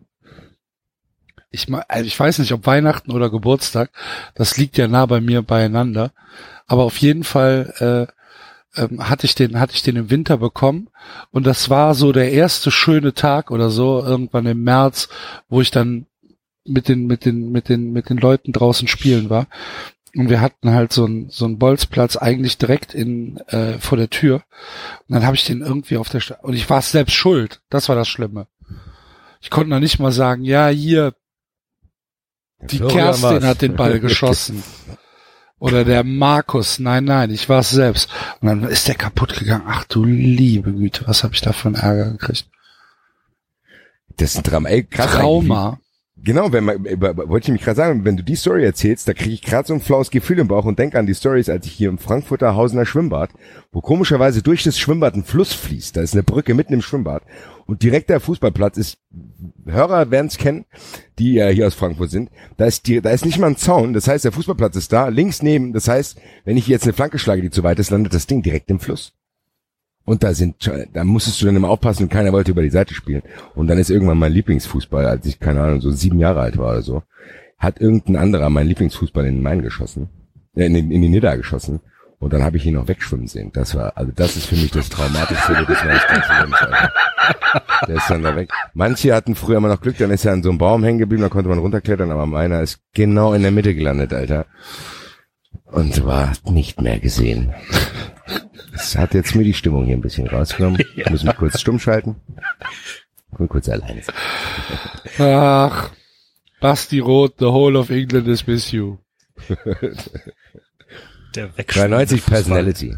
ich, 1.50 1.68
also 1.88 2.06
ich 2.06 2.20
weiß 2.20 2.40
nicht, 2.40 2.52
ob 2.52 2.66
Weihnachten 2.66 3.12
oder 3.12 3.30
Geburtstag, 3.30 3.90
das 4.34 4.58
liegt 4.58 4.78
ja 4.78 4.88
nah 4.90 5.06
bei 5.06 5.22
mir 5.22 5.42
beieinander. 5.44 6.12
Aber 6.68 6.84
auf 6.84 6.98
jeden 6.98 7.24
Fall 7.24 8.08
äh, 8.10 8.15
ähm, 8.76 9.10
hatte 9.10 9.26
ich 9.26 9.36
den, 9.36 9.60
hatte 9.60 9.74
ich 9.74 9.84
den 9.84 9.96
im 9.96 10.10
Winter 10.10 10.38
bekommen. 10.38 10.90
Und 11.32 11.46
das 11.46 11.70
war 11.70 11.94
so 11.96 12.12
der 12.12 12.32
erste 12.32 12.72
schöne 12.72 13.14
Tag 13.14 13.52
oder 13.52 13.70
so, 13.70 14.04
irgendwann 14.04 14.46
im 14.46 14.64
März, 14.64 15.10
wo 15.50 15.62
ich 15.62 15.72
dann 15.72 16.08
mit 16.66 16.88
den, 16.88 17.06
mit 17.06 17.26
den, 17.26 17.52
mit 17.52 17.70
den, 17.70 17.92
mit 17.92 18.10
den 18.10 18.18
Leuten 18.18 18.52
draußen 18.52 18.88
spielen 18.88 19.30
war. 19.30 19.48
Und 20.16 20.30
wir 20.30 20.40
hatten 20.40 20.72
halt 20.72 20.94
so 20.94 21.06
einen 21.06 21.30
so 21.30 21.44
einen 21.44 21.60
Bolzplatz 21.60 22.16
eigentlich 22.16 22.58
direkt 22.58 22.94
in 22.94 23.38
äh, 23.48 23.80
vor 23.80 23.98
der 23.98 24.10
Tür. 24.10 24.44
Und 25.08 25.16
dann 25.16 25.26
habe 25.26 25.36
ich 25.36 25.46
den 25.46 25.62
irgendwie 25.62 25.98
auf 25.98 26.10
der 26.10 26.22
Straße. 26.22 26.42
Und 26.42 26.54
ich 26.54 26.70
war 26.70 26.82
selbst 26.82 27.14
schuld. 27.14 27.62
Das 27.70 27.90
war 27.90 27.96
das 27.96 28.08
Schlimme. 28.08 28.48
Ich 29.42 29.50
konnte 29.50 29.70
noch 29.70 29.80
nicht 29.82 30.00
mal 30.00 30.14
sagen, 30.14 30.44
ja, 30.44 30.70
hier, 30.70 31.14
die 32.62 32.78
Florian 32.78 32.98
Kerstin 32.98 33.30
war's. 33.30 33.44
hat 33.44 33.62
den 33.62 33.76
Ball 33.76 34.00
geschossen. 34.00 34.64
Oder 35.60 35.86
der 35.86 36.04
Markus. 36.04 36.80
Nein, 36.80 37.06
nein, 37.06 37.32
ich 37.32 37.48
war 37.48 37.60
es 37.60 37.70
selbst. 37.70 38.10
Und 38.42 38.48
dann 38.48 38.64
ist 38.64 38.88
der 38.88 38.96
kaputt 38.96 39.38
gegangen. 39.38 39.64
Ach 39.68 39.86
du 39.86 40.04
liebe 40.04 40.74
Güte, 40.74 41.08
was 41.08 41.24
habe 41.24 41.34
ich 41.34 41.42
da 41.42 41.54
für 41.54 41.70
einen 41.70 41.76
Ärger 41.76 42.12
gekriegt? 42.12 42.50
Das 44.18 44.32
ist 44.32 44.38
ein 44.38 44.44
Drama. 44.44 44.70
Ey, 44.70 44.84
krass 44.84 45.12
Trauma. 45.12 45.80
Genau, 46.26 46.52
wenn 46.52 46.64
man, 46.64 46.84
über- 46.86 47.16
wollte 47.30 47.46
ich 47.46 47.52
mich 47.54 47.62
gerade 47.62 47.76
sagen, 47.78 48.04
wenn 48.04 48.18
du 48.18 48.24
die 48.24 48.36
Story 48.36 48.66
erzählst, 48.66 49.08
da 49.08 49.14
kriege 49.14 49.36
ich 49.36 49.44
gerade 49.44 49.68
so 49.68 49.76
ein 49.76 49.80
flaues 49.80 50.10
Gefühl 50.10 50.40
im 50.40 50.48
Bauch 50.48 50.66
und 50.66 50.80
denk 50.80 50.96
an 50.96 51.06
die 51.06 51.14
Stories, 51.14 51.50
als 51.50 51.68
ich 51.68 51.74
hier 51.74 51.88
im 51.88 52.00
Frankfurter 52.00 52.56
Hausener 52.56 52.88
Schwimmbad, 52.88 53.30
wo 53.72 53.80
komischerweise 53.80 54.42
durch 54.42 54.64
das 54.64 54.80
Schwimmbad 54.80 55.14
ein 55.14 55.24
Fluss 55.24 55.54
fließt, 55.54 55.96
da 55.96 56.02
ist 56.02 56.14
eine 56.14 56.24
Brücke 56.24 56.56
mitten 56.56 56.74
im 56.74 56.82
Schwimmbad. 56.82 57.22
Und 57.68 57.84
direkt 57.84 58.10
der 58.10 58.20
Fußballplatz 58.20 58.78
ist, 58.78 58.98
Hörer 59.68 60.10
werden 60.10 60.28
es 60.28 60.38
kennen, 60.40 60.66
die 61.20 61.34
ja 61.34 61.48
hier 61.50 61.68
aus 61.68 61.76
Frankfurt 61.76 62.10
sind, 62.10 62.32
da 62.58 62.66
ist 62.66 62.88
die, 62.88 63.02
da 63.02 63.12
ist 63.12 63.24
nicht 63.26 63.38
mal 63.38 63.48
ein 63.48 63.58
Zaun, 63.58 63.94
das 63.94 64.08
heißt, 64.08 64.26
der 64.26 64.32
Fußballplatz 64.32 64.76
ist 64.78 64.92
da, 64.94 65.10
links 65.10 65.44
neben, 65.44 65.74
das 65.74 65.88
heißt, 65.88 66.20
wenn 66.44 66.58
ich 66.58 66.68
jetzt 66.68 66.86
eine 66.86 66.94
Flanke 66.94 67.20
schlage, 67.20 67.44
die 67.44 67.52
zu 67.52 67.62
weit 67.62 67.78
ist, 67.78 67.92
landet 67.92 68.16
das 68.16 68.26
Ding 68.26 68.42
direkt 68.42 68.72
im 68.72 68.80
Fluss. 68.80 69.14
Und 70.06 70.22
da 70.24 70.34
sind, 70.36 70.72
da 70.94 71.04
musstest 71.04 71.42
du 71.42 71.48
dann 71.48 71.56
immer 71.56 71.70
aufpassen 71.70 72.10
keiner 72.10 72.32
wollte 72.32 72.52
über 72.52 72.62
die 72.62 72.70
Seite 72.70 72.94
spielen. 72.94 73.24
Und 73.56 73.68
dann 73.68 73.80
ist 73.80 73.90
irgendwann 73.90 74.20
mein 74.20 74.34
Lieblingsfußball, 74.34 75.06
als 75.06 75.26
ich, 75.26 75.40
keine 75.40 75.62
Ahnung, 75.64 75.82
so 75.82 75.90
sieben 75.92 76.20
Jahre 76.20 76.42
alt 76.42 76.58
war 76.58 76.72
oder 76.72 76.82
so, 76.84 77.02
hat 77.58 77.82
irgendein 77.82 78.16
anderer 78.18 78.50
meinen 78.52 78.68
Lieblingsfußball 78.68 79.26
in 79.26 79.36
den 79.36 79.44
Main 79.44 79.62
geschossen, 79.64 80.10
äh, 80.56 80.66
in, 80.68 80.74
den- 80.76 80.92
in 80.92 81.02
die 81.02 81.10
Nidda 81.10 81.36
geschossen. 81.36 81.80
Und 82.20 82.34
dann 82.34 82.44
habe 82.44 82.58
ich 82.58 82.66
ihn 82.66 82.76
noch 82.76 82.88
wegschwimmen 82.88 83.28
sehen. 83.28 83.52
Das 83.54 83.76
war, 83.76 83.98
also 83.98 84.12
das 84.16 84.36
ist 84.38 84.46
für 84.46 84.56
mich 84.56 84.72
das 84.72 84.90
Traumatischste 84.90 85.54
Erlebnis 85.54 85.84
meines 85.84 86.08
ganzen 86.08 86.36
Lebens, 86.40 86.62
Alter. 86.62 86.92
Der 87.88 87.96
ist 87.96 88.10
dann 88.10 88.24
da 88.24 88.36
weg. 88.36 88.50
Manche 88.74 89.14
hatten 89.14 89.36
früher 89.36 89.58
immer 89.58 89.68
noch 89.68 89.82
Glück, 89.82 89.98
dann 89.98 90.12
ist 90.12 90.24
er 90.26 90.34
an 90.34 90.42
so 90.44 90.50
einem 90.50 90.58
Baum 90.58 90.84
hängen 90.84 91.00
geblieben, 91.00 91.24
da 91.24 91.30
konnte 91.30 91.50
man 91.50 91.60
runterklettern, 91.60 92.12
aber 92.12 92.26
meiner 92.26 92.62
ist 92.62 92.80
genau 92.94 93.34
in 93.34 93.42
der 93.42 93.52
Mitte 93.52 93.74
gelandet, 93.76 94.14
Alter. 94.14 94.46
Und 95.66 96.06
war 96.06 96.32
nicht 96.50 96.80
mehr 96.82 97.00
gesehen. 97.00 97.54
Das 98.76 98.98
hat 98.98 99.14
jetzt 99.14 99.36
mir 99.36 99.44
die 99.46 99.54
Stimmung 99.54 99.86
hier 99.86 99.96
ein 99.96 100.02
bisschen 100.02 100.28
rausgenommen. 100.28 100.84
Ich 100.96 101.10
muss 101.10 101.24
mich 101.24 101.36
kurz 101.38 101.62
stumm 101.62 101.80
schalten. 101.80 102.16
Und 103.32 103.48
kurz 103.48 103.70
alleine 103.70 104.02
sein. 104.04 104.16
Ach, 105.20 105.92
Basti 106.60 107.00
Roth, 107.00 107.36
the 107.40 107.46
whole 107.46 107.78
of 107.80 107.90
England 107.90 108.28
is 108.28 108.46
with 108.48 108.72
you. 108.72 108.98
Der 111.36 111.58
wegschwimmende 111.58 111.98
93 112.06 112.22
Fußball. 112.22 112.36
Personality. 112.36 112.96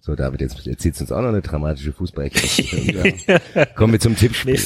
So, 0.00 0.14
David, 0.14 0.40
jetzt 0.40 0.66
erzählst 0.66 1.00
du 1.00 1.04
uns 1.04 1.12
auch 1.12 1.20
noch 1.20 1.28
eine 1.28 1.42
dramatische 1.42 1.92
fußball 1.92 2.30
Kommen 3.76 3.92
wir 3.92 4.00
zum 4.00 4.12
Mir, 4.12 4.18
Tippspiel. 4.18 4.60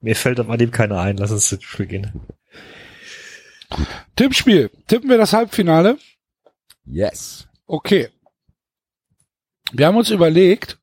mir 0.00 0.16
fällt 0.16 0.40
aber 0.40 0.56
dem 0.56 0.70
keiner 0.70 1.00
ein. 1.00 1.16
Lass 1.18 1.30
uns 1.30 1.50
das 1.50 1.62
Spiel 1.62 1.86
gehen. 1.86 2.20
Tippspiel. 4.16 4.70
Tippen 4.86 5.10
wir 5.10 5.18
das 5.18 5.32
Halbfinale? 5.32 5.98
Yes. 6.84 7.46
Okay. 7.66 8.08
Wir 9.72 9.86
haben 9.86 9.96
uns 9.96 10.10
überlegt, 10.10 10.78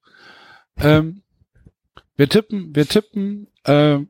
ähm, 0.77 1.23
wir 2.15 2.29
tippen, 2.29 2.75
wir 2.75 2.87
tippen, 2.87 3.47
ähm, 3.65 4.09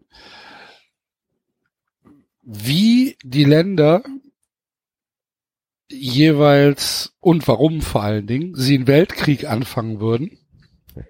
wie 2.41 3.17
die 3.23 3.45
Länder 3.45 4.03
jeweils 5.89 7.15
und 7.19 7.47
warum 7.47 7.81
vor 7.81 8.03
allen 8.03 8.27
Dingen 8.27 8.55
sie 8.55 8.75
einen 8.75 8.87
Weltkrieg 8.87 9.45
anfangen 9.49 9.99
würden. 9.99 10.39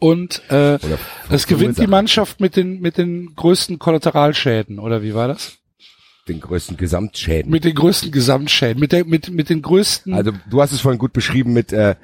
Und 0.00 0.42
äh, 0.50 0.78
es 1.28 1.46
gewinnt 1.46 1.78
die 1.78 1.86
Mannschaft 1.86 2.40
mit 2.40 2.56
den 2.56 2.80
mit 2.80 2.96
den 2.96 3.34
größten 3.36 3.78
Kollateralschäden 3.78 4.78
oder 4.78 5.02
wie 5.02 5.14
war 5.14 5.28
das? 5.28 5.58
Den 6.26 6.40
größten 6.40 6.78
Gesamtschäden. 6.78 7.50
Mit 7.50 7.64
den 7.64 7.74
größten 7.74 8.10
Gesamtschäden, 8.10 8.80
mit 8.80 8.92
der 8.92 9.04
mit 9.04 9.30
mit 9.30 9.50
den 9.50 9.60
größten 9.60 10.14
Also 10.14 10.32
du 10.48 10.62
hast 10.62 10.72
es 10.72 10.80
vorhin 10.80 10.98
gut 10.98 11.12
beschrieben 11.12 11.52
mit 11.52 11.74
äh, 11.74 11.96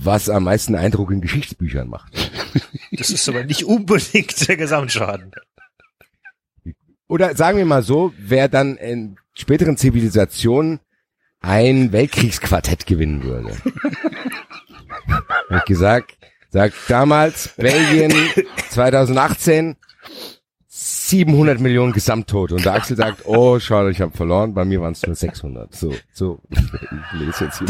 was 0.00 0.28
am 0.28 0.44
meisten 0.44 0.74
Eindruck 0.74 1.10
in 1.10 1.20
Geschichtsbüchern 1.20 1.88
macht. 1.88 2.32
Das 2.92 3.10
ist 3.10 3.28
aber 3.28 3.44
nicht 3.44 3.64
unbedingt 3.64 4.48
der 4.48 4.56
Gesamtschaden. 4.56 5.32
Oder 7.08 7.34
sagen 7.34 7.58
wir 7.58 7.64
mal 7.64 7.82
so, 7.82 8.12
wer 8.18 8.48
dann 8.48 8.76
in 8.76 9.16
späteren 9.34 9.76
Zivilisationen 9.76 10.80
ein 11.40 11.92
Weltkriegsquartett 11.92 12.86
gewinnen 12.86 13.22
würde. 13.22 13.56
Ich 15.56 15.64
gesagt, 15.64 16.18
sagt 16.50 16.74
damals 16.88 17.48
Belgien 17.56 18.12
2018 18.70 19.76
700 20.66 21.60
Millionen 21.60 21.92
Gesamttote. 21.92 22.54
Und 22.54 22.64
der 22.64 22.74
Axel 22.74 22.96
sagt, 22.96 23.26
oh, 23.26 23.58
schade, 23.58 23.90
ich 23.90 24.00
habe 24.00 24.16
verloren. 24.16 24.54
Bei 24.54 24.64
mir 24.64 24.80
waren 24.80 24.92
es 24.92 25.04
nur 25.06 25.16
600. 25.16 25.74
So, 25.74 25.94
so. 26.12 26.40
Ich 26.50 27.28
es 27.28 27.40
jetzt 27.40 27.58
hier 27.58 27.68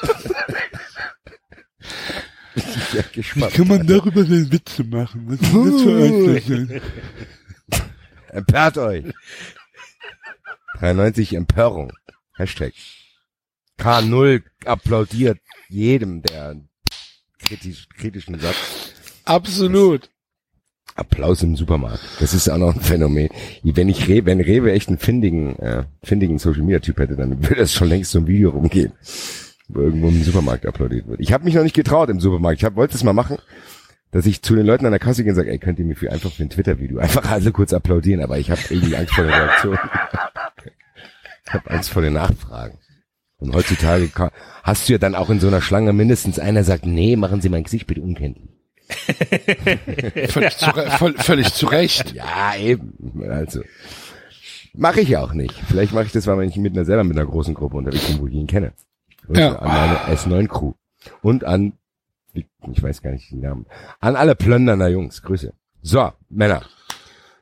vorstellen. 0.00 0.34
Ich 2.54 2.64
bin 2.64 2.82
ja 2.92 3.02
gespannt. 3.12 3.90
darüber 3.90 4.24
denn 4.24 4.50
Witze 4.50 4.84
machen? 4.84 5.26
Was 5.26 5.40
ist 5.40 5.54
das 5.54 5.82
für 5.82 6.72
ein 6.72 6.82
Empört 8.28 8.78
euch. 8.78 9.04
93 10.78 11.34
Empörung. 11.34 11.92
Hashtag. 12.36 12.74
K0 13.78 14.42
applaudiert 14.64 15.38
jedem, 15.68 16.22
der 16.22 16.50
einen 16.50 16.68
kritisch, 17.38 17.88
kritischen 17.96 18.38
Satz. 18.38 18.56
Absolut. 19.24 20.10
Applaus 20.94 21.42
im 21.42 21.56
Supermarkt. 21.56 22.00
Das 22.20 22.32
ist 22.32 22.48
auch 22.48 22.56
noch 22.56 22.74
ein 22.74 22.80
Phänomen. 22.80 23.28
Wenn 23.62 23.88
ich 23.88 24.08
Rewe, 24.08 24.26
wenn 24.26 24.40
Rewe 24.40 24.72
echt 24.72 24.88
einen 24.88 24.98
findigen, 24.98 25.56
äh, 25.58 25.84
findigen 26.02 26.38
Social 26.38 26.62
Media 26.62 26.78
Typ 26.78 26.98
hätte, 26.98 27.16
dann 27.16 27.42
würde 27.42 27.56
das 27.56 27.74
schon 27.74 27.88
längst 27.88 28.12
so 28.12 28.20
ein 28.20 28.26
Video 28.26 28.50
rumgehen, 28.50 28.92
irgendwo 29.72 30.08
im 30.08 30.22
Supermarkt 30.22 30.66
applaudiert 30.66 31.08
wird. 31.08 31.20
Ich 31.20 31.32
habe 31.32 31.44
mich 31.44 31.54
noch 31.54 31.62
nicht 31.62 31.74
getraut 31.74 32.08
im 32.08 32.20
Supermarkt. 32.20 32.58
Ich 32.58 32.64
hab, 32.64 32.76
wollte 32.76 32.94
es 32.94 33.04
mal 33.04 33.12
machen, 33.12 33.38
dass 34.12 34.26
ich 34.26 34.42
zu 34.42 34.54
den 34.54 34.66
Leuten 34.66 34.86
an 34.86 34.92
der 34.92 35.00
Kasse 35.00 35.24
gehe 35.24 35.32
und 35.32 35.36
sage, 35.36 35.50
ey, 35.50 35.58
könnt 35.58 35.78
ihr 35.78 35.84
mir 35.84 35.96
für 35.96 36.10
einfach 36.10 36.32
für 36.32 36.42
ein 36.42 36.50
Twitter-Video 36.50 36.98
einfach 36.98 37.30
alle 37.30 37.52
kurz 37.52 37.72
applaudieren, 37.72 38.22
aber 38.22 38.38
ich 38.38 38.50
habe 38.50 38.60
irgendwie 38.70 38.96
Angst 38.96 39.14
vor 39.14 39.24
der 39.24 39.34
Reaktion. 39.34 39.78
ich 41.46 41.52
habe 41.52 41.70
Angst 41.70 41.90
vor 41.90 42.02
den 42.02 42.14
Nachfragen. 42.14 42.78
Und 43.38 43.54
heutzutage 43.54 44.10
hast 44.62 44.88
du 44.88 44.92
ja 44.94 44.98
dann 44.98 45.14
auch 45.14 45.28
in 45.28 45.40
so 45.40 45.48
einer 45.48 45.60
Schlange 45.60 45.92
mindestens 45.92 46.38
einer 46.38 46.64
sagt, 46.64 46.86
nee, 46.86 47.16
machen 47.16 47.40
Sie 47.40 47.48
mein 47.48 47.64
Gesicht 47.64 47.86
bitte 47.86 48.00
unkenntlich. 48.00 48.48
Völlig 50.28 50.56
zu, 50.56 50.70
voll, 50.98 51.14
völlig 51.14 51.52
zu 51.52 51.66
Recht. 51.66 52.14
Ja, 52.14 52.54
eben. 52.56 53.20
Also. 53.28 53.62
Mache 54.74 55.00
ich 55.00 55.08
ja 55.08 55.22
auch 55.22 55.32
nicht. 55.32 55.54
Vielleicht 55.66 55.92
mache 55.92 56.04
ich 56.04 56.12
das, 56.12 56.26
weil 56.26 56.48
ich 56.48 56.56
mit 56.56 56.74
einer 56.74 56.84
selber 56.84 57.02
mit 57.02 57.18
einer 57.18 57.26
großen 57.26 57.54
Gruppe 57.54 57.78
unterwegs 57.78 58.06
bin, 58.06 58.20
wo 58.20 58.28
ich 58.28 58.34
ihn 58.34 58.46
kenne. 58.46 58.72
Und 59.28 59.38
Ja. 59.38 59.56
An 59.56 59.68
meine 59.68 60.16
S9-Crew. 60.16 60.72
Und 61.22 61.44
an, 61.44 61.74
ich 62.34 62.46
weiß 62.82 63.02
gar 63.02 63.10
nicht 63.12 63.30
den 63.30 63.40
Namen, 63.40 63.66
an 64.00 64.16
alle 64.16 64.34
Plönderner 64.34 64.88
Jungs. 64.88 65.22
Grüße. 65.22 65.52
So, 65.82 66.10
Männer. 66.28 66.62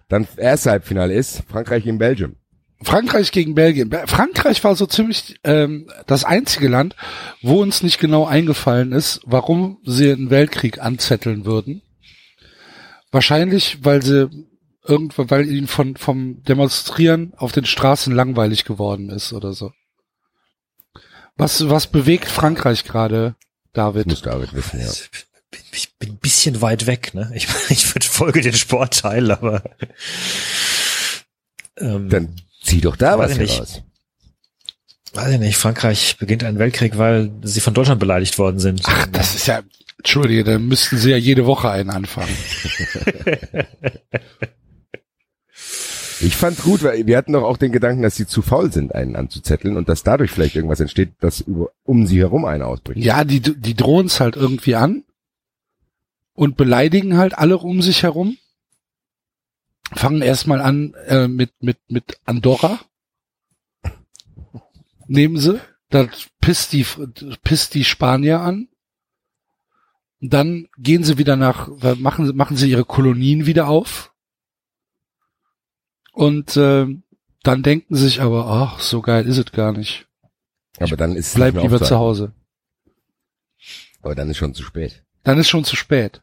Dann 0.09 0.27
erste 0.37 0.71
Halbfinale 0.71 1.15
ist 1.15 1.43
Frankreich 1.49 1.85
gegen 1.85 1.99
Belgium. 1.99 2.37
Frankreich 2.83 3.33
gegen 3.33 3.55
Belgien. 3.55 3.89
Be- 3.89 4.05
Frankreich 4.07 4.63
war 4.63 4.75
so 4.77 4.85
ziemlich 4.87 5.37
ähm, 5.45 5.89
das 6.07 6.25
einzige 6.25 6.69
Land, 6.69 6.95
wo 7.41 7.63
uns 7.63 7.83
nicht 7.83 7.99
genau 7.99 8.27
eingefallen 8.27 8.93
ist, 8.93 9.23
warum 9.25 9.79
sie 9.85 10.13
einen 10.13 10.29
Weltkrieg 10.29 10.83
anzetteln 10.83 11.47
würden. 11.47 11.81
Wahrscheinlich, 13.11 13.85
weil 13.85 14.03
sie 14.03 14.29
irgendwann, 14.87 15.31
weil 15.31 15.49
ihnen 15.49 15.67
von 15.69 15.97
vom 15.97 16.43
Demonstrieren 16.43 17.33
auf 17.37 17.53
den 17.53 17.65
Straßen 17.65 18.15
langweilig 18.15 18.65
geworden 18.65 19.09
ist 19.09 19.33
oder 19.33 19.53
so. 19.55 19.73
Was 21.37 21.69
was 21.69 21.87
bewegt 21.89 22.29
Frankreich 22.29 22.85
gerade, 22.85 23.35
David? 23.73 24.07
Muss 24.07 24.23
David 24.23 24.55
wissen, 24.55 24.81
ja. 24.81 24.91
Ich 25.73 25.95
bin 25.99 26.11
ein 26.11 26.19
bisschen 26.19 26.61
weit 26.61 26.87
weg, 26.87 27.15
ne? 27.15 27.31
Ich, 27.35 27.47
ich 27.71 27.95
würde 27.95 28.07
folge 28.07 28.41
den 28.41 28.55
Sportteil, 28.55 29.31
aber 29.31 29.63
ähm, 31.79 32.09
Dann 32.09 32.37
zieh 32.63 32.81
doch 32.81 32.97
da 32.97 33.19
was 33.19 33.33
ich 33.33 33.39
nicht. 33.39 33.55
heraus. 33.55 33.83
weiß 35.13 35.33
ich 35.33 35.41
nicht, 35.41 35.57
Frankreich 35.57 36.17
beginnt 36.19 36.45
einen 36.45 36.59
Weltkrieg, 36.59 36.99
weil 36.99 37.31
sie 37.43 37.61
von 37.61 37.75
Deutschland 37.75 38.01
beleidigt 38.01 38.39
worden 38.39 38.59
sind. 38.61 38.83
Ach, 38.85 39.07
das 39.13 39.35
ist 39.35 39.47
ja, 39.47 39.63
Entschuldige, 39.99 40.45
dann 40.45 40.67
müssten 40.67 40.99
sie 40.99 41.11
ja 41.11 41.17
jede 41.17 41.47
Woche 41.47 41.71
einen 41.71 41.91
anfangen. 41.91 42.37
Ich 46.25 46.37
fand 46.37 46.59
gut, 46.63 46.83
weil 46.83 47.07
wir 47.07 47.19
hatten 47.19 47.35
doch 47.35 47.43
auch 47.43 47.59
den 47.59 47.71
Gedanken, 47.71 48.03
dass 48.03 48.17
sie 48.17 48.27
zu 48.27 48.41
faul 48.41 48.73
sind, 48.73 48.95
einen 48.95 49.15
anzuzetteln 49.15 49.77
und 49.77 49.89
dass 49.89 50.03
dadurch 50.03 50.31
vielleicht 50.31 50.57
irgendwas 50.57 50.81
entsteht, 50.81 51.13
dass 51.21 51.41
über, 51.41 51.71
um 51.85 52.07
sie 52.07 52.19
herum 52.19 52.47
einer 52.47 52.67
ausbricht. 52.67 53.05
Ja, 53.05 53.25
die, 53.25 53.41
die 53.41 53.75
drohen 53.75 54.07
es 54.07 54.21
halt 54.21 54.35
irgendwie 54.35 54.75
an 54.75 55.05
und 56.33 56.57
beleidigen 56.57 57.19
halt 57.19 57.37
alle 57.37 57.59
um 57.59 57.83
sich 57.83 58.03
herum. 58.03 58.39
Fangen 59.93 60.23
erstmal 60.23 60.63
an 60.63 60.95
äh, 61.09 61.29
mit, 61.29 61.51
mit, 61.61 61.77
mit 61.89 62.19
Andorra. 62.25 62.81
Nehmen 65.07 65.37
sie. 65.37 65.61
Da 65.91 66.09
pisst 66.41 66.73
die, 66.73 66.87
pisst 67.43 67.75
die 67.75 67.85
Spanier 67.85 68.41
an. 68.41 68.69
Dann 70.21 70.69
gehen 70.79 71.05
sie 71.05 71.19
wieder 71.19 71.37
nach, 71.37 71.69
machen, 71.99 72.35
machen 72.35 72.57
sie 72.57 72.71
ihre 72.71 72.87
Kolonien 72.87 73.45
wieder 73.45 73.69
auf. 73.69 74.14
Und 76.15 76.57
äh, 76.57 76.87
dann 77.43 77.63
denken 77.63 77.95
sie 77.95 78.05
sich 78.05 78.21
aber, 78.21 78.47
ach, 78.47 78.81
so 78.81 79.03
geil 79.03 79.27
ist 79.27 79.39
es 79.39 79.53
gar 79.53 79.73
nicht. 79.73 80.07
Aber 80.79 80.97
dann 80.97 81.15
ist 81.17 81.29
es 81.29 81.35
Bleib 81.35 81.55
lieber 81.55 81.81
zu. 81.81 81.99
Hause. 81.99 82.33
Aber 84.03 84.15
dann 84.15 84.31
ist 84.31 84.39
schon 84.39 84.55
zu 84.55 84.63
spät. 84.63 85.05
dann 85.23 85.39
ist 85.39 85.49
schon 85.49 85.65
zu 85.65 85.77
spät. 85.77 86.23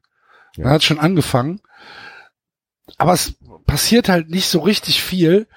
Ja. 0.56 0.66
Man 0.66 0.74
hat 0.74 0.84
schon 0.84 1.00
angefangen. 1.00 1.62
Aber 2.98 3.14
es 3.14 3.36
passiert 3.66 4.10
halt 4.10 4.30
nicht 4.30 4.48
so 4.48 4.60
richtig 4.60 5.02
viel, 5.02 5.48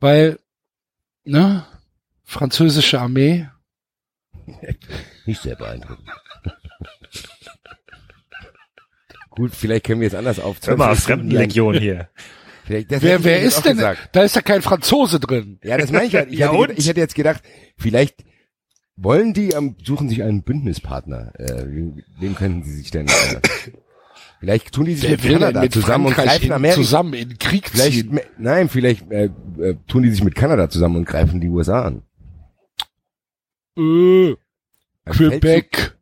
weil, 0.00 0.38
ne, 1.24 1.64
französische 2.24 3.00
Armee, 3.00 3.48
Nicht 5.26 5.42
sehr 5.42 5.56
beeindruckend. 5.56 6.08
Gut, 9.30 9.54
vielleicht 9.54 9.86
können 9.86 10.00
wir 10.00 10.08
es 10.08 10.14
anders 10.14 10.40
auf. 10.40 10.56
Hör 10.64 10.76
mal, 10.76 10.96
Fremdenlegion 10.96 11.78
hier. 11.78 12.08
Vielleicht, 12.70 13.02
wer, 13.02 13.24
wer 13.24 13.40
ist 13.42 13.64
denn, 13.64 13.78
Gesagt. 13.78 14.10
da 14.12 14.22
ist 14.22 14.36
ja 14.36 14.42
kein 14.42 14.62
Franzose 14.62 15.18
drin. 15.18 15.58
Ja, 15.64 15.76
das 15.76 15.90
meine 15.90 16.04
ich 16.04 16.14
halt. 16.14 16.30
Ich, 16.30 16.38
Ja, 16.38 16.52
hätte, 16.52 16.58
und? 16.70 16.78
ich 16.78 16.88
hätte 16.88 17.00
jetzt 17.00 17.16
gedacht, 17.16 17.42
vielleicht 17.76 18.24
wollen 18.96 19.34
die, 19.34 19.48
ähm, 19.50 19.74
suchen 19.82 20.08
sich 20.08 20.22
einen 20.22 20.44
Bündnispartner. 20.44 21.32
Äh, 21.36 21.64
wem, 22.20 22.34
können 22.36 22.62
sie 22.62 22.70
sich 22.72 22.92
denn, 22.92 23.08
äh, 23.08 23.40
vielleicht 24.38 24.70
tun 24.72 24.84
die 24.84 24.94
sich 24.94 25.10
mit 25.10 25.20
Kanada 25.20 25.68
zusammen 25.68 26.06
und 26.06 26.14
greifen 26.14 26.44
in, 26.46 26.52
Amerika. 26.52 26.76
zusammen 26.80 27.14
in 27.14 27.38
Krieg 27.38 27.68
Vielleicht, 27.70 28.08
ziehen? 28.08 28.20
nein, 28.38 28.68
vielleicht 28.68 29.10
äh, 29.10 29.30
äh, 29.58 29.74
tun 29.88 30.04
die 30.04 30.10
sich 30.10 30.22
mit 30.22 30.36
Kanada 30.36 30.70
zusammen 30.70 30.94
und 30.94 31.06
greifen 31.06 31.40
die 31.40 31.48
USA 31.48 31.82
an. 31.82 32.02
Äh, 33.76 34.36
Ein 35.06 35.14
Feldzug, 35.14 35.40
Quebec. 35.40 35.96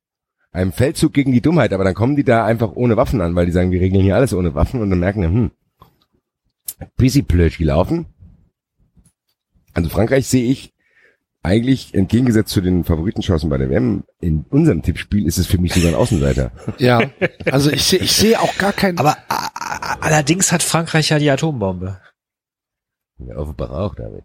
ein 0.53 0.73
Feldzug 0.73 1.15
gegen 1.15 1.33
die 1.33 1.41
Dummheit, 1.41 1.73
aber 1.73 1.85
dann 1.85 1.95
kommen 1.95 2.17
die 2.17 2.25
da 2.25 2.45
einfach 2.45 2.73
ohne 2.75 2.99
Waffen 2.99 3.23
an, 3.23 3.35
weil 3.35 3.47
die 3.47 3.53
sagen, 3.53 3.71
wir 3.71 3.81
regeln 3.81 4.03
hier 4.03 4.17
alles 4.17 4.35
ohne 4.35 4.55
Waffen 4.55 4.83
und 4.83 4.91
dann 4.91 4.99
merken, 5.01 5.23
hm, 5.25 5.51
busy 6.97 7.23
blöd 7.23 7.59
gelaufen. 7.59 8.07
Also 9.75 9.89
Frankreich 9.91 10.27
sehe 10.27 10.51
ich 10.51 10.75
eigentlich 11.43 11.95
entgegengesetzt 11.95 12.51
zu 12.51 12.61
den 12.61 12.85
Favoritenchancen 12.85 13.49
bei 13.49 13.59
der 13.59 13.71
WM, 13.71 14.05
in 14.21 14.45
unserem 14.51 14.83
Tippspiel 14.83 15.27
ist 15.27 15.39
es 15.39 15.47
für 15.47 15.59
mich 15.59 15.73
sogar 15.73 15.91
ein 15.91 15.95
Außenseiter. 15.95 16.51
Ja, 16.79 17.11
also 17.51 17.71
ich 17.71 17.85
sehe 17.85 18.01
ich 18.01 18.13
sehe 18.13 18.41
auch 18.41 18.57
gar 18.59 18.73
keinen. 18.73 18.99
Aber 18.99 19.17
allerdings 20.01 20.53
hat 20.53 20.63
Frankreich 20.63 21.09
ja 21.11 21.19
die 21.19 21.31
Atombombe. 21.31 22.01
Ja, 23.19 23.37
offenbar 23.37 23.71
auch, 23.71 23.95
David. 23.95 24.25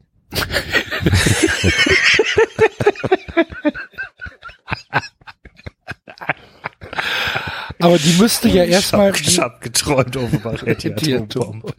aber 7.80 7.98
die 7.98 8.14
müsste 8.20 8.50
ja 8.50 8.64
erstmal. 8.64 9.14
Ich 9.16 9.40
hab, 9.40 9.62
geträumt, 9.62 10.16
die 10.16 10.94
Die 10.96 11.16
Atombombe 11.16 11.74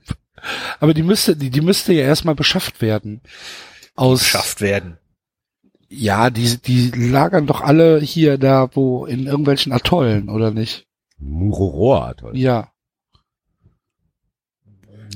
Aber 0.80 0.94
die 0.94 1.02
müsste, 1.02 1.36
die, 1.36 1.50
die 1.50 1.60
müsste 1.60 1.92
ja 1.92 2.04
erstmal 2.04 2.34
beschafft 2.34 2.82
werden. 2.82 3.20
Aus, 3.94 4.20
geschafft 4.20 4.60
werden. 4.60 4.98
ja, 5.88 6.30
die, 6.30 6.58
die 6.58 6.90
lagern 6.90 7.46
doch 7.46 7.60
alle 7.60 8.00
hier 8.00 8.38
da, 8.38 8.68
wo, 8.74 9.06
in 9.06 9.26
irgendwelchen 9.26 9.72
Atollen, 9.72 10.28
oder 10.28 10.50
nicht? 10.50 10.86
Muroroa, 11.18 12.14
toll. 12.14 12.36
Ja. 12.36 12.70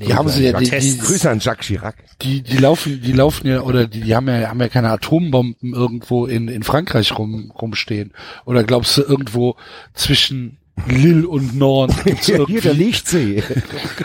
Die 0.01 0.15
haben 0.15 0.29
sie 0.29 0.45
ja, 0.45 0.59
die, 0.59 0.71
die. 0.71 0.99
Grüße 0.99 1.29
an 1.29 1.41
Jacques 1.41 1.67
Chirac. 1.67 1.97
die, 2.23 2.43
die 2.43 2.59
laufen, 2.59 3.01
die 3.03 3.13
laufen 3.13 3.49
ja, 3.49 3.63
oder 3.63 3.87
die, 3.87 4.03
die 4.03 4.15
haben 4.15 4.29
ja, 4.29 4.49
haben 4.49 4.61
ja 4.61 4.69
keine 4.69 4.91
Atombomben 4.91 5.75
irgendwo 5.75 6.27
in, 6.27 6.49
in 6.49 6.63
Frankreich 6.63 7.19
rum, 7.19 7.51
rumstehen. 7.51 8.13
Oder 8.45 8.63
glaubst 8.65 8.97
du 8.97 9.03
irgendwo 9.03 9.57
zwischen 9.95 10.59
Lille 10.87 11.29
und 11.29 11.57
Nord 11.57 11.93
gibt's 12.05 12.27
Hier, 12.27 12.47
hier, 12.47 12.61
da 12.61 12.71
liegt 12.73 13.09
sie. 13.09 13.43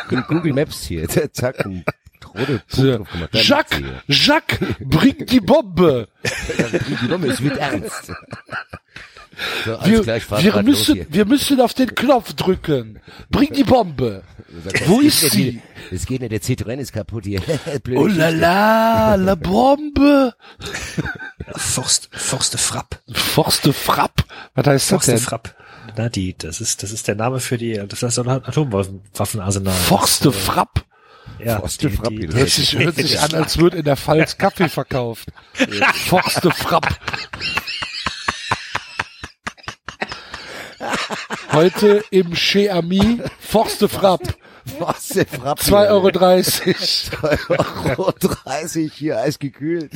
In 0.10 0.24
Google 0.28 0.54
Maps 0.54 0.84
hier. 0.86 1.08
Zack, 1.10 1.66
ein 1.66 1.84
rote 2.36 2.62
Punkt 2.70 3.12
gemacht. 3.12 3.30
Jacques, 3.34 3.82
Jacques, 4.08 4.60
bring 4.80 5.26
die 5.26 5.40
Bombe! 5.40 6.08
hier. 6.58 6.80
Die 6.80 7.08
Bombe, 7.08 7.28
es 7.28 7.42
wird 7.42 7.58
ernst. 7.58 8.12
So, 9.66 9.78
Wir, 9.84 10.02
klar, 10.04 10.18
ich 10.18 10.24
fahr 10.24 10.44
wir 10.44 10.62
müssen, 10.62 11.08
wir 11.10 11.26
müssen 11.26 11.60
auf 11.60 11.74
den 11.74 11.96
Knopf 11.96 12.34
drücken. 12.34 13.00
Bring 13.32 13.52
die 13.54 13.64
Bombe. 13.64 14.24
Sagt, 14.64 14.88
Wo 14.88 15.02
es 15.02 15.24
ist 15.24 15.32
geht 15.34 15.34
nicht, 15.34 15.62
sie? 15.90 15.96
Es 15.96 16.06
geht 16.06 16.22
nicht, 16.22 16.32
der 16.32 16.42
Citroën 16.42 16.78
ist 16.78 16.94
kaputt 16.94 17.26
hier. 17.26 17.42
Blöde 17.84 18.00
Oh 18.00 18.06
la 18.06 18.30
la, 18.30 19.16
la 19.16 19.36
Bombe. 19.36 20.36
Forst, 21.56 22.10
Forste 22.12 22.60
Frapp. 22.60 23.00
Forste 23.12 23.74
Frapp. 23.74 24.24
Was 24.54 24.68
heißt 24.68 24.86
das 24.86 24.90
Forste 24.90 25.12
denn? 25.14 25.20
Frapp. 25.20 25.56
Na 25.98 26.10
die, 26.10 26.36
das 26.38 26.62
ist, 26.62 26.84
das 26.84 26.92
ist 26.92 27.08
der 27.08 27.16
Name 27.16 27.40
für 27.40 27.58
die, 27.58 27.74
das 27.88 28.04
ist 28.04 28.16
so 28.16 28.24
ein 28.24 28.30
Atomwaffenarsenal. 28.30 29.74
Forste 29.74 30.32
Frapp. 30.32 30.86
Ja, 31.40 31.60
Forste 31.60 31.90
die- 31.90 31.96
Frapp, 31.96 32.10
die- 32.10 32.28
das 32.28 32.36
Hört 32.36 32.50
sich, 32.50 32.78
hört 32.78 32.96
sich 32.96 33.20
an, 33.20 33.34
als 33.34 33.58
würde 33.58 33.78
in 33.78 33.84
der 33.86 33.98
Pfalz 33.98 34.38
Kaffee 34.38 34.70
verkauft. 34.70 35.30
Forste 36.08 36.52
Frapp. 36.52 36.88
Heute 41.52 42.04
im 42.12 42.34
Chez 42.36 42.70
Ami 42.72 43.22
Forste 43.40 43.88
Frapp. 43.88 44.22
Der 44.66 45.26
Frapp? 45.26 45.60
2,30 45.60 45.90
Euro. 45.90 46.08
2,30 46.08 47.90
Euro 47.98 48.12
30 48.20 48.94
hier 48.94 49.20
eisgekühlt. 49.20 49.92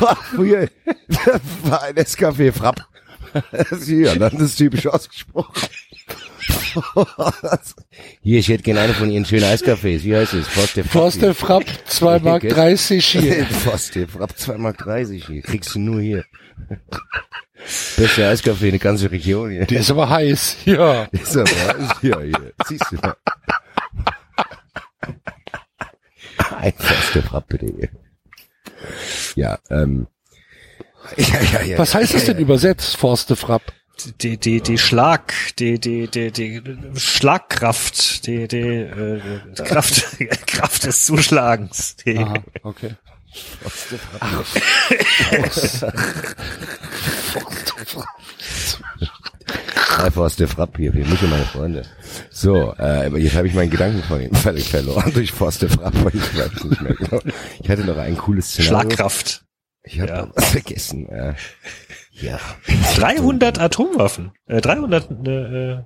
War 0.00 0.16
früher 0.16 0.68
war 1.62 1.82
ein 1.82 1.94
Escafé 1.96 2.52
Frapp. 2.52 2.86
Ja, 3.86 4.14
dann 4.14 4.36
ist 4.38 4.56
typisch 4.56 4.86
ausgesprochen. 4.86 5.68
Hier, 8.22 8.38
ich 8.38 8.48
hätte 8.48 8.62
gerne 8.62 8.80
eine 8.80 8.94
von 8.94 9.10
Ihren 9.10 9.24
schönen 9.24 9.44
Eiskaffees. 9.44 10.04
Wie 10.04 10.14
heißt 10.14 10.34
es? 10.34 10.48
Forste 10.48 10.84
Frapp. 11.34 11.64
Frapp, 11.64 11.64
2 11.86 12.18
Mark 12.20 12.48
30 12.48 13.06
hier. 13.06 13.46
Forste 13.46 14.06
Frapp, 14.08 14.32
2,30 14.32 14.58
Mark 14.58 14.78
30 14.78 15.26
hier. 15.26 15.42
Kriegst 15.42 15.74
du 15.74 15.78
nur 15.78 16.00
hier. 16.00 16.24
Beste 17.96 18.28
Eiskaffee 18.28 18.66
in 18.66 18.72
der 18.72 18.80
ganzen 18.80 19.08
Region 19.08 19.50
hier. 19.50 19.66
Der 19.66 19.80
ist 19.80 19.90
aber 19.90 20.10
heiß. 20.10 20.56
Ja. 20.66 21.04
Ist 21.04 21.36
aber, 21.36 21.76
ist 21.78 22.00
hier, 22.00 22.20
hier. 22.20 22.52
Siehst 22.66 22.84
du 22.90 22.96
mal. 22.96 23.16
Ein 26.58 26.72
Forste 26.76 27.22
Frapp 27.22 27.48
bitte 27.48 27.66
hier. 27.66 27.88
Ja, 29.34 29.58
ähm. 29.70 30.06
Ja, 31.16 31.40
ja, 31.40 31.62
ja. 31.62 31.78
Was 31.78 31.94
heißt 31.94 32.14
das 32.14 32.24
denn 32.24 32.38
übersetzt, 32.38 32.96
Forste 32.96 33.36
Frapp? 33.36 33.72
die, 34.20 34.36
die, 34.36 34.60
die 34.60 34.78
Schlag, 34.78 35.34
die, 35.58 35.78
die, 35.78 36.08
die, 36.08 36.30
die 36.30 36.62
Schlagkraft, 36.96 38.26
die, 38.26 38.48
die, 38.48 38.58
äh, 38.58 39.20
Kraft, 39.64 40.18
Kraft 40.46 40.84
des 40.84 41.04
Zuschlagens. 41.06 41.96
Die, 41.96 42.18
Aha, 42.18 42.34
okay. 42.62 42.94
Forste 50.12 50.46
Frapp 50.46 50.76
hier, 50.76 50.92
für 50.92 50.98
mich 50.98 51.22
und 51.22 51.30
meine 51.30 51.44
Freunde. 51.44 51.82
So, 52.30 52.74
äh, 52.78 53.08
jetzt 53.18 53.36
habe 53.36 53.48
ich 53.48 53.54
meinen 53.54 53.70
Gedanken 53.70 54.02
von 54.02 54.20
ihm 54.20 54.34
völlig 54.34 54.68
verloren 54.68 55.12
durch 55.12 55.32
Forste 55.32 55.68
Frapp, 55.68 55.94
weil 56.04 56.14
ich 56.14 56.38
weiß 56.38 56.64
nicht 56.64 56.82
mehr 56.82 56.94
genau. 56.94 57.20
Ich 57.62 57.68
hatte 57.68 57.84
noch 57.84 57.96
ein 57.96 58.16
cooles 58.16 58.50
Szenario. 58.50 58.80
Schlagkraft. 58.80 59.43
Ich 59.84 60.00
habe 60.00 60.10
Ja. 60.10 60.26
noch 60.26 60.36
was 60.36 60.50
vergessen. 60.50 61.08
Äh, 61.08 61.34
ja. 62.12 62.40
300 62.96 63.58
Atomwaffen. 63.60 64.32
Äh, 64.46 64.60
300 64.60 65.10
äh, 65.26 65.82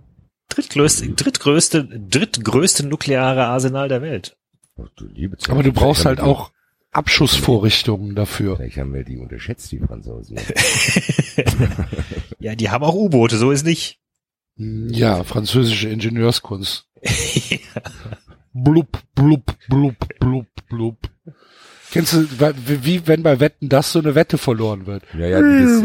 drittgrößte, 0.49 1.09
drittgrößte, 1.11 1.85
drittgrößte 1.85 2.87
nukleare 2.87 3.47
Arsenal 3.47 3.89
der 3.89 4.01
Welt. 4.03 4.37
Oh, 4.77 4.87
du 4.97 5.07
liebe 5.07 5.37
Zeit. 5.37 5.51
Aber 5.51 5.63
du 5.63 5.73
brauchst 5.73 6.05
halt 6.05 6.21
auch 6.21 6.53
Abschussvorrichtungen 6.93 8.15
dafür. 8.15 8.53
Die, 8.53 8.57
vielleicht 8.63 8.77
haben 8.79 8.95
wir 8.95 9.05
die 9.05 9.19
unterschätzt, 9.19 9.73
die 9.73 9.79
Franzosen. 9.79 10.39
Ja, 12.41 12.55
die 12.55 12.71
haben 12.71 12.85
auch 12.85 12.95
U-Boote, 12.95 13.37
so 13.37 13.51
ist 13.51 13.65
nicht. 13.65 13.99
Ja, 14.57 15.25
französische 15.25 15.89
Ingenieurskunst. 15.89 16.87
blub, 18.53 19.03
blub, 19.15 19.57
blub, 19.69 19.95
blub, 20.21 20.47
blub. 20.69 20.97
Kennst 21.91 22.13
du, 22.13 22.27
wie, 22.85 23.07
wenn 23.07 23.23
bei 23.23 23.41
Wetten 23.41 23.69
das 23.69 23.93
so 23.93 23.99
eine 24.01 24.15
Wette 24.15 24.37
verloren 24.39 24.87
wird? 24.87 25.03
ja, 25.19 25.27
ja, 25.27 25.41
das, 25.41 25.83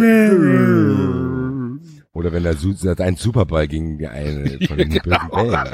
oder 2.16 2.32
wenn 2.32 2.44
Su- 2.58 2.76
ein 3.00 3.16
Superball 3.16 3.68
gegen 3.68 4.06
eine 4.06 4.60
von 4.68 4.78
den 4.78 4.90
bösen 4.90 5.30
Bällen. 5.32 5.68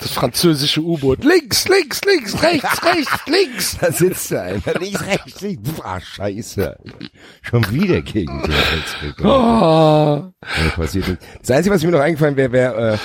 Das 0.00 0.12
französische 0.12 0.80
U-Boot. 0.80 1.22
Links, 1.24 1.68
links, 1.68 2.00
links, 2.06 2.42
rechts, 2.42 2.82
rechts, 2.84 3.26
links. 3.26 3.78
Da 3.78 3.92
sitzt 3.92 4.32
da 4.32 4.42
einer, 4.42 4.62
links, 4.80 5.06
rechts, 5.06 5.40
links. 5.42 5.70
Ah, 5.84 6.00
scheiße. 6.00 6.76
Schon 7.42 7.70
wieder 7.70 8.00
gegen 8.00 8.42
den. 8.42 8.54
Oh, 9.22 9.24
Ja, 9.26 10.32
passiert 10.74 11.06
nicht. 11.08 11.20
Das 11.40 11.50
Einzige, 11.50 11.74
was 11.74 11.82
mir 11.84 11.90
noch 11.90 12.00
eingefallen 12.00 12.36
wäre, 12.36 12.52
wäre, 12.52 12.92
äh, 12.94 12.98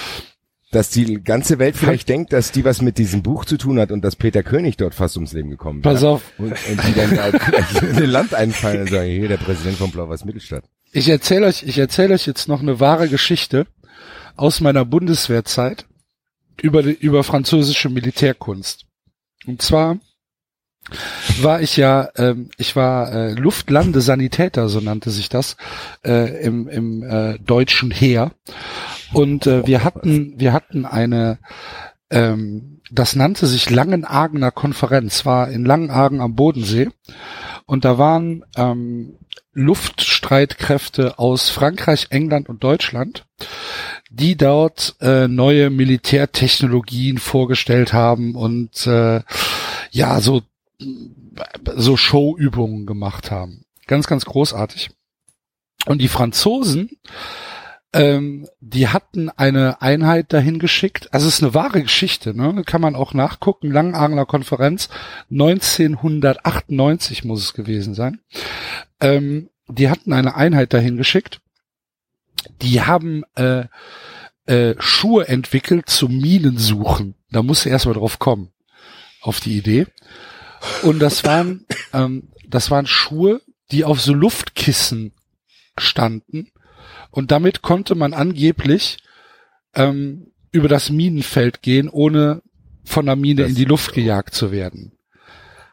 dass 0.71 0.89
die 0.89 1.23
ganze 1.23 1.59
Welt 1.59 1.77
vielleicht 1.77 2.09
denkt, 2.09 2.33
dass 2.33 2.51
die 2.51 2.65
was 2.65 2.81
mit 2.81 2.97
diesem 2.97 3.23
Buch 3.23 3.45
zu 3.45 3.57
tun 3.57 3.79
hat 3.79 3.91
und 3.91 4.01
dass 4.01 4.15
Peter 4.15 4.43
König 4.43 4.77
dort 4.77 4.95
fast 4.95 5.15
ums 5.15 5.33
Leben 5.33 5.49
gekommen 5.49 5.81
pass 5.81 6.01
wäre. 6.01 6.13
auf. 6.13 6.23
Und, 6.37 6.51
und 6.51 6.87
die 6.87 6.93
dann 6.93 7.09
vielleicht 7.09 7.81
in 7.83 7.95
den 7.95 8.09
Land 8.09 8.33
einfallen 8.33 8.81
und 8.81 8.89
sagen, 8.89 9.09
hier 9.09 9.27
der 9.27 9.37
Präsident 9.37 9.77
von 9.77 9.91
Blau-Weiß 9.91 10.25
Mittelstadt. 10.25 10.63
Ich 10.91 11.09
erzähle 11.09 11.47
euch, 11.47 11.63
ich 11.63 11.77
erzähle 11.77 12.13
euch 12.13 12.25
jetzt 12.25 12.47
noch 12.47 12.61
eine 12.61 12.79
wahre 12.79 13.09
Geschichte 13.09 13.67
aus 14.35 14.59
meiner 14.59 14.85
Bundeswehrzeit 14.85 15.85
über 16.61 16.83
die, 16.83 16.93
über 16.93 17.23
französische 17.23 17.89
Militärkunst. 17.89 18.85
Und 19.45 19.61
zwar 19.61 19.99
war 21.41 21.61
ich 21.61 21.77
ja, 21.77 22.09
ähm, 22.15 22.49
ich 22.57 22.75
war 22.75 23.11
äh, 23.11 23.33
Luftlandesanitäter, 23.33 24.69
so 24.69 24.79
nannte 24.79 25.09
sich 25.09 25.29
das, 25.29 25.57
äh, 26.05 26.43
im, 26.43 26.67
im 26.67 27.03
äh, 27.03 27.39
deutschen 27.39 27.91
Heer. 27.91 28.31
Und 29.15 29.47
äh, 29.47 29.65
wir 29.65 29.83
hatten, 29.83 30.33
wir 30.37 30.53
hatten 30.53 30.85
eine, 30.85 31.39
ähm, 32.09 32.81
das 32.91 33.15
nannte 33.15 33.47
sich 33.47 33.69
Langenargener 33.69 34.51
Konferenz, 34.51 35.25
war 35.25 35.49
in 35.49 35.65
Langenargen 35.65 36.21
am 36.21 36.35
Bodensee. 36.35 36.89
Und 37.65 37.85
da 37.85 37.97
waren 37.97 38.43
ähm, 38.55 39.17
Luftstreitkräfte 39.53 41.17
aus 41.17 41.49
Frankreich, 41.49 42.07
England 42.09 42.49
und 42.49 42.63
Deutschland, 42.63 43.25
die 44.09 44.35
dort 44.35 44.95
äh, 44.99 45.27
neue 45.27 45.69
Militärtechnologien 45.69 47.17
vorgestellt 47.17 47.93
haben 47.93 48.35
und 48.35 48.85
äh, 48.85 49.21
ja, 49.91 50.19
so, 50.19 50.41
so 51.75 51.95
Showübungen 51.95 52.85
gemacht 52.85 53.31
haben. 53.31 53.63
Ganz, 53.87 54.07
ganz 54.07 54.25
großartig. 54.25 54.89
Und 55.85 56.01
die 56.01 56.09
Franzosen, 56.09 56.89
ähm, 57.95 58.47
die 58.59 58.89
hatten 58.89 59.29
eine 59.29 59.81
Einheit 59.81 60.33
dahin 60.33 60.59
geschickt. 60.59 61.13
Also 61.13 61.29
es 61.29 61.35
ist 61.35 61.43
eine 61.43 61.53
wahre 61.53 61.81
Geschichte, 61.81 62.35
ne? 62.35 62.63
Kann 62.65 62.81
man 62.81 62.93
auch 62.93 63.13
nachgucken. 63.13 63.71
Langenargener 63.71 64.25
Konferenz 64.25 64.89
1998 65.31 67.23
muss 67.23 67.41
es 67.41 67.53
gewesen 67.53 67.93
sein. 67.93 68.19
Ähm, 68.99 69.49
die 69.69 69.89
hatten 69.89 70.11
eine 70.11 70.35
Einheit 70.35 70.73
dahin 70.73 70.97
geschickt. 70.97 71.39
Die 72.61 72.81
haben 72.81 73.23
äh, 73.35 73.63
äh, 74.45 74.75
Schuhe 74.77 75.29
entwickelt 75.29 75.89
zum 75.89 76.17
Minensuchen. 76.17 77.15
Da 77.31 77.43
musste 77.43 77.69
erstmal 77.69 77.95
drauf 77.95 78.19
kommen, 78.19 78.51
auf 79.21 79.39
die 79.39 79.57
Idee. 79.57 79.87
Und 80.81 80.99
das 80.99 81.23
waren, 81.23 81.65
ähm, 81.93 82.27
das 82.45 82.69
waren 82.71 82.87
Schuhe, 82.87 83.41
die 83.71 83.85
auf 83.85 84.01
so 84.01 84.13
Luftkissen 84.13 85.13
standen. 85.77 86.51
Und 87.11 87.31
damit 87.31 87.61
konnte 87.61 87.95
man 87.95 88.13
angeblich 88.13 88.97
ähm, 89.75 90.31
über 90.51 90.67
das 90.67 90.89
Minenfeld 90.89 91.61
gehen, 91.61 91.89
ohne 91.89 92.41
von 92.83 93.05
der 93.05 93.15
Mine 93.15 93.41
Das- 93.43 93.49
in 93.49 93.55
die 93.55 93.65
Luft 93.65 93.93
gejagt 93.93 94.33
zu 94.33 94.51
werden. 94.51 94.91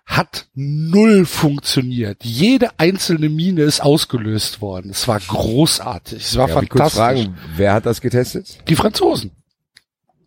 Hat 0.04 0.48
null 0.54 1.24
funktioniert. 1.24 2.24
Jede 2.24 2.70
einzelne 2.78 3.28
Mine 3.28 3.62
ist 3.62 3.80
ausgelöst 3.80 4.60
worden. 4.60 4.90
Es 4.90 5.06
war 5.06 5.20
großartig. 5.20 6.22
Es 6.24 6.36
war 6.36 6.48
Darf 6.48 6.62
ich 6.62 6.68
kurz 6.68 6.94
fantastisch. 6.94 7.24
fragen, 7.26 7.38
wer 7.56 7.72
hat 7.74 7.86
das 7.86 8.00
getestet? 8.00 8.58
Die 8.68 8.74
Franzosen. 8.76 9.30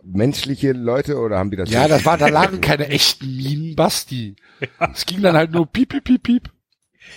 Menschliche 0.04 0.72
Leute 0.72 1.18
oder 1.18 1.38
haben 1.38 1.52
die 1.52 1.58
das? 1.58 1.70
Ja, 1.72 1.88
das 1.88 2.06
war, 2.06 2.18
da 2.18 2.28
lagen 2.28 2.62
keine 2.62 2.88
echten 2.88 3.36
Minen, 3.36 3.76
Basti. 3.76 4.36
Es 4.94 5.06
ging 5.06 5.22
dann 5.22 5.36
halt 5.36 5.52
nur 5.52 5.66
piep, 5.68 5.90
piep, 5.90 6.04
piep, 6.06 6.24
piep. 6.24 6.52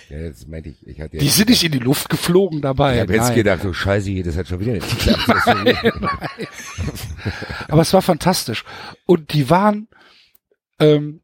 Ja, 0.09 0.29
das 0.29 0.47
meinte 0.47 0.69
ich. 0.69 0.85
Ich 0.87 0.99
hatte 1.01 1.17
ja 1.17 1.21
Die 1.21 1.29
sind 1.29 1.49
nicht 1.49 1.63
in 1.63 1.71
die 1.71 1.79
Luft 1.79 2.09
geflogen 2.09 2.61
dabei. 2.61 2.95
ich 2.95 3.01
habe 3.01 3.13
jetzt 3.13 3.27
Nein. 3.27 3.35
gedacht, 3.35 3.65
oh 3.65 3.73
Scheiße, 3.73 4.09
hier, 4.09 4.23
das 4.23 4.37
hat 4.37 4.47
schon 4.47 4.59
wieder 4.59 4.73
nicht 4.73 4.89
geklappt. 4.89 5.27
Aber 7.67 7.81
es 7.81 7.93
war 7.93 8.01
fantastisch. 8.01 8.63
Und 9.05 9.33
die 9.33 9.49
waren, 9.49 9.87
ähm, 10.79 11.21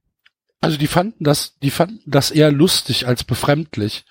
also 0.61 0.77
die 0.77 0.87
fanden 0.87 1.23
das, 1.23 1.57
die 1.59 1.71
fanden 1.71 1.99
das 2.05 2.31
eher 2.31 2.51
lustig 2.51 3.07
als 3.07 3.23
befremdlich, 3.23 4.05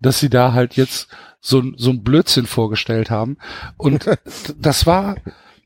dass 0.00 0.20
sie 0.20 0.30
da 0.30 0.52
halt 0.52 0.74
jetzt 0.76 1.08
so, 1.40 1.60
ein- 1.60 1.74
so 1.76 1.90
ein 1.90 2.02
Blödsinn 2.02 2.46
vorgestellt 2.46 3.10
haben. 3.10 3.38
Und 3.76 4.06
das 4.58 4.86
war, 4.86 5.16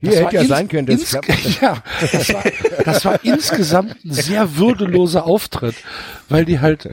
Hier 0.00 0.10
das 0.10 0.14
hätte 0.16 0.24
war 0.26 0.32
ja 0.34 0.44
sein 0.44 0.68
können, 0.68 0.86
das. 0.86 1.12
Ja, 1.60 1.82
das 2.12 2.32
war, 2.32 2.44
das 2.84 3.04
war 3.04 3.24
insgesamt 3.24 4.04
ein 4.04 4.12
sehr 4.12 4.56
würdeloser 4.56 5.24
Auftritt, 5.24 5.76
weil 6.28 6.44
die 6.44 6.60
halt 6.60 6.90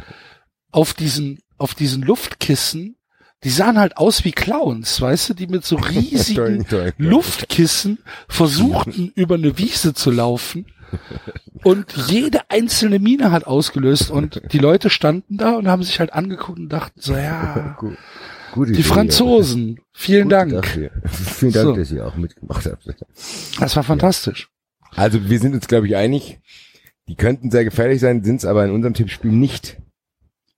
auf 0.72 0.94
diesen, 0.94 1.40
auf 1.58 1.76
diesen 1.76 2.02
Luftkissen, 2.04 2.96
die 3.44 3.50
sahen 3.50 3.80
halt 3.80 3.98
aus 3.98 4.24
wie 4.24 4.32
Clowns, 4.32 5.02
weißt 5.02 5.30
du, 5.30 5.34
die 5.34 5.48
mit 5.48 5.66
so 5.66 5.76
riesigen. 5.78 6.66
Luftkissen 6.98 8.00
versuchten, 8.28 9.12
über 9.16 9.36
eine 9.36 9.58
Wiese 9.58 9.94
zu 9.94 10.12
laufen. 10.12 10.66
Und 11.64 11.94
jede 12.10 12.42
einzelne 12.50 13.00
Mine 13.00 13.32
hat 13.32 13.46
ausgelöst 13.46 14.12
und 14.12 14.42
die 14.52 14.58
Leute 14.58 14.90
standen 14.90 15.38
da 15.38 15.52
und 15.56 15.68
haben 15.70 15.84
sich 15.84 16.00
halt 16.02 16.12
angeguckt 16.12 16.60
und 16.60 16.70
dachten 16.70 17.00
so, 17.00 17.14
ja, 17.16 17.76
Gut. 17.80 17.98
Gute 18.52 18.74
Die 18.74 18.80
Idee, 18.82 18.90
Franzosen. 18.90 19.80
Vielen 19.94 20.24
Gut 20.24 20.32
Dank. 20.34 20.52
dafür. 20.52 20.92
Vielen 21.06 21.54
Dank, 21.54 21.66
So. 21.68 21.76
dass 21.78 21.92
ihr 21.92 22.06
auch 22.06 22.16
mitgemacht 22.18 22.66
habt. 22.66 22.86
Das 23.60 23.76
war 23.78 23.84
fantastisch. 23.84 24.50
Also 24.94 25.30
wir 25.30 25.40
sind 25.40 25.54
uns, 25.54 25.68
glaube 25.70 25.88
ich, 25.88 25.96
einig. 25.96 26.42
Die 27.08 27.16
könnten 27.16 27.50
sehr 27.50 27.64
gefährlich 27.64 28.02
sein, 28.02 28.26
sind 28.26 28.38
es 28.38 28.46
aber 28.46 28.66
in 28.66 28.72
unserem 28.72 28.94
Tippspiel 28.94 29.32
nicht. 29.32 29.78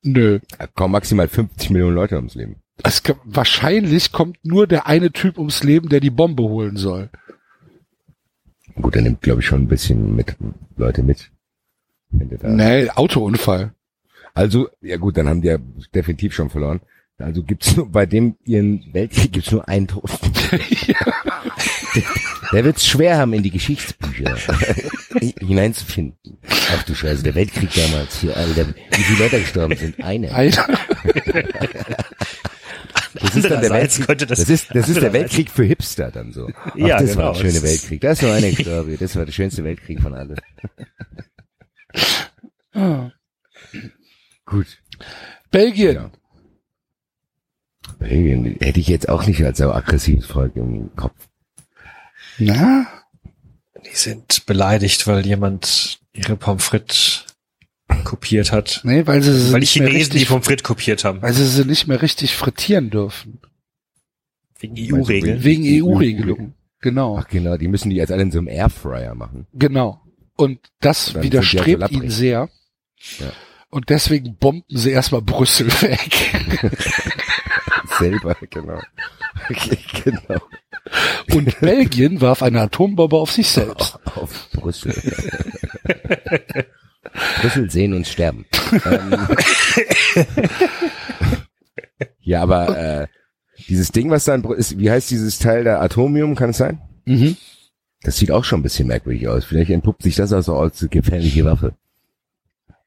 Nö. 0.03 0.39
Da 0.57 0.67
kommen 0.67 0.91
maximal 0.91 1.27
50 1.27 1.69
Millionen 1.71 1.95
Leute 1.95 2.17
ums 2.17 2.35
Leben. 2.35 2.57
Es, 2.83 3.01
wahrscheinlich 3.23 4.11
kommt 4.11 4.37
nur 4.43 4.67
der 4.67 4.87
eine 4.87 5.11
Typ 5.11 5.37
ums 5.37 5.63
Leben, 5.63 5.89
der 5.89 5.99
die 5.99 6.09
Bombe 6.09 6.43
holen 6.43 6.75
soll. 6.75 7.09
Gut, 8.75 8.95
er 8.95 9.03
nimmt, 9.03 9.21
glaube 9.21 9.41
ich, 9.41 9.47
schon 9.47 9.61
ein 9.63 9.67
bisschen 9.67 10.15
mit 10.15 10.35
Leute 10.75 11.03
mit. 11.03 11.31
Nee, 12.11 12.89
Autounfall. 12.89 13.73
Also, 14.33 14.69
ja 14.81 14.97
gut, 14.97 15.17
dann 15.17 15.27
haben 15.27 15.41
die 15.41 15.47
ja 15.47 15.57
definitiv 15.93 16.33
schon 16.33 16.49
verloren. 16.49 16.81
Also 17.23 17.43
gibt's 17.43 17.75
nur 17.75 17.89
bei 17.91 18.05
dem 18.05 18.35
ihren 18.45 18.93
Weltkrieg 18.93 19.31
gibt's 19.31 19.51
nur 19.51 19.67
einen 19.67 19.87
Toten. 19.87 20.09
der, 20.51 20.59
der 22.51 22.63
wird's 22.65 22.85
schwer 22.85 23.17
haben, 23.17 23.33
in 23.33 23.43
die 23.43 23.51
Geschichtsbücher 23.51 24.35
hineinzufinden. 25.39 26.37
Ach 26.75 26.83
du 26.83 26.93
Scheiße, 26.95 27.23
der 27.23 27.35
Weltkrieg 27.35 27.69
damals 27.73 28.19
hier, 28.21 28.35
Alter, 28.35 28.67
wie 28.67 29.03
viele 29.03 29.19
Leute 29.23 29.39
gestorben 29.39 29.75
sind? 29.77 30.03
Eine. 30.03 30.33
Einer. 30.33 30.67
Das 33.15 33.35
ist 33.35 33.49
dann 33.49 33.61
der 33.61 33.69
Weltkrieg. 33.71 34.07
könnte 34.07 34.25
das- 34.27 34.39
Das 34.39 34.49
ist, 34.49 34.73
das 34.75 34.89
ist 34.89 35.01
der 35.01 35.13
Weltkrieg 35.13 35.49
für 35.51 35.63
Hipster 35.63 36.11
dann 36.11 36.31
so. 36.33 36.49
Ach, 36.65 36.75
Ja, 36.75 36.99
das 36.99 37.11
genau. 37.11 37.25
war 37.27 37.35
schöner 37.35 37.47
Das 37.53 37.55
ist- 37.55 37.63
Weltkrieg. 37.63 38.01
Da 38.01 38.11
ist 38.11 38.21
nur 38.21 38.33
einer 38.33 38.49
gestorben. 38.51 38.97
Das 38.99 39.15
war 39.15 39.25
der 39.25 39.31
schönste 39.31 39.63
Weltkrieg 39.63 40.01
von 40.01 40.13
allen. 40.13 40.35
Ah. 42.73 43.11
Gut. 44.45 44.65
Belgien. 45.51 45.95
Ja. 45.95 46.11
Belgien 48.03 48.57
hätte 48.61 48.79
ich 48.79 48.87
jetzt 48.87 49.09
auch 49.09 49.25
nicht 49.25 49.43
als 49.43 49.57
so 49.57 49.71
aggressives 49.71 50.25
Volk 50.25 50.55
im 50.55 50.95
Kopf. 50.95 51.15
Na? 52.37 52.85
Die 53.85 53.95
sind 53.95 54.45
beleidigt, 54.45 55.07
weil 55.07 55.25
jemand 55.25 55.99
ihre 56.13 56.35
Pommes 56.37 56.63
frites 56.63 57.25
kopiert 58.05 58.51
hat. 58.51 58.81
Nee, 58.83 59.05
weil 59.07 59.21
sie 59.21 59.33
sie 59.37 59.51
Weil 59.53 59.59
die 59.59 59.65
nicht 59.65 59.79
mehr 59.79 59.87
Chinesen 59.89 60.11
die 60.11 60.17
richtig, 60.17 60.29
Pommes 60.29 60.45
frites 60.45 60.63
kopiert 60.63 61.03
haben. 61.03 61.21
weil 61.21 61.33
sie 61.33 61.45
sie 61.45 61.65
nicht 61.65 61.87
mehr 61.87 62.01
richtig 62.01 62.35
frittieren 62.35 62.89
dürfen. 62.89 63.39
Wegen 64.59 64.75
EU-Regeln. 64.95 65.43
Wegen 65.43 65.63
EU 65.83 65.95
EU-Regelungen. 65.95 66.53
Genau, 66.79 67.17
Ach 67.17 67.27
genau, 67.27 67.57
die 67.57 67.67
müssen 67.67 67.89
die 67.89 67.95
jetzt 67.97 68.11
alle 68.11 68.23
in 68.23 68.31
so 68.31 68.39
einem 68.39 68.47
Airfryer 68.49 69.15
machen. 69.15 69.47
genau. 69.53 69.99
Und 70.35 70.59
das 70.79 71.13
Dann 71.13 71.21
die 71.21 71.27
widerstrebt 71.27 71.81
ja 71.81 71.87
so 71.87 71.93
ihnen 71.93 72.09
sehr. 72.09 72.49
Ja. 73.19 73.31
Und 73.69 73.89
deswegen 73.89 74.35
bomben 74.37 74.63
sie 74.67 74.89
erstmal 74.89 75.21
Brüssel 75.21 75.67
weg. 75.83 76.71
Selber, 78.03 78.35
genau. 78.49 78.79
Okay, 79.49 79.77
genau. 80.03 80.41
Und 81.33 81.59
Belgien 81.61 82.19
warf 82.21 82.43
eine 82.43 82.61
Atombombe 82.61 83.15
auf 83.17 83.31
sich 83.31 83.47
selbst. 83.47 83.97
Auf 84.15 84.49
Brüssel. 84.53 84.93
Brüssel 87.41 87.69
sehen 87.71 87.93
und 87.93 88.07
sterben. 88.07 88.45
ähm, 88.85 89.27
ja, 92.21 92.41
aber 92.41 92.77
äh, 92.77 93.07
dieses 93.67 93.91
Ding, 93.91 94.09
was 94.09 94.25
da 94.25 94.35
in 94.35 94.43
Brü- 94.43 94.55
ist, 94.55 94.77
wie 94.77 94.91
heißt 94.91 95.09
dieses 95.11 95.39
Teil 95.39 95.63
der 95.63 95.81
Atomium, 95.81 96.35
kann 96.35 96.49
es 96.51 96.57
sein? 96.57 96.81
Mhm. 97.05 97.37
Das 98.01 98.17
sieht 98.17 98.31
auch 98.31 98.43
schon 98.43 98.59
ein 98.59 98.63
bisschen 98.63 98.87
merkwürdig 98.87 99.27
aus. 99.27 99.45
Vielleicht 99.45 99.71
entpuppt 99.71 100.03
sich 100.03 100.15
das 100.15 100.33
also 100.33 100.57
als 100.57 100.85
gefährliche 100.89 101.45
Waffe. 101.45 101.75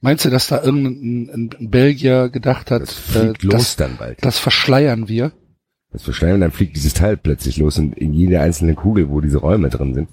Meinst 0.00 0.24
du, 0.24 0.30
dass 0.30 0.48
da 0.48 0.62
irgendein 0.62 1.28
ein, 1.32 1.50
ein 1.58 1.70
Belgier 1.70 2.28
gedacht 2.28 2.70
hat, 2.70 2.82
Das 2.82 2.90
äh, 3.16 3.20
fliegt 3.20 3.42
los 3.42 3.52
das, 3.54 3.76
dann 3.76 3.96
bald. 3.96 4.24
das 4.24 4.38
verschleiern 4.38 5.08
wir? 5.08 5.32
Das 5.90 6.02
verschleiern 6.02 6.34
und 6.34 6.40
dann 6.42 6.52
fliegt 6.52 6.76
dieses 6.76 6.94
Teil 6.94 7.16
plötzlich 7.16 7.56
los 7.56 7.78
und 7.78 7.96
in 7.96 8.12
jede 8.12 8.40
einzelne 8.40 8.74
Kugel, 8.74 9.08
wo 9.08 9.20
diese 9.20 9.38
Räume 9.38 9.70
drin 9.70 9.94
sind. 9.94 10.08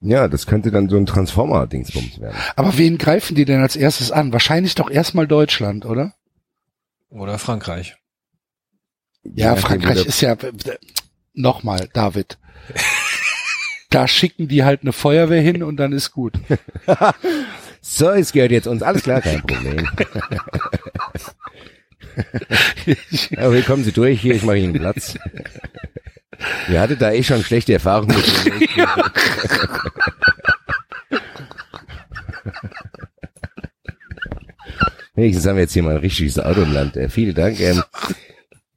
Ja, 0.00 0.26
das 0.26 0.46
könnte 0.46 0.70
dann 0.72 0.88
so 0.88 0.96
ein 0.96 1.06
Transformer-Dingsbums 1.06 2.20
werden. 2.20 2.36
Aber 2.56 2.76
wen 2.76 2.98
greifen 2.98 3.36
die 3.36 3.44
denn 3.44 3.60
als 3.60 3.76
erstes 3.76 4.10
an? 4.10 4.32
Wahrscheinlich 4.32 4.74
doch 4.74 4.90
erstmal 4.90 5.28
Deutschland, 5.28 5.84
oder? 5.84 6.14
Oder 7.10 7.38
Frankreich. 7.38 7.96
Ja, 9.22 9.50
nachdem, 9.50 9.62
Frankreich 9.62 10.04
ist 10.06 10.20
ja 10.20 10.36
nochmal, 11.34 11.88
David. 11.92 12.38
da 13.90 14.08
schicken 14.08 14.48
die 14.48 14.64
halt 14.64 14.82
eine 14.82 14.92
Feuerwehr 14.92 15.42
hin 15.42 15.62
und 15.62 15.76
dann 15.76 15.92
ist 15.92 16.10
gut. 16.10 16.34
So, 17.84 18.10
es 18.10 18.32
gehört 18.32 18.52
jetzt 18.52 18.68
uns. 18.68 18.80
Alles 18.82 19.02
klar, 19.02 19.20
kein 19.20 19.42
Problem. 19.42 19.76
Aber 23.36 23.54
hier 23.54 23.62
kommen 23.64 23.82
Sie 23.84 23.90
durch, 23.92 24.20
hier, 24.20 24.34
ich 24.36 24.42
mache 24.44 24.58
Ihnen 24.58 24.72
Platz. 24.74 25.18
Ihr 26.70 26.80
hattet 26.80 27.02
da 27.02 27.10
eh 27.12 27.22
schon 27.24 27.42
schlechte 27.42 27.72
Erfahrungen 27.72 28.16
mit 28.16 28.46
dem 28.46 28.60
Wenigstens 35.14 35.46
haben 35.46 35.56
wir 35.56 35.62
jetzt 35.62 35.74
hier 35.74 35.82
mal 35.82 35.94
ein 35.96 36.00
richtiges 36.00 36.38
Auto 36.38 36.62
im 36.62 36.72
Land. 36.72 36.96
Äh, 36.96 37.08
vielen 37.08 37.34
Dank. 37.34 37.60
Ähm, 37.60 37.82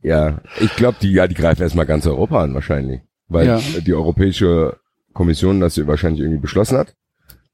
ja, 0.02 0.42
ich 0.60 0.76
glaube, 0.76 0.98
die, 1.02 1.12
ja, 1.12 1.28
die 1.28 1.36
greifen 1.36 1.62
erstmal 1.62 1.86
ganz 1.86 2.06
Europa 2.06 2.44
an 2.44 2.54
wahrscheinlich. 2.54 3.02
Weil 3.28 3.48
Ja. 3.48 3.60
die 3.80 3.94
Europäische 3.94 4.78
Kommission 5.14 5.62
das 5.62 5.78
ja 5.78 5.88
wahrscheinlich 5.88 6.22
irgendwie 6.22 6.42
beschlossen 6.42 6.78
hat. 6.78 6.94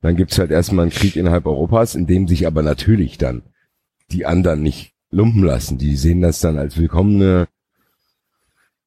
Dann 0.02 0.16
gibt's 0.16 0.40
halt 0.40 0.52
erstmal 0.52 0.84
einen 0.84 0.92
Krieg 0.92 1.16
innerhalb 1.16 1.46
Europas, 1.46 1.96
in 1.96 2.08
dem 2.08 2.28
sich 2.28 2.48
aber 2.48 2.64
natürlich 2.64 3.18
dann 3.18 3.44
die 4.12 4.26
anderen 4.26 4.62
nicht 4.64 4.94
lumpen 5.12 5.44
lassen. 5.44 5.78
Die 5.78 5.96
sehen 5.96 6.22
das 6.22 6.40
dann 6.40 6.58
als 6.58 6.78
willkommene, 6.78 7.48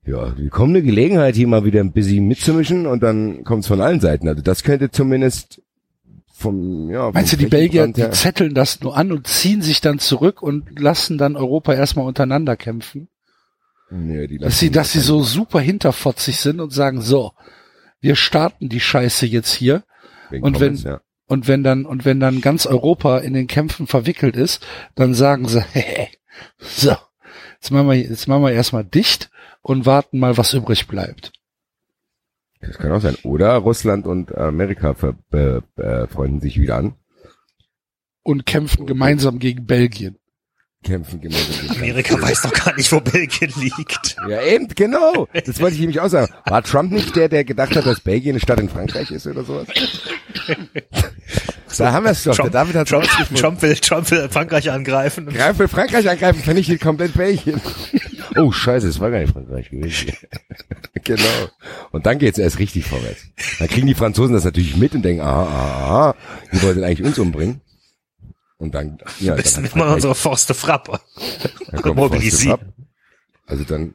ja, 0.06 0.36
willkommene 0.36 0.82
Gelegenheit, 0.82 1.34
hier 1.36 1.46
mal 1.48 1.64
wieder 1.64 1.80
ein 1.80 1.92
bisschen 1.92 2.26
mitzumischen 2.26 2.86
und 2.86 3.02
dann 3.02 3.44
kommt's 3.44 3.68
von 3.68 3.80
allen 3.80 4.00
Seiten. 4.00 4.28
Also 4.28 4.42
das 4.42 4.62
könnte 4.64 4.90
zumindest 4.90 5.62
vom, 6.32 6.90
ja, 6.90 7.04
vom 7.06 7.14
Meinst 7.14 7.32
du, 7.32 7.36
die 7.36 7.46
Belgier, 7.46 7.86
die 7.86 8.10
zetteln 8.10 8.54
das 8.54 8.80
nur 8.80 8.96
an 8.96 9.12
und 9.12 9.26
ziehen 9.28 9.62
sich 9.62 9.80
dann 9.80 9.98
zurück 10.00 10.42
und 10.42 10.78
lassen 10.80 11.16
dann 11.16 11.36
Europa 11.36 11.72
erstmal 11.74 12.06
untereinander 12.06 12.56
kämpfen? 12.56 13.08
Nee, 13.90 14.26
die 14.26 14.38
Dass 14.38 14.58
sie, 14.58 14.66
lassen- 14.66 14.74
dass 14.74 14.92
sie 14.92 15.00
so 15.00 15.22
super 15.22 15.60
hinterfotzig 15.60 16.38
sind 16.38 16.60
und 16.60 16.72
sagen, 16.72 17.00
so, 17.00 17.32
wir 18.00 18.16
starten 18.16 18.68
die 18.68 18.80
Scheiße 18.80 19.26
jetzt 19.26 19.52
hier. 19.54 19.84
Wegen 20.34 20.44
und 20.44 20.60
wenn- 20.60 20.68
Pommes, 20.74 20.82
ja. 20.84 21.00
Und 21.26 21.48
wenn 21.48 21.62
dann, 21.62 21.86
und 21.86 22.04
wenn 22.04 22.20
dann 22.20 22.42
ganz 22.42 22.66
Europa 22.66 23.18
in 23.18 23.32
den 23.32 23.46
Kämpfen 23.46 23.86
verwickelt 23.86 24.36
ist, 24.36 24.64
dann 24.94 25.14
sagen 25.14 25.48
sie, 25.48 25.62
hey, 25.72 26.08
so, 26.58 26.94
jetzt 27.54 27.70
machen 27.70 27.88
wir, 27.88 27.94
jetzt 27.96 28.28
machen 28.28 28.42
wir 28.42 28.52
erstmal 28.52 28.84
dicht 28.84 29.30
und 29.62 29.86
warten 29.86 30.18
mal, 30.18 30.36
was 30.36 30.52
übrig 30.52 30.86
bleibt. 30.86 31.32
Das 32.60 32.76
kann 32.78 32.92
auch 32.92 33.00
sein. 33.00 33.16
Oder 33.22 33.54
Russland 33.56 34.06
und 34.06 34.34
Amerika 34.36 34.94
ver, 34.94 35.14
äh, 35.32 35.60
äh, 35.80 36.06
freunden 36.08 36.40
sich 36.40 36.58
wieder 36.60 36.76
an, 36.76 36.94
Und 38.22 38.44
kämpfen 38.46 38.86
gemeinsam 38.86 39.38
gegen 39.38 39.66
Belgien. 39.66 40.18
kämpfen 40.82 41.20
gemeinsam. 41.22 41.68
gegen 41.68 41.76
Amerika 41.80 42.20
weiß 42.20 42.42
doch 42.42 42.52
gar 42.52 42.74
nicht, 42.76 42.90
wo 42.92 43.00
Belgien 43.00 43.50
liegt. 43.56 44.16
Ja, 44.28 44.42
eben, 44.42 44.68
genau. 44.68 45.26
Das 45.32 45.58
wollte 45.60 45.74
ich 45.74 45.80
nämlich 45.80 46.00
auch 46.00 46.08
sagen. 46.08 46.32
War 46.44 46.62
Trump 46.62 46.92
nicht 46.92 47.16
der, 47.16 47.30
der 47.30 47.44
gedacht 47.44 47.74
hat, 47.76 47.86
dass 47.86 48.00
Belgien 48.00 48.32
eine 48.32 48.40
Stadt 48.40 48.60
in 48.60 48.68
Frankreich 48.68 49.10
ist 49.10 49.26
oder 49.26 49.44
sowas? 49.44 49.66
Da 51.78 51.92
haben 51.92 52.04
wir 52.04 52.12
es 52.12 52.22
doch. 52.24 52.36
Der 52.36 52.50
David 52.50 52.76
hat 52.76 52.88
Trump. 52.88 53.04
Trump, 53.36 53.62
will, 53.62 53.74
Trump 53.76 54.10
will 54.10 54.28
Frankreich 54.28 54.70
angreifen. 54.70 55.26
Greif 55.26 55.56
für 55.56 55.68
Frankreich 55.68 56.08
angreifen, 56.08 56.42
vernichtet 56.42 56.80
komplett 56.80 57.14
Belgien. 57.14 57.60
Oh, 58.36 58.52
scheiße, 58.52 58.88
es 58.88 59.00
war 59.00 59.10
gar 59.10 59.20
nicht 59.20 59.32
Frankreich 59.32 59.70
gewesen. 59.70 60.12
genau. 61.04 61.48
Und 61.92 62.06
dann 62.06 62.18
geht's 62.18 62.38
erst 62.38 62.58
richtig 62.58 62.84
vorwärts. 62.84 63.26
Dann 63.58 63.68
kriegen 63.68 63.86
die 63.86 63.94
Franzosen 63.94 64.34
das 64.34 64.44
natürlich 64.44 64.76
mit 64.76 64.94
und 64.94 65.02
denken, 65.02 65.22
aha, 65.22 65.42
aha, 65.42 65.84
aha, 65.84 66.14
die 66.52 66.62
wollten 66.62 66.84
eigentlich 66.84 67.06
uns 67.06 67.18
umbringen. 67.18 67.60
Und 68.56 68.74
dann, 68.74 68.98
ja, 69.20 69.34
dann 69.34 69.64
wir 69.64 69.76
mal 69.76 69.94
unsere 69.94 70.14
Forste 70.14 70.54
Frappe 70.54 71.00
Dann 71.70 71.82
kommt 71.82 71.96
mobilisieren. 71.96 72.58
Forster 72.58 72.68
ab. 72.68 72.74
Also 73.46 73.64
dann, 73.64 73.94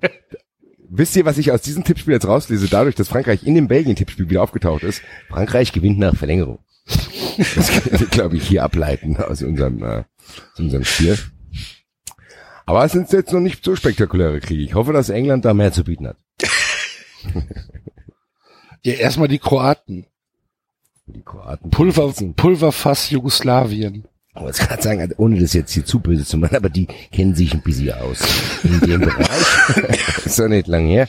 wisst 0.89 1.15
ihr, 1.15 1.25
was 1.25 1.37
ich 1.37 1.51
aus 1.51 1.61
diesem 1.61 1.83
Tippspiel 1.83 2.13
jetzt 2.13 2.27
rauslese? 2.27 2.67
Dadurch, 2.67 2.95
dass 2.95 3.07
Frankreich 3.07 3.43
in 3.43 3.55
dem 3.55 3.67
Belgien-Tippspiel 3.67 4.29
wieder 4.29 4.43
aufgetaucht 4.43 4.83
ist. 4.83 5.01
Frankreich 5.29 5.71
gewinnt 5.71 5.99
nach 5.99 6.15
Verlängerung. 6.15 6.59
Das 7.37 7.71
können 7.83 7.99
wir, 7.99 8.07
glaube 8.07 8.37
ich, 8.37 8.47
hier 8.47 8.63
ableiten 8.63 9.17
aus 9.17 9.41
unserem, 9.41 9.83
äh, 9.83 10.03
aus 10.53 10.59
unserem 10.59 10.83
Spiel. 10.83 11.17
Aber 12.65 12.83
es 12.85 12.91
sind 12.91 13.11
jetzt 13.11 13.33
noch 13.33 13.39
nicht 13.39 13.63
so 13.63 13.75
spektakuläre 13.75 14.39
Kriege. 14.39 14.63
Ich 14.63 14.75
hoffe, 14.75 14.93
dass 14.93 15.09
England 15.09 15.45
da 15.45 15.53
mehr 15.53 15.71
zu 15.71 15.83
bieten 15.83 16.07
hat. 16.07 16.17
Ja, 18.81 18.93
erstmal 18.93 19.27
die 19.27 19.39
Kroaten. 19.39 20.05
Die 21.05 21.21
Kroaten. 21.21 21.69
Pulver, 21.69 22.13
Pulverfass 22.35 23.09
Jugoslawien. 23.09 24.07
Ich 24.35 24.41
wollte 24.41 24.63
gerade 24.63 24.81
sagen, 24.81 25.01
also 25.01 25.15
ohne 25.17 25.39
das 25.39 25.53
jetzt 25.53 25.73
hier 25.73 25.85
zu 25.85 25.99
böse 25.99 26.23
zu 26.23 26.37
machen, 26.37 26.55
aber 26.55 26.69
die 26.69 26.85
kennen 27.11 27.35
sich 27.35 27.53
ein 27.53 27.61
bisschen 27.61 27.93
aus 27.93 28.19
in 28.63 28.79
dem 28.81 29.01
Bereich. 29.01 30.25
ist 30.25 30.39
doch 30.39 30.47
nicht 30.47 30.67
lang 30.67 30.85
her. 30.85 31.07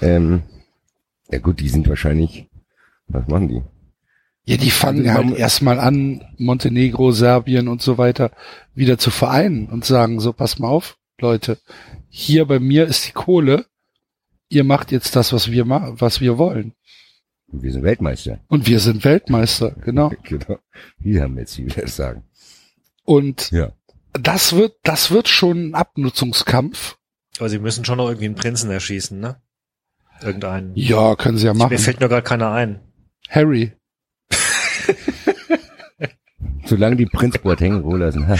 Ähm, 0.00 0.42
ja 1.30 1.38
gut, 1.38 1.60
die 1.60 1.68
sind 1.68 1.88
wahrscheinlich, 1.88 2.46
was 3.08 3.26
machen 3.26 3.48
die? 3.48 3.62
Ja, 4.44 4.56
die 4.56 4.70
fangen 4.70 5.08
Also, 5.08 5.28
halt 5.28 5.38
erstmal 5.38 5.78
an, 5.78 6.24
Montenegro, 6.36 7.12
Serbien 7.12 7.68
und 7.68 7.82
so 7.82 7.98
weiter 7.98 8.32
wieder 8.74 8.98
zu 8.98 9.10
vereinen 9.10 9.66
und 9.66 9.84
sagen, 9.84 10.20
so, 10.20 10.32
pass 10.32 10.58
mal 10.58 10.68
auf, 10.68 10.98
Leute, 11.20 11.58
hier 12.08 12.46
bei 12.46 12.58
mir 12.58 12.86
ist 12.86 13.06
die 13.06 13.12
Kohle, 13.12 13.66
ihr 14.48 14.64
macht 14.64 14.92
jetzt 14.92 15.14
das, 15.16 15.32
was 15.32 15.50
wir 15.50 15.64
ma 15.64 15.94
was 15.96 16.20
wir 16.20 16.38
wollen. 16.38 16.74
Und 17.46 17.62
wir 17.62 17.72
sind 17.72 17.82
Weltmeister. 17.82 18.40
Und 18.48 18.66
wir 18.66 18.80
sind 18.80 19.04
Weltmeister, 19.04 19.76
genau. 19.84 20.10
genau. 20.22 20.58
Wie 20.98 21.20
haben 21.20 21.34
wir 21.34 21.42
jetzt 21.42 21.54
hier 21.54 21.66
wieder 21.66 21.82
das 21.82 21.96
sagen? 21.96 22.24
Und 23.04 23.50
Ja. 23.50 23.72
das 24.12 24.54
wird, 24.54 24.74
das 24.82 25.10
wird 25.10 25.28
schon 25.28 25.70
ein 25.70 25.74
Abnutzungskampf. 25.74 26.96
Aber 27.38 27.48
sie 27.48 27.58
müssen 27.58 27.84
schon 27.84 27.98
noch 27.98 28.08
irgendwie 28.08 28.26
einen 28.26 28.34
Prinzen 28.34 28.70
erschießen, 28.70 29.18
ne? 29.18 29.40
Irgendeinen. 30.20 30.72
Ja, 30.76 31.16
können 31.16 31.38
sie 31.38 31.46
ja 31.46 31.54
Mir 31.54 31.60
machen. 31.64 31.78
fällt 31.78 32.00
nur 32.00 32.08
gerade 32.08 32.22
keiner 32.22 32.52
ein. 32.52 32.80
Harry. 33.28 33.72
Solange 36.64 36.96
die 36.96 37.06
Prinz 37.06 37.38
Boateng 37.38 37.74
in 37.76 37.80
Ruhe 37.80 37.98
lassen. 37.98 38.26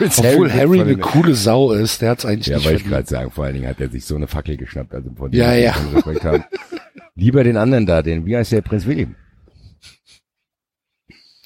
Obwohl 0.00 0.52
Harry 0.52 0.78
von 0.78 0.88
eine 0.88 0.96
coole 0.98 1.34
Sau 1.34 1.72
ist, 1.72 2.00
der 2.00 2.10
hat's 2.10 2.24
eigentlich 2.24 2.46
Ja, 2.46 2.56
nicht 2.58 2.66
wollte 2.66 2.82
ich 2.82 2.88
gerade 2.88 3.08
sagen. 3.08 3.30
Vor 3.30 3.44
allen 3.44 3.54
Dingen 3.54 3.68
hat 3.68 3.80
er 3.80 3.88
sich 3.90 4.04
so 4.04 4.16
eine 4.16 4.26
Fackel 4.28 4.56
geschnappt. 4.56 4.94
Also 4.94 5.10
von 5.14 5.30
dem 5.30 5.38
Ja, 5.40 5.52
ja. 5.54 5.74
schon 5.74 5.94
Respekt 5.94 6.24
haben. 6.24 6.44
Lieber 7.14 7.44
den 7.44 7.56
anderen 7.56 7.86
da, 7.86 8.02
den, 8.02 8.24
wie 8.24 8.36
heißt 8.36 8.52
der 8.52 8.62
Prinz 8.62 8.86
William? 8.86 9.14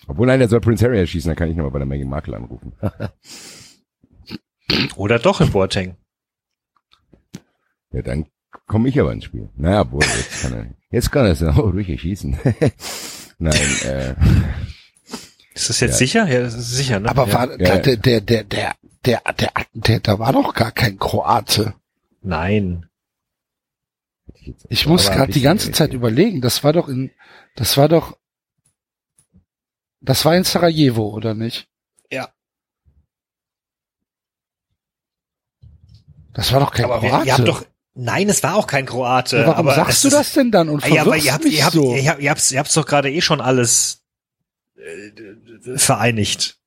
Obwohl, 0.09 0.27
nein, 0.27 0.39
der 0.39 0.49
soll 0.49 0.61
Prinz 0.61 0.83
Harry 0.83 0.99
erschießen, 0.99 1.29
dann 1.29 1.37
kann 1.37 1.51
ich 1.51 1.57
nochmal 1.57 1.73
bei 1.73 1.79
der 1.81 1.87
Meghan 1.87 2.09
Markle 2.09 2.37
anrufen. 2.37 2.73
Oder 4.97 5.19
doch 5.19 5.41
in 5.41 5.51
Boateng. 5.51 5.97
ja, 7.93 8.03
dann 8.03 8.27
komme 8.67 8.89
ich 8.89 8.99
aber 9.01 9.13
ins 9.13 9.25
Spiel. 9.25 9.49
Naja, 9.57 9.91
wohl, 9.91 10.03
jetzt 10.03 10.43
kann 10.43 10.53
er, 10.53 10.67
jetzt 10.91 11.11
kann 11.13 11.27
er 11.27 11.33
es 11.33 11.43
auch 11.43 11.71
durchschießen. 11.71 12.39
nein, 13.39 13.55
äh, 13.85 14.15
Ist 15.55 15.69
das 15.71 15.81
jetzt 15.81 15.93
Ja. 15.93 15.97
sicher? 15.99 16.29
Ja, 16.29 16.41
das 16.41 16.55
ist 16.55 16.71
sicher, 16.73 17.01
ne? 17.01 17.09
Aber 17.09 17.29
ja. 17.29 17.33
war, 17.35 17.61
Ja, 17.61 17.79
der, 17.79 17.97
der, 17.97 18.21
der, 18.21 18.43
der, 18.45 18.75
der, 19.05 19.23
der 19.39 19.57
Attentäter 19.57 20.19
war 20.19 20.33
doch 20.33 20.55
gar 20.55 20.73
kein 20.73 20.99
Kroate. 20.99 21.75
Nein. 22.23 22.87
Ich 24.69 24.87
muss 24.87 25.11
gerade 25.11 25.33
die 25.33 25.41
ganze 25.43 25.73
Zeit 25.73 25.93
überlegen, 25.93 26.41
das 26.41 26.63
war 26.65 26.73
doch 26.73 26.89
in, 26.89 27.11
das 27.57 27.77
war 27.77 27.89
doch, 27.89 28.17
das 30.07 30.25
war 30.25 30.35
in 30.35 30.45
Sarajevo, 30.45 31.09
oder 31.11 31.35
nicht? 31.35 31.69
Ja. 32.11 32.31
Das 36.33 36.53
war 36.53 36.61
doch 36.61 36.73
kein 36.73 36.85
Aber 36.85 37.03
wir, 37.03 37.09
Kroate. 37.11 37.27
ihr 37.27 37.35
habt 37.37 37.49
doch, 37.49 37.65
nein, 37.95 38.29
es 38.29 38.43
war 38.43 38.57
auch 38.57 38.67
kein 38.67 38.87
Kroate. 38.87 39.39
ja, 39.39 39.47
warum 39.47 39.67
aber 39.69 39.75
sagst 39.75 40.05
du 40.05 40.09
ist- 40.09 40.15
das 40.15 40.33
denn 40.33 40.51
dann 40.51 40.69
und 40.69 40.85
Ah, 40.85 40.89
Ja, 40.89 41.03
aber 41.03 41.17
ihr 41.17 41.33
habt, 41.33 41.45
mich 41.45 41.55
ihr 41.59 41.65
habt, 41.65 41.75
so? 41.75 41.95
ihr 41.95 42.11
habt, 42.11 42.21
ihr 42.21 42.31
habt's, 42.31 42.53
ihr 42.53 42.59
habt's 42.59 42.75
doch 42.75 42.87
gerade 42.87 43.11
eh 43.11 43.21
schon 43.21 43.41
alles 43.41 44.03
äh, 44.77 45.77
vereinigt. 45.79 46.59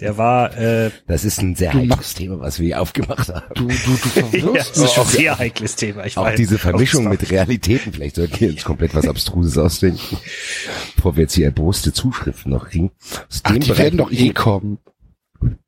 Der 0.00 0.16
war, 0.18 0.56
äh, 0.56 0.90
Das 1.06 1.24
ist 1.24 1.40
ein 1.40 1.54
sehr 1.54 1.72
heikles 1.74 2.14
Thema, 2.14 2.40
was 2.40 2.58
wir 2.58 2.66
hier 2.66 2.80
aufgemacht 2.80 3.28
haben. 3.28 3.42
Du, 3.54 3.68
du, 3.68 3.72
du 3.74 3.74
ja, 4.20 4.24
verwirrst 4.26 4.70
das 4.76 4.84
ist 4.84 4.92
schon 4.94 5.04
auch- 5.04 5.08
ein 5.08 5.16
sehr 5.16 5.38
heikles 5.38 5.76
Thema. 5.76 6.04
Ich 6.06 6.16
Auch 6.16 6.24
weiß. 6.24 6.36
diese 6.36 6.58
Vermischung 6.58 7.08
mit 7.08 7.30
Realitäten, 7.30 7.92
vielleicht 7.92 8.16
sollten 8.16 8.38
wir 8.40 8.50
uns 8.50 8.64
komplett 8.64 8.94
was 8.94 9.06
Abstruses 9.08 9.56
ausdenken, 9.58 10.16
bevor 10.96 11.16
wir 11.16 11.22
jetzt 11.22 11.34
hier 11.34 11.46
erboste 11.46 11.92
Zuschriften 11.92 12.52
noch 12.52 12.68
kriegen. 12.68 12.90
Aus 13.28 13.40
Ach, 13.44 13.52
dem 13.52 13.60
die 13.60 13.68
Bereich 13.68 13.78
werden 13.84 13.96
doch 13.98 14.10
will 14.10 14.18
eh 14.20 14.26
ich- 14.28 14.34
kommen. 14.34 14.78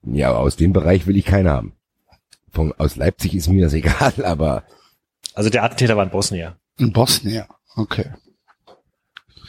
Ja, 0.05 0.31
aber 0.31 0.41
aus 0.41 0.57
dem 0.57 0.73
Bereich 0.73 1.07
will 1.07 1.17
ich 1.17 1.25
keine 1.25 1.51
haben. 1.51 1.73
Von, 2.53 2.73
aus 2.77 2.97
Leipzig 2.97 3.35
ist 3.35 3.49
mir 3.49 3.65
das 3.65 3.73
egal, 3.75 4.13
aber 4.25 4.65
Also 5.35 5.49
der 5.49 5.65
Attentäter 5.65 5.97
war 5.97 6.05
in 6.05 6.11
Bosnien. 6.11 6.53
In 6.79 6.93
Bosnien. 6.93 7.45
Okay. 7.77 8.07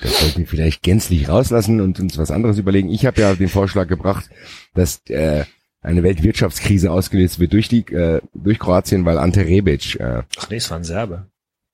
Das 0.03 0.19
sollten 0.19 0.39
wir 0.39 0.47
vielleicht 0.47 0.83
gänzlich 0.83 1.29
rauslassen 1.29 1.81
und 1.81 1.99
uns 1.99 2.17
was 2.17 2.29
anderes 2.31 2.57
überlegen. 2.57 2.89
Ich 2.89 3.05
habe 3.05 3.19
ja 3.21 3.33
den 3.35 3.49
Vorschlag 3.49 3.87
gebracht, 3.87 4.29
dass 4.75 5.01
äh, 5.07 5.45
eine 5.81 6.03
Weltwirtschaftskrise 6.03 6.91
ausgelöst 6.91 7.39
wird 7.39 7.53
durch 7.53 7.67
die 7.67 7.85
äh, 7.91 8.21
durch 8.33 8.59
Kroatien, 8.59 9.05
weil 9.05 9.17
Ante 9.17 9.45
Rebic 9.45 9.99
äh, 9.99 10.23
Ach 10.37 10.49
nee, 10.49 10.57
es 10.57 10.69
war 10.69 10.77
ein 10.77 10.83
Serbe. 10.83 11.27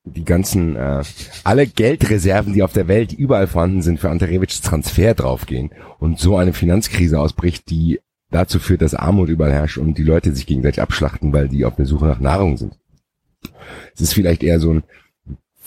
die 0.06 0.26
ganzen, 0.26 0.76
äh, 0.76 1.04
alle 1.44 1.68
Geldreserven, 1.68 2.54
die 2.54 2.64
auf 2.64 2.74
der 2.74 2.88
Welt 2.88 3.14
überall 3.14 3.48
vorhanden 3.48 3.82
sind, 3.82 4.00
für 4.00 4.10
Ante 4.10 4.28
Rebics 4.28 4.62
Transfer 4.62 5.14
draufgehen 5.14 5.72
und 6.00 6.20
so 6.20 6.38
eine 6.38 6.54
Finanzkrise 6.54 7.20
ausbricht, 7.20 7.70
die 7.70 8.00
dazu 8.32 8.60
führt, 8.60 8.82
dass 8.82 8.94
Armut 8.96 9.30
überall 9.30 9.52
herrscht 9.54 9.78
und 9.78 9.98
die 9.98 10.04
Leute 10.04 10.34
sich 10.34 10.46
gegenseitig 10.46 10.82
abschlachten, 10.82 11.34
weil 11.34 11.48
die 11.50 11.66
auf 11.66 11.76
der 11.76 11.86
Suche 11.86 12.06
nach 12.06 12.20
Nahrung 12.20 12.58
sind. 12.58 12.78
Es 13.94 14.02
ist 14.02 14.14
vielleicht 14.14 14.44
eher 14.44 14.60
so 14.60 14.74
ein 14.74 14.84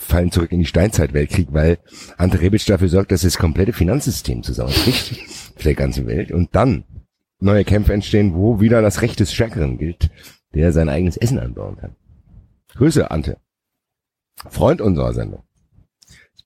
Fallen 0.03 0.31
zurück 0.31 0.51
in 0.51 0.59
die 0.59 0.65
Steinzeit-Weltkrieg, 0.65 1.47
weil 1.51 1.79
Ante 2.17 2.41
Rebic 2.41 2.65
dafür 2.65 2.89
sorgt, 2.89 3.11
dass 3.11 3.21
das 3.21 3.37
komplette 3.37 3.73
Finanzsystem 3.73 4.43
zusammenbricht 4.43 5.11
auf 5.55 5.63
der 5.63 5.75
ganzen 5.75 6.07
Welt 6.07 6.31
und 6.31 6.55
dann 6.55 6.83
neue 7.39 7.63
Kämpfe 7.65 7.93
entstehen, 7.93 8.35
wo 8.35 8.59
wieder 8.59 8.81
das 8.81 9.01
Recht 9.01 9.19
des 9.19 9.33
Stärkeren 9.33 9.77
gilt, 9.77 10.09
der 10.53 10.71
sein 10.71 10.89
eigenes 10.89 11.17
Essen 11.17 11.39
anbauen 11.39 11.77
kann. 11.77 11.95
Grüße, 12.75 13.11
Ante. 13.11 13.37
Freund 14.49 14.81
unserer 14.81 15.13
Sendung. 15.13 15.43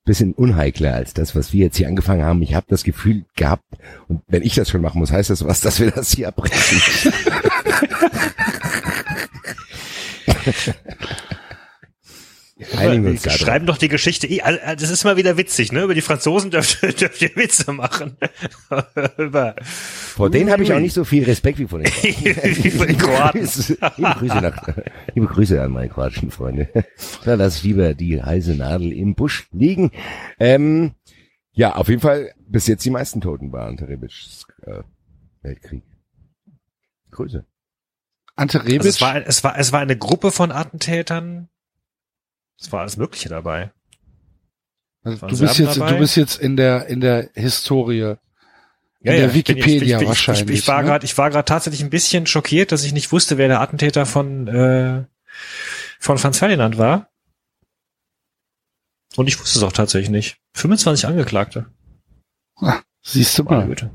Bisschen 0.04 0.32
unheikler 0.32 0.94
als 0.94 1.12
das, 1.12 1.36
was 1.36 1.52
wir 1.52 1.66
jetzt 1.66 1.76
hier 1.76 1.88
angefangen 1.88 2.24
haben. 2.24 2.40
Ich 2.42 2.54
habe 2.54 2.66
das 2.68 2.82
Gefühl 2.82 3.24
gehabt, 3.36 3.64
und 4.08 4.22
wenn 4.26 4.42
ich 4.42 4.54
das 4.54 4.70
schon 4.70 4.80
machen 4.80 4.98
muss, 5.00 5.12
heißt 5.12 5.30
das 5.30 5.44
was, 5.44 5.60
dass 5.60 5.80
wir 5.80 5.90
das 5.90 6.12
hier 6.12 6.28
abbrechen. 6.28 7.12
Einigen 12.76 13.04
wir 13.04 13.10
uns 13.12 13.22
da 13.22 13.30
schreiben 13.30 13.66
doch 13.66 13.78
die 13.78 13.88
Geschichte 13.88 14.26
eh. 14.26 14.40
Das 14.76 14.90
ist 14.90 15.04
mal 15.04 15.16
wieder 15.16 15.36
witzig, 15.36 15.70
ne? 15.70 15.82
Über 15.84 15.94
die 15.94 16.00
Franzosen 16.00 16.50
dürft, 16.52 16.82
ihr- 16.82 16.92
dürft 16.92 17.22
ihr 17.22 17.36
Witze 17.36 17.72
machen. 17.72 18.16
Über 19.16 19.54
Vor 19.62 20.28
denen 20.30 20.50
habe 20.50 20.62
ich 20.64 20.72
auch 20.72 20.80
nicht 20.80 20.92
so 20.94 21.04
viel 21.04 21.22
Respekt 21.24 21.58
wie 21.58 21.66
vor 21.66 21.78
den 21.78 21.86
wie 22.02 22.70
von 22.70 22.86
den 22.88 22.98
Kroaten. 22.98 23.40
liebe, 23.96 24.14
Grüße 24.18 24.40
nach, 24.40 24.68
liebe 25.14 25.26
Grüße 25.28 25.62
an 25.62 25.70
meine 25.72 25.88
kroatischen 25.88 26.30
Freunde. 26.32 26.68
Da 27.24 27.34
lass 27.34 27.58
ich 27.58 27.62
lieber 27.62 27.94
die 27.94 28.22
heiße 28.22 28.54
Nadel 28.56 28.92
im 28.92 29.14
Busch 29.14 29.48
liegen. 29.52 29.92
Ähm, 30.40 30.92
ja, 31.52 31.76
auf 31.76 31.88
jeden 31.88 32.00
Fall 32.00 32.32
bis 32.46 32.66
jetzt 32.66 32.84
die 32.84 32.90
meisten 32.90 33.20
Toten 33.20 33.50
bei 33.50 33.60
Ante 33.64 33.88
Rebics 33.88 34.46
äh, 34.66 34.82
Weltkrieg. 35.42 35.84
Grüße. 37.12 37.44
Ante 38.36 38.64
Rebic. 38.64 38.78
Also 38.78 38.88
es, 38.88 39.00
war, 39.00 39.26
es, 39.26 39.44
war, 39.44 39.58
es 39.58 39.72
war 39.72 39.80
eine 39.80 39.96
Gruppe 39.96 40.30
von 40.32 40.50
Attentätern. 40.52 41.48
Es 42.60 42.72
war 42.72 42.80
alles 42.80 42.96
Mögliche 42.96 43.28
dabei. 43.28 43.72
also 45.04 45.26
du 45.26 45.38
bist 45.38 45.58
jetzt, 45.58 45.76
dabei? 45.76 45.92
du 45.92 45.98
bist 45.98 46.16
jetzt 46.16 46.38
in 46.40 46.56
der, 46.56 46.86
in 46.86 47.00
der 47.00 47.30
Historie. 47.34 47.98
Ja, 48.00 48.10
In 48.12 48.18
der 49.04 49.14
ja, 49.18 49.26
ich 49.26 49.32
bin- 49.44 49.56
Wikipedia 49.56 49.96
ich, 49.98 50.02
ich, 50.02 50.08
wahrscheinlich, 50.08 50.42
Ich, 50.44 50.50
ich, 50.50 50.58
ich 50.60 50.68
war 50.68 50.82
ne? 50.82 50.88
gerade, 50.88 51.04
ich 51.04 51.16
war 51.16 51.30
gerade 51.30 51.44
tatsächlich 51.44 51.82
ein 51.82 51.90
bisschen 51.90 52.26
schockiert, 52.26 52.72
dass 52.72 52.84
ich 52.84 52.92
nicht 52.92 53.12
wusste, 53.12 53.38
wer 53.38 53.48
der 53.48 53.60
Attentäter 53.60 54.06
von 54.06 54.48
äh, 54.48 55.04
von 56.00 56.18
Franz 56.18 56.38
Ferdinand 56.38 56.78
war. 56.78 57.08
Und 59.16 59.26
ich 59.28 59.38
wusste 59.40 59.58
es 59.58 59.62
auch 59.64 59.72
tatsächlich 59.72 60.10
nicht. 60.10 60.38
25 60.54 61.06
Angeklagte. 61.06 61.66
Siehst 63.02 63.38
du 63.38 63.44
mal. 63.44 63.66
Güte. 63.66 63.90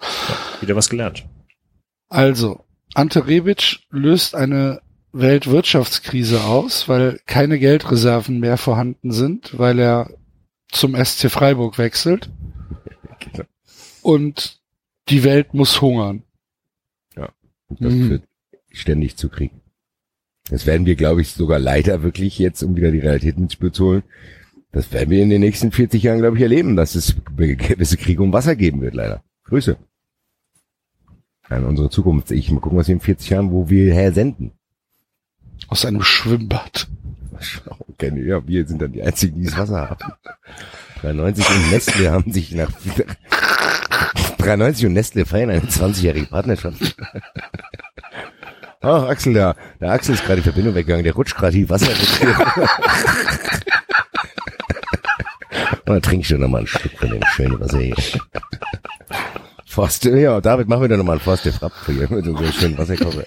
Ja, 0.00 0.60
wieder 0.60 0.76
was 0.76 0.88
gelernt. 0.88 1.26
Also, 2.08 2.64
Ante 2.94 3.26
Rebic 3.26 3.80
löst 3.90 4.34
eine 4.34 4.80
Weltwirtschaftskrise 5.12 6.44
aus, 6.44 6.88
weil 6.88 7.20
keine 7.26 7.58
Geldreserven 7.58 8.40
mehr 8.40 8.56
vorhanden 8.56 9.10
sind, 9.12 9.58
weil 9.58 9.78
er 9.78 10.10
zum 10.70 10.94
SC 10.94 11.30
Freiburg 11.30 11.78
wechselt 11.78 12.30
Genau. 13.20 13.44
und 14.02 14.60
die 15.08 15.24
Welt 15.24 15.54
muss 15.54 15.80
hungern. 15.80 16.22
Und 17.70 17.82
das 17.82 17.92
Mhm. 17.92 18.06
führt 18.08 18.22
ständig 18.70 19.16
zu 19.16 19.28
Krieg. 19.28 19.50
Das 20.48 20.64
werden 20.64 20.86
wir, 20.86 20.96
glaube 20.96 21.20
ich, 21.20 21.28
sogar 21.32 21.58
leider 21.58 22.02
wirklich 22.02 22.38
jetzt, 22.38 22.62
um 22.62 22.76
wieder 22.76 22.90
die 22.90 23.00
Realität 23.00 23.36
ins 23.36 23.52
Spiel 23.52 23.72
zu 23.72 23.84
holen, 23.84 24.02
das 24.72 24.90
werden 24.92 25.10
wir 25.10 25.22
in 25.22 25.28
den 25.28 25.40
nächsten 25.42 25.70
40 25.72 26.02
Jahren, 26.02 26.20
glaube 26.20 26.36
ich, 26.36 26.42
erleben, 26.42 26.76
dass 26.76 26.94
es 26.94 27.16
gewisse 27.36 27.96
Kriege 27.98 28.22
um 28.22 28.32
Wasser 28.32 28.56
geben 28.56 28.80
wird, 28.80 28.94
leider. 28.94 29.22
Grüße. 29.44 29.76
An 31.42 31.64
unsere 31.64 31.90
Zukunft. 31.90 32.30
Ich 32.30 32.50
mal 32.50 32.60
gucken, 32.60 32.78
was 32.78 32.88
wir 32.88 32.94
in 32.94 33.00
40 33.00 33.30
Jahren, 33.30 33.50
wo 33.50 33.68
wir 33.68 33.92
her 33.92 34.12
senden. 34.12 34.52
Aus 35.66 35.84
einem 35.84 36.02
Schwimmbad. 36.02 36.86
Okay, 37.78 38.12
ja, 38.26 38.46
wir 38.46 38.66
sind 38.66 38.80
dann 38.80 38.92
die 38.92 39.02
einzigen, 39.02 39.40
die 39.40 39.46
das 39.46 39.56
Wasser 39.58 39.90
haben. 39.90 40.12
93 41.02 41.48
und 41.48 41.70
Nestle 41.70 42.10
haben 42.10 42.32
sich 42.32 42.52
nach 42.52 42.70
93 44.38 44.86
und 44.86 44.92
Nestle 44.92 45.26
feiern 45.26 45.50
eine 45.50 45.60
20-jährige 45.60 46.26
Partnerschaft. 46.26 46.96
Ach, 48.80 49.04
Axel, 49.08 49.34
da, 49.34 49.56
der 49.80 49.90
Axel 49.90 50.14
ist 50.14 50.24
gerade 50.24 50.36
die 50.36 50.44
Verbindung 50.44 50.74
weggegangen, 50.74 51.04
der 51.04 51.14
rutscht 51.14 51.36
gerade 51.36 51.52
die 51.52 51.68
Wasser. 51.68 51.90
Und 55.86 55.94
dann 55.94 56.02
trinke 56.02 56.22
ich 56.22 56.28
doch 56.28 56.38
nochmal 56.38 56.60
ein 56.62 56.66
Stück 56.66 56.92
von 56.98 57.10
dem 57.10 57.22
schönen 57.34 57.58
Wasser 57.60 57.78
hier. 57.78 57.96
Forst, 59.66 60.04
ja, 60.04 60.40
David, 60.40 60.68
machen 60.68 60.82
wir 60.82 60.88
doch 60.88 60.96
nochmal 60.96 61.14
einen 61.14 61.24
Forst 61.24 61.44
der 61.44 61.52
Frapp 61.52 61.72
hier 61.86 62.08
mit 62.10 62.26
unserem 62.26 62.52
schönen 62.52 62.78
Wasserkocher. 62.78 63.24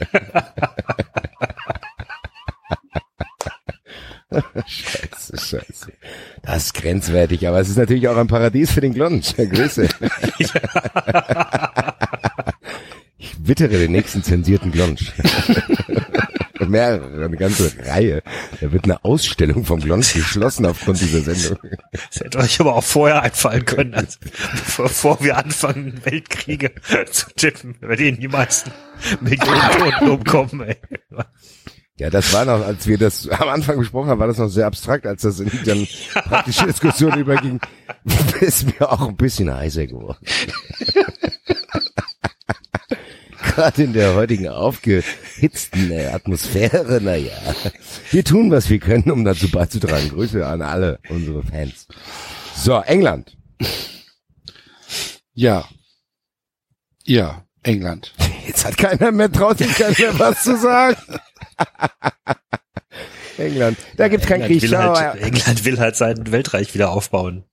scheiße, 4.65 5.37
scheiße. 5.37 5.91
Das 6.41 6.73
grenzwertig, 6.73 7.47
aber 7.47 7.59
es 7.59 7.69
ist 7.69 7.77
natürlich 7.77 8.07
auch 8.07 8.17
ein 8.17 8.27
Paradies 8.27 8.71
für 8.71 8.81
den 8.81 8.93
Glonsch. 8.93 9.35
Grüße. 9.35 9.83
ich 13.17 13.47
wittere 13.47 13.77
den 13.77 13.91
nächsten 13.91 14.23
zensierten 14.23 14.71
Glonsch. 14.71 15.11
Mehrere, 16.67 17.25
eine 17.25 17.35
ganze 17.37 17.73
Reihe. 17.85 18.21
Da 18.61 18.71
wird 18.71 18.85
eine 18.85 19.03
Ausstellung 19.03 19.65
vom 19.65 19.81
Glonsch 19.81 20.13
geschlossen 20.13 20.65
aufgrund 20.65 21.01
dieser 21.01 21.21
Sendung. 21.21 21.57
Das 21.91 22.21
hätte 22.21 22.37
euch 22.37 22.59
aber 22.61 22.75
auch 22.75 22.83
vorher 22.83 23.23
einfallen 23.23 23.65
können, 23.65 23.93
also 23.95 24.19
bevor 24.77 25.21
wir 25.21 25.37
anfangen, 25.37 25.99
Weltkriege 26.05 26.71
zu 27.09 27.25
tippen, 27.35 27.75
bei 27.81 27.95
denen 27.95 28.19
die 28.19 28.27
meisten 28.27 28.71
Millionen 29.19 29.71
Toten 29.71 30.09
umkommen. 30.09 30.61
Ey. 30.61 30.77
Ja, 32.01 32.09
das 32.09 32.33
war 32.33 32.45
noch, 32.45 32.65
als 32.65 32.87
wir 32.87 32.97
das 32.97 33.29
am 33.29 33.47
Anfang 33.49 33.77
besprochen 33.77 34.09
haben, 34.09 34.19
war 34.19 34.25
das 34.25 34.39
noch 34.39 34.47
sehr 34.47 34.65
abstrakt, 34.65 35.05
als 35.05 35.21
das 35.21 35.39
in 35.39 35.51
die 35.51 35.61
dann 35.61 35.87
praktische 36.23 36.65
Diskussion 36.65 37.15
überging, 37.15 37.59
ist 38.39 38.65
mir 38.65 38.91
auch 38.91 39.07
ein 39.07 39.15
bisschen 39.15 39.53
heißer 39.53 39.85
geworden. 39.85 40.17
Gerade 43.43 43.83
in 43.83 43.93
der 43.93 44.15
heutigen 44.15 44.47
aufgehitzten 44.47 45.91
äh, 45.91 46.07
Atmosphäre, 46.07 46.99
naja. 47.01 47.37
Wir 48.09 48.23
tun, 48.25 48.49
was 48.49 48.71
wir 48.71 48.79
können, 48.79 49.11
um 49.11 49.23
dazu 49.23 49.51
beizutragen. 49.51 50.09
Grüße 50.09 50.43
an 50.43 50.63
alle 50.63 50.97
unsere 51.07 51.43
Fans. 51.43 51.87
So, 52.55 52.79
England. 52.79 53.37
Ja. 55.35 55.65
Ja, 57.03 57.45
England. 57.61 58.11
Jetzt 58.47 58.65
hat 58.65 58.75
keiner 58.79 59.11
mehr 59.11 59.31
traut 59.31 59.59
sich 59.59 59.71
keiner 59.75 59.95
mehr 59.99 60.17
was 60.17 60.41
zu 60.41 60.57
sagen. 60.57 60.97
England. 63.37 63.77
Da 63.97 64.07
gibt's 64.07 64.27
kein 64.27 64.41
England 64.41 64.61
Krieg. 64.61 64.71
will, 64.71 64.77
halt, 64.77 65.21
England 65.21 65.65
will 65.65 65.79
halt 65.79 65.95
sein 65.95 66.31
Weltreich 66.31 66.73
wieder 66.73 66.91
aufbauen. 66.91 67.43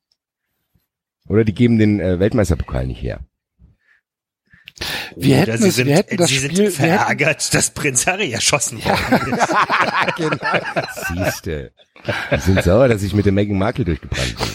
Oder 1.28 1.44
die 1.44 1.54
geben 1.54 1.78
den 1.78 2.00
äh, 2.00 2.18
Weltmeisterpokal 2.18 2.86
nicht 2.86 3.02
her. 3.02 3.20
Wir 5.16 5.38
hätten 5.38 5.58
sie 5.58 5.68
es, 5.68 5.76
sind, 5.76 5.88
wir 5.88 5.96
hätten 5.96 6.16
das 6.16 6.28
sie 6.28 6.36
Spiel, 6.36 6.48
sind 6.48 6.58
wir 6.58 6.64
hätten, 6.66 6.76
verärgert, 6.76 7.54
dass 7.54 7.70
Prinz 7.70 8.06
Harry 8.06 8.30
erschossen 8.32 8.84
worden 8.84 9.32
ist. 9.32 9.48
genau. 10.16 11.24
Siehste. 11.24 11.72
Die 12.32 12.40
sind 12.40 12.62
sauer, 12.62 12.88
dass 12.88 13.02
ich 13.02 13.12
mit 13.12 13.26
dem 13.26 13.34
Meghan 13.34 13.58
Markle 13.58 13.84
durchgebrannt 13.84 14.36
bin. 14.36 14.48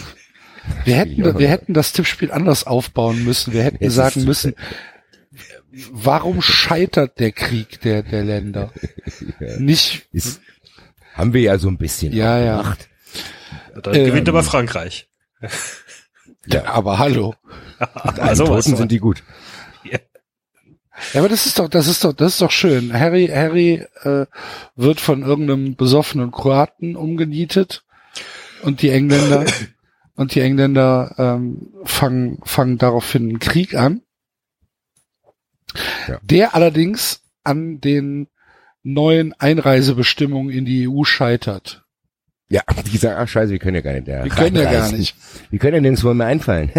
wir 0.84 0.96
hätten, 0.96 1.38
wir 1.38 1.48
hätten 1.48 1.74
das 1.74 1.92
Tippspiel 1.92 2.32
anders 2.32 2.66
aufbauen 2.66 3.22
müssen. 3.24 3.52
Wir 3.52 3.62
hätten 3.62 3.90
sagen 3.90 4.24
müssen, 4.24 4.54
warum 5.92 6.42
scheitert 6.42 7.18
der 7.18 7.32
Krieg 7.32 7.80
der, 7.82 8.02
der 8.02 8.24
Länder? 8.24 8.72
Nicht, 9.58 10.06
Ist, 10.12 10.40
haben 11.14 11.32
wir 11.32 11.40
ja 11.42 11.58
so 11.58 11.68
ein 11.68 11.78
bisschen 11.78 12.12
Ja, 12.12 12.36
auch 12.36 12.44
ja. 12.44 12.56
gemacht. 12.62 12.88
Dann 13.82 13.94
Ähm, 13.94 14.06
gewinnt 14.06 14.28
aber 14.28 14.42
Frankreich. 14.42 15.08
ja, 16.46 16.64
aber 16.66 16.98
hallo. 16.98 17.34
Also 17.78 18.48
was. 18.48 18.64
Toten 18.66 18.76
sind 18.76 18.92
die 18.92 18.98
gut. 19.00 19.22
Ja, 21.12 21.20
aber 21.20 21.28
das 21.28 21.46
ist 21.46 21.58
doch, 21.58 21.68
das 21.68 21.88
ist 21.88 22.04
doch, 22.04 22.12
das 22.12 22.34
ist 22.34 22.40
doch 22.40 22.52
schön. 22.52 22.92
Harry, 22.92 23.26
Harry 23.26 23.84
äh, 24.04 24.26
wird 24.76 25.00
von 25.00 25.22
irgendeinem 25.22 25.74
besoffenen 25.74 26.30
Kroaten 26.30 26.94
umgenietet 26.96 27.84
und 28.62 28.80
die 28.80 28.90
Engländer 28.90 29.44
und 30.14 30.34
die 30.34 30.40
Engländer 30.40 31.14
ähm, 31.18 31.74
fangen 31.84 32.38
fangen 32.44 32.78
daraufhin 32.78 33.28
einen 33.28 33.38
Krieg 33.40 33.74
an, 33.74 34.02
Ja. 36.08 36.20
der 36.22 36.54
allerdings 36.54 37.22
an 37.42 37.80
den 37.80 38.28
neuen 38.82 39.32
Einreisebestimmungen 39.32 40.52
in 40.52 40.64
die 40.64 40.88
EU 40.88 41.04
scheitert. 41.04 41.84
Ja, 42.48 42.62
die 42.92 42.96
sagen, 42.96 43.16
ach 43.18 43.28
scheiße, 43.28 43.52
wir 43.52 43.58
können 43.58 43.76
ja 43.76 43.82
gar 43.82 43.94
nicht. 43.94 44.06
Wir 44.06 44.30
können 44.30 44.56
ja 44.56 44.70
gar 44.70 44.92
nicht. 44.92 45.16
Wir 45.50 45.58
können 45.58 45.74
ja 45.74 45.80
nirgendwo 45.80 46.12
mehr 46.14 46.26
einfallen. 46.26 46.70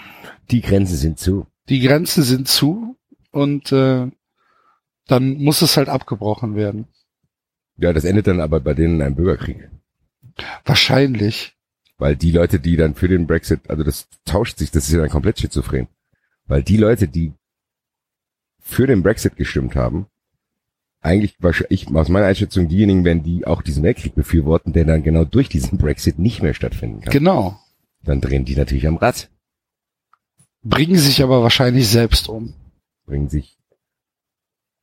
die 0.50 0.60
Grenzen 0.60 0.96
sind 0.96 1.18
zu. 1.18 1.46
Die 1.68 1.80
Grenzen 1.80 2.22
sind 2.22 2.48
zu 2.48 2.96
und 3.30 3.72
äh, 3.72 4.06
dann 5.06 5.34
muss 5.38 5.62
es 5.62 5.76
halt 5.76 5.88
abgebrochen 5.88 6.54
werden. 6.54 6.86
Ja, 7.76 7.92
das 7.92 8.04
endet 8.04 8.26
dann 8.26 8.40
aber 8.40 8.60
bei 8.60 8.74
denen 8.74 8.96
in 8.96 9.02
einem 9.02 9.16
Bürgerkrieg. 9.16 9.68
Wahrscheinlich. 10.64 11.54
Weil 11.96 12.16
die 12.16 12.30
Leute, 12.30 12.60
die 12.60 12.76
dann 12.76 12.94
für 12.94 13.08
den 13.08 13.26
Brexit, 13.26 13.68
also 13.68 13.82
das 13.82 14.08
tauscht 14.24 14.58
sich, 14.58 14.70
das 14.70 14.86
ist 14.86 14.92
ja 14.92 15.00
dann 15.00 15.10
komplett 15.10 15.40
schizophren. 15.40 15.88
Weil 16.46 16.62
die 16.62 16.76
Leute, 16.76 17.08
die 17.08 17.32
für 18.68 18.86
den 18.86 19.02
Brexit 19.02 19.36
gestimmt 19.36 19.74
haben, 19.76 20.06
eigentlich 21.00 21.36
wahrscheinlich 21.38 21.88
aus 21.94 22.08
meiner 22.08 22.26
Einschätzung 22.26 22.68
diejenigen 22.68 23.04
werden, 23.04 23.22
die 23.22 23.46
auch 23.46 23.62
diesen 23.62 23.82
Weltkrieg 23.82 24.14
befürworten, 24.14 24.72
der 24.72 24.84
dann 24.84 25.02
genau 25.02 25.24
durch 25.24 25.48
diesen 25.48 25.78
Brexit 25.78 26.18
nicht 26.18 26.42
mehr 26.42 26.54
stattfinden 26.54 27.00
kann. 27.00 27.12
Genau. 27.12 27.58
Dann 28.02 28.20
drehen 28.20 28.44
die 28.44 28.56
natürlich 28.56 28.86
am 28.86 28.96
Rad, 28.96 29.30
Bringen 30.62 30.98
sich 30.98 31.22
aber 31.22 31.42
wahrscheinlich 31.42 31.88
selbst 31.88 32.28
um. 32.28 32.52
bringen 33.06 33.28
sich, 33.28 33.56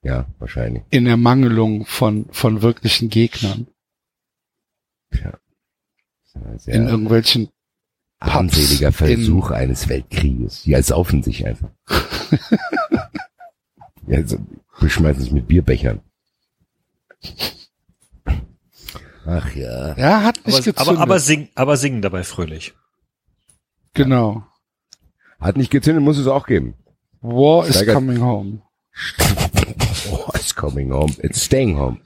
ja, 0.02 0.26
wahrscheinlich. 0.40 0.84
in 0.90 1.06
Ermangelung 1.06 1.86
von, 1.86 2.26
von 2.32 2.62
wirklichen 2.62 3.10
Gegnern. 3.10 3.68
Ja, 5.12 5.38
In 6.66 6.88
irgendwelchen 6.88 7.50
armseliger 8.20 8.92
Pubs 8.92 9.12
Versuch 9.12 9.52
eines 9.52 9.90
Weltkrieges. 9.90 10.64
Die 10.64 10.82
saufen 10.82 11.22
sich 11.22 11.46
einfach. 11.46 11.70
ja, 14.08 14.26
so, 14.26 14.38
beschmeißen 14.80 15.22
sich 15.24 15.32
mit 15.32 15.48
Bierbechern. 15.48 16.02
Ach 19.26 19.56
ja. 19.56 19.98
Ja, 19.98 20.24
hat 20.24 20.38
nicht 20.46 20.56
Aber, 20.56 20.64
gezündet. 20.64 20.80
aber, 20.88 21.00
aber, 21.00 21.20
sing, 21.20 21.50
aber 21.56 21.78
singen 21.78 22.02
dabei 22.02 22.24
fröhlich. 22.24 22.74
genau. 23.94 24.44
Hat 25.40 25.58
nicht 25.58 25.70
gezündet, 25.70 26.04
muss 26.04 26.18
es 26.18 26.28
auch 26.28 26.48
geben. 26.48 26.76
War 27.22 27.68
is 27.68 27.76
Steigert- 27.76 27.96
coming 27.96 28.22
home. 28.22 28.62
Oh, 30.12 30.30
it's 30.36 30.56
coming 30.56 30.92
home. 30.94 31.14
It's 31.20 31.44
staying 31.44 31.78
home. 31.78 32.00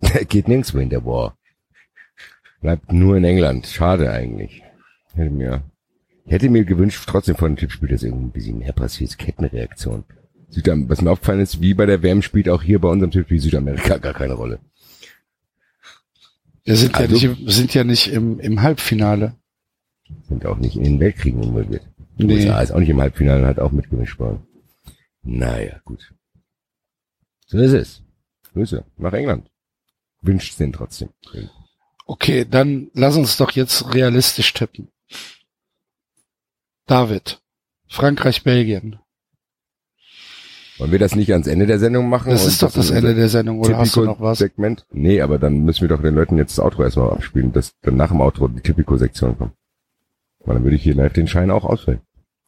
Der 0.00 0.24
geht 0.28 0.48
nirgendwo 0.48 0.78
in 0.78 0.88
der 0.88 1.04
War. 1.04 1.36
Bleibt 2.60 2.90
nur 2.92 3.16
in 3.16 3.24
England. 3.24 3.66
Schade 3.66 4.10
eigentlich. 4.10 4.62
Hätte 5.14 5.30
mir, 5.30 5.62
ich 6.24 6.32
hätte 6.32 6.48
mir 6.48 6.64
gewünscht, 6.64 7.04
trotzdem 7.06 7.36
von 7.36 7.52
dem 7.54 7.58
Tippspiel, 7.58 7.88
dass 7.90 8.02
irgendwie 8.02 8.24
ein 8.26 8.32
bisschen 8.32 8.58
mehr 8.60 8.72
passiert. 8.72 9.18
Kettenreaktion. 9.18 10.04
Südam 10.50 10.88
was 10.88 11.00
mir 11.02 11.10
aufgefallen 11.10 11.40
ist, 11.40 11.60
wie 11.60 11.74
bei 11.74 11.86
der 11.86 12.02
WM 12.02 12.22
spielt 12.22 12.48
auch 12.48 12.62
hier 12.62 12.78
bei 12.80 12.88
unserem 12.88 13.10
Tippspiel 13.10 13.38
Südamerika 13.40 13.98
gar 13.98 14.14
keine 14.14 14.34
Rolle. 14.34 14.60
Wir 16.64 16.76
sind 16.76 16.94
Also- 16.94 17.16
ja 17.16 17.30
nicht, 17.32 17.50
sind 17.54 17.74
ja 17.74 17.84
nicht 17.84 18.08
im, 18.08 18.40
im 18.40 18.62
Halbfinale. 18.62 19.34
Sind 20.28 20.46
auch 20.46 20.56
nicht 20.56 20.76
in 20.76 20.84
den 20.84 21.00
Weltkriegen 21.00 21.42
involviert. 21.42 21.86
Nee. 22.16 22.34
USA 22.46 22.60
ist 22.60 22.72
auch 22.72 22.78
nicht 22.80 22.88
im 22.88 23.00
Halbfinale 23.00 23.42
und 23.42 23.46
hat 23.48 23.58
auch 23.60 23.72
mitgemischt 23.72 24.18
worden. 24.18 24.46
Naja, 25.22 25.80
gut. 25.84 26.12
So 27.46 27.58
ist 27.58 27.72
es. 27.72 28.02
Grüße 28.52 28.84
nach 28.96 29.12
England. 29.12 29.50
Wünscht's 30.22 30.56
den 30.56 30.72
trotzdem. 30.72 31.10
Okay, 32.06 32.46
dann 32.48 32.90
lass 32.94 33.16
uns 33.16 33.36
doch 33.36 33.50
jetzt 33.52 33.94
realistisch 33.94 34.52
tippen. 34.54 34.88
David. 36.86 37.40
Frankreich, 37.86 38.42
Belgien. 38.42 38.98
Wollen 40.78 40.92
wir 40.92 40.98
das 40.98 41.16
nicht 41.16 41.32
ans 41.32 41.48
Ende 41.48 41.66
der 41.66 41.80
Sendung 41.80 42.08
machen? 42.08 42.30
Das 42.30 42.46
ist 42.46 42.62
doch 42.62 42.72
das 42.72 42.90
Ende 42.90 43.14
der 43.14 43.28
Sendung, 43.28 43.58
oder 43.60 43.78
hast 43.78 43.96
du 43.96 44.04
noch 44.04 44.20
was? 44.20 44.38
Segment? 44.38 44.86
Nee, 44.92 45.20
aber 45.20 45.38
dann 45.38 45.64
müssen 45.64 45.82
wir 45.82 45.88
doch 45.88 46.00
den 46.00 46.14
Leuten 46.14 46.38
jetzt 46.38 46.56
das 46.56 46.64
Outro 46.64 46.84
erstmal 46.84 47.10
abspielen, 47.10 47.52
dass 47.52 47.72
dann 47.82 47.96
nach 47.96 48.08
dem 48.08 48.20
Outro 48.20 48.46
die 48.46 48.60
Typico-Sektion 48.60 49.36
kommt. 49.36 49.52
Weil 50.44 50.54
dann 50.54 50.64
würde 50.64 50.76
ich 50.76 50.82
hier 50.82 50.94
live 50.94 51.12
den 51.12 51.26
Schein 51.26 51.50
auch 51.50 51.64
ausfällen. 51.64 52.00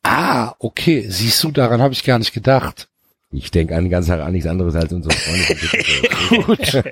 Ah, 0.05 0.55
okay. 0.61 1.07
Siehst 1.09 1.43
du, 1.43 1.51
daran 1.51 1.83
habe 1.83 1.93
ich 1.93 2.05
gar 2.05 2.19
nicht 2.19 2.33
gedacht. 2.33 2.89
Ich 3.33 3.51
denke 3.51 3.77
an 3.77 3.91
ganz 3.91 4.07
Tag 4.07 4.21
an 4.21 4.33
nichts 4.33 4.49
anderes 4.49 4.75
als 4.75 4.93
unsere 4.93 5.15
Freunde. 5.15 6.45
Gut. 6.47 6.83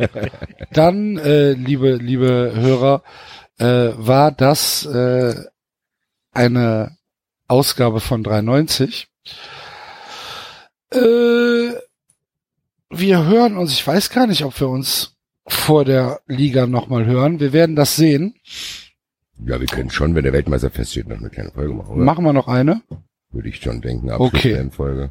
Dann, 0.72 1.18
äh, 1.18 1.52
liebe, 1.52 1.96
liebe 1.96 2.52
Hörer, 2.54 3.02
äh, 3.58 3.90
war 3.96 4.30
das 4.30 4.86
äh, 4.86 5.34
eine 6.32 6.96
Ausgabe 7.48 8.00
von 8.00 8.22
390. 8.22 9.08
Äh, 10.90 11.72
wir 12.90 13.24
hören 13.26 13.56
uns, 13.56 13.72
ich 13.72 13.86
weiß 13.86 14.10
gar 14.10 14.26
nicht, 14.26 14.44
ob 14.44 14.58
wir 14.60 14.68
uns 14.68 15.16
vor 15.46 15.84
der 15.84 16.20
Liga 16.26 16.66
nochmal 16.66 17.06
hören. 17.06 17.40
Wir 17.40 17.52
werden 17.52 17.76
das 17.76 17.96
sehen. 17.96 18.34
ja, 19.44 19.60
wir 19.60 19.66
können 19.66 19.90
schon, 19.90 20.14
wenn 20.14 20.24
der 20.24 20.32
Weltmeister 20.32 20.70
feststeht, 20.70 21.08
noch 21.08 21.18
eine 21.18 21.30
kleine 21.30 21.50
Folge 21.50 21.74
machen, 21.74 21.90
oder? 21.90 22.04
Machen 22.04 22.24
wir 22.24 22.32
noch 22.32 22.48
eine? 22.48 22.82
Würde 23.30 23.48
ich 23.48 23.60
schon 23.60 23.80
denken. 23.80 24.10
Okay. 24.10 24.68
Folge. 24.70 25.10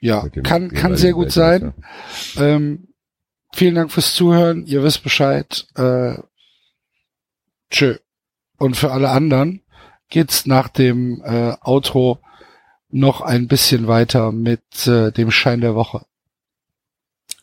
Ja, 0.00 0.28
kann, 0.28 0.70
kann 0.70 0.96
sehr 0.96 1.12
gut 1.12 1.32
sein. 1.32 1.74
Ähm, 2.36 2.88
vielen 3.52 3.74
Dank 3.74 3.90
fürs 3.90 4.14
Zuhören. 4.14 4.64
Ihr 4.64 4.84
wisst 4.84 5.02
Bescheid. 5.02 5.66
Äh, 5.74 6.14
tschö. 7.70 7.96
Und 8.58 8.76
für 8.76 8.92
alle 8.92 9.10
anderen 9.10 9.62
geht's 10.08 10.46
nach 10.46 10.68
dem 10.68 11.20
äh, 11.24 11.54
Outro 11.62 12.20
noch 12.90 13.20
ein 13.20 13.48
bisschen 13.48 13.86
weiter 13.86 14.32
mit 14.32 14.86
äh, 14.86 15.12
dem 15.12 15.30
Schein 15.30 15.60
der 15.60 15.74
Woche. 15.74 16.04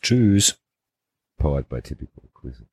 Tschüss. 0.02 0.58
Powered 1.36 1.68
by 1.68 1.80
Tipico. 1.82 2.22
Grüße. 2.34 2.66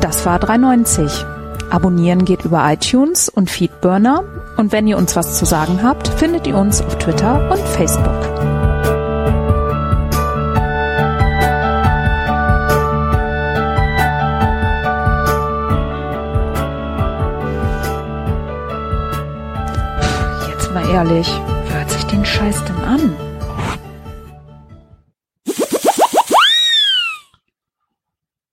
Das 0.00 0.24
war 0.24 0.38
390. 0.38 1.24
Abonnieren 1.70 2.24
geht 2.24 2.44
über 2.44 2.70
iTunes 2.72 3.28
und 3.28 3.48
Feedburner. 3.48 4.24
Und 4.56 4.72
wenn 4.72 4.86
ihr 4.86 4.96
uns 4.96 5.14
was 5.14 5.38
zu 5.38 5.44
sagen 5.44 5.82
habt, 5.82 6.08
findet 6.08 6.46
ihr 6.46 6.56
uns 6.56 6.82
auf 6.82 6.98
Twitter 6.98 7.50
und 7.50 7.60
Facebook. 7.60 8.39
Ehrlich, 20.90 21.28
wer 21.68 21.78
hört 21.78 21.90
sich 21.90 22.04
den 22.04 22.24
Scheiß 22.24 22.64
denn 22.64 22.76
an? 22.84 23.16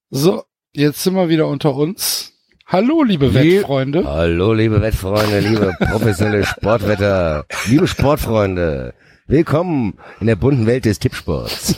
So, 0.10 0.44
jetzt 0.74 1.04
sind 1.04 1.16
wir 1.16 1.30
wieder 1.30 1.48
unter 1.48 1.76
uns. 1.76 2.34
Hallo, 2.66 3.04
liebe 3.04 3.28
Lieb- 3.28 3.60
Wettfreunde. 3.60 4.04
Hallo, 4.06 4.54
liebe 4.54 4.82
Wettfreunde, 4.82 5.40
liebe 5.40 5.74
professionelle 5.80 6.46
Sportwetter, 6.46 7.46
liebe 7.68 7.88
Sportfreunde. 7.88 8.94
Willkommen 9.28 9.98
in 10.22 10.28
der 10.28 10.36
bunten 10.38 10.66
Welt 10.66 10.86
des 10.86 11.00
Tippsports. 11.00 11.76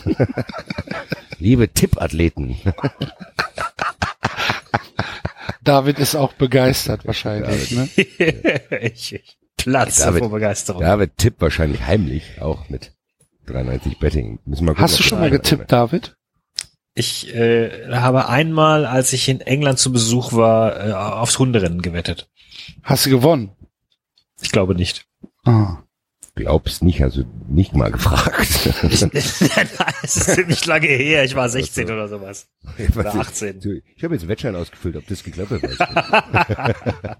liebe 1.39 1.67
Tippathleten. 1.69 2.55
David 5.63 5.99
ist 5.99 6.15
auch 6.15 6.33
begeistert 6.33 7.05
wahrscheinlich. 7.05 7.71
Ne? 7.71 7.89
ich, 8.81 9.13
ich 9.15 9.38
platze 9.63 10.03
David- 10.03 10.19
vor 10.19 10.29
Begeisterung. 10.31 10.81
David 10.81 11.17
tippt 11.17 11.41
wahrscheinlich 11.41 11.81
heimlich, 11.85 12.41
auch 12.41 12.69
mit 12.69 12.93
93 13.47 13.99
Betting. 13.99 14.39
Müssen 14.45 14.65
wir 14.65 14.71
gucken, 14.71 14.83
Hast 14.83 14.99
du 14.99 15.03
schon 15.03 15.19
mal 15.19 15.29
getippt, 15.29 15.71
David? 15.71 16.15
Ich 16.95 17.33
äh, 17.33 17.91
habe 17.93 18.27
einmal, 18.27 18.85
als 18.85 19.13
ich 19.13 19.29
in 19.29 19.41
England 19.41 19.79
zu 19.79 19.91
Besuch 19.91 20.33
war, 20.33 20.87
äh, 20.87 20.91
aufs 20.91 21.39
Hunderennen 21.39 21.81
gewettet. 21.81 22.29
Hast 22.83 23.05
du 23.05 23.09
gewonnen? 23.09 23.51
Ich 24.41 24.51
glaube 24.51 24.75
nicht. 24.75 25.05
Ah. 25.45 25.77
Glaubst 26.35 26.83
nicht, 26.83 27.01
also 27.03 27.23
nicht 27.49 27.73
mal 27.73 27.91
gefragt. 27.91 28.69
Nein, 28.81 28.91
es 28.91 29.01
ist 30.17 30.35
ziemlich 30.35 30.65
lange 30.65 30.87
her. 30.87 31.23
Ich 31.25 31.35
war 31.35 31.49
16 31.49 31.85
oder 31.85 32.07
sowas. 32.07 32.47
Oder 32.95 33.15
18. 33.15 33.59
Ich 33.95 34.03
habe 34.03 34.13
jetzt 34.15 34.21
einen 34.23 34.29
Wettschein 34.29 34.55
ausgefüllt, 34.55 34.95
ob 34.95 35.07
das 35.07 35.23
geklappt 35.23 35.51
hat. 35.51 36.75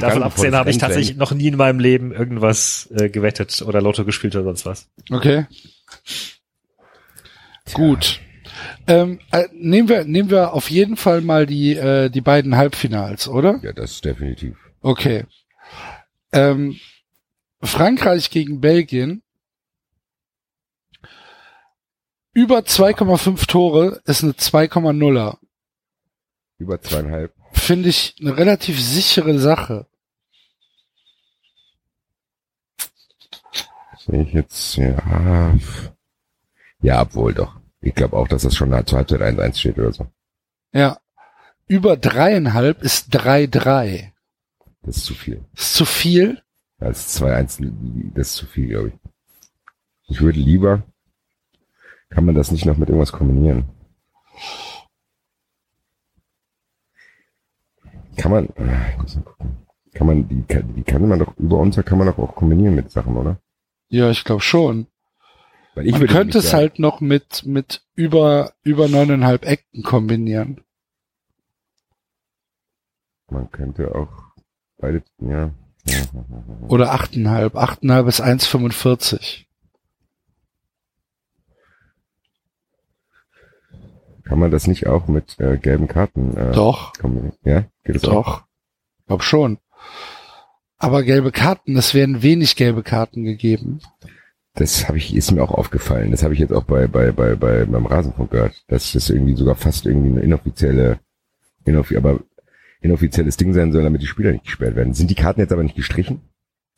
Davon 0.00 0.22
abgesehen 0.22 0.54
habe 0.54 0.70
ich 0.70 0.78
tatsächlich 0.78 1.16
noch 1.16 1.32
nie 1.32 1.48
in 1.48 1.56
meinem 1.56 1.78
Leben 1.78 2.12
irgendwas 2.12 2.88
äh, 2.94 3.08
gewettet 3.08 3.62
oder 3.62 3.80
Lotto 3.80 4.04
gespielt 4.04 4.34
oder 4.36 4.44
sonst 4.44 4.66
was. 4.66 4.88
Okay. 5.10 5.46
Gut. 7.72 8.20
Ähm, 8.86 9.18
äh, 9.32 9.48
nehmen 9.52 9.88
wir 9.88 10.04
nehmen 10.04 10.30
wir 10.30 10.52
auf 10.52 10.70
jeden 10.70 10.96
Fall 10.96 11.20
mal 11.20 11.46
die 11.46 11.74
äh, 11.74 12.08
die 12.08 12.20
beiden 12.20 12.56
Halbfinals, 12.56 13.28
oder? 13.28 13.60
Ja, 13.62 13.72
das 13.72 13.92
ist 13.92 14.04
definitiv. 14.04 14.56
Okay. 14.80 15.24
Ähm, 16.32 16.76
Frankreich 17.62 18.30
gegen 18.30 18.60
Belgien. 18.60 19.22
Über 22.32 22.58
2,5 22.58 23.46
Tore 23.46 24.02
ist 24.04 24.22
eine 24.22 24.32
2,0er. 24.32 25.38
Über 26.58 26.80
zweieinhalb. 26.80 27.32
Finde 27.56 27.88
ich 27.88 28.14
eine 28.20 28.36
relativ 28.36 28.80
sichere 28.80 29.38
Sache. 29.40 29.86
Sehe 33.98 34.22
ich 34.22 34.32
jetzt, 34.32 34.76
ja. 34.76 35.52
Ja, 36.80 37.02
obwohl 37.02 37.34
doch. 37.34 37.58
Ich 37.80 37.94
glaube 37.94 38.16
auch, 38.16 38.28
dass 38.28 38.42
das 38.42 38.54
schon 38.54 38.70
zur 38.86 38.98
Halbzeit 38.98 39.20
1-1 39.20 39.58
steht 39.58 39.78
oder 39.78 39.92
so. 39.92 40.06
Ja. 40.72 41.00
Über 41.66 41.96
dreieinhalb 41.96 42.82
ist 42.82 43.16
3-3. 43.16 44.12
Das 44.82 44.98
ist 44.98 45.06
zu 45.06 45.14
viel. 45.14 45.44
Ist 45.54 45.74
zu 45.74 45.84
viel? 45.84 46.42
Als 46.78 47.20
2-1, 47.20 48.12
das 48.14 48.28
ist 48.28 48.34
zu 48.36 48.46
viel, 48.46 48.68
glaube 48.68 48.88
ich. 48.88 48.94
Ich 50.08 50.20
würde 50.20 50.38
lieber, 50.38 50.84
kann 52.10 52.24
man 52.24 52.36
das 52.36 52.52
nicht 52.52 52.64
noch 52.64 52.76
mit 52.76 52.88
irgendwas 52.88 53.10
kombinieren? 53.10 53.68
Kann 58.16 58.30
man, 58.32 58.46
äh, 58.56 58.90
ich 58.92 58.98
muss 58.98 59.16
mal 59.16 59.22
gucken. 59.22 59.56
kann 59.94 60.06
man, 60.06 60.28
die, 60.28 60.42
kann- 60.42 60.74
die 60.74 60.82
kann 60.82 61.06
man 61.08 61.18
doch, 61.18 61.36
über 61.38 61.58
unser 61.58 61.82
kann 61.82 61.98
man 61.98 62.06
doch 62.06 62.18
auch 62.18 62.34
kombinieren 62.34 62.74
mit 62.74 62.90
Sachen, 62.90 63.16
oder? 63.16 63.38
Ja, 63.88 64.10
ich 64.10 64.24
glaube 64.24 64.42
schon. 64.42 64.86
Weil 65.74 65.86
ich 65.86 65.92
Man 65.92 66.06
könnte 66.06 66.38
es 66.38 66.52
halt 66.54 66.78
noch 66.78 67.00
mit, 67.00 67.44
mit 67.44 67.84
über, 67.94 68.52
über 68.62 68.88
neuneinhalb 68.88 69.44
Ecken 69.44 69.82
kombinieren. 69.82 70.62
Man 73.30 73.50
könnte 73.50 73.94
auch 73.94 74.08
beide, 74.78 75.02
ja. 75.20 75.50
Oder 76.68 76.92
achteinhalb. 76.92 77.56
Achteinhalb 77.56 78.06
ist 78.08 78.22
1,45. 78.22 79.45
Kann 84.26 84.40
man 84.40 84.50
das 84.50 84.66
nicht 84.66 84.86
auch 84.86 85.06
mit 85.06 85.38
äh, 85.38 85.56
gelben 85.56 85.86
Karten 85.86 86.36
äh, 86.36 86.52
Doch, 86.52 86.92
kombinieren? 86.94 87.32
Ja, 87.44 87.64
geht 87.84 87.94
das 87.96 88.04
auch? 88.04 88.24
doch. 88.24 88.44
Glaub 89.06 89.22
schon. 89.22 89.58
Aber 90.78 91.04
gelbe 91.04 91.30
Karten, 91.30 91.76
es 91.76 91.94
werden 91.94 92.22
wenig 92.22 92.56
gelbe 92.56 92.82
Karten 92.82 93.24
gegeben. 93.24 93.80
Das 94.54 94.88
habe 94.88 94.98
ich, 94.98 95.14
ist 95.14 95.30
mir 95.30 95.42
auch 95.42 95.52
aufgefallen. 95.52 96.10
Das 96.10 96.22
habe 96.22 96.34
ich 96.34 96.40
jetzt 96.40 96.52
auch 96.52 96.64
bei, 96.64 96.86
bei, 96.86 97.12
bei, 97.12 97.36
bei, 97.36 97.64
beim 97.66 97.86
Rasenfunk 97.86 98.30
gehört, 98.30 98.64
dass 98.68 98.92
das 98.92 99.10
irgendwie 99.10 99.36
sogar 99.36 99.54
fast 99.54 99.86
irgendwie 99.86 100.10
eine 100.10 100.20
inoffizielle, 100.20 100.98
inoffi 101.64 101.96
aber 101.96 102.20
inoffizielles 102.80 103.36
Ding 103.36 103.52
sein 103.52 103.72
soll, 103.72 103.84
damit 103.84 104.02
die 104.02 104.06
Spieler 104.06 104.32
nicht 104.32 104.44
gesperrt 104.44 104.74
werden. 104.74 104.92
Sind 104.92 105.10
die 105.10 105.14
Karten 105.14 105.40
jetzt 105.40 105.52
aber 105.52 105.62
nicht 105.62 105.76
gestrichen? 105.76 106.20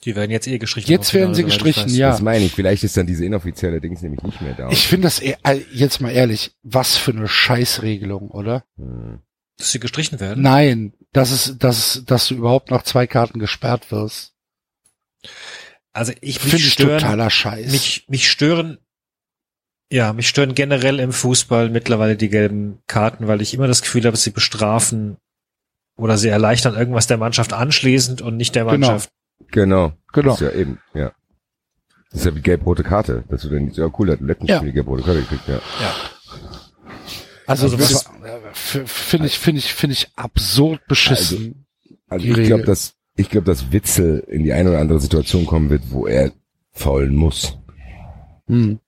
Die 0.04 0.14
werden 0.14 0.30
jetzt 0.30 0.46
eh 0.46 0.58
gestrichen. 0.58 0.88
Jetzt 0.90 1.12
werden 1.12 1.34
sie 1.34 1.42
gestrichen, 1.42 1.88
ja. 1.88 2.10
Das 2.10 2.22
meine 2.22 2.44
ich. 2.44 2.52
Vielleicht 2.52 2.84
ist 2.84 2.96
dann 2.96 3.06
diese 3.06 3.24
inoffizielle 3.24 3.80
Dings 3.80 4.00
nämlich 4.00 4.22
nicht 4.22 4.40
mehr 4.40 4.54
da. 4.54 4.70
Ich 4.70 4.86
finde 4.86 5.06
das 5.06 5.18
eher, 5.18 5.38
äh, 5.44 5.60
jetzt 5.72 6.00
mal 6.00 6.10
ehrlich, 6.10 6.52
was 6.62 6.96
für 6.96 7.10
eine 7.10 7.26
Scheißregelung, 7.26 8.30
oder? 8.30 8.64
Hm. 8.76 9.20
Dass 9.56 9.72
sie 9.72 9.80
gestrichen 9.80 10.20
werden? 10.20 10.40
Nein, 10.42 10.92
das 11.12 11.32
ist, 11.32 11.56
das 11.64 11.96
ist, 11.96 12.10
dass 12.12 12.28
du 12.28 12.36
überhaupt 12.36 12.70
nach 12.70 12.84
zwei 12.84 13.08
Karten 13.08 13.40
gesperrt 13.40 13.90
wirst. 13.90 14.34
Also 15.92 16.12
ich 16.20 16.38
Finde 16.38 16.56
mich 16.56 16.66
ich 16.66 16.72
stören, 16.74 17.00
totaler 17.00 17.28
Scheiß. 17.30 17.72
mich, 17.72 18.04
mich 18.08 18.30
stören, 18.30 18.78
ja, 19.90 20.12
mich 20.12 20.28
stören 20.28 20.54
generell 20.54 21.00
im 21.00 21.12
Fußball 21.12 21.70
mittlerweile 21.70 22.14
die 22.16 22.28
gelben 22.28 22.78
Karten, 22.86 23.26
weil 23.26 23.42
ich 23.42 23.52
immer 23.52 23.66
das 23.66 23.82
Gefühl 23.82 24.04
habe, 24.04 24.16
sie 24.16 24.30
bestrafen 24.30 25.16
oder 25.96 26.16
sie 26.18 26.28
erleichtern 26.28 26.76
irgendwas 26.76 27.08
der 27.08 27.16
Mannschaft 27.16 27.52
anschließend 27.52 28.22
und 28.22 28.36
nicht 28.36 28.54
der 28.54 28.64
Genau. 28.64 28.86
Mannschaft. 28.86 29.10
Genau. 29.50 29.92
genau. 30.12 30.30
Das 30.32 30.40
ist 30.40 30.52
ja 30.52 30.58
eben, 30.58 30.78
ja. 30.94 31.12
Das 32.10 32.20
ist 32.20 32.26
ja 32.26 32.34
wie 32.34 32.40
gelb-rote 32.42 32.82
Karte. 32.82 33.24
Das 33.28 33.42
du 33.42 33.48
dann, 33.50 33.70
ja 33.70 33.90
cool, 33.98 34.06
der 34.06 34.14
hat 34.14 34.20
im 34.20 34.26
letzten 34.28 34.46
Ja. 34.46 34.58
Spiel 34.58 34.72
gelb-rote 34.72 35.02
Karte 35.02 35.20
gekriegt, 35.20 35.46
ja. 35.48 35.60
Also, 37.46 37.64
Also 37.64 37.76
das 37.76 38.06
f- 38.52 38.90
finde 38.90 39.26
ich, 39.26 39.38
finde 39.38 39.58
ich, 39.60 39.72
finde 39.72 39.92
ich 39.94 40.10
absurd 40.16 40.86
beschissen. 40.86 41.66
Also 42.08 42.24
Die 42.26 42.38
ich 42.40 42.46
glaube, 42.46 42.64
dass, 42.64 42.94
ich 43.16 43.30
glaube, 43.30 43.46
dass 43.46 43.72
Witzel 43.72 44.20
in 44.28 44.42
die 44.44 44.52
eine 44.52 44.70
oder 44.70 44.80
andere 44.80 45.00
Situation 45.00 45.46
kommen 45.46 45.70
wird, 45.70 45.90
wo 45.90 46.06
er 46.06 46.32
faulen 46.72 47.14
muss. 47.14 47.58
Hm. 48.46 48.80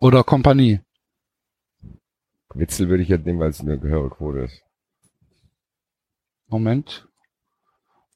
Oder 0.00 0.24
Kompanie. 0.24 0.80
Witzel 2.54 2.88
würde 2.88 3.02
ich 3.02 3.08
jetzt 3.08 3.24
nehmen, 3.24 3.38
weil 3.40 3.50
es 3.50 3.60
eine 3.60 3.80
höhere 3.80 4.10
Quote 4.10 4.40
ist. 4.40 4.62
Moment. 6.48 7.08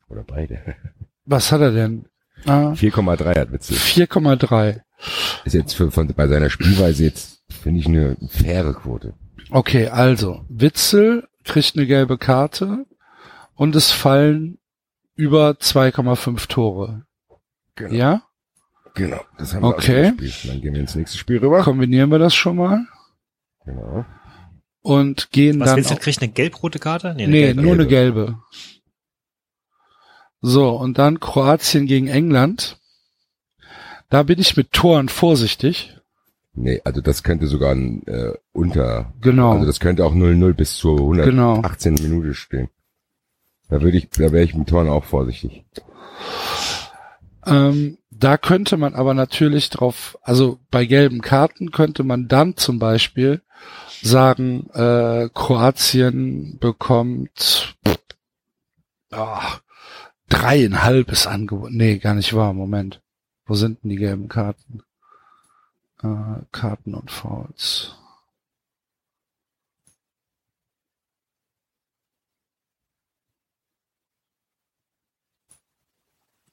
Oder 0.09 0.23
beide. 0.25 0.77
Was 1.27 1.53
hat 1.53 1.61
er 1.61 1.73
denn? 1.73 2.07
Ah, 2.45 2.73
4,3 2.73 3.39
hat 3.41 3.53
Witzel. 3.53 3.77
4,3. 3.77 4.81
Ist 5.45 5.53
jetzt 5.55 5.75
für, 5.75 5.91
von, 5.91 6.07
bei 6.15 6.29
seiner 6.29 6.49
Spielweise 6.51 7.05
jetzt, 7.05 7.43
finde 7.51 7.81
ich, 7.81 7.87
eine 7.87 8.17
faire 8.29 8.73
Quote. 8.75 9.15
Okay, 9.51 9.89
also, 9.89 10.45
Witzel 10.49 11.27
kriegt 11.45 11.77
eine 11.77 11.87
gelbe 11.87 12.19
Karte 12.19 12.87
und 13.55 13.75
es 13.77 13.91
fallen 13.93 14.59
über 15.15 15.51
2,5 15.53 16.49
Tore. 16.49 17.03
Genau. 17.75 17.95
Ja? 17.95 18.23
Genau. 18.95 19.21
Das 19.39 19.55
haben 19.55 19.63
wir 19.63 19.69
Okay. 19.69 20.13
gespielt. 20.17 20.53
Dann 20.55 20.61
gehen 20.63 20.75
wir 20.75 20.81
ins 20.81 20.95
nächste 20.95 21.19
Spiel 21.19 21.39
rüber. 21.39 21.63
Kombinieren 21.63 22.11
wir 22.11 22.19
das 22.19 22.35
schon 22.35 22.57
mal 22.57 22.87
Genau. 23.65 24.05
und 24.83 25.31
gehen 25.33 25.61
Was 25.61 25.71
dann. 25.75 25.83
du, 25.83 25.89
auf- 25.91 26.01
kriegt 26.01 26.23
eine 26.23 26.31
gelb-rote 26.33 26.79
Karte? 26.79 27.11
eine 27.11 27.27
nee, 27.29 27.41
gelbe. 27.47 27.63
nur 27.63 27.73
eine 27.75 27.87
gelbe. 27.87 28.39
So, 30.41 30.71
und 30.71 30.99
dann 30.99 31.21
Kroatien 31.21 31.87
gegen 31.87 32.09
England. 32.09 32.79
Da 34.09 34.23
bin 34.23 34.39
ich 34.39 34.57
mit 34.57 34.73
Toren 34.73 35.09
vorsichtig. 35.09 35.97
Nee, 36.55 36.81
also 36.85 37.01
das 37.01 37.23
könnte 37.23 37.47
sogar 37.49 37.73
ein, 37.75 38.07
äh, 38.07 38.33
unter, 38.53 39.13
Genau. 39.21 39.53
also 39.53 39.67
das 39.67 39.81
könnte 39.81 40.05
auch 40.05 40.15
0-0 40.15 40.55
bis 40.55 40.77
zur 40.77 40.97
Genau. 41.13 41.57
118 41.57 41.95
Minute 41.95 42.35
stehen. 42.35 42.69
Da 43.69 43.83
würde 43.83 43.99
ich, 43.99 44.09
da 44.11 44.33
wäre 44.33 44.45
ich 44.45 44.55
mit 44.55 44.69
Toren 44.69 44.89
auch 44.89 45.05
vorsichtig. 45.05 45.65
Ähm, 47.45 47.99
da 48.11 48.39
könnte 48.39 48.77
man 48.77 48.95
aber 48.95 49.13
natürlich 49.13 49.69
drauf, 49.71 50.17
also 50.23 50.59
bei 50.71 50.85
gelben 50.87 51.21
Karten 51.21 51.71
könnte 51.73 52.03
man 52.05 52.29
dann 52.29 52.57
zum 52.57 52.79
Beispiel 52.79 53.43
sagen, 54.03 54.71
äh, 54.73 55.29
Kroatien 55.35 56.59
bekommt 56.59 57.77
ah, 59.13 59.59
dreieinhalb 60.29 61.11
ist 61.11 61.27
angeboten. 61.27 61.77
Nee, 61.77 61.99
gar 61.99 62.15
nicht 62.15 62.35
wahr. 62.35 62.53
Moment. 62.53 63.03
Wo 63.47 63.55
sind 63.55 63.83
denn 63.83 63.91
die 63.91 63.97
gelben 63.97 64.29
Karten? 64.29 64.83
Äh, 66.03 66.43
Karten 66.53 66.95
und 66.95 67.11
Fouls. 67.11 67.97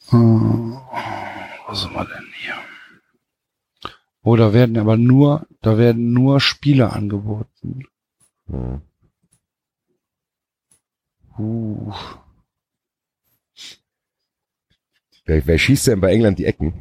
Äh, 0.10 0.16
wo 0.16 1.74
sind 1.74 1.93
wir 1.93 2.06
denn 2.06 2.27
hier? 2.35 2.56
Oh, 4.22 4.35
da 4.35 4.53
werden 4.53 4.77
aber 4.77 4.95
nur, 4.95 5.48
da 5.61 5.77
werden 5.77 6.14
nur 6.14 6.40
Spiele 6.40 6.93
angeboten. 6.93 7.88
Hm. 8.48 8.82
Uh. 11.38 11.92
Wer, 15.26 15.45
wer 15.48 15.58
schießt 15.58 15.88
denn 15.88 16.02
bei 16.02 16.11
England 16.14 16.40
die 16.40 16.45
Ecken? 16.45 16.74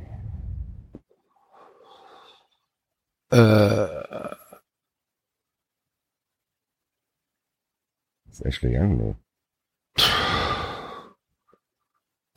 Äh, 3.30 4.02
Das 8.26 8.40
ist 8.40 8.46
Ashley 8.46 8.78
Young, 8.78 8.96
ne? 8.96 9.16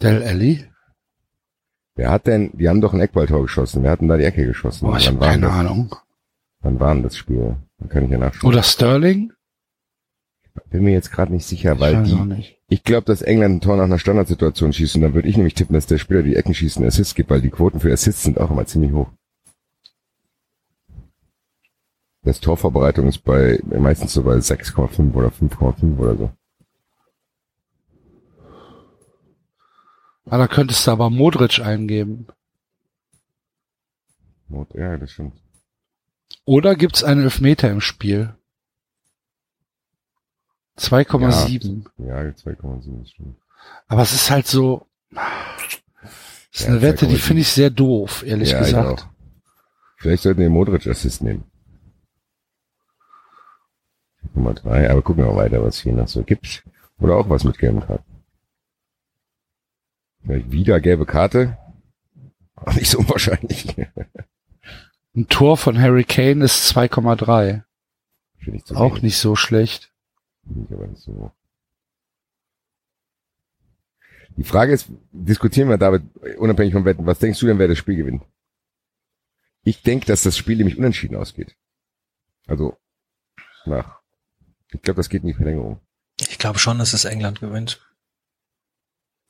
Del 0.02 0.24
Alli? 0.24 0.70
Wer 1.96 2.12
hat 2.12 2.28
denn, 2.28 2.52
die 2.58 2.68
haben 2.68 2.82
doch 2.82 2.94
ein 2.94 3.00
Eckballtor 3.00 3.42
geschossen. 3.44 3.82
Wer 3.82 3.92
hat 3.92 4.02
denn 4.02 4.10
da 4.10 4.18
die 4.18 4.26
Ecke 4.26 4.46
geschossen? 4.46 4.86
Boah, 4.88 4.98
ich 4.98 5.08
habe 5.08 5.18
denn 5.18 5.26
keine 5.30 5.46
das? 5.48 5.54
Ahnung. 5.54 5.96
Wann 6.60 6.80
war 6.82 6.94
denn 6.94 7.04
das 7.04 7.16
Spiel? 7.16 7.56
Dann 7.78 7.88
kann 7.90 8.04
ich 8.04 8.12
ja 8.12 8.18
nachschauen. 8.18 8.52
Oder 8.52 8.62
Sterling? 8.64 9.32
Bin 10.70 10.84
mir 10.84 10.92
jetzt 10.92 11.12
gerade 11.12 11.32
nicht 11.32 11.46
sicher, 11.46 11.74
Ich 11.74 11.80
weil 11.80 12.04
die, 12.04 12.14
nicht. 12.16 12.55
Ich 12.68 12.84
glaube, 12.84 13.06
dass 13.06 13.22
England 13.22 13.56
ein 13.56 13.62
Tor 13.62 13.78
nach 13.78 13.84
einer 13.84 14.00
Standardsituation 14.00 14.74
schießt 14.74 14.96
und 14.96 15.02
dann 15.02 15.14
würde 15.14 15.28
ich 15.28 15.38
nämlich 15.38 15.54
tippen, 15.54 15.74
dass 15.74 15.86
der 15.86 16.00
Spieler 16.00 16.24
die 16.24 16.36
Ecken 16.36 16.54
schießt 16.54 16.78
und 16.78 16.86
Assists 16.86 17.14
gibt, 17.14 17.30
weil 17.30 17.42
die 17.42 17.52
Quoten 17.52 17.80
für 17.80 17.94
Assists 17.94 18.24
sind 18.24 18.40
auch 18.40 18.50
immer 18.50 18.66
ziemlich 18.66 18.92
hoch. 18.92 19.10
Das 22.24 22.40
Torvorbereitung 22.40 23.08
ist 23.08 23.20
bei 23.20 23.60
meistens 23.66 24.14
so 24.14 24.24
bei 24.24 24.36
6,5 24.36 25.14
oder 25.14 25.28
5,5 25.28 25.98
oder 26.00 26.18
so. 26.18 26.32
Ah, 30.28 30.40
da 30.40 30.48
könntest 30.48 30.88
du 30.88 30.92
aber 30.92 31.12
Modric 31.12 31.60
eingeben. 31.60 32.26
Ja, 34.74 34.98
das 34.98 35.12
stimmt. 35.12 35.34
Oder 36.46 36.76
gibt's 36.76 37.04
einen 37.04 37.24
Elfmeter 37.24 37.70
im 37.70 37.82
Spiel? 37.82 38.34
2,7. 40.78 41.86
Ja, 41.98 42.18
2,7 42.20 43.00
das 43.00 43.10
stimmt. 43.12 43.38
Aber 43.88 44.02
es 44.02 44.14
ist 44.14 44.30
halt 44.30 44.48
so. 44.48 44.86
Das 45.12 45.22
ist 46.54 46.62
Ja, 46.62 46.68
eine 46.68 46.82
Wette, 46.82 47.08
die 47.08 47.16
2,7. 47.16 47.20
finde 47.20 47.42
ich 47.42 47.48
sehr 47.50 47.70
doof, 47.70 48.24
ehrlich 48.26 48.52
ja, 48.52 48.60
gesagt. 48.60 49.08
Vielleicht 49.98 50.24
sollten 50.24 50.42
wir 50.42 50.50
Modric 50.50 50.86
Assist 50.88 51.22
nehmen. 51.22 51.44
Nummer 54.34 54.54
drei, 54.54 54.90
aber 54.90 55.02
gucken 55.02 55.24
wir 55.24 55.32
mal 55.32 55.38
weiter, 55.44 55.64
was 55.64 55.80
hier 55.82 55.94
noch 55.94 56.08
so 56.08 56.24
gibt. 56.24 56.64
Oder 57.00 57.16
auch 57.16 57.30
was 57.30 57.44
mit 57.44 57.58
gelben 57.58 57.82
Karten. 57.82 58.04
Vielleicht 60.24 60.52
wieder 60.52 60.80
gelbe 60.80 61.06
Karte. 61.06 61.58
Auch 62.56 62.74
nicht 62.74 62.90
so 62.90 63.00
unwahrscheinlich. 63.00 63.76
Ein 65.16 65.28
Tor 65.28 65.58
von 65.58 65.80
Harry 65.80 66.04
Kane 66.04 66.44
ist 66.44 66.76
2,3. 66.76 67.64
Finde 68.40 68.58
ich 68.58 68.66
zu 68.66 68.76
Auch 68.76 68.92
wenig. 68.92 69.04
nicht 69.04 69.18
so 69.18 69.36
schlecht. 69.36 69.92
Finde 70.46 70.68
ich 70.68 71.08
aber. 71.08 71.36
Die 74.38 74.44
Frage 74.44 74.74
ist, 74.74 74.88
diskutieren 75.12 75.70
wir, 75.70 75.78
David, 75.78 76.04
unabhängig 76.38 76.74
vom 76.74 76.86
Wetten, 76.86 77.06
was 77.06 77.20
denkst 77.20 77.40
du 77.40 77.46
denn, 77.46 77.60
wer 77.60 77.68
das 77.68 77.78
Spiel 77.78 77.96
gewinnt? 77.96 78.24
Ich 79.64 79.82
denke, 79.82 80.06
dass 80.06 80.24
das 80.24 80.38
Spiel 80.38 80.58
nämlich 80.58 80.78
unentschieden 80.78 81.16
ausgeht. 81.16 81.56
Also, 82.48 82.78
nach. 83.66 84.02
Ich 84.72 84.82
glaube, 84.82 84.98
das 84.98 85.10
geht 85.10 85.24
in 85.24 85.30
die 85.30 85.34
Verlängerung. 85.34 85.80
Ich 86.20 86.38
glaube 86.38 86.60
schon, 86.60 86.78
dass 86.78 86.94
es 86.94 87.06
England 87.06 87.40
gewinnt. 87.40 87.82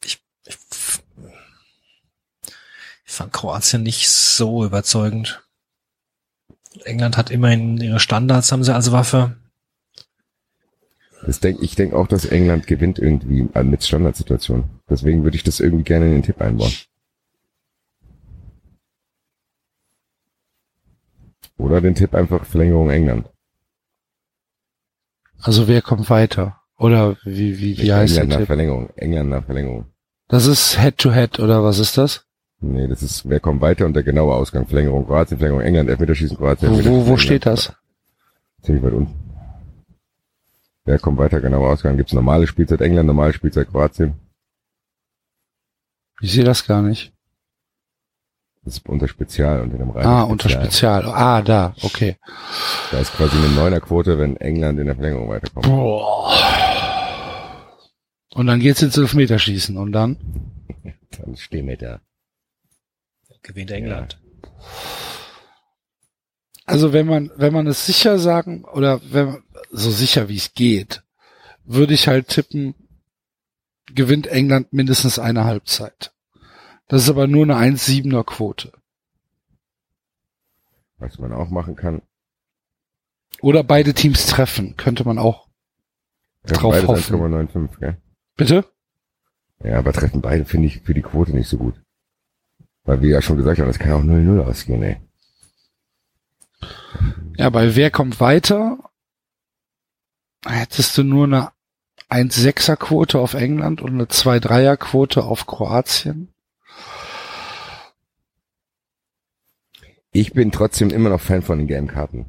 Ich, 0.03 0.21
ich, 0.45 0.57
ich 3.05 3.13
fand 3.13 3.31
Kroatien 3.31 3.83
nicht 3.83 4.09
so 4.09 4.65
überzeugend. 4.65 5.47
England 6.83 7.15
hat 7.15 7.29
immerhin 7.29 7.77
ihre 7.77 7.99
Standards, 7.99 8.51
haben 8.51 8.63
sie 8.63 8.73
als 8.73 8.91
Waffe. 8.91 9.37
Das 11.25 11.39
denk, 11.39 11.61
ich 11.61 11.75
denke 11.75 11.95
auch, 11.95 12.07
dass 12.07 12.25
England 12.25 12.67
gewinnt 12.67 12.99
irgendwie 12.99 13.49
äh, 13.55 13.63
mit 13.63 13.83
Standardsituation. 13.83 14.65
Deswegen 14.87 15.23
würde 15.23 15.35
ich 15.35 15.43
das 15.43 15.59
irgendwie 15.59 15.83
gerne 15.83 16.05
in 16.05 16.11
den 16.13 16.23
Tipp 16.23 16.39
einbauen. 16.39 16.71
Oder 21.57 21.81
den 21.81 21.95
Tipp 21.95 22.13
einfach 22.13 22.45
Verlängerung 22.45 22.91
England. 22.91 23.27
Also 25.41 25.67
wer 25.67 25.81
kommt 25.81 26.09
weiter? 26.09 26.61
Oder 26.77 27.17
wie, 27.23 27.59
wie, 27.59 27.77
wie 27.77 27.93
heißt 27.93 28.13
England 28.13 28.17
der 28.17 28.25
nach 28.25 28.37
Tipp? 28.37 28.47
Verlängerung. 28.47 28.89
England 28.95 29.29
nach 29.29 29.45
Verlängerung. 29.45 29.85
Das 30.27 30.45
ist 30.45 30.79
Head-to-Head, 30.79 31.39
oder 31.39 31.63
was 31.63 31.79
ist 31.79 31.97
das? 31.97 32.25
Nee, 32.59 32.87
das 32.87 33.01
ist, 33.01 33.27
wer 33.27 33.39
kommt 33.39 33.61
weiter 33.61 33.85
und 33.85 33.95
der 33.95 34.03
genaue 34.03 34.35
Ausgang. 34.35 34.67
Verlängerung 34.67 35.05
Kroatien, 35.07 35.39
Verlängerung 35.39 35.65
England, 35.65 35.89
Elfmeterschießen 35.89 36.37
Kroatien. 36.37 36.71
Wo, 36.71 36.77
wo, 36.77 36.83
wo 36.83 36.99
England. 37.01 37.21
steht 37.21 37.45
das? 37.47 37.73
Ziemlich 38.61 38.83
weit 38.83 38.93
unten. 38.93 39.24
Wer 40.85 40.99
kommt 40.99 41.17
weiter, 41.17 41.41
genauer 41.41 41.71
Ausgang. 41.71 41.97
Gibt's 41.97 42.13
normale 42.13 42.45
Spielzeit 42.47 42.79
England, 42.81 43.07
normale 43.07 43.33
Spielzeit 43.33 43.67
Kroatien. 43.69 44.13
Ich 46.21 46.31
sehe 46.31 46.43
das 46.43 46.65
gar 46.65 46.81
nicht. 46.81 47.11
Das 48.63 48.77
ist 48.77 48.87
unter 48.89 49.07
Spezial 49.07 49.61
und 49.61 49.73
in 49.73 49.81
einem 49.81 49.91
Ah, 49.97 50.23
unter 50.23 50.49
Spezial. 50.49 51.05
Ah, 51.05 51.41
da, 51.41 51.75
okay. 51.83 52.17
Da 52.91 52.99
ist 52.99 53.13
quasi 53.13 53.37
eine 53.37 53.49
Neuner-Quote, 53.49 54.17
wenn 54.17 54.37
England 54.37 54.79
in 54.79 54.85
der 54.87 54.95
Verlängerung 54.95 55.29
weiterkommt. 55.29 55.65
Boah. 55.65 56.31
Und 58.33 58.47
dann 58.47 58.59
geht's 58.59 58.81
ins 58.81 58.97
Elfmeterschießen 58.97 59.77
und 59.77 59.91
dann? 59.91 60.17
Dann 61.17 61.35
stehen 61.37 61.67
wir 61.67 61.77
da. 61.77 62.01
Gewinnt 63.43 63.71
England. 63.71 64.19
Also 66.65 66.93
wenn 66.93 67.05
man, 67.05 67.31
wenn 67.35 67.53
man 67.53 67.67
es 67.67 67.85
sicher 67.85 68.17
sagen, 68.17 68.65
oder 68.65 68.99
wenn 69.11 69.25
man, 69.27 69.43
so 69.71 69.91
sicher 69.91 70.29
wie 70.29 70.37
es 70.37 70.53
geht, 70.53 71.03
würde 71.63 71.93
ich 71.93 72.07
halt 72.07 72.27
tippen, 72.27 72.75
gewinnt 73.93 74.27
England 74.27 74.73
mindestens 74.73 75.19
eine 75.19 75.45
Halbzeit. 75.45 76.13
Das 76.87 77.03
ist 77.03 77.09
aber 77.09 77.27
nur 77.27 77.43
eine 77.43 77.55
1,7er 77.55 78.23
Quote. 78.23 78.71
Was 80.97 81.19
man 81.19 81.33
auch 81.33 81.49
machen 81.49 81.75
kann. 81.75 82.01
Oder 83.41 83.63
beide 83.63 83.93
Teams 83.93 84.27
treffen, 84.27 84.75
könnte 84.77 85.03
man 85.03 85.19
auch. 85.19 85.47
Treffen 86.45 86.61
Drauf 86.61 86.73
beides 86.73 86.87
hoffen. 86.87 87.15
1,95, 87.15 87.79
gell? 87.79 87.97
Bitte? 88.35 88.65
Ja, 89.63 89.79
aber 89.79 89.93
treffen 89.93 90.21
beide 90.21 90.45
finde 90.45 90.67
ich 90.67 90.81
für 90.81 90.93
die 90.93 91.01
Quote 91.01 91.31
nicht 91.31 91.49
so 91.49 91.57
gut. 91.57 91.81
Weil 92.83 93.01
wir 93.01 93.09
ja 93.09 93.21
schon 93.21 93.37
gesagt 93.37 93.59
haben, 93.59 93.67
das 93.67 93.79
kann 93.79 93.93
auch 93.93 94.03
0-0 94.03 94.39
ausgehen, 94.41 94.83
ey. 94.83 94.97
Ja, 97.37 97.49
bei 97.49 97.75
wer 97.75 97.91
kommt 97.91 98.19
weiter? 98.19 98.77
Hättest 100.45 100.97
du 100.97 101.03
nur 101.03 101.25
eine 101.25 101.51
1,6er 102.09 102.75
Quote 102.75 103.19
auf 103.19 103.33
England 103.33 103.81
und 103.81 103.93
eine 103.93 104.05
2,3er 104.05 104.77
Quote 104.77 105.23
auf 105.23 105.45
Kroatien? 105.45 106.33
Ich 110.11 110.31
bin 110.31 110.51
trotzdem 110.51 110.91
immer 110.91 111.09
noch 111.09 111.19
Fan 111.19 111.41
von 111.41 111.57
den 111.57 111.67
gelben 111.67 111.87
Karten. 111.87 112.25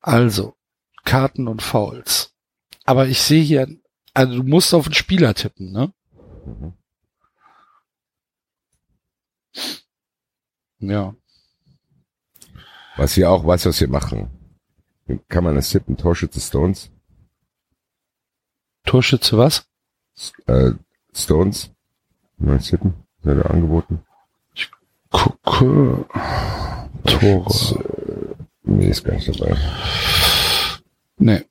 Also, 0.00 0.54
Karten 1.04 1.48
und 1.48 1.62
Fouls. 1.62 2.34
Aber 2.84 3.06
ich 3.06 3.22
sehe 3.22 3.42
hier, 3.42 3.68
also 4.12 4.36
du 4.36 4.42
musst 4.42 4.74
auf 4.74 4.84
den 4.84 4.92
Spieler 4.92 5.34
tippen, 5.34 5.72
ne? 5.72 5.94
Mhm. 6.44 6.74
Ja. 10.78 11.14
Was 12.96 13.16
wir 13.16 13.30
auch, 13.30 13.46
weißt 13.46 13.64
du, 13.64 13.68
was 13.70 13.80
wir 13.80 13.88
machen? 13.88 14.30
Kann 15.28 15.44
man 15.44 15.54
das 15.54 15.70
tippen? 15.70 15.96
Torschütze 15.96 16.40
Stones? 16.40 16.90
Torschütze 18.84 19.36
was? 19.36 19.66
Äh, 20.46 20.72
Stones? 21.12 21.70
Mal 22.38 22.58
tippen? 22.58 22.94
Wird 23.22 23.44
er 23.44 23.50
angeboten? 23.50 24.04
Gucke. 25.10 26.06
Tore. 27.04 27.78
Äh, 27.78 28.34
nee, 28.64 28.88
ist 28.88 29.04
gar 29.04 29.14
nicht 29.14 29.28
dabei. 29.28 29.56
Nee. 31.18 31.44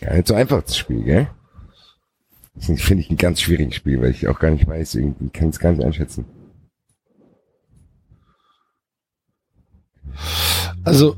Ja, 0.00 0.14
nicht 0.14 0.28
so 0.28 0.34
einfach 0.34 0.62
das 0.62 0.76
Spiel, 0.76 1.02
gell? 1.02 1.28
Das 2.56 2.66
finde 2.80 3.02
ich 3.02 3.10
ein 3.10 3.16
ganz 3.16 3.40
schwieriges 3.40 3.76
Spiel, 3.76 4.00
weil 4.00 4.10
ich 4.10 4.28
auch 4.28 4.38
gar 4.38 4.50
nicht 4.50 4.66
weiß, 4.66 4.94
irgendwie 4.96 5.28
kann 5.28 5.50
es 5.50 5.58
gar 5.58 5.72
nicht 5.72 5.84
einschätzen. 5.84 6.24
Also, 10.84 11.16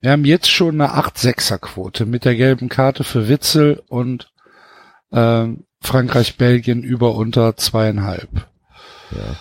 wir 0.00 0.12
haben 0.12 0.24
jetzt 0.24 0.50
schon 0.50 0.80
eine 0.80 0.94
8-6er-Quote 0.94 2.06
mit 2.06 2.24
der 2.24 2.36
gelben 2.36 2.68
Karte 2.68 3.04
für 3.04 3.28
Witzel 3.28 3.82
und 3.88 4.32
ähm, 5.12 5.64
Frankreich-Belgien 5.82 6.82
über 6.82 7.14
unter 7.14 7.56
zweieinhalb. 7.56 8.48
Ja. 9.10 9.36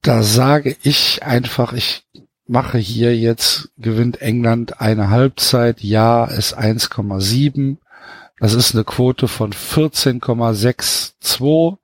Da 0.00 0.22
sage 0.22 0.76
ich 0.82 1.22
einfach, 1.22 1.72
ich 1.72 2.04
mache 2.46 2.78
hier 2.78 3.16
jetzt, 3.16 3.70
gewinnt 3.76 4.20
England 4.20 4.80
eine 4.80 5.10
Halbzeit, 5.10 5.80
ja, 5.80 6.24
ist 6.24 6.58
1,7. 6.58 7.76
Das 8.42 8.52
ist 8.54 8.74
eine 8.74 8.82
Quote 8.82 9.28
von 9.28 9.52
14,62. 9.52 11.78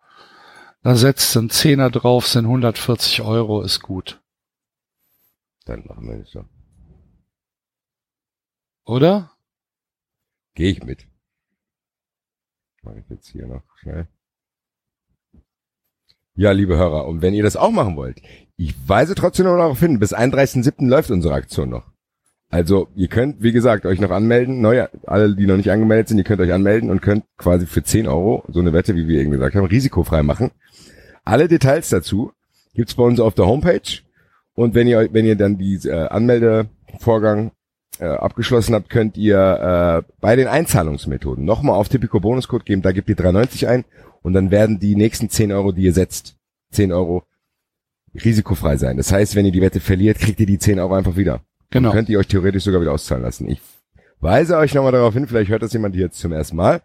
Da 0.82 0.96
setzt 0.96 1.36
ein 1.36 1.50
Zehner 1.50 1.88
drauf, 1.88 2.26
sind 2.26 2.46
140 2.46 3.22
Euro, 3.22 3.62
ist 3.62 3.80
gut. 3.80 4.20
Dann 5.66 5.86
machen 5.86 6.08
wir 6.08 6.18
das 6.18 6.32
so. 6.32 6.44
Oder? 8.86 9.30
Gehe 10.54 10.72
ich 10.72 10.82
mit. 10.82 11.06
Mache 12.82 12.98
ich 12.98 13.08
jetzt 13.08 13.28
hier 13.28 13.46
noch 13.46 13.62
schnell. 13.76 14.08
Ja, 16.34 16.50
liebe 16.50 16.76
Hörer, 16.76 17.06
und 17.06 17.22
wenn 17.22 17.34
ihr 17.34 17.44
das 17.44 17.54
auch 17.54 17.70
machen 17.70 17.94
wollt, 17.94 18.20
ich 18.56 18.74
weise 18.88 19.14
trotzdem 19.14 19.46
noch 19.46 19.58
darauf 19.58 19.78
hin, 19.78 20.00
bis 20.00 20.12
31.07. 20.12 20.88
läuft 20.88 21.12
unsere 21.12 21.34
Aktion 21.34 21.68
noch. 21.68 21.92
Also, 22.50 22.88
ihr 22.96 23.08
könnt, 23.08 23.42
wie 23.42 23.52
gesagt, 23.52 23.84
euch 23.84 24.00
noch 24.00 24.10
anmelden, 24.10 24.62
neue, 24.62 24.88
alle, 25.06 25.36
die 25.36 25.46
noch 25.46 25.58
nicht 25.58 25.70
angemeldet 25.70 26.08
sind, 26.08 26.18
ihr 26.18 26.24
könnt 26.24 26.40
euch 26.40 26.52
anmelden 26.52 26.90
und 26.90 27.02
könnt 27.02 27.24
quasi 27.36 27.66
für 27.66 27.82
10 27.82 28.08
Euro 28.08 28.44
so 28.48 28.60
eine 28.60 28.72
Wette, 28.72 28.96
wie 28.96 29.06
wir 29.06 29.20
eben 29.20 29.30
gesagt 29.30 29.54
haben, 29.54 29.66
risikofrei 29.66 30.22
machen. 30.22 30.50
Alle 31.24 31.46
Details 31.46 31.90
dazu 31.90 32.32
gibt's 32.72 32.94
bei 32.94 33.02
uns 33.02 33.20
auf 33.20 33.34
der 33.34 33.46
Homepage. 33.46 34.00
Und 34.54 34.74
wenn 34.74 34.88
ihr, 34.88 35.12
wenn 35.12 35.26
ihr 35.26 35.36
dann 35.36 35.58
die 35.58 35.74
äh, 35.84 36.08
Anmeldevorgang 36.08 37.52
äh, 38.00 38.06
abgeschlossen 38.06 38.74
habt, 38.74 38.88
könnt 38.88 39.18
ihr 39.18 40.04
äh, 40.06 40.12
bei 40.20 40.34
den 40.34 40.48
Einzahlungsmethoden 40.48 41.44
nochmal 41.44 41.76
auf 41.76 41.88
Typico 41.88 42.18
Bonuscode 42.18 42.64
geben, 42.64 42.82
da 42.82 42.92
gebt 42.92 43.10
ihr 43.10 43.16
3,90 43.16 43.66
ein 43.66 43.84
und 44.22 44.32
dann 44.32 44.50
werden 44.50 44.78
die 44.78 44.96
nächsten 44.96 45.28
10 45.28 45.52
Euro, 45.52 45.72
die 45.72 45.82
ihr 45.82 45.92
setzt, 45.92 46.36
10 46.72 46.92
Euro 46.92 47.24
risikofrei 48.14 48.76
sein. 48.76 48.96
Das 48.96 49.12
heißt, 49.12 49.34
wenn 49.34 49.46
ihr 49.46 49.52
die 49.52 49.60
Wette 49.60 49.80
verliert, 49.80 50.18
kriegt 50.18 50.40
ihr 50.40 50.46
die 50.46 50.58
10 50.58 50.80
Euro 50.80 50.94
einfach 50.94 51.16
wieder. 51.16 51.42
Genau. 51.70 51.90
Und 51.90 51.94
könnt 51.94 52.08
ihr 52.08 52.18
euch 52.18 52.28
theoretisch 52.28 52.64
sogar 52.64 52.80
wieder 52.80 52.92
auszahlen 52.92 53.22
lassen. 53.24 53.48
Ich 53.48 53.60
weise 54.20 54.56
euch 54.56 54.74
nochmal 54.74 54.92
darauf 54.92 55.14
hin, 55.14 55.26
vielleicht 55.26 55.50
hört 55.50 55.62
das 55.62 55.72
jemand 55.72 55.94
hier 55.94 56.06
jetzt 56.06 56.18
zum 56.18 56.32
ersten 56.32 56.56
Mal. 56.56 56.82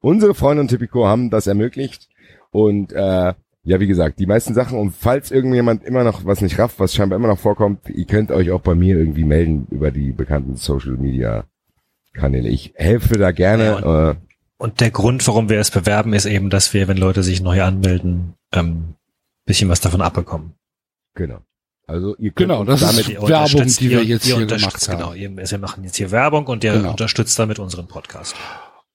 Unsere 0.00 0.34
Freunde 0.34 0.60
und 0.60 0.68
Typico 0.68 1.06
haben 1.06 1.30
das 1.30 1.46
ermöglicht 1.46 2.08
und 2.50 2.92
äh, 2.92 3.34
ja, 3.64 3.80
wie 3.80 3.88
gesagt, 3.88 4.20
die 4.20 4.26
meisten 4.26 4.54
Sachen 4.54 4.78
und 4.78 4.92
falls 4.92 5.32
irgendjemand 5.32 5.82
immer 5.82 6.04
noch 6.04 6.24
was 6.24 6.40
nicht 6.40 6.56
rafft, 6.58 6.78
was 6.78 6.94
scheinbar 6.94 7.16
immer 7.16 7.26
noch 7.26 7.38
vorkommt, 7.40 7.88
ihr 7.88 8.04
könnt 8.04 8.30
euch 8.30 8.52
auch 8.52 8.60
bei 8.60 8.76
mir 8.76 8.96
irgendwie 8.96 9.24
melden 9.24 9.66
über 9.70 9.90
die 9.90 10.12
bekannten 10.12 10.54
Social 10.54 10.92
Media 10.92 11.44
Kanäle. 12.12 12.48
Ich 12.48 12.72
helfe 12.76 13.18
da 13.18 13.32
gerne. 13.32 13.64
Ja, 13.64 14.10
äh, 14.10 14.14
Und 14.58 14.80
der 14.80 14.90
Grund, 14.92 15.26
warum 15.26 15.48
wir 15.48 15.58
es 15.58 15.72
bewerben, 15.72 16.12
ist 16.12 16.26
eben, 16.26 16.48
dass 16.48 16.72
wir, 16.74 16.86
wenn 16.86 16.96
Leute 16.96 17.24
sich 17.24 17.42
neu 17.42 17.62
anmelden, 17.62 18.34
ähm, 18.52 18.94
bisschen 19.44 19.68
was 19.68 19.80
davon 19.80 20.00
abbekommen. 20.00 20.52
genau. 21.14 21.40
Also 21.86 22.16
ihr 22.16 22.32
könnt 22.32 22.50
Genau, 22.50 22.64
das 22.64 22.82
ist 22.82 22.90
damit 22.92 23.08
Ihr 23.08 23.22
Werbung, 23.28 23.66
die 23.66 23.90
wir 23.90 24.02
jetzt 24.04 24.24
hier 24.26 24.44
gemacht 24.44 24.88
haben. 24.88 25.14
Genau, 25.16 25.36
wir 25.36 25.58
machen 25.58 25.84
jetzt 25.84 25.96
hier 25.96 26.10
Werbung 26.10 26.46
und 26.46 26.64
ihr 26.64 26.72
Genau. 26.72 26.90
unterstützt 26.90 27.38
damit 27.38 27.58
unseren 27.58 27.86
Podcast. 27.86 28.34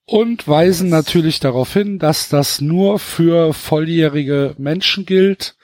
Und 0.04 0.46
weisen 0.46 0.90
natürlich 0.90 1.40
darauf 1.40 1.72
hin, 1.72 1.98
dass 1.98 2.28
das 2.28 2.60
nur 2.60 2.98
für 2.98 3.54
volljährige 3.54 4.54
Menschen 4.58 5.06
gilt. 5.06 5.54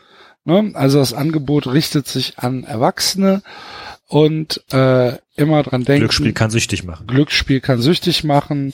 Ne? 0.44 0.70
Also 0.74 1.00
das 1.00 1.12
Angebot 1.12 1.66
richtet 1.66 2.06
sich 2.06 2.38
an 2.38 2.64
Erwachsene 2.64 3.42
und 4.06 4.64
äh, 4.72 5.18
immer 5.36 5.62
dran 5.64 5.84
denken. 5.84 6.00
Glücksspiel 6.00 6.32
kann 6.32 6.50
süchtig 6.50 6.84
machen. 6.84 7.06
Glücksspiel 7.06 7.60
kann 7.60 7.82
süchtig 7.82 8.24
machen. 8.24 8.72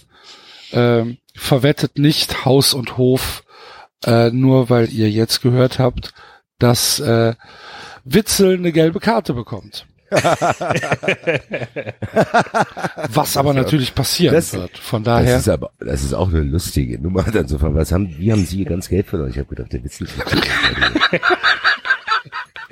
Ähm, 0.72 1.18
verwettet 1.34 1.98
nicht 1.98 2.44
Haus 2.44 2.72
und 2.74 2.96
Hof, 2.96 3.42
äh, 4.06 4.30
nur 4.30 4.70
weil 4.70 4.92
ihr 4.92 5.10
jetzt 5.10 5.42
gehört 5.42 5.80
habt, 5.80 6.12
dass 6.58 7.00
äh, 7.00 7.34
Witzel 8.04 8.54
eine 8.58 8.72
gelbe 8.72 9.00
Karte 9.00 9.34
bekommt. 9.34 9.86
Was 13.08 13.36
aber 13.36 13.52
natürlich 13.54 13.94
passieren 13.94 14.34
Das- 14.34 14.52
wird. 14.52 14.78
Von 14.78 15.02
Das 15.02 15.22
daher. 15.24 15.36
ist 15.38 15.48
aber, 15.48 15.70
das 15.80 16.04
ist 16.04 16.12
auch 16.12 16.28
eine 16.28 16.40
lustige 16.42 16.98
Nummer. 17.00 17.22
Dann 17.32 17.48
so, 17.48 17.60
was 17.60 17.90
haben, 17.92 18.14
wie 18.18 18.30
haben 18.30 18.44
Sie 18.44 18.64
ganz 18.64 18.88
Geld 18.88 19.06
verloren? 19.06 19.30
Ich 19.30 19.38
habe 19.38 19.48
gedacht, 19.48 19.72
der 19.72 19.82
Witz 19.82 20.00
ist 20.00 20.12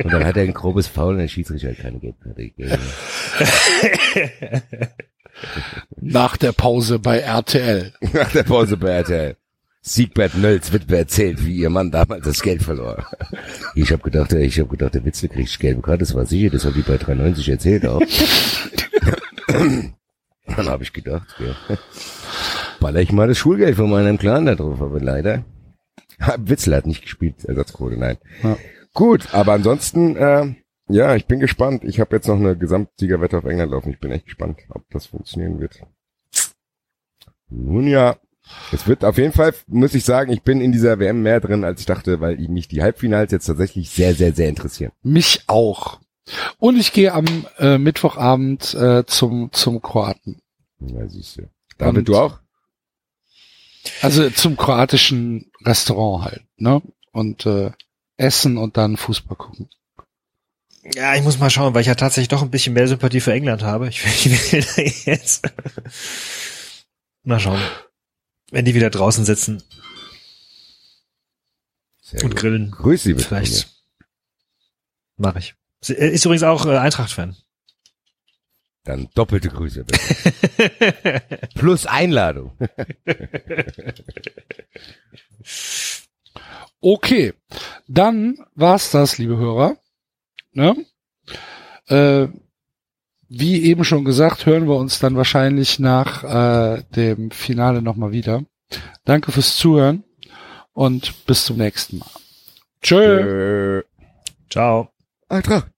Und 0.02 0.12
dann 0.12 0.24
hat 0.24 0.36
er 0.36 0.42
ein 0.44 0.54
grobes 0.54 0.86
Foul 0.86 1.14
und 1.14 1.18
der 1.20 1.28
Schiedsrichter 1.28 1.70
hat 1.70 1.78
keine 1.78 1.98
Gelbkarte 1.98 2.42
gegeben. 2.42 2.78
nach 6.00 6.36
der 6.36 6.52
Pause 6.52 6.98
bei 6.98 7.18
RTL. 7.18 7.92
Nach 8.12 8.30
der 8.32 8.42
Pause 8.42 8.76
bei 8.76 8.90
RTL. 8.90 9.36
Siegbert 9.84 10.36
Nölz 10.36 10.70
wird 10.70 10.88
mir 10.88 10.98
erzählt, 10.98 11.44
wie 11.44 11.56
ihr 11.56 11.68
Mann 11.68 11.90
damals 11.90 12.24
das 12.24 12.40
Geld 12.40 12.62
verlor. 12.62 13.04
Ich 13.74 13.90
habe 13.90 14.02
gedacht, 14.02 14.32
ich 14.32 14.60
habe 14.60 14.68
gedacht, 14.68 14.94
der 14.94 15.04
Witzel 15.04 15.28
kriegt 15.28 15.58
gelbe 15.58 15.82
Karte, 15.82 15.98
das 15.98 16.14
war 16.14 16.24
sicher, 16.24 16.50
das 16.50 16.64
hat 16.64 16.76
die 16.76 16.82
bei 16.82 16.98
93 16.98 17.48
erzählt 17.48 17.84
auch. 17.86 18.00
Dann 19.48 20.68
habe 20.68 20.84
ich 20.84 20.92
gedacht, 20.92 21.26
ja, 21.40 21.56
baller 22.78 23.00
ich 23.00 23.10
mal 23.10 23.26
das 23.26 23.38
Schulgeld 23.38 23.74
von 23.74 23.90
meinem 23.90 24.18
Clan 24.18 24.46
da 24.46 24.54
drauf, 24.54 24.80
aber 24.80 25.00
leider. 25.00 25.44
Witzel 26.38 26.76
hat 26.76 26.86
nicht 26.86 27.02
gespielt, 27.02 27.44
Ersatzquote, 27.44 27.96
nein. 27.96 28.18
Ja. 28.44 28.56
Gut, 28.94 29.34
aber 29.34 29.52
ansonsten, 29.52 30.14
äh, 30.16 30.54
ja, 30.88 31.16
ich 31.16 31.26
bin 31.26 31.40
gespannt. 31.40 31.82
Ich 31.84 31.98
habe 31.98 32.14
jetzt 32.14 32.28
noch 32.28 32.36
eine 32.36 32.56
Gesamtsiegerwette 32.56 33.38
auf 33.38 33.44
England 33.46 33.72
laufen. 33.72 33.90
Ich 33.90 33.98
bin 33.98 34.12
echt 34.12 34.26
gespannt, 34.26 34.60
ob 34.68 34.88
das 34.90 35.06
funktionieren 35.06 35.58
wird. 35.58 35.80
Nun 37.48 37.86
ja, 37.88 38.16
es 38.72 38.86
wird 38.86 39.04
auf 39.04 39.18
jeden 39.18 39.32
Fall, 39.32 39.54
muss 39.66 39.94
ich 39.94 40.04
sagen, 40.04 40.32
ich 40.32 40.42
bin 40.42 40.60
in 40.60 40.72
dieser 40.72 40.98
WM 40.98 41.22
mehr 41.22 41.40
drin, 41.40 41.64
als 41.64 41.80
ich 41.80 41.86
dachte, 41.86 42.20
weil 42.20 42.40
ich 42.40 42.48
mich 42.48 42.68
die 42.68 42.82
Halbfinals 42.82 43.32
jetzt 43.32 43.46
tatsächlich 43.46 43.90
sehr, 43.90 44.14
sehr, 44.14 44.34
sehr 44.34 44.48
interessieren. 44.48 44.92
Mich 45.02 45.44
auch. 45.46 46.00
Und 46.58 46.78
ich 46.78 46.92
gehe 46.92 47.12
am 47.12 47.46
äh, 47.58 47.78
Mittwochabend 47.78 48.74
äh, 48.74 49.04
zum 49.06 49.50
zum 49.52 49.82
Kroaten. 49.82 50.40
Ja, 50.80 51.08
siehst 51.08 51.38
du. 51.38 51.48
David, 51.78 51.98
Und- 51.98 52.08
du 52.08 52.16
auch? 52.16 52.38
Also 54.00 54.30
zum 54.30 54.56
kroatischen 54.56 55.50
Restaurant 55.64 56.24
halt, 56.24 56.42
ne? 56.56 56.80
Und 57.10 57.46
äh, 57.46 57.72
essen 58.16 58.56
und 58.56 58.76
dann 58.76 58.96
Fußball 58.96 59.36
gucken. 59.36 59.68
Ja, 60.94 61.14
ich 61.16 61.22
muss 61.22 61.38
mal 61.40 61.50
schauen, 61.50 61.74
weil 61.74 61.80
ich 61.82 61.88
ja 61.88 61.94
tatsächlich 61.96 62.28
doch 62.28 62.42
ein 62.42 62.50
bisschen 62.50 62.74
mehr 62.74 62.86
Sympathie 62.86 63.20
für 63.20 63.32
England 63.32 63.62
habe. 63.62 63.88
Ich 63.88 64.04
will, 64.04 64.12
ich 64.34 64.52
will 64.52 64.64
da 65.04 65.10
jetzt. 65.12 65.44
mal 67.24 67.40
schauen. 67.40 67.60
Wenn 68.52 68.64
die 68.66 68.74
wieder 68.74 68.90
draußen 68.90 69.24
sitzen 69.24 69.62
Sehr 72.02 72.22
und 72.22 72.30
gut. 72.30 72.38
grillen, 72.40 72.70
Grüß 72.70 73.02
Sie 73.02 73.14
bitte. 73.14 73.26
vielleicht 73.26 73.74
mache 75.16 75.38
ich. 75.40 75.54
Er 75.88 76.12
Ist 76.12 76.24
übrigens 76.24 76.42
auch 76.44 76.66
äh, 76.66 76.76
Eintracht-Fan. 76.76 77.34
Dann 78.84 79.08
doppelte 79.14 79.48
Grüße 79.48 79.84
bitte. 79.84 81.22
Plus 81.54 81.86
Einladung. 81.86 82.56
Okay, 86.84 87.32
dann 87.86 88.38
war's 88.56 88.90
das, 88.90 89.16
liebe 89.18 89.36
Hörer. 89.36 89.76
Ne? 90.52 90.84
Äh, 91.86 92.26
wie 93.34 93.62
eben 93.62 93.84
schon 93.84 94.04
gesagt, 94.04 94.44
hören 94.44 94.68
wir 94.68 94.76
uns 94.76 94.98
dann 94.98 95.16
wahrscheinlich 95.16 95.78
nach 95.78 96.22
äh, 96.24 96.82
dem 96.94 97.30
Finale 97.30 97.80
nochmal 97.80 98.12
wieder. 98.12 98.44
Danke 99.04 99.32
fürs 99.32 99.56
Zuhören 99.56 100.04
und 100.72 101.26
bis 101.26 101.46
zum 101.46 101.56
nächsten 101.56 101.98
Mal. 101.98 102.10
Tschö. 102.82 103.78
Äh, 103.78 103.82
Ciao. 104.50 104.90
Eintracht. 105.28 105.68